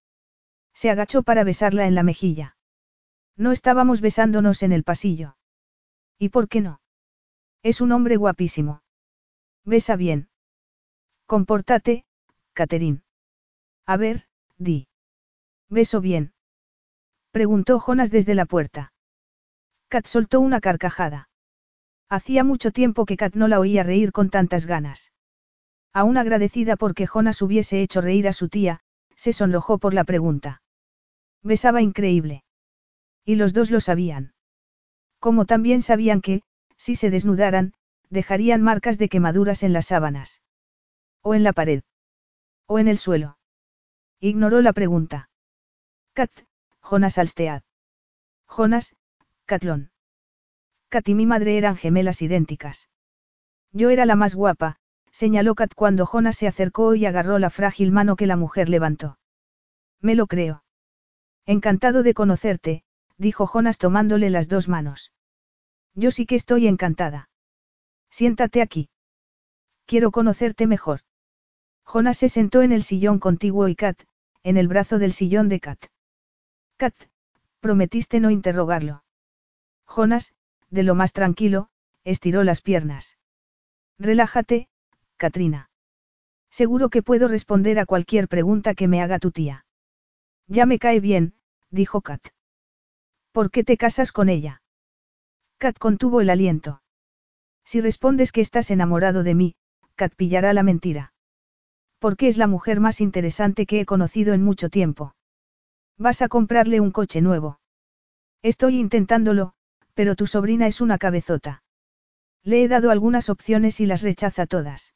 Se 0.74 0.90
agachó 0.90 1.22
para 1.22 1.44
besarla 1.44 1.86
en 1.86 1.94
la 1.94 2.02
mejilla. 2.02 2.56
No 3.36 3.52
estábamos 3.52 4.00
besándonos 4.00 4.62
en 4.62 4.72
el 4.72 4.84
pasillo. 4.84 5.36
¿Y 6.18 6.28
por 6.28 6.48
qué 6.48 6.60
no? 6.60 6.80
Es 7.62 7.80
un 7.80 7.92
hombre 7.92 8.16
guapísimo. 8.16 8.82
Besa 9.64 9.96
bien. 9.96 10.28
Compórtate, 11.26 12.04
Catherine. 12.52 13.02
A 13.86 13.96
ver, 13.96 14.26
di. 14.58 14.88
Beso 15.68 16.00
bien. 16.00 16.32
Preguntó 17.30 17.78
Jonas 17.78 18.10
desde 18.10 18.34
la 18.34 18.44
puerta. 18.44 18.92
Kat 19.90 20.06
soltó 20.06 20.40
una 20.40 20.60
carcajada. 20.60 21.28
Hacía 22.08 22.44
mucho 22.44 22.70
tiempo 22.70 23.06
que 23.06 23.16
Kat 23.16 23.34
no 23.34 23.48
la 23.48 23.58
oía 23.58 23.82
reír 23.82 24.12
con 24.12 24.30
tantas 24.30 24.66
ganas. 24.66 25.12
Aún 25.92 26.16
agradecida 26.16 26.76
porque 26.76 27.08
Jonas 27.08 27.42
hubiese 27.42 27.82
hecho 27.82 28.00
reír 28.00 28.28
a 28.28 28.32
su 28.32 28.48
tía, 28.48 28.80
se 29.16 29.32
sonrojó 29.32 29.78
por 29.78 29.92
la 29.92 30.04
pregunta. 30.04 30.62
Besaba 31.42 31.82
increíble. 31.82 32.44
Y 33.24 33.34
los 33.34 33.52
dos 33.52 33.72
lo 33.72 33.80
sabían. 33.80 34.32
Como 35.18 35.44
también 35.44 35.82
sabían 35.82 36.20
que, 36.20 36.42
si 36.76 36.94
se 36.94 37.10
desnudaran, 37.10 37.74
dejarían 38.10 38.62
marcas 38.62 38.96
de 38.96 39.08
quemaduras 39.08 39.64
en 39.64 39.72
las 39.72 39.86
sábanas. 39.86 40.40
O 41.20 41.34
en 41.34 41.42
la 41.42 41.52
pared. 41.52 41.82
O 42.66 42.78
en 42.78 42.86
el 42.86 42.96
suelo. 42.96 43.38
Ignoró 44.20 44.62
la 44.62 44.72
pregunta. 44.72 45.30
Kat, 46.12 46.30
Jonas 46.80 47.18
Alstead. 47.18 47.62
Jonas, 48.46 48.94
Catlón. 49.50 49.90
Kat 50.90 51.08
y 51.08 51.14
mi 51.16 51.26
madre 51.26 51.58
eran 51.58 51.76
gemelas 51.76 52.22
idénticas. 52.22 52.88
Yo 53.72 53.90
era 53.90 54.06
la 54.06 54.14
más 54.14 54.36
guapa, 54.36 54.76
señaló 55.10 55.56
Kat 55.56 55.74
cuando 55.74 56.06
Jonas 56.06 56.36
se 56.36 56.46
acercó 56.46 56.94
y 56.94 57.04
agarró 57.04 57.40
la 57.40 57.50
frágil 57.50 57.90
mano 57.90 58.14
que 58.14 58.28
la 58.28 58.36
mujer 58.36 58.68
levantó. 58.68 59.18
Me 60.00 60.14
lo 60.14 60.28
creo. 60.28 60.62
Encantado 61.46 62.04
de 62.04 62.14
conocerte, 62.14 62.84
dijo 63.18 63.44
Jonas 63.44 63.78
tomándole 63.78 64.30
las 64.30 64.46
dos 64.46 64.68
manos. 64.68 65.12
Yo 65.96 66.12
sí 66.12 66.26
que 66.26 66.36
estoy 66.36 66.68
encantada. 66.68 67.28
Siéntate 68.08 68.62
aquí. 68.62 68.88
Quiero 69.84 70.12
conocerte 70.12 70.68
mejor. 70.68 71.00
Jonas 71.84 72.18
se 72.18 72.28
sentó 72.28 72.62
en 72.62 72.70
el 72.70 72.84
sillón 72.84 73.18
contiguo 73.18 73.66
y 73.66 73.74
Kat, 73.74 74.00
en 74.44 74.56
el 74.56 74.68
brazo 74.68 75.00
del 75.00 75.12
sillón 75.12 75.48
de 75.48 75.58
Kat. 75.58 75.86
Kat, 76.76 76.94
prometiste 77.58 78.20
no 78.20 78.30
interrogarlo. 78.30 79.02
Jonas, 79.90 80.34
de 80.70 80.84
lo 80.84 80.94
más 80.94 81.12
tranquilo, 81.12 81.68
estiró 82.04 82.44
las 82.44 82.62
piernas. 82.62 83.18
Relájate, 83.98 84.68
Katrina. 85.16 85.68
Seguro 86.50 86.88
que 86.88 87.02
puedo 87.02 87.28
responder 87.28 87.78
a 87.78 87.86
cualquier 87.86 88.28
pregunta 88.28 88.74
que 88.74 88.88
me 88.88 89.02
haga 89.02 89.18
tu 89.18 89.30
tía. 89.30 89.66
Ya 90.46 90.64
me 90.64 90.78
cae 90.78 91.00
bien, 91.00 91.34
dijo 91.70 92.00
Kat. 92.00 92.20
¿Por 93.32 93.50
qué 93.50 93.64
te 93.64 93.76
casas 93.76 94.12
con 94.12 94.28
ella? 94.28 94.62
Kat 95.58 95.78
contuvo 95.78 96.20
el 96.20 96.30
aliento. 96.30 96.82
Si 97.64 97.80
respondes 97.80 98.32
que 98.32 98.40
estás 98.40 98.70
enamorado 98.70 99.22
de 99.22 99.34
mí, 99.34 99.54
Kat 99.94 100.14
pillará 100.14 100.52
la 100.52 100.62
mentira. 100.62 101.12
Porque 101.98 102.28
es 102.28 102.38
la 102.38 102.46
mujer 102.46 102.80
más 102.80 103.00
interesante 103.00 103.66
que 103.66 103.80
he 103.80 103.86
conocido 103.86 104.34
en 104.34 104.42
mucho 104.42 104.70
tiempo. 104.70 105.14
Vas 105.98 106.22
a 106.22 106.28
comprarle 106.28 106.80
un 106.80 106.90
coche 106.90 107.20
nuevo. 107.20 107.60
Estoy 108.42 108.78
intentándolo, 108.78 109.52
pero 110.00 110.16
tu 110.16 110.26
sobrina 110.26 110.66
es 110.66 110.80
una 110.80 110.96
cabezota. 110.96 111.62
Le 112.42 112.64
he 112.64 112.68
dado 112.68 112.90
algunas 112.90 113.28
opciones 113.28 113.80
y 113.80 113.84
las 113.84 114.00
rechaza 114.00 114.46
todas. 114.46 114.94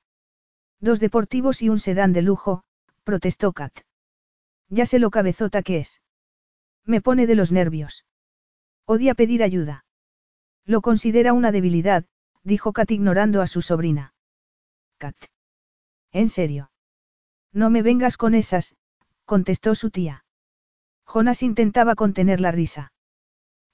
Dos 0.81 0.99
deportivos 0.99 1.61
y 1.61 1.69
un 1.69 1.79
sedán 1.79 2.15
de 2.15 2.23
lujo, 2.23 2.65
protestó 3.03 3.53
Kat. 3.53 3.81
Ya 4.71 4.87
sé 4.87 4.99
lo 4.99 5.11
cabezota 5.11 5.63
que 5.63 5.77
es. 5.81 6.01
Me 6.87 7.03
pone 7.03 7.27
de 7.27 7.35
los 7.35 7.53
nervios. 7.53 8.07
Odia 8.87 9.15
pedir 9.15 9.43
ayuda. 9.43 9.85
Lo 10.65 10.81
considera 10.81 11.35
una 11.35 11.53
debilidad, 11.53 12.07
dijo 12.43 12.73
Kat 12.73 12.91
ignorando 12.91 13.43
a 13.43 13.47
su 13.47 13.61
sobrina. 13.61 14.15
Kat. 14.97 15.17
¿En 16.13 16.31
serio? 16.31 16.71
No 17.53 17.69
me 17.69 17.83
vengas 17.83 18.17
con 18.17 18.35
esas, 18.35 18.75
contestó 19.27 19.75
su 19.75 19.91
tía. 19.91 20.25
Jonas 21.05 21.43
intentaba 21.43 21.95
contener 21.95 22.41
la 22.41 22.53
risa. 22.53 22.94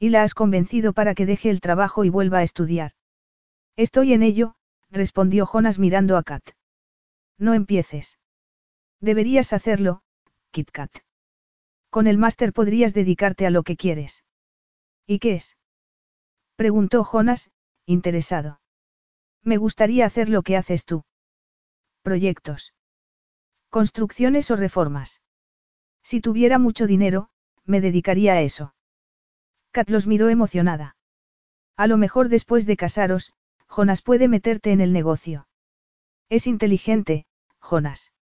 Y 0.01 0.09
la 0.09 0.23
has 0.23 0.35
convencido 0.35 0.95
para 0.95 1.15
que 1.15 1.27
deje 1.27 1.51
el 1.51 1.61
trabajo 1.61 2.05
y 2.05 2.09
vuelva 2.09 2.39
a 2.39 2.43
estudiar. 2.43 2.93
Estoy 3.77 4.15
en 4.15 4.23
ello, 4.23 4.57
respondió 4.91 5.47
Jonas 5.47 5.79
mirando 5.79 6.17
a 6.17 6.23
Kat. 6.23 6.43
No 7.39 7.55
empieces. 7.55 8.19
Deberías 9.01 9.53
hacerlo, 9.53 10.03
Kit 10.51 10.70
Kat. 10.70 10.91
Con 11.91 12.07
el 12.07 12.17
máster 12.19 12.53
podrías 12.53 12.95
dedicarte 12.95 13.47
a 13.47 13.51
lo 13.51 13.62
que 13.62 13.77
quieres. 13.77 14.25
¿Y 15.07 15.19
qué 15.19 15.35
es? 15.35 15.59
Preguntó 16.57 17.05
Jonas, 17.05 17.51
interesado. 17.85 18.61
Me 19.43 19.59
gustaría 19.59 20.07
hacer 20.07 20.31
lo 20.31 20.43
que 20.43 20.57
haces 20.57 20.87
tú. 20.87 21.05
Proyectos. 22.03 22.75
Construcciones 23.69 24.51
o 24.51 24.57
reformas. 24.57 25.20
Si 26.03 26.20
tuviera 26.20 26.59
mucho 26.59 26.87
dinero, 26.87 27.29
me 27.65 27.81
dedicaría 27.81 28.33
a 28.35 28.41
eso. 28.41 28.75
Kat 29.73 29.89
los 29.89 30.07
miró 30.07 30.28
emocionada. 30.28 30.97
A 31.76 31.86
lo 31.86 31.97
mejor 31.97 32.28
después 32.28 32.66
de 32.66 32.76
casaros, 32.76 33.32
Jonas 33.68 34.02
puede 34.02 34.28
meterte 34.28 34.73
en 34.73 34.81
el 34.81 34.92
negocio. 34.92 35.47
Es 36.28 36.47
inteligente, 36.47 37.26
Jonas. 37.60 38.12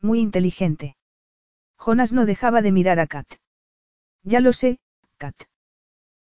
Muy 0.00 0.20
inteligente. 0.20 0.96
Jonas 1.78 2.12
no 2.12 2.26
dejaba 2.26 2.62
de 2.62 2.72
mirar 2.72 3.00
a 3.00 3.06
Kat. 3.06 3.26
Ya 4.22 4.40
lo 4.40 4.52
sé, 4.52 4.78
Kat. 5.16 5.34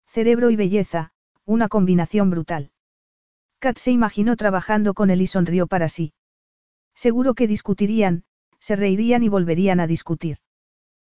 Cerebro 0.05 0.49
y 0.49 0.55
belleza, 0.55 1.13
una 1.45 1.69
combinación 1.69 2.29
brutal. 2.29 2.71
Kat 3.59 3.77
se 3.77 3.91
imaginó 3.91 4.35
trabajando 4.35 4.93
con 4.93 5.09
él 5.09 5.21
y 5.21 5.27
sonrió 5.27 5.67
para 5.67 5.87
sí. 5.87 6.13
Seguro 6.93 7.33
que 7.33 7.47
discutirían, 7.47 8.25
se 8.59 8.75
reirían 8.75 9.23
y 9.23 9.29
volverían 9.29 9.79
a 9.79 9.87
discutir. 9.87 10.37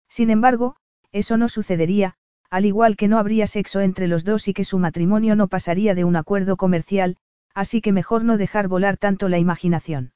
Sin 0.10 0.30
embargo, 0.30 0.76
eso 1.12 1.38
no 1.38 1.50
sucedería, 1.50 2.18
al 2.50 2.66
igual 2.66 2.96
que 2.96 3.08
no 3.08 3.18
habría 3.18 3.48
sexo 3.48 3.82
entre 3.82 4.08
los 4.08 4.24
dos 4.24 4.48
y 4.48 4.54
que 4.54 4.64
su 4.64 4.80
matrimonio 4.80 5.36
no 5.36 5.48
pasaría 5.48 5.96
de 5.96 6.04
un 6.04 6.16
acuerdo 6.16 6.56
comercial, 6.58 7.18
así 7.54 7.82
que 7.82 7.92
mejor 7.92 8.24
no 8.24 8.38
dejar 8.38 8.68
volar 8.68 8.98
tanto 8.98 9.30
la 9.30 9.38
imaginación. 9.38 10.14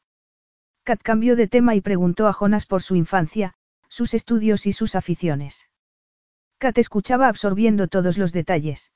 Kat 0.83 1.01
cambió 1.01 1.35
de 1.35 1.47
tema 1.47 1.75
y 1.75 1.81
preguntó 1.81 2.27
a 2.27 2.33
Jonas 2.33 2.65
por 2.65 2.81
su 2.81 2.95
infancia, 2.95 3.53
sus 3.89 4.13
estudios 4.13 4.65
y 4.65 4.73
sus 4.73 4.95
aficiones. 4.95 5.69
Kat 6.57 6.77
escuchaba 6.77 7.27
absorbiendo 7.27 7.87
todos 7.87 8.17
los 8.17 8.31
detalles. 8.31 8.91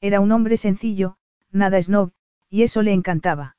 Era 0.00 0.20
un 0.20 0.32
hombre 0.32 0.56
sencillo, 0.56 1.16
nada 1.52 1.80
snob, 1.80 2.12
y 2.50 2.62
eso 2.62 2.82
le 2.82 2.92
encantaba. 2.92 3.56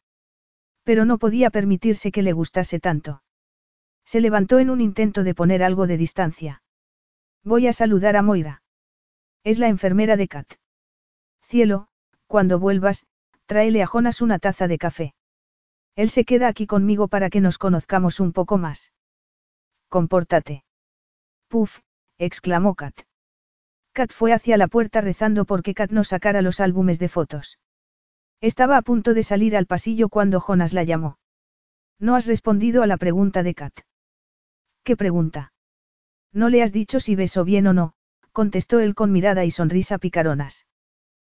Pero 0.84 1.06
no 1.06 1.18
podía 1.18 1.50
permitirse 1.50 2.11
que 2.11 2.24
le 2.24 2.34
gustase 2.34 2.80
tanto. 2.80 3.24
Se 4.06 4.22
levantó 4.22 4.60
en 4.60 4.69
un 4.69 4.82
intento 4.82 5.24
de 5.24 5.36
poner 5.36 5.64
algo 5.64 5.86
de 5.86 5.98
distancia. 5.98 6.64
Voy 7.44 7.68
a 7.68 7.74
saludar 7.74 8.16
a 8.16 8.22
Moira. 8.22 8.64
Es 9.50 9.58
la 9.58 9.68
enfermera 9.68 10.16
de 10.16 10.28
Kat. 10.28 10.48
Cielo, 11.42 11.88
cuando 12.28 12.60
vuelvas, 12.60 13.08
tráele 13.48 13.82
a 13.82 13.88
Jonas 13.88 14.22
una 14.22 14.38
taza 14.38 14.68
de 14.68 14.78
café. 14.78 15.16
Él 15.95 16.11
se 16.11 16.24
queda 16.24 16.48
aquí 16.48 16.68
conmigo 16.68 17.08
para 17.08 17.32
que 17.32 17.42
nos 17.42 17.58
conozcamos 17.58 18.19
un 18.19 18.32
poco 18.32 18.60
más. 18.60 18.94
Compórtate. 19.88 20.66
Puf, 21.48 21.80
exclamó 22.19 22.76
Kat. 22.76 22.94
Kat 23.92 24.11
fue 24.11 24.34
hacia 24.34 24.56
la 24.56 24.68
puerta 24.68 25.02
rezando 25.02 25.45
porque 25.45 25.74
Kat 25.74 25.90
no 25.90 26.03
sacara 26.03 26.44
los 26.44 26.60
álbumes 26.60 27.00
de 27.00 27.10
fotos. 27.10 27.58
Estaba 28.42 28.78
a 28.78 28.84
punto 28.84 29.16
de 29.16 29.24
salir 29.24 29.58
al 29.58 29.66
pasillo 29.66 30.10
cuando 30.10 30.40
Jonas 30.40 30.74
la 30.74 30.84
llamó. 30.84 31.18
No 31.98 32.16
has 32.16 32.28
respondido 32.28 32.84
a 32.84 32.88
la 32.88 32.98
pregunta 32.98 33.42
de 33.42 33.56
Kat. 33.56 33.74
¿Qué 34.84 34.95
pregunta? 34.95 35.53
No 36.32 36.50
le 36.50 36.61
has 36.61 36.72
dicho 36.72 37.00
si 37.00 37.16
besó 37.16 37.44
bien 37.45 37.66
o 37.66 37.74
no, 37.74 37.95
contestó 38.32 38.80
él 38.80 38.95
con 38.95 39.11
mirada 39.11 39.45
y 39.45 39.51
sonrisa 39.51 39.98
picaronas. 39.98 40.66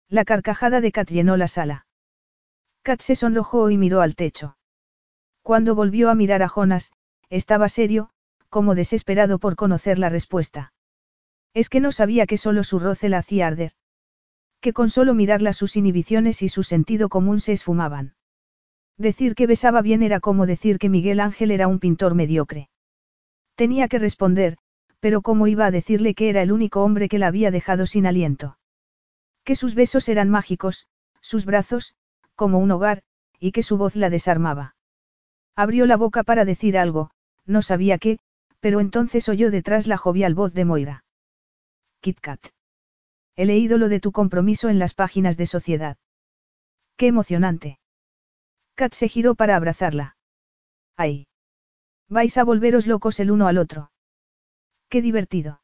La 0.08 0.24
carcajada 0.24 0.80
de 0.80 0.92
Kat 0.92 1.08
llenó 1.08 1.36
la 1.36 1.48
sala. 1.48 1.86
Kat 2.82 3.00
se 3.00 3.14
sonrojó 3.14 3.70
y 3.70 3.78
miró 3.78 4.00
al 4.00 4.16
techo. 4.16 4.56
Cuando 5.42 5.74
volvió 5.74 6.10
a 6.10 6.14
mirar 6.14 6.42
a 6.42 6.48
Jonas, 6.48 6.92
estaba 7.28 7.68
serio, 7.68 8.10
como 8.48 8.74
desesperado 8.74 9.38
por 9.38 9.56
conocer 9.56 9.98
la 9.98 10.08
respuesta. 10.08 10.72
Es 11.54 11.68
que 11.68 11.80
no 11.80 11.92
sabía 11.92 12.26
que 12.26 12.36
solo 12.36 12.64
su 12.64 12.78
roce 12.78 13.08
la 13.08 13.18
hacía 13.18 13.46
arder. 13.46 13.72
Que 14.60 14.72
con 14.72 14.90
solo 14.90 15.14
mirarla 15.14 15.52
sus 15.52 15.76
inhibiciones 15.76 16.42
y 16.42 16.48
su 16.48 16.62
sentido 16.62 17.08
común 17.08 17.40
se 17.40 17.52
esfumaban. 17.52 18.14
Decir 18.98 19.34
que 19.34 19.46
besaba 19.46 19.80
bien 19.80 20.02
era 20.02 20.20
como 20.20 20.46
decir 20.46 20.78
que 20.78 20.90
Miguel 20.90 21.20
Ángel 21.20 21.50
era 21.50 21.68
un 21.68 21.78
pintor 21.78 22.14
mediocre. 22.14 22.68
Tenía 23.54 23.88
que 23.88 23.98
responder, 23.98 24.58
pero 25.00 25.22
¿cómo 25.22 25.46
iba 25.46 25.66
a 25.66 25.70
decirle 25.70 26.14
que 26.14 26.28
era 26.28 26.42
el 26.42 26.52
único 26.52 26.84
hombre 26.84 27.08
que 27.08 27.18
la 27.18 27.26
había 27.26 27.50
dejado 27.50 27.86
sin 27.86 28.06
aliento? 28.06 28.58
Que 29.44 29.56
sus 29.56 29.74
besos 29.74 30.08
eran 30.08 30.28
mágicos, 30.28 30.86
sus 31.20 31.46
brazos, 31.46 31.94
como 32.34 32.58
un 32.58 32.70
hogar, 32.70 33.02
y 33.38 33.52
que 33.52 33.62
su 33.62 33.76
voz 33.76 33.96
la 33.96 34.10
desarmaba. 34.10 34.76
Abrió 35.56 35.86
la 35.86 35.96
boca 35.96 36.22
para 36.22 36.44
decir 36.44 36.78
algo, 36.78 37.10
no 37.46 37.62
sabía 37.62 37.98
qué, 37.98 38.18
pero 38.60 38.80
entonces 38.80 39.28
oyó 39.28 39.50
detrás 39.50 39.86
la 39.86 39.96
jovial 39.96 40.34
voz 40.34 40.52
de 40.52 40.64
Moira. 40.64 41.04
Kit 42.00 42.20
Kat. 42.20 42.40
He 43.36 43.46
leído 43.46 43.78
lo 43.78 43.88
de 43.88 44.00
tu 44.00 44.12
compromiso 44.12 44.68
en 44.68 44.78
las 44.78 44.94
páginas 44.94 45.36
de 45.36 45.46
sociedad. 45.46 45.96
Qué 46.96 47.06
emocionante. 47.06 47.78
Kat 48.74 48.92
se 48.92 49.08
giró 49.08 49.34
para 49.34 49.56
abrazarla. 49.56 50.16
¡Ay! 50.96 51.26
Vais 52.08 52.36
a 52.36 52.44
volveros 52.44 52.86
locos 52.86 53.20
el 53.20 53.30
uno 53.30 53.46
al 53.46 53.56
otro. 53.56 53.90
Qué 54.90 55.02
divertido. 55.02 55.60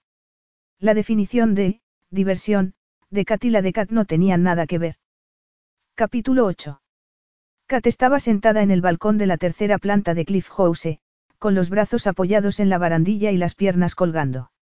La 0.78 0.94
definición 0.94 1.56
de, 1.56 1.80
diversión, 2.12 2.74
de 3.10 3.24
Kat 3.24 3.44
y 3.44 3.50
la 3.50 3.60
de 3.60 3.72
Kat 3.72 3.90
no 3.90 4.05
tenían 4.05 4.44
nada 4.44 4.68
que 4.68 4.78
ver. 4.78 4.94
Capítulo 5.96 6.46
8. 6.46 6.80
Kat 7.66 7.88
estaba 7.88 8.20
sentada 8.20 8.62
en 8.62 8.70
el 8.70 8.82
balcón 8.82 9.18
de 9.18 9.26
la 9.26 9.36
tercera 9.36 9.78
planta 9.78 10.14
de 10.14 10.24
Cliff 10.24 10.48
House, 10.50 11.00
con 11.40 11.56
los 11.56 11.70
brazos 11.70 12.06
apoyados 12.06 12.60
en 12.60 12.68
la 12.68 12.78
barandilla 12.78 13.32
y 13.32 13.36
las 13.36 13.56
piernas 13.56 13.96
colgando. 13.96 14.52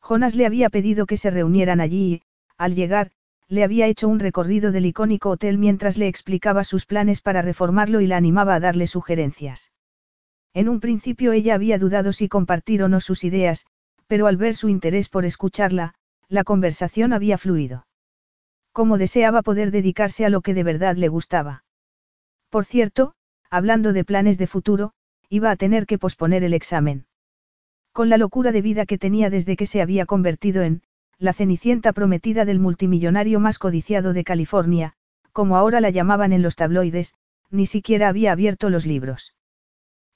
Jonas 0.00 0.34
le 0.34 0.46
había 0.46 0.70
pedido 0.70 1.06
que 1.06 1.16
se 1.16 1.30
reunieran 1.30 1.80
allí 1.80 2.14
y, 2.14 2.22
al 2.58 2.74
llegar, 2.74 3.12
le 3.46 3.62
había 3.62 3.86
hecho 3.86 4.08
un 4.08 4.18
recorrido 4.18 4.72
del 4.72 4.86
icónico 4.86 5.30
hotel 5.30 5.56
mientras 5.56 5.98
le 5.98 6.08
explicaba 6.08 6.64
sus 6.64 6.84
planes 6.84 7.20
para 7.20 7.42
reformarlo 7.42 8.00
y 8.00 8.08
la 8.08 8.16
animaba 8.16 8.56
a 8.56 8.60
darle 8.60 8.88
sugerencias. 8.88 9.70
En 10.52 10.68
un 10.68 10.80
principio 10.80 11.30
ella 11.30 11.54
había 11.54 11.78
dudado 11.78 12.12
si 12.12 12.28
compartir 12.28 12.82
o 12.82 12.88
no 12.88 13.00
sus 13.00 13.22
ideas, 13.22 13.66
pero 14.06 14.26
al 14.26 14.36
ver 14.36 14.54
su 14.54 14.68
interés 14.68 15.08
por 15.08 15.24
escucharla, 15.24 15.94
la 16.28 16.44
conversación 16.44 17.12
había 17.12 17.38
fluido. 17.38 17.86
Como 18.72 18.98
deseaba 18.98 19.42
poder 19.42 19.70
dedicarse 19.70 20.24
a 20.24 20.30
lo 20.30 20.40
que 20.40 20.54
de 20.54 20.64
verdad 20.64 20.96
le 20.96 21.08
gustaba. 21.08 21.64
Por 22.50 22.64
cierto, 22.64 23.14
hablando 23.50 23.92
de 23.92 24.04
planes 24.04 24.38
de 24.38 24.46
futuro, 24.46 24.92
iba 25.28 25.50
a 25.50 25.56
tener 25.56 25.86
que 25.86 25.98
posponer 25.98 26.44
el 26.44 26.54
examen. 26.54 27.06
Con 27.92 28.08
la 28.08 28.18
locura 28.18 28.52
de 28.52 28.62
vida 28.62 28.86
que 28.86 28.98
tenía 28.98 29.30
desde 29.30 29.56
que 29.56 29.66
se 29.66 29.80
había 29.80 30.06
convertido 30.06 30.62
en, 30.62 30.82
la 31.18 31.32
cenicienta 31.32 31.92
prometida 31.92 32.44
del 32.44 32.58
multimillonario 32.58 33.38
más 33.38 33.58
codiciado 33.58 34.12
de 34.12 34.24
California, 34.24 34.94
como 35.32 35.56
ahora 35.56 35.80
la 35.80 35.90
llamaban 35.90 36.32
en 36.32 36.42
los 36.42 36.56
tabloides, 36.56 37.14
ni 37.50 37.66
siquiera 37.66 38.08
había 38.08 38.32
abierto 38.32 38.70
los 38.70 38.86
libros. 38.86 39.34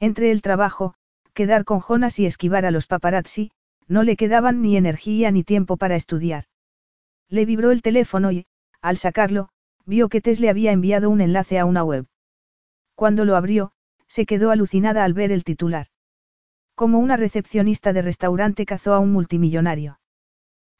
Entre 0.01 0.31
el 0.31 0.43
trabajo, 0.43 0.95
quedar 1.35 1.65
con 1.65 1.81
Jonas 1.81 2.19
y 2.19 2.27
esquivar 2.27 2.65
a 2.67 2.71
los 2.71 2.87
paparazzi, 2.87 3.51
no 3.89 4.03
le 4.03 4.17
quedaban 4.17 4.63
ni 4.63 4.77
energía 4.77 5.31
ni 5.31 5.43
tiempo 5.43 5.77
para 5.77 5.97
estudiar. 5.97 6.45
Le 7.29 7.45
vibró 7.45 7.71
el 7.71 7.83
teléfono 7.83 8.31
y, 8.31 8.47
al 8.81 8.97
sacarlo, 8.97 9.49
vio 9.85 10.09
que 10.09 10.21
Tess 10.21 10.41
le 10.41 10.51
había 10.51 10.73
enviado 10.73 11.11
un 11.11 11.21
enlace 11.21 11.59
a 11.59 11.65
una 11.65 11.83
web. 11.83 12.07
Cuando 12.95 13.25
lo 13.25 13.37
abrió, 13.37 13.73
se 14.07 14.27
quedó 14.27 14.51
alucinada 14.51 15.05
al 15.05 15.15
ver 15.15 15.33
el 15.33 15.45
titular. 15.45 15.87
Como 16.75 16.99
una 16.99 17.17
recepcionista 17.17 17.93
de 17.93 18.03
restaurante 18.03 18.67
cazó 18.67 18.95
a 18.95 18.99
un 18.99 19.13
multimillonario. 19.13 20.01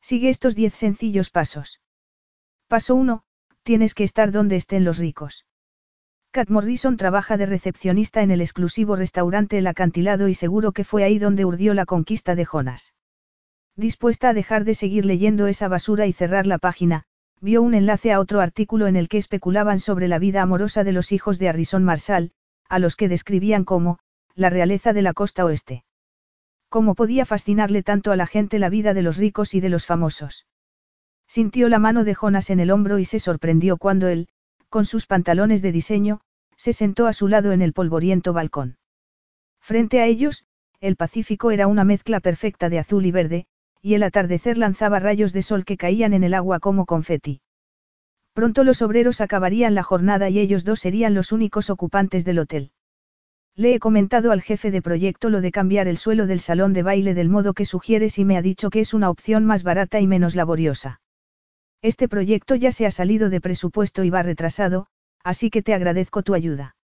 Sigue 0.01 0.29
estos 0.29 0.55
diez 0.55 0.75
sencillos 0.75 1.31
pasos. 1.31 1.81
Paso 2.69 2.95
1, 2.95 3.23
tienes 3.63 3.95
que 3.95 4.05
estar 4.05 4.31
donde 4.31 4.57
estén 4.57 4.85
los 4.85 4.99
ricos. 4.99 5.47
Kat 6.31 6.51
Morrison 6.51 6.97
trabaja 6.97 7.37
de 7.37 7.47
recepcionista 7.47 8.23
en 8.23 8.31
el 8.31 8.43
exclusivo 8.43 8.97
restaurante 8.97 9.59
El 9.59 9.67
Acantilado 9.67 10.29
y 10.29 10.35
seguro 10.35 10.73
que 10.73 10.85
fue 10.85 11.03
ahí 11.03 11.19
donde 11.19 11.47
urdió 11.47 11.73
la 11.73 11.87
conquista 11.87 12.35
de 12.35 12.45
Jonas. 12.45 12.95
Dispuesta 13.79 14.31
a 14.31 14.35
dejar 14.35 14.65
de 14.65 14.75
seguir 14.75 15.07
leyendo 15.07 15.47
esa 15.47 15.69
basura 15.69 16.07
y 16.07 16.13
cerrar 16.13 16.49
la 16.49 16.59
página, 16.59 17.05
vio 17.41 17.63
un 17.63 17.75
enlace 17.75 18.13
a 18.13 18.19
otro 18.19 18.41
artículo 18.41 18.89
en 18.89 18.97
el 18.97 19.09
que 19.09 19.19
especulaban 19.19 19.79
sobre 19.79 20.09
la 20.09 20.19
vida 20.19 20.43
amorosa 20.43 20.83
de 20.83 20.91
los 20.91 21.13
hijos 21.13 21.39
de 21.39 21.49
Harrison 21.49 21.85
Marshall, 21.85 22.33
a 22.69 22.81
los 22.81 22.97
que 22.97 23.09
describían 23.09 23.63
como, 23.63 24.01
la 24.35 24.51
realeza 24.51 24.93
de 24.93 25.03
la 25.03 25.13
costa 25.13 25.45
oeste. 25.45 25.85
¿Cómo 26.69 26.97
podía 26.97 27.25
fascinarle 27.25 27.85
tanto 27.85 28.11
a 28.11 28.17
la 28.17 28.27
gente 28.27 28.59
la 28.59 28.69
vida 28.69 28.95
de 28.95 29.03
los 29.03 29.17
ricos 29.17 29.55
y 29.55 29.61
de 29.61 29.69
los 29.69 29.87
famosos? 29.87 30.49
Sintió 31.29 31.69
la 31.69 31.79
mano 31.79 32.03
de 32.03 32.17
Jonas 32.17 32.51
en 32.51 32.59
el 32.59 32.73
hombro 32.73 32.99
y 32.99 33.05
se 33.05 33.21
sorprendió 33.21 33.77
cuando 33.77 34.09
él, 34.09 34.27
con 34.71 34.87
sus 34.87 35.07
pantalones 35.07 35.63
de 35.63 35.71
diseño, 35.71 36.21
se 36.57 36.73
sentó 36.73 37.07
a 37.07 37.13
su 37.13 37.29
lado 37.29 37.53
en 37.53 37.63
el 37.63 37.73
polvoriento 37.73 38.33
balcón. 38.33 38.77
Frente 39.61 40.01
a 40.01 40.07
ellos, 40.07 40.45
el 40.81 40.97
Pacífico 40.97 41.53
era 41.53 41.69
una 41.69 41.85
mezcla 41.85 42.19
perfecta 42.19 42.69
de 42.71 42.81
azul 42.81 43.07
y 43.07 43.13
verde, 43.13 43.47
y 43.83 43.95
el 43.95 44.03
atardecer 44.03 44.59
lanzaba 44.59 44.99
rayos 44.99 45.33
de 45.33 45.43
sol 45.43 45.65
que 45.65 45.77
caían 45.77 46.13
en 46.13 46.25
el 46.25 46.35
agua 46.35 46.61
como 46.61 46.87
confeti. 46.87 47.41
Pronto 48.33 48.65
los 48.65 48.83
obreros 48.83 49.21
acabarían 49.21 49.75
la 49.75 49.83
jornada 49.83 50.31
y 50.31 50.39
ellos 50.39 50.65
dos 50.65 50.81
serían 50.81 51.15
los 51.15 51.33
únicos 51.33 51.71
ocupantes 51.71 52.25
del 52.25 52.39
hotel. 52.39 52.71
Le 53.57 53.75
he 53.75 53.81
comentado 53.81 54.31
al 54.31 54.43
jefe 54.43 54.71
de 54.71 54.83
proyecto 54.83 55.31
lo 55.31 55.41
de 55.41 55.51
cambiar 55.51 55.89
el 55.89 55.97
suelo 55.97 56.29
del 56.29 56.39
salón 56.39 56.73
de 56.73 56.85
baile 56.85 57.15
del 57.15 57.29
modo 57.29 57.55
que 57.55 57.65
sugieres 57.65 58.19
y 58.21 58.25
me 58.25 58.37
ha 58.37 58.43
dicho 58.43 58.71
que 58.71 58.79
es 58.79 58.95
una 58.95 59.11
opción 59.11 59.45
más 59.45 59.65
barata 59.65 59.99
y 59.99 60.07
menos 60.07 60.37
laboriosa. 60.37 61.01
Este 61.83 62.09
proyecto 62.09 62.55
ya 62.55 62.71
se 62.71 62.87
ha 62.87 62.93
salido 62.93 63.31
de 63.31 63.41
presupuesto 63.41 64.05
y 64.05 64.11
va 64.11 64.23
retrasado, 64.23 64.87
así 65.25 65.51
que 65.51 65.63
te 65.63 65.75
agradezco 65.75 66.23
tu 66.23 66.35
ayuda. 66.35 66.77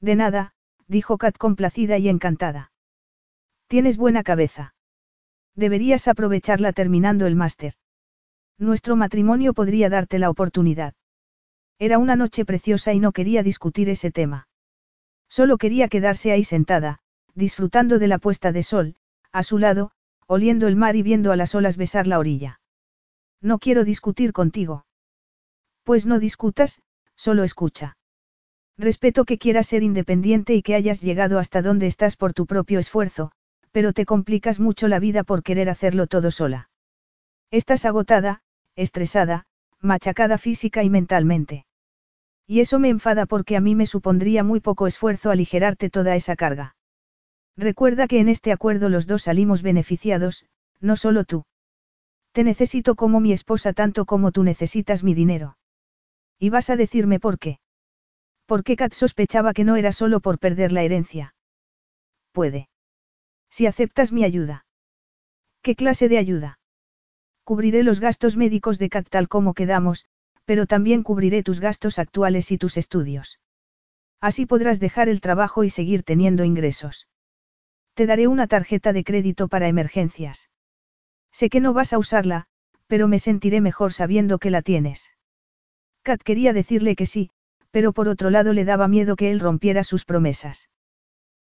De 0.00 0.16
nada, 0.16 0.54
dijo 0.88 1.18
Kat 1.18 1.38
complacida 1.38 1.98
y 1.98 2.08
encantada. 2.08 2.72
Tienes 3.68 3.96
buena 3.96 4.24
cabeza. 4.24 4.74
Deberías 5.54 6.08
aprovecharla 6.08 6.72
terminando 6.72 7.26
el 7.26 7.36
máster. 7.36 7.74
Nuestro 8.58 8.96
matrimonio 8.96 9.54
podría 9.54 9.88
darte 9.88 10.18
la 10.18 10.30
oportunidad. 10.30 10.94
Era 11.78 11.98
una 11.98 12.16
noche 12.16 12.44
preciosa 12.44 12.92
y 12.92 13.00
no 13.00 13.12
quería 13.12 13.42
discutir 13.42 13.88
ese 13.88 14.10
tema. 14.10 14.48
Solo 15.28 15.58
quería 15.58 15.88
quedarse 15.88 16.32
ahí 16.32 16.44
sentada, 16.44 17.00
disfrutando 17.34 17.98
de 17.98 18.08
la 18.08 18.18
puesta 18.18 18.52
de 18.52 18.62
sol, 18.62 18.96
a 19.32 19.42
su 19.42 19.58
lado, 19.58 19.90
oliendo 20.26 20.68
el 20.68 20.76
mar 20.76 20.96
y 20.96 21.02
viendo 21.02 21.32
a 21.32 21.36
las 21.36 21.54
olas 21.54 21.76
besar 21.76 22.06
la 22.06 22.18
orilla. 22.18 22.60
No 23.40 23.58
quiero 23.58 23.84
discutir 23.84 24.32
contigo. 24.32 24.86
Pues 25.82 26.06
no 26.06 26.18
discutas, 26.18 26.80
solo 27.16 27.42
escucha. 27.42 27.96
Respeto 28.78 29.24
que 29.24 29.38
quieras 29.38 29.66
ser 29.66 29.82
independiente 29.82 30.54
y 30.54 30.62
que 30.62 30.74
hayas 30.74 31.00
llegado 31.00 31.38
hasta 31.38 31.62
donde 31.62 31.86
estás 31.86 32.16
por 32.16 32.32
tu 32.32 32.46
propio 32.46 32.78
esfuerzo, 32.78 33.32
pero 33.72 33.92
te 33.92 34.06
complicas 34.06 34.60
mucho 34.60 34.86
la 34.86 35.00
vida 35.00 35.24
por 35.24 35.42
querer 35.42 35.68
hacerlo 35.68 36.06
todo 36.06 36.30
sola. 36.30 36.70
Estás 37.50 37.84
agotada, 37.84 38.42
estresada, 38.76 39.44
machacada 39.80 40.38
física 40.38 40.82
y 40.84 40.90
mentalmente. 40.90 41.66
Y 42.46 42.60
eso 42.60 42.78
me 42.78 42.88
enfada 42.88 43.26
porque 43.26 43.56
a 43.56 43.60
mí 43.60 43.74
me 43.74 43.86
supondría 43.86 44.44
muy 44.44 44.60
poco 44.60 44.86
esfuerzo 44.86 45.30
aligerarte 45.30 45.90
toda 45.90 46.16
esa 46.16 46.36
carga. 46.36 46.76
Recuerda 47.56 48.06
que 48.06 48.20
en 48.20 48.28
este 48.28 48.52
acuerdo 48.52 48.88
los 48.88 49.06
dos 49.06 49.22
salimos 49.24 49.62
beneficiados, 49.62 50.46
no 50.80 50.96
solo 50.96 51.24
tú. 51.24 51.44
Te 52.32 52.44
necesito 52.44 52.94
como 52.94 53.20
mi 53.20 53.32
esposa 53.32 53.72
tanto 53.72 54.06
como 54.06 54.32
tú 54.32 54.42
necesitas 54.42 55.04
mi 55.04 55.14
dinero. 55.14 55.56
¿Y 56.38 56.50
vas 56.50 56.70
a 56.70 56.76
decirme 56.76 57.20
por 57.20 57.38
qué? 57.38 57.58
Porque 58.46 58.76
Kat 58.76 58.94
sospechaba 58.94 59.52
que 59.52 59.64
no 59.64 59.76
era 59.76 59.92
solo 59.92 60.20
por 60.20 60.38
perder 60.38 60.72
la 60.72 60.82
herencia. 60.82 61.34
Puede. 62.32 62.68
Si 63.54 63.66
aceptas 63.66 64.12
mi 64.12 64.24
ayuda. 64.24 64.64
¿Qué 65.60 65.76
clase 65.76 66.08
de 66.08 66.16
ayuda? 66.16 66.58
Cubriré 67.44 67.82
los 67.82 68.00
gastos 68.00 68.34
médicos 68.34 68.78
de 68.78 68.88
Kat 68.88 69.06
tal 69.10 69.28
como 69.28 69.52
quedamos, 69.52 70.06
pero 70.46 70.64
también 70.64 71.02
cubriré 71.02 71.42
tus 71.42 71.60
gastos 71.60 71.98
actuales 71.98 72.50
y 72.50 72.56
tus 72.56 72.78
estudios. 72.78 73.40
Así 74.22 74.46
podrás 74.46 74.80
dejar 74.80 75.10
el 75.10 75.20
trabajo 75.20 75.64
y 75.64 75.68
seguir 75.68 76.02
teniendo 76.02 76.44
ingresos. 76.44 77.08
Te 77.92 78.06
daré 78.06 78.26
una 78.26 78.46
tarjeta 78.46 78.94
de 78.94 79.04
crédito 79.04 79.48
para 79.48 79.68
emergencias. 79.68 80.48
Sé 81.30 81.50
que 81.50 81.60
no 81.60 81.74
vas 81.74 81.92
a 81.92 81.98
usarla, 81.98 82.46
pero 82.86 83.06
me 83.06 83.18
sentiré 83.18 83.60
mejor 83.60 83.92
sabiendo 83.92 84.38
que 84.38 84.50
la 84.50 84.62
tienes. 84.62 85.12
Kat 86.00 86.22
quería 86.22 86.54
decirle 86.54 86.96
que 86.96 87.04
sí, 87.04 87.28
pero 87.70 87.92
por 87.92 88.08
otro 88.08 88.30
lado 88.30 88.54
le 88.54 88.64
daba 88.64 88.88
miedo 88.88 89.14
que 89.14 89.30
él 89.30 89.40
rompiera 89.40 89.84
sus 89.84 90.06
promesas. 90.06 90.70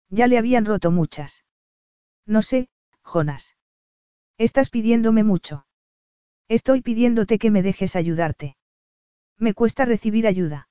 Ya 0.10 0.26
le 0.26 0.40
habían 0.40 0.66
roto 0.66 0.90
muchas. 0.90 1.44
No 2.30 2.44
sé, 2.44 2.70
Jonas. 3.04 3.58
Estás 4.38 4.70
pidiéndome 4.70 5.24
mucho. 5.24 5.66
Estoy 6.48 6.82
pidiéndote 6.82 7.40
que 7.40 7.50
me 7.50 7.64
dejes 7.64 7.96
ayudarte. 7.96 8.56
Me 9.40 9.56
cuesta 9.56 9.84
recibir 9.84 10.28
ayuda. 10.28 10.70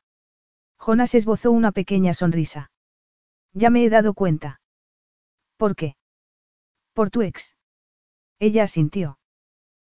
Jonas 0.79 1.17
esbozó 1.17 1.51
una 1.51 1.73
pequeña 1.73 2.15
sonrisa. 2.15 2.71
Ya 3.55 3.71
me 3.71 3.85
he 3.85 3.91
dado 3.91 4.15
cuenta. 4.15 4.61
¿Por 5.57 5.75
qué? 5.75 5.97
Por 6.93 7.11
tu 7.11 7.23
ex. 7.23 7.57
Ella 8.39 8.63
asintió. 8.63 9.19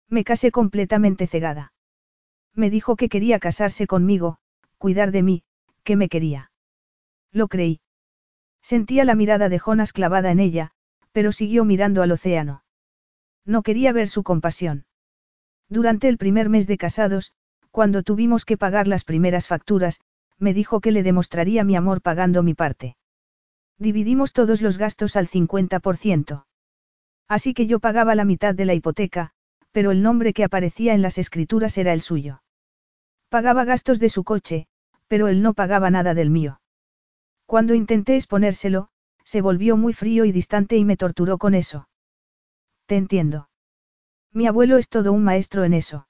Me 0.09 0.23
casé 0.23 0.53
completamente 0.53 1.27
cegada. 1.27 1.73
Me 2.55 2.71
dijo 2.71 2.95
que 2.95 3.09
quería 3.09 3.41
casarse 3.41 3.89
conmigo, 3.89 4.39
cuidar 4.79 5.11
de 5.11 5.25
mí, 5.25 5.43
que 5.83 5.97
me 5.97 6.09
quería. 6.09 6.53
Lo 7.33 7.49
creí. 7.49 7.81
Sentía 8.63 9.05
la 9.05 9.17
mirada 9.17 9.49
de 9.49 9.59
Jonas 9.59 9.93
clavada 9.93 10.31
en 10.31 10.39
ella, 10.39 10.76
pero 11.17 11.33
siguió 11.33 11.65
mirando 11.65 12.03
al 12.03 12.13
océano. 12.13 12.63
No 13.47 13.63
quería 13.63 13.91
ver 13.95 14.11
su 14.11 14.23
compasión. 14.23 14.85
Durante 15.71 16.09
el 16.09 16.19
primer 16.19 16.51
mes 16.51 16.67
de 16.67 16.77
casados, 16.77 17.33
cuando 17.71 18.03
tuvimos 18.03 18.45
que 18.45 18.59
pagar 18.59 18.87
las 18.87 19.03
primeras 19.03 19.47
facturas, 19.47 20.03
me 20.39 20.53
dijo 20.53 20.83
que 20.83 20.93
le 20.93 21.03
demostraría 21.03 21.65
mi 21.65 21.75
amor 21.75 22.03
pagando 22.03 22.43
mi 22.43 22.53
parte. 22.53 22.99
Dividimos 23.79 24.35
todos 24.35 24.61
los 24.61 24.77
gastos 24.77 25.17
al 25.17 25.27
50%. 25.27 26.45
Así 27.29 27.55
que 27.55 27.67
yo 27.67 27.81
pagaba 27.81 28.15
la 28.15 28.27
mitad 28.27 28.55
de 28.55 28.67
la 28.67 28.75
hipoteca, 28.75 29.31
pero 29.73 29.93
el 29.93 30.03
nombre 30.03 30.35
que 30.35 30.45
aparecía 30.45 30.93
en 30.93 31.01
las 31.01 31.17
escrituras 31.17 31.79
era 31.79 31.95
el 31.95 32.03
suyo. 32.03 32.43
Pagaba 33.31 33.65
gastos 33.65 34.01
de 34.01 34.11
su 34.11 34.23
coche, 34.23 34.67
pero 35.09 35.29
él 35.29 35.41
no 35.41 35.55
pagaba 35.55 35.89
nada 35.89 36.13
del 36.13 36.29
mío. 36.29 36.61
Cuando 37.47 37.73
intenté 37.73 38.17
exponérselo, 38.17 38.91
se 39.27 39.41
volvió 39.41 39.77
muy 39.77 39.93
frío 39.93 40.25
y 40.25 40.31
distante 40.31 40.77
y 40.77 40.85
me 40.85 40.97
torturó 40.97 41.37
con 41.37 41.55
eso. 41.55 41.89
Te 42.87 42.97
entiendo. 42.97 43.51
Mi 44.33 44.47
abuelo 44.47 44.79
es 44.79 44.89
todo 44.89 45.13
un 45.13 45.25
maestro 45.25 45.65
en 45.65 45.75
eso. 45.75 46.07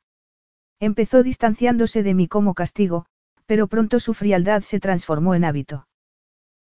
Empezó 0.80 1.22
distanciándose 1.22 2.02
de 2.02 2.12
mí 2.12 2.28
como 2.28 2.52
castigo, 2.52 3.06
pero 3.46 3.68
pronto 3.68 4.00
su 4.00 4.12
frialdad 4.12 4.60
se 4.62 4.80
transformó 4.80 5.34
en 5.34 5.44
hábito. 5.44 5.88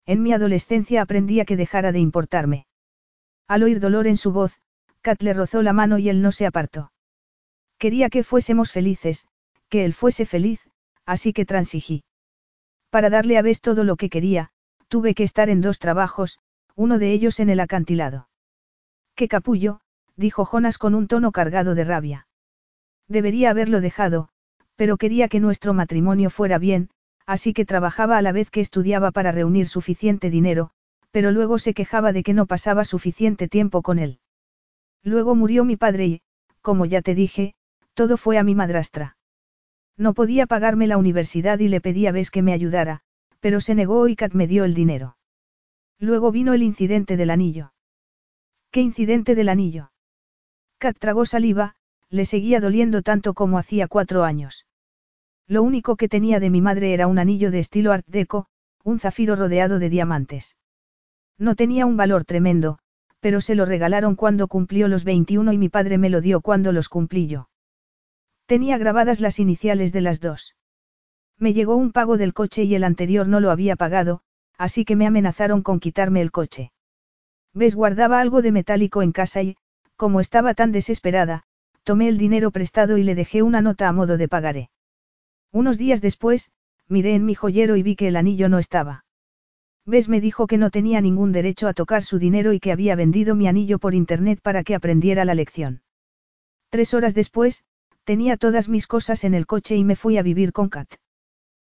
En 0.05 0.23
mi 0.23 0.35
adolescencia 0.35 1.01
aprendí 1.01 1.41
a 1.41 1.47
que 1.47 1.57
dejara 1.57 1.91
de 1.91 2.01
importarme. 2.01 2.67
Al 3.49 3.63
oír 3.63 3.81
dolor 3.81 4.07
en 4.07 4.19
su 4.19 4.31
voz, 4.31 4.61
Kat 5.01 5.23
le 5.23 5.33
rozó 5.33 5.63
la 5.63 5.73
mano 5.73 5.99
y 5.99 6.11
él 6.11 6.21
no 6.21 6.33
se 6.33 6.45
apartó. 6.45 6.93
Quería 7.79 8.11
que 8.11 8.25
fuésemos 8.25 8.73
felices, 8.73 9.27
que 9.71 9.87
él 9.87 9.95
fuese 9.95 10.27
feliz, 10.27 10.69
así 11.07 11.33
que 11.33 11.47
transigí. 11.47 12.05
Para 12.91 13.09
darle 13.09 13.39
a 13.39 13.43
Bess 13.43 13.63
todo 13.63 13.85
lo 13.85 13.97
que 13.97 14.11
quería, 14.11 14.53
tuve 14.93 15.15
que 15.15 15.23
estar 15.23 15.49
en 15.49 15.63
dos 15.63 15.79
trabajos, 15.79 16.39
uno 16.77 16.99
de 16.99 17.13
ellos 17.13 17.41
en 17.41 17.49
el 17.49 17.61
acantilado. 17.61 18.29
¡Qué 19.15 19.27
capullo! 19.27 19.81
dijo 20.17 20.45
Jonas 20.45 20.77
con 20.77 20.95
un 20.95 21.09
tono 21.09 21.33
cargado 21.33 21.75
de 21.75 21.85
rabia. 21.85 22.27
Debería 23.09 23.49
haberlo 23.49 23.81
dejado, 23.81 24.29
pero 24.77 24.99
quería 24.99 25.29
que 25.29 25.41
nuestro 25.41 25.73
matrimonio 25.73 26.29
fuera 26.29 26.59
bien, 26.59 26.91
así 27.25 27.55
que 27.55 27.65
trabajaba 27.65 28.19
a 28.19 28.23
la 28.23 28.33
vez 28.33 28.51
que 28.51 28.61
estudiaba 28.61 29.13
para 29.13 29.33
reunir 29.33 29.67
suficiente 29.67 30.29
dinero, 30.29 30.73
pero 31.11 31.31
luego 31.31 31.59
se 31.59 31.73
quejaba 31.73 32.13
de 32.13 32.23
que 32.23 32.35
no 32.35 32.45
pasaba 32.45 32.85
suficiente 32.85 33.49
tiempo 33.49 33.81
con 33.81 33.99
él. 33.99 34.19
Luego 35.03 35.35
murió 35.35 35.65
mi 35.65 35.79
padre 35.79 36.07
y, 36.07 36.21
como 36.61 36.85
ya 36.85 37.01
te 37.01 37.15
dije, 37.15 37.55
todo 37.95 38.19
fue 38.19 38.37
a 38.37 38.45
mi 38.45 38.55
madrastra. 38.55 39.17
No 39.97 40.13
podía 40.13 40.47
pagarme 40.47 40.87
la 40.87 40.99
universidad 40.99 41.61
y 41.61 41.69
le 41.69 41.81
pedí 41.81 42.07
a 42.07 42.13
Bes 42.13 42.31
que 42.31 42.43
me 42.43 42.53
ayudara, 42.53 43.01
pero 43.43 43.61
se 43.61 43.75
negó 43.75 44.07
y 44.07 44.15
Kat 44.15 44.35
me 44.35 44.47
dio 44.47 44.65
el 44.65 44.73
dinero. 44.73 45.17
Luego 45.99 46.31
vino 46.31 46.55
el 46.55 46.63
incidente 46.63 47.17
del 47.17 47.31
anillo. 47.31 47.73
¿Qué 48.71 48.81
incidente 48.81 49.35
del 49.35 49.49
anillo? 49.49 49.91
Kat 50.79 50.97
tragó 50.97 51.27
saliva, 51.27 51.75
le 52.09 52.25
seguía 52.25 52.61
doliendo 52.61 53.03
tanto 53.03 53.35
como 53.35 53.59
hacía 53.59 53.89
cuatro 53.89 54.23
años. 54.23 54.65
Lo 55.49 55.65
único 55.65 55.97
que 55.97 56.09
tenía 56.09 56.39
de 56.39 56.51
mi 56.51 56.61
madre 56.61 56.95
era 56.95 57.09
un 57.09 57.19
anillo 57.19 57.51
de 57.51 57.59
estilo 57.59 57.91
Art 57.91 58.07
Deco, 58.07 58.47
un 58.85 59.01
zafiro 59.01 59.35
rodeado 59.35 59.81
de 59.81 59.91
diamantes. 59.91 60.57
No 61.37 61.57
tenía 61.57 61.85
un 61.85 61.97
valor 61.97 62.25
tremendo, 62.25 62.79
pero 63.19 63.41
se 63.41 63.57
lo 63.57 63.65
regalaron 63.65 64.15
cuando 64.15 64.47
cumplió 64.47 64.87
los 64.87 65.03
21 65.03 65.53
y 65.53 65.59
mi 65.59 65.69
padre 65.69 65.99
me 65.99 66.11
lo 66.11 66.21
dio 66.21 66.43
cuando 66.43 66.71
los 66.71 66.89
cumplí 66.89 67.27
yo. 67.27 67.49
Tenía 68.47 68.79
grabadas 68.79 69.21
las 69.21 69.41
iniciales 69.41 69.93
de 69.93 70.01
las 70.01 70.21
dos. 70.21 70.55
Me 71.43 71.55
llegó 71.55 71.75
un 71.75 71.91
pago 71.91 72.19
del 72.19 72.35
coche 72.35 72.63
y 72.63 72.77
el 72.77 72.85
anterior 72.85 73.27
no 73.27 73.41
lo 73.41 73.51
había 73.51 73.75
pagado, 73.75 74.21
así 74.59 74.85
que 74.85 74.95
me 74.95 75.09
amenazaron 75.09 75.61
con 75.63 75.81
quitarme 75.81 76.21
el 76.21 76.31
coche. 76.31 76.71
Ves 77.53 77.75
guardaba 77.75 78.21
algo 78.21 78.43
de 78.43 78.53
metálico 78.53 79.03
en 79.03 79.11
casa 79.11 79.43
y, 79.43 79.57
como 79.97 80.21
estaba 80.21 80.55
tan 80.55 80.71
desesperada, 80.71 81.43
tomé 81.83 82.07
el 82.07 82.17
dinero 82.17 82.53
prestado 82.53 82.97
y 82.97 83.03
le 83.03 83.17
dejé 83.17 83.43
una 83.43 83.61
nota 83.61 83.89
a 83.89 83.93
modo 83.93 84.19
de 84.19 84.29
pagaré. 84.29 84.71
Unos 85.51 85.79
días 85.79 86.01
después, 86.01 86.53
miré 86.87 87.17
en 87.17 87.25
mi 87.25 87.35
joyero 87.35 87.75
y 87.75 87.83
vi 87.83 87.97
que 87.97 88.07
el 88.07 88.15
anillo 88.15 88.49
no 88.49 88.61
estaba. 88.61 89.05
Ves 89.85 90.09
me 90.09 90.21
dijo 90.21 90.47
que 90.47 90.59
no 90.59 90.71
tenía 90.71 91.01
ningún 91.01 91.33
derecho 91.33 91.67
a 91.67 91.75
tocar 91.75 92.05
su 92.05 92.21
dinero 92.21 92.53
y 92.53 92.61
que 92.61 92.71
había 92.71 92.95
vendido 92.95 93.35
mi 93.35 93.49
anillo 93.49 93.81
por 93.81 93.95
internet 93.95 94.39
para 94.41 94.63
que 94.63 94.77
aprendiera 94.77 95.25
la 95.25 95.35
lección. 95.35 95.83
Tres 96.71 96.95
horas 96.95 97.15
después, 97.15 97.65
tenía 98.05 98.37
todas 98.37 98.69
mis 98.69 98.87
cosas 98.87 99.25
en 99.25 99.35
el 99.35 99.47
coche 99.47 99.75
y 99.75 99.83
me 99.83 99.97
fui 99.97 100.19
a 100.19 100.23
vivir 100.23 100.53
con 100.53 100.69
Kat. 100.69 100.89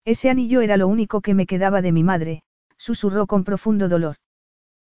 Ese 0.04 0.28
anillo 0.28 0.60
era 0.60 0.76
lo 0.76 0.86
único 0.86 1.20
que 1.20 1.34
me 1.34 1.46
quedaba 1.46 1.80
de 1.80 1.92
mi 1.92 2.04
madre, 2.04 2.42
susurró 2.76 3.26
con 3.26 3.44
profundo 3.44 3.88
dolor. 3.88 4.16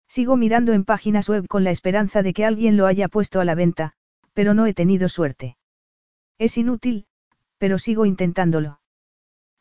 Sigo 0.07 0.38
mirando 0.38 0.73
en 0.73 0.85
páginas 0.85 1.30
web 1.30 1.48
con 1.48 1.64
la 1.64 1.72
esperanza 1.72 2.22
de 2.22 2.33
que 2.33 2.45
alguien 2.45 2.77
lo 2.77 2.85
haya 2.85 3.07
puesto 3.07 3.40
a 3.40 3.45
la 3.45 3.56
venta, 3.56 3.93
pero 4.33 4.53
no 4.53 4.65
he 4.65 4.73
tenido 4.73 5.09
suerte. 5.09 5.57
Es 6.38 6.57
inútil, 6.57 7.06
pero 7.57 7.77
sigo 7.77 8.06
intentándolo. 8.06 8.80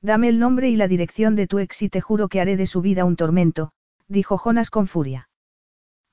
Dame 0.01 0.29
el 0.29 0.39
nombre 0.39 0.69
y 0.70 0.77
la 0.77 0.89
dirección 0.89 1.37
de 1.37 1.47
tu 1.47 1.59
ex 1.59 1.83
y 1.83 1.89
te 1.89 2.01
juro 2.01 2.29
que 2.29 2.41
haré 2.41 2.57
de 2.57 2.67
su 2.67 2.81
vida 2.81 3.05
un 3.05 3.17
tormento, 3.17 3.73
dijo 4.09 4.39
Jonas 4.39 4.70
con 4.70 4.87
furia. 4.87 5.29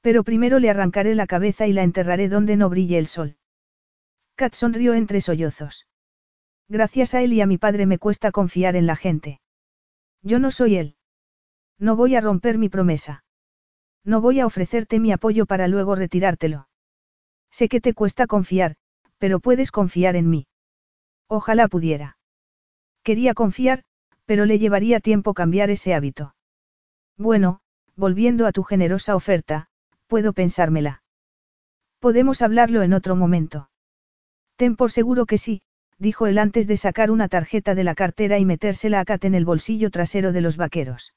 Pero 0.02 0.24
primero 0.24 0.60
le 0.60 0.70
arrancaré 0.70 1.16
la 1.16 1.28
cabeza 1.28 1.68
y 1.68 1.74
la 1.74 1.84
enterraré 1.84 2.28
donde 2.28 2.58
no 2.58 2.70
brille 2.70 2.98
el 2.98 3.08
sol. 3.08 3.38
Kat 4.36 4.54
sonrió 4.54 4.94
entre 4.94 5.22
sollozos. 5.22 5.88
Gracias 6.70 7.14
a 7.14 7.22
él 7.22 7.34
y 7.34 7.42
a 7.42 7.46
mi 7.46 7.58
padre 7.58 7.86
me 7.86 7.98
cuesta 7.98 8.32
confiar 8.32 8.76
en 8.76 8.86
la 8.86 8.96
gente. 8.96 9.40
Yo 10.22 10.40
no 10.40 10.52
soy 10.52 10.78
él. 10.78 10.96
No 11.80 11.96
voy 11.96 12.16
a 12.16 12.22
romper 12.22 12.58
mi 12.58 12.70
promesa. 12.70 13.24
No 14.04 14.22
voy 14.22 14.40
a 14.40 14.46
ofrecerte 14.46 15.00
mi 15.00 15.12
apoyo 15.12 15.46
para 15.46 15.68
luego 15.68 15.96
retirártelo. 15.96 16.68
Sé 17.52 17.70
que 17.70 17.82
te 17.82 17.94
cuesta 17.94 18.28
confiar, 18.28 18.76
pero 19.18 19.40
puedes 19.40 19.72
confiar 19.72 20.16
en 20.16 20.30
mí. 20.30 20.48
Ojalá 21.28 21.68
pudiera. 21.68 22.18
Quería 23.04 23.34
confiar, 23.34 23.84
pero 24.26 24.46
le 24.46 24.60
llevaría 24.60 25.00
tiempo 25.00 25.34
cambiar 25.34 25.70
ese 25.70 25.94
hábito. 25.94 26.36
Bueno, 27.18 27.62
volviendo 27.96 28.46
a 28.46 28.52
tu 28.52 28.64
generosa 28.64 29.16
oferta, 29.16 29.70
puedo 30.08 30.34
pensármela. 30.34 31.04
Podemos 32.00 32.42
hablarlo 32.42 32.84
en 32.84 32.94
otro 32.94 33.16
momento. 33.16 33.70
Ten 34.56 34.76
por 34.76 34.92
seguro 34.92 35.26
que 35.26 35.38
sí, 35.38 35.62
dijo 36.00 36.28
él 36.28 36.38
antes 36.38 36.68
de 36.68 36.78
sacar 36.78 37.12
una 37.12 37.28
tarjeta 37.28 37.76
de 37.76 37.84
la 37.84 37.96
cartera 37.96 38.38
y 38.38 38.46
metérsela 38.46 39.00
a 39.00 39.06
Kat 39.06 39.26
en 39.26 39.36
el 39.36 39.46
bolsillo 39.46 39.90
trasero 39.90 40.32
de 40.32 40.42
los 40.42 40.58
vaqueros. 40.58 41.14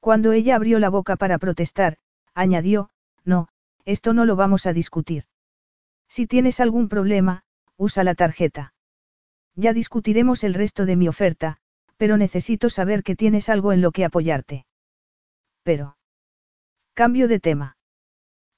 Cuando 0.00 0.32
ella 0.32 0.56
abrió 0.56 0.78
la 0.78 0.88
boca 0.88 1.16
para 1.16 1.38
protestar, 1.38 1.96
añadió, 2.34 2.90
no, 3.24 3.48
esto 3.84 4.12
no 4.12 4.24
lo 4.24 4.36
vamos 4.36 4.66
a 4.66 4.72
discutir. 4.72 5.24
Si 6.08 6.26
tienes 6.26 6.60
algún 6.60 6.88
problema, 6.88 7.42
usa 7.76 8.04
la 8.04 8.14
tarjeta. 8.14 8.72
Ya 9.54 9.72
discutiremos 9.72 10.44
el 10.44 10.54
resto 10.54 10.86
de 10.86 10.96
mi 10.96 11.08
oferta, 11.08 11.58
pero 11.96 12.16
necesito 12.16 12.70
saber 12.70 13.02
que 13.02 13.16
tienes 13.16 13.48
algo 13.48 13.72
en 13.72 13.80
lo 13.80 13.90
que 13.90 14.04
apoyarte. 14.04 14.66
Pero. 15.64 15.96
Cambio 16.94 17.28
de 17.28 17.40
tema. 17.40 17.76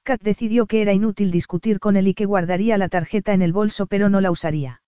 Kat 0.02 0.20
decidió 0.22 0.66
que 0.66 0.82
era 0.82 0.92
inútil 0.92 1.30
discutir 1.30 1.78
con 1.80 1.96
él 1.96 2.08
y 2.08 2.14
que 2.14 2.26
guardaría 2.26 2.78
la 2.78 2.88
tarjeta 2.88 3.32
en 3.32 3.42
el 3.42 3.52
bolso 3.52 3.86
pero 3.86 4.08
no 4.08 4.20
la 4.20 4.30
usaría. 4.30 4.79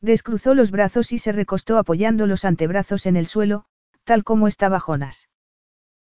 Descruzó 0.00 0.54
los 0.54 0.70
brazos 0.70 1.12
y 1.12 1.18
se 1.18 1.32
recostó 1.32 1.78
apoyando 1.78 2.26
los 2.26 2.44
antebrazos 2.44 3.06
en 3.06 3.16
el 3.16 3.26
suelo, 3.26 3.64
tal 4.04 4.24
como 4.24 4.46
estaba 4.46 4.78
Jonas. 4.78 5.28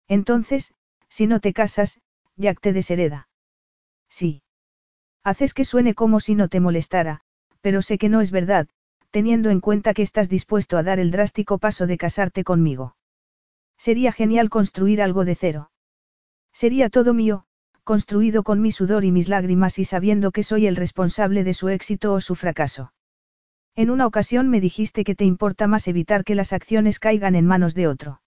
Entonces, 0.07 0.73
si 1.09 1.27
no 1.27 1.39
te 1.39 1.53
casas, 1.53 1.99
Jack 2.35 2.59
te 2.59 2.73
deshereda. 2.73 3.29
Sí. 4.09 4.43
Haces 5.23 5.53
que 5.53 5.65
suene 5.65 5.93
como 5.93 6.19
si 6.19 6.35
no 6.35 6.49
te 6.49 6.59
molestara, 6.59 7.21
pero 7.61 7.81
sé 7.81 7.97
que 7.97 8.09
no 8.09 8.21
es 8.21 8.31
verdad, 8.31 8.67
teniendo 9.11 9.49
en 9.49 9.61
cuenta 9.61 9.93
que 9.93 10.01
estás 10.01 10.29
dispuesto 10.29 10.77
a 10.77 10.83
dar 10.83 10.99
el 10.99 11.09
drástico 11.09 11.57
paso 11.57 11.87
de 11.87 11.97
casarte 11.97 12.43
conmigo. 12.43 12.97
Sería 13.77 14.11
genial 14.11 14.49
construir 14.49 15.01
algo 15.01 15.25
de 15.25 15.35
cero. 15.35 15.71
Sería 16.51 16.89
todo 16.89 17.13
mío, 17.13 17.45
construido 17.83 18.43
con 18.43 18.61
mi 18.61 18.71
sudor 18.71 19.05
y 19.05 19.11
mis 19.11 19.29
lágrimas 19.29 19.79
y 19.79 19.85
sabiendo 19.85 20.31
que 20.31 20.43
soy 20.43 20.67
el 20.67 20.75
responsable 20.75 21.43
de 21.43 21.53
su 21.53 21.69
éxito 21.69 22.13
o 22.13 22.19
su 22.19 22.35
fracaso. 22.35 22.91
En 23.75 23.89
una 23.89 24.07
ocasión 24.07 24.49
me 24.49 24.61
dijiste 24.61 25.03
que 25.03 25.15
te 25.15 25.25
importa 25.25 25.67
más 25.67 25.87
evitar 25.87 26.23
que 26.23 26.35
las 26.35 26.53
acciones 26.53 26.99
caigan 26.99 27.35
en 27.35 27.45
manos 27.45 27.75
de 27.75 27.87
otro. 27.87 28.21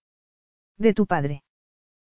De 0.77 0.93
tu 0.93 1.07
padre. 1.07 1.43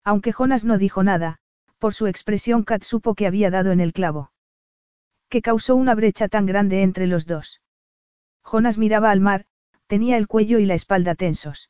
Aunque 0.03 0.31
Jonas 0.31 0.65
no 0.65 0.77
dijo 0.77 1.03
nada, 1.03 1.37
por 1.77 1.93
su 1.93 2.07
expresión 2.07 2.63
Kat 2.63 2.83
supo 2.83 3.15
que 3.15 3.27
había 3.27 3.51
dado 3.51 3.71
en 3.71 3.79
el 3.79 3.93
clavo. 3.93 4.31
Que 5.29 5.41
causó 5.41 5.75
una 5.75 5.93
brecha 5.93 6.27
tan 6.27 6.45
grande 6.45 6.81
entre 6.81 7.05
los 7.05 7.27
dos. 7.27 7.61
Jonas 8.43 8.77
miraba 8.77 9.11
al 9.11 9.19
mar, 9.19 9.45
tenía 9.85 10.17
el 10.17 10.27
cuello 10.27 10.59
y 10.59 10.65
la 10.65 10.73
espalda 10.73 11.15
tensos. 11.15 11.69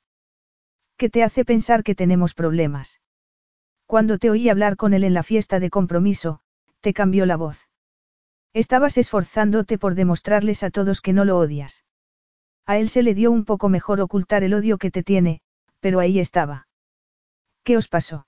¿Qué 0.97 1.09
te 1.09 1.23
hace 1.23 1.45
pensar 1.45 1.83
que 1.83 1.95
tenemos 1.95 2.33
problemas? 2.33 3.01
Cuando 3.85 4.17
te 4.17 4.29
oí 4.29 4.49
hablar 4.49 4.75
con 4.75 4.93
él 4.93 5.03
en 5.03 5.13
la 5.13 5.23
fiesta 5.23 5.59
de 5.59 5.69
compromiso, 5.69 6.41
te 6.81 6.93
cambió 6.93 7.25
la 7.25 7.37
voz. 7.37 7.68
Estabas 8.53 8.97
esforzándote 8.97 9.77
por 9.77 9.95
demostrarles 9.95 10.63
a 10.63 10.71
todos 10.71 11.01
que 11.01 11.13
no 11.13 11.25
lo 11.25 11.37
odias. 11.37 11.85
A 12.65 12.77
él 12.77 12.89
se 12.89 13.03
le 13.03 13.13
dio 13.13 13.31
un 13.31 13.45
poco 13.45 13.69
mejor 13.69 14.01
ocultar 14.01 14.43
el 14.43 14.53
odio 14.53 14.77
que 14.77 14.91
te 14.91 15.03
tiene, 15.03 15.41
pero 15.79 15.99
ahí 15.99 16.19
estaba. 16.19 16.67
¿Qué 17.63 17.77
os 17.77 17.87
pasó? 17.87 18.27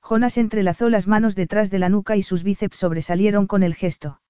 Jonas 0.00 0.36
entrelazó 0.36 0.88
las 0.88 1.06
manos 1.06 1.34
detrás 1.34 1.70
de 1.70 1.78
la 1.78 1.88
nuca 1.88 2.16
y 2.16 2.22
sus 2.22 2.42
bíceps 2.42 2.76
sobresalieron 2.76 3.46
con 3.46 3.62
el 3.62 3.74
gesto. 3.74 4.20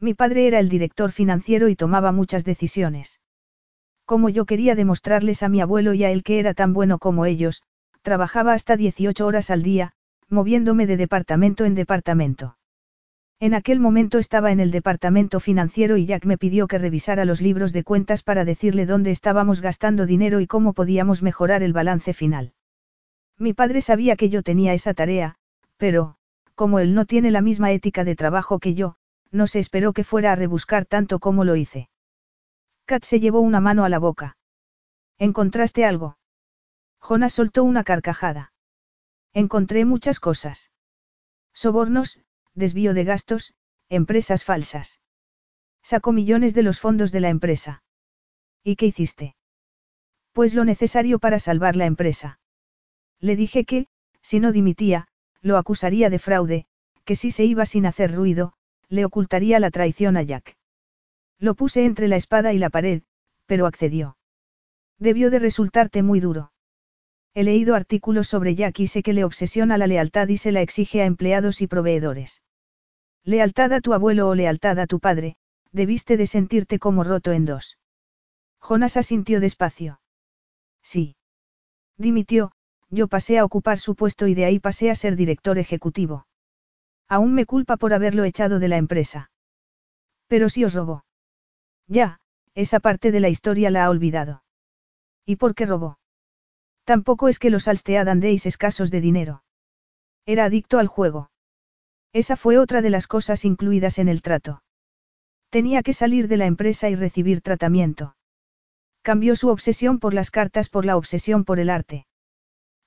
Mi 0.00 0.14
padre 0.14 0.46
era 0.46 0.58
el 0.60 0.68
director 0.68 1.12
financiero 1.12 1.68
y 1.68 1.76
tomaba 1.76 2.12
muchas 2.12 2.44
decisiones. 2.44 3.20
Como 4.04 4.28
yo 4.28 4.44
quería 4.44 4.74
demostrarles 4.74 5.42
a 5.42 5.48
mi 5.48 5.60
abuelo 5.60 5.94
y 5.94 6.04
a 6.04 6.10
él 6.10 6.22
que 6.22 6.38
era 6.38 6.54
tan 6.54 6.72
bueno 6.72 6.98
como 6.98 7.26
ellos, 7.26 7.62
trabajaba 8.02 8.54
hasta 8.54 8.76
18 8.76 9.26
horas 9.26 9.50
al 9.50 9.62
día, 9.62 9.92
moviéndome 10.28 10.86
de 10.86 10.96
departamento 10.96 11.64
en 11.64 11.74
departamento. 11.74 12.57
En 13.40 13.54
aquel 13.54 13.78
momento 13.78 14.18
estaba 14.18 14.50
en 14.50 14.58
el 14.58 14.72
departamento 14.72 15.38
financiero 15.38 15.96
y 15.96 16.06
Jack 16.06 16.24
me 16.24 16.38
pidió 16.38 16.66
que 16.66 16.78
revisara 16.78 17.24
los 17.24 17.40
libros 17.40 17.72
de 17.72 17.84
cuentas 17.84 18.24
para 18.24 18.44
decirle 18.44 18.84
dónde 18.84 19.12
estábamos 19.12 19.60
gastando 19.60 20.06
dinero 20.06 20.40
y 20.40 20.48
cómo 20.48 20.72
podíamos 20.72 21.22
mejorar 21.22 21.62
el 21.62 21.72
balance 21.72 22.14
final. 22.14 22.52
Mi 23.38 23.54
padre 23.54 23.80
sabía 23.80 24.16
que 24.16 24.28
yo 24.28 24.42
tenía 24.42 24.74
esa 24.74 24.92
tarea, 24.92 25.36
pero, 25.76 26.16
como 26.56 26.80
él 26.80 26.94
no 26.94 27.04
tiene 27.04 27.30
la 27.30 27.40
misma 27.40 27.70
ética 27.70 28.02
de 28.02 28.16
trabajo 28.16 28.58
que 28.58 28.74
yo, 28.74 28.96
no 29.30 29.46
se 29.46 29.60
esperó 29.60 29.92
que 29.92 30.02
fuera 30.02 30.32
a 30.32 30.36
rebuscar 30.36 30.84
tanto 30.84 31.20
como 31.20 31.44
lo 31.44 31.54
hice. 31.54 31.88
Kat 32.86 33.04
se 33.04 33.20
llevó 33.20 33.40
una 33.40 33.60
mano 33.60 33.84
a 33.84 33.88
la 33.88 34.00
boca. 34.00 34.36
¿Encontraste 35.16 35.84
algo? 35.84 36.18
Jonas 37.00 37.34
soltó 37.34 37.62
una 37.62 37.84
carcajada. 37.84 38.52
Encontré 39.32 39.84
muchas 39.84 40.18
cosas. 40.18 40.72
Sobornos, 41.52 42.18
desvío 42.58 42.94
de 42.94 43.04
gastos, 43.04 43.54
empresas 43.88 44.44
falsas. 44.44 45.00
Sacó 45.82 46.12
millones 46.12 46.54
de 46.54 46.62
los 46.62 46.80
fondos 46.80 47.12
de 47.12 47.20
la 47.20 47.30
empresa. 47.30 47.82
¿Y 48.62 48.76
qué 48.76 48.86
hiciste? 48.86 49.36
Pues 50.32 50.54
lo 50.54 50.64
necesario 50.64 51.18
para 51.18 51.38
salvar 51.38 51.76
la 51.76 51.86
empresa. 51.86 52.40
Le 53.20 53.36
dije 53.36 53.64
que, 53.64 53.86
si 54.20 54.40
no 54.40 54.52
dimitía, 54.52 55.08
lo 55.40 55.56
acusaría 55.56 56.10
de 56.10 56.18
fraude, 56.18 56.66
que 57.04 57.16
si 57.16 57.30
se 57.30 57.44
iba 57.44 57.64
sin 57.64 57.86
hacer 57.86 58.14
ruido, 58.14 58.52
le 58.88 59.04
ocultaría 59.04 59.60
la 59.60 59.70
traición 59.70 60.16
a 60.16 60.22
Jack. 60.22 60.56
Lo 61.38 61.54
puse 61.54 61.84
entre 61.84 62.08
la 62.08 62.16
espada 62.16 62.52
y 62.52 62.58
la 62.58 62.70
pared, 62.70 63.02
pero 63.46 63.66
accedió. 63.66 64.16
Debió 64.98 65.30
de 65.30 65.38
resultarte 65.38 66.02
muy 66.02 66.20
duro. 66.20 66.52
He 67.34 67.44
leído 67.44 67.76
artículos 67.76 68.26
sobre 68.26 68.54
Jack 68.54 68.80
y 68.80 68.88
sé 68.88 69.02
que 69.02 69.12
le 69.12 69.24
obsesiona 69.24 69.78
la 69.78 69.86
lealtad 69.86 70.28
y 70.28 70.36
se 70.38 70.50
la 70.50 70.60
exige 70.60 71.02
a 71.02 71.06
empleados 71.06 71.62
y 71.62 71.66
proveedores. 71.66 72.42
Lealtad 73.28 73.74
a 73.74 73.82
tu 73.82 73.92
abuelo 73.92 74.26
o 74.30 74.34
lealtad 74.34 74.78
a 74.78 74.86
tu 74.86 75.00
padre, 75.00 75.36
debiste 75.70 76.16
de 76.16 76.26
sentirte 76.26 76.78
como 76.78 77.04
roto 77.04 77.32
en 77.32 77.44
dos. 77.44 77.76
Jonas 78.58 78.96
asintió 78.96 79.38
despacio. 79.38 80.00
Sí. 80.82 81.14
Dimitió, 81.98 82.52
yo 82.88 83.06
pasé 83.06 83.38
a 83.38 83.44
ocupar 83.44 83.78
su 83.78 83.96
puesto 83.96 84.28
y 84.28 84.34
de 84.34 84.46
ahí 84.46 84.60
pasé 84.60 84.90
a 84.90 84.94
ser 84.94 85.14
director 85.14 85.58
ejecutivo. 85.58 86.26
Aún 87.06 87.34
me 87.34 87.44
culpa 87.44 87.76
por 87.76 87.92
haberlo 87.92 88.24
echado 88.24 88.60
de 88.60 88.68
la 88.68 88.78
empresa. 88.78 89.30
Pero 90.26 90.48
si 90.48 90.64
os 90.64 90.72
robó. 90.72 91.04
Ya, 91.86 92.20
esa 92.54 92.80
parte 92.80 93.12
de 93.12 93.20
la 93.20 93.28
historia 93.28 93.70
la 93.70 93.84
ha 93.84 93.90
olvidado. 93.90 94.42
¿Y 95.26 95.36
por 95.36 95.54
qué 95.54 95.66
robó? 95.66 95.98
Tampoco 96.84 97.28
es 97.28 97.38
que 97.38 97.50
los 97.50 97.68
Alstead 97.68 98.08
andéis 98.08 98.46
escasos 98.46 98.90
de 98.90 99.02
dinero. 99.02 99.42
Era 100.24 100.46
adicto 100.46 100.78
al 100.78 100.86
juego. 100.86 101.28
Esa 102.12 102.36
fue 102.36 102.58
otra 102.58 102.82
de 102.82 102.90
las 102.90 103.06
cosas 103.06 103.44
incluidas 103.44 103.98
en 103.98 104.08
el 104.08 104.22
trato. 104.22 104.62
Tenía 105.50 105.82
que 105.82 105.92
salir 105.92 106.28
de 106.28 106.36
la 106.36 106.46
empresa 106.46 106.88
y 106.88 106.94
recibir 106.94 107.40
tratamiento. 107.40 108.16
Cambió 109.02 109.36
su 109.36 109.48
obsesión 109.48 109.98
por 109.98 110.14
las 110.14 110.30
cartas 110.30 110.68
por 110.68 110.84
la 110.84 110.96
obsesión 110.96 111.44
por 111.44 111.58
el 111.60 111.70
arte. 111.70 112.06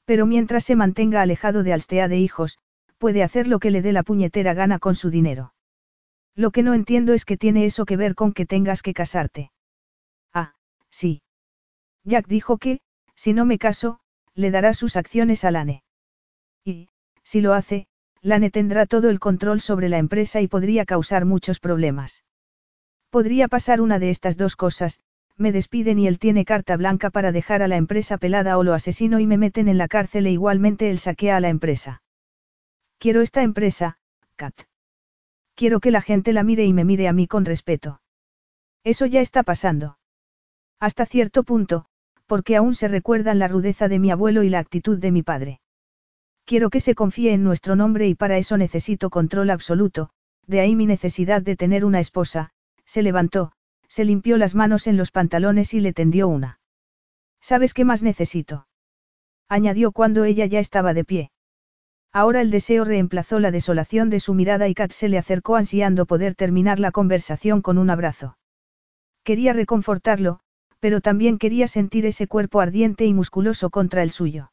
Pero 0.05 0.25
mientras 0.25 0.63
se 0.65 0.75
mantenga 0.75 1.21
alejado 1.21 1.63
de 1.63 1.73
Alstea 1.73 2.07
de 2.07 2.17
hijos, 2.17 2.59
puede 2.97 3.23
hacer 3.23 3.47
lo 3.47 3.59
que 3.59 3.71
le 3.71 3.81
dé 3.81 3.93
la 3.93 4.03
puñetera 4.03 4.53
gana 4.53 4.77
con 4.77 4.95
su 4.95 5.09
dinero. 5.09 5.53
Lo 6.35 6.51
que 6.51 6.63
no 6.63 6.73
entiendo 6.73 7.13
es 7.13 7.25
que 7.25 7.37
tiene 7.37 7.65
eso 7.65 7.85
que 7.85 7.97
ver 7.97 8.15
con 8.15 8.33
que 8.33 8.45
tengas 8.45 8.81
que 8.81 8.93
casarte. 8.93 9.51
Ah, 10.33 10.53
sí. 10.89 11.21
Jack 12.03 12.27
dijo 12.27 12.57
que, 12.57 12.79
si 13.15 13.33
no 13.33 13.45
me 13.45 13.57
caso, 13.57 13.99
le 14.33 14.51
dará 14.51 14.73
sus 14.73 14.95
acciones 14.95 15.43
a 15.43 15.51
Lane. 15.51 15.83
Y, 16.63 16.89
si 17.23 17.41
lo 17.41 17.53
hace, 17.53 17.87
Lane 18.23 18.51
tendrá 18.51 18.85
todo 18.85 19.09
el 19.09 19.19
control 19.19 19.61
sobre 19.61 19.89
la 19.89 19.97
empresa 19.97 20.41
y 20.41 20.47
podría 20.47 20.85
causar 20.85 21.25
muchos 21.25 21.59
problemas. 21.59 22.23
Podría 23.09 23.47
pasar 23.47 23.81
una 23.81 23.97
de 23.97 24.11
estas 24.11 24.37
dos 24.37 24.55
cosas, 24.55 24.99
me 25.37 25.51
despiden 25.51 25.97
y 25.97 26.07
él 26.07 26.19
tiene 26.19 26.45
carta 26.45 26.77
blanca 26.77 27.09
para 27.09 27.31
dejar 27.31 27.63
a 27.63 27.67
la 27.67 27.77
empresa 27.77 28.17
pelada 28.17 28.57
o 28.57 28.63
lo 28.63 28.73
asesino 28.73 29.19
y 29.19 29.25
me 29.25 29.37
meten 29.37 29.67
en 29.67 29.77
la 29.79 29.87
cárcel 29.87 30.27
e 30.27 30.31
igualmente 30.31 30.91
él 30.91 30.99
saquea 30.99 31.37
a 31.37 31.39
la 31.39 31.49
empresa. 31.49 32.03
Quiero 32.99 33.21
esta 33.21 33.41
empresa, 33.41 33.97
Kat. 34.35 34.53
Quiero 35.55 35.79
que 35.79 35.91
la 35.91 36.01
gente 36.01 36.31
la 36.31 36.43
mire 36.43 36.65
y 36.65 36.73
me 36.73 36.85
mire 36.85 37.07
a 37.07 37.13
mí 37.13 37.27
con 37.27 37.45
respeto. 37.45 38.01
Eso 38.83 39.07
ya 39.07 39.21
está 39.21 39.41
pasando. 39.41 39.97
Hasta 40.79 41.05
cierto 41.05 41.43
punto, 41.43 41.85
porque 42.27 42.55
aún 42.55 42.75
se 42.75 42.87
recuerdan 42.87 43.39
la 43.39 43.47
rudeza 43.47 43.87
de 43.87 43.99
mi 43.99 44.11
abuelo 44.11 44.43
y 44.43 44.49
la 44.49 44.59
actitud 44.59 44.99
de 44.99 45.11
mi 45.11 45.23
padre. 45.23 45.59
Quiero 46.51 46.69
que 46.69 46.81
se 46.81 46.95
confíe 46.95 47.31
en 47.31 47.45
nuestro 47.45 47.77
nombre 47.77 48.09
y 48.09 48.13
para 48.13 48.37
eso 48.37 48.57
necesito 48.57 49.09
control 49.09 49.51
absoluto, 49.51 50.09
de 50.47 50.59
ahí 50.59 50.75
mi 50.75 50.85
necesidad 50.85 51.41
de 51.41 51.55
tener 51.55 51.85
una 51.85 52.01
esposa, 52.01 52.49
se 52.83 53.01
levantó, 53.01 53.53
se 53.87 54.03
limpió 54.03 54.35
las 54.35 54.53
manos 54.53 54.85
en 54.87 54.97
los 54.97 55.11
pantalones 55.11 55.73
y 55.73 55.79
le 55.79 55.93
tendió 55.93 56.27
una. 56.27 56.59
¿Sabes 57.39 57.73
qué 57.73 57.85
más 57.85 58.03
necesito? 58.03 58.67
añadió 59.47 59.93
cuando 59.93 60.25
ella 60.25 60.45
ya 60.45 60.59
estaba 60.59 60.93
de 60.93 61.05
pie. 61.05 61.31
Ahora 62.11 62.41
el 62.41 62.51
deseo 62.51 62.83
reemplazó 62.83 63.39
la 63.39 63.51
desolación 63.51 64.09
de 64.09 64.19
su 64.19 64.33
mirada 64.33 64.67
y 64.67 64.73
Kat 64.73 64.91
se 64.91 65.07
le 65.07 65.17
acercó 65.17 65.55
ansiando 65.55 66.05
poder 66.05 66.35
terminar 66.35 66.81
la 66.81 66.91
conversación 66.91 67.61
con 67.61 67.77
un 67.77 67.89
abrazo. 67.89 68.37
Quería 69.23 69.53
reconfortarlo, 69.53 70.41
pero 70.81 70.99
también 70.99 71.37
quería 71.37 71.69
sentir 71.69 72.05
ese 72.05 72.27
cuerpo 72.27 72.59
ardiente 72.59 73.05
y 73.05 73.13
musculoso 73.13 73.69
contra 73.69 74.03
el 74.03 74.11
suyo. 74.11 74.51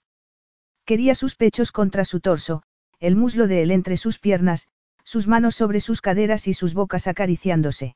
Quería 0.88 1.14
sus 1.14 1.34
pechos 1.34 1.70
contra 1.70 2.06
su 2.06 2.20
torso, 2.20 2.62
el 2.98 3.14
muslo 3.14 3.46
de 3.46 3.60
él 3.60 3.72
entre 3.72 3.98
sus 3.98 4.18
piernas, 4.18 4.68
sus 5.04 5.28
manos 5.28 5.54
sobre 5.54 5.80
sus 5.80 6.00
caderas 6.00 6.48
y 6.48 6.54
sus 6.54 6.72
bocas 6.72 7.06
acariciándose. 7.06 7.94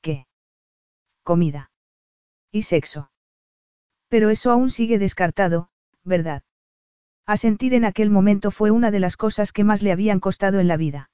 ¿Qué? 0.00 0.26
Comida. 1.22 1.70
Y 2.50 2.62
sexo. 2.62 3.10
Pero 4.08 4.30
eso 4.30 4.50
aún 4.50 4.70
sigue 4.70 4.98
descartado, 4.98 5.68
¿verdad? 6.02 6.44
Asentir 7.26 7.74
en 7.74 7.84
aquel 7.84 8.08
momento 8.08 8.50
fue 8.52 8.70
una 8.70 8.90
de 8.90 9.00
las 9.00 9.18
cosas 9.18 9.52
que 9.52 9.64
más 9.64 9.82
le 9.82 9.92
habían 9.92 10.18
costado 10.18 10.60
en 10.60 10.68
la 10.68 10.78
vida. 10.78 11.10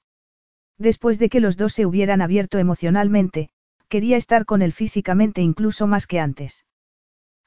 Después 0.77 1.19
de 1.19 1.27
que 1.27 1.41
los 1.41 1.57
dos 1.57 1.73
se 1.73 1.85
hubieran 1.85 2.21
abierto 2.21 2.57
emocionalmente, 2.57 3.49
quería 3.89 4.15
estar 4.15 4.45
con 4.45 4.61
él 4.61 4.71
físicamente 4.71 5.41
incluso 5.41 5.87
más 5.87 6.07
que 6.07 6.21
antes. 6.21 6.65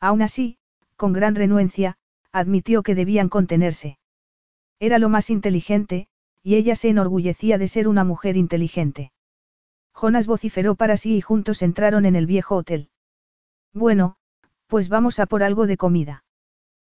Aún 0.00 0.20
así, 0.20 0.58
con 0.96 1.14
gran 1.14 1.34
renuencia, 1.34 1.96
admitió 2.38 2.82
que 2.82 2.94
debían 2.94 3.28
contenerse. 3.28 3.98
Era 4.80 4.98
lo 4.98 5.08
más 5.08 5.30
inteligente, 5.30 6.08
y 6.42 6.54
ella 6.54 6.76
se 6.76 6.88
enorgullecía 6.88 7.58
de 7.58 7.68
ser 7.68 7.88
una 7.88 8.04
mujer 8.04 8.36
inteligente. 8.36 9.12
Jonas 9.92 10.26
vociferó 10.26 10.76
para 10.76 10.96
sí 10.96 11.16
y 11.16 11.20
juntos 11.20 11.62
entraron 11.62 12.06
en 12.06 12.16
el 12.16 12.26
viejo 12.26 12.56
hotel. 12.56 12.90
Bueno, 13.74 14.16
pues 14.66 14.88
vamos 14.88 15.18
a 15.18 15.26
por 15.26 15.42
algo 15.42 15.66
de 15.66 15.76
comida. 15.76 16.24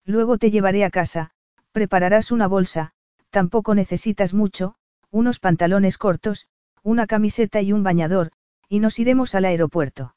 Luego 0.05 0.39
te 0.39 0.51
llevaré 0.51 0.85
a 0.85 0.91
casa, 0.91 1.31
prepararás 1.73 2.33
una 2.33 2.47
bolsa, 2.47 2.93
tampoco 3.31 3.75
necesitas 3.75 4.35
mucho, 4.35 4.75
unos 5.11 5.39
pantalones 5.39 5.99
cortos, 5.99 6.49
una 6.83 7.07
camiseta 7.07 7.61
y 7.61 7.73
un 7.73 7.83
bañador, 7.83 8.33
y 8.69 8.81
nos 8.81 8.99
iremos 8.99 9.35
al 9.35 9.45
aeropuerto. 9.45 10.15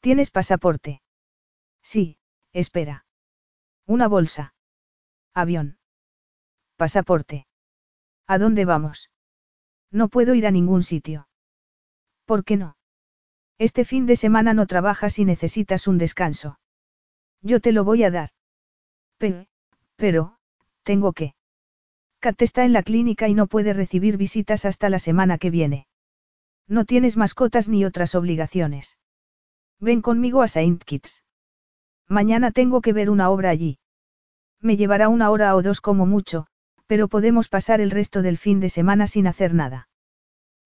¿Tienes 0.00 0.30
pasaporte? 0.30 1.02
Sí, 1.82 2.18
espera. 2.52 3.05
Una 3.86 4.08
bolsa. 4.08 4.54
Avión. 5.32 5.78
Pasaporte. 6.76 7.46
¿A 8.26 8.38
dónde 8.38 8.64
vamos? 8.64 9.10
No 9.92 10.08
puedo 10.08 10.34
ir 10.34 10.46
a 10.46 10.50
ningún 10.50 10.82
sitio. 10.82 11.28
¿Por 12.24 12.44
qué 12.44 12.56
no? 12.56 12.76
Este 13.58 13.84
fin 13.84 14.06
de 14.06 14.16
semana 14.16 14.52
no 14.54 14.66
trabajas 14.66 15.18
y 15.18 15.24
necesitas 15.24 15.86
un 15.86 15.98
descanso. 15.98 16.58
Yo 17.42 17.60
te 17.60 17.72
lo 17.72 17.84
voy 17.84 18.02
a 18.02 18.10
dar. 18.10 18.30
Pero, 19.18 20.38
tengo 20.82 21.12
que. 21.12 21.34
Kat 22.18 22.42
está 22.42 22.64
en 22.64 22.72
la 22.72 22.82
clínica 22.82 23.28
y 23.28 23.34
no 23.34 23.46
puede 23.46 23.72
recibir 23.72 24.16
visitas 24.16 24.64
hasta 24.64 24.90
la 24.90 24.98
semana 24.98 25.38
que 25.38 25.50
viene. 25.50 25.86
No 26.66 26.84
tienes 26.84 27.16
mascotas 27.16 27.68
ni 27.68 27.84
otras 27.84 28.14
obligaciones. 28.14 28.98
Ven 29.78 30.02
conmigo 30.02 30.42
a 30.42 30.48
Saint 30.48 30.82
Kitts. 30.82 31.22
Mañana 32.08 32.50
tengo 32.52 32.80
que 32.80 32.92
ver 32.92 33.10
una 33.10 33.30
obra 33.30 33.50
allí. 33.50 33.78
Me 34.60 34.76
llevará 34.76 35.08
una 35.08 35.30
hora 35.30 35.54
o 35.54 35.62
dos 35.62 35.80
como 35.80 36.06
mucho, 36.06 36.46
pero 36.86 37.08
podemos 37.08 37.48
pasar 37.48 37.80
el 37.80 37.90
resto 37.90 38.22
del 38.22 38.38
fin 38.38 38.60
de 38.60 38.68
semana 38.68 39.06
sin 39.06 39.26
hacer 39.26 39.54
nada. 39.54 39.88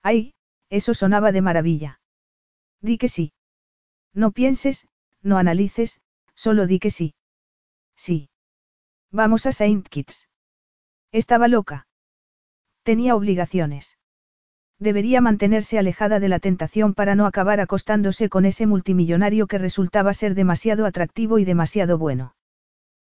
Ay, 0.03 0.35
eso 0.69 0.95
sonaba 0.95 1.33
de 1.33 1.43
maravilla. 1.43 2.01
Di 2.81 2.99
que 2.99 3.09
sí. 3.09 3.33
No 4.15 4.33
pienses, 4.33 4.87
no 5.23 5.39
analices, 5.39 6.01
solo 6.35 6.67
di 6.67 6.79
que 6.79 6.91
sí. 6.91 7.15
Sí. 7.97 8.29
Vamos 9.11 9.47
a 9.47 9.53
Saint 9.53 9.89
Kitts. 9.89 10.29
Estaba 11.13 11.49
loca. 11.49 11.87
Tenía 12.83 13.17
obligaciones. 13.17 13.99
Debería 14.81 15.21
mantenerse 15.21 15.79
alejada 15.79 16.21
de 16.21 16.29
la 16.31 16.39
tentación 16.39 16.95
para 16.95 17.15
no 17.15 17.27
acabar 17.27 17.61
acostándose 17.61 18.31
con 18.31 18.47
ese 18.47 18.67
multimillonario 18.67 19.47
que 19.47 19.59
resultaba 19.59 20.15
ser 20.15 20.35
demasiado 20.35 20.87
atractivo 20.87 21.39
y 21.39 21.45
demasiado 21.45 21.99
bueno. 21.99 22.35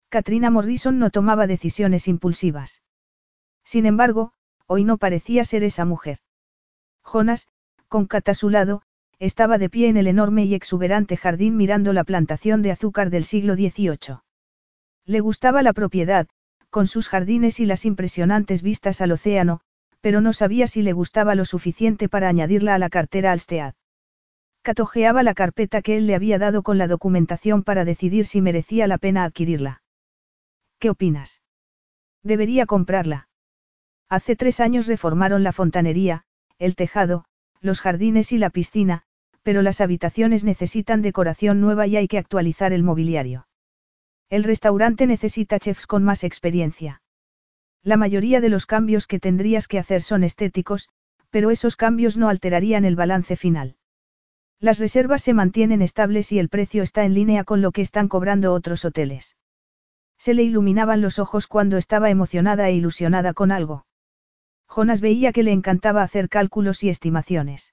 Katrina 0.08 0.50
Morrison 0.50 0.98
no 0.98 1.10
tomaba 1.10 1.46
decisiones 1.46 2.08
impulsivas. 2.08 2.82
Sin 3.64 3.84
embargo, 3.84 4.32
hoy 4.66 4.84
no 4.84 4.96
parecía 4.96 5.44
ser 5.44 5.62
esa 5.62 5.84
mujer. 5.84 6.20
Jonas, 7.04 7.48
con 7.88 8.06
Kat 8.06 8.26
lado, 8.44 8.80
estaba 9.18 9.58
de 9.58 9.68
pie 9.68 9.88
en 9.88 9.98
el 9.98 10.06
enorme 10.06 10.46
y 10.46 10.54
exuberante 10.54 11.18
jardín 11.18 11.58
mirando 11.58 11.92
la 11.92 12.04
plantación 12.04 12.62
de 12.62 12.70
azúcar 12.70 13.10
del 13.10 13.24
siglo 13.24 13.56
XVIII. 13.56 14.20
Le 15.04 15.20
gustaba 15.20 15.62
la 15.62 15.74
propiedad, 15.74 16.28
con 16.70 16.86
sus 16.86 17.08
jardines 17.08 17.60
y 17.60 17.66
las 17.66 17.84
impresionantes 17.84 18.62
vistas 18.62 19.02
al 19.02 19.12
océano, 19.12 19.60
pero 20.00 20.20
no 20.20 20.32
sabía 20.32 20.66
si 20.66 20.82
le 20.82 20.92
gustaba 20.92 21.34
lo 21.34 21.44
suficiente 21.44 22.08
para 22.08 22.28
añadirla 22.28 22.74
a 22.74 22.78
la 22.78 22.88
cartera 22.88 23.32
Alstead. 23.32 23.74
Catojeaba 24.62 25.22
la 25.22 25.34
carpeta 25.34 25.82
que 25.82 25.96
él 25.96 26.06
le 26.06 26.14
había 26.14 26.38
dado 26.38 26.62
con 26.62 26.78
la 26.78 26.86
documentación 26.86 27.62
para 27.62 27.84
decidir 27.84 28.26
si 28.26 28.40
merecía 28.40 28.86
la 28.86 28.98
pena 28.98 29.24
adquirirla. 29.24 29.82
¿Qué 30.78 30.90
opinas? 30.90 31.42
Debería 32.22 32.66
comprarla. 32.66 33.28
Hace 34.08 34.36
tres 34.36 34.60
años 34.60 34.86
reformaron 34.86 35.42
la 35.42 35.52
fontanería, 35.52 36.24
el 36.58 36.76
tejado, 36.76 37.24
los 37.60 37.80
jardines 37.80 38.32
y 38.32 38.38
la 38.38 38.50
piscina, 38.50 39.02
pero 39.42 39.62
las 39.62 39.80
habitaciones 39.80 40.44
necesitan 40.44 41.02
decoración 41.02 41.60
nueva 41.60 41.86
y 41.86 41.96
hay 41.96 42.08
que 42.08 42.18
actualizar 42.18 42.72
el 42.72 42.82
mobiliario. 42.82 43.48
El 44.30 44.44
restaurante 44.44 45.06
necesita 45.06 45.58
chefs 45.58 45.86
con 45.86 46.04
más 46.04 46.22
experiencia. 46.24 47.00
La 47.82 47.96
mayoría 47.96 48.40
de 48.40 48.48
los 48.48 48.66
cambios 48.66 49.06
que 49.06 49.20
tendrías 49.20 49.68
que 49.68 49.78
hacer 49.78 50.02
son 50.02 50.24
estéticos, 50.24 50.88
pero 51.30 51.50
esos 51.50 51.76
cambios 51.76 52.16
no 52.16 52.28
alterarían 52.28 52.84
el 52.84 52.96
balance 52.96 53.36
final. 53.36 53.76
Las 54.60 54.78
reservas 54.78 55.22
se 55.22 55.34
mantienen 55.34 55.82
estables 55.82 56.32
y 56.32 56.38
el 56.38 56.48
precio 56.48 56.82
está 56.82 57.04
en 57.04 57.14
línea 57.14 57.44
con 57.44 57.62
lo 57.62 57.70
que 57.70 57.82
están 57.82 58.08
cobrando 58.08 58.52
otros 58.52 58.84
hoteles. 58.84 59.36
Se 60.18 60.34
le 60.34 60.42
iluminaban 60.42 61.00
los 61.00 61.20
ojos 61.20 61.46
cuando 61.46 61.76
estaba 61.76 62.10
emocionada 62.10 62.68
e 62.68 62.74
ilusionada 62.74 63.34
con 63.34 63.52
algo. 63.52 63.86
Jonas 64.66 65.00
veía 65.00 65.32
que 65.32 65.44
le 65.44 65.52
encantaba 65.52 66.02
hacer 66.02 66.28
cálculos 66.28 66.82
y 66.82 66.88
estimaciones. 66.88 67.72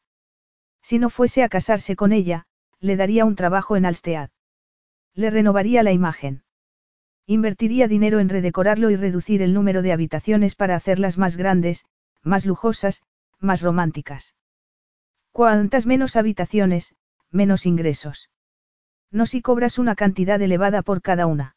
Si 0.82 1.00
no 1.00 1.09
fuese 1.09 1.43
a 1.43 1.50
casarse 1.50 1.95
con 1.95 2.14
ella, 2.14 2.45
le 2.80 2.95
daría 2.95 3.25
un 3.25 3.35
trabajo 3.35 3.75
en 3.75 3.85
Alstead. 3.85 4.30
Le 5.16 5.32
renovaría 5.32 5.82
la 5.82 5.92
imagen. 5.92 6.44
Invertiría 7.27 7.87
dinero 7.87 8.19
en 8.19 8.29
redecorarlo 8.29 8.91
y 8.91 8.95
reducir 8.95 9.41
el 9.41 9.53
número 9.53 9.81
de 9.81 9.91
habitaciones 9.91 10.53
para 10.53 10.75
hacerlas 10.75 11.17
más 11.17 11.37
grandes, 11.37 11.85
más 12.21 12.45
lujosas, 12.45 13.01
más 13.39 13.61
románticas. 13.61 14.35
Cuantas 15.31 15.85
menos 15.85 16.15
habitaciones, 16.15 16.95
menos 17.31 17.65
ingresos. 17.65 18.29
No 19.11 19.25
si 19.25 19.41
cobras 19.41 19.79
una 19.79 19.95
cantidad 19.95 20.41
elevada 20.41 20.81
por 20.81 21.01
cada 21.01 21.25
una. 21.25 21.55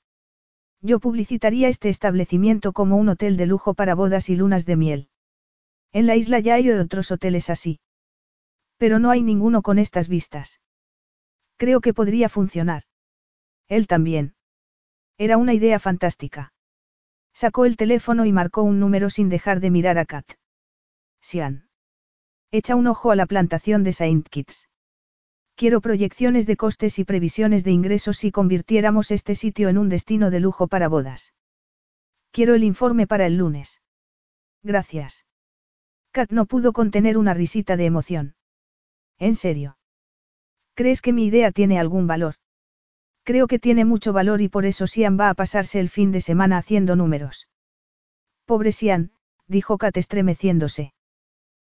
Yo 0.80 1.00
publicitaría 1.00 1.68
este 1.68 1.88
establecimiento 1.88 2.72
como 2.72 2.96
un 2.96 3.08
hotel 3.08 3.36
de 3.36 3.46
lujo 3.46 3.74
para 3.74 3.94
bodas 3.94 4.30
y 4.30 4.36
lunas 4.36 4.64
de 4.64 4.76
miel. 4.76 5.08
En 5.92 6.06
la 6.06 6.16
isla 6.16 6.38
ya 6.38 6.54
hay 6.54 6.70
otros 6.70 7.10
hoteles 7.10 7.50
así. 7.50 7.80
Pero 8.78 8.98
no 8.98 9.10
hay 9.10 9.22
ninguno 9.22 9.62
con 9.62 9.78
estas 9.78 10.08
vistas. 10.08 10.60
Creo 11.56 11.80
que 11.80 11.92
podría 11.92 12.28
funcionar. 12.28 12.84
Él 13.66 13.86
también. 13.86 14.34
Era 15.18 15.36
una 15.36 15.52
idea 15.52 15.80
fantástica. 15.80 16.52
Sacó 17.34 17.64
el 17.64 17.76
teléfono 17.76 18.24
y 18.24 18.32
marcó 18.32 18.62
un 18.62 18.78
número 18.78 19.10
sin 19.10 19.28
dejar 19.28 19.58
de 19.60 19.70
mirar 19.70 19.98
a 19.98 20.04
Kat. 20.04 20.24
Sian. 21.20 21.68
Echa 22.52 22.76
un 22.76 22.86
ojo 22.86 23.10
a 23.10 23.16
la 23.16 23.26
plantación 23.26 23.82
de 23.82 23.92
Saint 23.92 24.28
Kitts. 24.28 24.68
Quiero 25.56 25.80
proyecciones 25.80 26.46
de 26.46 26.56
costes 26.56 27.00
y 27.00 27.04
previsiones 27.04 27.64
de 27.64 27.72
ingresos 27.72 28.16
si 28.16 28.30
convirtiéramos 28.30 29.10
este 29.10 29.34
sitio 29.34 29.68
en 29.68 29.76
un 29.76 29.88
destino 29.88 30.30
de 30.30 30.38
lujo 30.38 30.68
para 30.68 30.86
bodas. 30.86 31.34
Quiero 32.30 32.54
el 32.54 32.62
informe 32.62 33.08
para 33.08 33.26
el 33.26 33.36
lunes. 33.36 33.82
Gracias. 34.62 35.26
Kat 36.12 36.30
no 36.30 36.46
pudo 36.46 36.72
contener 36.72 37.18
una 37.18 37.34
risita 37.34 37.76
de 37.76 37.86
emoción. 37.86 38.36
¿En 39.18 39.34
serio? 39.34 39.78
¿Crees 40.74 41.02
que 41.02 41.12
mi 41.12 41.26
idea 41.26 41.50
tiene 41.50 41.80
algún 41.80 42.06
valor? 42.06 42.36
Creo 43.28 43.46
que 43.46 43.58
tiene 43.58 43.84
mucho 43.84 44.14
valor 44.14 44.40
y 44.40 44.48
por 44.48 44.64
eso 44.64 44.86
Sian 44.86 45.20
va 45.20 45.28
a 45.28 45.34
pasarse 45.34 45.80
el 45.80 45.90
fin 45.90 46.12
de 46.12 46.22
semana 46.22 46.56
haciendo 46.56 46.96
números. 46.96 47.46
Pobre 48.46 48.72
Sian, 48.72 49.10
dijo 49.46 49.76
Kat 49.76 49.98
estremeciéndose. 49.98 50.94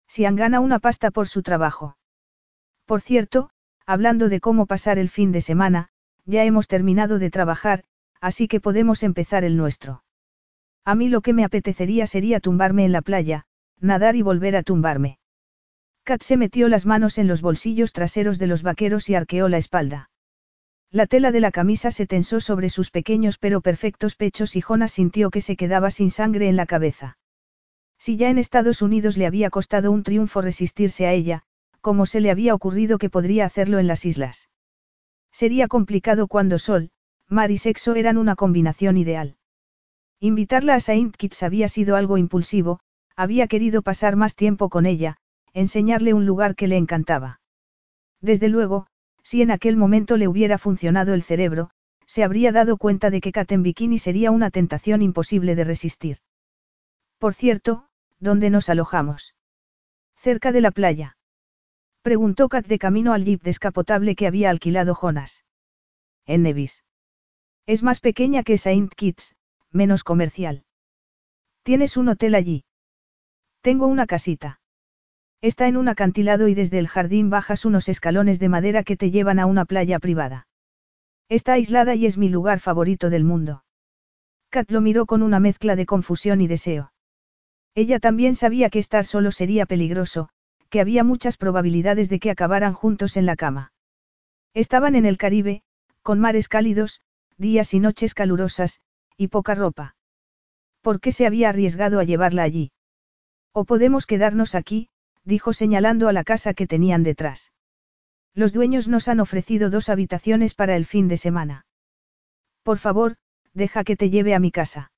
Sian 0.08 0.36
gana 0.36 0.60
una 0.60 0.80
pasta 0.80 1.12
por 1.12 1.28
su 1.28 1.44
trabajo. 1.44 1.98
Por 2.88 3.00
cierto, 3.00 3.52
hablando 3.86 4.28
de 4.28 4.40
cómo 4.40 4.66
pasar 4.66 4.98
el 4.98 5.08
fin 5.08 5.32
de 5.32 5.42
semana, 5.42 5.90
ya 6.26 6.46
hemos 6.46 6.68
terminado 6.68 7.20
de 7.20 7.30
trabajar, 7.30 7.84
así 8.20 8.48
que 8.48 8.60
podemos 8.60 9.04
empezar 9.04 9.44
el 9.44 9.56
nuestro. 9.56 10.04
A 10.84 10.96
mí 10.96 11.10
lo 11.10 11.22
que 11.22 11.34
me 11.34 11.44
apetecería 11.44 12.08
sería 12.08 12.40
tumbarme 12.40 12.86
en 12.86 12.92
la 12.92 13.04
playa, 13.04 13.46
nadar 13.80 14.16
y 14.16 14.24
volver 14.24 14.56
a 14.56 14.64
tumbarme. 14.64 15.20
Kat 16.06 16.24
se 16.24 16.38
metió 16.38 16.70
las 16.70 16.88
manos 16.88 17.20
en 17.20 17.28
los 17.28 17.44
bolsillos 17.44 17.94
traseros 17.94 18.40
de 18.40 18.48
los 18.48 18.64
vaqueros 18.64 19.10
y 19.10 19.14
arqueó 19.14 19.48
la 19.48 19.58
espalda. 19.58 20.11
La 20.94 21.08
tela 21.08 21.32
de 21.32 21.40
la 21.40 21.52
camisa 21.52 21.90
se 21.90 22.06
tensó 22.06 22.42
sobre 22.42 22.68
sus 22.68 22.92
pequeños 22.92 23.38
pero 23.38 23.62
perfectos 23.62 24.16
pechos 24.16 24.58
y 24.58 24.62
Jonas 24.62 24.92
sintió 24.92 25.30
que 25.30 25.40
se 25.40 25.56
quedaba 25.56 25.90
sin 25.90 26.12
sangre 26.12 26.50
en 26.50 26.58
la 26.58 26.66
cabeza. 26.66 27.18
Si 27.98 28.18
ya 28.18 28.30
en 28.30 28.38
Estados 28.38 28.82
Unidos 28.82 29.16
le 29.16 29.26
había 29.26 29.50
costado 29.50 29.90
un 29.90 30.04
triunfo 30.04 30.42
resistirse 30.42 31.08
a 31.08 31.14
ella, 31.14 31.44
como 31.80 32.06
se 32.06 32.20
le 32.20 32.30
había 32.30 32.54
ocurrido 32.54 32.98
que 32.98 33.10
podría 33.10 33.46
hacerlo 33.46 33.80
en 33.80 33.88
las 33.88 34.06
islas. 34.06 34.50
Sería 35.32 35.70
complicado 35.70 36.28
cuando 36.28 36.60
sol, 36.60 36.92
mar 37.30 37.52
y 37.52 37.58
sexo 37.58 37.96
eran 37.96 38.18
una 38.18 38.36
combinación 38.36 38.98
ideal. 38.98 39.38
Invitarla 40.20 40.76
a 40.76 40.80
Saint 40.82 41.16
Kitts 41.16 41.42
había 41.44 41.70
sido 41.70 41.96
algo 41.96 42.18
impulsivo, 42.18 42.82
había 43.16 43.48
querido 43.48 43.82
pasar 43.82 44.18
más 44.18 44.36
tiempo 44.36 44.68
con 44.68 44.86
ella, 44.86 45.18
enseñarle 45.54 46.14
un 46.14 46.26
lugar 46.26 46.56
que 46.56 46.68
le 46.68 46.76
encantaba. 46.76 47.40
Desde 48.20 48.50
luego, 48.50 48.88
si 49.24 49.42
en 49.42 49.52
aquel 49.52 49.78
momento 49.78 50.18
le 50.18 50.28
hubiera 50.28 50.58
funcionado 50.58 51.14
el 51.14 51.24
cerebro, 51.24 51.72
se 52.06 52.24
habría 52.24 52.52
dado 52.52 52.78
cuenta 52.78 53.10
de 53.10 53.22
que 53.22 53.32
Kat 53.32 53.52
en 53.52 53.64
bikini 53.64 53.98
sería 53.98 54.32
una 54.32 54.52
tentación 54.52 55.02
imposible 55.02 55.56
de 55.56 55.64
resistir. 55.64 56.18
Por 57.18 57.34
cierto, 57.34 57.88
¿dónde 58.20 58.50
nos 58.50 58.70
alojamos? 58.70 59.36
Cerca 60.16 60.52
de 60.52 60.62
la 60.62 60.72
playa. 60.72 61.18
Preguntó 62.02 62.50
Kat 62.50 62.66
de 62.66 62.80
camino 62.80 63.14
al 63.14 63.26
jeep 63.26 63.42
descapotable 63.44 64.16
que 64.16 64.28
había 64.28 64.50
alquilado 64.50 64.96
Jonas. 64.96 65.46
En 66.26 66.44
Nevis. 66.44 66.84
Es 67.66 67.84
más 67.84 68.00
pequeña 68.00 68.44
que 68.44 68.58
Saint 68.58 68.94
Kitts, 68.94 69.36
menos 69.72 70.04
comercial. 70.04 70.64
¿Tienes 71.64 71.98
un 71.98 72.10
hotel 72.10 72.36
allí? 72.36 72.66
Tengo 73.62 73.86
una 73.86 74.08
casita. 74.08 74.61
Está 75.42 75.68
en 75.68 75.76
un 75.76 75.90
acantilado 75.90 76.48
y 76.48 76.54
desde 76.54 76.78
el 76.78 76.88
jardín 76.88 77.32
bajas 77.32 77.66
unos 77.66 77.90
escalones 77.90 78.40
de 78.40 78.50
madera 78.50 78.84
que 78.84 78.96
te 78.96 79.10
llevan 79.10 79.40
a 79.40 79.48
una 79.48 79.66
playa 79.66 79.98
privada. 79.98 80.48
Está 81.30 81.54
aislada 81.54 81.96
y 81.96 82.06
es 82.06 82.18
mi 82.18 82.30
lugar 82.30 82.60
favorito 82.60 83.10
del 83.10 83.24
mundo. 83.24 83.64
Kat 84.50 84.70
lo 84.70 84.82
miró 84.82 85.08
con 85.08 85.24
una 85.24 85.40
mezcla 85.40 85.76
de 85.76 85.88
confusión 85.88 86.42
y 86.42 86.48
deseo. 86.48 86.94
Ella 87.74 88.00
también 88.00 88.36
sabía 88.36 88.70
que 88.70 88.80
estar 88.80 89.06
solo 89.06 89.32
sería 89.32 89.66
peligroso, 89.66 90.30
que 90.70 90.80
había 90.80 91.04
muchas 91.04 91.38
probabilidades 91.38 92.10
de 92.10 92.20
que 92.20 92.30
acabaran 92.30 92.74
juntos 92.74 93.18
en 93.18 93.26
la 93.26 93.36
cama. 93.36 93.74
Estaban 94.54 94.96
en 94.96 95.06
el 95.06 95.18
Caribe, 95.18 95.64
con 96.04 96.20
mares 96.20 96.50
cálidos, 96.50 97.02
días 97.38 97.74
y 97.74 97.80
noches 97.80 98.14
calurosas, 98.14 98.82
y 99.18 99.30
poca 99.30 99.56
ropa. 99.56 99.96
¿Por 100.82 101.00
qué 101.00 101.12
se 101.12 101.26
había 101.26 101.50
arriesgado 101.50 102.00
a 102.00 102.04
llevarla 102.04 102.44
allí? 102.44 102.72
O 103.54 103.66
podemos 103.66 104.06
quedarnos 104.06 104.54
aquí, 104.54 104.90
dijo 105.24 105.54
señalando 105.54 106.08
a 106.08 106.14
la 106.14 106.24
casa 106.24 106.54
que 106.54 106.68
tenían 106.68 107.04
detrás. 107.04 107.52
Los 108.34 108.54
dueños 108.54 108.88
nos 108.88 109.08
han 109.08 109.20
ofrecido 109.20 109.70
dos 109.70 109.90
habitaciones 109.90 110.54
para 110.54 110.76
el 110.76 110.86
fin 110.86 111.08
de 111.08 111.18
semana. 111.18 111.66
Por 112.64 112.78
favor, 112.78 113.18
deja 113.54 113.84
que 113.84 113.98
te 113.98 114.10
lleve 114.10 114.34
a 114.34 114.40
mi 114.40 114.52
casa. 114.52 114.92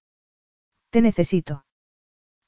Te 0.92 1.02
necesito. 1.02 1.66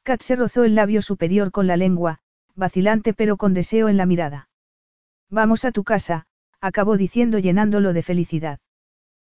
Kat 0.04 0.22
se 0.22 0.36
rozó 0.36 0.64
el 0.64 0.76
labio 0.76 1.02
superior 1.02 1.52
con 1.52 1.66
la 1.66 1.78
lengua, 1.78 2.20
vacilante 2.54 3.14
pero 3.14 3.38
con 3.38 3.54
deseo 3.54 3.90
en 3.90 3.98
la 3.98 4.06
mirada. 4.06 4.50
Vamos 5.30 5.66
a 5.66 5.72
tu 5.72 5.84
casa, 5.84 6.28
acabó 6.62 6.98
diciendo 6.98 7.40
llenándolo 7.40 7.92
de 7.92 8.04
felicidad. 8.04 8.60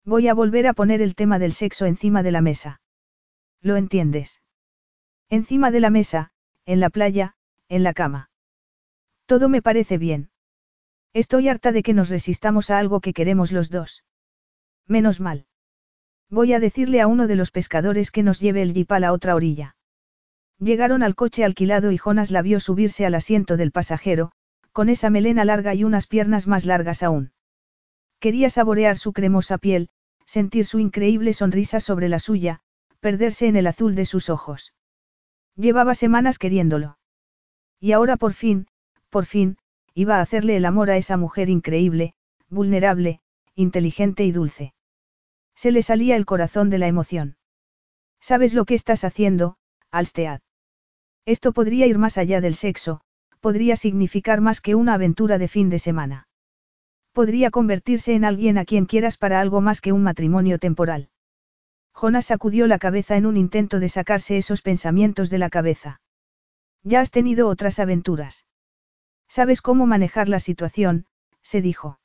Voy 0.05 0.27
a 0.27 0.35
volver 0.35 0.67
a 0.67 0.73
poner 0.73 1.01
el 1.03 1.15
tema 1.15 1.39
del 1.39 1.53
sexo 1.53 1.87
encima 1.87 2.25
de 2.25 2.33
la 2.33 2.41
mesa. 2.41 2.81
¿Lo 3.61 3.77
entiendes? 3.77 4.43
Encima 5.29 5.71
de 5.71 5.81
la 5.81 5.91
mesa, 5.91 6.33
en 6.65 6.81
la 6.81 6.91
playa, 6.91 7.36
en 7.69 7.83
la 7.83 7.95
cama. 7.95 8.31
Todo 9.27 9.49
me 9.49 9.63
parece 9.63 9.99
bien. 9.99 10.31
Estoy 11.13 11.49
harta 11.49 11.73
de 11.73 11.83
que 11.83 11.95
nos 11.95 12.11
resistamos 12.11 12.71
a 12.71 12.79
algo 12.79 13.01
que 13.01 13.13
queremos 13.13 13.51
los 13.51 13.71
dos. 13.71 14.05
Menos 14.87 15.21
mal. 15.21 15.47
Voy 16.31 16.53
a 16.53 16.61
decirle 16.61 17.01
a 17.01 17.07
uno 17.07 17.27
de 17.27 17.37
los 17.37 17.51
pescadores 17.51 18.11
que 18.11 18.23
nos 18.23 18.41
lleve 18.41 18.63
el 18.63 18.75
jeep 18.75 18.93
a 18.93 19.01
la 19.01 19.13
otra 19.13 19.35
orilla. 19.35 19.77
Llegaron 20.59 21.03
al 21.03 21.15
coche 21.15 21.45
alquilado 21.45 21.93
y 21.93 21.99
Jonas 21.99 22.31
la 22.31 22.43
vio 22.43 22.61
subirse 22.61 23.07
al 23.07 23.15
asiento 23.15 23.57
del 23.57 23.73
pasajero, 23.73 24.33
con 24.73 24.89
esa 24.89 25.11
melena 25.11 25.45
larga 25.45 25.75
y 25.75 25.85
unas 25.85 26.07
piernas 26.07 26.47
más 26.47 26.65
largas 26.65 27.03
aún. 27.03 27.33
Quería 28.21 28.51
saborear 28.51 28.97
su 28.97 29.13
cremosa 29.13 29.59
piel, 29.59 29.89
sentir 30.25 30.67
su 30.67 30.79
increíble 30.79 31.33
sonrisa 31.33 31.81
sobre 31.81 32.09
la 32.09 32.19
suya, 32.19 32.61
perderse 33.01 33.47
en 33.47 33.57
el 33.57 33.67
azul 33.67 33.95
de 33.95 34.07
sus 34.07 34.31
ojos. 34.31 34.75
Llevaba 35.55 35.95
semanas 35.95 36.39
queriéndolo. 36.39 36.96
Y 37.81 37.93
ahora 37.93 38.17
por 38.17 38.33
fin, 38.33 38.67
por 39.11 39.27
fin, 39.27 39.59
iba 39.95 40.17
a 40.19 40.21
hacerle 40.21 40.57
el 40.57 40.65
amor 40.65 40.91
a 40.91 40.97
esa 40.97 41.17
mujer 41.17 41.49
increíble, 41.49 42.15
vulnerable, 42.49 43.21
inteligente 43.55 44.25
y 44.25 44.33
dulce. 44.33 44.75
Se 45.55 45.71
le 45.71 45.83
salía 45.83 46.17
el 46.17 46.27
corazón 46.27 46.71
de 46.71 46.79
la 46.79 46.87
emoción. 46.87 47.37
¿Sabes 48.21 48.55
lo 48.55 48.65
que 48.65 48.75
estás 48.75 49.05
haciendo, 49.05 49.57
Alstead? 49.91 50.41
Esto 51.25 51.53
podría 51.53 51.87
ir 51.87 51.99
más 51.99 52.19
allá 52.19 52.41
del 52.41 52.55
sexo, 52.55 53.01
podría 53.41 53.77
significar 53.77 54.41
más 54.41 54.61
que 54.61 54.75
una 54.75 54.95
aventura 54.95 55.39
de 55.39 55.49
fin 55.49 55.71
de 55.71 55.79
semana. 55.79 56.29
Podría 57.13 57.51
convertirse 57.51 58.15
en 58.15 58.25
alguien 58.25 58.59
a 58.59 58.65
quien 58.65 58.87
quieras 58.87 59.17
para 59.17 59.41
algo 59.41 59.61
más 59.61 59.81
que 59.81 59.93
un 59.93 60.03
matrimonio 60.03 60.59
temporal. 60.59 61.09
Jonas 61.95 62.27
sacudió 62.27 62.67
la 62.67 62.79
cabeza 62.79 63.17
en 63.17 63.25
un 63.25 63.39
intento 63.39 63.81
de 63.81 63.89
sacarse 63.89 64.37
esos 64.37 64.61
pensamientos 64.61 65.31
de 65.31 65.39
la 65.39 65.49
cabeza. 65.49 66.01
Ya 66.89 67.01
has 67.01 67.11
tenido 67.11 67.49
otras 67.49 67.81
aventuras. 67.81 68.47
¿Sabes 69.27 69.61
cómo 69.61 69.87
manejar 69.87 70.29
la 70.29 70.39
situación? 70.39 71.07
se 71.43 71.61
dijo. 71.61 71.99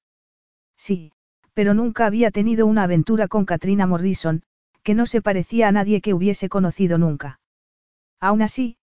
Sí, 0.75 1.11
pero 1.53 1.75
nunca 1.75 2.07
había 2.07 2.31
tenido 2.31 2.65
una 2.65 2.81
aventura 2.81 3.27
con 3.27 3.45
Katrina 3.45 3.85
Morrison, 3.85 4.41
que 4.81 4.95
no 4.95 5.05
se 5.05 5.21
parecía 5.21 5.67
a 5.67 5.71
nadie 5.71 6.01
que 6.01 6.15
hubiese 6.15 6.49
conocido 6.49 6.97
nunca. 6.97 7.39
Aún 8.19 8.41
así, 8.41 8.77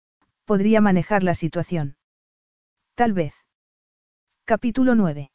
podría 0.44 0.80
manejar 0.80 1.24
la 1.24 1.34
situación. 1.34 1.96
Tal 2.94 3.12
vez. 3.12 3.34
Capítulo 4.44 4.94
9. 4.94 5.32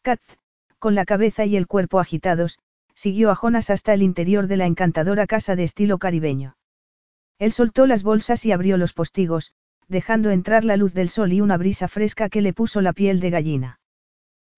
Kat, 0.00 0.22
con 0.78 0.94
la 0.94 1.04
cabeza 1.04 1.44
y 1.44 1.58
el 1.58 1.66
cuerpo 1.66 2.00
agitados, 2.00 2.58
siguió 2.94 3.30
a 3.30 3.34
Jonas 3.34 3.68
hasta 3.68 3.92
el 3.92 4.02
interior 4.02 4.46
de 4.46 4.56
la 4.56 4.64
encantadora 4.64 5.26
casa 5.26 5.56
de 5.56 5.64
estilo 5.64 5.98
caribeño. 5.98 6.56
Él 7.38 7.52
soltó 7.52 7.86
las 7.86 8.02
bolsas 8.02 8.46
y 8.46 8.52
abrió 8.52 8.78
los 8.78 8.94
postigos, 8.94 9.52
dejando 9.88 10.30
entrar 10.30 10.64
la 10.64 10.76
luz 10.76 10.94
del 10.94 11.08
sol 11.08 11.32
y 11.32 11.40
una 11.40 11.56
brisa 11.56 11.88
fresca 11.88 12.28
que 12.28 12.42
le 12.42 12.52
puso 12.52 12.80
la 12.80 12.92
piel 12.92 13.20
de 13.20 13.30
gallina. 13.30 13.80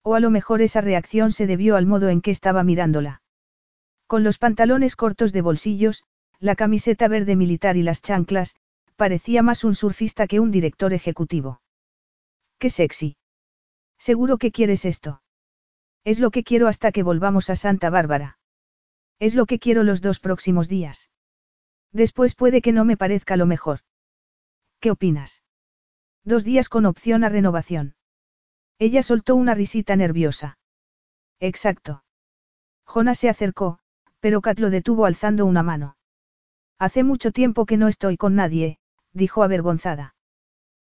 O 0.03 0.15
a 0.15 0.19
lo 0.19 0.29
mejor 0.29 0.61
esa 0.61 0.81
reacción 0.81 1.31
se 1.31 1.47
debió 1.47 1.75
al 1.75 1.85
modo 1.85 2.09
en 2.09 2.21
que 2.21 2.31
estaba 2.31 2.63
mirándola. 2.63 3.21
Con 4.07 4.23
los 4.23 4.37
pantalones 4.37 4.95
cortos 4.95 5.33
de 5.33 5.41
bolsillos, 5.41 6.03
la 6.39 6.55
camiseta 6.55 7.07
verde 7.07 7.35
militar 7.35 7.77
y 7.77 7.83
las 7.83 8.01
chanclas, 8.01 8.55
parecía 8.95 9.43
más 9.43 9.63
un 9.63 9.75
surfista 9.75 10.27
que 10.27 10.39
un 10.39 10.51
director 10.51 10.93
ejecutivo. 10.93 11.61
¡Qué 12.57 12.69
sexy! 12.69 13.17
Seguro 13.97 14.37
que 14.37 14.51
quieres 14.51 14.85
esto. 14.85 15.21
Es 16.03 16.19
lo 16.19 16.31
que 16.31 16.43
quiero 16.43 16.67
hasta 16.67 16.91
que 16.91 17.03
volvamos 17.03 17.49
a 17.49 17.55
Santa 17.55 17.89
Bárbara. 17.89 18.39
Es 19.19 19.35
lo 19.35 19.45
que 19.45 19.59
quiero 19.59 19.83
los 19.83 20.01
dos 20.01 20.19
próximos 20.19 20.69
días. 20.69 21.09
Después 21.91 22.35
puede 22.35 22.61
que 22.61 22.71
no 22.71 22.85
me 22.85 22.97
parezca 22.97 23.35
lo 23.35 23.45
mejor. 23.45 23.79
¿Qué 24.79 24.91
opinas? 24.91 25.43
Dos 26.23 26.43
días 26.43 26.69
con 26.69 26.85
opción 26.85 27.23
a 27.23 27.29
renovación. 27.29 27.95
Ella 28.79 29.01
soltó 29.01 29.35
una 29.35 29.55
risita 29.55 29.95
nerviosa. 29.95 30.59
Exacto. 31.39 32.03
Jonas 32.85 33.17
se 33.17 33.29
acercó, 33.29 33.79
pero 34.19 34.41
Kat 34.41 34.59
lo 34.59 34.69
detuvo 34.69 35.05
alzando 35.05 35.45
una 35.45 35.63
mano. 35.63 35.97
Hace 36.79 37.03
mucho 37.03 37.31
tiempo 37.31 37.65
que 37.65 37.77
no 37.77 37.87
estoy 37.87 38.17
con 38.17 38.35
nadie, 38.35 38.77
dijo 39.13 39.41
avergonzada. 39.41 40.15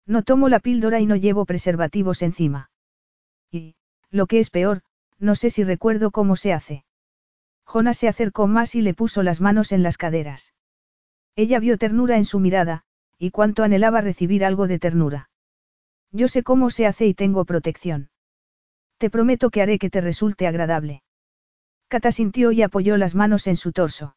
No 0.06 0.22
tomo 0.22 0.48
la 0.48 0.60
píldora 0.60 1.00
y 1.00 1.06
no 1.06 1.16
llevo 1.16 1.46
preservativos 1.46 2.22
encima. 2.22 2.70
Y, 3.50 3.76
lo 4.10 4.26
que 4.26 4.38
es 4.38 4.50
peor, 4.50 4.82
no 5.18 5.34
sé 5.34 5.50
si 5.50 5.64
recuerdo 5.64 6.10
cómo 6.10 6.36
se 6.36 6.52
hace. 6.52 6.84
Jonas 7.64 7.98
se 7.98 8.08
acercó 8.08 8.46
más 8.46 8.74
y 8.74 8.82
le 8.82 8.94
puso 8.94 9.22
las 9.22 9.40
manos 9.40 9.72
en 9.72 9.82
las 9.82 9.98
caderas. 9.98 10.54
Ella 11.36 11.58
vio 11.58 11.78
ternura 11.78 12.16
en 12.16 12.24
su 12.24 12.40
mirada, 12.40 12.84
y 13.18 13.30
cuánto 13.30 13.62
anhelaba 13.62 14.00
recibir 14.00 14.44
algo 14.44 14.66
de 14.68 14.78
ternura. 14.78 15.30
Yo 16.12 16.28
sé 16.28 16.42
cómo 16.42 16.70
se 16.70 16.86
hace 16.86 17.06
y 17.06 17.14
tengo 17.14 17.44
protección. 17.44 18.10
Te 18.98 19.10
prometo 19.10 19.50
que 19.50 19.62
haré 19.62 19.78
que 19.78 19.90
te 19.90 20.00
resulte 20.00 20.46
agradable. 20.46 21.02
Cata 21.88 22.12
sintió 22.12 22.52
y 22.52 22.62
apoyó 22.62 22.96
las 22.96 23.14
manos 23.14 23.46
en 23.46 23.56
su 23.56 23.72
torso. 23.72 24.16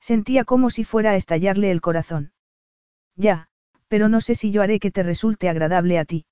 Sentía 0.00 0.44
como 0.44 0.70
si 0.70 0.84
fuera 0.84 1.12
a 1.12 1.16
estallarle 1.16 1.70
el 1.70 1.80
corazón. 1.80 2.32
Ya, 3.16 3.48
pero 3.88 4.08
no 4.08 4.20
sé 4.20 4.34
si 4.34 4.50
yo 4.50 4.62
haré 4.62 4.80
que 4.80 4.90
te 4.90 5.02
resulte 5.02 5.48
agradable 5.48 5.98
a 5.98 6.04
ti. 6.04 6.26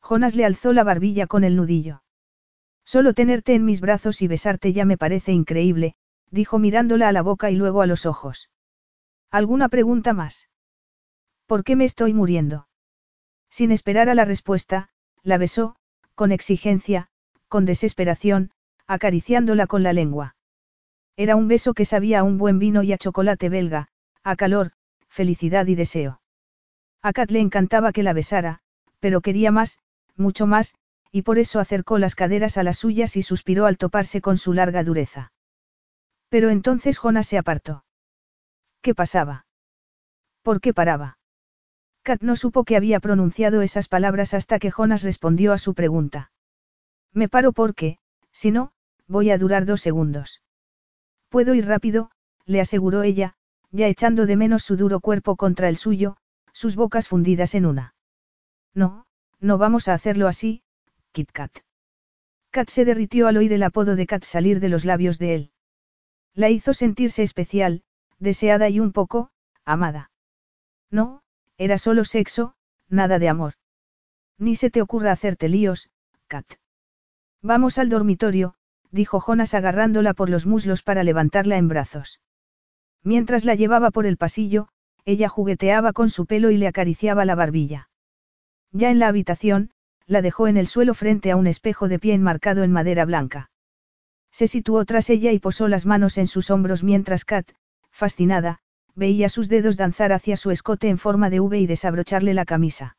Jonas 0.00 0.36
le 0.36 0.44
alzó 0.44 0.72
la 0.72 0.84
barbilla 0.84 1.26
con 1.26 1.44
el 1.44 1.56
nudillo. 1.56 2.02
Solo 2.84 3.14
tenerte 3.14 3.54
en 3.54 3.64
mis 3.64 3.80
brazos 3.80 4.20
y 4.20 4.28
besarte 4.28 4.72
ya 4.72 4.84
me 4.84 4.98
parece 4.98 5.32
increíble, 5.32 5.94
dijo 6.30 6.58
mirándola 6.58 7.08
a 7.08 7.12
la 7.12 7.22
boca 7.22 7.50
y 7.50 7.56
luego 7.56 7.80
a 7.80 7.86
los 7.86 8.04
ojos. 8.04 8.50
¿Alguna 9.30 9.68
pregunta 9.68 10.12
más? 10.12 10.48
¿Por 11.46 11.64
qué 11.64 11.76
me 11.76 11.84
estoy 11.84 12.14
muriendo? 12.14 12.68
Sin 13.50 13.70
esperar 13.70 14.08
a 14.08 14.14
la 14.14 14.24
respuesta, 14.24 14.88
la 15.22 15.38
besó, 15.38 15.76
con 16.14 16.32
exigencia, 16.32 17.08
con 17.48 17.66
desesperación, 17.66 18.50
acariciándola 18.86 19.66
con 19.66 19.82
la 19.82 19.92
lengua. 19.92 20.36
Era 21.16 21.36
un 21.36 21.48
beso 21.48 21.74
que 21.74 21.84
sabía 21.84 22.20
a 22.20 22.22
un 22.22 22.38
buen 22.38 22.58
vino 22.58 22.82
y 22.82 22.92
a 22.92 22.98
chocolate 22.98 23.48
belga, 23.48 23.88
a 24.22 24.36
calor, 24.36 24.72
felicidad 25.08 25.66
y 25.66 25.74
deseo. 25.74 26.20
A 27.02 27.12
Kat 27.12 27.30
le 27.30 27.40
encantaba 27.40 27.92
que 27.92 28.02
la 28.02 28.14
besara, 28.14 28.60
pero 28.98 29.20
quería 29.20 29.50
más, 29.52 29.78
mucho 30.16 30.46
más, 30.46 30.74
y 31.12 31.22
por 31.22 31.38
eso 31.38 31.60
acercó 31.60 31.98
las 31.98 32.14
caderas 32.14 32.56
a 32.56 32.62
las 32.62 32.78
suyas 32.78 33.16
y 33.16 33.22
suspiró 33.22 33.66
al 33.66 33.76
toparse 33.76 34.20
con 34.20 34.38
su 34.38 34.52
larga 34.52 34.82
dureza. 34.82 35.32
Pero 36.28 36.50
entonces 36.50 36.98
Jonas 36.98 37.28
se 37.28 37.38
apartó. 37.38 37.84
¿Qué 38.80 38.94
pasaba? 38.94 39.46
¿Por 40.42 40.60
qué 40.60 40.74
paraba? 40.74 41.18
Kat 42.04 42.20
no 42.20 42.36
supo 42.36 42.64
que 42.64 42.76
había 42.76 43.00
pronunciado 43.00 43.62
esas 43.62 43.88
palabras 43.88 44.34
hasta 44.34 44.58
que 44.58 44.70
Jonas 44.70 45.02
respondió 45.02 45.54
a 45.54 45.58
su 45.58 45.72
pregunta. 45.72 46.30
Me 47.14 47.30
paro 47.30 47.52
porque, 47.52 47.98
si 48.30 48.50
no, 48.50 48.72
voy 49.08 49.30
a 49.30 49.38
durar 49.38 49.64
dos 49.64 49.80
segundos. 49.80 50.42
Puedo 51.30 51.54
ir 51.54 51.66
rápido, 51.66 52.10
le 52.44 52.60
aseguró 52.60 53.02
ella, 53.04 53.36
ya 53.70 53.88
echando 53.88 54.26
de 54.26 54.36
menos 54.36 54.62
su 54.62 54.76
duro 54.76 55.00
cuerpo 55.00 55.36
contra 55.36 55.70
el 55.70 55.78
suyo, 55.78 56.18
sus 56.52 56.76
bocas 56.76 57.08
fundidas 57.08 57.54
en 57.54 57.64
una. 57.64 57.94
No, 58.74 59.06
no 59.40 59.56
vamos 59.56 59.88
a 59.88 59.94
hacerlo 59.94 60.28
así, 60.28 60.62
Kit 61.12 61.32
Kat. 61.32 61.52
Kat 62.50 62.68
se 62.68 62.84
derritió 62.84 63.28
al 63.28 63.38
oír 63.38 63.54
el 63.54 63.62
apodo 63.62 63.96
de 63.96 64.06
Kat 64.06 64.24
salir 64.24 64.60
de 64.60 64.68
los 64.68 64.84
labios 64.84 65.18
de 65.18 65.34
él. 65.34 65.50
La 66.34 66.50
hizo 66.50 66.74
sentirse 66.74 67.22
especial, 67.22 67.82
deseada 68.18 68.68
y 68.68 68.78
un 68.78 68.92
poco, 68.92 69.30
amada. 69.64 70.10
No, 70.90 71.23
era 71.58 71.78
solo 71.78 72.04
sexo, 72.04 72.54
nada 72.88 73.18
de 73.18 73.28
amor. 73.28 73.54
Ni 74.38 74.56
se 74.56 74.70
te 74.70 74.82
ocurra 74.82 75.12
hacerte 75.12 75.48
líos, 75.48 75.90
Kat. 76.26 76.46
Vamos 77.42 77.78
al 77.78 77.88
dormitorio, 77.88 78.54
dijo 78.90 79.20
Jonas 79.20 79.54
agarrándola 79.54 80.14
por 80.14 80.30
los 80.30 80.46
muslos 80.46 80.82
para 80.82 81.04
levantarla 81.04 81.56
en 81.56 81.68
brazos. 81.68 82.20
Mientras 83.02 83.44
la 83.44 83.54
llevaba 83.54 83.90
por 83.90 84.06
el 84.06 84.16
pasillo, 84.16 84.68
ella 85.04 85.28
jugueteaba 85.28 85.92
con 85.92 86.10
su 86.10 86.26
pelo 86.26 86.50
y 86.50 86.56
le 86.56 86.66
acariciaba 86.66 87.24
la 87.24 87.34
barbilla. 87.34 87.90
Ya 88.72 88.90
en 88.90 88.98
la 88.98 89.08
habitación, 89.08 89.70
la 90.06 90.22
dejó 90.22 90.48
en 90.48 90.56
el 90.56 90.66
suelo 90.66 90.94
frente 90.94 91.30
a 91.30 91.36
un 91.36 91.46
espejo 91.46 91.88
de 91.88 91.98
pie 91.98 92.14
enmarcado 92.14 92.62
en 92.62 92.72
madera 92.72 93.04
blanca. 93.04 93.50
Se 94.30 94.48
situó 94.48 94.84
tras 94.84 95.10
ella 95.10 95.32
y 95.32 95.38
posó 95.38 95.68
las 95.68 95.86
manos 95.86 96.18
en 96.18 96.26
sus 96.26 96.50
hombros 96.50 96.82
mientras 96.82 97.24
Kat, 97.24 97.48
fascinada, 97.90 98.60
veía 98.94 99.28
sus 99.28 99.48
dedos 99.48 99.76
danzar 99.76 100.12
hacia 100.12 100.36
su 100.36 100.50
escote 100.50 100.88
en 100.88 100.98
forma 100.98 101.30
de 101.30 101.40
V 101.40 101.58
y 101.58 101.66
desabrocharle 101.66 102.34
la 102.34 102.44
camisa. 102.44 102.96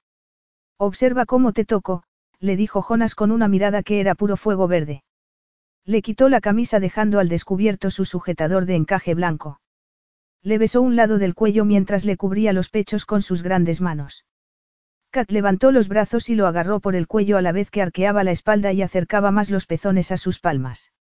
Observa 0.77 1.25
cómo 1.25 1.53
te 1.53 1.65
toco, 1.65 2.03
le 2.39 2.55
dijo 2.55 2.81
Jonas 2.81 3.15
con 3.15 3.31
una 3.31 3.47
mirada 3.47 3.83
que 3.83 3.99
era 3.99 4.15
puro 4.15 4.37
fuego 4.37 4.67
verde. 4.67 5.03
Le 5.85 6.01
quitó 6.01 6.29
la 6.29 6.41
camisa 6.41 6.79
dejando 6.79 7.19
al 7.19 7.29
descubierto 7.29 7.91
su 7.91 8.05
sujetador 8.05 8.65
de 8.65 8.75
encaje 8.75 9.13
blanco. 9.13 9.61
Le 10.41 10.57
besó 10.57 10.81
un 10.81 10.95
lado 10.95 11.17
del 11.17 11.33
cuello 11.33 11.63
mientras 11.63 12.05
le 12.05 12.17
cubría 12.17 12.53
los 12.53 12.69
pechos 12.69 13.05
con 13.05 13.21
sus 13.21 13.41
grandes 13.41 13.81
manos. 13.81 14.25
Kat 15.11 15.31
levantó 15.31 15.71
los 15.71 15.87
brazos 15.87 16.29
y 16.29 16.35
lo 16.35 16.45
agarró 16.45 16.81
por 16.81 16.95
el 16.95 17.07
cuello 17.07 17.37
a 17.37 17.41
la 17.41 17.51
vez 17.51 17.71
que 17.71 17.81
arqueaba 17.81 18.23
la 18.23 18.31
espalda 18.31 18.73
y 18.73 18.81
acercaba 18.81 19.31
más 19.31 19.49
los 19.49 19.65
pezones 19.65 20.11
a 20.11 20.17
sus 20.17 20.39
palmas. 20.39 20.91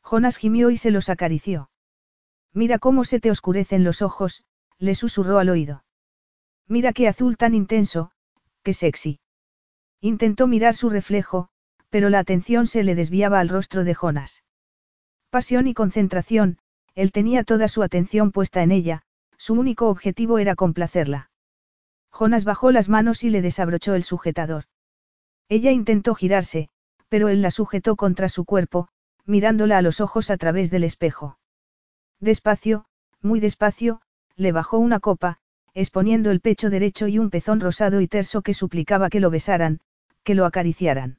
Jonas 0.00 0.38
gimió 0.38 0.70
y 0.70 0.76
se 0.76 0.90
los 0.90 1.08
acarició. 1.08 1.68
Mira 2.54 2.78
cómo 2.78 3.04
se 3.04 3.18
te 3.18 3.30
oscurecen 3.30 3.82
los 3.82 4.00
ojos, 4.00 4.44
le 4.78 4.94
susurró 4.94 5.38
al 5.38 5.50
oído. 5.50 5.84
Mira 6.68 6.92
qué 6.92 7.08
azul 7.08 7.36
tan 7.36 7.52
intenso, 7.54 8.12
qué 8.62 8.72
sexy. 8.72 9.18
Intentó 10.00 10.46
mirar 10.46 10.76
su 10.76 10.88
reflejo, 10.88 11.48
pero 11.90 12.10
la 12.10 12.20
atención 12.20 12.66
se 12.66 12.84
le 12.84 12.94
desviaba 12.94 13.40
al 13.40 13.48
rostro 13.48 13.82
de 13.82 13.94
Jonas. 13.94 14.44
Pasión 15.30 15.66
y 15.66 15.74
concentración, 15.74 16.58
él 16.94 17.10
tenía 17.10 17.42
toda 17.42 17.66
su 17.66 17.82
atención 17.82 18.30
puesta 18.30 18.62
en 18.62 18.70
ella, 18.70 19.02
su 19.36 19.54
único 19.54 19.88
objetivo 19.88 20.38
era 20.38 20.54
complacerla. 20.54 21.30
Jonas 22.10 22.44
bajó 22.44 22.70
las 22.70 22.88
manos 22.88 23.24
y 23.24 23.30
le 23.30 23.42
desabrochó 23.42 23.94
el 23.94 24.04
sujetador. 24.04 24.64
Ella 25.48 25.72
intentó 25.72 26.14
girarse, 26.14 26.68
pero 27.08 27.28
él 27.28 27.42
la 27.42 27.50
sujetó 27.50 27.96
contra 27.96 28.28
su 28.28 28.44
cuerpo, 28.44 28.88
mirándola 29.26 29.78
a 29.78 29.82
los 29.82 30.00
ojos 30.00 30.30
a 30.30 30.36
través 30.36 30.70
del 30.70 30.84
espejo. 30.84 31.38
Despacio, 32.24 32.86
muy 33.20 33.38
despacio, 33.38 34.00
le 34.34 34.50
bajó 34.50 34.78
una 34.78 34.98
copa, 34.98 35.36
exponiendo 35.74 36.30
el 36.30 36.40
pecho 36.40 36.70
derecho 36.70 37.06
y 37.06 37.18
un 37.18 37.28
pezón 37.28 37.60
rosado 37.60 38.00
y 38.00 38.08
terso 38.08 38.40
que 38.40 38.54
suplicaba 38.54 39.10
que 39.10 39.20
lo 39.20 39.28
besaran, 39.28 39.80
que 40.22 40.34
lo 40.34 40.46
acariciaran. 40.46 41.18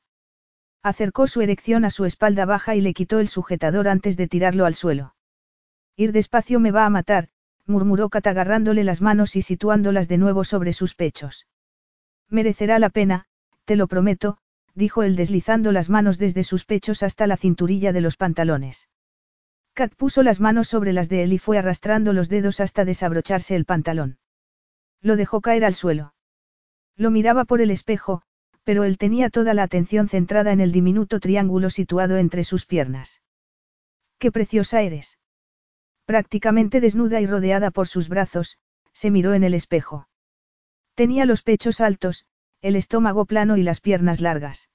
Acercó 0.82 1.28
su 1.28 1.42
erección 1.42 1.86
a 1.86 1.92
su 1.92 2.06
espalda 2.06 2.46
baja 2.46 2.76
y 2.76 2.82
le 2.82 2.96
quitó 2.96 3.20
el 3.20 3.28
sujetador 3.28 3.88
antes 3.88 4.18
de 4.18 4.28
tirarlo 4.28 4.66
al 4.66 4.74
suelo. 4.74 5.14
Ir 5.96 6.12
despacio 6.12 6.60
me 6.60 6.72
va 6.72 6.88
a 6.88 6.90
matar, 6.90 7.30
murmuró 7.68 8.10
Kat 8.10 8.26
agarrándole 8.26 8.84
las 8.84 9.00
manos 9.00 9.36
y 9.36 9.44
situándolas 9.44 10.08
de 10.08 10.18
nuevo 10.18 10.44
sobre 10.44 10.74
sus 10.74 10.96
pechos. 10.96 11.46
Merecerá 12.32 12.80
la 12.80 12.90
pena, 12.90 13.26
te 13.66 13.76
lo 13.76 13.86
prometo, 13.86 14.40
dijo 14.74 15.04
él 15.04 15.16
deslizando 15.16 15.72
las 15.72 15.88
manos 15.88 16.18
desde 16.18 16.44
sus 16.44 16.66
pechos 16.66 17.04
hasta 17.04 17.28
la 17.28 17.38
cinturilla 17.38 17.94
de 17.94 18.02
los 18.02 18.18
pantalones. 18.18 18.88
Kat 19.76 19.94
puso 19.94 20.24
las 20.24 20.40
manos 20.40 20.70
sobre 20.70 20.94
las 20.94 21.10
de 21.10 21.24
él 21.24 21.34
y 21.34 21.38
fue 21.38 21.58
arrastrando 21.58 22.14
los 22.14 22.30
dedos 22.30 22.62
hasta 22.62 22.86
desabrocharse 22.86 23.58
el 23.58 23.66
pantalón. 23.66 24.20
Lo 25.02 25.18
dejó 25.18 25.42
caer 25.42 25.66
al 25.66 25.76
suelo. 25.76 26.14
Lo 26.96 27.12
miraba 27.12 27.44
por 27.44 27.60
el 27.60 27.72
espejo, 27.72 28.22
pero 28.64 28.86
él 28.86 28.98
tenía 28.98 29.30
toda 29.30 29.54
la 29.54 29.64
atención 29.64 30.08
centrada 30.08 30.54
en 30.54 30.62
el 30.62 30.72
diminuto 30.72 31.20
triángulo 31.20 31.70
situado 31.70 32.16
entre 32.16 32.46
sus 32.46 32.66
piernas. 32.66 33.22
¡Qué 34.18 34.32
preciosa 34.32 34.82
eres! 34.82 35.20
Prácticamente 36.06 36.80
desnuda 36.80 37.20
y 37.20 37.28
rodeada 37.28 37.70
por 37.70 37.90
sus 37.90 38.08
brazos, 38.08 38.58
se 38.94 39.12
miró 39.12 39.34
en 39.34 39.44
el 39.44 39.54
espejo. 39.54 40.08
Tenía 40.94 41.26
los 41.26 41.42
pechos 41.42 41.82
altos, 41.82 42.26
el 42.62 42.78
estómago 42.78 43.26
plano 43.26 43.58
y 43.58 43.64
las 43.64 43.82
piernas 43.82 44.22
largas. 44.22 44.70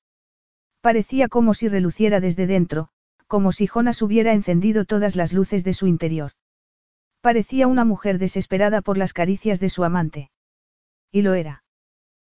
Parecía 0.82 1.28
como 1.28 1.54
si 1.54 1.68
reluciera 1.68 2.20
desde 2.20 2.46
dentro, 2.46 2.90
como 3.30 3.52
si 3.52 3.68
Jonas 3.68 4.02
hubiera 4.02 4.32
encendido 4.32 4.84
todas 4.84 5.14
las 5.14 5.32
luces 5.32 5.62
de 5.62 5.72
su 5.72 5.86
interior. 5.86 6.32
Parecía 7.20 7.68
una 7.68 7.84
mujer 7.84 8.18
desesperada 8.18 8.82
por 8.82 8.98
las 8.98 9.12
caricias 9.12 9.60
de 9.60 9.70
su 9.70 9.84
amante. 9.84 10.32
Y 11.12 11.22
lo 11.22 11.34
era. 11.34 11.62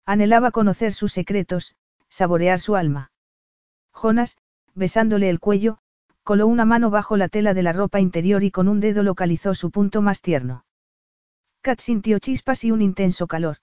Anhelaba 0.05 0.51
conocer 0.51 0.93
sus 0.93 1.11
secretos, 1.15 1.75
saborear 2.11 2.61
su 2.61 2.77
alma. 2.77 3.11
Jonas, 3.91 4.37
besándole 4.75 5.31
el 5.31 5.41
cuello, 5.41 5.79
coló 6.25 6.47
una 6.47 6.67
mano 6.67 6.91
bajo 6.91 7.17
la 7.17 7.29
tela 7.29 7.55
de 7.55 7.63
la 7.63 7.73
ropa 7.73 7.99
interior 7.99 8.45
y 8.45 8.51
con 8.51 8.69
un 8.69 8.81
dedo 8.81 9.03
localizó 9.03 9.55
su 9.55 9.71
punto 9.71 10.03
más 10.03 10.21
tierno. 10.21 10.67
Kat 11.63 11.81
sintió 11.81 12.19
chispas 12.19 12.65
y 12.65 12.71
un 12.71 12.83
intenso 12.83 13.27
calor. 13.27 13.57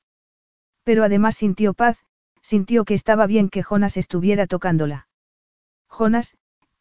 Pero 0.83 1.03
además 1.03 1.35
sintió 1.35 1.75
paz, 1.75 1.99
sintió 2.41 2.85
que 2.85 2.95
estaba 2.95 3.27
bien 3.27 3.49
que 3.49 3.61
Jonas 3.61 3.97
estuviera 3.97 4.47
tocándola. 4.47 5.07
Jonas, 5.87 6.35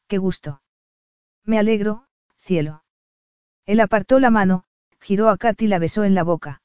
qué 0.08 0.18
gusto. 0.18 0.62
Me 1.44 1.58
alegro, 1.58 2.04
cielo. 2.36 2.82
Él 3.66 3.80
apartó 3.80 4.18
la 4.18 4.30
mano, 4.30 4.64
giró 5.00 5.28
a 5.28 5.36
Kat 5.36 5.60
y 5.62 5.68
la 5.68 5.78
besó 5.78 6.04
en 6.04 6.14
la 6.14 6.24
boca. 6.24 6.62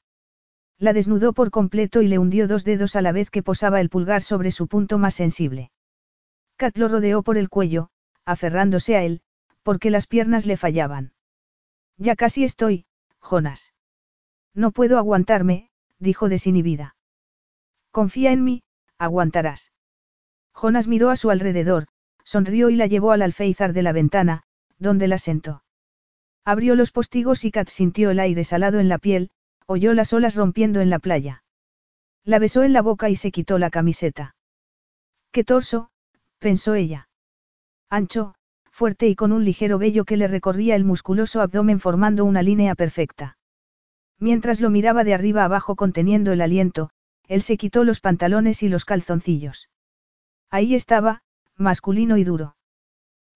La 0.78 0.92
desnudó 0.92 1.32
por 1.32 1.50
completo 1.50 2.02
y 2.02 2.08
le 2.08 2.18
hundió 2.18 2.48
dos 2.48 2.64
dedos 2.64 2.96
a 2.96 3.02
la 3.02 3.12
vez 3.12 3.30
que 3.30 3.42
posaba 3.42 3.80
el 3.80 3.90
pulgar 3.90 4.22
sobre 4.22 4.50
su 4.50 4.66
punto 4.66 4.98
más 4.98 5.14
sensible. 5.14 5.70
Kat 6.56 6.76
lo 6.76 6.88
rodeó 6.88 7.22
por 7.22 7.38
el 7.38 7.48
cuello, 7.48 7.90
aferrándose 8.24 8.96
a 8.96 9.04
él, 9.04 9.22
porque 9.62 9.90
las 9.90 10.06
piernas 10.06 10.46
le 10.46 10.56
fallaban. 10.56 11.12
Ya 11.96 12.16
casi 12.16 12.44
estoy, 12.44 12.86
Jonas. 13.20 13.72
No 14.52 14.72
puedo 14.72 14.98
aguantarme, 14.98 15.70
dijo 15.98 16.28
desinhibida. 16.28 16.96
Confía 17.90 18.32
en 18.32 18.44
mí, 18.44 18.62
aguantarás. 18.98 19.72
Jonas 20.52 20.86
miró 20.86 21.10
a 21.10 21.16
su 21.16 21.30
alrededor, 21.30 21.86
sonrió 22.24 22.70
y 22.70 22.76
la 22.76 22.86
llevó 22.86 23.12
al 23.12 23.22
alféizar 23.22 23.72
de 23.72 23.82
la 23.82 23.92
ventana, 23.92 24.42
donde 24.78 25.08
la 25.08 25.18
sentó. 25.18 25.62
Abrió 26.44 26.74
los 26.74 26.90
postigos 26.90 27.44
y 27.44 27.50
Kat 27.50 27.68
sintió 27.68 28.10
el 28.10 28.20
aire 28.20 28.44
salado 28.44 28.80
en 28.80 28.88
la 28.88 28.98
piel, 28.98 29.30
oyó 29.66 29.94
las 29.94 30.12
olas 30.12 30.34
rompiendo 30.34 30.80
en 30.80 30.90
la 30.90 30.98
playa. 30.98 31.42
La 32.24 32.38
besó 32.38 32.62
en 32.62 32.72
la 32.72 32.82
boca 32.82 33.08
y 33.10 33.16
se 33.16 33.30
quitó 33.30 33.58
la 33.58 33.70
camiseta. 33.70 34.34
¡Qué 35.30 35.44
torso! 35.44 35.90
pensó 36.38 36.74
ella. 36.74 37.08
Ancho, 37.88 38.34
fuerte 38.70 39.08
y 39.08 39.14
con 39.14 39.32
un 39.32 39.44
ligero 39.44 39.78
vello 39.78 40.04
que 40.04 40.16
le 40.16 40.28
recorría 40.28 40.76
el 40.76 40.84
musculoso 40.84 41.40
abdomen 41.40 41.80
formando 41.80 42.24
una 42.24 42.42
línea 42.42 42.74
perfecta. 42.74 43.38
Mientras 44.18 44.60
lo 44.60 44.70
miraba 44.70 45.04
de 45.04 45.14
arriba 45.14 45.44
abajo 45.44 45.76
conteniendo 45.76 46.32
el 46.32 46.40
aliento, 46.40 46.90
él 47.26 47.42
se 47.42 47.56
quitó 47.56 47.84
los 47.84 48.00
pantalones 48.00 48.62
y 48.62 48.68
los 48.68 48.84
calzoncillos. 48.84 49.70
Ahí 50.50 50.74
estaba, 50.74 51.22
masculino 51.56 52.16
y 52.16 52.24
duro. 52.24 52.56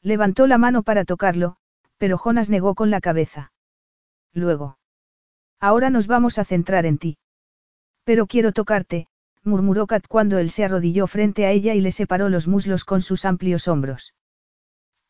Levantó 0.03 0.47
la 0.47 0.59
mano 0.59 0.83
para 0.83 1.05
tocarlo, 1.05 1.57
pero 1.97 2.19
Jonas 2.19 2.51
negó 2.51 2.75
con 2.75 2.91
la 2.91 3.01
cabeza. 3.01 3.53
Luego. 4.33 4.79
Ahora 5.61 5.91
nos 5.91 6.07
vamos 6.07 6.39
a 6.39 6.45
centrar 6.45 6.87
en 6.87 6.99
ti. 6.99 7.19
Pero 8.05 8.27
quiero 8.27 8.53
tocarte, 8.53 9.09
murmuró 9.43 9.87
Kat 9.87 10.07
cuando 10.07 10.39
él 10.39 10.51
se 10.51 10.65
arrodilló 10.65 11.07
frente 11.07 11.47
a 11.47 11.51
ella 11.51 11.75
y 11.75 11.81
le 11.81 11.93
separó 11.93 12.29
los 12.29 12.47
muslos 12.47 12.85
con 12.85 13.03
sus 13.03 13.25
amplios 13.25 13.67
hombros. 13.67 14.15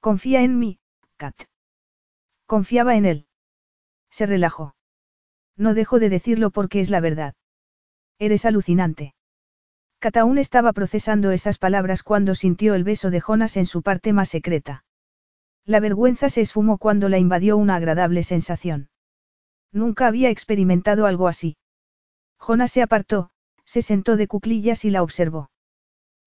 Confía 0.00 0.42
en 0.42 0.58
mí, 0.58 0.78
Kat. 1.16 1.34
Confiaba 2.46 2.96
en 2.96 3.04
él. 3.04 3.26
Se 4.10 4.24
relajó. 4.24 4.74
No 5.56 5.74
dejo 5.74 5.98
de 5.98 6.08
decirlo 6.08 6.50
porque 6.50 6.80
es 6.80 6.88
la 6.88 7.00
verdad. 7.00 7.34
Eres 8.18 8.46
alucinante. 8.46 9.14
Kat 10.00 10.16
aún 10.16 10.38
estaba 10.38 10.72
procesando 10.72 11.32
esas 11.32 11.58
palabras 11.58 12.02
cuando 12.04 12.36
sintió 12.36 12.74
el 12.74 12.84
beso 12.84 13.10
de 13.10 13.20
Jonas 13.20 13.56
en 13.56 13.66
su 13.66 13.82
parte 13.82 14.12
más 14.12 14.28
secreta. 14.28 14.84
La 15.64 15.80
vergüenza 15.80 16.28
se 16.28 16.40
esfumó 16.40 16.78
cuando 16.78 17.08
la 17.08 17.18
invadió 17.18 17.56
una 17.56 17.74
agradable 17.74 18.22
sensación. 18.22 18.90
Nunca 19.72 20.06
había 20.06 20.30
experimentado 20.30 21.06
algo 21.06 21.26
así. 21.26 21.56
Jonas 22.38 22.70
se 22.70 22.82
apartó, 22.82 23.30
se 23.64 23.82
sentó 23.82 24.16
de 24.16 24.28
cuclillas 24.28 24.84
y 24.84 24.90
la 24.90 25.02
observó. 25.02 25.50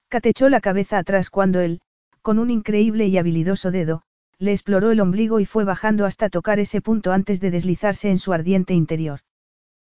Kat 0.10 0.26
echó 0.26 0.50
la 0.50 0.60
cabeza 0.60 0.98
atrás 0.98 1.30
cuando 1.30 1.62
él, 1.62 1.82
con 2.22 2.38
un 2.38 2.52
increíble 2.52 3.08
y 3.08 3.18
habilidoso 3.18 3.72
dedo, 3.72 4.04
le 4.38 4.52
exploró 4.52 4.92
el 4.92 5.00
ombligo 5.00 5.40
y 5.40 5.46
fue 5.46 5.64
bajando 5.64 6.06
hasta 6.06 6.30
tocar 6.30 6.60
ese 6.60 6.82
punto 6.82 7.14
antes 7.14 7.40
de 7.40 7.52
deslizarse 7.52 8.10
en 8.10 8.20
su 8.20 8.34
ardiente 8.34 8.74
interior. 8.74 9.22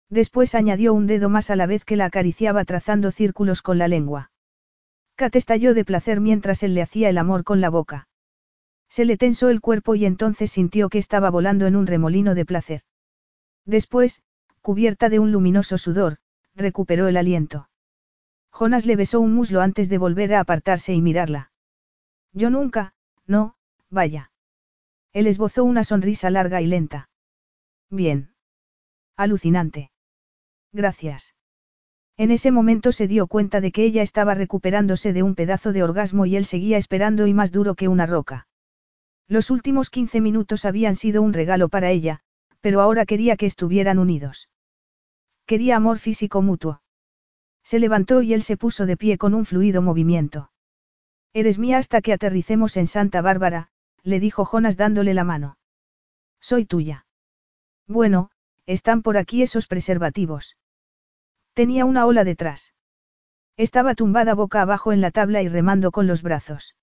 Después 0.09 0.55
añadió 0.55 0.95
un 0.95 1.07
dedo 1.07 1.29
más 1.29 1.51
a 1.51 1.57
la 1.57 1.67
vez 1.67 1.85
que 1.85 1.97
la 1.97 2.05
acariciaba 2.07 2.65
trazando 2.65 3.11
círculos 3.11 3.63
con 3.63 3.79
la 3.79 3.89
lengua. 3.89 4.31
Kat 5.17 5.35
estalló 5.35 5.75
de 5.75 5.85
placer 5.85 6.21
mientras 6.21 6.63
él 6.63 6.75
le 6.75 6.83
hacía 6.83 7.09
el 7.09 7.19
amor 7.19 7.43
con 7.43 7.61
la 7.61 7.71
boca. 7.71 8.09
Se 8.89 9.05
le 9.05 9.17
tensó 9.17 9.49
el 9.49 9.61
cuerpo 9.61 9.95
y 9.95 10.07
entonces 10.07 10.51
sintió 10.51 10.89
que 10.89 10.99
estaba 10.99 11.31
volando 11.31 11.67
en 11.67 11.75
un 11.75 11.87
remolino 11.87 12.35
de 12.35 12.45
placer. 12.45 12.83
Después, 13.65 14.23
cubierta 14.61 15.09
de 15.09 15.19
un 15.19 15.33
luminoso 15.33 15.77
sudor, 15.79 16.19
recuperó 16.55 17.09
el 17.09 17.17
aliento. 17.17 17.69
Jonas 18.53 18.87
le 18.87 18.97
besó 18.97 19.21
un 19.21 19.35
muslo 19.35 19.61
antes 19.61 19.89
de 19.89 19.99
volver 19.99 20.35
a 20.35 20.41
apartarse 20.41 20.95
y 20.95 21.03
mirarla. 21.03 21.51
Yo 22.33 22.49
nunca, 22.49 22.95
no, 23.27 23.57
vaya. 23.91 24.31
Él 25.13 25.27
esbozó 25.27 25.65
una 25.65 25.83
sonrisa 25.83 26.31
larga 26.31 26.61
y 26.61 26.67
lenta. 26.67 27.09
Bien. 27.91 28.35
Alucinante. 29.17 29.91
Gracias. 30.77 31.35
En 32.19 32.31
ese 32.31 32.51
momento 32.51 32.93
se 32.93 33.09
dio 33.09 33.29
cuenta 33.29 33.63
de 33.63 33.73
que 33.73 33.83
ella 33.85 34.03
estaba 34.03 34.35
recuperándose 34.35 35.15
de 35.15 35.23
un 35.23 35.35
pedazo 35.35 35.73
de 35.73 35.83
orgasmo 35.83 36.27
y 36.27 36.37
él 36.37 36.45
seguía 36.45 36.77
esperando 36.77 37.27
y 37.27 37.33
más 37.33 37.51
duro 37.51 37.75
que 37.77 37.89
una 37.89 38.05
roca. 38.05 38.47
Los 39.27 39.51
últimos 39.51 39.89
15 39.89 40.21
minutos 40.21 40.67
habían 40.67 40.95
sido 40.95 41.23
un 41.23 41.33
regalo 41.33 41.71
para 41.71 41.91
ella, 41.91 42.21
pero 42.61 42.83
ahora 42.83 43.07
quería 43.07 43.39
que 43.39 43.47
estuvieran 43.47 43.99
unidos. 43.99 44.51
Quería 45.47 45.77
amor 45.77 45.99
físico 45.99 46.43
mutuo. 46.43 46.83
Se 47.65 47.79
levantó 47.79 48.21
y 48.21 48.35
él 48.35 48.43
se 48.43 48.59
puso 48.59 48.85
de 48.85 48.99
pie 48.99 49.17
con 49.17 49.33
un 49.33 49.47
fluido 49.47 49.81
movimiento. 49.81 50.51
Eres 51.33 51.59
mía 51.59 51.79
hasta 51.79 52.03
que 52.03 52.13
aterricemos 52.13 52.77
en 52.77 52.87
Santa 52.87 53.23
Bárbara, 53.23 53.71
le 54.03 54.21
dijo 54.21 54.45
Jonas 54.45 54.77
dándole 54.77 55.15
la 55.15 55.25
mano. 55.25 55.57
Soy 56.39 56.67
tuya. 56.67 57.07
Bueno, 57.87 58.31
están 58.67 59.01
por 59.01 59.17
aquí 59.17 59.41
esos 59.41 59.67
preservativos. 59.67 60.59
Tenía 61.57 61.87
una 61.87 62.05
ola 62.05 62.23
detrás. 62.23 62.75
Estaba 63.57 63.95
tumbada 63.95 64.35
boca 64.35 64.61
abajo 64.61 64.93
en 64.93 65.01
la 65.01 65.11
tabla 65.11 65.41
y 65.41 65.49
remando 65.49 65.91
con 65.91 66.07
los 66.07 66.21
brazos. 66.23 66.77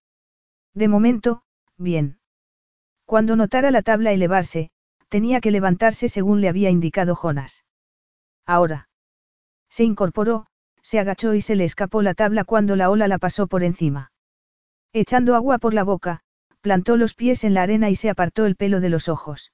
De 0.74 0.88
momento, 0.88 1.44
bien. 1.78 2.18
Cuando 3.06 3.36
notara 3.36 3.70
la 3.70 3.84
tabla 3.84 4.14
elevarse, 4.14 4.72
tenía 5.10 5.42
que 5.42 5.52
levantarse 5.52 6.10
según 6.10 6.42
le 6.42 6.50
había 6.50 6.72
indicado 6.72 7.14
Jonas. 7.14 7.66
Ahora. 8.48 8.90
Se 9.70 9.84
incorporó, 9.84 10.48
se 10.82 10.98
agachó 10.98 11.36
y 11.36 11.42
se 11.42 11.56
le 11.56 11.66
escapó 11.66 12.02
la 12.02 12.16
tabla 12.16 12.44
cuando 12.44 12.76
la 12.76 12.90
ola 12.90 13.08
la 13.08 13.20
pasó 13.20 13.46
por 13.46 13.62
encima. 13.62 14.12
Echando 14.92 15.36
agua 15.36 15.60
por 15.60 15.76
la 15.76 15.84
boca, 15.84 16.22
plantó 16.62 16.98
los 16.98 17.14
pies 17.14 17.44
en 17.44 17.54
la 17.54 17.62
arena 17.62 17.92
y 17.92 17.96
se 17.96 18.10
apartó 18.10 18.48
el 18.48 18.56
pelo 18.56 18.80
de 18.80 18.90
los 18.90 19.08
ojos. 19.08 19.54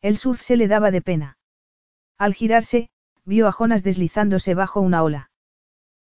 El 0.00 0.16
surf 0.16 0.40
se 0.40 0.56
le 0.56 0.66
daba 0.66 0.90
de 0.90 1.02
pena. 1.02 1.36
Al 2.16 2.32
girarse, 2.32 2.89
vio 3.24 3.46
a 3.48 3.52
Jonas 3.52 3.82
deslizándose 3.82 4.54
bajo 4.54 4.80
una 4.80 5.02
ola. 5.02 5.30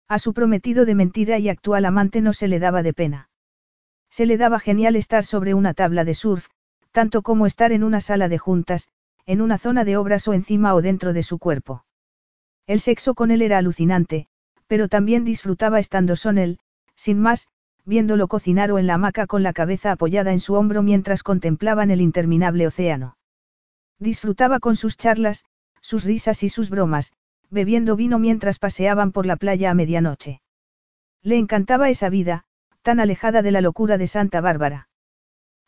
A 0.07 0.19
su 0.19 0.33
prometido 0.33 0.85
de 0.85 0.95
mentira 0.95 1.37
y 1.39 1.49
actual 1.49 1.85
amante 1.85 2.21
no 2.21 2.33
se 2.33 2.47
le 2.47 2.59
daba 2.59 2.83
de 2.83 2.93
pena. 2.93 3.29
Se 4.09 4.25
le 4.25 4.37
daba 4.37 4.59
genial 4.59 4.95
estar 4.95 5.25
sobre 5.25 5.53
una 5.53 5.73
tabla 5.73 6.05
de 6.05 6.13
surf, 6.13 6.47
tanto 6.91 7.21
como 7.21 7.45
estar 7.45 7.71
en 7.71 7.83
una 7.83 8.01
sala 8.01 8.29
de 8.29 8.37
juntas, 8.37 8.87
en 9.25 9.41
una 9.41 9.57
zona 9.57 9.83
de 9.83 9.97
obras 9.97 10.27
o 10.27 10.33
encima 10.33 10.73
o 10.73 10.81
dentro 10.81 11.13
de 11.13 11.23
su 11.23 11.37
cuerpo. 11.37 11.83
El 12.65 12.79
sexo 12.79 13.13
con 13.13 13.31
él 13.31 13.41
era 13.41 13.57
alucinante, 13.57 14.27
pero 14.67 14.87
también 14.87 15.25
disfrutaba 15.25 15.79
estando 15.79 16.15
son 16.15 16.37
él, 16.37 16.59
sin 16.95 17.19
más, 17.19 17.47
viéndolo 17.85 18.27
cocinar 18.27 18.71
o 18.71 18.79
en 18.79 18.87
la 18.87 18.95
hamaca 18.95 19.27
con 19.27 19.43
la 19.43 19.53
cabeza 19.53 19.91
apoyada 19.91 20.31
en 20.31 20.39
su 20.39 20.53
hombro 20.55 20.83
mientras 20.83 21.23
contemplaban 21.23 21.91
el 21.91 22.01
interminable 22.01 22.67
océano. 22.67 23.17
Disfrutaba 23.99 24.59
con 24.59 24.75
sus 24.75 24.97
charlas, 24.97 25.45
sus 25.87 26.03
risas 26.03 26.43
y 26.43 26.49
sus 26.49 26.69
bromas, 26.69 27.13
bebiendo 27.49 27.95
vino 27.95 28.19
mientras 28.19 28.59
paseaban 28.59 29.13
por 29.13 29.25
la 29.25 29.37
playa 29.37 29.71
a 29.71 29.73
medianoche. 29.73 30.41
Le 31.23 31.37
encantaba 31.37 31.89
esa 31.89 32.09
vida, 32.09 32.43
tan 32.81 32.99
alejada 32.99 33.41
de 33.41 33.51
la 33.51 33.61
locura 33.61 33.97
de 33.97 34.07
Santa 34.07 34.41
Bárbara. 34.41 34.89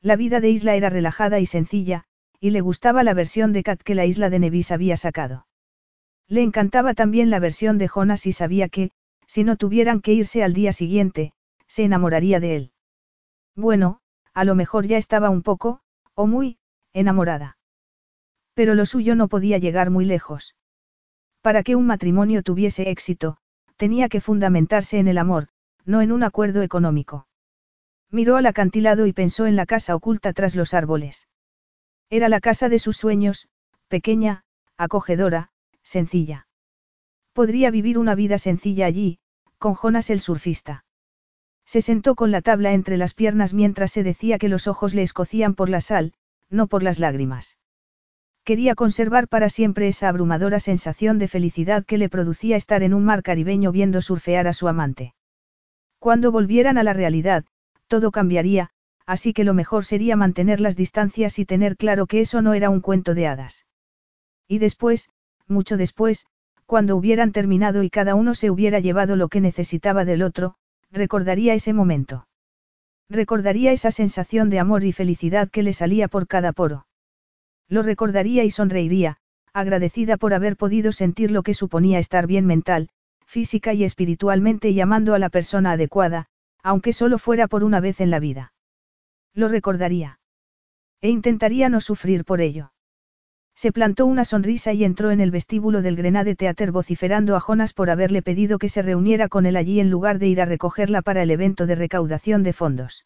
La 0.01 0.17
vida 0.17 0.41
de 0.41 0.49
Isla 0.49 0.75
era 0.75 0.89
relajada 0.89 1.39
y 1.39 1.45
sencilla, 1.45 2.03
y 2.41 2.49
le 2.49 2.59
gustaba 2.59 3.06
la 3.06 3.14
versión 3.14 3.53
de 3.53 3.64
Kat 3.64 3.81
que 3.81 3.95
la 3.95 4.06
isla 4.06 4.30
de 4.30 4.39
Nevis 4.39 4.73
había 4.73 4.98
sacado. 4.98 5.48
Le 6.27 6.41
encantaba 6.41 6.95
también 6.95 7.30
la 7.30 7.39
versión 7.39 7.77
de 7.77 7.88
Jonas 7.88 8.25
y 8.25 8.33
sabía 8.33 8.67
que, 8.67 8.91
si 9.25 9.45
no 9.45 9.56
tuvieran 9.56 10.01
que 10.01 10.11
irse 10.11 10.43
al 10.43 10.53
día 10.53 10.73
siguiente, 10.73 11.31
se 11.67 11.85
enamoraría 11.85 12.41
de 12.41 12.57
él. 12.57 12.72
Bueno, 13.56 14.01
a 14.33 14.43
lo 14.43 14.53
mejor 14.53 14.85
ya 14.85 14.98
estaba 14.98 15.30
un 15.30 15.43
poco, 15.43 15.80
o 16.14 16.27
muy, 16.27 16.57
enamorada. 16.91 17.58
Pero 18.59 18.75
lo 18.75 18.85
suyo 18.85 19.15
no 19.15 19.29
podía 19.29 19.57
llegar 19.57 19.89
muy 19.89 20.03
lejos. 20.03 20.53
Para 21.41 21.63
que 21.63 21.77
un 21.77 21.85
matrimonio 21.85 22.43
tuviese 22.43 22.89
éxito, 22.89 23.38
tenía 23.77 24.09
que 24.09 24.19
fundamentarse 24.19 24.99
en 24.99 25.07
el 25.07 25.17
amor, 25.17 25.47
no 25.85 26.01
en 26.01 26.11
un 26.11 26.23
acuerdo 26.23 26.61
económico. 26.61 27.25
Miró 28.11 28.35
al 28.35 28.45
acantilado 28.47 29.07
y 29.07 29.13
pensó 29.13 29.45
en 29.45 29.55
la 29.55 29.65
casa 29.65 29.95
oculta 29.95 30.33
tras 30.33 30.57
los 30.57 30.73
árboles. 30.73 31.29
Era 32.09 32.27
la 32.27 32.41
casa 32.41 32.67
de 32.67 32.79
sus 32.79 32.97
sueños, 32.97 33.47
pequeña, 33.88 34.43
acogedora, 34.75 35.51
sencilla. 35.81 36.45
Podría 37.31 37.71
vivir 37.71 37.97
una 37.97 38.13
vida 38.13 38.38
sencilla 38.38 38.88
allí, 38.88 39.19
con 39.57 39.73
Jonas 39.73 40.09
el 40.09 40.19
surfista. 40.19 40.83
Se 41.63 41.81
sentó 41.81 42.13
con 42.13 42.31
la 42.31 42.41
tabla 42.41 42.73
entre 42.73 42.97
las 42.97 43.13
piernas 43.13 43.53
mientras 43.53 43.93
se 43.93 44.03
decía 44.03 44.38
que 44.38 44.49
los 44.49 44.67
ojos 44.67 44.93
le 44.93 45.03
escocían 45.03 45.55
por 45.55 45.69
la 45.69 45.79
sal, 45.79 46.11
no 46.49 46.67
por 46.67 46.83
las 46.83 46.99
lágrimas. 46.99 47.55
Quería 48.49 48.73
conservar 48.73 49.27
para 49.27 49.47
siempre 49.47 49.87
esa 49.87 50.09
abrumadora 50.09 50.59
sensación 50.59 51.19
de 51.19 51.27
felicidad 51.27 51.85
que 51.85 51.99
le 51.99 52.09
producía 52.09 52.55
estar 52.55 52.81
en 52.81 52.95
un 52.95 53.05
mar 53.05 53.21
caribeño 53.21 53.71
viendo 53.71 54.01
surfear 54.01 54.47
a 54.47 54.53
su 54.53 54.67
amante. 54.67 55.13
Cuando 55.99 56.31
volvieran 56.31 56.79
a 56.79 56.83
la 56.83 56.93
realidad, 56.93 57.45
todo 57.87 58.09
cambiaría, 58.09 58.71
así 59.05 59.33
que 59.33 59.43
lo 59.43 59.53
mejor 59.53 59.85
sería 59.85 60.15
mantener 60.15 60.61
las 60.61 60.75
distancias 60.75 61.37
y 61.37 61.45
tener 61.45 61.77
claro 61.77 62.07
que 62.07 62.21
eso 62.21 62.41
no 62.41 62.55
era 62.55 62.71
un 62.71 62.81
cuento 62.81 63.13
de 63.13 63.27
hadas. 63.27 63.67
Y 64.47 64.57
después, 64.57 65.09
mucho 65.47 65.77
después, 65.77 66.25
cuando 66.65 66.95
hubieran 66.95 67.31
terminado 67.31 67.83
y 67.83 67.91
cada 67.91 68.15
uno 68.15 68.33
se 68.33 68.49
hubiera 68.49 68.79
llevado 68.79 69.15
lo 69.15 69.27
que 69.27 69.41
necesitaba 69.41 70.05
del 70.05 70.23
otro, 70.23 70.55
recordaría 70.89 71.53
ese 71.53 71.73
momento. 71.73 72.27
Recordaría 73.11 73.73
esa 73.73 73.91
sensación 73.91 74.49
de 74.49 74.57
amor 74.57 74.85
y 74.85 74.91
felicidad 74.91 75.51
que 75.51 75.61
le 75.61 75.73
salía 75.73 76.07
por 76.07 76.25
cada 76.25 76.51
poro. 76.51 76.87
Lo 77.69 77.83
recordaría 77.83 78.43
y 78.43 78.51
sonreiría, 78.51 79.17
agradecida 79.53 80.17
por 80.17 80.33
haber 80.33 80.57
podido 80.57 80.91
sentir 80.91 81.30
lo 81.30 81.43
que 81.43 81.53
suponía 81.53 81.99
estar 81.99 82.25
bien 82.25 82.45
mental, 82.45 82.89
física 83.25 83.73
y 83.73 83.83
espiritualmente 83.83 84.69
y 84.72 84.81
amando 84.81 85.14
a 85.14 85.19
la 85.19 85.30
persona 85.30 85.73
adecuada, 85.73 86.25
aunque 86.64 86.93
solo 86.93 87.19
fuera 87.19 87.48
por 87.48 87.64
una 87.64 87.80
vez 87.80 88.01
en 88.01 88.09
la 88.09 88.19
vida. 88.19 88.53
Lo 89.35 89.48
recordaría. 89.48 90.19
E 91.01 91.09
intentaría 91.09 91.69
no 91.69 91.80
sufrir 91.80 92.25
por 92.25 92.41
ello. 92.41 92.73
Se 93.56 93.72
plantó 93.72 94.06
una 94.06 94.25
sonrisa 94.25 94.73
y 94.73 94.83
entró 94.83 95.11
en 95.11 95.19
el 95.19 95.31
vestíbulo 95.31 95.81
del 95.81 95.95
Grenade 95.95 96.35
Theater 96.35 96.72
vociferando 96.72 97.35
a 97.35 97.39
Jonas 97.39 97.73
por 97.73 97.89
haberle 97.89 98.22
pedido 98.22 98.57
que 98.57 98.69
se 98.69 98.81
reuniera 98.81 99.27
con 99.27 99.45
él 99.45 99.57
allí 99.57 99.80
en 99.80 99.89
lugar 99.89 100.17
de 100.17 100.27
ir 100.27 100.41
a 100.41 100.45
recogerla 100.45 101.01
para 101.01 101.22
el 101.23 101.30
evento 101.30 101.67
de 101.67 101.75
recaudación 101.75 102.41
de 102.41 102.53
fondos. 102.53 103.06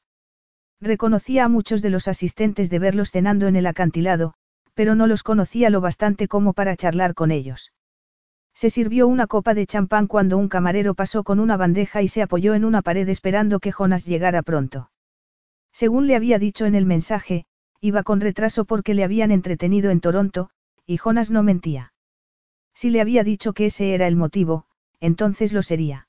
Reconocía 0.79 1.45
a 1.45 1.49
muchos 1.49 1.81
de 1.81 1.89
los 1.89 2.07
asistentes 2.07 2.69
de 2.69 2.79
verlos 2.79 3.11
cenando 3.11 3.47
en 3.47 3.55
el 3.55 3.65
acantilado, 3.65 4.35
pero 4.73 4.95
no 4.95 5.07
los 5.07 5.23
conocía 5.23 5.69
lo 5.69 5.81
bastante 5.81 6.27
como 6.27 6.53
para 6.53 6.75
charlar 6.75 7.13
con 7.13 7.31
ellos. 7.31 7.71
Se 8.53 8.69
sirvió 8.69 9.07
una 9.07 9.27
copa 9.27 9.53
de 9.53 9.65
champán 9.65 10.07
cuando 10.07 10.37
un 10.37 10.49
camarero 10.49 10.93
pasó 10.93 11.23
con 11.23 11.39
una 11.39 11.57
bandeja 11.57 12.01
y 12.01 12.07
se 12.07 12.21
apoyó 12.21 12.53
en 12.53 12.65
una 12.65 12.81
pared 12.81 13.07
esperando 13.09 13.59
que 13.59 13.71
Jonas 13.71 14.05
llegara 14.05 14.43
pronto. 14.43 14.91
Según 15.71 16.07
le 16.07 16.15
había 16.15 16.37
dicho 16.37 16.65
en 16.65 16.75
el 16.75 16.85
mensaje, 16.85 17.45
Iba 17.83 18.03
con 18.03 18.21
retraso 18.21 18.63
porque 18.63 18.93
le 18.93 19.03
habían 19.03 19.29
entretenido 19.29 19.91
en 19.91 19.99
Toronto, 19.99 20.49
y 20.85 20.95
Jonas 20.95 21.31
no 21.31 21.43
mentía. 21.43 21.91
Si 22.73 22.89
le 22.89 23.01
había 23.01 23.25
dicho 23.25 23.51
que 23.51 23.65
ese 23.65 23.93
era 23.93 24.07
el 24.07 24.15
motivo, 24.15 24.67
entonces 25.01 25.51
lo 25.51 25.61
sería. 25.61 26.07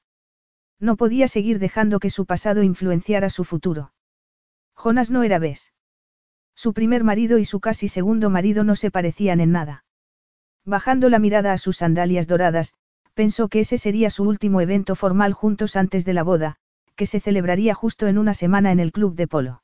No 0.78 0.96
podía 0.96 1.26
seguir 1.26 1.58
dejando 1.58 1.98
que 1.98 2.10
su 2.10 2.26
pasado 2.26 2.62
influenciara 2.62 3.28
su 3.28 3.42
futuro. 3.42 3.92
Jonas 4.76 5.10
no 5.10 5.24
era 5.24 5.40
Bes. 5.40 5.72
Su 6.54 6.72
primer 6.72 7.04
marido 7.04 7.38
y 7.38 7.44
su 7.44 7.60
casi 7.60 7.88
segundo 7.88 8.30
marido 8.30 8.64
no 8.64 8.76
se 8.76 8.90
parecían 8.90 9.40
en 9.40 9.52
nada. 9.52 9.84
Bajando 10.64 11.08
la 11.08 11.18
mirada 11.18 11.52
a 11.52 11.58
sus 11.58 11.78
sandalias 11.78 12.26
doradas, 12.26 12.74
pensó 13.14 13.48
que 13.48 13.60
ese 13.60 13.78
sería 13.78 14.10
su 14.10 14.24
último 14.24 14.60
evento 14.60 14.94
formal 14.94 15.32
juntos 15.32 15.76
antes 15.76 16.04
de 16.04 16.14
la 16.14 16.22
boda, 16.22 16.56
que 16.96 17.06
se 17.06 17.20
celebraría 17.20 17.74
justo 17.74 18.06
en 18.06 18.18
una 18.18 18.34
semana 18.34 18.72
en 18.72 18.80
el 18.80 18.92
club 18.92 19.14
de 19.14 19.26
polo. 19.26 19.62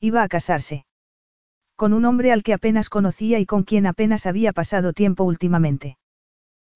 Iba 0.00 0.22
a 0.22 0.28
casarse 0.28 0.86
con 1.80 1.94
un 1.94 2.04
hombre 2.04 2.30
al 2.30 2.42
que 2.42 2.52
apenas 2.52 2.90
conocía 2.90 3.38
y 3.38 3.46
con 3.46 3.62
quien 3.62 3.86
apenas 3.86 4.26
había 4.26 4.52
pasado 4.52 4.92
tiempo 4.92 5.24
últimamente. 5.24 5.96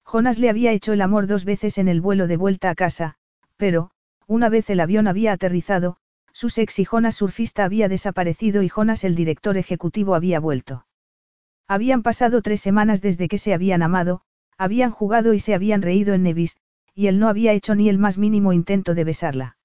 Jonas 0.03 0.39
le 0.39 0.49
había 0.49 0.71
hecho 0.71 0.93
el 0.93 1.01
amor 1.01 1.27
dos 1.27 1.45
veces 1.45 1.77
en 1.77 1.87
el 1.87 2.01
vuelo 2.01 2.25
de 2.25 2.37
vuelta 2.37 2.71
a 2.71 2.75
casa, 2.75 3.13
pero, 3.55 3.91
una 4.25 4.49
vez 4.49 4.67
el 4.71 4.79
avión 4.79 5.07
había 5.07 5.31
aterrizado, 5.31 5.97
su 6.35 6.49
sexy 6.49 6.83
Jonas 6.83 7.15
surfista 7.15 7.63
había 7.63 7.87
desaparecido 7.87 8.61
y 8.61 8.67
Jonas 8.67 9.05
el 9.05 9.15
director 9.15 9.55
ejecutivo 9.55 10.15
había 10.15 10.41
vuelto. 10.41 10.85
Habían 11.65 12.03
pasado 12.03 12.41
tres 12.41 12.59
semanas 12.59 13.01
desde 13.01 13.29
que 13.29 13.37
se 13.37 13.53
habían 13.53 13.81
amado, 13.81 14.19
habían 14.57 14.91
jugado 14.91 15.33
y 15.33 15.39
se 15.39 15.53
habían 15.53 15.81
reído 15.81 16.13
en 16.13 16.23
Nevis, 16.23 16.57
y 16.93 17.07
él 17.07 17.19
no 17.19 17.29
había 17.29 17.53
hecho 17.53 17.73
ni 17.73 17.87
el 17.87 17.97
más 17.99 18.17
mínimo 18.17 18.51
intento 18.51 18.95
de 18.95 19.05
besarla. 19.05 19.57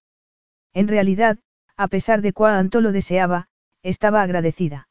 En 0.72 0.86
realidad, 0.86 1.40
a 1.76 1.88
pesar 1.88 2.22
de 2.22 2.32
cuánto 2.32 2.80
lo 2.80 2.92
deseaba, 2.92 3.48
estaba 3.82 4.22
agradecida. 4.22 4.88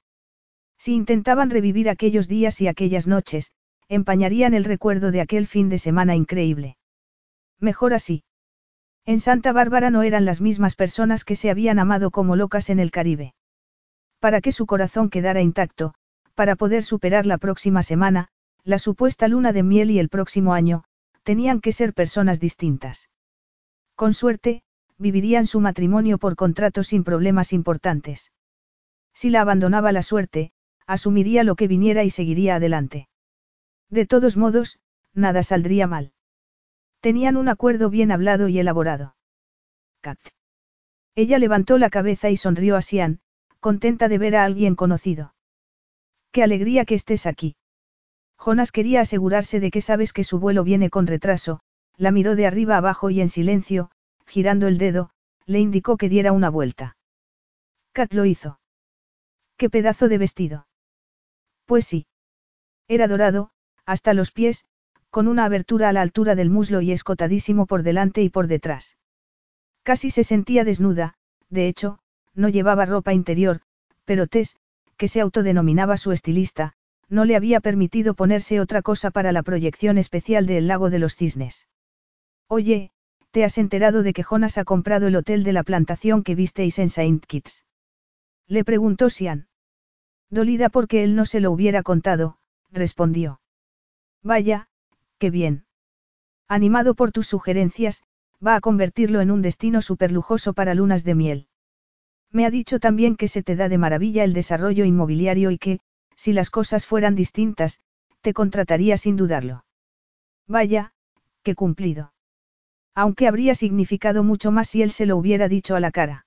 Si 0.77 0.93
intentaban 0.93 1.49
revivir 1.49 1.89
aquellos 1.89 2.27
días 2.27 2.59
y 2.59 2.67
aquellas 2.67 3.07
noches, 3.07 3.53
empañarían 3.87 4.53
el 4.53 4.65
recuerdo 4.65 5.11
de 5.11 5.21
aquel 5.21 5.47
fin 5.47 5.69
de 5.69 5.77
semana 5.77 6.17
increíble. 6.17 6.75
Mejor 7.57 7.93
así. 7.93 8.25
En 9.09 9.19
Santa 9.19 9.53
Bárbara 9.53 9.89
no 9.89 10.03
eran 10.03 10.23
las 10.23 10.39
mismas 10.39 10.75
personas 10.75 11.25
que 11.25 11.35
se 11.35 11.49
habían 11.49 11.79
amado 11.79 12.11
como 12.11 12.35
locas 12.35 12.69
en 12.69 12.77
el 12.77 12.91
Caribe. 12.91 13.33
Para 14.19 14.39
que 14.39 14.51
su 14.51 14.67
corazón 14.67 15.09
quedara 15.09 15.41
intacto, 15.41 15.95
para 16.35 16.55
poder 16.55 16.83
superar 16.83 17.25
la 17.25 17.39
próxima 17.39 17.81
semana, 17.81 18.27
la 18.63 18.77
supuesta 18.77 19.27
luna 19.27 19.51
de 19.51 19.63
miel 19.63 19.89
y 19.89 19.97
el 19.97 20.09
próximo 20.09 20.53
año, 20.53 20.83
tenían 21.23 21.59
que 21.59 21.71
ser 21.71 21.95
personas 21.95 22.39
distintas. 22.39 23.09
Con 23.95 24.13
suerte, 24.13 24.61
vivirían 24.99 25.47
su 25.47 25.59
matrimonio 25.59 26.19
por 26.19 26.35
contrato 26.35 26.83
sin 26.83 27.03
problemas 27.03 27.51
importantes. 27.51 28.31
Si 29.15 29.31
la 29.31 29.41
abandonaba 29.41 29.91
la 29.91 30.03
suerte, 30.03 30.51
asumiría 30.85 31.43
lo 31.43 31.55
que 31.55 31.67
viniera 31.67 32.03
y 32.03 32.11
seguiría 32.11 32.57
adelante. 32.57 33.09
De 33.89 34.05
todos 34.05 34.37
modos, 34.37 34.77
nada 35.15 35.41
saldría 35.41 35.87
mal. 35.87 36.13
Tenían 37.01 37.37
un 37.37 37.47
acuerdo 37.47 37.89
bien 37.89 38.11
hablado 38.11 38.47
y 38.47 38.59
elaborado. 38.59 39.15
Kat. 40.01 40.19
Ella 41.15 41.39
levantó 41.39 41.77
la 41.77 41.89
cabeza 41.89 42.29
y 42.29 42.37
sonrió 42.37 42.75
a 42.75 42.81
Sian, 42.81 43.19
contenta 43.59 44.07
de 44.07 44.17
ver 44.17 44.35
a 44.35 44.43
alguien 44.43 44.75
conocido. 44.75 45.33
Qué 46.31 46.43
alegría 46.43 46.85
que 46.85 46.95
estés 46.95 47.25
aquí. 47.25 47.55
Jonas 48.37 48.71
quería 48.71 49.01
asegurarse 49.01 49.59
de 49.59 49.71
que 49.71 49.81
sabes 49.81 50.13
que 50.13 50.23
su 50.23 50.39
vuelo 50.39 50.63
viene 50.63 50.89
con 50.89 51.07
retraso, 51.07 51.59
la 51.97 52.11
miró 52.11 52.35
de 52.35 52.47
arriba 52.47 52.77
abajo 52.77 53.09
y 53.09 53.19
en 53.19 53.29
silencio, 53.29 53.91
girando 54.25 54.67
el 54.67 54.77
dedo, 54.77 55.09
le 55.45 55.59
indicó 55.59 55.97
que 55.97 56.07
diera 56.07 56.31
una 56.31 56.49
vuelta. 56.49 56.95
Kat 57.91 58.13
lo 58.13 58.25
hizo. 58.25 58.59
¡Qué 59.57 59.69
pedazo 59.69 60.07
de 60.07 60.17
vestido! 60.17 60.67
Pues 61.65 61.85
sí. 61.85 62.07
Era 62.87 63.07
dorado, 63.07 63.51
hasta 63.85 64.13
los 64.13 64.31
pies, 64.31 64.65
con 65.09 65.27
una 65.27 65.45
abertura 65.45 65.89
a 65.89 65.93
la 65.93 66.01
altura 66.01 66.35
del 66.35 66.49
muslo 66.49 66.81
y 66.81 66.91
escotadísimo 66.91 67.65
por 67.65 67.83
delante 67.83 68.21
y 68.21 68.29
por 68.29 68.47
detrás. 68.47 68.97
Casi 69.83 70.09
se 70.11 70.23
sentía 70.23 70.63
desnuda, 70.63 71.15
de 71.49 71.67
hecho, 71.67 71.99
no 72.35 72.49
llevaba 72.49 72.85
ropa 72.85 73.13
interior, 73.13 73.61
pero 74.05 74.27
Tess, 74.27 74.55
que 74.97 75.07
se 75.07 75.21
autodenominaba 75.21 75.97
su 75.97 76.11
estilista, 76.11 76.73
no 77.09 77.25
le 77.25 77.35
había 77.35 77.59
permitido 77.59 78.13
ponerse 78.13 78.59
otra 78.59 78.81
cosa 78.81 79.09
para 79.11 79.31
la 79.31 79.43
proyección 79.43 79.97
especial 79.97 80.45
del 80.45 80.67
lago 80.67 80.89
de 80.89 80.99
los 80.99 81.15
cisnes. 81.15 81.67
Oye, 82.47 82.91
¿te 83.31 83.43
has 83.43 83.57
enterado 83.57 84.03
de 84.03 84.13
que 84.13 84.23
Jonas 84.23 84.57
ha 84.57 84.63
comprado 84.63 85.07
el 85.07 85.15
hotel 85.15 85.43
de 85.43 85.53
la 85.53 85.63
plantación 85.63 86.23
que 86.23 86.35
visteis 86.35 86.77
en 86.79 86.89
Saint 86.89 87.25
Kitts? 87.25 87.65
Le 88.47 88.63
preguntó 88.63 89.09
Sian. 89.09 89.47
Dolida 90.29 90.69
porque 90.69 91.03
él 91.03 91.15
no 91.15 91.25
se 91.25 91.39
lo 91.39 91.51
hubiera 91.51 91.81
contado, 91.81 92.37
respondió. 92.71 93.41
Vaya, 94.21 94.69
qué 95.19 95.29
bien. 95.29 95.65
Animado 96.47 96.95
por 96.95 97.11
tus 97.11 97.27
sugerencias, 97.27 98.01
va 98.45 98.55
a 98.55 98.61
convertirlo 98.61 99.21
en 99.21 99.29
un 99.29 99.41
destino 99.41 99.81
superlujoso 99.81 100.53
para 100.53 100.73
lunas 100.73 101.03
de 101.03 101.13
miel. 101.13 101.47
Me 102.31 102.45
ha 102.45 102.49
dicho 102.49 102.79
también 102.79 103.15
que 103.15 103.27
se 103.27 103.43
te 103.43 103.55
da 103.55 103.69
de 103.69 103.77
maravilla 103.77 104.23
el 104.23 104.33
desarrollo 104.33 104.85
inmobiliario 104.85 105.51
y 105.51 105.57
que, 105.57 105.79
si 106.15 106.33
las 106.33 106.49
cosas 106.49 106.85
fueran 106.85 107.15
distintas, 107.15 107.79
te 108.21 108.33
contrataría 108.33 108.97
sin 108.97 109.15
dudarlo. 109.15 109.65
Vaya, 110.47 110.93
qué 111.43 111.55
cumplido. 111.55 112.13
Aunque 112.95 113.27
habría 113.27 113.55
significado 113.55 114.23
mucho 114.23 114.51
más 114.51 114.69
si 114.69 114.81
él 114.81 114.91
se 114.91 115.05
lo 115.05 115.17
hubiera 115.17 115.47
dicho 115.47 115.75
a 115.75 115.79
la 115.79 115.91
cara. 115.91 116.25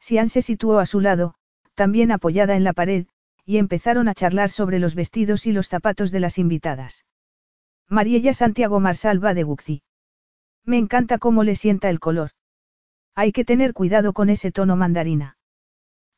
Sian 0.00 0.28
se 0.28 0.42
situó 0.42 0.78
a 0.78 0.86
su 0.86 1.00
lado, 1.00 1.34
también 1.74 2.12
apoyada 2.12 2.56
en 2.56 2.64
la 2.64 2.72
pared, 2.72 3.06
y 3.44 3.58
empezaron 3.58 4.08
a 4.08 4.14
charlar 4.14 4.50
sobre 4.50 4.78
los 4.78 4.94
vestidos 4.94 5.46
y 5.46 5.52
los 5.52 5.68
zapatos 5.68 6.10
de 6.10 6.20
las 6.20 6.38
invitadas. 6.38 7.04
Mariella 7.92 8.32
Santiago 8.32 8.80
Marsal 8.80 9.22
va 9.22 9.34
de 9.34 9.42
Guxi. 9.42 9.82
Me 10.64 10.78
encanta 10.78 11.18
cómo 11.18 11.44
le 11.44 11.54
sienta 11.54 11.90
el 11.90 12.00
color. 12.00 12.30
Hay 13.14 13.32
que 13.32 13.44
tener 13.44 13.74
cuidado 13.74 14.14
con 14.14 14.30
ese 14.30 14.50
tono 14.50 14.76
mandarina. 14.76 15.36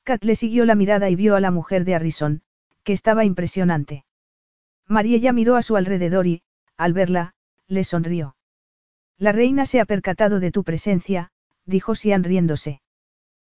Kat 0.04 0.22
le 0.22 0.36
siguió 0.36 0.66
la 0.66 0.76
mirada 0.76 1.10
y 1.10 1.16
vio 1.16 1.34
a 1.34 1.40
la 1.40 1.50
mujer 1.50 1.84
de 1.84 1.96
Harrison, 1.96 2.42
que 2.84 2.92
estaba 2.92 3.24
impresionante. 3.24 4.04
Mariella 4.86 5.32
miró 5.32 5.56
a 5.56 5.62
su 5.62 5.74
alrededor 5.74 6.28
y, 6.28 6.42
al 6.76 6.92
verla, 6.92 7.34
le 7.66 7.82
sonrió. 7.82 8.36
La 9.18 9.32
reina 9.32 9.66
se 9.66 9.80
ha 9.80 9.84
percatado 9.84 10.38
de 10.38 10.52
tu 10.52 10.62
presencia, 10.62 11.32
dijo 11.66 11.96
Sian 11.96 12.22
riéndose. 12.22 12.82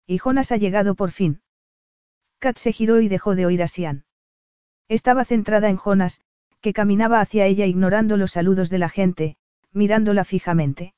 Y 0.09 0.19
Jonas 0.19 0.51
ha 0.51 0.57
llegado 0.57 0.97
por 0.97 1.13
fin. 1.13 1.41
Kat 2.41 2.59
se 2.59 2.73
giró 2.73 3.01
y 3.01 3.07
dejó 3.07 3.37
de 3.37 3.47
oír 3.47 3.63
a 3.63 3.69
Sian. 3.69 4.07
Estaba 4.89 5.25
centrada 5.25 5.69
en 5.69 5.77
Jonas, 5.77 6.21
que 6.61 6.73
caminaba 6.73 7.21
hacia 7.21 7.47
ella 7.47 7.67
ignorando 7.67 8.17
los 8.17 8.33
saludos 8.33 8.71
de 8.71 8.79
la 8.79 8.89
gente, 8.89 9.37
mirándola 9.73 10.25
fijamente. 10.25 10.95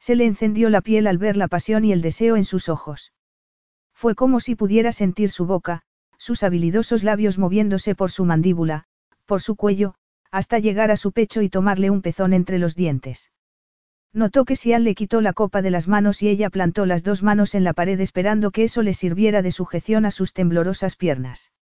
Se 0.00 0.16
le 0.16 0.26
encendió 0.26 0.70
la 0.70 0.80
piel 0.80 1.06
al 1.06 1.18
ver 1.18 1.36
la 1.36 1.48
pasión 1.48 1.84
y 1.84 1.92
el 1.92 2.02
deseo 2.02 2.36
en 2.36 2.44
sus 2.44 2.68
ojos. 2.68 3.12
Fue 3.94 4.14
como 4.14 4.40
si 4.40 4.56
pudiera 4.56 4.90
sentir 4.90 5.30
su 5.30 5.46
boca, 5.46 5.82
sus 6.18 6.42
habilidosos 6.42 7.04
labios 7.04 7.38
moviéndose 7.38 7.94
por 7.94 8.10
su 8.10 8.24
mandíbula, 8.24 8.84
por 9.26 9.40
su 9.40 9.54
cuello, 9.54 9.94
hasta 10.30 10.58
llegar 10.58 10.90
a 10.90 10.96
su 10.96 11.12
pecho 11.12 11.42
y 11.42 11.48
tomarle 11.48 11.90
un 11.90 12.02
pezón 12.02 12.32
entre 12.32 12.58
los 12.58 12.74
dientes. 12.74 13.30
Notó 14.12 14.44
que 14.44 14.56
Sian 14.56 14.84
le 14.84 14.94
quitó 14.94 15.20
la 15.20 15.32
copa 15.32 15.62
de 15.62 15.70
las 15.70 15.88
manos 15.88 16.22
y 16.22 16.28
ella 16.28 16.50
plantó 16.50 16.84
las 16.84 17.02
dos 17.02 17.22
manos 17.22 17.54
en 17.54 17.64
la 17.64 17.72
pared 17.72 17.98
esperando 18.00 18.50
que 18.50 18.64
eso 18.64 18.82
le 18.82 18.94
sirviera 18.94 19.40
de 19.40 19.52
sujeción 19.52 20.04
a 20.04 20.10
sus 20.10 20.32
temblorosas 20.32 20.96
piernas. 20.96 21.52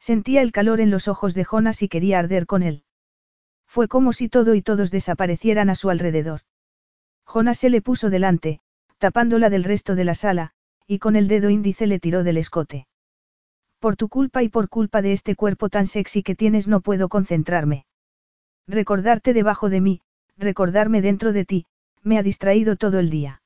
Sentía 0.00 0.42
el 0.42 0.52
calor 0.52 0.80
en 0.80 0.90
los 0.90 1.08
ojos 1.08 1.34
de 1.34 1.44
Jonas 1.44 1.82
y 1.82 1.88
quería 1.88 2.18
arder 2.18 2.46
con 2.46 2.62
él. 2.62 2.84
Fue 3.66 3.88
como 3.88 4.12
si 4.12 4.28
todo 4.28 4.54
y 4.54 4.62
todos 4.62 4.90
desaparecieran 4.90 5.70
a 5.70 5.74
su 5.74 5.90
alrededor. 5.90 6.40
Jonas 7.26 7.58
se 7.58 7.68
le 7.68 7.82
puso 7.82 8.08
delante, 8.08 8.60
tapándola 8.98 9.50
del 9.50 9.64
resto 9.64 9.94
de 9.94 10.04
la 10.04 10.14
sala, 10.14 10.52
y 10.86 10.98
con 10.98 11.16
el 11.16 11.28
dedo 11.28 11.50
índice 11.50 11.86
le 11.86 12.00
tiró 12.00 12.24
del 12.24 12.38
escote. 12.38 12.86
Por 13.78 13.96
tu 13.96 14.08
culpa 14.08 14.42
y 14.42 14.48
por 14.48 14.68
culpa 14.68 15.02
de 15.02 15.12
este 15.12 15.36
cuerpo 15.36 15.68
tan 15.68 15.86
sexy 15.86 16.22
que 16.22 16.34
tienes 16.34 16.66
no 16.66 16.80
puedo 16.80 17.08
concentrarme. 17.08 17.84
Recordarte 18.66 19.34
debajo 19.34 19.68
de 19.68 19.80
mí, 19.80 20.00
recordarme 20.36 21.02
dentro 21.02 21.32
de 21.32 21.44
ti, 21.44 21.66
me 22.02 22.18
ha 22.18 22.22
distraído 22.22 22.76
todo 22.76 22.98
el 22.98 23.10
día. 23.10 23.42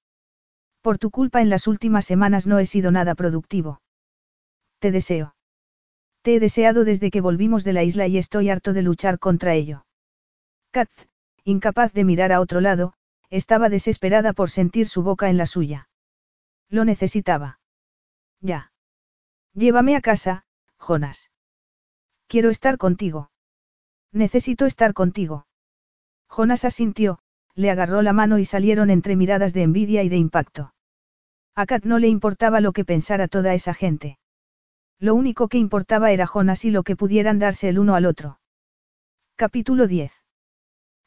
Por 0.81 0.99
tu 0.99 1.11
culpa 1.11 1.43
en 1.43 1.51
las 1.51 1.67
últimas 1.67 2.05
semanas 2.05 2.47
no 2.47 2.59
he 2.59 2.67
sido 2.67 2.91
nada 2.91 3.15
productivo. 3.15 3.83
Te 4.79 4.91
deseo. 4.91 5.35
Te 6.23 6.37
he 6.37 6.41
deseado 6.41 6.85
desde 6.85 7.11
que 7.11 7.21
volvimos 7.21 7.65
de 7.65 7.73
la 7.73 7.83
isla 7.83 8.07
y 8.07 8.17
estoy 8.17 8.49
harto 8.49 8.73
de 8.73 8.83
luchar 8.83 9.19
contra 9.19 9.55
ello. 9.55 9.85
Kat, 10.71 10.89
incapaz 11.45 11.93
de 11.93 12.05
mirar 12.05 12.33
a 12.33 12.41
otro 12.41 12.61
lado, 12.61 12.95
estaba 13.29 13.69
desesperada 13.69 14.33
por 14.33 14.49
sentir 14.49 14.89
su 14.89 15.03
boca 15.03 15.31
en 15.31 15.37
la 15.37 15.47
suya. 15.47 15.89
Lo 16.69 16.85
necesitaba. 16.85 17.59
Ya. 18.41 18.73
Llévame 19.53 19.97
a 19.97 20.01
casa, 20.01 20.45
Jonas. 20.79 21.31
Quiero 22.29 22.51
estar 22.51 22.79
contigo. 22.79 23.31
Necesito 24.13 24.67
estar 24.67 24.95
contigo. 24.95 25.47
Jonas 26.29 26.65
asintió, 26.65 27.19
le 27.55 27.71
agarró 27.71 28.01
la 28.01 28.13
mano 28.13 28.39
y 28.39 28.45
salieron 28.45 28.91
entre 28.91 29.17
miradas 29.17 29.53
de 29.53 29.63
envidia 29.63 30.03
y 30.03 30.09
de 30.09 30.17
impacto. 30.17 30.73
A 31.55 31.67
Kat 31.67 31.85
no 31.85 31.99
le 31.99 32.09
importaba 32.09 32.61
lo 32.61 32.73
que 32.73 32.85
pensara 32.85 33.29
toda 33.29 33.55
esa 33.55 33.75
gente. 33.75 34.19
Lo 35.03 35.17
único 35.17 35.49
que 35.49 35.59
importaba 35.59 36.13
era 36.13 36.29
Jonas 36.29 36.65
y 36.65 36.71
lo 36.71 36.85
que 36.85 36.95
pudieran 36.95 37.41
darse 37.41 37.69
el 37.69 37.81
uno 37.81 37.97
al 37.97 38.07
otro. 38.07 38.39
Capítulo 39.35 39.89
10. 39.89 40.13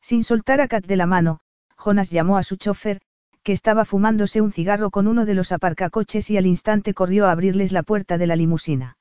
Sin 0.01 0.25
soltar 0.25 0.59
a 0.59 0.67
Kat 0.67 0.85
de 0.85 0.97
la 0.97 1.05
mano, 1.05 1.39
Jonas 1.77 2.09
llamó 2.09 2.35
a 2.35 2.43
su 2.43 2.57
chofer, 2.57 2.99
que 3.41 3.53
estaba 3.53 3.85
fumándose 3.85 4.41
un 4.41 4.51
cigarro 4.51 4.91
con 4.91 5.07
uno 5.07 5.25
de 5.25 5.33
los 5.33 5.53
aparcacoches 5.53 6.29
y 6.29 6.35
al 6.35 6.45
instante 6.45 6.93
corrió 6.93 7.27
a 7.27 7.31
abrirles 7.31 7.71
la 7.71 7.83
puerta 7.83 8.17
de 8.17 8.27
la 8.27 8.35
limusina. 8.35 8.97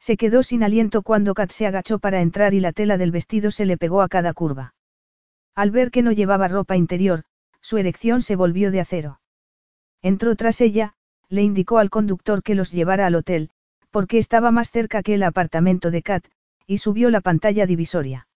Se 0.00 0.16
quedó 0.16 0.42
sin 0.42 0.62
aliento 0.62 1.02
cuando 1.02 1.34
Kat 1.34 1.50
se 1.50 1.66
agachó 1.66 1.98
para 1.98 2.22
entrar 2.22 2.54
y 2.54 2.60
la 2.60 2.72
tela 2.72 2.96
del 2.96 3.10
vestido 3.10 3.50
se 3.50 3.66
le 3.66 3.76
pegó 3.76 4.00
a 4.00 4.08
cada 4.08 4.32
curva. 4.32 4.74
Al 5.54 5.70
ver 5.70 5.90
que 5.90 6.00
no 6.00 6.10
llevaba 6.10 6.48
ropa 6.48 6.74
interior, 6.74 7.24
su 7.60 7.76
erección 7.76 8.22
se 8.22 8.34
volvió 8.34 8.70
de 8.70 8.80
acero. 8.80 9.20
Entró 10.00 10.36
tras 10.36 10.62
ella, 10.62 10.94
le 11.28 11.42
indicó 11.42 11.76
al 11.76 11.90
conductor 11.90 12.42
que 12.42 12.54
los 12.54 12.72
llevara 12.72 13.06
al 13.06 13.16
hotel, 13.16 13.50
porque 13.96 14.18
estaba 14.18 14.50
más 14.50 14.70
cerca 14.72 15.02
que 15.02 15.14
el 15.14 15.22
apartamento 15.22 15.90
de 15.90 16.02
Kat, 16.02 16.22
y 16.66 16.76
subió 16.76 17.08
la 17.08 17.22
pantalla 17.22 17.64
divisoria. 17.64 18.28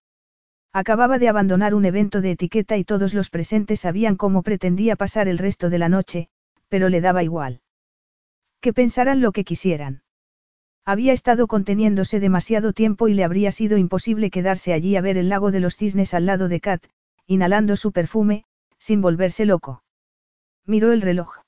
Acababa 0.73 1.19
de 1.19 1.29
abandonar 1.29 1.75
un 1.75 1.85
evento 1.85 2.23
de 2.23 2.31
etiqueta 2.31 2.79
y 2.79 2.85
todos 2.85 3.13
los 3.13 3.29
presentes 3.29 3.81
sabían 3.81 4.17
cómo 4.17 4.43
pretendía 4.43 4.97
pasar 4.97 5.29
el 5.29 5.37
resto 5.37 5.69
de 5.69 5.77
la 5.77 5.91
noche, 5.91 6.31
pero 6.71 6.89
le 6.89 7.03
daba 7.03 7.23
igual. 7.23 7.61
Que 8.63 8.73
pensaran 8.73 9.21
lo 9.21 9.33
que 9.33 9.45
quisieran. 9.45 10.03
Había 10.87 11.13
estado 11.13 11.47
conteniéndose 11.47 12.21
demasiado 12.21 12.73
tiempo 12.73 13.09
y 13.09 13.13
le 13.13 13.25
habría 13.25 13.53
sido 13.53 13.77
imposible 13.77 14.31
quedarse 14.31 14.73
allí 14.73 14.97
a 14.97 15.03
ver 15.03 15.19
el 15.19 15.29
lago 15.29 15.51
de 15.51 15.61
los 15.61 15.77
cisnes 15.77 16.15
al 16.15 16.25
lado 16.25 16.49
de 16.49 16.61
Kat, 16.61 16.83
inhalando 17.27 17.77
su 17.77 17.93
perfume, 17.93 18.47
sin 18.79 19.03
volverse 19.03 19.45
loco. 19.45 19.83
Miró 20.65 20.91
el 20.93 21.03
reloj. 21.03 21.41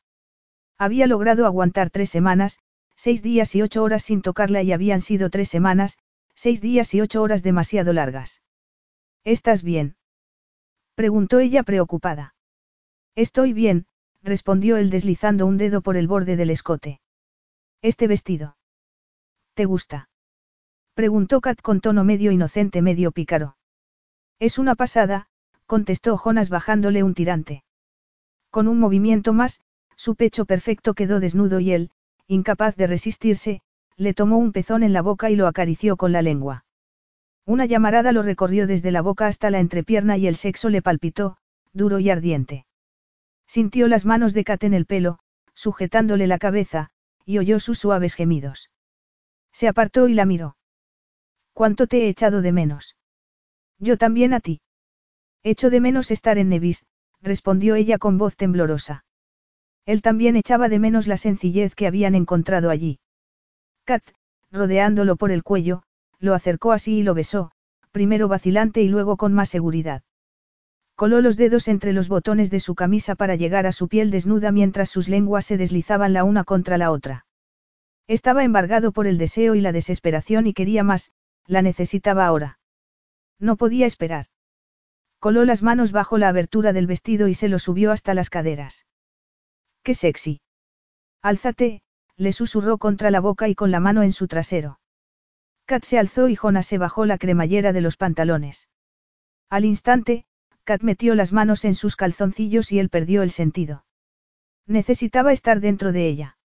Había 0.76 1.06
logrado 1.06 1.46
aguantar 1.46 1.88
tres 1.88 2.10
semanas, 2.10 2.58
seis 2.94 3.22
días 3.22 3.54
y 3.54 3.62
ocho 3.62 3.82
horas 3.82 4.02
sin 4.02 4.22
tocarla 4.22 4.62
y 4.62 4.72
habían 4.72 5.00
sido 5.00 5.30
tres 5.30 5.48
semanas, 5.48 5.98
seis 6.34 6.60
días 6.60 6.94
y 6.94 7.00
ocho 7.00 7.22
horas 7.22 7.42
demasiado 7.42 7.92
largas. 7.92 8.42
¿Estás 9.24 9.62
bien? 9.62 9.96
preguntó 10.94 11.38
ella 11.40 11.62
preocupada. 11.62 12.34
Estoy 13.14 13.52
bien, 13.52 13.86
respondió 14.22 14.76
él 14.76 14.90
deslizando 14.90 15.46
un 15.46 15.58
dedo 15.58 15.80
por 15.80 15.96
el 15.96 16.08
borde 16.08 16.36
del 16.36 16.50
escote. 16.50 17.00
Este 17.82 18.06
vestido. 18.06 18.56
¿Te 19.54 19.64
gusta? 19.64 20.08
Preguntó 20.94 21.40
Kat 21.40 21.60
con 21.60 21.80
tono 21.80 22.04
medio 22.04 22.32
inocente, 22.32 22.82
medio 22.82 23.12
pícaro. 23.12 23.56
Es 24.38 24.58
una 24.58 24.74
pasada, 24.74 25.28
contestó 25.66 26.16
Jonas 26.16 26.48
bajándole 26.48 27.02
un 27.02 27.14
tirante. 27.14 27.64
Con 28.50 28.68
un 28.68 28.78
movimiento 28.78 29.32
más, 29.32 29.60
su 29.96 30.16
pecho 30.16 30.44
perfecto 30.44 30.94
quedó 30.94 31.20
desnudo 31.20 31.60
y 31.60 31.72
él, 31.72 31.90
incapaz 32.32 32.76
de 32.76 32.86
resistirse, 32.86 33.60
le 33.96 34.14
tomó 34.14 34.38
un 34.38 34.52
pezón 34.52 34.82
en 34.82 34.92
la 34.92 35.02
boca 35.02 35.30
y 35.30 35.36
lo 35.36 35.46
acarició 35.46 35.96
con 35.96 36.12
la 36.12 36.22
lengua. 36.22 36.64
Una 37.44 37.66
llamarada 37.66 38.12
lo 38.12 38.22
recorrió 38.22 38.66
desde 38.66 38.90
la 38.90 39.02
boca 39.02 39.26
hasta 39.26 39.50
la 39.50 39.60
entrepierna 39.60 40.16
y 40.16 40.26
el 40.26 40.36
sexo 40.36 40.70
le 40.70 40.80
palpitó, 40.80 41.36
duro 41.72 41.98
y 41.98 42.08
ardiente. 42.08 42.66
Sintió 43.46 43.88
las 43.88 44.04
manos 44.04 44.32
de 44.32 44.44
Kat 44.44 44.64
en 44.64 44.74
el 44.74 44.86
pelo, 44.86 45.18
sujetándole 45.52 46.26
la 46.26 46.38
cabeza, 46.38 46.90
y 47.26 47.38
oyó 47.38 47.60
sus 47.60 47.78
suaves 47.78 48.14
gemidos. 48.14 48.70
Se 49.52 49.68
apartó 49.68 50.08
y 50.08 50.14
la 50.14 50.24
miró. 50.24 50.56
¿Cuánto 51.52 51.86
te 51.86 52.04
he 52.04 52.08
echado 52.08 52.40
de 52.40 52.52
menos? 52.52 52.96
Yo 53.78 53.98
también 53.98 54.32
a 54.32 54.40
ti. 54.40 54.62
Echo 55.42 55.68
de 55.68 55.80
menos 55.80 56.10
estar 56.10 56.38
en 56.38 56.48
Nevis, 56.48 56.86
respondió 57.20 57.74
ella 57.74 57.98
con 57.98 58.16
voz 58.16 58.36
temblorosa. 58.36 59.04
Él 59.84 60.02
también 60.02 60.36
echaba 60.36 60.68
de 60.68 60.78
menos 60.78 61.06
la 61.06 61.16
sencillez 61.16 61.74
que 61.74 61.86
habían 61.86 62.14
encontrado 62.14 62.70
allí. 62.70 63.00
Kat, 63.84 64.02
rodeándolo 64.50 65.16
por 65.16 65.32
el 65.32 65.42
cuello, 65.42 65.82
lo 66.18 66.34
acercó 66.34 66.72
así 66.72 66.98
y 66.98 67.02
lo 67.02 67.14
besó, 67.14 67.50
primero 67.90 68.28
vacilante 68.28 68.82
y 68.82 68.88
luego 68.88 69.16
con 69.16 69.32
más 69.32 69.48
seguridad. 69.48 70.02
Coló 70.94 71.20
los 71.20 71.36
dedos 71.36 71.66
entre 71.68 71.92
los 71.92 72.08
botones 72.08 72.50
de 72.50 72.60
su 72.60 72.74
camisa 72.74 73.16
para 73.16 73.34
llegar 73.34 73.66
a 73.66 73.72
su 73.72 73.88
piel 73.88 74.10
desnuda 74.10 74.52
mientras 74.52 74.88
sus 74.88 75.08
lenguas 75.08 75.46
se 75.46 75.56
deslizaban 75.56 76.12
la 76.12 76.22
una 76.22 76.44
contra 76.44 76.78
la 76.78 76.90
otra. 76.90 77.26
Estaba 78.06 78.44
embargado 78.44 78.92
por 78.92 79.06
el 79.06 79.18
deseo 79.18 79.54
y 79.54 79.60
la 79.60 79.72
desesperación 79.72 80.46
y 80.46 80.54
quería 80.54 80.84
más, 80.84 81.12
la 81.46 81.62
necesitaba 81.62 82.26
ahora. 82.26 82.58
No 83.40 83.56
podía 83.56 83.86
esperar. 83.86 84.26
Coló 85.18 85.44
las 85.44 85.62
manos 85.62 85.92
bajo 85.92 86.18
la 86.18 86.28
abertura 86.28 86.72
del 86.72 86.86
vestido 86.86 87.26
y 87.26 87.34
se 87.34 87.48
lo 87.48 87.58
subió 87.58 87.90
hasta 87.90 88.14
las 88.14 88.30
caderas. 88.30 88.86
¡Qué 89.82 89.94
sexy! 89.94 90.40
Álzate, 91.22 91.82
le 92.16 92.32
susurró 92.32 92.78
contra 92.78 93.10
la 93.10 93.20
boca 93.20 93.48
y 93.48 93.54
con 93.54 93.70
la 93.70 93.80
mano 93.80 94.02
en 94.02 94.12
su 94.12 94.28
trasero. 94.28 94.78
Kat 95.66 95.84
se 95.84 95.98
alzó 95.98 96.28
y 96.28 96.36
Jonas 96.36 96.66
se 96.66 96.78
bajó 96.78 97.06
la 97.06 97.18
cremallera 97.18 97.72
de 97.72 97.80
los 97.80 97.96
pantalones. 97.96 98.68
Al 99.48 99.64
instante, 99.64 100.24
Kat 100.64 100.82
metió 100.82 101.14
las 101.14 101.32
manos 101.32 101.64
en 101.64 101.74
sus 101.74 101.96
calzoncillos 101.96 102.72
y 102.72 102.78
él 102.78 102.88
perdió 102.88 103.22
el 103.22 103.30
sentido. 103.30 103.84
Necesitaba 104.66 105.32
estar 105.32 105.60
dentro 105.60 105.92
de 105.92 106.06
ella. 106.06 106.38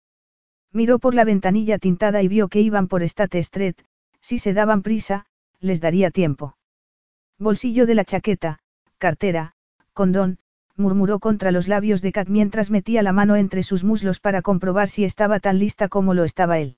Miró 0.72 1.00
por 1.00 1.14
la 1.14 1.26
ventanilla 1.26 1.78
tintada 1.78 2.22
y 2.22 2.28
vio 2.28 2.48
que 2.48 2.62
iban 2.62 2.88
por 2.88 3.04
State 3.04 3.40
Street, 3.40 3.76
si 4.22 4.40
se 4.40 4.54
daban 4.54 4.82
prisa, 4.82 5.26
les 5.60 5.82
daría 5.82 6.12
tiempo. 6.12 6.58
Bolsillo 7.38 7.86
de 7.86 7.96
la 7.96 8.06
chaqueta, 8.06 8.60
cartera, 8.98 9.56
condón, 9.94 10.40
murmuró 10.78 11.20
contra 11.20 11.52
los 11.52 11.68
labios 11.68 12.02
de 12.02 12.12
Kat 12.12 12.28
mientras 12.28 12.70
metía 12.70 13.02
la 13.04 13.14
mano 13.14 13.36
entre 13.36 13.64
sus 13.64 13.84
muslos 13.84 14.20
para 14.20 14.42
comprobar 14.42 14.90
si 14.90 15.06
estaba 15.06 15.40
tan 15.40 15.60
lista 15.60 15.88
como 15.88 16.14
lo 16.14 16.24
estaba 16.24 16.60
él. 16.60 16.78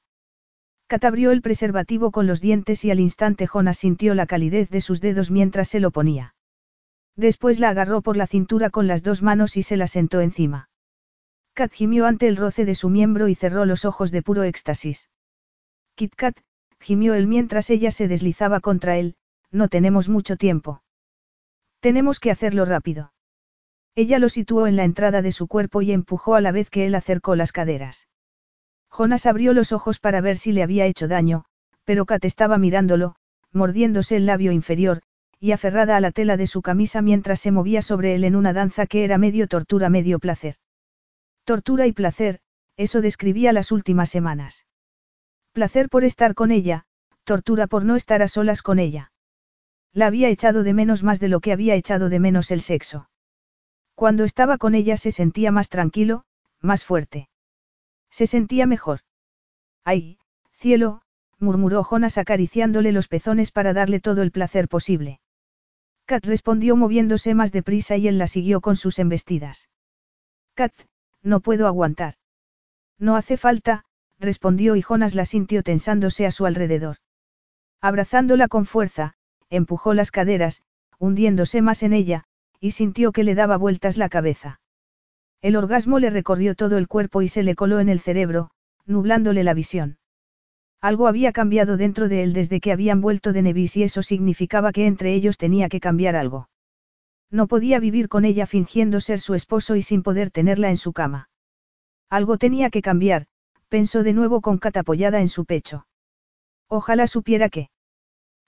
Kat 0.87 1.03
abrió 1.03 1.31
el 1.31 1.41
preservativo 1.41 2.11
con 2.11 2.27
los 2.27 2.39
dientes 2.39 2.85
y 2.85 2.91
al 2.91 2.99
instante 2.99 3.47
Jonas 3.47 3.77
sintió 3.77 4.15
la 4.15 4.25
calidez 4.25 4.69
de 4.69 4.81
sus 4.81 5.01
dedos 5.01 5.31
mientras 5.31 5.67
se 5.67 5.79
lo 5.79 5.91
ponía. 5.91 6.35
Después 7.15 7.59
la 7.59 7.69
agarró 7.69 8.01
por 8.01 8.15
la 8.15 8.27
cintura 8.27 8.69
con 8.69 8.87
las 8.87 9.03
dos 9.03 9.21
manos 9.23 9.57
y 9.57 9.63
se 9.63 9.75
la 9.75 9.87
sentó 9.87 10.21
encima. 10.21 10.69
Kat 11.53 11.73
gimió 11.73 12.05
ante 12.05 12.27
el 12.27 12.37
roce 12.37 12.65
de 12.65 12.75
su 12.75 12.89
miembro 12.89 13.27
y 13.27 13.35
cerró 13.35 13.65
los 13.65 13.83
ojos 13.83 14.11
de 14.11 14.21
puro 14.21 14.43
éxtasis. 14.43 15.09
Kit 15.95 16.13
Kat, 16.15 16.37
gimió 16.79 17.15
él 17.15 17.25
mientras 17.25 17.71
ella 17.71 17.89
se 17.89 18.07
deslizaba 18.07 18.59
contra 18.59 18.97
él, 18.97 19.15
no 19.51 19.67
tenemos 19.67 20.07
mucho 20.07 20.37
tiempo. 20.37 20.83
Tenemos 21.79 22.19
que 22.19 22.29
hacerlo 22.29 22.65
rápido. 22.65 23.11
Ella 23.97 24.19
lo 24.19 24.29
situó 24.29 24.67
en 24.67 24.75
la 24.75 24.83
entrada 24.83 25.23
de 25.23 25.31
su 25.31 25.47
cuerpo 25.47 25.81
y 25.81 25.91
empujó 25.91 26.35
a 26.35 26.41
la 26.41 26.51
vez 26.51 26.69
que 26.69 26.85
él 26.85 26.93
acercó 26.93 27.35
las 27.35 27.51
caderas. 27.51 28.07
Jonas 28.91 29.25
abrió 29.25 29.53
los 29.53 29.71
ojos 29.71 29.97
para 29.97 30.21
ver 30.21 30.37
si 30.37 30.51
le 30.51 30.61
había 30.61 30.85
hecho 30.85 31.07
daño, 31.07 31.45
pero 31.83 32.05
Kat 32.05 32.23
estaba 32.23 32.59
mirándolo, 32.59 33.15
mordiéndose 33.51 34.17
el 34.17 34.27
labio 34.27 34.51
inferior, 34.51 35.01
y 35.39 35.51
aferrada 35.51 35.97
a 35.97 35.99
la 35.99 36.11
tela 36.11 36.37
de 36.37 36.45
su 36.45 36.61
camisa 36.61 37.01
mientras 37.01 37.39
se 37.39 37.49
movía 37.49 37.81
sobre 37.81 38.13
él 38.13 38.23
en 38.23 38.35
una 38.35 38.53
danza 38.53 38.85
que 38.85 39.03
era 39.03 39.17
medio 39.17 39.47
tortura, 39.47 39.89
medio 39.89 40.19
placer. 40.19 40.57
Tortura 41.43 41.87
y 41.87 41.91
placer, 41.91 42.39
eso 42.75 43.01
describía 43.01 43.51
las 43.51 43.71
últimas 43.71 44.11
semanas. 44.11 44.67
Placer 45.53 45.89
por 45.89 46.03
estar 46.03 46.35
con 46.35 46.51
ella, 46.51 46.85
tortura 47.23 47.65
por 47.65 47.83
no 47.83 47.95
estar 47.95 48.21
a 48.21 48.27
solas 48.27 48.61
con 48.61 48.77
ella. 48.77 49.11
La 49.91 50.05
había 50.05 50.29
echado 50.29 50.61
de 50.61 50.75
menos 50.75 51.01
más 51.01 51.19
de 51.19 51.29
lo 51.29 51.39
que 51.39 51.51
había 51.51 51.73
echado 51.73 52.09
de 52.09 52.19
menos 52.19 52.51
el 52.51 52.61
sexo. 52.61 53.09
Cuando 53.97 54.25
estaba 54.25 54.59
con 54.59 54.75
ella 54.75 54.95
se 54.95 55.11
sentía 55.11 55.51
más 55.51 55.69
tranquilo, 55.69 56.23
más 56.61 56.85
fuerte. 56.85 57.29
Se 58.11 58.27
sentía 58.27 58.67
mejor. 58.67 58.99
¡Ay, 59.83 60.19
cielo! 60.51 61.01
murmuró 61.39 61.83
Jonas 61.83 62.19
acariciándole 62.19 62.91
los 62.91 63.07
pezones 63.07 63.51
para 63.51 63.73
darle 63.73 63.99
todo 63.99 64.21
el 64.21 64.31
placer 64.31 64.67
posible. 64.67 65.19
Kat 66.05 66.23
respondió 66.27 66.75
moviéndose 66.75 67.33
más 67.33 67.51
deprisa 67.51 67.97
y 67.97 68.07
él 68.07 68.19
la 68.19 68.27
siguió 68.27 68.61
con 68.61 68.75
sus 68.75 68.99
embestidas. 68.99 69.67
Kat, 70.53 70.73
no 71.23 71.39
puedo 71.39 71.65
aguantar. 71.65 72.13
No 72.99 73.15
hace 73.15 73.35
falta, 73.35 73.83
respondió 74.19 74.75
y 74.75 74.83
Jonas 74.83 75.15
la 75.15 75.25
sintió 75.25 75.63
tensándose 75.63 76.27
a 76.27 76.31
su 76.31 76.45
alrededor. 76.45 76.97
Abrazándola 77.81 78.47
con 78.47 78.67
fuerza, 78.67 79.15
empujó 79.49 79.95
las 79.95 80.11
caderas, 80.11 80.61
hundiéndose 80.99 81.63
más 81.63 81.81
en 81.81 81.93
ella, 81.93 82.26
y 82.59 82.71
sintió 82.71 83.11
que 83.11 83.23
le 83.23 83.35
daba 83.35 83.57
vueltas 83.57 83.97
la 83.97 84.09
cabeza. 84.09 84.59
El 85.41 85.55
orgasmo 85.55 85.99
le 85.99 86.09
recorrió 86.09 86.55
todo 86.55 86.77
el 86.77 86.87
cuerpo 86.87 87.21
y 87.21 87.27
se 87.27 87.43
le 87.43 87.55
coló 87.55 87.79
en 87.79 87.89
el 87.89 87.99
cerebro, 87.99 88.49
nublándole 88.85 89.43
la 89.43 89.53
visión. 89.53 89.97
Algo 90.81 91.07
había 91.07 91.31
cambiado 91.31 91.77
dentro 91.77 92.07
de 92.07 92.23
él 92.23 92.33
desde 92.33 92.59
que 92.59 92.71
habían 92.71 93.01
vuelto 93.01 93.33
de 93.33 93.41
Nevis 93.41 93.77
y 93.77 93.83
eso 93.83 94.03
significaba 94.03 94.71
que 94.71 94.85
entre 94.85 95.13
ellos 95.13 95.37
tenía 95.37 95.69
que 95.69 95.79
cambiar 95.79 96.15
algo. 96.15 96.49
No 97.29 97.47
podía 97.47 97.79
vivir 97.79 98.07
con 98.07 98.25
ella 98.25 98.47
fingiendo 98.47 99.01
ser 99.01 99.19
su 99.19 99.33
esposo 99.33 99.75
y 99.75 99.81
sin 99.81 100.01
poder 100.03 100.31
tenerla 100.31 100.69
en 100.69 100.77
su 100.77 100.93
cama. 100.93 101.29
Algo 102.09 102.37
tenía 102.37 102.69
que 102.69 102.81
cambiar, 102.81 103.25
pensó 103.67 104.03
de 104.03 104.13
nuevo 104.13 104.41
con 104.41 104.59
Kat 104.59 104.77
apoyada 104.77 105.19
en 105.19 105.29
su 105.29 105.45
pecho. 105.45 105.87
Ojalá 106.69 107.07
supiera 107.07 107.49
que. 107.49 107.69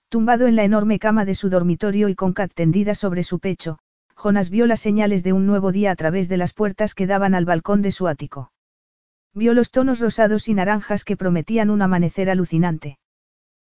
Tumbado 0.08 0.46
en 0.46 0.56
la 0.56 0.64
enorme 0.64 0.98
cama 0.98 1.24
de 1.24 1.34
su 1.34 1.50
dormitorio 1.50 2.08
y 2.08 2.14
con 2.14 2.32
Kat 2.32 2.52
tendida 2.54 2.94
sobre 2.94 3.22
su 3.22 3.38
pecho, 3.38 3.78
Jonas 4.22 4.50
vio 4.50 4.66
las 4.66 4.80
señales 4.80 5.22
de 5.22 5.32
un 5.32 5.46
nuevo 5.46 5.72
día 5.72 5.90
a 5.90 5.96
través 5.96 6.28
de 6.28 6.36
las 6.36 6.52
puertas 6.52 6.94
que 6.94 7.06
daban 7.06 7.34
al 7.34 7.46
balcón 7.46 7.80
de 7.80 7.90
su 7.90 8.06
ático. 8.06 8.52
Vio 9.32 9.54
los 9.54 9.70
tonos 9.70 9.98
rosados 9.98 10.46
y 10.48 10.52
naranjas 10.52 11.04
que 11.04 11.16
prometían 11.16 11.70
un 11.70 11.80
amanecer 11.80 12.28
alucinante. 12.28 12.98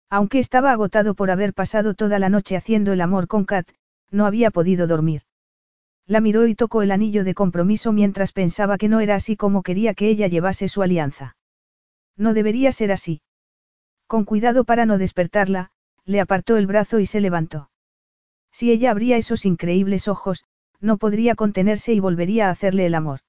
Aunque 0.08 0.40
estaba 0.40 0.72
agotado 0.72 1.14
por 1.14 1.30
haber 1.30 1.54
pasado 1.54 1.94
toda 1.94 2.18
la 2.18 2.30
noche 2.30 2.56
haciendo 2.56 2.92
el 2.92 3.00
amor 3.00 3.28
con 3.28 3.44
Kat, 3.44 3.68
no 4.10 4.26
había 4.26 4.50
podido 4.50 4.88
dormir. 4.88 5.22
La 6.04 6.20
miró 6.20 6.48
y 6.48 6.56
tocó 6.56 6.82
el 6.82 6.90
anillo 6.90 7.22
de 7.22 7.34
compromiso 7.34 7.92
mientras 7.92 8.32
pensaba 8.32 8.76
que 8.76 8.88
no 8.88 8.98
era 8.98 9.14
así 9.14 9.36
como 9.36 9.62
quería 9.62 9.94
que 9.94 10.08
ella 10.08 10.26
llevase 10.26 10.66
su 10.66 10.82
alianza. 10.82 11.36
No 12.16 12.34
debería 12.34 12.72
ser 12.72 12.90
así. 12.90 13.22
Con 14.08 14.24
cuidado 14.24 14.64
para 14.64 14.84
no 14.84 14.98
despertarla, 14.98 15.70
le 16.04 16.20
apartó 16.20 16.56
el 16.56 16.66
brazo 16.66 16.98
y 16.98 17.06
se 17.06 17.20
levantó. 17.20 17.69
Si 18.52 18.70
ella 18.70 18.90
abría 18.90 19.16
esos 19.16 19.46
increíbles 19.46 20.08
ojos, 20.08 20.44
no 20.80 20.96
podría 20.96 21.34
contenerse 21.34 21.92
y 21.92 22.00
volvería 22.00 22.48
a 22.48 22.50
hacerle 22.50 22.86
el 22.86 22.94
amor. 22.94 23.20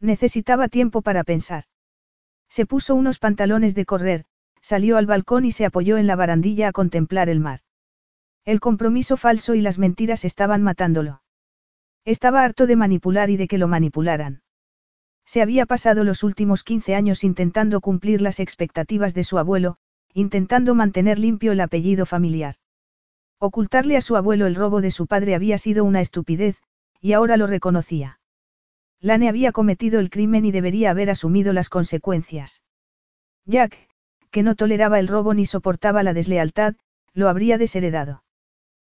Necesitaba 0.00 0.68
tiempo 0.68 1.02
para 1.02 1.24
pensar. 1.24 1.64
Se 2.48 2.66
puso 2.66 2.94
unos 2.94 3.18
pantalones 3.18 3.74
de 3.74 3.86
correr, 3.86 4.24
salió 4.60 4.96
al 4.96 5.06
balcón 5.06 5.44
y 5.44 5.52
se 5.52 5.64
apoyó 5.64 5.96
en 5.96 6.06
la 6.06 6.16
barandilla 6.16 6.68
a 6.68 6.72
contemplar 6.72 7.28
el 7.28 7.40
mar. 7.40 7.60
El 8.44 8.60
compromiso 8.60 9.16
falso 9.16 9.54
y 9.54 9.60
las 9.60 9.78
mentiras 9.78 10.24
estaban 10.24 10.62
matándolo. 10.62 11.22
Estaba 12.04 12.44
harto 12.44 12.66
de 12.66 12.76
manipular 12.76 13.30
y 13.30 13.36
de 13.36 13.48
que 13.48 13.58
lo 13.58 13.68
manipularan. 13.68 14.42
Se 15.24 15.42
había 15.42 15.66
pasado 15.66 16.04
los 16.04 16.22
últimos 16.22 16.62
15 16.62 16.94
años 16.94 17.24
intentando 17.24 17.80
cumplir 17.80 18.22
las 18.22 18.38
expectativas 18.38 19.14
de 19.14 19.24
su 19.24 19.38
abuelo, 19.38 19.78
intentando 20.14 20.76
mantener 20.76 21.18
limpio 21.18 21.50
el 21.50 21.60
apellido 21.60 22.06
familiar. 22.06 22.54
Ocultarle 23.38 23.96
a 23.96 24.00
su 24.00 24.16
abuelo 24.16 24.46
el 24.46 24.54
robo 24.54 24.80
de 24.80 24.90
su 24.90 25.06
padre 25.06 25.34
había 25.34 25.58
sido 25.58 25.84
una 25.84 26.00
estupidez, 26.00 26.56
y 27.00 27.12
ahora 27.12 27.36
lo 27.36 27.46
reconocía. 27.46 28.18
Lane 29.00 29.28
había 29.28 29.52
cometido 29.52 30.00
el 30.00 30.08
crimen 30.08 30.44
y 30.46 30.52
debería 30.52 30.90
haber 30.90 31.10
asumido 31.10 31.52
las 31.52 31.68
consecuencias. 31.68 32.62
Jack, 33.44 33.76
que 34.30 34.42
no 34.42 34.54
toleraba 34.54 34.98
el 34.98 35.08
robo 35.08 35.34
ni 35.34 35.44
soportaba 35.46 36.02
la 36.02 36.14
deslealtad, 36.14 36.74
lo 37.12 37.28
habría 37.28 37.58
desheredado. 37.58 38.24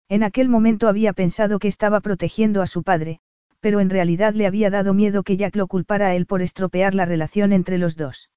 En 0.08 0.24
aquel 0.24 0.50
momento 0.50 0.88
había 0.88 1.14
pensado 1.14 1.60
que 1.60 1.68
estaba 1.68 2.00
protegiendo 2.00 2.62
a 2.62 2.68
su 2.68 2.84
padre, 2.84 3.20
pero 3.60 3.80
en 3.80 3.90
realidad 3.90 4.34
le 4.34 4.48
había 4.48 4.70
dado 4.70 4.94
miedo 4.94 5.24
que 5.24 5.38
Jack 5.38 5.56
lo 5.56 5.68
culpara 5.68 6.08
a 6.08 6.16
él 6.16 6.26
por 6.26 6.42
estropear 6.42 6.96
la 6.96 7.06
relación 7.06 7.52
entre 7.52 7.78
los 7.78 7.96
dos. 7.96 8.30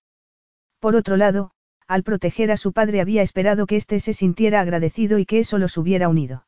Por 0.81 0.97
otro 0.97 1.17
lado, 1.17 1.53
al 1.93 2.05
proteger 2.05 2.51
a 2.51 2.57
su 2.57 2.73
padre 2.73 3.03
había 3.03 3.21
esperado 3.21 3.67
que 3.67 3.77
éste 3.77 4.01
se 4.01 4.15
sintiera 4.15 4.63
agradecido 4.63 5.19
y 5.19 5.27
que 5.27 5.41
eso 5.41 5.59
los 5.59 5.77
hubiera 5.77 6.09
unido. 6.09 6.47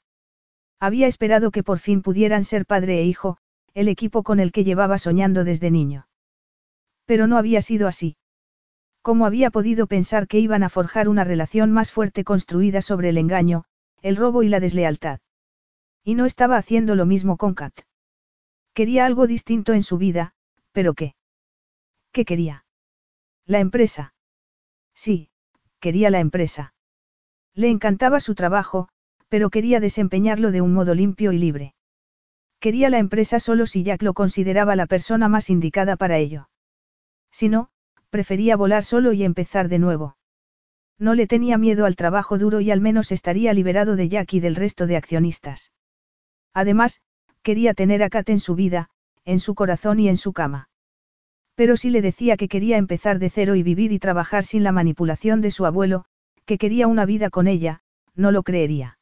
Había 0.80 1.06
esperado 1.06 1.50
que 1.50 1.62
por 1.62 1.80
fin 1.80 2.00
pudieran 2.00 2.44
ser 2.44 2.64
padre 2.64 3.00
e 3.00 3.04
hijo, 3.04 3.36
el 3.74 3.88
equipo 3.88 4.22
con 4.22 4.40
el 4.40 4.52
que 4.52 4.64
llevaba 4.64 4.96
soñando 4.96 5.44
desde 5.44 5.70
niño. 5.70 6.08
Pero 7.04 7.26
no 7.26 7.36
había 7.36 7.60
sido 7.60 7.88
así. 7.88 8.16
¿Cómo 9.02 9.26
había 9.26 9.50
podido 9.50 9.86
pensar 9.86 10.28
que 10.28 10.38
iban 10.38 10.62
a 10.62 10.70
forjar 10.70 11.10
una 11.10 11.24
relación 11.24 11.72
más 11.72 11.92
fuerte 11.92 12.24
construida 12.24 12.80
sobre 12.80 13.10
el 13.10 13.18
engaño, 13.18 13.64
el 14.00 14.16
robo 14.16 14.44
y 14.44 14.48
la 14.48 14.60
deslealtad? 14.60 15.20
Y 16.02 16.14
no 16.14 16.24
estaba 16.24 16.56
haciendo 16.56 16.94
lo 16.94 17.04
mismo 17.04 17.36
con 17.36 17.52
Kat. 17.52 17.80
Quería 18.72 19.04
algo 19.04 19.26
distinto 19.26 19.74
en 19.74 19.82
su 19.82 19.98
vida, 19.98 20.32
pero 20.72 20.94
¿qué? 20.94 21.16
¿Qué 22.12 22.24
quería? 22.24 22.64
La 23.44 23.60
empresa. 23.60 24.14
Sí, 24.94 25.28
quería 25.84 26.08
la 26.08 26.20
empresa. 26.20 26.72
Le 27.54 27.68
encantaba 27.68 28.18
su 28.18 28.34
trabajo, 28.34 28.88
pero 29.28 29.50
quería 29.50 29.80
desempeñarlo 29.80 30.50
de 30.50 30.62
un 30.62 30.72
modo 30.72 30.94
limpio 30.94 31.30
y 31.30 31.36
libre. 31.36 31.74
Quería 32.58 32.88
la 32.88 32.98
empresa 32.98 33.38
solo 33.38 33.66
si 33.66 33.82
Jack 33.82 34.00
lo 34.00 34.14
consideraba 34.14 34.76
la 34.76 34.86
persona 34.86 35.28
más 35.28 35.50
indicada 35.50 35.96
para 35.96 36.16
ello. 36.16 36.48
Si 37.30 37.50
no, 37.50 37.68
prefería 38.08 38.56
volar 38.56 38.82
solo 38.82 39.12
y 39.12 39.24
empezar 39.24 39.68
de 39.68 39.78
nuevo. 39.78 40.16
No 40.98 41.12
le 41.12 41.26
tenía 41.26 41.58
miedo 41.58 41.84
al 41.84 41.96
trabajo 41.96 42.38
duro 42.38 42.62
y 42.62 42.70
al 42.70 42.80
menos 42.80 43.12
estaría 43.12 43.52
liberado 43.52 43.94
de 43.94 44.08
Jack 44.08 44.32
y 44.32 44.40
del 44.40 44.56
resto 44.56 44.86
de 44.86 44.96
accionistas. 44.96 45.70
Además, 46.54 47.02
quería 47.42 47.74
tener 47.74 48.02
a 48.02 48.08
Kat 48.08 48.30
en 48.30 48.40
su 48.40 48.54
vida, 48.54 48.88
en 49.26 49.38
su 49.38 49.54
corazón 49.54 50.00
y 50.00 50.08
en 50.08 50.16
su 50.16 50.32
cama. 50.32 50.70
Pero 51.54 51.76
si 51.76 51.90
le 51.90 52.02
decía 52.02 52.36
que 52.36 52.48
quería 52.48 52.76
empezar 52.76 53.18
de 53.18 53.30
cero 53.30 53.54
y 53.54 53.62
vivir 53.62 53.92
y 53.92 53.98
trabajar 53.98 54.44
sin 54.44 54.64
la 54.64 54.72
manipulación 54.72 55.40
de 55.40 55.50
su 55.50 55.66
abuelo, 55.66 56.04
que 56.44 56.58
quería 56.58 56.88
una 56.88 57.06
vida 57.06 57.30
con 57.30 57.46
ella, 57.46 57.80
no 58.14 58.32
lo 58.32 58.42
creería. 58.42 58.98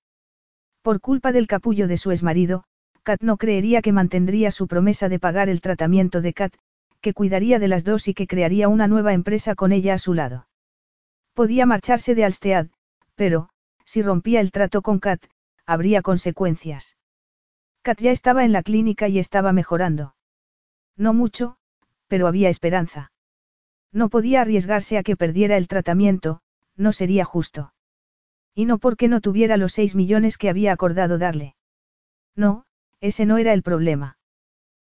Por 0.82 1.00
culpa 1.00 1.32
del 1.32 1.46
capullo 1.46 1.88
de 1.88 1.96
su 1.96 2.10
exmarido, 2.10 2.64
Kat 3.02 3.20
no 3.22 3.36
creería 3.36 3.82
que 3.82 3.92
mantendría 3.92 4.50
su 4.50 4.66
promesa 4.68 5.08
de 5.08 5.18
pagar 5.18 5.48
el 5.48 5.60
tratamiento 5.60 6.20
de 6.20 6.32
Kat, 6.32 6.54
que 7.00 7.14
cuidaría 7.14 7.58
de 7.58 7.68
las 7.68 7.84
dos 7.84 8.06
y 8.06 8.14
que 8.14 8.26
crearía 8.26 8.68
una 8.68 8.86
nueva 8.86 9.12
empresa 9.12 9.54
con 9.54 9.72
ella 9.72 9.94
a 9.94 9.98
su 9.98 10.14
lado. 10.14 10.46
Podía 11.34 11.66
marcharse 11.66 12.14
de 12.14 12.24
Alstead, 12.24 12.68
pero, 13.14 13.48
si 13.84 14.02
rompía 14.02 14.40
el 14.40 14.52
trato 14.52 14.82
con 14.82 15.00
Kat, 15.00 15.24
habría 15.66 16.02
consecuencias. 16.02 16.96
Kat 17.82 18.00
ya 18.00 18.12
estaba 18.12 18.44
en 18.44 18.52
la 18.52 18.62
clínica 18.62 19.08
y 19.08 19.18
estaba 19.18 19.52
mejorando. 19.52 20.14
No 20.96 21.12
mucho, 21.12 21.56
pero 22.12 22.26
había 22.26 22.50
esperanza. 22.50 23.10
No 23.90 24.10
podía 24.10 24.42
arriesgarse 24.42 24.98
a 24.98 25.02
que 25.02 25.16
perdiera 25.16 25.56
el 25.56 25.66
tratamiento, 25.66 26.42
no 26.76 26.92
sería 26.92 27.24
justo. 27.24 27.72
Y 28.54 28.66
no 28.66 28.76
porque 28.76 29.08
no 29.08 29.22
tuviera 29.22 29.56
los 29.56 29.72
seis 29.72 29.94
millones 29.94 30.36
que 30.36 30.50
había 30.50 30.74
acordado 30.74 31.16
darle. 31.16 31.54
No, 32.36 32.66
ese 33.00 33.24
no 33.24 33.38
era 33.38 33.54
el 33.54 33.62
problema. 33.62 34.18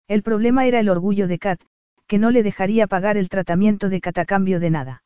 El 0.08 0.24
problema 0.24 0.66
era 0.66 0.80
el 0.80 0.90
orgullo 0.90 1.28
de 1.28 1.38
Kat, 1.38 1.62
que 2.08 2.18
no 2.18 2.32
le 2.32 2.42
dejaría 2.42 2.88
pagar 2.88 3.18
el 3.18 3.30
tratamiento 3.30 3.90
de 3.90 4.02
Kat 4.02 4.18
a 4.18 4.26
cambio 4.26 4.60
de 4.60 4.72
nada. 4.72 5.04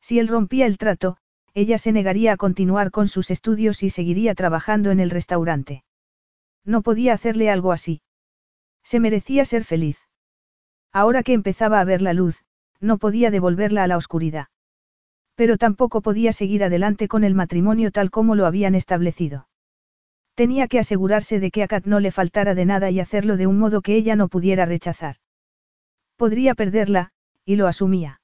Si 0.00 0.18
él 0.18 0.26
rompía 0.26 0.66
el 0.66 0.76
trato, 0.76 1.18
ella 1.54 1.78
se 1.78 1.92
negaría 1.92 2.32
a 2.32 2.36
continuar 2.36 2.90
con 2.90 3.06
sus 3.06 3.30
estudios 3.30 3.84
y 3.84 3.90
seguiría 3.90 4.34
trabajando 4.34 4.90
en 4.90 4.98
el 4.98 5.10
restaurante. 5.10 5.84
No 6.64 6.82
podía 6.82 7.12
hacerle 7.12 7.48
algo 7.48 7.70
así. 7.70 8.02
Se 8.82 8.98
merecía 8.98 9.44
ser 9.44 9.62
feliz. 9.62 10.07
Ahora 10.92 11.22
que 11.22 11.32
empezaba 11.32 11.80
a 11.80 11.84
ver 11.84 12.02
la 12.02 12.12
luz, 12.12 12.42
no 12.80 12.98
podía 12.98 13.30
devolverla 13.30 13.84
a 13.84 13.86
la 13.86 13.96
oscuridad. 13.96 14.48
Pero 15.34 15.56
tampoco 15.56 16.00
podía 16.00 16.32
seguir 16.32 16.64
adelante 16.64 17.08
con 17.08 17.24
el 17.24 17.34
matrimonio 17.34 17.90
tal 17.90 18.10
como 18.10 18.34
lo 18.34 18.46
habían 18.46 18.74
establecido. 18.74 19.48
Tenía 20.34 20.68
que 20.68 20.78
asegurarse 20.78 21.40
de 21.40 21.50
que 21.50 21.62
a 21.62 21.68
Kat 21.68 21.84
no 21.84 22.00
le 22.00 22.12
faltara 22.12 22.54
de 22.54 22.64
nada 22.64 22.90
y 22.90 23.00
hacerlo 23.00 23.36
de 23.36 23.46
un 23.46 23.58
modo 23.58 23.82
que 23.82 23.96
ella 23.96 24.16
no 24.16 24.28
pudiera 24.28 24.66
rechazar. 24.66 25.16
Podría 26.16 26.54
perderla, 26.54 27.10
y 27.44 27.56
lo 27.56 27.66
asumía. 27.66 28.20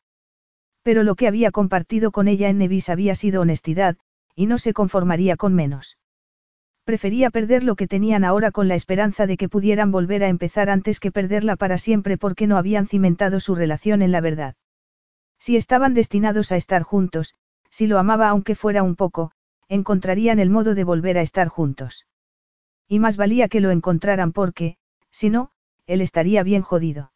Pero 0.83 1.03
lo 1.03 1.15
que 1.15 1.29
había 1.29 1.51
compartido 1.51 2.13
con 2.13 2.29
ella 2.29 2.49
en 2.49 2.59
Nevis 2.59 2.89
había 2.89 3.15
sido 3.15 3.41
honestidad, 3.41 3.97
y 4.35 4.47
no 4.47 4.59
se 4.59 4.73
conformaría 4.73 5.37
con 5.37 5.55
menos. 5.55 5.97
Prefería 6.85 7.31
perder 7.31 7.65
lo 7.65 7.77
que 7.77 7.87
tenían 7.87 8.25
ahora 8.25 8.51
con 8.51 8.69
la 8.69 8.75
esperanza 8.75 9.27
de 9.27 9.39
que 9.39 9.49
pudieran 9.49 9.91
volver 9.91 10.23
a 10.23 10.29
empezar 10.29 10.69
antes 10.69 11.01
que 11.01 11.11
perderla 11.11 11.57
para 11.57 11.79
siempre 11.79 12.19
porque 12.19 12.47
no 12.47 12.59
habían 12.59 12.87
cimentado 12.87 13.41
su 13.41 13.55
relación 13.55 14.03
en 14.03 14.13
la 14.13 14.21
verdad. 14.21 14.55
Si 15.39 15.57
estaban 15.57 15.95
destinados 15.95 16.53
a 16.53 16.57
estar 16.57 16.83
juntos, 16.83 17.35
si 17.71 17.87
lo 17.87 17.99
amaba 17.99 18.29
aunque 18.29 18.55
fuera 18.55 18.83
un 18.83 18.97
poco, 18.97 19.33
encontrarían 19.69 20.39
el 20.39 20.51
modo 20.51 20.75
de 20.75 20.85
volver 20.85 21.17
a 21.17 21.23
estar 21.23 21.49
juntos. 21.49 22.07
Y 22.87 22.99
más 22.99 23.17
valía 23.17 23.49
que 23.49 23.61
lo 23.61 23.71
encontraran 23.71 24.33
porque, 24.33 24.77
si 25.11 25.31
no, 25.31 25.51
él 25.87 26.03
estaría 26.03 26.43
bien 26.43 26.63
jodido. 26.63 27.13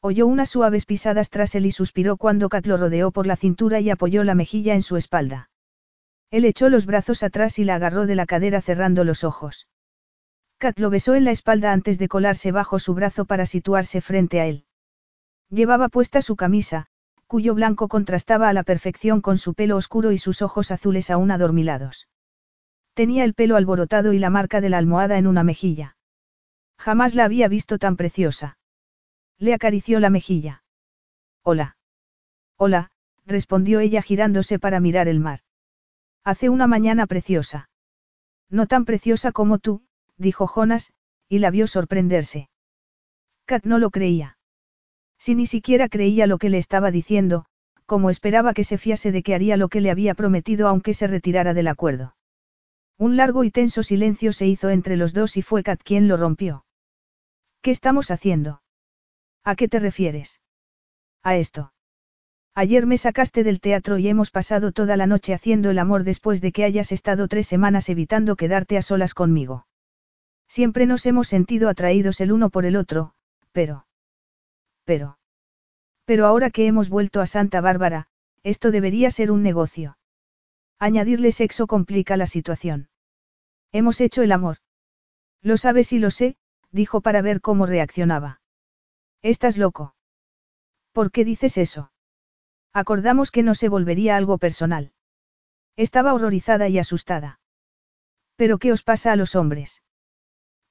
Oyó 0.00 0.26
unas 0.26 0.50
suaves 0.50 0.84
pisadas 0.84 1.30
tras 1.30 1.54
él 1.54 1.64
y 1.64 1.72
suspiró 1.72 2.16
cuando 2.16 2.48
Kat 2.48 2.66
lo 2.66 2.76
rodeó 2.76 3.10
por 3.10 3.26
la 3.26 3.36
cintura 3.36 3.80
y 3.80 3.88
apoyó 3.88 4.22
la 4.24 4.34
mejilla 4.34 4.74
en 4.74 4.82
su 4.82 4.96
espalda. 4.96 5.48
Él 6.32 6.46
echó 6.46 6.70
los 6.70 6.86
brazos 6.86 7.22
atrás 7.22 7.58
y 7.58 7.64
la 7.64 7.74
agarró 7.74 8.06
de 8.06 8.14
la 8.14 8.24
cadera 8.24 8.62
cerrando 8.62 9.04
los 9.04 9.22
ojos. 9.22 9.68
Kat 10.56 10.78
lo 10.78 10.88
besó 10.88 11.14
en 11.14 11.24
la 11.24 11.30
espalda 11.30 11.72
antes 11.72 11.98
de 11.98 12.08
colarse 12.08 12.52
bajo 12.52 12.78
su 12.78 12.94
brazo 12.94 13.26
para 13.26 13.44
situarse 13.44 14.00
frente 14.00 14.40
a 14.40 14.46
él. 14.46 14.64
Llevaba 15.50 15.90
puesta 15.90 16.22
su 16.22 16.34
camisa, 16.34 16.86
cuyo 17.26 17.54
blanco 17.54 17.86
contrastaba 17.86 18.48
a 18.48 18.54
la 18.54 18.62
perfección 18.62 19.20
con 19.20 19.36
su 19.36 19.52
pelo 19.52 19.76
oscuro 19.76 20.10
y 20.10 20.16
sus 20.16 20.40
ojos 20.40 20.70
azules 20.70 21.10
aún 21.10 21.30
adormilados. 21.30 22.08
Tenía 22.94 23.24
el 23.24 23.34
pelo 23.34 23.56
alborotado 23.56 24.14
y 24.14 24.18
la 24.18 24.30
marca 24.30 24.62
de 24.62 24.70
la 24.70 24.78
almohada 24.78 25.18
en 25.18 25.26
una 25.26 25.44
mejilla. 25.44 25.98
Jamás 26.78 27.14
la 27.14 27.24
había 27.26 27.46
visto 27.48 27.76
tan 27.76 27.96
preciosa. 27.96 28.56
Le 29.36 29.52
acarició 29.52 30.00
la 30.00 30.08
mejilla. 30.08 30.64
Hola. 31.42 31.76
Hola, 32.56 32.90
respondió 33.26 33.80
ella 33.80 34.00
girándose 34.00 34.58
para 34.58 34.80
mirar 34.80 35.08
el 35.08 35.20
mar. 35.20 35.40
Hace 36.24 36.48
una 36.48 36.66
mañana 36.66 37.06
preciosa. 37.06 37.68
No 38.48 38.66
tan 38.66 38.84
preciosa 38.84 39.32
como 39.32 39.58
tú, 39.58 39.82
dijo 40.16 40.46
Jonas, 40.46 40.92
y 41.28 41.38
la 41.40 41.50
vio 41.50 41.66
sorprenderse. 41.66 42.48
Kat 43.44 43.64
no 43.64 43.78
lo 43.78 43.90
creía. 43.90 44.38
Si 45.18 45.34
ni 45.34 45.46
siquiera 45.46 45.88
creía 45.88 46.26
lo 46.26 46.38
que 46.38 46.50
le 46.50 46.58
estaba 46.58 46.90
diciendo, 46.90 47.46
como 47.86 48.10
esperaba 48.10 48.54
que 48.54 48.64
se 48.64 48.78
fiase 48.78 49.10
de 49.10 49.22
que 49.22 49.34
haría 49.34 49.56
lo 49.56 49.68
que 49.68 49.80
le 49.80 49.90
había 49.90 50.14
prometido 50.14 50.68
aunque 50.68 50.94
se 50.94 51.06
retirara 51.06 51.54
del 51.54 51.68
acuerdo. 51.68 52.16
Un 52.98 53.16
largo 53.16 53.42
y 53.42 53.50
tenso 53.50 53.82
silencio 53.82 54.32
se 54.32 54.46
hizo 54.46 54.70
entre 54.70 54.96
los 54.96 55.12
dos 55.12 55.36
y 55.36 55.42
fue 55.42 55.62
Kat 55.62 55.80
quien 55.82 56.06
lo 56.06 56.16
rompió. 56.16 56.64
¿Qué 57.62 57.70
estamos 57.70 58.10
haciendo? 58.10 58.62
¿A 59.44 59.56
qué 59.56 59.68
te 59.68 59.80
refieres? 59.80 60.40
A 61.22 61.36
esto. 61.36 61.72
Ayer 62.54 62.84
me 62.84 62.98
sacaste 62.98 63.44
del 63.44 63.60
teatro 63.60 63.96
y 63.96 64.08
hemos 64.08 64.30
pasado 64.30 64.72
toda 64.72 64.96
la 64.96 65.06
noche 65.06 65.32
haciendo 65.32 65.70
el 65.70 65.78
amor 65.78 66.04
después 66.04 66.42
de 66.42 66.52
que 66.52 66.64
hayas 66.64 66.92
estado 66.92 67.26
tres 67.26 67.46
semanas 67.46 67.88
evitando 67.88 68.36
quedarte 68.36 68.76
a 68.76 68.82
solas 68.82 69.14
conmigo. 69.14 69.66
Siempre 70.48 70.84
nos 70.84 71.06
hemos 71.06 71.28
sentido 71.28 71.70
atraídos 71.70 72.20
el 72.20 72.30
uno 72.30 72.50
por 72.50 72.66
el 72.66 72.76
otro, 72.76 73.14
pero... 73.52 73.86
Pero. 74.84 75.18
Pero 76.04 76.26
ahora 76.26 76.50
que 76.50 76.66
hemos 76.66 76.90
vuelto 76.90 77.22
a 77.22 77.26
Santa 77.26 77.62
Bárbara, 77.62 78.08
esto 78.42 78.70
debería 78.70 79.10
ser 79.10 79.30
un 79.30 79.42
negocio. 79.42 79.96
Añadirle 80.78 81.32
sexo 81.32 81.66
complica 81.66 82.18
la 82.18 82.26
situación. 82.26 82.90
Hemos 83.70 84.00
hecho 84.02 84.20
el 84.22 84.32
amor. 84.32 84.58
Lo 85.40 85.56
sabes 85.56 85.92
y 85.94 85.98
lo 85.98 86.10
sé, 86.10 86.36
dijo 86.70 87.00
para 87.00 87.22
ver 87.22 87.40
cómo 87.40 87.64
reaccionaba. 87.64 88.42
Estás 89.22 89.56
loco. 89.56 89.94
¿Por 90.92 91.12
qué 91.12 91.24
dices 91.24 91.56
eso? 91.56 91.91
Acordamos 92.72 93.30
que 93.30 93.42
no 93.42 93.54
se 93.54 93.68
volvería 93.68 94.16
algo 94.16 94.38
personal. 94.38 94.92
Estaba 95.76 96.14
horrorizada 96.14 96.68
y 96.68 96.78
asustada. 96.78 97.40
¿Pero 98.36 98.58
qué 98.58 98.72
os 98.72 98.82
pasa 98.82 99.12
a 99.12 99.16
los 99.16 99.34
hombres? 99.34 99.82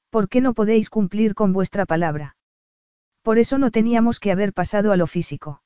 ¿Por 0.09 0.27
qué 0.27 0.41
no 0.41 0.53
podéis 0.53 0.89
cumplir 0.89 1.35
con 1.35 1.53
vuestra 1.53 1.85
palabra? 1.85 2.35
Por 3.21 3.37
eso 3.37 3.57
no 3.57 3.71
teníamos 3.71 4.19
que 4.19 4.31
haber 4.31 4.51
pasado 4.51 4.91
a 4.91 4.97
lo 4.97 5.07
físico. 5.07 5.61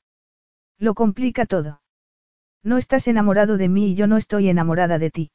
Lo 0.78 0.94
complica 0.94 1.46
todo. 1.46 1.80
No 2.62 2.78
estás 2.78 3.08
enamorado 3.08 3.56
de 3.56 3.68
mí 3.68 3.92
y 3.92 3.94
yo 3.94 4.06
no 4.06 4.16
estoy 4.16 4.48
enamorada 4.48 4.98
de 4.98 5.10
ti. 5.10 5.30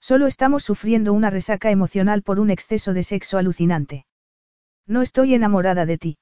Solo 0.00 0.26
estamos 0.26 0.64
sufriendo 0.64 1.12
una 1.12 1.30
resaca 1.30 1.70
emocional 1.70 2.22
por 2.22 2.40
un 2.40 2.50
exceso 2.50 2.92
de 2.92 3.02
sexo 3.02 3.38
alucinante. 3.38 4.06
No 4.86 5.02
estoy 5.02 5.34
enamorada 5.34 5.86
de 5.86 5.98
ti. 5.98 6.18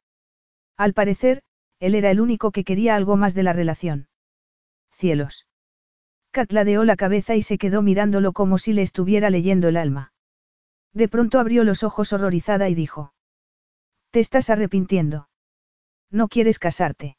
Al 0.77 0.93
parecer, 0.93 1.43
él 1.83 1.97
era 1.97 2.13
el 2.13 2.21
único 2.21 2.53
que 2.53 2.63
quería 2.63 2.95
algo 2.95 3.17
más 3.17 3.35
de 3.35 3.43
la 3.43 3.53
relación. 3.53 4.07
Cielos. 4.93 5.49
Kat 6.31 6.53
ladeó 6.53 6.85
la 6.85 6.95
cabeza 6.95 7.35
y 7.35 7.43
se 7.43 7.59
quedó 7.59 7.83
mirándolo 7.83 8.33
como 8.33 8.57
si 8.59 8.73
le 8.73 8.83
estuviera 8.83 9.31
leyendo 9.31 9.67
el 9.67 9.77
alma. 9.77 10.13
De 10.93 11.09
pronto 11.09 11.41
abrió 11.41 11.65
los 11.65 11.83
ojos 11.83 12.13
horrorizada 12.13 12.69
y 12.69 12.77
dijo. 12.77 13.15
Te 14.13 14.21
estás 14.21 14.49
arrepintiendo. 14.49 15.29
No 16.09 16.29
quieres 16.29 16.61
casarte. 16.61 17.17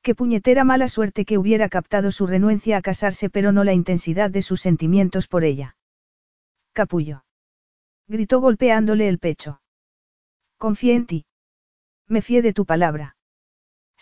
Qué 0.00 0.14
puñetera 0.14 0.62
mala 0.62 0.86
suerte 0.86 1.24
que 1.24 1.36
hubiera 1.36 1.68
captado 1.68 2.12
su 2.12 2.28
renuencia 2.28 2.76
a 2.76 2.82
casarse 2.82 3.30
pero 3.30 3.50
no 3.50 3.64
la 3.64 3.72
intensidad 3.72 4.30
de 4.30 4.42
sus 4.42 4.60
sentimientos 4.60 5.26
por 5.26 5.42
ella. 5.42 5.76
Capullo. 6.72 7.24
Gritó 8.06 8.40
golpeándole 8.40 9.08
el 9.08 9.18
pecho. 9.18 9.60
Confié 10.56 10.94
en 10.94 11.06
ti. 11.06 11.26
Me 12.06 12.22
fié 12.22 12.42
de 12.42 12.52
tu 12.52 12.64
palabra. 12.64 13.16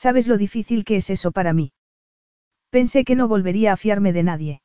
¿Sabes 0.03 0.27
lo 0.27 0.39
difícil 0.39 0.87
que 0.87 0.97
es 0.97 1.11
eso 1.11 1.31
para 1.31 1.53
mí? 1.53 1.75
Pensé 2.71 3.05
que 3.05 3.17
no 3.17 3.29
volvería 3.29 3.75
a 3.75 3.77
fiarme 3.77 4.15
de 4.15 4.23
nadie. 4.23 4.63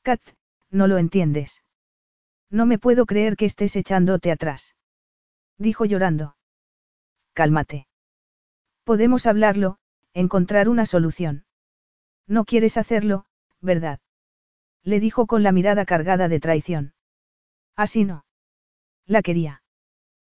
Kat, 0.00 0.22
no 0.70 0.86
lo 0.86 0.96
entiendes. 0.96 1.62
No 2.48 2.64
me 2.64 2.78
puedo 2.78 3.04
creer 3.04 3.36
que 3.36 3.44
estés 3.44 3.76
echándote 3.76 4.30
atrás. 4.30 4.74
Dijo 5.58 5.84
llorando. 5.84 6.38
Cálmate. 7.34 7.86
Podemos 8.82 9.26
hablarlo, 9.26 9.76
encontrar 10.14 10.70
una 10.70 10.86
solución. 10.86 11.44
No 12.26 12.46
quieres 12.46 12.78
hacerlo, 12.78 13.26
¿verdad? 13.60 14.00
Le 14.82 15.00
dijo 15.00 15.26
con 15.26 15.42
la 15.42 15.52
mirada 15.52 15.84
cargada 15.84 16.28
de 16.28 16.40
traición. 16.40 16.94
Así 17.74 18.06
no. 18.06 18.24
La 19.04 19.20
quería. 19.20 19.62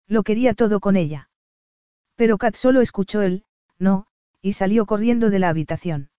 Lo 0.06 0.24
quería 0.24 0.52
todo 0.52 0.78
con 0.78 0.96
ella. 0.96 1.30
Pero 2.16 2.36
Kat 2.36 2.56
solo 2.56 2.82
escuchó 2.82 3.22
el, 3.22 3.46
no, 3.78 4.08
y 4.42 4.54
salió 4.54 4.86
corriendo 4.86 5.30
de 5.30 5.38
la 5.38 5.48
habitación. 5.48 6.10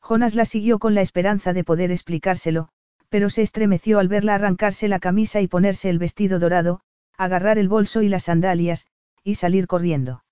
Jonas 0.00 0.34
la 0.34 0.44
siguió 0.44 0.78
con 0.78 0.94
la 0.94 1.00
esperanza 1.00 1.52
de 1.52 1.64
poder 1.64 1.90
explicárselo, 1.90 2.68
pero 3.08 3.30
se 3.30 3.42
estremeció 3.42 3.98
al 3.98 4.08
verla 4.08 4.34
arrancarse 4.34 4.88
la 4.88 4.98
camisa 4.98 5.40
y 5.40 5.48
ponerse 5.48 5.90
el 5.90 5.98
vestido 5.98 6.38
dorado, 6.38 6.80
agarrar 7.16 7.58
el 7.58 7.68
bolso 7.68 8.02
y 8.02 8.08
las 8.08 8.24
sandalias, 8.24 8.86
y 9.24 9.34
salir 9.36 9.66
corriendo. 9.66 10.24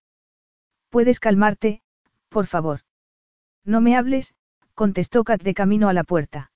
Puedes 0.90 1.20
calmarte, 1.20 1.82
por 2.28 2.46
favor. 2.46 2.80
No 3.64 3.80
me 3.80 3.96
hables, 3.96 4.34
contestó 4.74 5.24
Kat 5.24 5.42
de 5.42 5.54
camino 5.54 5.88
a 5.88 5.92
la 5.92 6.04
puerta. 6.04 6.52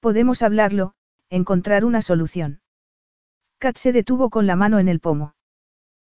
Podemos 0.00 0.42
hablarlo, 0.42 0.94
encontrar 1.30 1.84
una 1.84 2.02
solución. 2.02 2.60
Kat 3.58 3.76
se 3.76 3.92
detuvo 3.92 4.30
con 4.30 4.46
la 4.46 4.56
mano 4.56 4.78
en 4.78 4.88
el 4.88 5.00
pomo. 5.00 5.34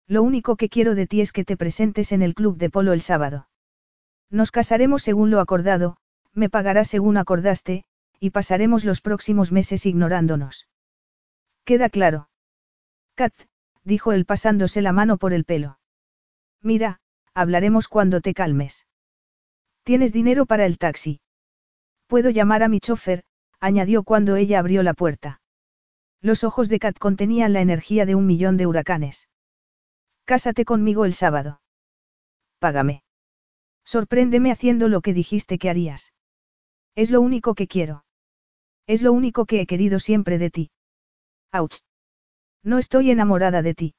Lo 0.08 0.22
único 0.22 0.56
que 0.56 0.70
quiero 0.70 0.94
de 0.94 1.06
ti 1.06 1.20
es 1.20 1.32
que 1.32 1.44
te 1.44 1.58
presentes 1.58 2.12
en 2.12 2.22
el 2.22 2.34
club 2.34 2.56
de 2.56 2.70
polo 2.70 2.94
el 2.94 3.02
sábado. 3.02 3.48
Nos 4.30 4.50
casaremos 4.50 5.02
según 5.02 5.30
lo 5.30 5.38
acordado, 5.38 5.98
me 6.32 6.48
pagarás 6.48 6.88
según 6.88 7.18
acordaste, 7.18 7.84
y 8.18 8.30
pasaremos 8.30 8.86
los 8.86 9.02
próximos 9.02 9.52
meses 9.52 9.84
ignorándonos. 9.84 10.66
Queda 11.64 11.90
claro. 11.90 12.30
Kat, 13.14 13.34
dijo 13.84 14.12
él 14.12 14.24
pasándose 14.24 14.80
la 14.80 14.92
mano 14.92 15.18
por 15.18 15.34
el 15.34 15.44
pelo. 15.44 15.78
Mira, 16.62 17.00
hablaremos 17.34 17.86
cuando 17.86 18.22
te 18.22 18.32
calmes. 18.32 18.86
¿Tienes 19.82 20.12
dinero 20.12 20.46
para 20.46 20.64
el 20.64 20.78
taxi? 20.78 21.20
Puedo 22.06 22.30
llamar 22.30 22.62
a 22.62 22.68
mi 22.68 22.80
chofer, 22.80 23.24
añadió 23.60 24.04
cuando 24.04 24.36
ella 24.36 24.58
abrió 24.58 24.82
la 24.82 24.94
puerta. 24.94 25.42
Los 26.22 26.44
ojos 26.44 26.70
de 26.70 26.78
Kat 26.78 26.98
contenían 26.98 27.52
la 27.52 27.60
energía 27.60 28.06
de 28.06 28.14
un 28.14 28.26
millón 28.26 28.56
de 28.56 28.66
huracanes. 28.66 29.28
Cásate 30.30 30.66
conmigo 30.66 31.06
el 31.06 31.14
sábado. 31.14 31.62
Págame. 32.58 33.02
Sorpréndeme 33.82 34.52
haciendo 34.52 34.88
lo 34.88 35.00
que 35.00 35.14
dijiste 35.14 35.58
que 35.58 35.70
harías. 35.70 36.12
Es 36.94 37.10
lo 37.10 37.22
único 37.22 37.54
que 37.54 37.66
quiero. 37.66 38.04
Es 38.86 39.00
lo 39.00 39.14
único 39.14 39.46
que 39.46 39.62
he 39.62 39.66
querido 39.66 39.98
siempre 39.98 40.36
de 40.36 40.50
ti. 40.50 40.70
Auch. 41.50 41.80
No 42.62 42.76
estoy 42.76 43.10
enamorada 43.10 43.62
de 43.62 43.72
ti. 43.72 43.94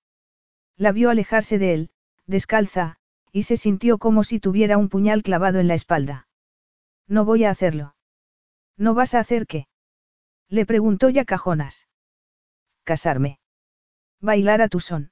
La 0.77 0.91
vio 0.91 1.09
alejarse 1.09 1.57
de 1.57 1.73
él, 1.73 1.89
descalza, 2.27 2.97
y 3.31 3.43
se 3.43 3.57
sintió 3.57 3.97
como 3.97 4.23
si 4.23 4.39
tuviera 4.39 4.77
un 4.77 4.89
puñal 4.89 5.23
clavado 5.23 5.57
en 5.59 5.67
la 5.67 5.73
espalda. 5.73 6.27
No 7.07 7.25
voy 7.25 7.45
a 7.45 7.49
hacerlo. 7.49 7.95
¿No 8.77 8.93
vas 8.93 9.15
a 9.15 9.19
hacer 9.19 9.47
qué? 9.47 9.67
Le 10.47 10.67
preguntó 10.67 11.09
ya 11.09 11.25
Cajonas 11.25 11.87
casarme. 12.83 13.39
Bailar 14.21 14.61
a 14.61 14.67
tu 14.67 14.79
son. 14.79 15.11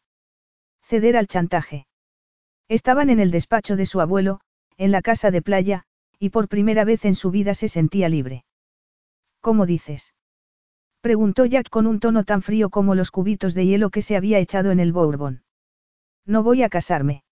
Ceder 0.88 1.17
al 1.17 1.27
chantaje. 1.27 1.85
Estaban 2.69 3.09
en 3.09 3.19
el 3.19 3.30
despacho 3.30 3.75
de 3.75 3.85
su 3.85 3.99
abuelo, 3.99 4.40
en 4.77 4.93
la 4.93 5.01
casa 5.01 5.32
de 5.32 5.41
playa, 5.41 5.83
y 6.17 6.30
por 6.30 6.48
primera 6.48 6.85
vez 6.85 7.03
en 7.03 7.14
su 7.14 7.30
vida 7.30 7.53
se 7.56 7.67
sentía 7.67 8.07
libre. 8.07 8.45
¿Cómo 9.41 9.66
dices? 9.66 10.14
Preguntó 11.01 11.45
Jack 11.45 11.69
con 11.69 11.88
un 11.88 11.99
tono 11.99 12.24
tan 12.24 12.41
frío 12.41 12.69
como 12.69 12.95
los 12.95 13.11
cubitos 13.11 13.53
de 13.53 13.66
hielo 13.66 13.90
que 13.90 14.01
se 14.01 14.16
había 14.16 14.40
echado 14.40 14.72
en 14.72 14.80
el 14.80 14.93
bourbon. 14.93 15.43
No 16.25 16.41
voy 16.41 16.64
a 16.64 16.69
casarme. 16.69 17.25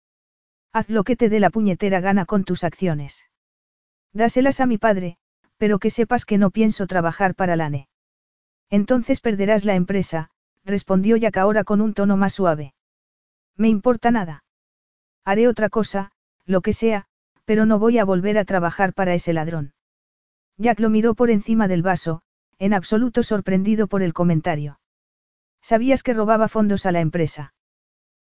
Haz 0.73 0.89
lo 0.89 1.05
que 1.05 1.15
te 1.15 1.29
dé 1.29 1.39
la 1.39 1.49
puñetera 1.49 2.01
gana 2.01 2.25
con 2.25 2.43
tus 2.43 2.65
acciones. 2.65 3.23
Dáselas 4.11 4.59
a 4.59 4.65
mi 4.65 4.77
padre, 4.77 5.15
pero 5.55 5.79
que 5.79 5.91
sepas 5.91 6.25
que 6.25 6.37
no 6.37 6.51
pienso 6.51 6.87
trabajar 6.87 7.35
para 7.35 7.55
Lane. 7.55 7.87
Entonces 8.69 9.21
perderás 9.21 9.63
la 9.63 9.75
empresa, 9.75 10.29
respondió 10.65 11.15
Jack 11.15 11.37
ahora 11.37 11.63
con 11.63 11.79
un 11.79 11.93
tono 11.93 12.17
más 12.17 12.33
suave. 12.33 12.74
Me 13.57 13.69
importa 13.69 14.11
nada. 14.11 14.43
Haré 15.23 15.47
otra 15.47 15.69
cosa, 15.69 16.11
lo 16.45 16.61
que 16.61 16.73
sea, 16.73 17.07
pero 17.45 17.65
no 17.65 17.79
voy 17.79 17.97
a 17.97 18.05
volver 18.05 18.37
a 18.37 18.45
trabajar 18.45 18.93
para 18.93 19.13
ese 19.13 19.33
ladrón. 19.33 19.73
Jack 20.57 20.79
lo 20.79 20.89
miró 20.89 21.15
por 21.15 21.29
encima 21.29 21.67
del 21.67 21.81
vaso, 21.81 22.21
en 22.59 22.73
absoluto 22.73 23.23
sorprendido 23.23 23.87
por 23.87 24.01
el 24.01 24.13
comentario. 24.13 24.79
¿Sabías 25.61 26.03
que 26.03 26.13
robaba 26.13 26.47
fondos 26.47 26.85
a 26.85 26.91
la 26.91 26.99
empresa? 27.01 27.53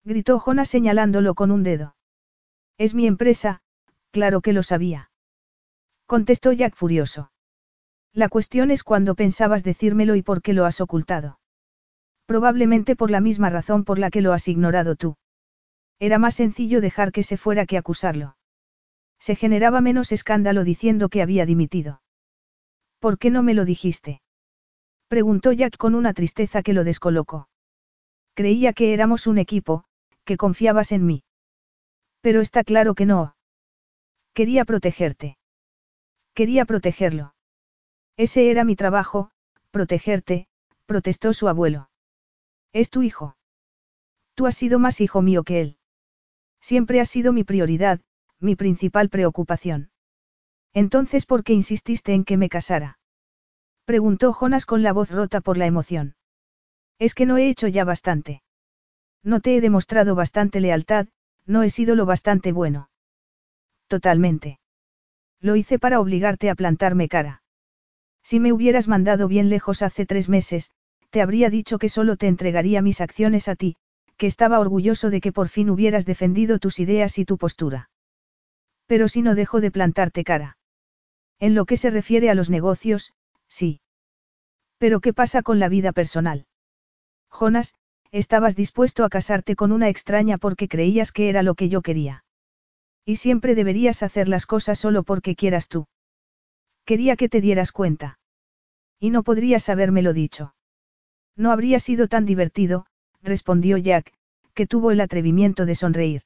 Gritó 0.04 0.38
Jonas 0.38 0.68
señalándolo 0.68 1.34
con 1.34 1.50
un 1.50 1.62
dedo. 1.62 1.96
Es 2.78 2.94
mi 2.94 3.06
empresa, 3.06 3.62
claro 4.10 4.40
que 4.40 4.52
lo 4.52 4.62
sabía. 4.62 5.10
Contestó 6.06 6.52
Jack 6.52 6.76
furioso. 6.76 7.32
La 8.12 8.28
cuestión 8.28 8.70
es 8.70 8.84
cuándo 8.84 9.14
pensabas 9.14 9.64
decírmelo 9.64 10.14
y 10.14 10.22
por 10.22 10.42
qué 10.42 10.52
lo 10.52 10.64
has 10.66 10.80
ocultado. 10.80 11.38
Probablemente 12.26 12.96
por 12.96 13.10
la 13.10 13.20
misma 13.20 13.50
razón 13.50 13.84
por 13.84 13.98
la 13.98 14.10
que 14.10 14.20
lo 14.20 14.32
has 14.32 14.48
ignorado 14.48 14.96
tú. 14.96 15.16
Era 15.98 16.18
más 16.18 16.34
sencillo 16.34 16.80
dejar 16.80 17.12
que 17.12 17.22
se 17.22 17.36
fuera 17.36 17.66
que 17.66 17.78
acusarlo. 17.78 18.36
Se 19.18 19.36
generaba 19.36 19.80
menos 19.80 20.12
escándalo 20.12 20.64
diciendo 20.64 21.08
que 21.08 21.22
había 21.22 21.46
dimitido. 21.46 22.02
¿Por 22.98 23.18
qué 23.18 23.30
no 23.30 23.42
me 23.42 23.54
lo 23.54 23.64
dijiste? 23.64 24.22
Preguntó 25.08 25.52
Jack 25.52 25.76
con 25.76 25.94
una 25.94 26.14
tristeza 26.14 26.62
que 26.62 26.72
lo 26.72 26.84
descolocó. 26.84 27.48
Creía 28.34 28.72
que 28.72 28.94
éramos 28.94 29.26
un 29.26 29.38
equipo, 29.38 29.84
que 30.24 30.36
confiabas 30.36 30.92
en 30.92 31.06
mí. 31.06 31.22
Pero 32.20 32.40
está 32.40 32.64
claro 32.64 32.94
que 32.94 33.06
no. 33.06 33.36
Quería 34.32 34.64
protegerte. 34.64 35.36
Quería 36.32 36.64
protegerlo. 36.64 37.34
Ese 38.16 38.50
era 38.50 38.64
mi 38.64 38.76
trabajo, 38.76 39.30
protegerte, 39.70 40.48
protestó 40.86 41.32
su 41.32 41.48
abuelo. 41.48 41.88
Es 42.74 42.90
tu 42.90 43.02
hijo. 43.02 43.36
Tú 44.34 44.46
has 44.46 44.56
sido 44.56 44.80
más 44.80 45.00
hijo 45.00 45.22
mío 45.22 45.44
que 45.44 45.60
él. 45.60 45.78
Siempre 46.60 47.00
has 47.00 47.08
sido 47.08 47.32
mi 47.32 47.44
prioridad, 47.44 48.00
mi 48.40 48.56
principal 48.56 49.08
preocupación. 49.08 49.90
Entonces, 50.72 51.24
¿por 51.24 51.44
qué 51.44 51.52
insististe 51.52 52.14
en 52.14 52.24
que 52.24 52.36
me 52.36 52.48
casara? 52.48 52.98
Preguntó 53.84 54.32
Jonas 54.32 54.66
con 54.66 54.82
la 54.82 54.92
voz 54.92 55.12
rota 55.12 55.40
por 55.40 55.56
la 55.56 55.66
emoción. 55.66 56.16
Es 56.98 57.14
que 57.14 57.26
no 57.26 57.36
he 57.36 57.48
hecho 57.48 57.68
ya 57.68 57.84
bastante. 57.84 58.42
No 59.22 59.40
te 59.40 59.56
he 59.56 59.60
demostrado 59.60 60.16
bastante 60.16 60.58
lealtad, 60.58 61.06
no 61.46 61.62
he 61.62 61.70
sido 61.70 61.94
lo 61.94 62.06
bastante 62.06 62.50
bueno. 62.50 62.90
Totalmente. 63.86 64.58
Lo 65.40 65.54
hice 65.54 65.78
para 65.78 66.00
obligarte 66.00 66.50
a 66.50 66.56
plantarme 66.56 67.08
cara. 67.08 67.42
Si 68.24 68.40
me 68.40 68.52
hubieras 68.52 68.88
mandado 68.88 69.28
bien 69.28 69.48
lejos 69.48 69.82
hace 69.82 70.06
tres 70.06 70.28
meses, 70.28 70.72
te 71.14 71.22
habría 71.22 71.48
dicho 71.48 71.78
que 71.78 71.88
solo 71.88 72.16
te 72.16 72.26
entregaría 72.26 72.82
mis 72.82 73.00
acciones 73.00 73.46
a 73.46 73.54
ti, 73.54 73.76
que 74.16 74.26
estaba 74.26 74.58
orgulloso 74.58 75.10
de 75.10 75.20
que 75.20 75.30
por 75.30 75.48
fin 75.48 75.70
hubieras 75.70 76.06
defendido 76.06 76.58
tus 76.58 76.80
ideas 76.80 77.20
y 77.20 77.24
tu 77.24 77.38
postura. 77.38 77.88
Pero 78.86 79.06
si 79.06 79.22
no 79.22 79.36
dejo 79.36 79.60
de 79.60 79.70
plantarte 79.70 80.24
cara. 80.24 80.58
En 81.38 81.54
lo 81.54 81.66
que 81.66 81.76
se 81.76 81.90
refiere 81.90 82.30
a 82.30 82.34
los 82.34 82.50
negocios, 82.50 83.12
sí. 83.46 83.80
Pero 84.78 84.98
¿qué 84.98 85.12
pasa 85.12 85.42
con 85.42 85.60
la 85.60 85.68
vida 85.68 85.92
personal? 85.92 86.48
Jonas, 87.30 87.76
estabas 88.10 88.56
dispuesto 88.56 89.04
a 89.04 89.08
casarte 89.08 89.54
con 89.54 89.70
una 89.70 89.90
extraña 89.90 90.36
porque 90.36 90.66
creías 90.66 91.12
que 91.12 91.28
era 91.28 91.44
lo 91.44 91.54
que 91.54 91.68
yo 91.68 91.80
quería. 91.80 92.24
Y 93.04 93.16
siempre 93.16 93.54
deberías 93.54 94.02
hacer 94.02 94.28
las 94.28 94.46
cosas 94.46 94.80
solo 94.80 95.04
porque 95.04 95.36
quieras 95.36 95.68
tú. 95.68 95.86
Quería 96.84 97.14
que 97.14 97.28
te 97.28 97.40
dieras 97.40 97.70
cuenta. 97.70 98.18
Y 98.98 99.10
no 99.10 99.22
podrías 99.22 99.68
habérmelo 99.68 100.12
dicho. 100.12 100.53
No 101.36 101.50
habría 101.50 101.80
sido 101.80 102.08
tan 102.08 102.26
divertido, 102.26 102.86
respondió 103.22 103.76
Jack, 103.76 104.12
que 104.54 104.66
tuvo 104.66 104.90
el 104.90 105.00
atrevimiento 105.00 105.66
de 105.66 105.74
sonreír. 105.74 106.22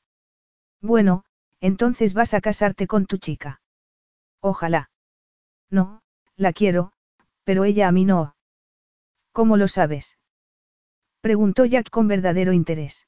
Bueno, 0.81 1.25
entonces 1.61 2.15
vas 2.15 2.35
a 2.35 2.41
casarte 2.41 2.87
con 2.87 3.07
tu 3.07 3.19
chica. 3.19 3.61
Ojalá. 4.41 4.91
No, 5.71 6.03
la 6.37 6.53
quiero, 6.53 6.93
pero 7.45 7.65
ella 7.65 7.89
a 7.89 7.93
mí 7.93 8.05
no. 8.05 8.37
¿Cómo 9.33 9.57
lo 9.57 9.69
sabes? 9.69 10.19
Preguntó 11.21 11.65
Jack 11.65 11.91
con 11.91 12.07
verdadero 12.07 12.53
interés. 12.53 13.07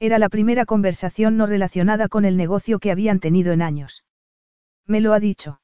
Era 0.00 0.18
la 0.18 0.28
primera 0.28 0.64
conversación 0.64 1.36
no 1.36 1.46
relacionada 1.46 2.08
con 2.08 2.24
el 2.24 2.36
negocio 2.36 2.78
que 2.78 2.90
habían 2.92 3.20
tenido 3.20 3.52
en 3.52 3.62
años. 3.62 4.04
Me 4.86 5.00
lo 5.00 5.12
ha 5.12 5.20
dicho. 5.20 5.60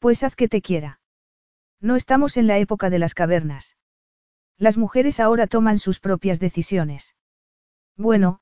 Pues 0.00 0.22
haz 0.24 0.34
que 0.36 0.48
te 0.48 0.60
quiera. 0.60 1.00
No 1.80 1.96
estamos 1.96 2.36
en 2.36 2.46
la 2.46 2.58
época 2.58 2.90
de 2.90 2.98
las 2.98 3.14
cavernas. 3.14 3.77
Las 4.58 4.76
mujeres 4.76 5.20
ahora 5.20 5.46
toman 5.46 5.78
sus 5.78 6.00
propias 6.00 6.40
decisiones. 6.40 7.14
Bueno, 7.96 8.40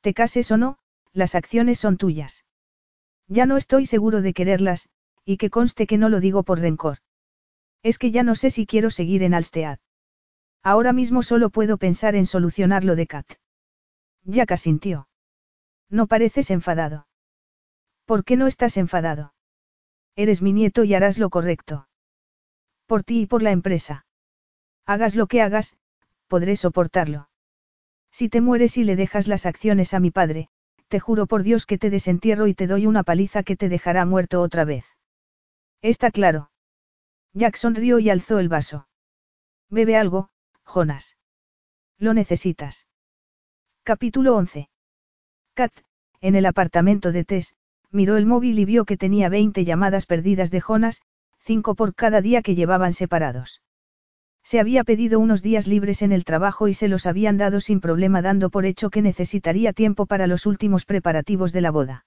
te 0.00 0.14
cases 0.14 0.50
o 0.50 0.56
no, 0.56 0.78
las 1.12 1.34
acciones 1.34 1.78
son 1.78 1.98
tuyas. 1.98 2.44
Ya 3.26 3.44
no 3.44 3.58
estoy 3.58 3.84
seguro 3.84 4.22
de 4.22 4.32
quererlas, 4.32 4.88
y 5.24 5.36
que 5.36 5.50
conste 5.50 5.86
que 5.86 5.98
no 5.98 6.08
lo 6.08 6.20
digo 6.20 6.42
por 6.42 6.58
rencor. 6.58 6.98
Es 7.82 7.98
que 7.98 8.10
ya 8.10 8.22
no 8.22 8.34
sé 8.34 8.50
si 8.50 8.66
quiero 8.66 8.90
seguir 8.90 9.22
en 9.22 9.34
Alstead. 9.34 9.78
Ahora 10.62 10.92
mismo 10.92 11.22
solo 11.22 11.50
puedo 11.50 11.76
pensar 11.76 12.16
en 12.16 12.26
solucionar 12.26 12.84
lo 12.84 12.96
de 12.96 13.06
Kat. 13.06 13.26
Jack 14.24 14.52
asintió. 14.52 15.08
No 15.90 16.06
pareces 16.06 16.50
enfadado. 16.50 17.06
¿Por 18.06 18.24
qué 18.24 18.36
no 18.36 18.46
estás 18.46 18.78
enfadado? 18.78 19.34
Eres 20.16 20.42
mi 20.42 20.52
nieto 20.52 20.84
y 20.84 20.94
harás 20.94 21.18
lo 21.18 21.30
correcto. 21.30 21.88
Por 22.86 23.04
ti 23.04 23.20
y 23.20 23.26
por 23.26 23.42
la 23.42 23.52
empresa. 23.52 24.06
Hagas 24.88 25.14
lo 25.14 25.26
que 25.26 25.42
hagas, 25.42 25.76
podré 26.28 26.56
soportarlo. 26.56 27.28
Si 28.10 28.30
te 28.30 28.40
mueres 28.40 28.78
y 28.78 28.84
le 28.84 28.96
dejas 28.96 29.28
las 29.28 29.44
acciones 29.44 29.92
a 29.92 30.00
mi 30.00 30.10
padre, 30.10 30.48
te 30.88 30.98
juro 30.98 31.26
por 31.26 31.42
Dios 31.42 31.66
que 31.66 31.76
te 31.76 31.90
desentierro 31.90 32.46
y 32.46 32.54
te 32.54 32.66
doy 32.66 32.86
una 32.86 33.02
paliza 33.02 33.42
que 33.42 33.54
te 33.54 33.68
dejará 33.68 34.06
muerto 34.06 34.40
otra 34.40 34.64
vez. 34.64 34.86
Está 35.82 36.10
claro. 36.10 36.50
Jack 37.34 37.56
sonrió 37.56 37.98
y 37.98 38.08
alzó 38.08 38.38
el 38.38 38.48
vaso. 38.48 38.88
Bebe 39.68 39.94
algo, 39.94 40.30
Jonas. 40.64 41.18
Lo 41.98 42.14
necesitas. 42.14 42.86
Capítulo 43.82 44.36
11. 44.36 44.70
Kat, 45.52 45.72
en 46.22 46.34
el 46.34 46.46
apartamento 46.46 47.12
de 47.12 47.24
Tess, 47.24 47.54
miró 47.90 48.16
el 48.16 48.24
móvil 48.24 48.58
y 48.58 48.64
vio 48.64 48.86
que 48.86 48.96
tenía 48.96 49.28
20 49.28 49.66
llamadas 49.66 50.06
perdidas 50.06 50.50
de 50.50 50.62
Jonas, 50.62 51.02
cinco 51.40 51.74
por 51.74 51.94
cada 51.94 52.22
día 52.22 52.40
que 52.40 52.54
llevaban 52.54 52.94
separados. 52.94 53.60
Se 54.42 54.60
había 54.60 54.84
pedido 54.84 55.20
unos 55.20 55.42
días 55.42 55.66
libres 55.66 56.02
en 56.02 56.12
el 56.12 56.24
trabajo 56.24 56.68
y 56.68 56.74
se 56.74 56.88
los 56.88 57.06
habían 57.06 57.36
dado 57.36 57.60
sin 57.60 57.80
problema 57.80 58.22
dando 58.22 58.50
por 58.50 58.64
hecho 58.64 58.90
que 58.90 59.02
necesitaría 59.02 59.72
tiempo 59.72 60.06
para 60.06 60.26
los 60.26 60.46
últimos 60.46 60.84
preparativos 60.84 61.52
de 61.52 61.60
la 61.60 61.70
boda. 61.70 62.06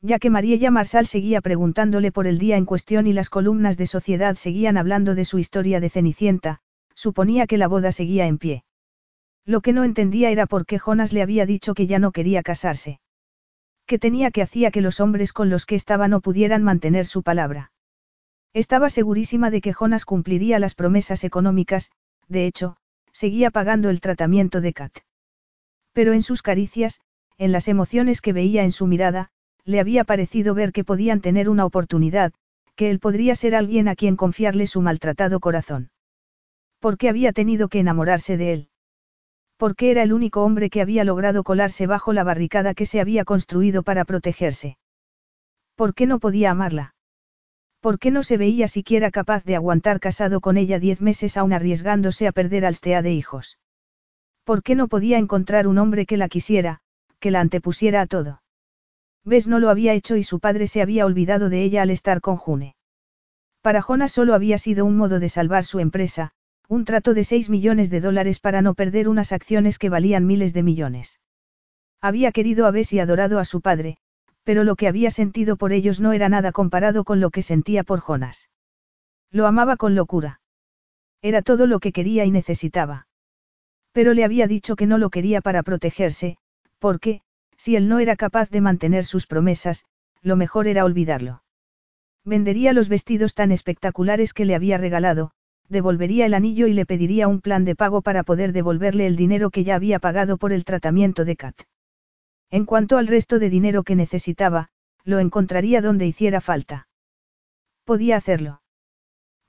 Ya 0.00 0.18
que 0.18 0.30
Mariella 0.30 0.72
Marsal 0.72 1.06
seguía 1.06 1.40
preguntándole 1.40 2.10
por 2.10 2.26
el 2.26 2.38
día 2.38 2.56
en 2.56 2.64
cuestión 2.64 3.06
y 3.06 3.12
las 3.12 3.30
columnas 3.30 3.76
de 3.76 3.86
sociedad 3.86 4.34
seguían 4.34 4.76
hablando 4.76 5.14
de 5.14 5.24
su 5.24 5.38
historia 5.38 5.78
de 5.78 5.90
Cenicienta, 5.90 6.58
suponía 6.94 7.46
que 7.46 7.58
la 7.58 7.68
boda 7.68 7.92
seguía 7.92 8.26
en 8.26 8.38
pie. 8.38 8.64
Lo 9.44 9.60
que 9.60 9.72
no 9.72 9.84
entendía 9.84 10.30
era 10.30 10.46
por 10.46 10.66
qué 10.66 10.78
Jonas 10.78 11.12
le 11.12 11.22
había 11.22 11.46
dicho 11.46 11.74
que 11.74 11.86
ya 11.86 11.98
no 11.98 12.12
quería 12.12 12.42
casarse. 12.42 13.00
Que 13.86 13.98
tenía 13.98 14.30
que 14.30 14.42
hacía 14.42 14.70
que 14.70 14.80
los 14.80 15.00
hombres 15.00 15.32
con 15.32 15.50
los 15.50 15.66
que 15.66 15.74
estaba 15.74 16.08
no 16.08 16.20
pudieran 16.20 16.62
mantener 16.62 17.06
su 17.06 17.22
palabra. 17.22 17.71
Estaba 18.54 18.90
segurísima 18.90 19.50
de 19.50 19.60
que 19.60 19.72
Jonas 19.72 20.04
cumpliría 20.04 20.58
las 20.58 20.74
promesas 20.74 21.24
económicas, 21.24 21.90
de 22.28 22.46
hecho, 22.46 22.76
seguía 23.12 23.50
pagando 23.50 23.90
el 23.90 24.00
tratamiento 24.00 24.60
de 24.60 24.72
Kat. 24.72 24.92
Pero 25.92 26.12
en 26.12 26.22
sus 26.22 26.42
caricias, 26.42 27.00
en 27.38 27.52
las 27.52 27.68
emociones 27.68 28.20
que 28.20 28.32
veía 28.32 28.64
en 28.64 28.72
su 28.72 28.86
mirada, 28.86 29.30
le 29.64 29.80
había 29.80 30.04
parecido 30.04 30.54
ver 30.54 30.72
que 30.72 30.84
podían 30.84 31.20
tener 31.20 31.48
una 31.48 31.64
oportunidad, 31.64 32.32
que 32.76 32.90
él 32.90 32.98
podría 32.98 33.34
ser 33.34 33.54
alguien 33.54 33.88
a 33.88 33.96
quien 33.96 34.16
confiarle 34.16 34.66
su 34.66 34.80
maltratado 34.80 35.40
corazón. 35.40 35.90
¿Por 36.78 36.98
qué 36.98 37.08
había 37.08 37.32
tenido 37.32 37.68
que 37.68 37.78
enamorarse 37.80 38.36
de 38.36 38.52
él? 38.52 38.68
porque 39.62 39.92
era 39.92 40.02
el 40.02 40.12
único 40.12 40.42
hombre 40.42 40.70
que 40.70 40.80
había 40.80 41.04
logrado 41.04 41.44
colarse 41.44 41.86
bajo 41.86 42.12
la 42.12 42.24
barricada 42.24 42.74
que 42.74 42.84
se 42.84 43.00
había 43.00 43.24
construido 43.24 43.84
para 43.84 44.04
protegerse. 44.04 44.76
¿Por 45.76 45.94
qué 45.94 46.08
no 46.08 46.18
podía 46.18 46.50
amarla? 46.50 46.96
¿Por 47.82 47.98
qué 47.98 48.12
no 48.12 48.22
se 48.22 48.36
veía 48.36 48.68
siquiera 48.68 49.10
capaz 49.10 49.42
de 49.42 49.56
aguantar 49.56 49.98
casado 49.98 50.40
con 50.40 50.56
ella 50.56 50.78
diez 50.78 51.00
meses 51.00 51.36
aún 51.36 51.52
arriesgándose 51.52 52.28
a 52.28 52.32
perder 52.32 52.64
al 52.64 52.76
STEA 52.76 53.02
de 53.02 53.12
hijos? 53.12 53.58
¿Por 54.44 54.62
qué 54.62 54.76
no 54.76 54.86
podía 54.86 55.18
encontrar 55.18 55.66
un 55.66 55.78
hombre 55.78 56.06
que 56.06 56.16
la 56.16 56.28
quisiera, 56.28 56.78
que 57.18 57.32
la 57.32 57.40
antepusiera 57.40 58.00
a 58.00 58.06
todo? 58.06 58.40
Ves 59.24 59.48
no 59.48 59.58
lo 59.58 59.68
había 59.68 59.94
hecho 59.94 60.14
y 60.14 60.22
su 60.22 60.38
padre 60.38 60.68
se 60.68 60.80
había 60.80 61.04
olvidado 61.04 61.48
de 61.48 61.64
ella 61.64 61.82
al 61.82 61.90
estar 61.90 62.20
con 62.20 62.36
June. 62.36 62.76
Para 63.62 63.82
Jonas 63.82 64.12
solo 64.12 64.34
había 64.34 64.58
sido 64.58 64.84
un 64.84 64.96
modo 64.96 65.18
de 65.18 65.28
salvar 65.28 65.64
su 65.64 65.80
empresa, 65.80 66.30
un 66.68 66.84
trato 66.84 67.14
de 67.14 67.24
6 67.24 67.50
millones 67.50 67.90
de 67.90 68.00
dólares 68.00 68.38
para 68.38 68.62
no 68.62 68.74
perder 68.74 69.08
unas 69.08 69.32
acciones 69.32 69.80
que 69.80 69.88
valían 69.88 70.24
miles 70.24 70.54
de 70.54 70.62
millones. 70.62 71.18
Había 72.00 72.30
querido 72.30 72.66
a 72.66 72.70
Bess 72.70 72.92
y 72.92 73.00
adorado 73.00 73.40
a 73.40 73.44
su 73.44 73.60
padre, 73.60 73.98
pero 74.44 74.64
lo 74.64 74.76
que 74.76 74.88
había 74.88 75.10
sentido 75.10 75.56
por 75.56 75.72
ellos 75.72 76.00
no 76.00 76.12
era 76.12 76.28
nada 76.28 76.52
comparado 76.52 77.04
con 77.04 77.20
lo 77.20 77.30
que 77.30 77.42
sentía 77.42 77.84
por 77.84 78.00
Jonas. 78.00 78.48
Lo 79.30 79.46
amaba 79.46 79.76
con 79.76 79.94
locura. 79.94 80.40
Era 81.22 81.42
todo 81.42 81.66
lo 81.66 81.78
que 81.78 81.92
quería 81.92 82.24
y 82.24 82.30
necesitaba. 82.30 83.06
Pero 83.92 84.14
le 84.14 84.24
había 84.24 84.46
dicho 84.46 84.74
que 84.74 84.86
no 84.86 84.98
lo 84.98 85.10
quería 85.10 85.40
para 85.40 85.62
protegerse, 85.62 86.36
porque, 86.78 87.20
si 87.56 87.76
él 87.76 87.88
no 87.88 88.00
era 88.00 88.16
capaz 88.16 88.50
de 88.50 88.60
mantener 88.60 89.04
sus 89.04 89.26
promesas, 89.26 89.84
lo 90.22 90.36
mejor 90.36 90.66
era 90.66 90.84
olvidarlo. 90.84 91.42
Vendería 92.24 92.72
los 92.72 92.88
vestidos 92.88 93.34
tan 93.34 93.52
espectaculares 93.52 94.32
que 94.34 94.44
le 94.44 94.54
había 94.54 94.78
regalado, 94.78 95.32
devolvería 95.68 96.26
el 96.26 96.34
anillo 96.34 96.66
y 96.66 96.72
le 96.72 96.86
pediría 96.86 97.28
un 97.28 97.40
plan 97.40 97.64
de 97.64 97.74
pago 97.74 98.02
para 98.02 98.22
poder 98.22 98.52
devolverle 98.52 99.06
el 99.06 99.16
dinero 99.16 99.50
que 99.50 99.64
ya 99.64 99.74
había 99.74 99.98
pagado 99.98 100.36
por 100.36 100.52
el 100.52 100.64
tratamiento 100.64 101.24
de 101.24 101.36
Kat. 101.36 101.62
En 102.52 102.66
cuanto 102.66 102.98
al 102.98 103.06
resto 103.06 103.38
de 103.38 103.48
dinero 103.48 103.82
que 103.82 103.96
necesitaba, 103.96 104.68
lo 105.04 105.20
encontraría 105.20 105.80
donde 105.80 106.06
hiciera 106.06 106.42
falta. 106.42 106.86
Podía 107.84 108.18
hacerlo. 108.18 108.62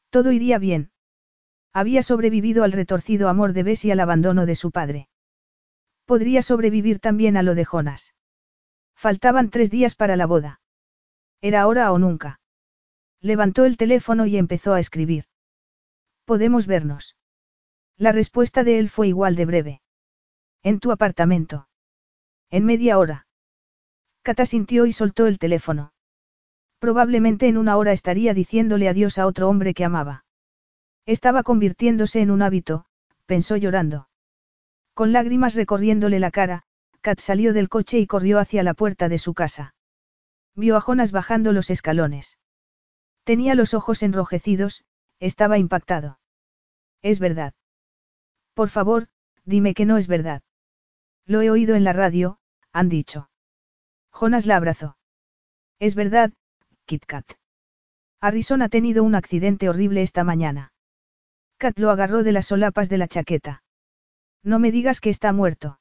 Todo 0.09 0.31
iría 0.31 0.57
bien. 0.57 0.91
Había 1.73 2.01
sobrevivido 2.01 2.63
al 2.63 2.71
retorcido 2.71 3.27
amor 3.27 3.51
de 3.51 3.63
Bess 3.63 3.83
y 3.83 3.91
al 3.91 3.99
abandono 3.99 4.45
de 4.45 4.55
su 4.55 4.71
padre. 4.71 5.09
Podría 6.05 6.41
sobrevivir 6.41 6.99
también 6.99 7.35
a 7.35 7.43
lo 7.43 7.55
de 7.55 7.65
Jonas. 7.65 8.15
Faltaban 8.95 9.49
tres 9.49 9.69
días 9.69 9.95
para 9.95 10.15
la 10.15 10.25
boda. 10.25 10.61
Era 11.41 11.61
ahora 11.61 11.91
o 11.91 11.99
nunca. 11.99 12.39
Levantó 13.19 13.65
el 13.65 13.75
teléfono 13.75 14.27
y 14.27 14.37
empezó 14.37 14.73
a 14.73 14.79
escribir. 14.79 15.25
Podemos 16.23 16.67
vernos. 16.67 17.17
La 17.97 18.13
respuesta 18.13 18.63
de 18.63 18.79
él 18.79 18.89
fue 18.89 19.09
igual 19.09 19.35
de 19.35 19.45
breve. 19.45 19.81
En 20.61 20.79
tu 20.79 20.93
apartamento. 20.93 21.67
En 22.53 22.65
media 22.65 22.99
hora. 22.99 23.25
Cata 24.21 24.45
sintió 24.45 24.85
y 24.85 24.93
soltó 24.93 25.25
el 25.25 25.39
teléfono. 25.39 25.91
Probablemente 26.77 27.47
en 27.47 27.57
una 27.57 27.77
hora 27.77 27.93
estaría 27.93 28.35
diciéndole 28.35 28.87
adiós 28.87 29.17
a 29.17 29.25
otro 29.25 29.49
hombre 29.49 29.73
que 29.73 29.83
amaba. 29.83 30.23
Estaba 31.07 31.41
convirtiéndose 31.41 32.21
en 32.21 32.29
un 32.29 32.43
hábito, 32.43 32.85
pensó 33.25 33.57
llorando. 33.57 34.07
Con 34.93 35.13
lágrimas 35.13 35.55
recorriéndole 35.55 36.19
la 36.19 36.29
cara, 36.29 36.61
Kat 37.01 37.19
salió 37.21 37.53
del 37.53 37.69
coche 37.69 37.97
y 37.97 38.05
corrió 38.05 38.37
hacia 38.37 38.61
la 38.61 38.75
puerta 38.75 39.09
de 39.09 39.17
su 39.17 39.33
casa. 39.33 39.73
Vio 40.55 40.77
a 40.77 40.81
Jonas 40.81 41.11
bajando 41.11 41.53
los 41.53 41.71
escalones. 41.71 42.37
Tenía 43.23 43.55
los 43.55 43.73
ojos 43.73 44.03
enrojecidos, 44.03 44.85
estaba 45.19 45.57
impactado. 45.57 46.19
Es 47.01 47.19
verdad. 47.19 47.55
Por 48.53 48.69
favor, 48.69 49.07
dime 49.43 49.73
que 49.73 49.87
no 49.87 49.97
es 49.97 50.07
verdad. 50.07 50.43
Lo 51.25 51.41
he 51.41 51.49
oído 51.49 51.73
en 51.73 51.83
la 51.83 51.93
radio, 51.93 52.37
han 52.73 52.89
dicho. 52.89 53.29
Jonas 54.11 54.45
la 54.45 54.57
abrazó. 54.57 54.97
Es 55.79 55.95
verdad, 55.95 56.33
Kit 56.85 57.05
Kat. 57.05 57.25
Harrison 58.19 58.61
ha 58.61 58.69
tenido 58.69 59.03
un 59.03 59.15
accidente 59.15 59.69
horrible 59.69 60.01
esta 60.01 60.23
mañana. 60.23 60.73
Kat 61.57 61.77
lo 61.77 61.91
agarró 61.91 62.23
de 62.23 62.31
las 62.31 62.47
solapas 62.47 62.89
de 62.89 62.97
la 62.97 63.07
chaqueta. 63.07 63.63
No 64.43 64.59
me 64.59 64.71
digas 64.71 64.99
que 64.99 65.09
está 65.09 65.31
muerto. 65.31 65.79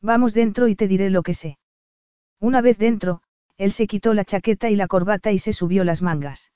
Vamos 0.00 0.34
dentro 0.34 0.68
y 0.68 0.76
te 0.76 0.86
diré 0.86 1.10
lo 1.10 1.22
que 1.22 1.34
sé. 1.34 1.58
Una 2.40 2.60
vez 2.60 2.78
dentro, 2.78 3.22
él 3.56 3.72
se 3.72 3.86
quitó 3.86 4.14
la 4.14 4.24
chaqueta 4.24 4.70
y 4.70 4.76
la 4.76 4.88
corbata 4.88 5.32
y 5.32 5.38
se 5.38 5.52
subió 5.52 5.84
las 5.84 6.02
mangas. 6.02 6.52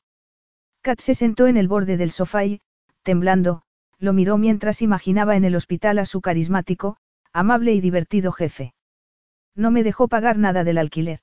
Kat 0.83 1.01
se 1.01 1.15
sentó 1.15 1.47
en 1.47 1.57
el 1.57 1.69
borde 1.69 1.97
del 1.97 2.11
sofá 2.11 2.45
y, 2.45 2.61
temblando, 3.03 3.63
lo 3.99 4.13
miró 4.13 4.39
mientras 4.39 4.83
imaginaba 4.83 5.37
en 5.37 5.45
el 5.45 5.57
hospital 5.57 5.99
a 5.99 6.07
su 6.07 6.21
carismático, 6.21 6.97
amable 7.33 7.73
y 7.73 7.81
divertido 7.81 8.33
jefe. 8.33 8.76
No 9.57 9.71
me 9.71 9.83
dejó 9.83 10.07
pagar 10.07 10.37
nada 10.37 10.63
del 10.63 10.79
alquiler. 10.79 11.21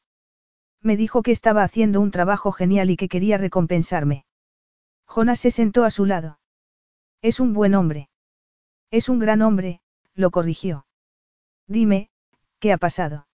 Me 0.82 0.98
dijo 0.98 1.22
que 1.22 1.32
estaba 1.32 1.64
haciendo 1.64 2.02
un 2.02 2.12
trabajo 2.12 2.52
genial 2.52 2.90
y 2.90 2.98
que 2.98 3.08
quería 3.08 3.38
recompensarme. 3.38 4.26
Jonas 5.08 5.40
se 5.40 5.52
sentó 5.52 5.84
a 5.86 5.92
su 5.92 6.06
lado. 6.06 6.40
Es 7.22 7.40
un 7.40 7.54
buen 7.54 7.76
hombre. 7.76 8.10
Es 8.92 9.08
un 9.08 9.20
gran 9.20 9.42
hombre, 9.44 9.82
lo 10.16 10.32
corrigió. 10.32 10.86
Dime, 11.68 12.10
¿qué 12.60 12.74
ha 12.74 12.78
pasado? 12.78 13.28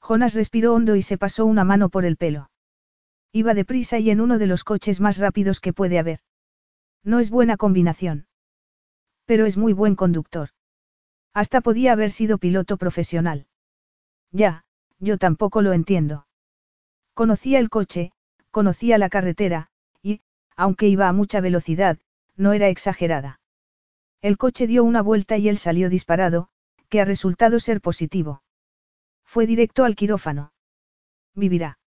Jonas 0.00 0.34
respiró 0.34 0.74
hondo 0.74 0.96
y 0.96 1.02
se 1.02 1.18
pasó 1.18 1.46
una 1.46 1.64
mano 1.64 1.90
por 1.90 2.04
el 2.04 2.16
pelo. 2.16 2.50
Iba 3.30 3.54
deprisa 3.54 3.98
y 3.98 4.10
en 4.10 4.20
uno 4.20 4.38
de 4.38 4.46
los 4.46 4.64
coches 4.64 5.00
más 5.00 5.18
rápidos 5.18 5.60
que 5.60 5.72
puede 5.72 5.98
haber. 5.98 6.20
No 7.02 7.20
es 7.20 7.30
buena 7.30 7.56
combinación. 7.56 8.26
Pero 9.26 9.46
es 9.46 9.56
muy 9.56 9.72
buen 9.72 9.96
conductor. 9.96 10.50
Hasta 11.32 11.60
podía 11.60 11.92
haber 11.92 12.10
sido 12.10 12.38
piloto 12.38 12.76
profesional. 12.76 13.46
Ya, 14.34 14.64
yo 14.98 15.16
tampoco 15.16 15.62
lo 15.62 15.72
entiendo. 15.72 16.26
Conocía 17.14 17.60
el 17.60 17.70
coche, 17.70 18.10
conocía 18.50 18.98
la 18.98 19.08
carretera, 19.08 19.68
y, 20.02 20.22
aunque 20.56 20.88
iba 20.88 21.08
a 21.08 21.12
mucha 21.12 21.40
velocidad, 21.40 21.98
no 22.36 22.52
era 22.52 22.68
exagerada. 22.68 23.40
El 24.20 24.36
coche 24.36 24.66
dio 24.66 24.82
una 24.82 25.02
vuelta 25.02 25.38
y 25.38 25.48
él 25.48 25.56
salió 25.56 25.88
disparado, 25.88 26.48
que 26.88 27.00
ha 27.00 27.04
resultado 27.04 27.60
ser 27.60 27.80
positivo. 27.80 28.42
Fue 29.24 29.46
directo 29.46 29.84
al 29.84 29.94
quirófano. 29.94 30.52
Vivirá. 31.36 31.78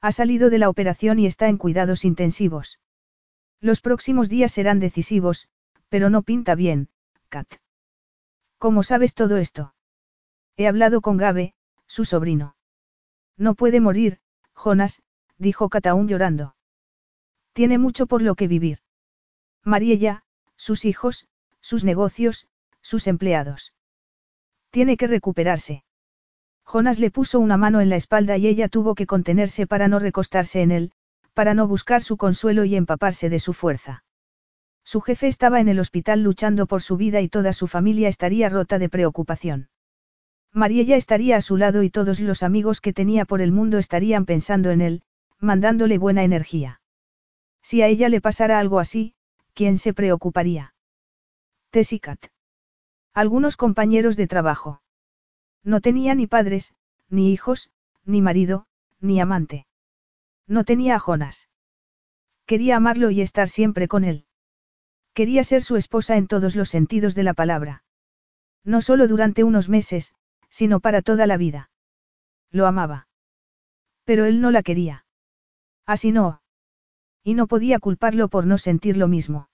Ha 0.00 0.12
salido 0.12 0.48
de 0.48 0.58
la 0.58 0.70
operación 0.70 1.18
y 1.18 1.26
está 1.26 1.48
en 1.48 1.58
cuidados 1.58 2.06
intensivos. 2.06 2.80
Los 3.60 3.82
próximos 3.82 4.30
días 4.30 4.52
serán 4.52 4.80
decisivos, 4.80 5.48
pero 5.90 6.08
no 6.08 6.22
pinta 6.22 6.54
bien, 6.54 6.88
Kat. 7.28 7.48
¿Cómo 8.56 8.82
sabes 8.82 9.12
todo 9.12 9.36
esto? 9.36 9.74
He 10.56 10.66
hablado 10.66 11.02
con 11.02 11.18
Gabe, 11.18 11.52
su 11.96 12.04
sobrino. 12.04 12.56
No 13.38 13.54
puede 13.54 13.80
morir, 13.80 14.18
Jonas, 14.52 15.00
dijo 15.38 15.70
Kat 15.70 15.86
aún 15.86 16.08
llorando. 16.08 16.54
Tiene 17.54 17.78
mucho 17.78 18.06
por 18.06 18.20
lo 18.20 18.34
que 18.34 18.48
vivir. 18.48 18.80
Mariella, 19.64 20.22
sus 20.56 20.84
hijos, 20.84 21.26
sus 21.62 21.84
negocios, 21.84 22.48
sus 22.82 23.06
empleados. 23.06 23.72
Tiene 24.68 24.98
que 24.98 25.06
recuperarse. 25.06 25.84
Jonas 26.66 26.98
le 26.98 27.10
puso 27.10 27.40
una 27.40 27.56
mano 27.56 27.80
en 27.80 27.88
la 27.88 27.96
espalda 27.96 28.36
y 28.36 28.46
ella 28.46 28.68
tuvo 28.68 28.94
que 28.94 29.06
contenerse 29.06 29.66
para 29.66 29.88
no 29.88 29.98
recostarse 29.98 30.60
en 30.60 30.72
él, 30.72 30.92
para 31.32 31.54
no 31.54 31.66
buscar 31.66 32.02
su 32.02 32.18
consuelo 32.18 32.66
y 32.66 32.76
empaparse 32.76 33.30
de 33.30 33.38
su 33.38 33.54
fuerza. 33.54 34.04
Su 34.84 35.00
jefe 35.00 35.28
estaba 35.28 35.60
en 35.60 35.68
el 35.68 35.80
hospital 35.80 36.22
luchando 36.22 36.66
por 36.66 36.82
su 36.82 36.98
vida 36.98 37.22
y 37.22 37.30
toda 37.30 37.54
su 37.54 37.68
familia 37.68 38.10
estaría 38.10 38.50
rota 38.50 38.78
de 38.78 38.90
preocupación. 38.90 39.70
Mariella 40.56 40.96
estaría 40.96 41.36
a 41.36 41.42
su 41.42 41.58
lado 41.58 41.82
y 41.82 41.90
todos 41.90 42.18
los 42.18 42.42
amigos 42.42 42.80
que 42.80 42.94
tenía 42.94 43.26
por 43.26 43.42
el 43.42 43.52
mundo 43.52 43.76
estarían 43.76 44.24
pensando 44.24 44.70
en 44.70 44.80
él, 44.80 45.02
mandándole 45.38 45.98
buena 45.98 46.24
energía. 46.24 46.80
Si 47.60 47.82
a 47.82 47.88
ella 47.88 48.08
le 48.08 48.22
pasara 48.22 48.58
algo 48.58 48.78
así, 48.78 49.14
¿quién 49.52 49.76
se 49.76 49.92
preocuparía? 49.92 50.72
Tessicat. 51.68 52.28
Algunos 53.12 53.58
compañeros 53.58 54.16
de 54.16 54.28
trabajo. 54.28 54.80
No 55.62 55.82
tenía 55.82 56.14
ni 56.14 56.26
padres, 56.26 56.74
ni 57.10 57.34
hijos, 57.34 57.70
ni 58.06 58.22
marido, 58.22 58.66
ni 58.98 59.20
amante. 59.20 59.66
No 60.46 60.64
tenía 60.64 60.94
a 60.94 61.00
Jonas. 61.00 61.50
Quería 62.46 62.76
amarlo 62.76 63.10
y 63.10 63.20
estar 63.20 63.50
siempre 63.50 63.88
con 63.88 64.04
él. 64.04 64.24
Quería 65.12 65.44
ser 65.44 65.62
su 65.62 65.76
esposa 65.76 66.16
en 66.16 66.28
todos 66.28 66.56
los 66.56 66.70
sentidos 66.70 67.14
de 67.14 67.24
la 67.24 67.34
palabra. 67.34 67.84
No 68.64 68.80
solo 68.80 69.06
durante 69.06 69.44
unos 69.44 69.68
meses, 69.68 70.14
sino 70.56 70.80
para 70.80 71.02
toda 71.02 71.26
la 71.26 71.36
vida. 71.36 71.68
Lo 72.50 72.66
amaba. 72.66 73.08
Pero 74.04 74.24
él 74.24 74.40
no 74.40 74.50
la 74.50 74.62
quería. 74.62 75.04
Así 75.84 76.12
no. 76.12 76.40
Y 77.22 77.34
no 77.34 77.46
podía 77.46 77.78
culparlo 77.78 78.28
por 78.28 78.46
no 78.46 78.56
sentir 78.56 78.96
lo 78.96 79.06
mismo. 79.06 79.50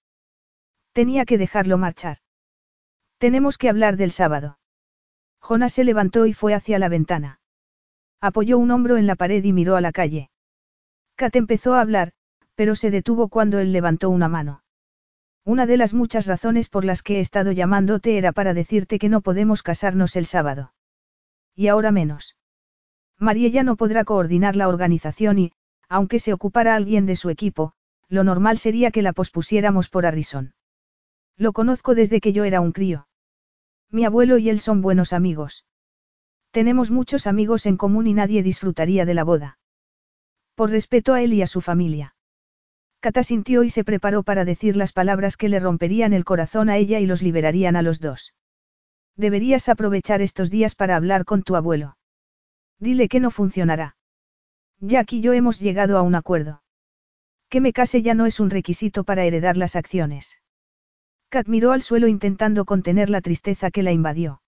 Tenía 0.93 1.25
que 1.25 1.39
dejarlo 1.39 1.77
marchar. 1.77 2.19
Tenemos 3.19 3.59
que 3.59 3.69
hablar 3.69 3.97
del 3.97 4.13
sábado. 4.13 4.61
Jonas 5.41 5.73
se 5.73 5.83
levantó 5.83 6.27
y 6.27 6.35
fue 6.35 6.55
hacia 6.55 6.79
la 6.79 6.89
ventana. 6.89 7.41
Apoyó 8.21 8.57
un 8.59 8.71
hombro 8.71 8.97
en 8.97 9.09
la 9.09 9.17
pared 9.17 9.43
y 9.43 9.53
miró 9.53 9.75
a 9.75 9.81
la 9.81 9.91
calle. 9.91 10.31
Kat 11.17 11.35
empezó 11.35 11.75
a 11.75 11.81
hablar, 11.81 12.13
pero 12.55 12.77
se 12.77 12.93
detuvo 12.93 13.29
cuando 13.29 13.59
él 13.59 13.73
levantó 13.73 14.09
una 14.09 14.29
mano. 14.29 14.63
Una 15.45 15.67
de 15.67 15.79
las 15.79 15.95
muchas 15.95 16.27
razones 16.27 16.69
por 16.69 16.85
las 16.85 17.03
que 17.03 17.17
he 17.17 17.21
estado 17.21 17.51
llamándote 17.51 18.19
era 18.19 18.31
para 18.31 18.55
decirte 18.55 19.01
que 19.01 19.09
no 19.09 19.21
podemos 19.21 19.65
casarnos 19.65 20.15
el 20.15 20.27
sábado. 20.27 20.73
Y 21.55 21.69
ahora 21.69 21.93
menos. 21.93 22.37
Mariella 23.19 23.63
no 23.63 23.77
podrá 23.77 24.05
coordinar 24.05 24.57
la 24.57 24.69
organización 24.69 25.39
y, 25.39 25.53
aunque 25.89 26.19
se 26.19 26.33
ocupara 26.33 26.75
alguien 26.75 27.07
de 27.07 27.17
su 27.17 27.31
equipo, 27.31 27.75
lo 28.09 28.25
normal 28.25 28.59
sería 28.59 28.91
que 28.91 29.03
la 29.03 29.13
pospusiéramos 29.13 29.89
por 29.89 30.07
Harrison. 30.07 30.55
Lo 31.37 31.53
conozco 31.53 31.95
desde 31.95 32.21
que 32.21 32.33
yo 32.33 32.45
era 32.45 32.61
un 32.61 32.73
crío. 32.73 33.09
Mi 33.91 34.05
abuelo 34.05 34.39
y 34.39 34.49
él 34.49 34.61
son 34.61 34.81
buenos 34.81 35.13
amigos. 35.13 35.65
Tenemos 36.51 36.91
muchos 36.91 37.27
amigos 37.27 37.67
en 37.67 37.77
común 37.77 38.07
y 38.07 38.15
nadie 38.15 38.43
disfrutaría 38.43 39.05
de 39.05 39.15
la 39.15 39.25
boda. 39.25 39.59
Por 40.55 40.71
respeto 40.71 41.15
a 41.15 41.23
él 41.23 41.33
y 41.33 41.43
a 41.43 41.47
su 41.47 41.61
familia. 41.61 42.15
Kata 43.01 43.23
sintió 43.23 43.65
y 43.65 43.71
se 43.71 43.85
preparó 43.85 44.23
para 44.23 44.45
decir 44.45 44.77
las 44.77 44.93
palabras 44.93 45.37
que 45.37 45.49
le 45.49 45.59
romperían 45.59 46.13
el 46.13 46.25
corazón 46.25 46.69
a 46.71 46.77
ella 46.77 47.01
y 47.01 47.07
los 47.07 47.23
liberarían 47.23 47.77
a 47.77 47.83
los 47.83 48.01
dos. 48.01 48.35
Deberías 49.17 49.69
aprovechar 49.69 50.23
estos 50.23 50.51
días 50.51 50.75
para 50.75 50.97
hablar 50.97 51.25
con 51.25 51.43
tu 51.43 51.57
abuelo. 51.57 51.97
Dile 52.79 53.09
que 53.09 53.21
no 53.21 53.31
funcionará. 53.31 53.97
Jack 54.81 55.13
y 55.13 55.21
yo 55.21 55.33
hemos 55.33 55.61
llegado 55.61 55.99
a 55.99 56.03
un 56.03 56.15
acuerdo. 56.15 56.63
Que 57.49 57.61
me 57.61 57.73
case 57.73 58.03
ya 58.03 58.15
no 58.15 58.27
es 58.27 58.41
un 58.41 58.51
requisito 58.51 59.05
para 59.05 59.25
heredar 59.25 59.57
las 59.57 59.77
acciones. 59.77 60.41
Kat 61.29 61.47
miró 61.47 61.73
al 61.73 61.83
suelo 61.83 62.09
intentando 62.09 62.65
contener 62.65 63.11
la 63.11 63.21
tristeza 63.21 63.71
que 63.71 63.83
la 63.83 63.93
invadió. 63.93 64.43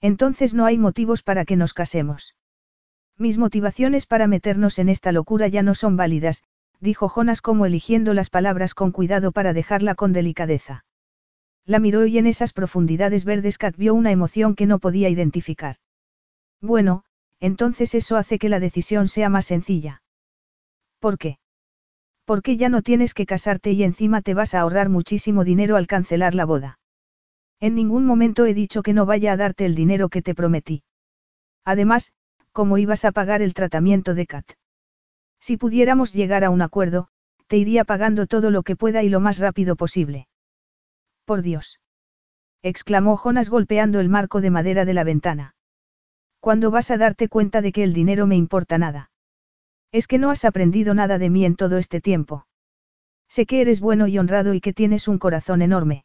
Entonces 0.00 0.54
no 0.54 0.64
hay 0.64 0.78
motivos 0.78 1.22
para 1.22 1.44
que 1.44 1.56
nos 1.56 1.74
casemos. 1.74 2.34
Mis 3.18 3.36
motivaciones 3.36 4.06
para 4.06 4.26
meternos 4.26 4.78
en 4.78 4.88
esta 4.88 5.12
locura 5.12 5.48
ya 5.48 5.62
no 5.62 5.74
son 5.74 5.96
válidas, 5.96 6.42
dijo 6.80 7.08
Jonas 7.08 7.42
como 7.42 7.66
eligiendo 7.66 8.14
las 8.14 8.30
palabras 8.30 8.74
con 8.74 8.92
cuidado 8.92 9.30
para 9.32 9.52
dejarla 9.52 9.94
con 9.94 10.12
delicadeza. 10.12 10.84
La 11.70 11.78
miró 11.78 12.04
y 12.04 12.18
en 12.18 12.26
esas 12.26 12.52
profundidades 12.52 13.24
verdes 13.24 13.56
Kat 13.56 13.76
vio 13.76 13.94
una 13.94 14.10
emoción 14.10 14.56
que 14.56 14.66
no 14.66 14.80
podía 14.80 15.08
identificar. 15.08 15.76
Bueno, 16.60 17.04
entonces 17.38 17.94
eso 17.94 18.16
hace 18.16 18.40
que 18.40 18.48
la 18.48 18.58
decisión 18.58 19.06
sea 19.06 19.28
más 19.28 19.46
sencilla. 19.46 20.02
¿Por 20.98 21.16
qué? 21.16 21.38
Porque 22.24 22.56
ya 22.56 22.68
no 22.70 22.82
tienes 22.82 23.14
que 23.14 23.24
casarte 23.24 23.70
y 23.70 23.84
encima 23.84 24.20
te 24.20 24.34
vas 24.34 24.52
a 24.54 24.62
ahorrar 24.62 24.88
muchísimo 24.88 25.44
dinero 25.44 25.76
al 25.76 25.86
cancelar 25.86 26.34
la 26.34 26.44
boda. 26.44 26.80
En 27.60 27.76
ningún 27.76 28.04
momento 28.04 28.46
he 28.46 28.52
dicho 28.52 28.82
que 28.82 28.92
no 28.92 29.06
vaya 29.06 29.30
a 29.30 29.36
darte 29.36 29.64
el 29.64 29.76
dinero 29.76 30.08
que 30.08 30.22
te 30.22 30.34
prometí. 30.34 30.82
Además, 31.64 32.14
¿cómo 32.50 32.78
ibas 32.78 33.04
a 33.04 33.12
pagar 33.12 33.42
el 33.42 33.54
tratamiento 33.54 34.14
de 34.14 34.26
Kat? 34.26 34.54
Si 35.38 35.56
pudiéramos 35.56 36.12
llegar 36.14 36.42
a 36.42 36.50
un 36.50 36.62
acuerdo, 36.62 37.10
te 37.46 37.58
iría 37.58 37.84
pagando 37.84 38.26
todo 38.26 38.50
lo 38.50 38.64
que 38.64 38.74
pueda 38.74 39.04
y 39.04 39.08
lo 39.08 39.20
más 39.20 39.38
rápido 39.38 39.76
posible. 39.76 40.26
Por 41.30 41.42
Dios. 41.42 41.78
exclamó 42.60 43.16
Jonas 43.16 43.50
golpeando 43.50 44.00
el 44.00 44.08
marco 44.08 44.40
de 44.40 44.50
madera 44.50 44.84
de 44.84 44.94
la 44.94 45.04
ventana. 45.04 45.54
¿Cuándo 46.40 46.72
vas 46.72 46.90
a 46.90 46.98
darte 46.98 47.28
cuenta 47.28 47.62
de 47.62 47.70
que 47.70 47.84
el 47.84 47.92
dinero 47.92 48.26
me 48.26 48.34
importa 48.34 48.78
nada? 48.78 49.12
Es 49.92 50.08
que 50.08 50.18
no 50.18 50.30
has 50.30 50.44
aprendido 50.44 50.92
nada 50.92 51.18
de 51.18 51.30
mí 51.30 51.44
en 51.44 51.54
todo 51.54 51.78
este 51.78 52.00
tiempo. 52.00 52.48
Sé 53.28 53.46
que 53.46 53.60
eres 53.60 53.78
bueno 53.78 54.08
y 54.08 54.18
honrado 54.18 54.54
y 54.54 54.60
que 54.60 54.72
tienes 54.72 55.06
un 55.06 55.20
corazón 55.20 55.62
enorme. 55.62 56.04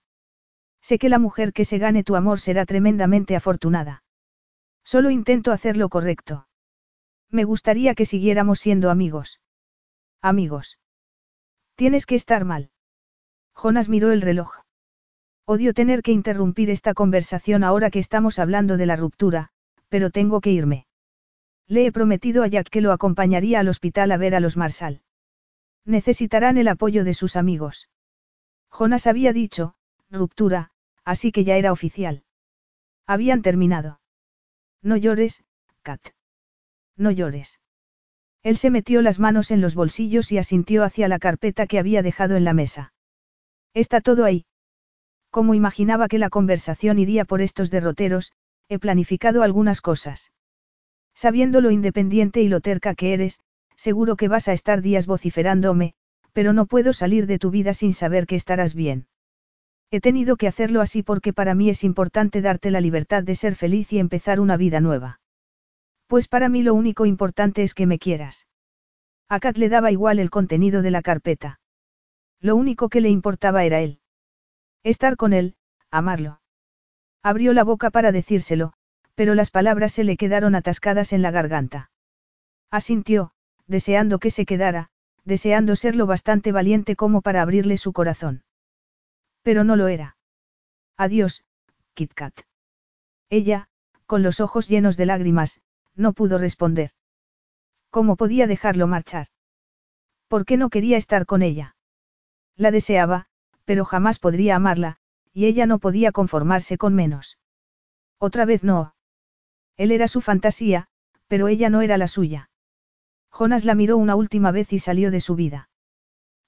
Sé 0.80 1.00
que 1.00 1.10
la 1.10 1.18
mujer 1.18 1.54
que 1.54 1.66
se 1.66 1.80
gane 1.80 2.04
tu 2.04 2.16
amor 2.16 2.40
será 2.40 2.68
tremendamente 2.68 3.36
afortunada. 3.36 4.04
Solo 4.84 5.10
intento 5.10 5.52
hacer 5.52 5.76
lo 5.76 5.90
correcto. 5.90 6.48
Me 7.32 7.46
gustaría 7.46 7.96
que 7.96 8.06
siguiéramos 8.06 8.60
siendo 8.60 8.92
amigos. 8.92 9.42
Amigos. 10.22 10.78
Tienes 11.74 12.06
que 12.06 12.14
estar 12.14 12.46
mal. 12.46 12.70
Jonas 13.56 13.90
miró 13.90 14.12
el 14.12 14.22
reloj. 14.22 14.65
Odio 15.48 15.74
tener 15.74 16.02
que 16.02 16.12
interrumpir 16.12 16.72
esta 16.72 16.94
conversación 16.96 17.64
ahora 17.64 17.92
que 17.92 18.00
estamos 18.00 18.40
hablando 18.40 18.78
de 18.78 18.88
la 18.88 18.96
ruptura, 18.96 19.50
pero 19.90 20.10
tengo 20.10 20.42
que 20.42 20.52
irme. 20.52 20.88
Le 21.68 21.86
he 21.86 21.92
prometido 21.92 22.44
a 22.44 22.48
Jack 22.48 22.70
que 22.70 22.82
lo 22.82 22.92
acompañaría 22.92 23.60
al 23.60 23.68
hospital 23.68 24.12
a 24.12 24.18
ver 24.18 24.34
a 24.34 24.40
los 24.40 24.58
Marshall. 24.58 25.02
Necesitarán 25.86 26.58
el 26.58 26.68
apoyo 26.68 27.04
de 27.04 27.14
sus 27.14 27.36
amigos. 27.36 27.90
Jonas 28.72 29.06
había 29.06 29.34
dicho, 29.34 29.76
ruptura, 30.10 30.72
así 31.04 31.32
que 31.32 31.44
ya 31.44 31.58
era 31.58 31.72
oficial. 31.72 32.24
Habían 33.06 33.44
terminado. 33.44 34.00
No 34.82 34.98
llores, 34.98 35.44
Kat. 35.84 36.02
No 36.98 37.12
llores. 37.12 37.60
Él 38.42 38.58
se 38.58 38.72
metió 38.72 39.04
las 39.04 39.20
manos 39.20 39.52
en 39.52 39.62
los 39.62 39.76
bolsillos 39.76 40.32
y 40.32 40.40
asintió 40.40 40.84
hacia 40.84 41.08
la 41.08 41.20
carpeta 41.20 41.68
que 41.68 41.78
había 41.78 42.02
dejado 42.02 42.36
en 42.36 42.46
la 42.46 42.54
mesa. 42.54 42.94
Está 43.74 44.02
todo 44.02 44.26
ahí. 44.26 44.46
Como 45.36 45.54
imaginaba 45.54 46.08
que 46.08 46.18
la 46.18 46.30
conversación 46.30 46.98
iría 46.98 47.26
por 47.26 47.42
estos 47.42 47.70
derroteros, 47.70 48.32
he 48.70 48.80
planificado 48.80 49.44
algunas 49.44 49.82
cosas. 49.82 50.32
Sabiendo 51.14 51.60
lo 51.60 51.72
independiente 51.72 52.42
y 52.42 52.48
lo 52.48 52.62
terca 52.62 52.96
que 52.96 53.12
eres, 53.14 53.42
seguro 53.76 54.16
que 54.16 54.30
vas 54.30 54.48
a 54.48 54.54
estar 54.54 54.82
días 54.82 55.08
vociferándome, 55.08 55.94
pero 56.32 56.54
no 56.54 56.68
puedo 56.68 56.94
salir 56.94 57.28
de 57.28 57.38
tu 57.38 57.52
vida 57.52 57.74
sin 57.74 57.94
saber 57.94 58.28
que 58.28 58.38
estarás 58.38 58.76
bien. 58.76 59.08
He 59.92 60.00
tenido 60.00 60.38
que 60.38 60.48
hacerlo 60.48 60.80
así 60.80 61.04
porque 61.04 61.34
para 61.34 61.54
mí 61.54 61.70
es 61.70 61.84
importante 61.84 62.42
darte 62.42 62.72
la 62.72 62.80
libertad 62.80 63.22
de 63.22 63.36
ser 63.36 63.56
feliz 63.56 63.92
y 63.92 64.00
empezar 64.00 64.40
una 64.40 64.56
vida 64.56 64.80
nueva. 64.80 65.20
Pues 66.08 66.30
para 66.30 66.48
mí 66.48 66.64
lo 66.64 66.74
único 66.74 67.06
importante 67.06 67.62
es 67.62 67.74
que 67.74 67.88
me 67.88 68.00
quieras. 68.00 68.48
A 69.28 69.42
Kat 69.42 69.58
le 69.58 69.68
daba 69.68 69.92
igual 69.92 70.20
el 70.20 70.30
contenido 70.30 70.82
de 70.82 70.92
la 70.92 71.02
carpeta. 71.02 71.60
Lo 72.40 72.56
único 72.56 72.88
que 72.88 73.02
le 73.02 73.10
importaba 73.10 73.66
era 73.66 73.82
él. 73.82 74.00
Estar 74.86 75.18
con 75.18 75.34
él, 75.34 75.56
amarlo. 75.90 76.42
Abrió 77.24 77.54
la 77.54 77.64
boca 77.64 77.90
para 77.90 78.12
decírselo, 78.12 78.74
pero 79.16 79.34
las 79.34 79.50
palabras 79.50 79.92
se 79.94 80.04
le 80.04 80.16
quedaron 80.16 80.54
atascadas 80.54 81.12
en 81.12 81.24
la 81.24 81.32
garganta. 81.32 81.90
Asintió, 82.70 83.32
deseando 83.66 84.20
que 84.20 84.30
se 84.30 84.46
quedara, 84.46 84.92
deseando 85.24 85.76
ser 85.76 85.96
lo 85.96 86.06
bastante 86.06 86.52
valiente 86.52 86.96
como 86.96 87.24
para 87.24 87.42
abrirle 87.42 87.78
su 87.78 87.94
corazón. 87.94 88.44
Pero 89.42 89.64
no 89.64 89.76
lo 89.76 89.88
era. 89.88 90.18
Adiós, 90.98 91.44
Kit 91.96 92.14
Kat. 92.14 92.42
Ella, 93.32 93.70
con 94.06 94.22
los 94.22 94.40
ojos 94.40 94.70
llenos 94.70 94.98
de 94.98 95.08
lágrimas, 95.08 95.62
no 95.96 96.14
pudo 96.14 96.38
responder. 96.38 96.92
¿Cómo 97.90 98.18
podía 98.18 98.46
dejarlo 98.46 98.86
marchar? 98.86 99.30
¿Por 100.28 100.46
qué 100.46 100.58
no 100.58 100.70
quería 100.70 100.98
estar 100.98 101.26
con 101.26 101.42
ella? 101.42 101.76
La 102.56 102.70
deseaba, 102.70 103.30
pero 103.66 103.84
jamás 103.84 104.20
podría 104.20 104.56
amarla, 104.56 104.98
y 105.34 105.46
ella 105.46 105.66
no 105.66 105.80
podía 105.80 106.12
conformarse 106.12 106.78
con 106.78 106.96
menos. 106.96 107.38
Otra 108.20 108.46
vez 108.46 108.64
no. 108.64 108.96
Él 109.76 109.92
era 109.92 110.08
su 110.08 110.22
fantasía, 110.22 110.88
pero 111.28 111.48
ella 111.48 111.70
no 111.70 111.82
era 111.82 111.98
la 111.98 112.08
suya. 112.08 112.50
Jonas 113.30 113.66
la 113.66 113.76
miró 113.76 113.98
una 113.98 114.16
última 114.16 114.52
vez 114.52 114.72
y 114.72 114.80
salió 114.80 115.12
de 115.12 115.20
su 115.20 115.36
vida. 115.36 115.70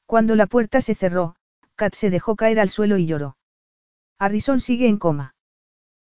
Cuando 0.06 0.36
la 0.36 0.46
puerta 0.48 0.80
se 0.80 0.96
cerró, 0.96 1.36
Kat 1.76 1.94
se 1.96 2.10
dejó 2.10 2.36
caer 2.36 2.60
al 2.60 2.70
suelo 2.70 2.98
y 2.98 3.06
lloró. 3.06 3.38
Harrison 4.18 4.62
sigue 4.62 4.88
en 4.88 4.98
coma. 4.98 5.36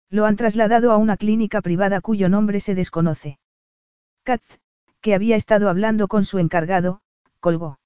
Lo 0.10 0.26
han 0.26 0.36
trasladado 0.36 0.92
a 0.92 0.98
una 0.98 1.18
clínica 1.18 1.62
privada 1.62 2.02
cuyo 2.02 2.28
nombre 2.28 2.60
se 2.60 2.74
desconoce. 2.74 3.40
Kat, 4.24 4.42
que 5.02 5.14
había 5.14 5.36
estado 5.36 5.70
hablando 5.70 6.08
con 6.08 6.26
su 6.26 6.40
encargado, 6.40 7.02
colgó. 7.40 7.81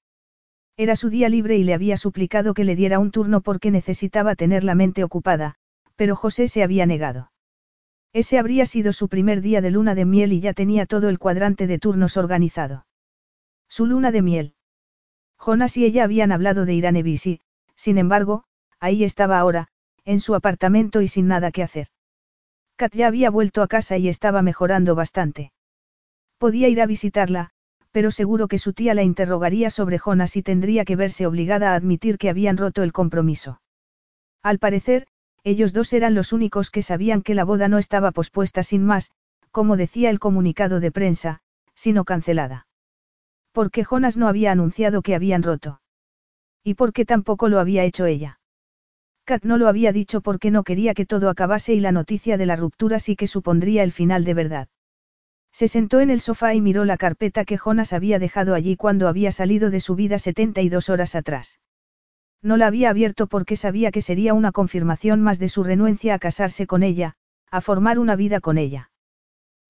Era 0.78 0.94
su 0.94 1.08
día 1.08 1.28
libre 1.30 1.56
y 1.56 1.64
le 1.64 1.72
había 1.72 1.96
suplicado 1.96 2.52
que 2.52 2.64
le 2.64 2.76
diera 2.76 2.98
un 2.98 3.10
turno 3.10 3.40
porque 3.40 3.70
necesitaba 3.70 4.34
tener 4.34 4.62
la 4.62 4.74
mente 4.74 5.04
ocupada, 5.04 5.54
pero 5.96 6.16
José 6.16 6.48
se 6.48 6.62
había 6.62 6.84
negado. 6.84 7.32
Ese 8.12 8.38
habría 8.38 8.66
sido 8.66 8.92
su 8.92 9.08
primer 9.08 9.40
día 9.40 9.60
de 9.60 9.70
luna 9.70 9.94
de 9.94 10.04
miel 10.04 10.32
y 10.32 10.40
ya 10.40 10.52
tenía 10.52 10.84
todo 10.86 11.08
el 11.08 11.18
cuadrante 11.18 11.66
de 11.66 11.78
turnos 11.78 12.16
organizado. 12.16 12.86
Su 13.68 13.86
luna 13.86 14.10
de 14.10 14.22
miel. 14.22 14.54
Jonas 15.38 15.76
y 15.76 15.84
ella 15.84 16.04
habían 16.04 16.30
hablado 16.30 16.66
de 16.66 16.74
ir 16.74 16.86
a 16.86 16.92
Nevisi, 16.92 17.40
sin 17.74 17.98
embargo, 17.98 18.44
ahí 18.78 19.02
estaba 19.04 19.38
ahora, 19.38 19.68
en 20.04 20.20
su 20.20 20.34
apartamento 20.34 21.00
y 21.00 21.08
sin 21.08 21.26
nada 21.26 21.52
que 21.52 21.62
hacer. 21.62 21.88
Kat 22.76 22.94
ya 22.94 23.06
había 23.06 23.30
vuelto 23.30 23.62
a 23.62 23.68
casa 23.68 23.96
y 23.96 24.08
estaba 24.08 24.42
mejorando 24.42 24.94
bastante. 24.94 25.52
Podía 26.38 26.68
ir 26.68 26.82
a 26.82 26.86
visitarla, 26.86 27.50
pero 27.96 28.10
seguro 28.10 28.46
que 28.46 28.58
su 28.58 28.74
tía 28.74 28.92
la 28.92 29.04
interrogaría 29.04 29.70
sobre 29.70 29.98
Jonas 29.98 30.36
y 30.36 30.42
tendría 30.42 30.84
que 30.84 30.96
verse 30.96 31.26
obligada 31.26 31.72
a 31.72 31.76
admitir 31.76 32.18
que 32.18 32.28
habían 32.28 32.58
roto 32.58 32.82
el 32.82 32.92
compromiso. 32.92 33.62
Al 34.42 34.58
parecer, 34.58 35.06
ellos 35.44 35.72
dos 35.72 35.94
eran 35.94 36.14
los 36.14 36.34
únicos 36.34 36.70
que 36.70 36.82
sabían 36.82 37.22
que 37.22 37.34
la 37.34 37.44
boda 37.44 37.68
no 37.68 37.78
estaba 37.78 38.10
pospuesta 38.10 38.62
sin 38.62 38.84
más, 38.84 39.12
como 39.50 39.78
decía 39.78 40.10
el 40.10 40.18
comunicado 40.18 40.78
de 40.78 40.92
prensa, 40.92 41.40
sino 41.74 42.04
cancelada. 42.04 42.66
Porque 43.52 43.82
Jonas 43.82 44.18
no 44.18 44.28
había 44.28 44.52
anunciado 44.52 45.00
que 45.00 45.14
habían 45.14 45.42
roto. 45.42 45.80
Y 46.62 46.74
porque 46.74 47.06
tampoco 47.06 47.48
lo 47.48 47.60
había 47.60 47.84
hecho 47.84 48.04
ella. 48.04 48.40
Kat 49.24 49.42
no 49.42 49.56
lo 49.56 49.68
había 49.68 49.92
dicho 49.92 50.20
porque 50.20 50.50
no 50.50 50.64
quería 50.64 50.92
que 50.92 51.06
todo 51.06 51.30
acabase 51.30 51.72
y 51.72 51.80
la 51.80 51.92
noticia 51.92 52.36
de 52.36 52.44
la 52.44 52.56
ruptura 52.56 52.98
sí 52.98 53.16
que 53.16 53.26
supondría 53.26 53.82
el 53.84 53.92
final 53.92 54.24
de 54.24 54.34
verdad. 54.34 54.68
Se 55.56 55.68
sentó 55.68 56.00
en 56.00 56.10
el 56.10 56.20
sofá 56.20 56.52
y 56.52 56.60
miró 56.60 56.84
la 56.84 56.98
carpeta 56.98 57.46
que 57.46 57.56
Jonas 57.56 57.94
había 57.94 58.18
dejado 58.18 58.54
allí 58.54 58.76
cuando 58.76 59.08
había 59.08 59.32
salido 59.32 59.70
de 59.70 59.80
su 59.80 59.94
vida 59.94 60.18
72 60.18 60.90
horas 60.90 61.14
atrás. 61.14 61.60
No 62.42 62.58
la 62.58 62.66
había 62.66 62.90
abierto 62.90 63.26
porque 63.26 63.56
sabía 63.56 63.90
que 63.90 64.02
sería 64.02 64.34
una 64.34 64.52
confirmación 64.52 65.22
más 65.22 65.38
de 65.38 65.48
su 65.48 65.64
renuencia 65.64 66.12
a 66.12 66.18
casarse 66.18 66.66
con 66.66 66.82
ella, 66.82 67.14
a 67.50 67.62
formar 67.62 67.98
una 67.98 68.16
vida 68.16 68.40
con 68.40 68.58
ella. 68.58 68.90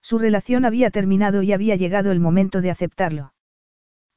Su 0.03 0.19
relación 0.19 0.65
había 0.65 0.91
terminado 0.91 1.43
y 1.43 1.53
había 1.53 1.77
llegado 1.77 2.11
el 2.11 2.19
momento 2.19 2.63
de 2.63 2.73
aceptarlo. 2.73 3.33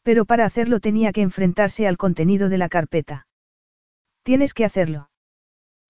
Pero 0.01 0.25
para 0.25 0.45
hacerlo 0.45 0.79
tenía 0.79 1.11
que 1.11 1.21
enfrentarse 1.21 1.87
al 1.87 1.97
contenido 1.97 2.49
de 2.49 2.57
la 2.57 2.69
carpeta. 2.69 3.27
Tienes 4.23 4.55
que 4.55 4.65
hacerlo. 4.65 5.11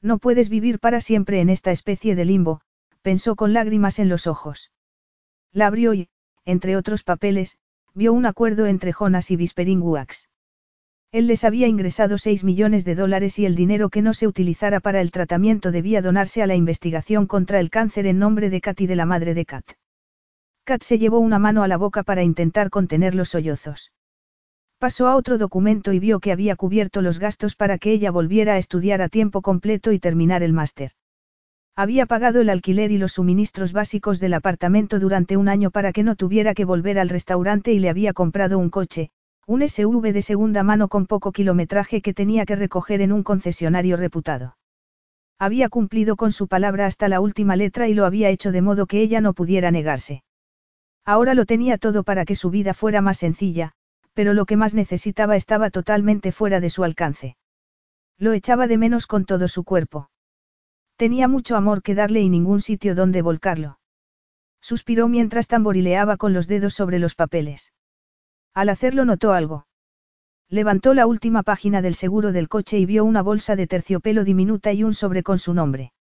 No 0.02 0.18
puedes 0.18 0.50
vivir 0.50 0.80
para 0.80 1.00
siempre 1.00 1.40
en 1.40 1.50
esta 1.50 1.72
especie 1.72 2.16
de 2.16 2.26
limbo, 2.26 2.60
pensó 3.02 3.38
con 3.38 3.54
lágrimas 3.54 4.00
en 4.00 4.10
los 4.10 4.28
ojos. 4.28 4.72
La 5.54 5.68
abrió 5.68 5.94
y, 5.94 6.10
entre 6.46 6.76
otros 6.76 7.04
papeles, 7.04 7.58
vio 7.94 8.14
un 8.14 8.26
acuerdo 8.26 8.66
entre 8.66 8.94
Jonas 8.94 9.32
y 9.32 9.36
Vispering 9.36 9.82
Wax. 9.82 10.30
Él 11.12 11.26
les 11.26 11.44
había 11.44 11.68
ingresado 11.68 12.20
6 12.20 12.44
millones 12.44 12.86
de 12.86 12.94
dólares 12.94 13.40
y 13.40 13.46
el 13.46 13.56
dinero 13.56 13.90
que 13.90 14.04
no 14.04 14.14
se 14.14 14.28
utilizara 14.28 14.80
para 14.80 15.02
el 15.02 15.10
tratamiento 15.10 15.72
debía 15.72 16.04
donarse 16.04 16.44
a 16.44 16.48
la 16.48 16.56
investigación 16.56 17.26
contra 17.26 17.60
el 17.60 17.72
cáncer 17.72 18.06
en 18.06 18.20
nombre 18.20 18.52
de 18.52 18.62
Kat 18.62 18.80
y 18.82 18.88
de 18.88 18.96
la 18.96 19.08
madre 19.08 19.34
de 19.34 19.46
Kat. 19.46 19.66
Kat 20.66 20.84
se 20.84 21.00
llevó 21.00 21.18
una 21.18 21.40
mano 21.40 21.64
a 21.64 21.68
la 21.68 21.78
boca 21.78 22.04
para 22.04 22.22
intentar 22.22 22.70
contener 22.70 23.16
los 23.16 23.30
sollozos. 23.30 23.92
Pasó 24.78 25.08
a 25.08 25.16
otro 25.16 25.40
documento 25.40 25.94
y 25.94 26.00
vio 26.00 26.20
que 26.20 26.32
había 26.32 26.56
cubierto 26.56 27.02
los 27.02 27.18
gastos 27.18 27.56
para 27.56 27.80
que 27.80 27.92
ella 27.92 28.12
volviera 28.12 28.54
a 28.54 28.58
estudiar 28.60 29.02
a 29.02 29.10
tiempo 29.10 29.42
completo 29.42 29.92
y 29.92 30.00
terminar 30.00 30.44
el 30.44 30.54
máster. 30.54 30.92
Había 31.80 32.06
pagado 32.08 32.42
el 32.42 32.50
alquiler 32.50 32.92
y 32.92 32.98
los 32.98 33.14
suministros 33.14 33.72
básicos 33.72 34.20
del 34.20 34.34
apartamento 34.34 35.00
durante 35.00 35.38
un 35.38 35.48
año 35.48 35.72
para 35.72 35.94
que 35.94 36.04
no 36.04 36.18
tuviera 36.18 36.54
que 36.54 36.66
volver 36.66 37.00
al 37.00 37.08
restaurante 37.08 37.72
y 37.72 37.80
le 37.80 37.88
había 37.88 38.12
comprado 38.12 38.60
un 38.60 38.70
coche, 38.70 39.12
un 39.48 39.66
SUV 39.66 40.12
de 40.12 40.22
segunda 40.22 40.62
mano 40.62 40.90
con 40.90 41.06
poco 41.06 41.32
kilometraje 41.32 42.02
que 42.02 42.14
tenía 42.14 42.46
que 42.46 42.58
recoger 42.58 43.00
en 43.00 43.14
un 43.14 43.24
concesionario 43.24 43.96
reputado. 43.96 44.58
Había 45.40 45.70
cumplido 45.70 46.18
con 46.18 46.34
su 46.34 46.50
palabra 46.50 46.86
hasta 46.86 47.08
la 47.08 47.22
última 47.22 47.56
letra 47.56 47.88
y 47.88 47.94
lo 47.94 48.04
había 48.06 48.28
hecho 48.28 48.52
de 48.52 48.62
modo 48.62 48.86
que 48.86 49.00
ella 49.00 49.22
no 49.22 49.32
pudiera 49.32 49.72
negarse. 49.72 50.24
Ahora 51.06 51.34
lo 51.34 51.46
tenía 51.46 51.78
todo 51.78 52.04
para 52.04 52.26
que 52.26 52.36
su 52.36 52.50
vida 52.50 52.74
fuera 52.74 53.00
más 53.00 53.20
sencilla, 53.20 53.72
pero 54.14 54.34
lo 54.34 54.46
que 54.46 54.58
más 54.58 54.74
necesitaba 54.74 55.38
estaba 55.38 55.70
totalmente 55.70 56.34
fuera 56.34 56.60
de 56.60 56.72
su 56.72 56.84
alcance. 56.84 57.38
Lo 58.18 58.34
echaba 58.34 58.68
de 58.68 58.78
menos 58.78 59.08
con 59.08 59.24
todo 59.24 59.48
su 59.48 59.64
cuerpo. 59.64 60.10
Tenía 61.00 61.30
mucho 61.30 61.56
amor 61.56 61.82
que 61.82 61.96
darle 61.96 62.20
y 62.20 62.28
ningún 62.28 62.60
sitio 62.60 62.94
donde 62.94 63.22
volcarlo. 63.22 63.80
Suspiró 64.60 65.08
mientras 65.08 65.48
tamborileaba 65.48 66.18
con 66.18 66.34
los 66.34 66.46
dedos 66.46 66.74
sobre 66.74 67.00
los 67.00 67.16
papeles. 67.16 67.72
Al 68.54 68.68
hacerlo 68.68 69.06
notó 69.06 69.32
algo. 69.32 69.66
Levantó 70.50 70.94
la 70.94 71.08
última 71.08 71.42
página 71.42 71.82
del 71.82 71.96
seguro 71.96 72.34
del 72.34 72.50
coche 72.50 72.80
y 72.80 72.86
vio 72.86 73.06
una 73.06 73.22
bolsa 73.22 73.56
de 73.56 73.66
terciopelo 73.66 74.26
diminuta 74.26 74.74
y 74.74 74.84
un 74.84 74.94
sobre 74.94 75.24
con 75.24 75.40
su 75.40 75.54
nombre. 75.54 75.94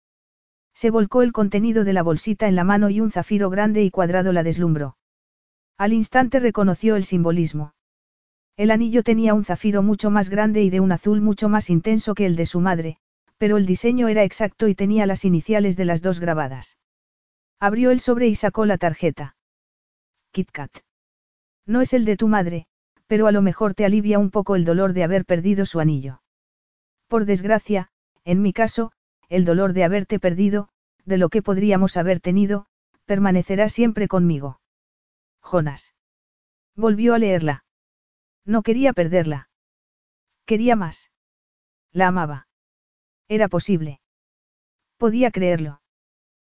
Se 0.73 0.89
volcó 0.89 1.21
el 1.21 1.31
contenido 1.31 1.85
de 1.85 1.93
la 1.93 2.03
bolsita 2.03 2.49
en 2.49 2.57
la 2.57 2.65
mano 2.65 2.89
y 2.89 2.99
un 2.99 3.09
zafiro 3.09 3.49
grande 3.49 3.81
y 3.83 3.91
cuadrado 3.91 4.33
la 4.33 4.43
deslumbró. 4.43 4.97
Al 5.77 5.93
instante 5.93 6.41
reconoció 6.41 6.97
el 6.97 7.05
simbolismo. 7.05 7.73
El 8.57 8.69
anillo 8.69 9.03
tenía 9.03 9.33
un 9.33 9.45
zafiro 9.45 9.81
mucho 9.81 10.11
más 10.11 10.27
grande 10.29 10.61
y 10.61 10.69
de 10.69 10.81
un 10.81 10.91
azul 10.91 11.21
mucho 11.21 11.47
más 11.47 11.69
intenso 11.69 12.15
que 12.15 12.25
el 12.25 12.35
de 12.35 12.45
su 12.45 12.59
madre, 12.59 12.99
pero 13.39 13.57
el 13.57 13.65
diseño 13.65 14.09
era 14.09 14.23
exacto 14.23 14.67
y 14.67 14.75
tenía 14.75 15.05
las 15.05 15.23
iniciales 15.25 15.77
de 15.77 15.85
las 15.85 16.01
dos 16.01 16.19
grabadas. 16.19 16.77
Abrió 17.59 17.89
el 17.91 18.01
sobre 18.01 18.27
y 18.27 18.35
sacó 18.35 18.65
la 18.65 18.77
tarjeta. 18.77 19.37
Kit 20.31 20.51
Kat. 20.51 20.71
No 21.65 21.81
es 21.81 21.93
el 21.93 22.03
de 22.03 22.17
tu 22.17 22.27
madre, 22.27 22.67
pero 23.07 23.27
a 23.27 23.31
lo 23.31 23.41
mejor 23.41 23.73
te 23.73 23.85
alivia 23.85 24.19
un 24.19 24.29
poco 24.29 24.55
el 24.55 24.65
dolor 24.65 24.93
de 24.93 25.03
haber 25.03 25.25
perdido 25.25 25.65
su 25.65 25.79
anillo. 25.79 26.21
Por 27.07 27.25
desgracia, 27.25 27.89
en 28.25 28.41
mi 28.41 28.51
caso, 28.51 28.91
el 29.29 29.45
dolor 29.45 29.71
de 29.73 29.85
haberte 29.85 30.19
perdido, 30.19 30.69
de 31.05 31.17
lo 31.17 31.29
que 31.29 31.41
podríamos 31.41 31.95
haber 31.95 32.19
tenido, 32.19 32.67
permanecerá 33.05 33.69
siempre 33.69 34.07
conmigo. 34.07 34.59
Jonas. 35.41 35.95
Volvió 36.75 37.13
a 37.13 37.19
leerla. 37.19 37.63
No 38.45 38.63
quería 38.63 38.91
perderla. 38.91 39.49
Quería 40.45 40.75
más. 40.75 41.09
La 41.91 42.07
amaba. 42.07 42.48
Era 43.29 43.47
posible. 43.47 44.01
Podía 44.97 45.29
creerlo. 45.29 45.81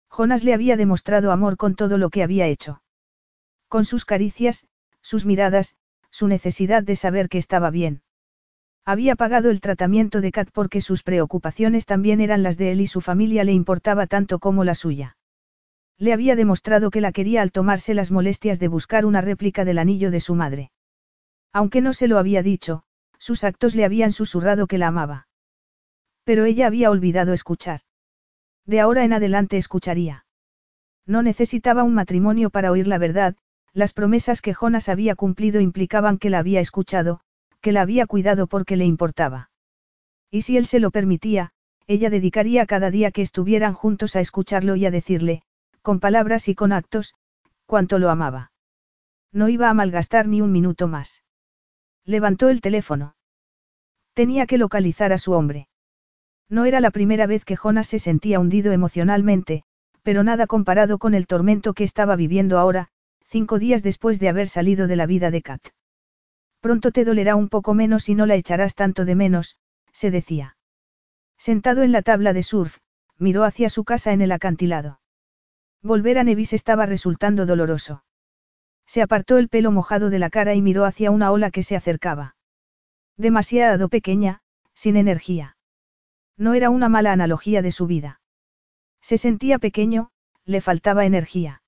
Jonas 0.09 0.43
le 0.43 0.53
había 0.53 0.75
demostrado 0.75 1.31
amor 1.31 1.55
con 1.55 1.75
todo 1.75 1.97
lo 1.97 2.09
que 2.09 2.21
había 2.21 2.47
hecho. 2.47 2.81
Con 3.69 3.85
sus 3.85 4.03
caricias, 4.03 4.67
sus 5.01 5.25
miradas, 5.25 5.75
su 6.11 6.27
necesidad 6.27 6.83
de 6.83 6.95
saber 6.95 7.29
que 7.29 7.37
estaba 7.37 7.71
bien. 7.71 8.01
Había 8.85 9.15
pagado 9.15 9.49
el 9.49 9.61
tratamiento 9.61 10.21
de 10.21 10.31
Kat 10.31 10.49
porque 10.51 10.81
sus 10.81 11.01
preocupaciones 11.01 11.85
también 11.85 12.21
eran 12.21 12.43
las 12.43 12.57
de 12.57 12.71
él 12.73 12.81
y 12.81 12.87
su 12.87 13.01
familia 13.01 13.43
le 13.43 13.53
importaba 13.53 14.05
tanto 14.05 14.39
como 14.39 14.63
la 14.63 14.75
suya. 14.75 15.17
Le 15.97 16.11
había 16.11 16.35
demostrado 16.35 16.91
que 16.91 17.01
la 17.01 17.13
quería 17.13 17.41
al 17.41 17.53
tomarse 17.53 17.93
las 17.93 18.11
molestias 18.11 18.59
de 18.59 18.67
buscar 18.67 19.05
una 19.05 19.21
réplica 19.21 19.63
del 19.63 19.79
anillo 19.79 20.11
de 20.11 20.19
su 20.19 20.35
madre. 20.35 20.71
Aunque 21.53 21.79
no 21.79 21.93
se 21.93 22.09
lo 22.09 22.19
había 22.19 22.43
dicho, 22.43 22.83
sus 23.17 23.45
actos 23.45 23.75
le 23.75 23.85
habían 23.85 24.11
susurrado 24.11 24.67
que 24.67 24.77
la 24.77 24.87
amaba. 24.87 25.27
Pero 26.25 26.43
ella 26.43 26.67
había 26.67 26.89
olvidado 26.89 27.31
escuchar. 27.31 27.81
De 28.65 28.81
ahora 28.81 29.05
en 29.05 29.13
adelante 29.13 29.57
escucharía. 29.57 30.25
No 31.05 31.21
necesitaba 31.21 31.83
un 31.83 31.93
matrimonio 31.93 32.49
para 32.49 32.71
oír 32.71 32.87
la 32.87 32.97
verdad, 32.97 33.35
las 33.73 33.93
promesas 33.93 34.41
que 34.41 34.53
Jonas 34.53 34.89
había 34.89 35.15
cumplido 35.15 35.61
implicaban 35.61 36.17
que 36.17 36.29
la 36.29 36.39
había 36.39 36.61
escuchado, 36.61 37.21
que 37.61 37.71
la 37.71 37.81
había 37.81 38.07
cuidado 38.07 38.47
porque 38.47 38.75
le 38.75 38.85
importaba. 38.85 39.51
Y 40.31 40.41
si 40.41 40.57
él 40.57 40.65
se 40.65 40.79
lo 40.79 40.91
permitía, 40.91 41.51
ella 41.87 42.09
dedicaría 42.09 42.65
cada 42.65 42.89
día 42.89 43.11
que 43.11 43.21
estuvieran 43.21 43.73
juntos 43.73 44.15
a 44.15 44.19
escucharlo 44.19 44.75
y 44.75 44.85
a 44.85 44.91
decirle, 44.91 45.43
con 45.83 45.99
palabras 45.99 46.47
y 46.49 46.55
con 46.55 46.73
actos, 46.73 47.13
cuánto 47.67 47.99
lo 47.99 48.09
amaba. 48.09 48.51
No 49.31 49.49
iba 49.49 49.69
a 49.69 49.73
malgastar 49.75 50.27
ni 50.27 50.41
un 50.41 50.51
minuto 50.51 50.87
más. 50.87 51.23
Levantó 52.05 52.49
el 52.49 52.61
teléfono. 52.61 53.15
Tenía 54.13 54.47
que 54.47 54.57
localizar 54.57 55.13
a 55.13 55.17
su 55.19 55.33
hombre. 55.33 55.67
No 56.49 56.65
era 56.65 56.80
la 56.80 56.91
primera 56.91 57.27
vez 57.27 57.45
que 57.45 57.56
Jonas 57.56 57.88
se 57.88 57.99
sentía 57.99 58.40
hundido 58.40 58.72
emocionalmente, 58.72 59.64
pero 60.03 60.24
nada 60.24 60.45
comparado 60.45 60.99
con 60.99 61.15
el 61.15 61.25
tormento 61.25 61.74
que 61.74 61.83
estaba 61.83 62.15
viviendo 62.15 62.59
ahora, 62.59 62.90
cinco 63.25 63.57
días 63.57 63.82
después 63.82 64.19
de 64.19 64.30
haber 64.30 64.48
salido 64.48 64.88
de 64.88 64.95
la 64.95 65.07
vida 65.07 65.32
de 65.32 65.41
Kat. 65.41 65.61
Pronto 66.61 66.91
te 66.91 67.06
dolerá 67.06 67.35
un 67.35 67.49
poco 67.49 67.74
menos 67.74 68.09
y 68.09 68.15
no 68.15 68.25
la 68.25 68.35
echarás 68.35 68.75
tanto 68.75 69.06
de 69.06 69.15
menos, 69.15 69.57
se 69.91 70.11
decía. 70.11 70.57
Sentado 71.38 71.83
en 71.83 71.91
la 71.91 72.01
tabla 72.01 72.33
de 72.33 72.43
surf, 72.43 72.77
miró 73.17 73.43
hacia 73.43 73.69
su 73.69 73.83
casa 73.83 74.14
en 74.14 74.22
el 74.22 74.32
acantilado. 74.32 74.99
Volver 75.82 76.17
a 76.17 76.24
Nevis 76.24 76.53
estaba 76.53 76.85
resultando 76.85 77.45
doloroso. 77.45 78.03
Se 78.85 79.01
apartó 79.01 79.38
el 79.38 79.49
pelo 79.49 79.72
mojado 79.72 80.09
de 80.09 80.19
la 80.19 80.30
cara 80.30 80.53
y 80.53 80.61
miró 80.61 80.85
hacia 80.85 81.11
una 81.11 81.32
ola 81.32 81.51
que 81.51 81.64
se 81.64 81.75
acercaba. 81.75 82.35
Demasiado 83.17 83.90
pequeña, 83.90 84.41
sin 84.74 84.98
energía. 84.98 85.55
No 86.38 86.53
era 86.53 86.69
una 86.69 86.89
mala 86.89 87.11
analogía 87.11 87.61
de 87.61 87.72
su 87.72 87.88
vida. 87.88 88.22
Se 89.01 89.17
sentía 89.17 89.59
pequeño, 89.59 90.11
le 90.45 90.61
faltaba 90.61 91.05
energía. 91.05 91.61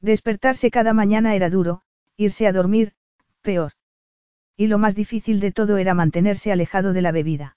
Despertarse 0.00 0.70
cada 0.70 0.92
mañana 0.92 1.34
era 1.34 1.50
duro, 1.50 1.82
irse 2.16 2.46
a 2.46 2.52
dormir, 2.52 2.92
peor. 3.42 3.72
Y 4.56 4.66
lo 4.66 4.78
más 4.78 4.94
difícil 4.94 5.40
de 5.40 5.52
todo 5.52 5.76
era 5.76 5.94
mantenerse 5.94 6.52
alejado 6.52 6.92
de 6.92 7.02
la 7.02 7.12
bebida. 7.12 7.56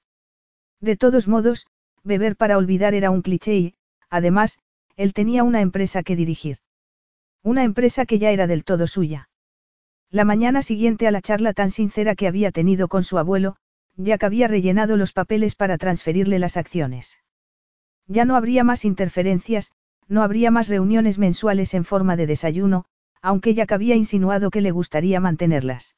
De 0.80 0.98
todos 0.98 1.28
modos, 1.28 1.68
beber 2.04 2.36
para 2.36 2.58
olvidar 2.58 2.94
era 2.94 3.10
un 3.10 3.22
cliché 3.22 3.56
y, 3.56 3.76
además, 4.10 4.60
él 4.96 5.14
tenía 5.14 5.44
una 5.44 5.62
empresa 5.62 6.04
que 6.04 6.16
dirigir. 6.16 6.58
Una 7.44 7.64
empresa 7.64 8.06
que 8.06 8.20
ya 8.20 8.32
era 8.32 8.48
del 8.48 8.64
todo 8.64 8.88
suya. 8.88 9.30
La 10.10 10.26
mañana 10.26 10.62
siguiente 10.62 11.08
a 11.08 11.12
la 11.12 11.22
charla 11.22 11.54
tan 11.54 11.72
sincera 11.72 12.16
que 12.16 12.28
había 12.28 12.52
tenido 12.52 12.88
con 12.88 13.04
su 13.04 13.18
abuelo, 13.18 13.58
Jack 13.98 14.24
había 14.24 14.48
rellenado 14.48 14.98
los 14.98 15.14
papeles 15.14 15.56
para 15.56 15.78
transferirle 15.78 16.40
las 16.40 16.58
acciones. 16.58 17.18
Ya 18.08 18.26
no 18.26 18.36
habría 18.36 18.64
más 18.64 18.86
interferencias, 18.86 19.72
no 20.08 20.22
habría 20.22 20.52
más 20.52 20.68
reuniones 20.68 21.18
mensuales 21.18 21.74
en 21.74 21.86
forma 21.86 22.16
de 22.16 22.28
desayuno, 22.28 22.86
aunque 23.22 23.54
Jack 23.54 23.72
había 23.72 23.96
insinuado 23.96 24.52
que 24.52 24.62
le 24.62 24.72
gustaría 24.72 25.20
mantenerlas. 25.20 25.96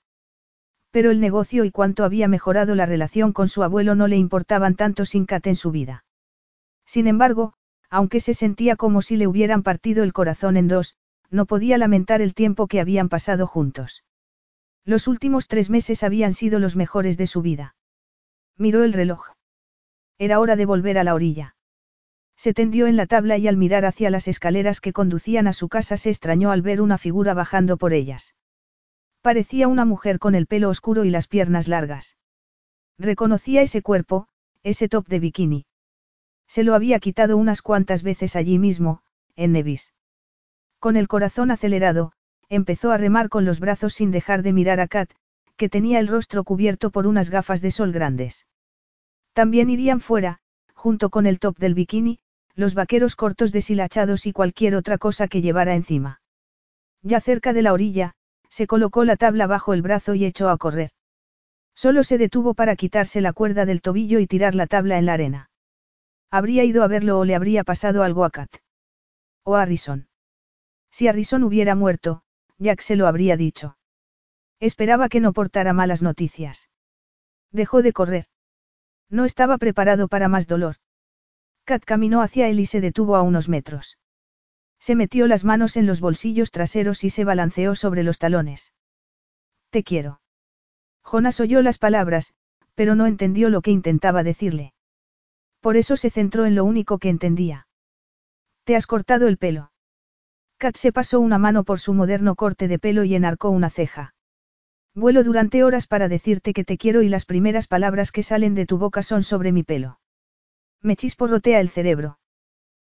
Pero 0.91 1.11
el 1.11 1.19
negocio 1.19 1.65
y 1.65 1.71
cuánto 1.71 2.03
había 2.05 2.27
mejorado 2.27 2.75
la 2.75 2.85
relación 2.85 3.33
con 3.33 3.49
su 3.49 3.63
abuelo 3.63 3.95
no 3.95 4.07
le 4.07 4.15
importaban 4.15 4.75
tanto 4.75 5.05
sin 5.05 5.25
Kat 5.25 5.47
en 5.47 5.55
su 5.55 5.71
vida. 5.71 6.05
Sin 6.85 7.07
embargo, 7.07 7.53
aunque 7.89 8.19
se 8.19 8.33
sentía 8.33 8.75
como 8.75 9.01
si 9.01 9.17
le 9.17 9.27
hubieran 9.27 9.63
partido 9.63 10.03
el 10.03 10.13
corazón 10.13 10.55
en 10.55 10.67
dos, 10.67 10.95
no 11.29 11.45
podía 11.45 11.77
lamentar 11.77 12.21
el 12.21 12.33
tiempo 12.33 12.67
que 12.67 12.79
habían 12.79 13.09
pasado 13.09 13.47
juntos. 13.47 14.03
Los 14.85 15.07
últimos 15.07 15.47
tres 15.47 15.69
meses 15.69 16.03
habían 16.03 16.33
sido 16.33 16.59
los 16.59 16.77
mejores 16.77 17.17
de 17.17 17.27
su 17.27 17.41
vida. 17.41 17.75
Miró 18.57 18.83
el 18.83 18.93
reloj. 18.93 19.31
Era 20.17 20.39
hora 20.39 20.55
de 20.55 20.65
volver 20.65 20.97
a 20.97 21.03
la 21.03 21.13
orilla. 21.13 21.55
Se 22.35 22.53
tendió 22.53 22.87
en 22.87 22.95
la 22.95 23.05
tabla 23.05 23.37
y 23.37 23.47
al 23.47 23.57
mirar 23.57 23.85
hacia 23.85 24.09
las 24.09 24.27
escaleras 24.27 24.81
que 24.81 24.93
conducían 24.93 25.47
a 25.47 25.53
su 25.53 25.69
casa 25.69 25.97
se 25.97 26.09
extrañó 26.09 26.51
al 26.51 26.61
ver 26.61 26.81
una 26.81 26.97
figura 26.97 27.33
bajando 27.33 27.77
por 27.77 27.93
ellas. 27.93 28.35
Parecía 29.21 29.67
una 29.67 29.85
mujer 29.85 30.19
con 30.19 30.35
el 30.35 30.47
pelo 30.47 30.69
oscuro 30.69 31.03
y 31.03 31.09
las 31.09 31.27
piernas 31.27 31.67
largas. 31.67 32.17
Reconocía 32.97 33.61
ese 33.61 33.81
cuerpo, 33.81 34.27
ese 34.63 34.87
top 34.89 35.07
de 35.07 35.19
bikini. 35.19 35.65
Se 36.47 36.63
lo 36.63 36.73
había 36.75 36.99
quitado 36.99 37.37
unas 37.37 37.61
cuantas 37.61 38.03
veces 38.03 38.35
allí 38.35 38.57
mismo, 38.57 39.01
en 39.35 39.51
Nevis. 39.51 39.93
Con 40.79 40.95
el 40.95 41.07
corazón 41.07 41.51
acelerado, 41.51 42.13
empezó 42.49 42.91
a 42.91 42.97
remar 42.97 43.29
con 43.29 43.45
los 43.45 43.59
brazos 43.59 43.93
sin 43.93 44.11
dejar 44.11 44.41
de 44.43 44.53
mirar 44.53 44.79
a 44.79 44.87
Kat, 44.87 45.11
que 45.57 45.69
tenía 45.69 45.99
el 45.99 46.07
rostro 46.07 46.43
cubierto 46.43 46.91
por 46.91 47.07
unas 47.07 47.29
gafas 47.29 47.61
de 47.61 47.71
sol 47.71 47.91
grandes. 47.91 48.47
También 49.33 49.69
irían 49.69 49.99
fuera, 49.99 50.39
junto 50.73 51.09
con 51.09 51.25
el 51.25 51.39
top 51.39 51.57
del 51.57 51.73
bikini, 51.73 52.19
los 52.55 52.73
vaqueros 52.73 53.15
cortos 53.15 53.51
deshilachados 53.51 54.25
y 54.25 54.33
cualquier 54.33 54.75
otra 54.75 54.97
cosa 54.97 55.27
que 55.27 55.41
llevara 55.41 55.75
encima. 55.75 56.21
Ya 57.01 57.21
cerca 57.21 57.53
de 57.53 57.61
la 57.61 57.73
orilla, 57.73 58.13
se 58.49 58.67
colocó 58.67 59.03
la 59.03 59.15
tabla 59.15 59.47
bajo 59.47 59.73
el 59.73 59.81
brazo 59.81 60.15
y 60.15 60.25
echó 60.25 60.49
a 60.49 60.57
correr. 60.57 60.91
Solo 61.75 62.03
se 62.03 62.17
detuvo 62.17 62.55
para 62.55 62.75
quitarse 62.75 63.21
la 63.21 63.33
cuerda 63.33 63.65
del 63.65 63.81
tobillo 63.81 64.19
y 64.19 64.25
tirar 64.25 64.55
la 64.55 64.65
tabla 64.65 64.97
en 64.97 65.05
la 65.05 65.13
arena. 65.13 65.49
Habría 66.31 66.63
ido 66.63 66.83
a 66.83 66.87
verlo 66.87 67.19
o 67.19 67.25
le 67.25 67.35
habría 67.35 67.63
pasado 67.63 68.03
algo 68.03 68.25
a 68.25 68.31
Kat. 68.31 68.49
O 69.43 69.55
a 69.55 69.61
Harrison. 69.61 70.07
Si 70.89 71.07
Harrison 71.07 71.43
hubiera 71.43 71.75
muerto, 71.75 72.23
Jack 72.57 72.81
se 72.81 72.95
lo 72.95 73.07
habría 73.07 73.37
dicho. 73.37 73.77
Esperaba 74.59 75.09
que 75.09 75.19
no 75.19 75.33
portara 75.33 75.73
malas 75.73 76.01
noticias. 76.01 76.69
Dejó 77.51 77.81
de 77.81 77.93
correr. 77.93 78.25
No 79.09 79.25
estaba 79.25 79.57
preparado 79.57 80.07
para 80.07 80.27
más 80.27 80.47
dolor. 80.47 80.77
Kat 81.63 81.83
caminó 81.83 82.21
hacia 82.21 82.49
él 82.49 82.59
y 82.59 82.65
se 82.65 82.81
detuvo 82.81 83.15
a 83.15 83.21
unos 83.21 83.49
metros. 83.49 83.97
Se 84.79 84.95
metió 84.95 85.27
las 85.27 85.43
manos 85.43 85.77
en 85.77 85.85
los 85.85 85.99
bolsillos 85.99 86.51
traseros 86.51 87.03
y 87.03 87.09
se 87.09 87.23
balanceó 87.23 87.75
sobre 87.75 88.03
los 88.03 88.19
talones. 88.19 88.73
Te 89.69 89.83
quiero. 89.83 90.21
Jonas 91.03 91.39
oyó 91.39 91.61
las 91.61 91.77
palabras, 91.77 92.33
pero 92.75 92.95
no 92.95 93.05
entendió 93.05 93.49
lo 93.49 93.61
que 93.61 93.71
intentaba 93.71 94.23
decirle. 94.23 94.73
Por 95.61 95.77
eso 95.77 95.97
se 95.97 96.09
centró 96.09 96.45
en 96.45 96.55
lo 96.55 96.63
único 96.63 96.99
que 96.99 97.09
entendía. 97.09 97.67
Te 98.63 98.75
has 98.75 98.87
cortado 98.87 99.27
el 99.27 99.37
pelo. 99.37 99.71
Kat 100.57 100.75
se 100.77 100.91
pasó 100.91 101.19
una 101.19 101.37
mano 101.37 101.63
por 101.63 101.79
su 101.79 101.93
moderno 101.93 102.35
corte 102.35 102.67
de 102.67 102.79
pelo 102.79 103.03
y 103.03 103.15
enarcó 103.15 103.49
una 103.49 103.69
ceja. 103.69 104.13
Vuelo 104.97 105.23
durante 105.23 105.63
horas 105.63 105.85
para 105.85 106.07
decirte 106.07 106.53
que 106.53 106.63
te 106.63 106.79
quiero 106.79 107.03
y 107.03 107.07
las 107.07 107.25
primeras 107.25 107.67
palabras 107.67 108.11
que 108.11 108.23
salen 108.23 108.55
de 108.55 108.65
tu 108.65 108.79
boca 108.79 109.03
son 109.03 109.21
sobre 109.21 109.51
mi 109.51 109.61
pelo. 109.61 109.99
Me 110.81 110.95
chisporrotea 110.95 111.59
el 111.59 111.69
cerebro. 111.69 112.17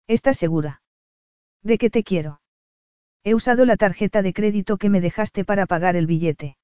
¿Estás 0.06 0.36
segura? 0.36 0.82
¿De 1.62 1.78
qué 1.78 1.90
te 1.90 2.04
quiero? 2.04 2.42
He 3.24 3.34
usado 3.34 3.64
la 3.64 3.78
tarjeta 3.78 4.22
de 4.22 4.34
crédito 4.34 4.76
que 4.76 4.90
me 4.90 5.00
dejaste 5.00 5.46
para 5.46 5.66
pagar 5.66 5.96
el 5.96 6.06
billete. 6.06 6.58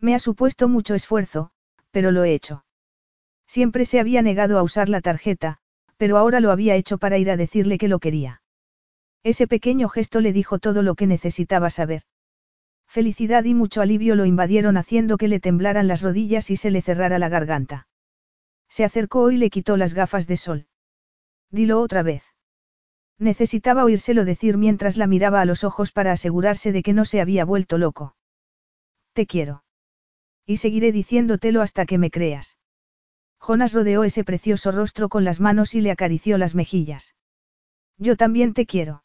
Me 0.00 0.14
ha 0.14 0.18
supuesto 0.18 0.66
mucho 0.66 0.94
esfuerzo, 0.94 1.50
pero 1.90 2.10
lo 2.10 2.24
he 2.24 2.32
hecho. 2.32 2.64
Siempre 3.46 3.84
se 3.84 4.00
había 4.00 4.22
negado 4.22 4.58
a 4.58 4.62
usar 4.62 4.88
la 4.88 5.02
tarjeta, 5.02 5.58
pero 5.98 6.16
ahora 6.16 6.40
lo 6.40 6.50
había 6.50 6.74
hecho 6.74 6.96
para 6.96 7.18
ir 7.18 7.30
a 7.30 7.36
decirle 7.36 7.76
que 7.76 7.88
lo 7.88 7.98
quería. 7.98 8.40
Ese 9.24 9.46
pequeño 9.46 9.90
gesto 9.90 10.22
le 10.22 10.32
dijo 10.32 10.58
todo 10.58 10.80
lo 10.80 10.94
que 10.94 11.06
necesitaba 11.06 11.68
saber. 11.68 12.04
Felicidad 12.94 13.42
y 13.42 13.54
mucho 13.54 13.80
alivio 13.80 14.14
lo 14.14 14.24
invadieron 14.24 14.76
haciendo 14.76 15.16
que 15.16 15.26
le 15.26 15.40
temblaran 15.40 15.88
las 15.88 16.00
rodillas 16.00 16.48
y 16.52 16.56
se 16.56 16.70
le 16.70 16.80
cerrara 16.80 17.18
la 17.18 17.28
garganta. 17.28 17.88
Se 18.68 18.84
acercó 18.84 19.32
y 19.32 19.36
le 19.36 19.50
quitó 19.50 19.76
las 19.76 19.94
gafas 19.94 20.28
de 20.28 20.36
sol. 20.36 20.68
Dilo 21.50 21.80
otra 21.80 22.04
vez. 22.04 22.22
Necesitaba 23.18 23.82
oírselo 23.82 24.24
decir 24.24 24.58
mientras 24.58 24.96
la 24.96 25.08
miraba 25.08 25.40
a 25.40 25.44
los 25.44 25.64
ojos 25.64 25.90
para 25.90 26.12
asegurarse 26.12 26.70
de 26.70 26.84
que 26.84 26.92
no 26.92 27.04
se 27.04 27.20
había 27.20 27.44
vuelto 27.44 27.78
loco. 27.78 28.14
Te 29.12 29.26
quiero. 29.26 29.64
Y 30.46 30.58
seguiré 30.58 30.92
diciéndotelo 30.92 31.62
hasta 31.62 31.86
que 31.86 31.98
me 31.98 32.12
creas. 32.12 32.58
Jonas 33.40 33.72
rodeó 33.72 34.04
ese 34.04 34.22
precioso 34.22 34.70
rostro 34.70 35.08
con 35.08 35.24
las 35.24 35.40
manos 35.40 35.74
y 35.74 35.80
le 35.80 35.90
acarició 35.90 36.38
las 36.38 36.54
mejillas. 36.54 37.16
Yo 37.98 38.14
también 38.16 38.54
te 38.54 38.66
quiero. 38.66 39.02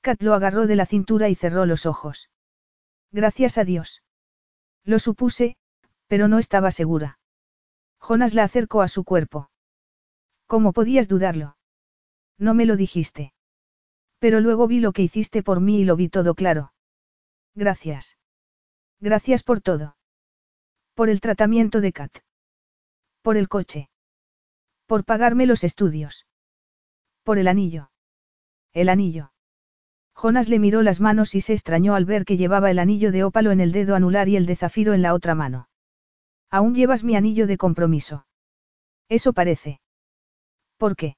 Kat 0.00 0.20
lo 0.22 0.34
agarró 0.34 0.66
de 0.66 0.74
la 0.74 0.86
cintura 0.86 1.28
y 1.28 1.36
cerró 1.36 1.66
los 1.66 1.86
ojos. 1.86 2.30
Gracias 3.16 3.56
a 3.56 3.64
Dios. 3.64 4.02
Lo 4.84 4.98
supuse, 4.98 5.56
pero 6.06 6.28
no 6.28 6.38
estaba 6.38 6.70
segura. 6.70 7.18
Jonas 7.98 8.34
la 8.34 8.44
acercó 8.44 8.82
a 8.82 8.88
su 8.88 9.04
cuerpo. 9.04 9.48
¿Cómo 10.46 10.74
podías 10.74 11.08
dudarlo? 11.08 11.56
No 12.36 12.52
me 12.52 12.66
lo 12.66 12.76
dijiste. 12.76 13.32
Pero 14.18 14.40
luego 14.40 14.66
vi 14.66 14.80
lo 14.80 14.92
que 14.92 15.00
hiciste 15.00 15.42
por 15.42 15.60
mí 15.60 15.80
y 15.80 15.84
lo 15.86 15.96
vi 15.96 16.10
todo 16.10 16.34
claro. 16.34 16.74
Gracias. 17.54 18.18
Gracias 19.00 19.42
por 19.42 19.62
todo. 19.62 19.96
Por 20.92 21.08
el 21.08 21.22
tratamiento 21.22 21.80
de 21.80 21.94
Kat. 21.94 22.18
Por 23.22 23.38
el 23.38 23.48
coche. 23.48 23.88
Por 24.84 25.06
pagarme 25.06 25.46
los 25.46 25.64
estudios. 25.64 26.26
Por 27.22 27.38
el 27.38 27.48
anillo. 27.48 27.90
El 28.74 28.90
anillo. 28.90 29.32
Jonas 30.16 30.48
le 30.48 30.58
miró 30.58 30.80
las 30.80 30.98
manos 30.98 31.34
y 31.34 31.42
se 31.42 31.52
extrañó 31.52 31.94
al 31.94 32.06
ver 32.06 32.24
que 32.24 32.38
llevaba 32.38 32.70
el 32.70 32.78
anillo 32.78 33.12
de 33.12 33.22
ópalo 33.22 33.50
en 33.50 33.60
el 33.60 33.70
dedo 33.70 33.94
anular 33.94 34.30
y 34.30 34.36
el 34.36 34.46
de 34.46 34.56
zafiro 34.56 34.94
en 34.94 35.02
la 35.02 35.12
otra 35.12 35.34
mano. 35.34 35.68
Aún 36.50 36.74
llevas 36.74 37.04
mi 37.04 37.16
anillo 37.16 37.46
de 37.46 37.58
compromiso. 37.58 38.26
Eso 39.10 39.34
parece. 39.34 39.80
¿Por 40.78 40.96
qué? 40.96 41.16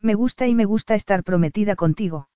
Me 0.00 0.14
gusta 0.14 0.48
y 0.48 0.54
me 0.56 0.64
gusta 0.64 0.96
estar 0.96 1.22
prometida 1.22 1.76
contigo. 1.76 2.28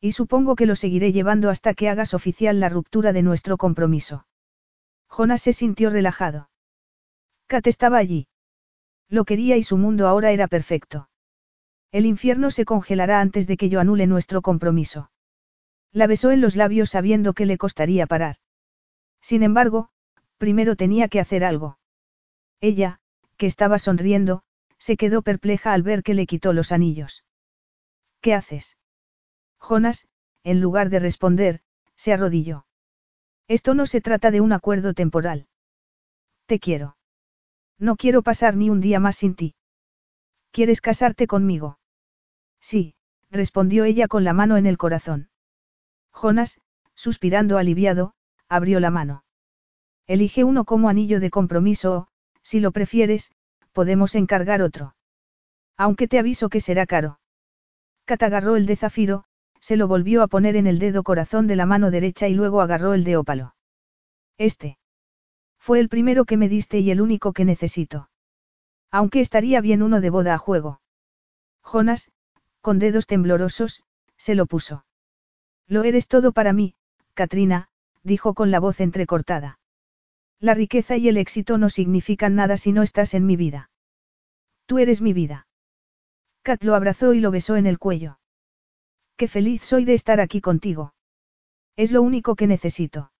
Y 0.00 0.12
supongo 0.12 0.56
que 0.56 0.66
lo 0.66 0.76
seguiré 0.76 1.10
llevando 1.12 1.48
hasta 1.48 1.72
que 1.72 1.88
hagas 1.88 2.12
oficial 2.12 2.60
la 2.60 2.68
ruptura 2.68 3.12
de 3.14 3.22
nuestro 3.22 3.56
compromiso. 3.56 4.26
Jonas 5.08 5.40
se 5.40 5.54
sintió 5.54 5.88
relajado. 5.88 6.50
Kat 7.46 7.66
estaba 7.66 7.96
allí. 7.96 8.28
Lo 9.08 9.24
quería 9.24 9.56
y 9.56 9.62
su 9.62 9.78
mundo 9.78 10.06
ahora 10.06 10.32
era 10.32 10.48
perfecto. 10.48 11.07
El 11.90 12.04
infierno 12.04 12.50
se 12.50 12.64
congelará 12.64 13.20
antes 13.20 13.46
de 13.46 13.56
que 13.56 13.68
yo 13.68 13.80
anule 13.80 14.06
nuestro 14.06 14.42
compromiso. 14.42 15.10
La 15.92 16.06
besó 16.06 16.30
en 16.30 16.40
los 16.40 16.54
labios 16.54 16.90
sabiendo 16.90 17.32
que 17.32 17.46
le 17.46 17.56
costaría 17.56 18.06
parar. 18.06 18.36
Sin 19.20 19.42
embargo, 19.42 19.88
primero 20.36 20.76
tenía 20.76 21.08
que 21.08 21.20
hacer 21.20 21.44
algo. 21.44 21.78
Ella, 22.60 23.00
que 23.36 23.46
estaba 23.46 23.78
sonriendo, 23.78 24.42
se 24.78 24.96
quedó 24.96 25.22
perpleja 25.22 25.72
al 25.72 25.82
ver 25.82 26.02
que 26.02 26.14
le 26.14 26.26
quitó 26.26 26.52
los 26.52 26.72
anillos. 26.72 27.24
¿Qué 28.20 28.34
haces? 28.34 28.76
Jonas, 29.58 30.06
en 30.44 30.60
lugar 30.60 30.90
de 30.90 30.98
responder, 30.98 31.60
se 31.96 32.12
arrodilló. 32.12 32.66
Esto 33.48 33.74
no 33.74 33.86
se 33.86 34.00
trata 34.00 34.30
de 34.30 34.40
un 34.40 34.52
acuerdo 34.52 34.92
temporal. 34.92 35.48
Te 36.46 36.58
quiero. 36.60 36.96
No 37.78 37.96
quiero 37.96 38.22
pasar 38.22 38.56
ni 38.56 38.70
un 38.70 38.80
día 38.80 39.00
más 39.00 39.16
sin 39.16 39.34
ti. 39.34 39.54
¿Quieres 40.58 40.80
casarte 40.80 41.28
conmigo? 41.28 41.78
Sí, 42.60 42.96
respondió 43.30 43.84
ella 43.84 44.08
con 44.08 44.24
la 44.24 44.32
mano 44.32 44.56
en 44.56 44.66
el 44.66 44.76
corazón. 44.76 45.30
Jonas, 46.12 46.60
suspirando 46.96 47.58
aliviado, 47.58 48.14
abrió 48.48 48.80
la 48.80 48.90
mano. 48.90 49.22
Elige 50.08 50.42
uno 50.42 50.64
como 50.64 50.88
anillo 50.88 51.20
de 51.20 51.30
compromiso 51.30 51.96
o, 51.96 52.08
si 52.42 52.58
lo 52.58 52.72
prefieres, 52.72 53.30
podemos 53.72 54.16
encargar 54.16 54.60
otro. 54.62 54.96
Aunque 55.76 56.08
te 56.08 56.18
aviso 56.18 56.48
que 56.48 56.58
será 56.58 56.86
caro. 56.86 57.20
Kat 58.04 58.24
agarró 58.24 58.56
el 58.56 58.66
de 58.66 58.74
zafiro, 58.74 59.26
se 59.60 59.76
lo 59.76 59.86
volvió 59.86 60.24
a 60.24 60.26
poner 60.26 60.56
en 60.56 60.66
el 60.66 60.80
dedo 60.80 61.04
corazón 61.04 61.46
de 61.46 61.54
la 61.54 61.66
mano 61.66 61.92
derecha 61.92 62.26
y 62.26 62.34
luego 62.34 62.62
agarró 62.62 62.94
el 62.94 63.04
de 63.04 63.16
ópalo. 63.16 63.54
Este. 64.38 64.76
Fue 65.56 65.78
el 65.78 65.88
primero 65.88 66.24
que 66.24 66.36
me 66.36 66.48
diste 66.48 66.80
y 66.80 66.90
el 66.90 67.00
único 67.00 67.32
que 67.32 67.44
necesito. 67.44 68.10
Aunque 68.90 69.20
estaría 69.20 69.60
bien 69.60 69.82
uno 69.82 70.00
de 70.00 70.10
boda 70.10 70.34
a 70.34 70.38
juego. 70.38 70.80
Jonas, 71.62 72.10
con 72.60 72.78
dedos 72.78 73.06
temblorosos, 73.06 73.82
se 74.16 74.34
lo 74.34 74.46
puso. 74.46 74.84
Lo 75.66 75.84
eres 75.84 76.08
todo 76.08 76.32
para 76.32 76.52
mí, 76.52 76.74
Katrina, 77.14 77.68
dijo 78.02 78.34
con 78.34 78.50
la 78.50 78.60
voz 78.60 78.80
entrecortada. 78.80 79.58
La 80.40 80.54
riqueza 80.54 80.96
y 80.96 81.08
el 81.08 81.16
éxito 81.16 81.58
no 81.58 81.68
significan 81.68 82.34
nada 82.34 82.56
si 82.56 82.72
no 82.72 82.82
estás 82.82 83.12
en 83.14 83.26
mi 83.26 83.36
vida. 83.36 83.70
Tú 84.66 84.78
eres 84.78 85.00
mi 85.00 85.12
vida. 85.12 85.46
Kat 86.42 86.62
lo 86.62 86.74
abrazó 86.74 87.12
y 87.12 87.20
lo 87.20 87.30
besó 87.30 87.56
en 87.56 87.66
el 87.66 87.78
cuello. 87.78 88.18
Qué 89.16 89.28
feliz 89.28 89.62
soy 89.62 89.84
de 89.84 89.94
estar 89.94 90.20
aquí 90.20 90.40
contigo. 90.40 90.94
Es 91.76 91.90
lo 91.90 92.02
único 92.02 92.36
que 92.36 92.46
necesito. 92.46 93.12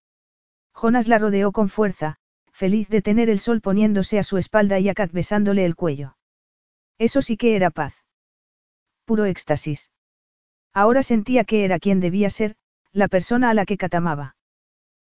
Jonas 0.73 1.09
la 1.09 1.19
rodeó 1.19 1.53
con 1.53 1.69
fuerza, 1.69 2.19
feliz 2.59 2.89
de 2.89 3.03
tener 3.03 3.31
el 3.31 3.39
sol 3.39 3.61
poniéndose 3.61 4.19
a 4.19 4.25
su 4.25 4.37
espalda 4.37 4.81
y 4.81 4.89
a 4.89 4.95
Kat 4.95 5.13
besándole 5.13 5.65
el 5.65 5.77
cuello. 5.77 6.17
Eso 6.99 7.23
sí 7.23 7.37
que 7.37 7.55
era 7.55 7.71
paz. 7.71 7.95
Puro 9.05 9.27
éxtasis. 9.27 9.93
Ahora 10.75 11.05
sentía 11.05 11.45
que 11.45 11.65
era 11.65 11.79
quien 11.79 12.01
debía 12.01 12.31
ser, 12.31 12.57
la 12.93 13.07
persona 13.07 13.51
a 13.51 13.55
la 13.55 13.65
que 13.65 13.77
Kat 13.77 13.95
amaba. 13.95 14.35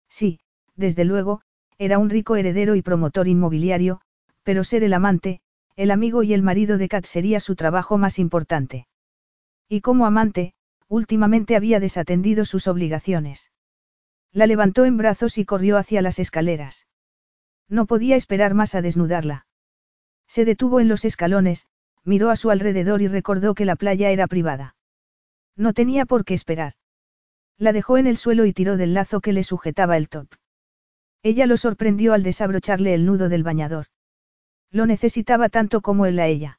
Sí, 0.09 0.39
desde 0.77 1.05
luego, 1.05 1.43
era 1.77 1.99
un 1.99 2.09
rico 2.09 2.37
heredero 2.37 2.77
y 2.77 2.83
promotor 2.83 3.27
inmobiliario, 3.27 4.01
pero 4.45 4.63
ser 4.63 4.85
el 4.85 4.93
amante, 4.93 5.41
el 5.75 5.91
amigo 5.91 6.23
y 6.23 6.33
el 6.35 6.43
marido 6.43 6.79
de 6.79 6.89
Kat 6.89 7.05
sería 7.05 7.41
su 7.41 7.57
trabajo 7.57 7.99
más 7.99 8.21
importante. 8.21 8.87
Y 9.69 9.81
como 9.81 10.07
amante, 10.07 10.55
últimamente 10.87 11.57
había 11.57 11.81
desatendido 11.81 12.45
sus 12.45 12.69
obligaciones. 12.69 13.51
La 14.33 14.47
levantó 14.47 14.85
en 14.85 14.97
brazos 14.97 15.37
y 15.37 15.45
corrió 15.45 15.79
hacia 15.79 16.01
las 16.01 16.21
escaleras. 16.21 16.87
No 17.71 17.87
podía 17.87 18.17
esperar 18.17 18.53
más 18.53 18.75
a 18.75 18.83
desnudarla. 18.83 19.47
Se 20.27 20.45
detuvo 20.45 20.81
en 20.81 20.89
los 20.89 21.05
escalones, 21.05 21.67
miró 22.05 22.31
a 22.31 22.37
su 22.37 22.51
alrededor 22.51 23.01
y 23.01 23.09
recordó 23.09 23.55
que 23.55 23.65
la 23.65 23.77
playa 23.77 24.11
era 24.11 24.27
privada. 24.27 24.75
No 25.57 25.73
tenía 25.73 26.05
por 26.05 26.25
qué 26.25 26.35
esperar. 26.35 26.75
La 27.57 27.73
dejó 27.73 27.97
en 27.97 28.07
el 28.07 28.17
suelo 28.17 28.45
y 28.45 28.53
tiró 28.53 28.77
del 28.77 28.93
lazo 28.93 29.21
que 29.21 29.33
le 29.33 29.45
sujetaba 29.45 29.97
el 29.97 30.09
top. 30.09 30.29
Ella 31.23 31.47
lo 31.47 31.57
sorprendió 31.57 32.13
al 32.13 32.23
desabrocharle 32.23 32.93
el 32.95 33.07
nudo 33.07 33.29
del 33.29 33.45
bañador. 33.45 33.87
Lo 34.71 34.87
necesitaba 34.87 35.49
tanto 35.49 35.81
como 35.81 36.07
él 36.07 36.19
a 36.19 36.27
ella. 36.27 36.59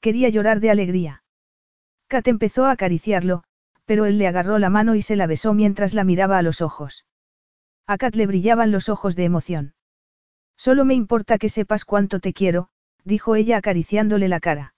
Quería 0.00 0.28
llorar 0.28 0.60
de 0.60 0.70
alegría. 0.70 1.24
Kat 2.06 2.28
empezó 2.28 2.66
a 2.66 2.72
acariciarlo, 2.72 3.42
pero 3.84 4.04
él 4.04 4.18
le 4.18 4.28
agarró 4.28 4.58
la 4.58 4.70
mano 4.70 4.94
y 4.94 5.02
se 5.02 5.16
la 5.16 5.26
besó 5.26 5.54
mientras 5.54 5.94
la 5.94 6.04
miraba 6.04 6.38
a 6.38 6.42
los 6.42 6.60
ojos. 6.60 7.06
A 7.86 7.96
Kat 7.98 8.14
le 8.14 8.26
brillaban 8.26 8.70
los 8.70 8.88
ojos 8.88 9.16
de 9.16 9.24
emoción. 9.24 9.74
Solo 10.56 10.84
me 10.84 10.94
importa 10.94 11.38
que 11.38 11.48
sepas 11.48 11.84
cuánto 11.84 12.20
te 12.20 12.32
quiero, 12.32 12.68
dijo 13.04 13.34
ella 13.34 13.58
acariciándole 13.58 14.28
la 14.28 14.40
cara. 14.40 14.74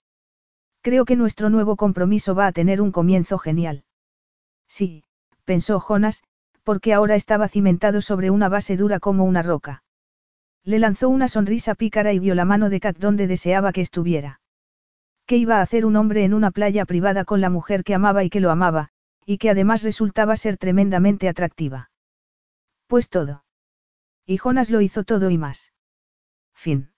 Creo 0.82 1.04
que 1.04 1.16
nuestro 1.16 1.50
nuevo 1.50 1.76
compromiso 1.76 2.34
va 2.34 2.46
a 2.46 2.52
tener 2.52 2.80
un 2.80 2.92
comienzo 2.92 3.38
genial. 3.38 3.84
Sí, 4.68 5.04
pensó 5.44 5.80
Jonas, 5.80 6.22
porque 6.62 6.92
ahora 6.92 7.14
estaba 7.14 7.48
cimentado 7.48 8.02
sobre 8.02 8.30
una 8.30 8.48
base 8.48 8.76
dura 8.76 8.98
como 9.00 9.24
una 9.24 9.42
roca. 9.42 9.84
Le 10.64 10.80
lanzó 10.80 11.08
una 11.08 11.28
sonrisa 11.28 11.76
pícara 11.76 12.12
y 12.12 12.18
vio 12.18 12.34
la 12.34 12.44
mano 12.44 12.68
de 12.70 12.80
Kat 12.80 12.98
donde 12.98 13.28
deseaba 13.28 13.72
que 13.72 13.80
estuviera. 13.80 14.40
¿Qué 15.26 15.36
iba 15.36 15.58
a 15.58 15.62
hacer 15.62 15.86
un 15.86 15.96
hombre 15.96 16.24
en 16.24 16.34
una 16.34 16.50
playa 16.50 16.84
privada 16.84 17.24
con 17.24 17.40
la 17.40 17.50
mujer 17.50 17.84
que 17.84 17.94
amaba 17.94 18.24
y 18.24 18.30
que 18.30 18.40
lo 18.40 18.50
amaba, 18.50 18.90
y 19.24 19.38
que 19.38 19.50
además 19.50 19.82
resultaba 19.82 20.36
ser 20.36 20.56
tremendamente 20.56 21.28
atractiva? 21.28 21.90
Pues 22.88 23.10
todo. 23.10 23.45
Y 24.26 24.38
Jonas 24.38 24.70
lo 24.70 24.80
hizo 24.80 25.04
todo 25.04 25.30
y 25.30 25.38
más. 25.38 25.72
Fin. 26.52 26.92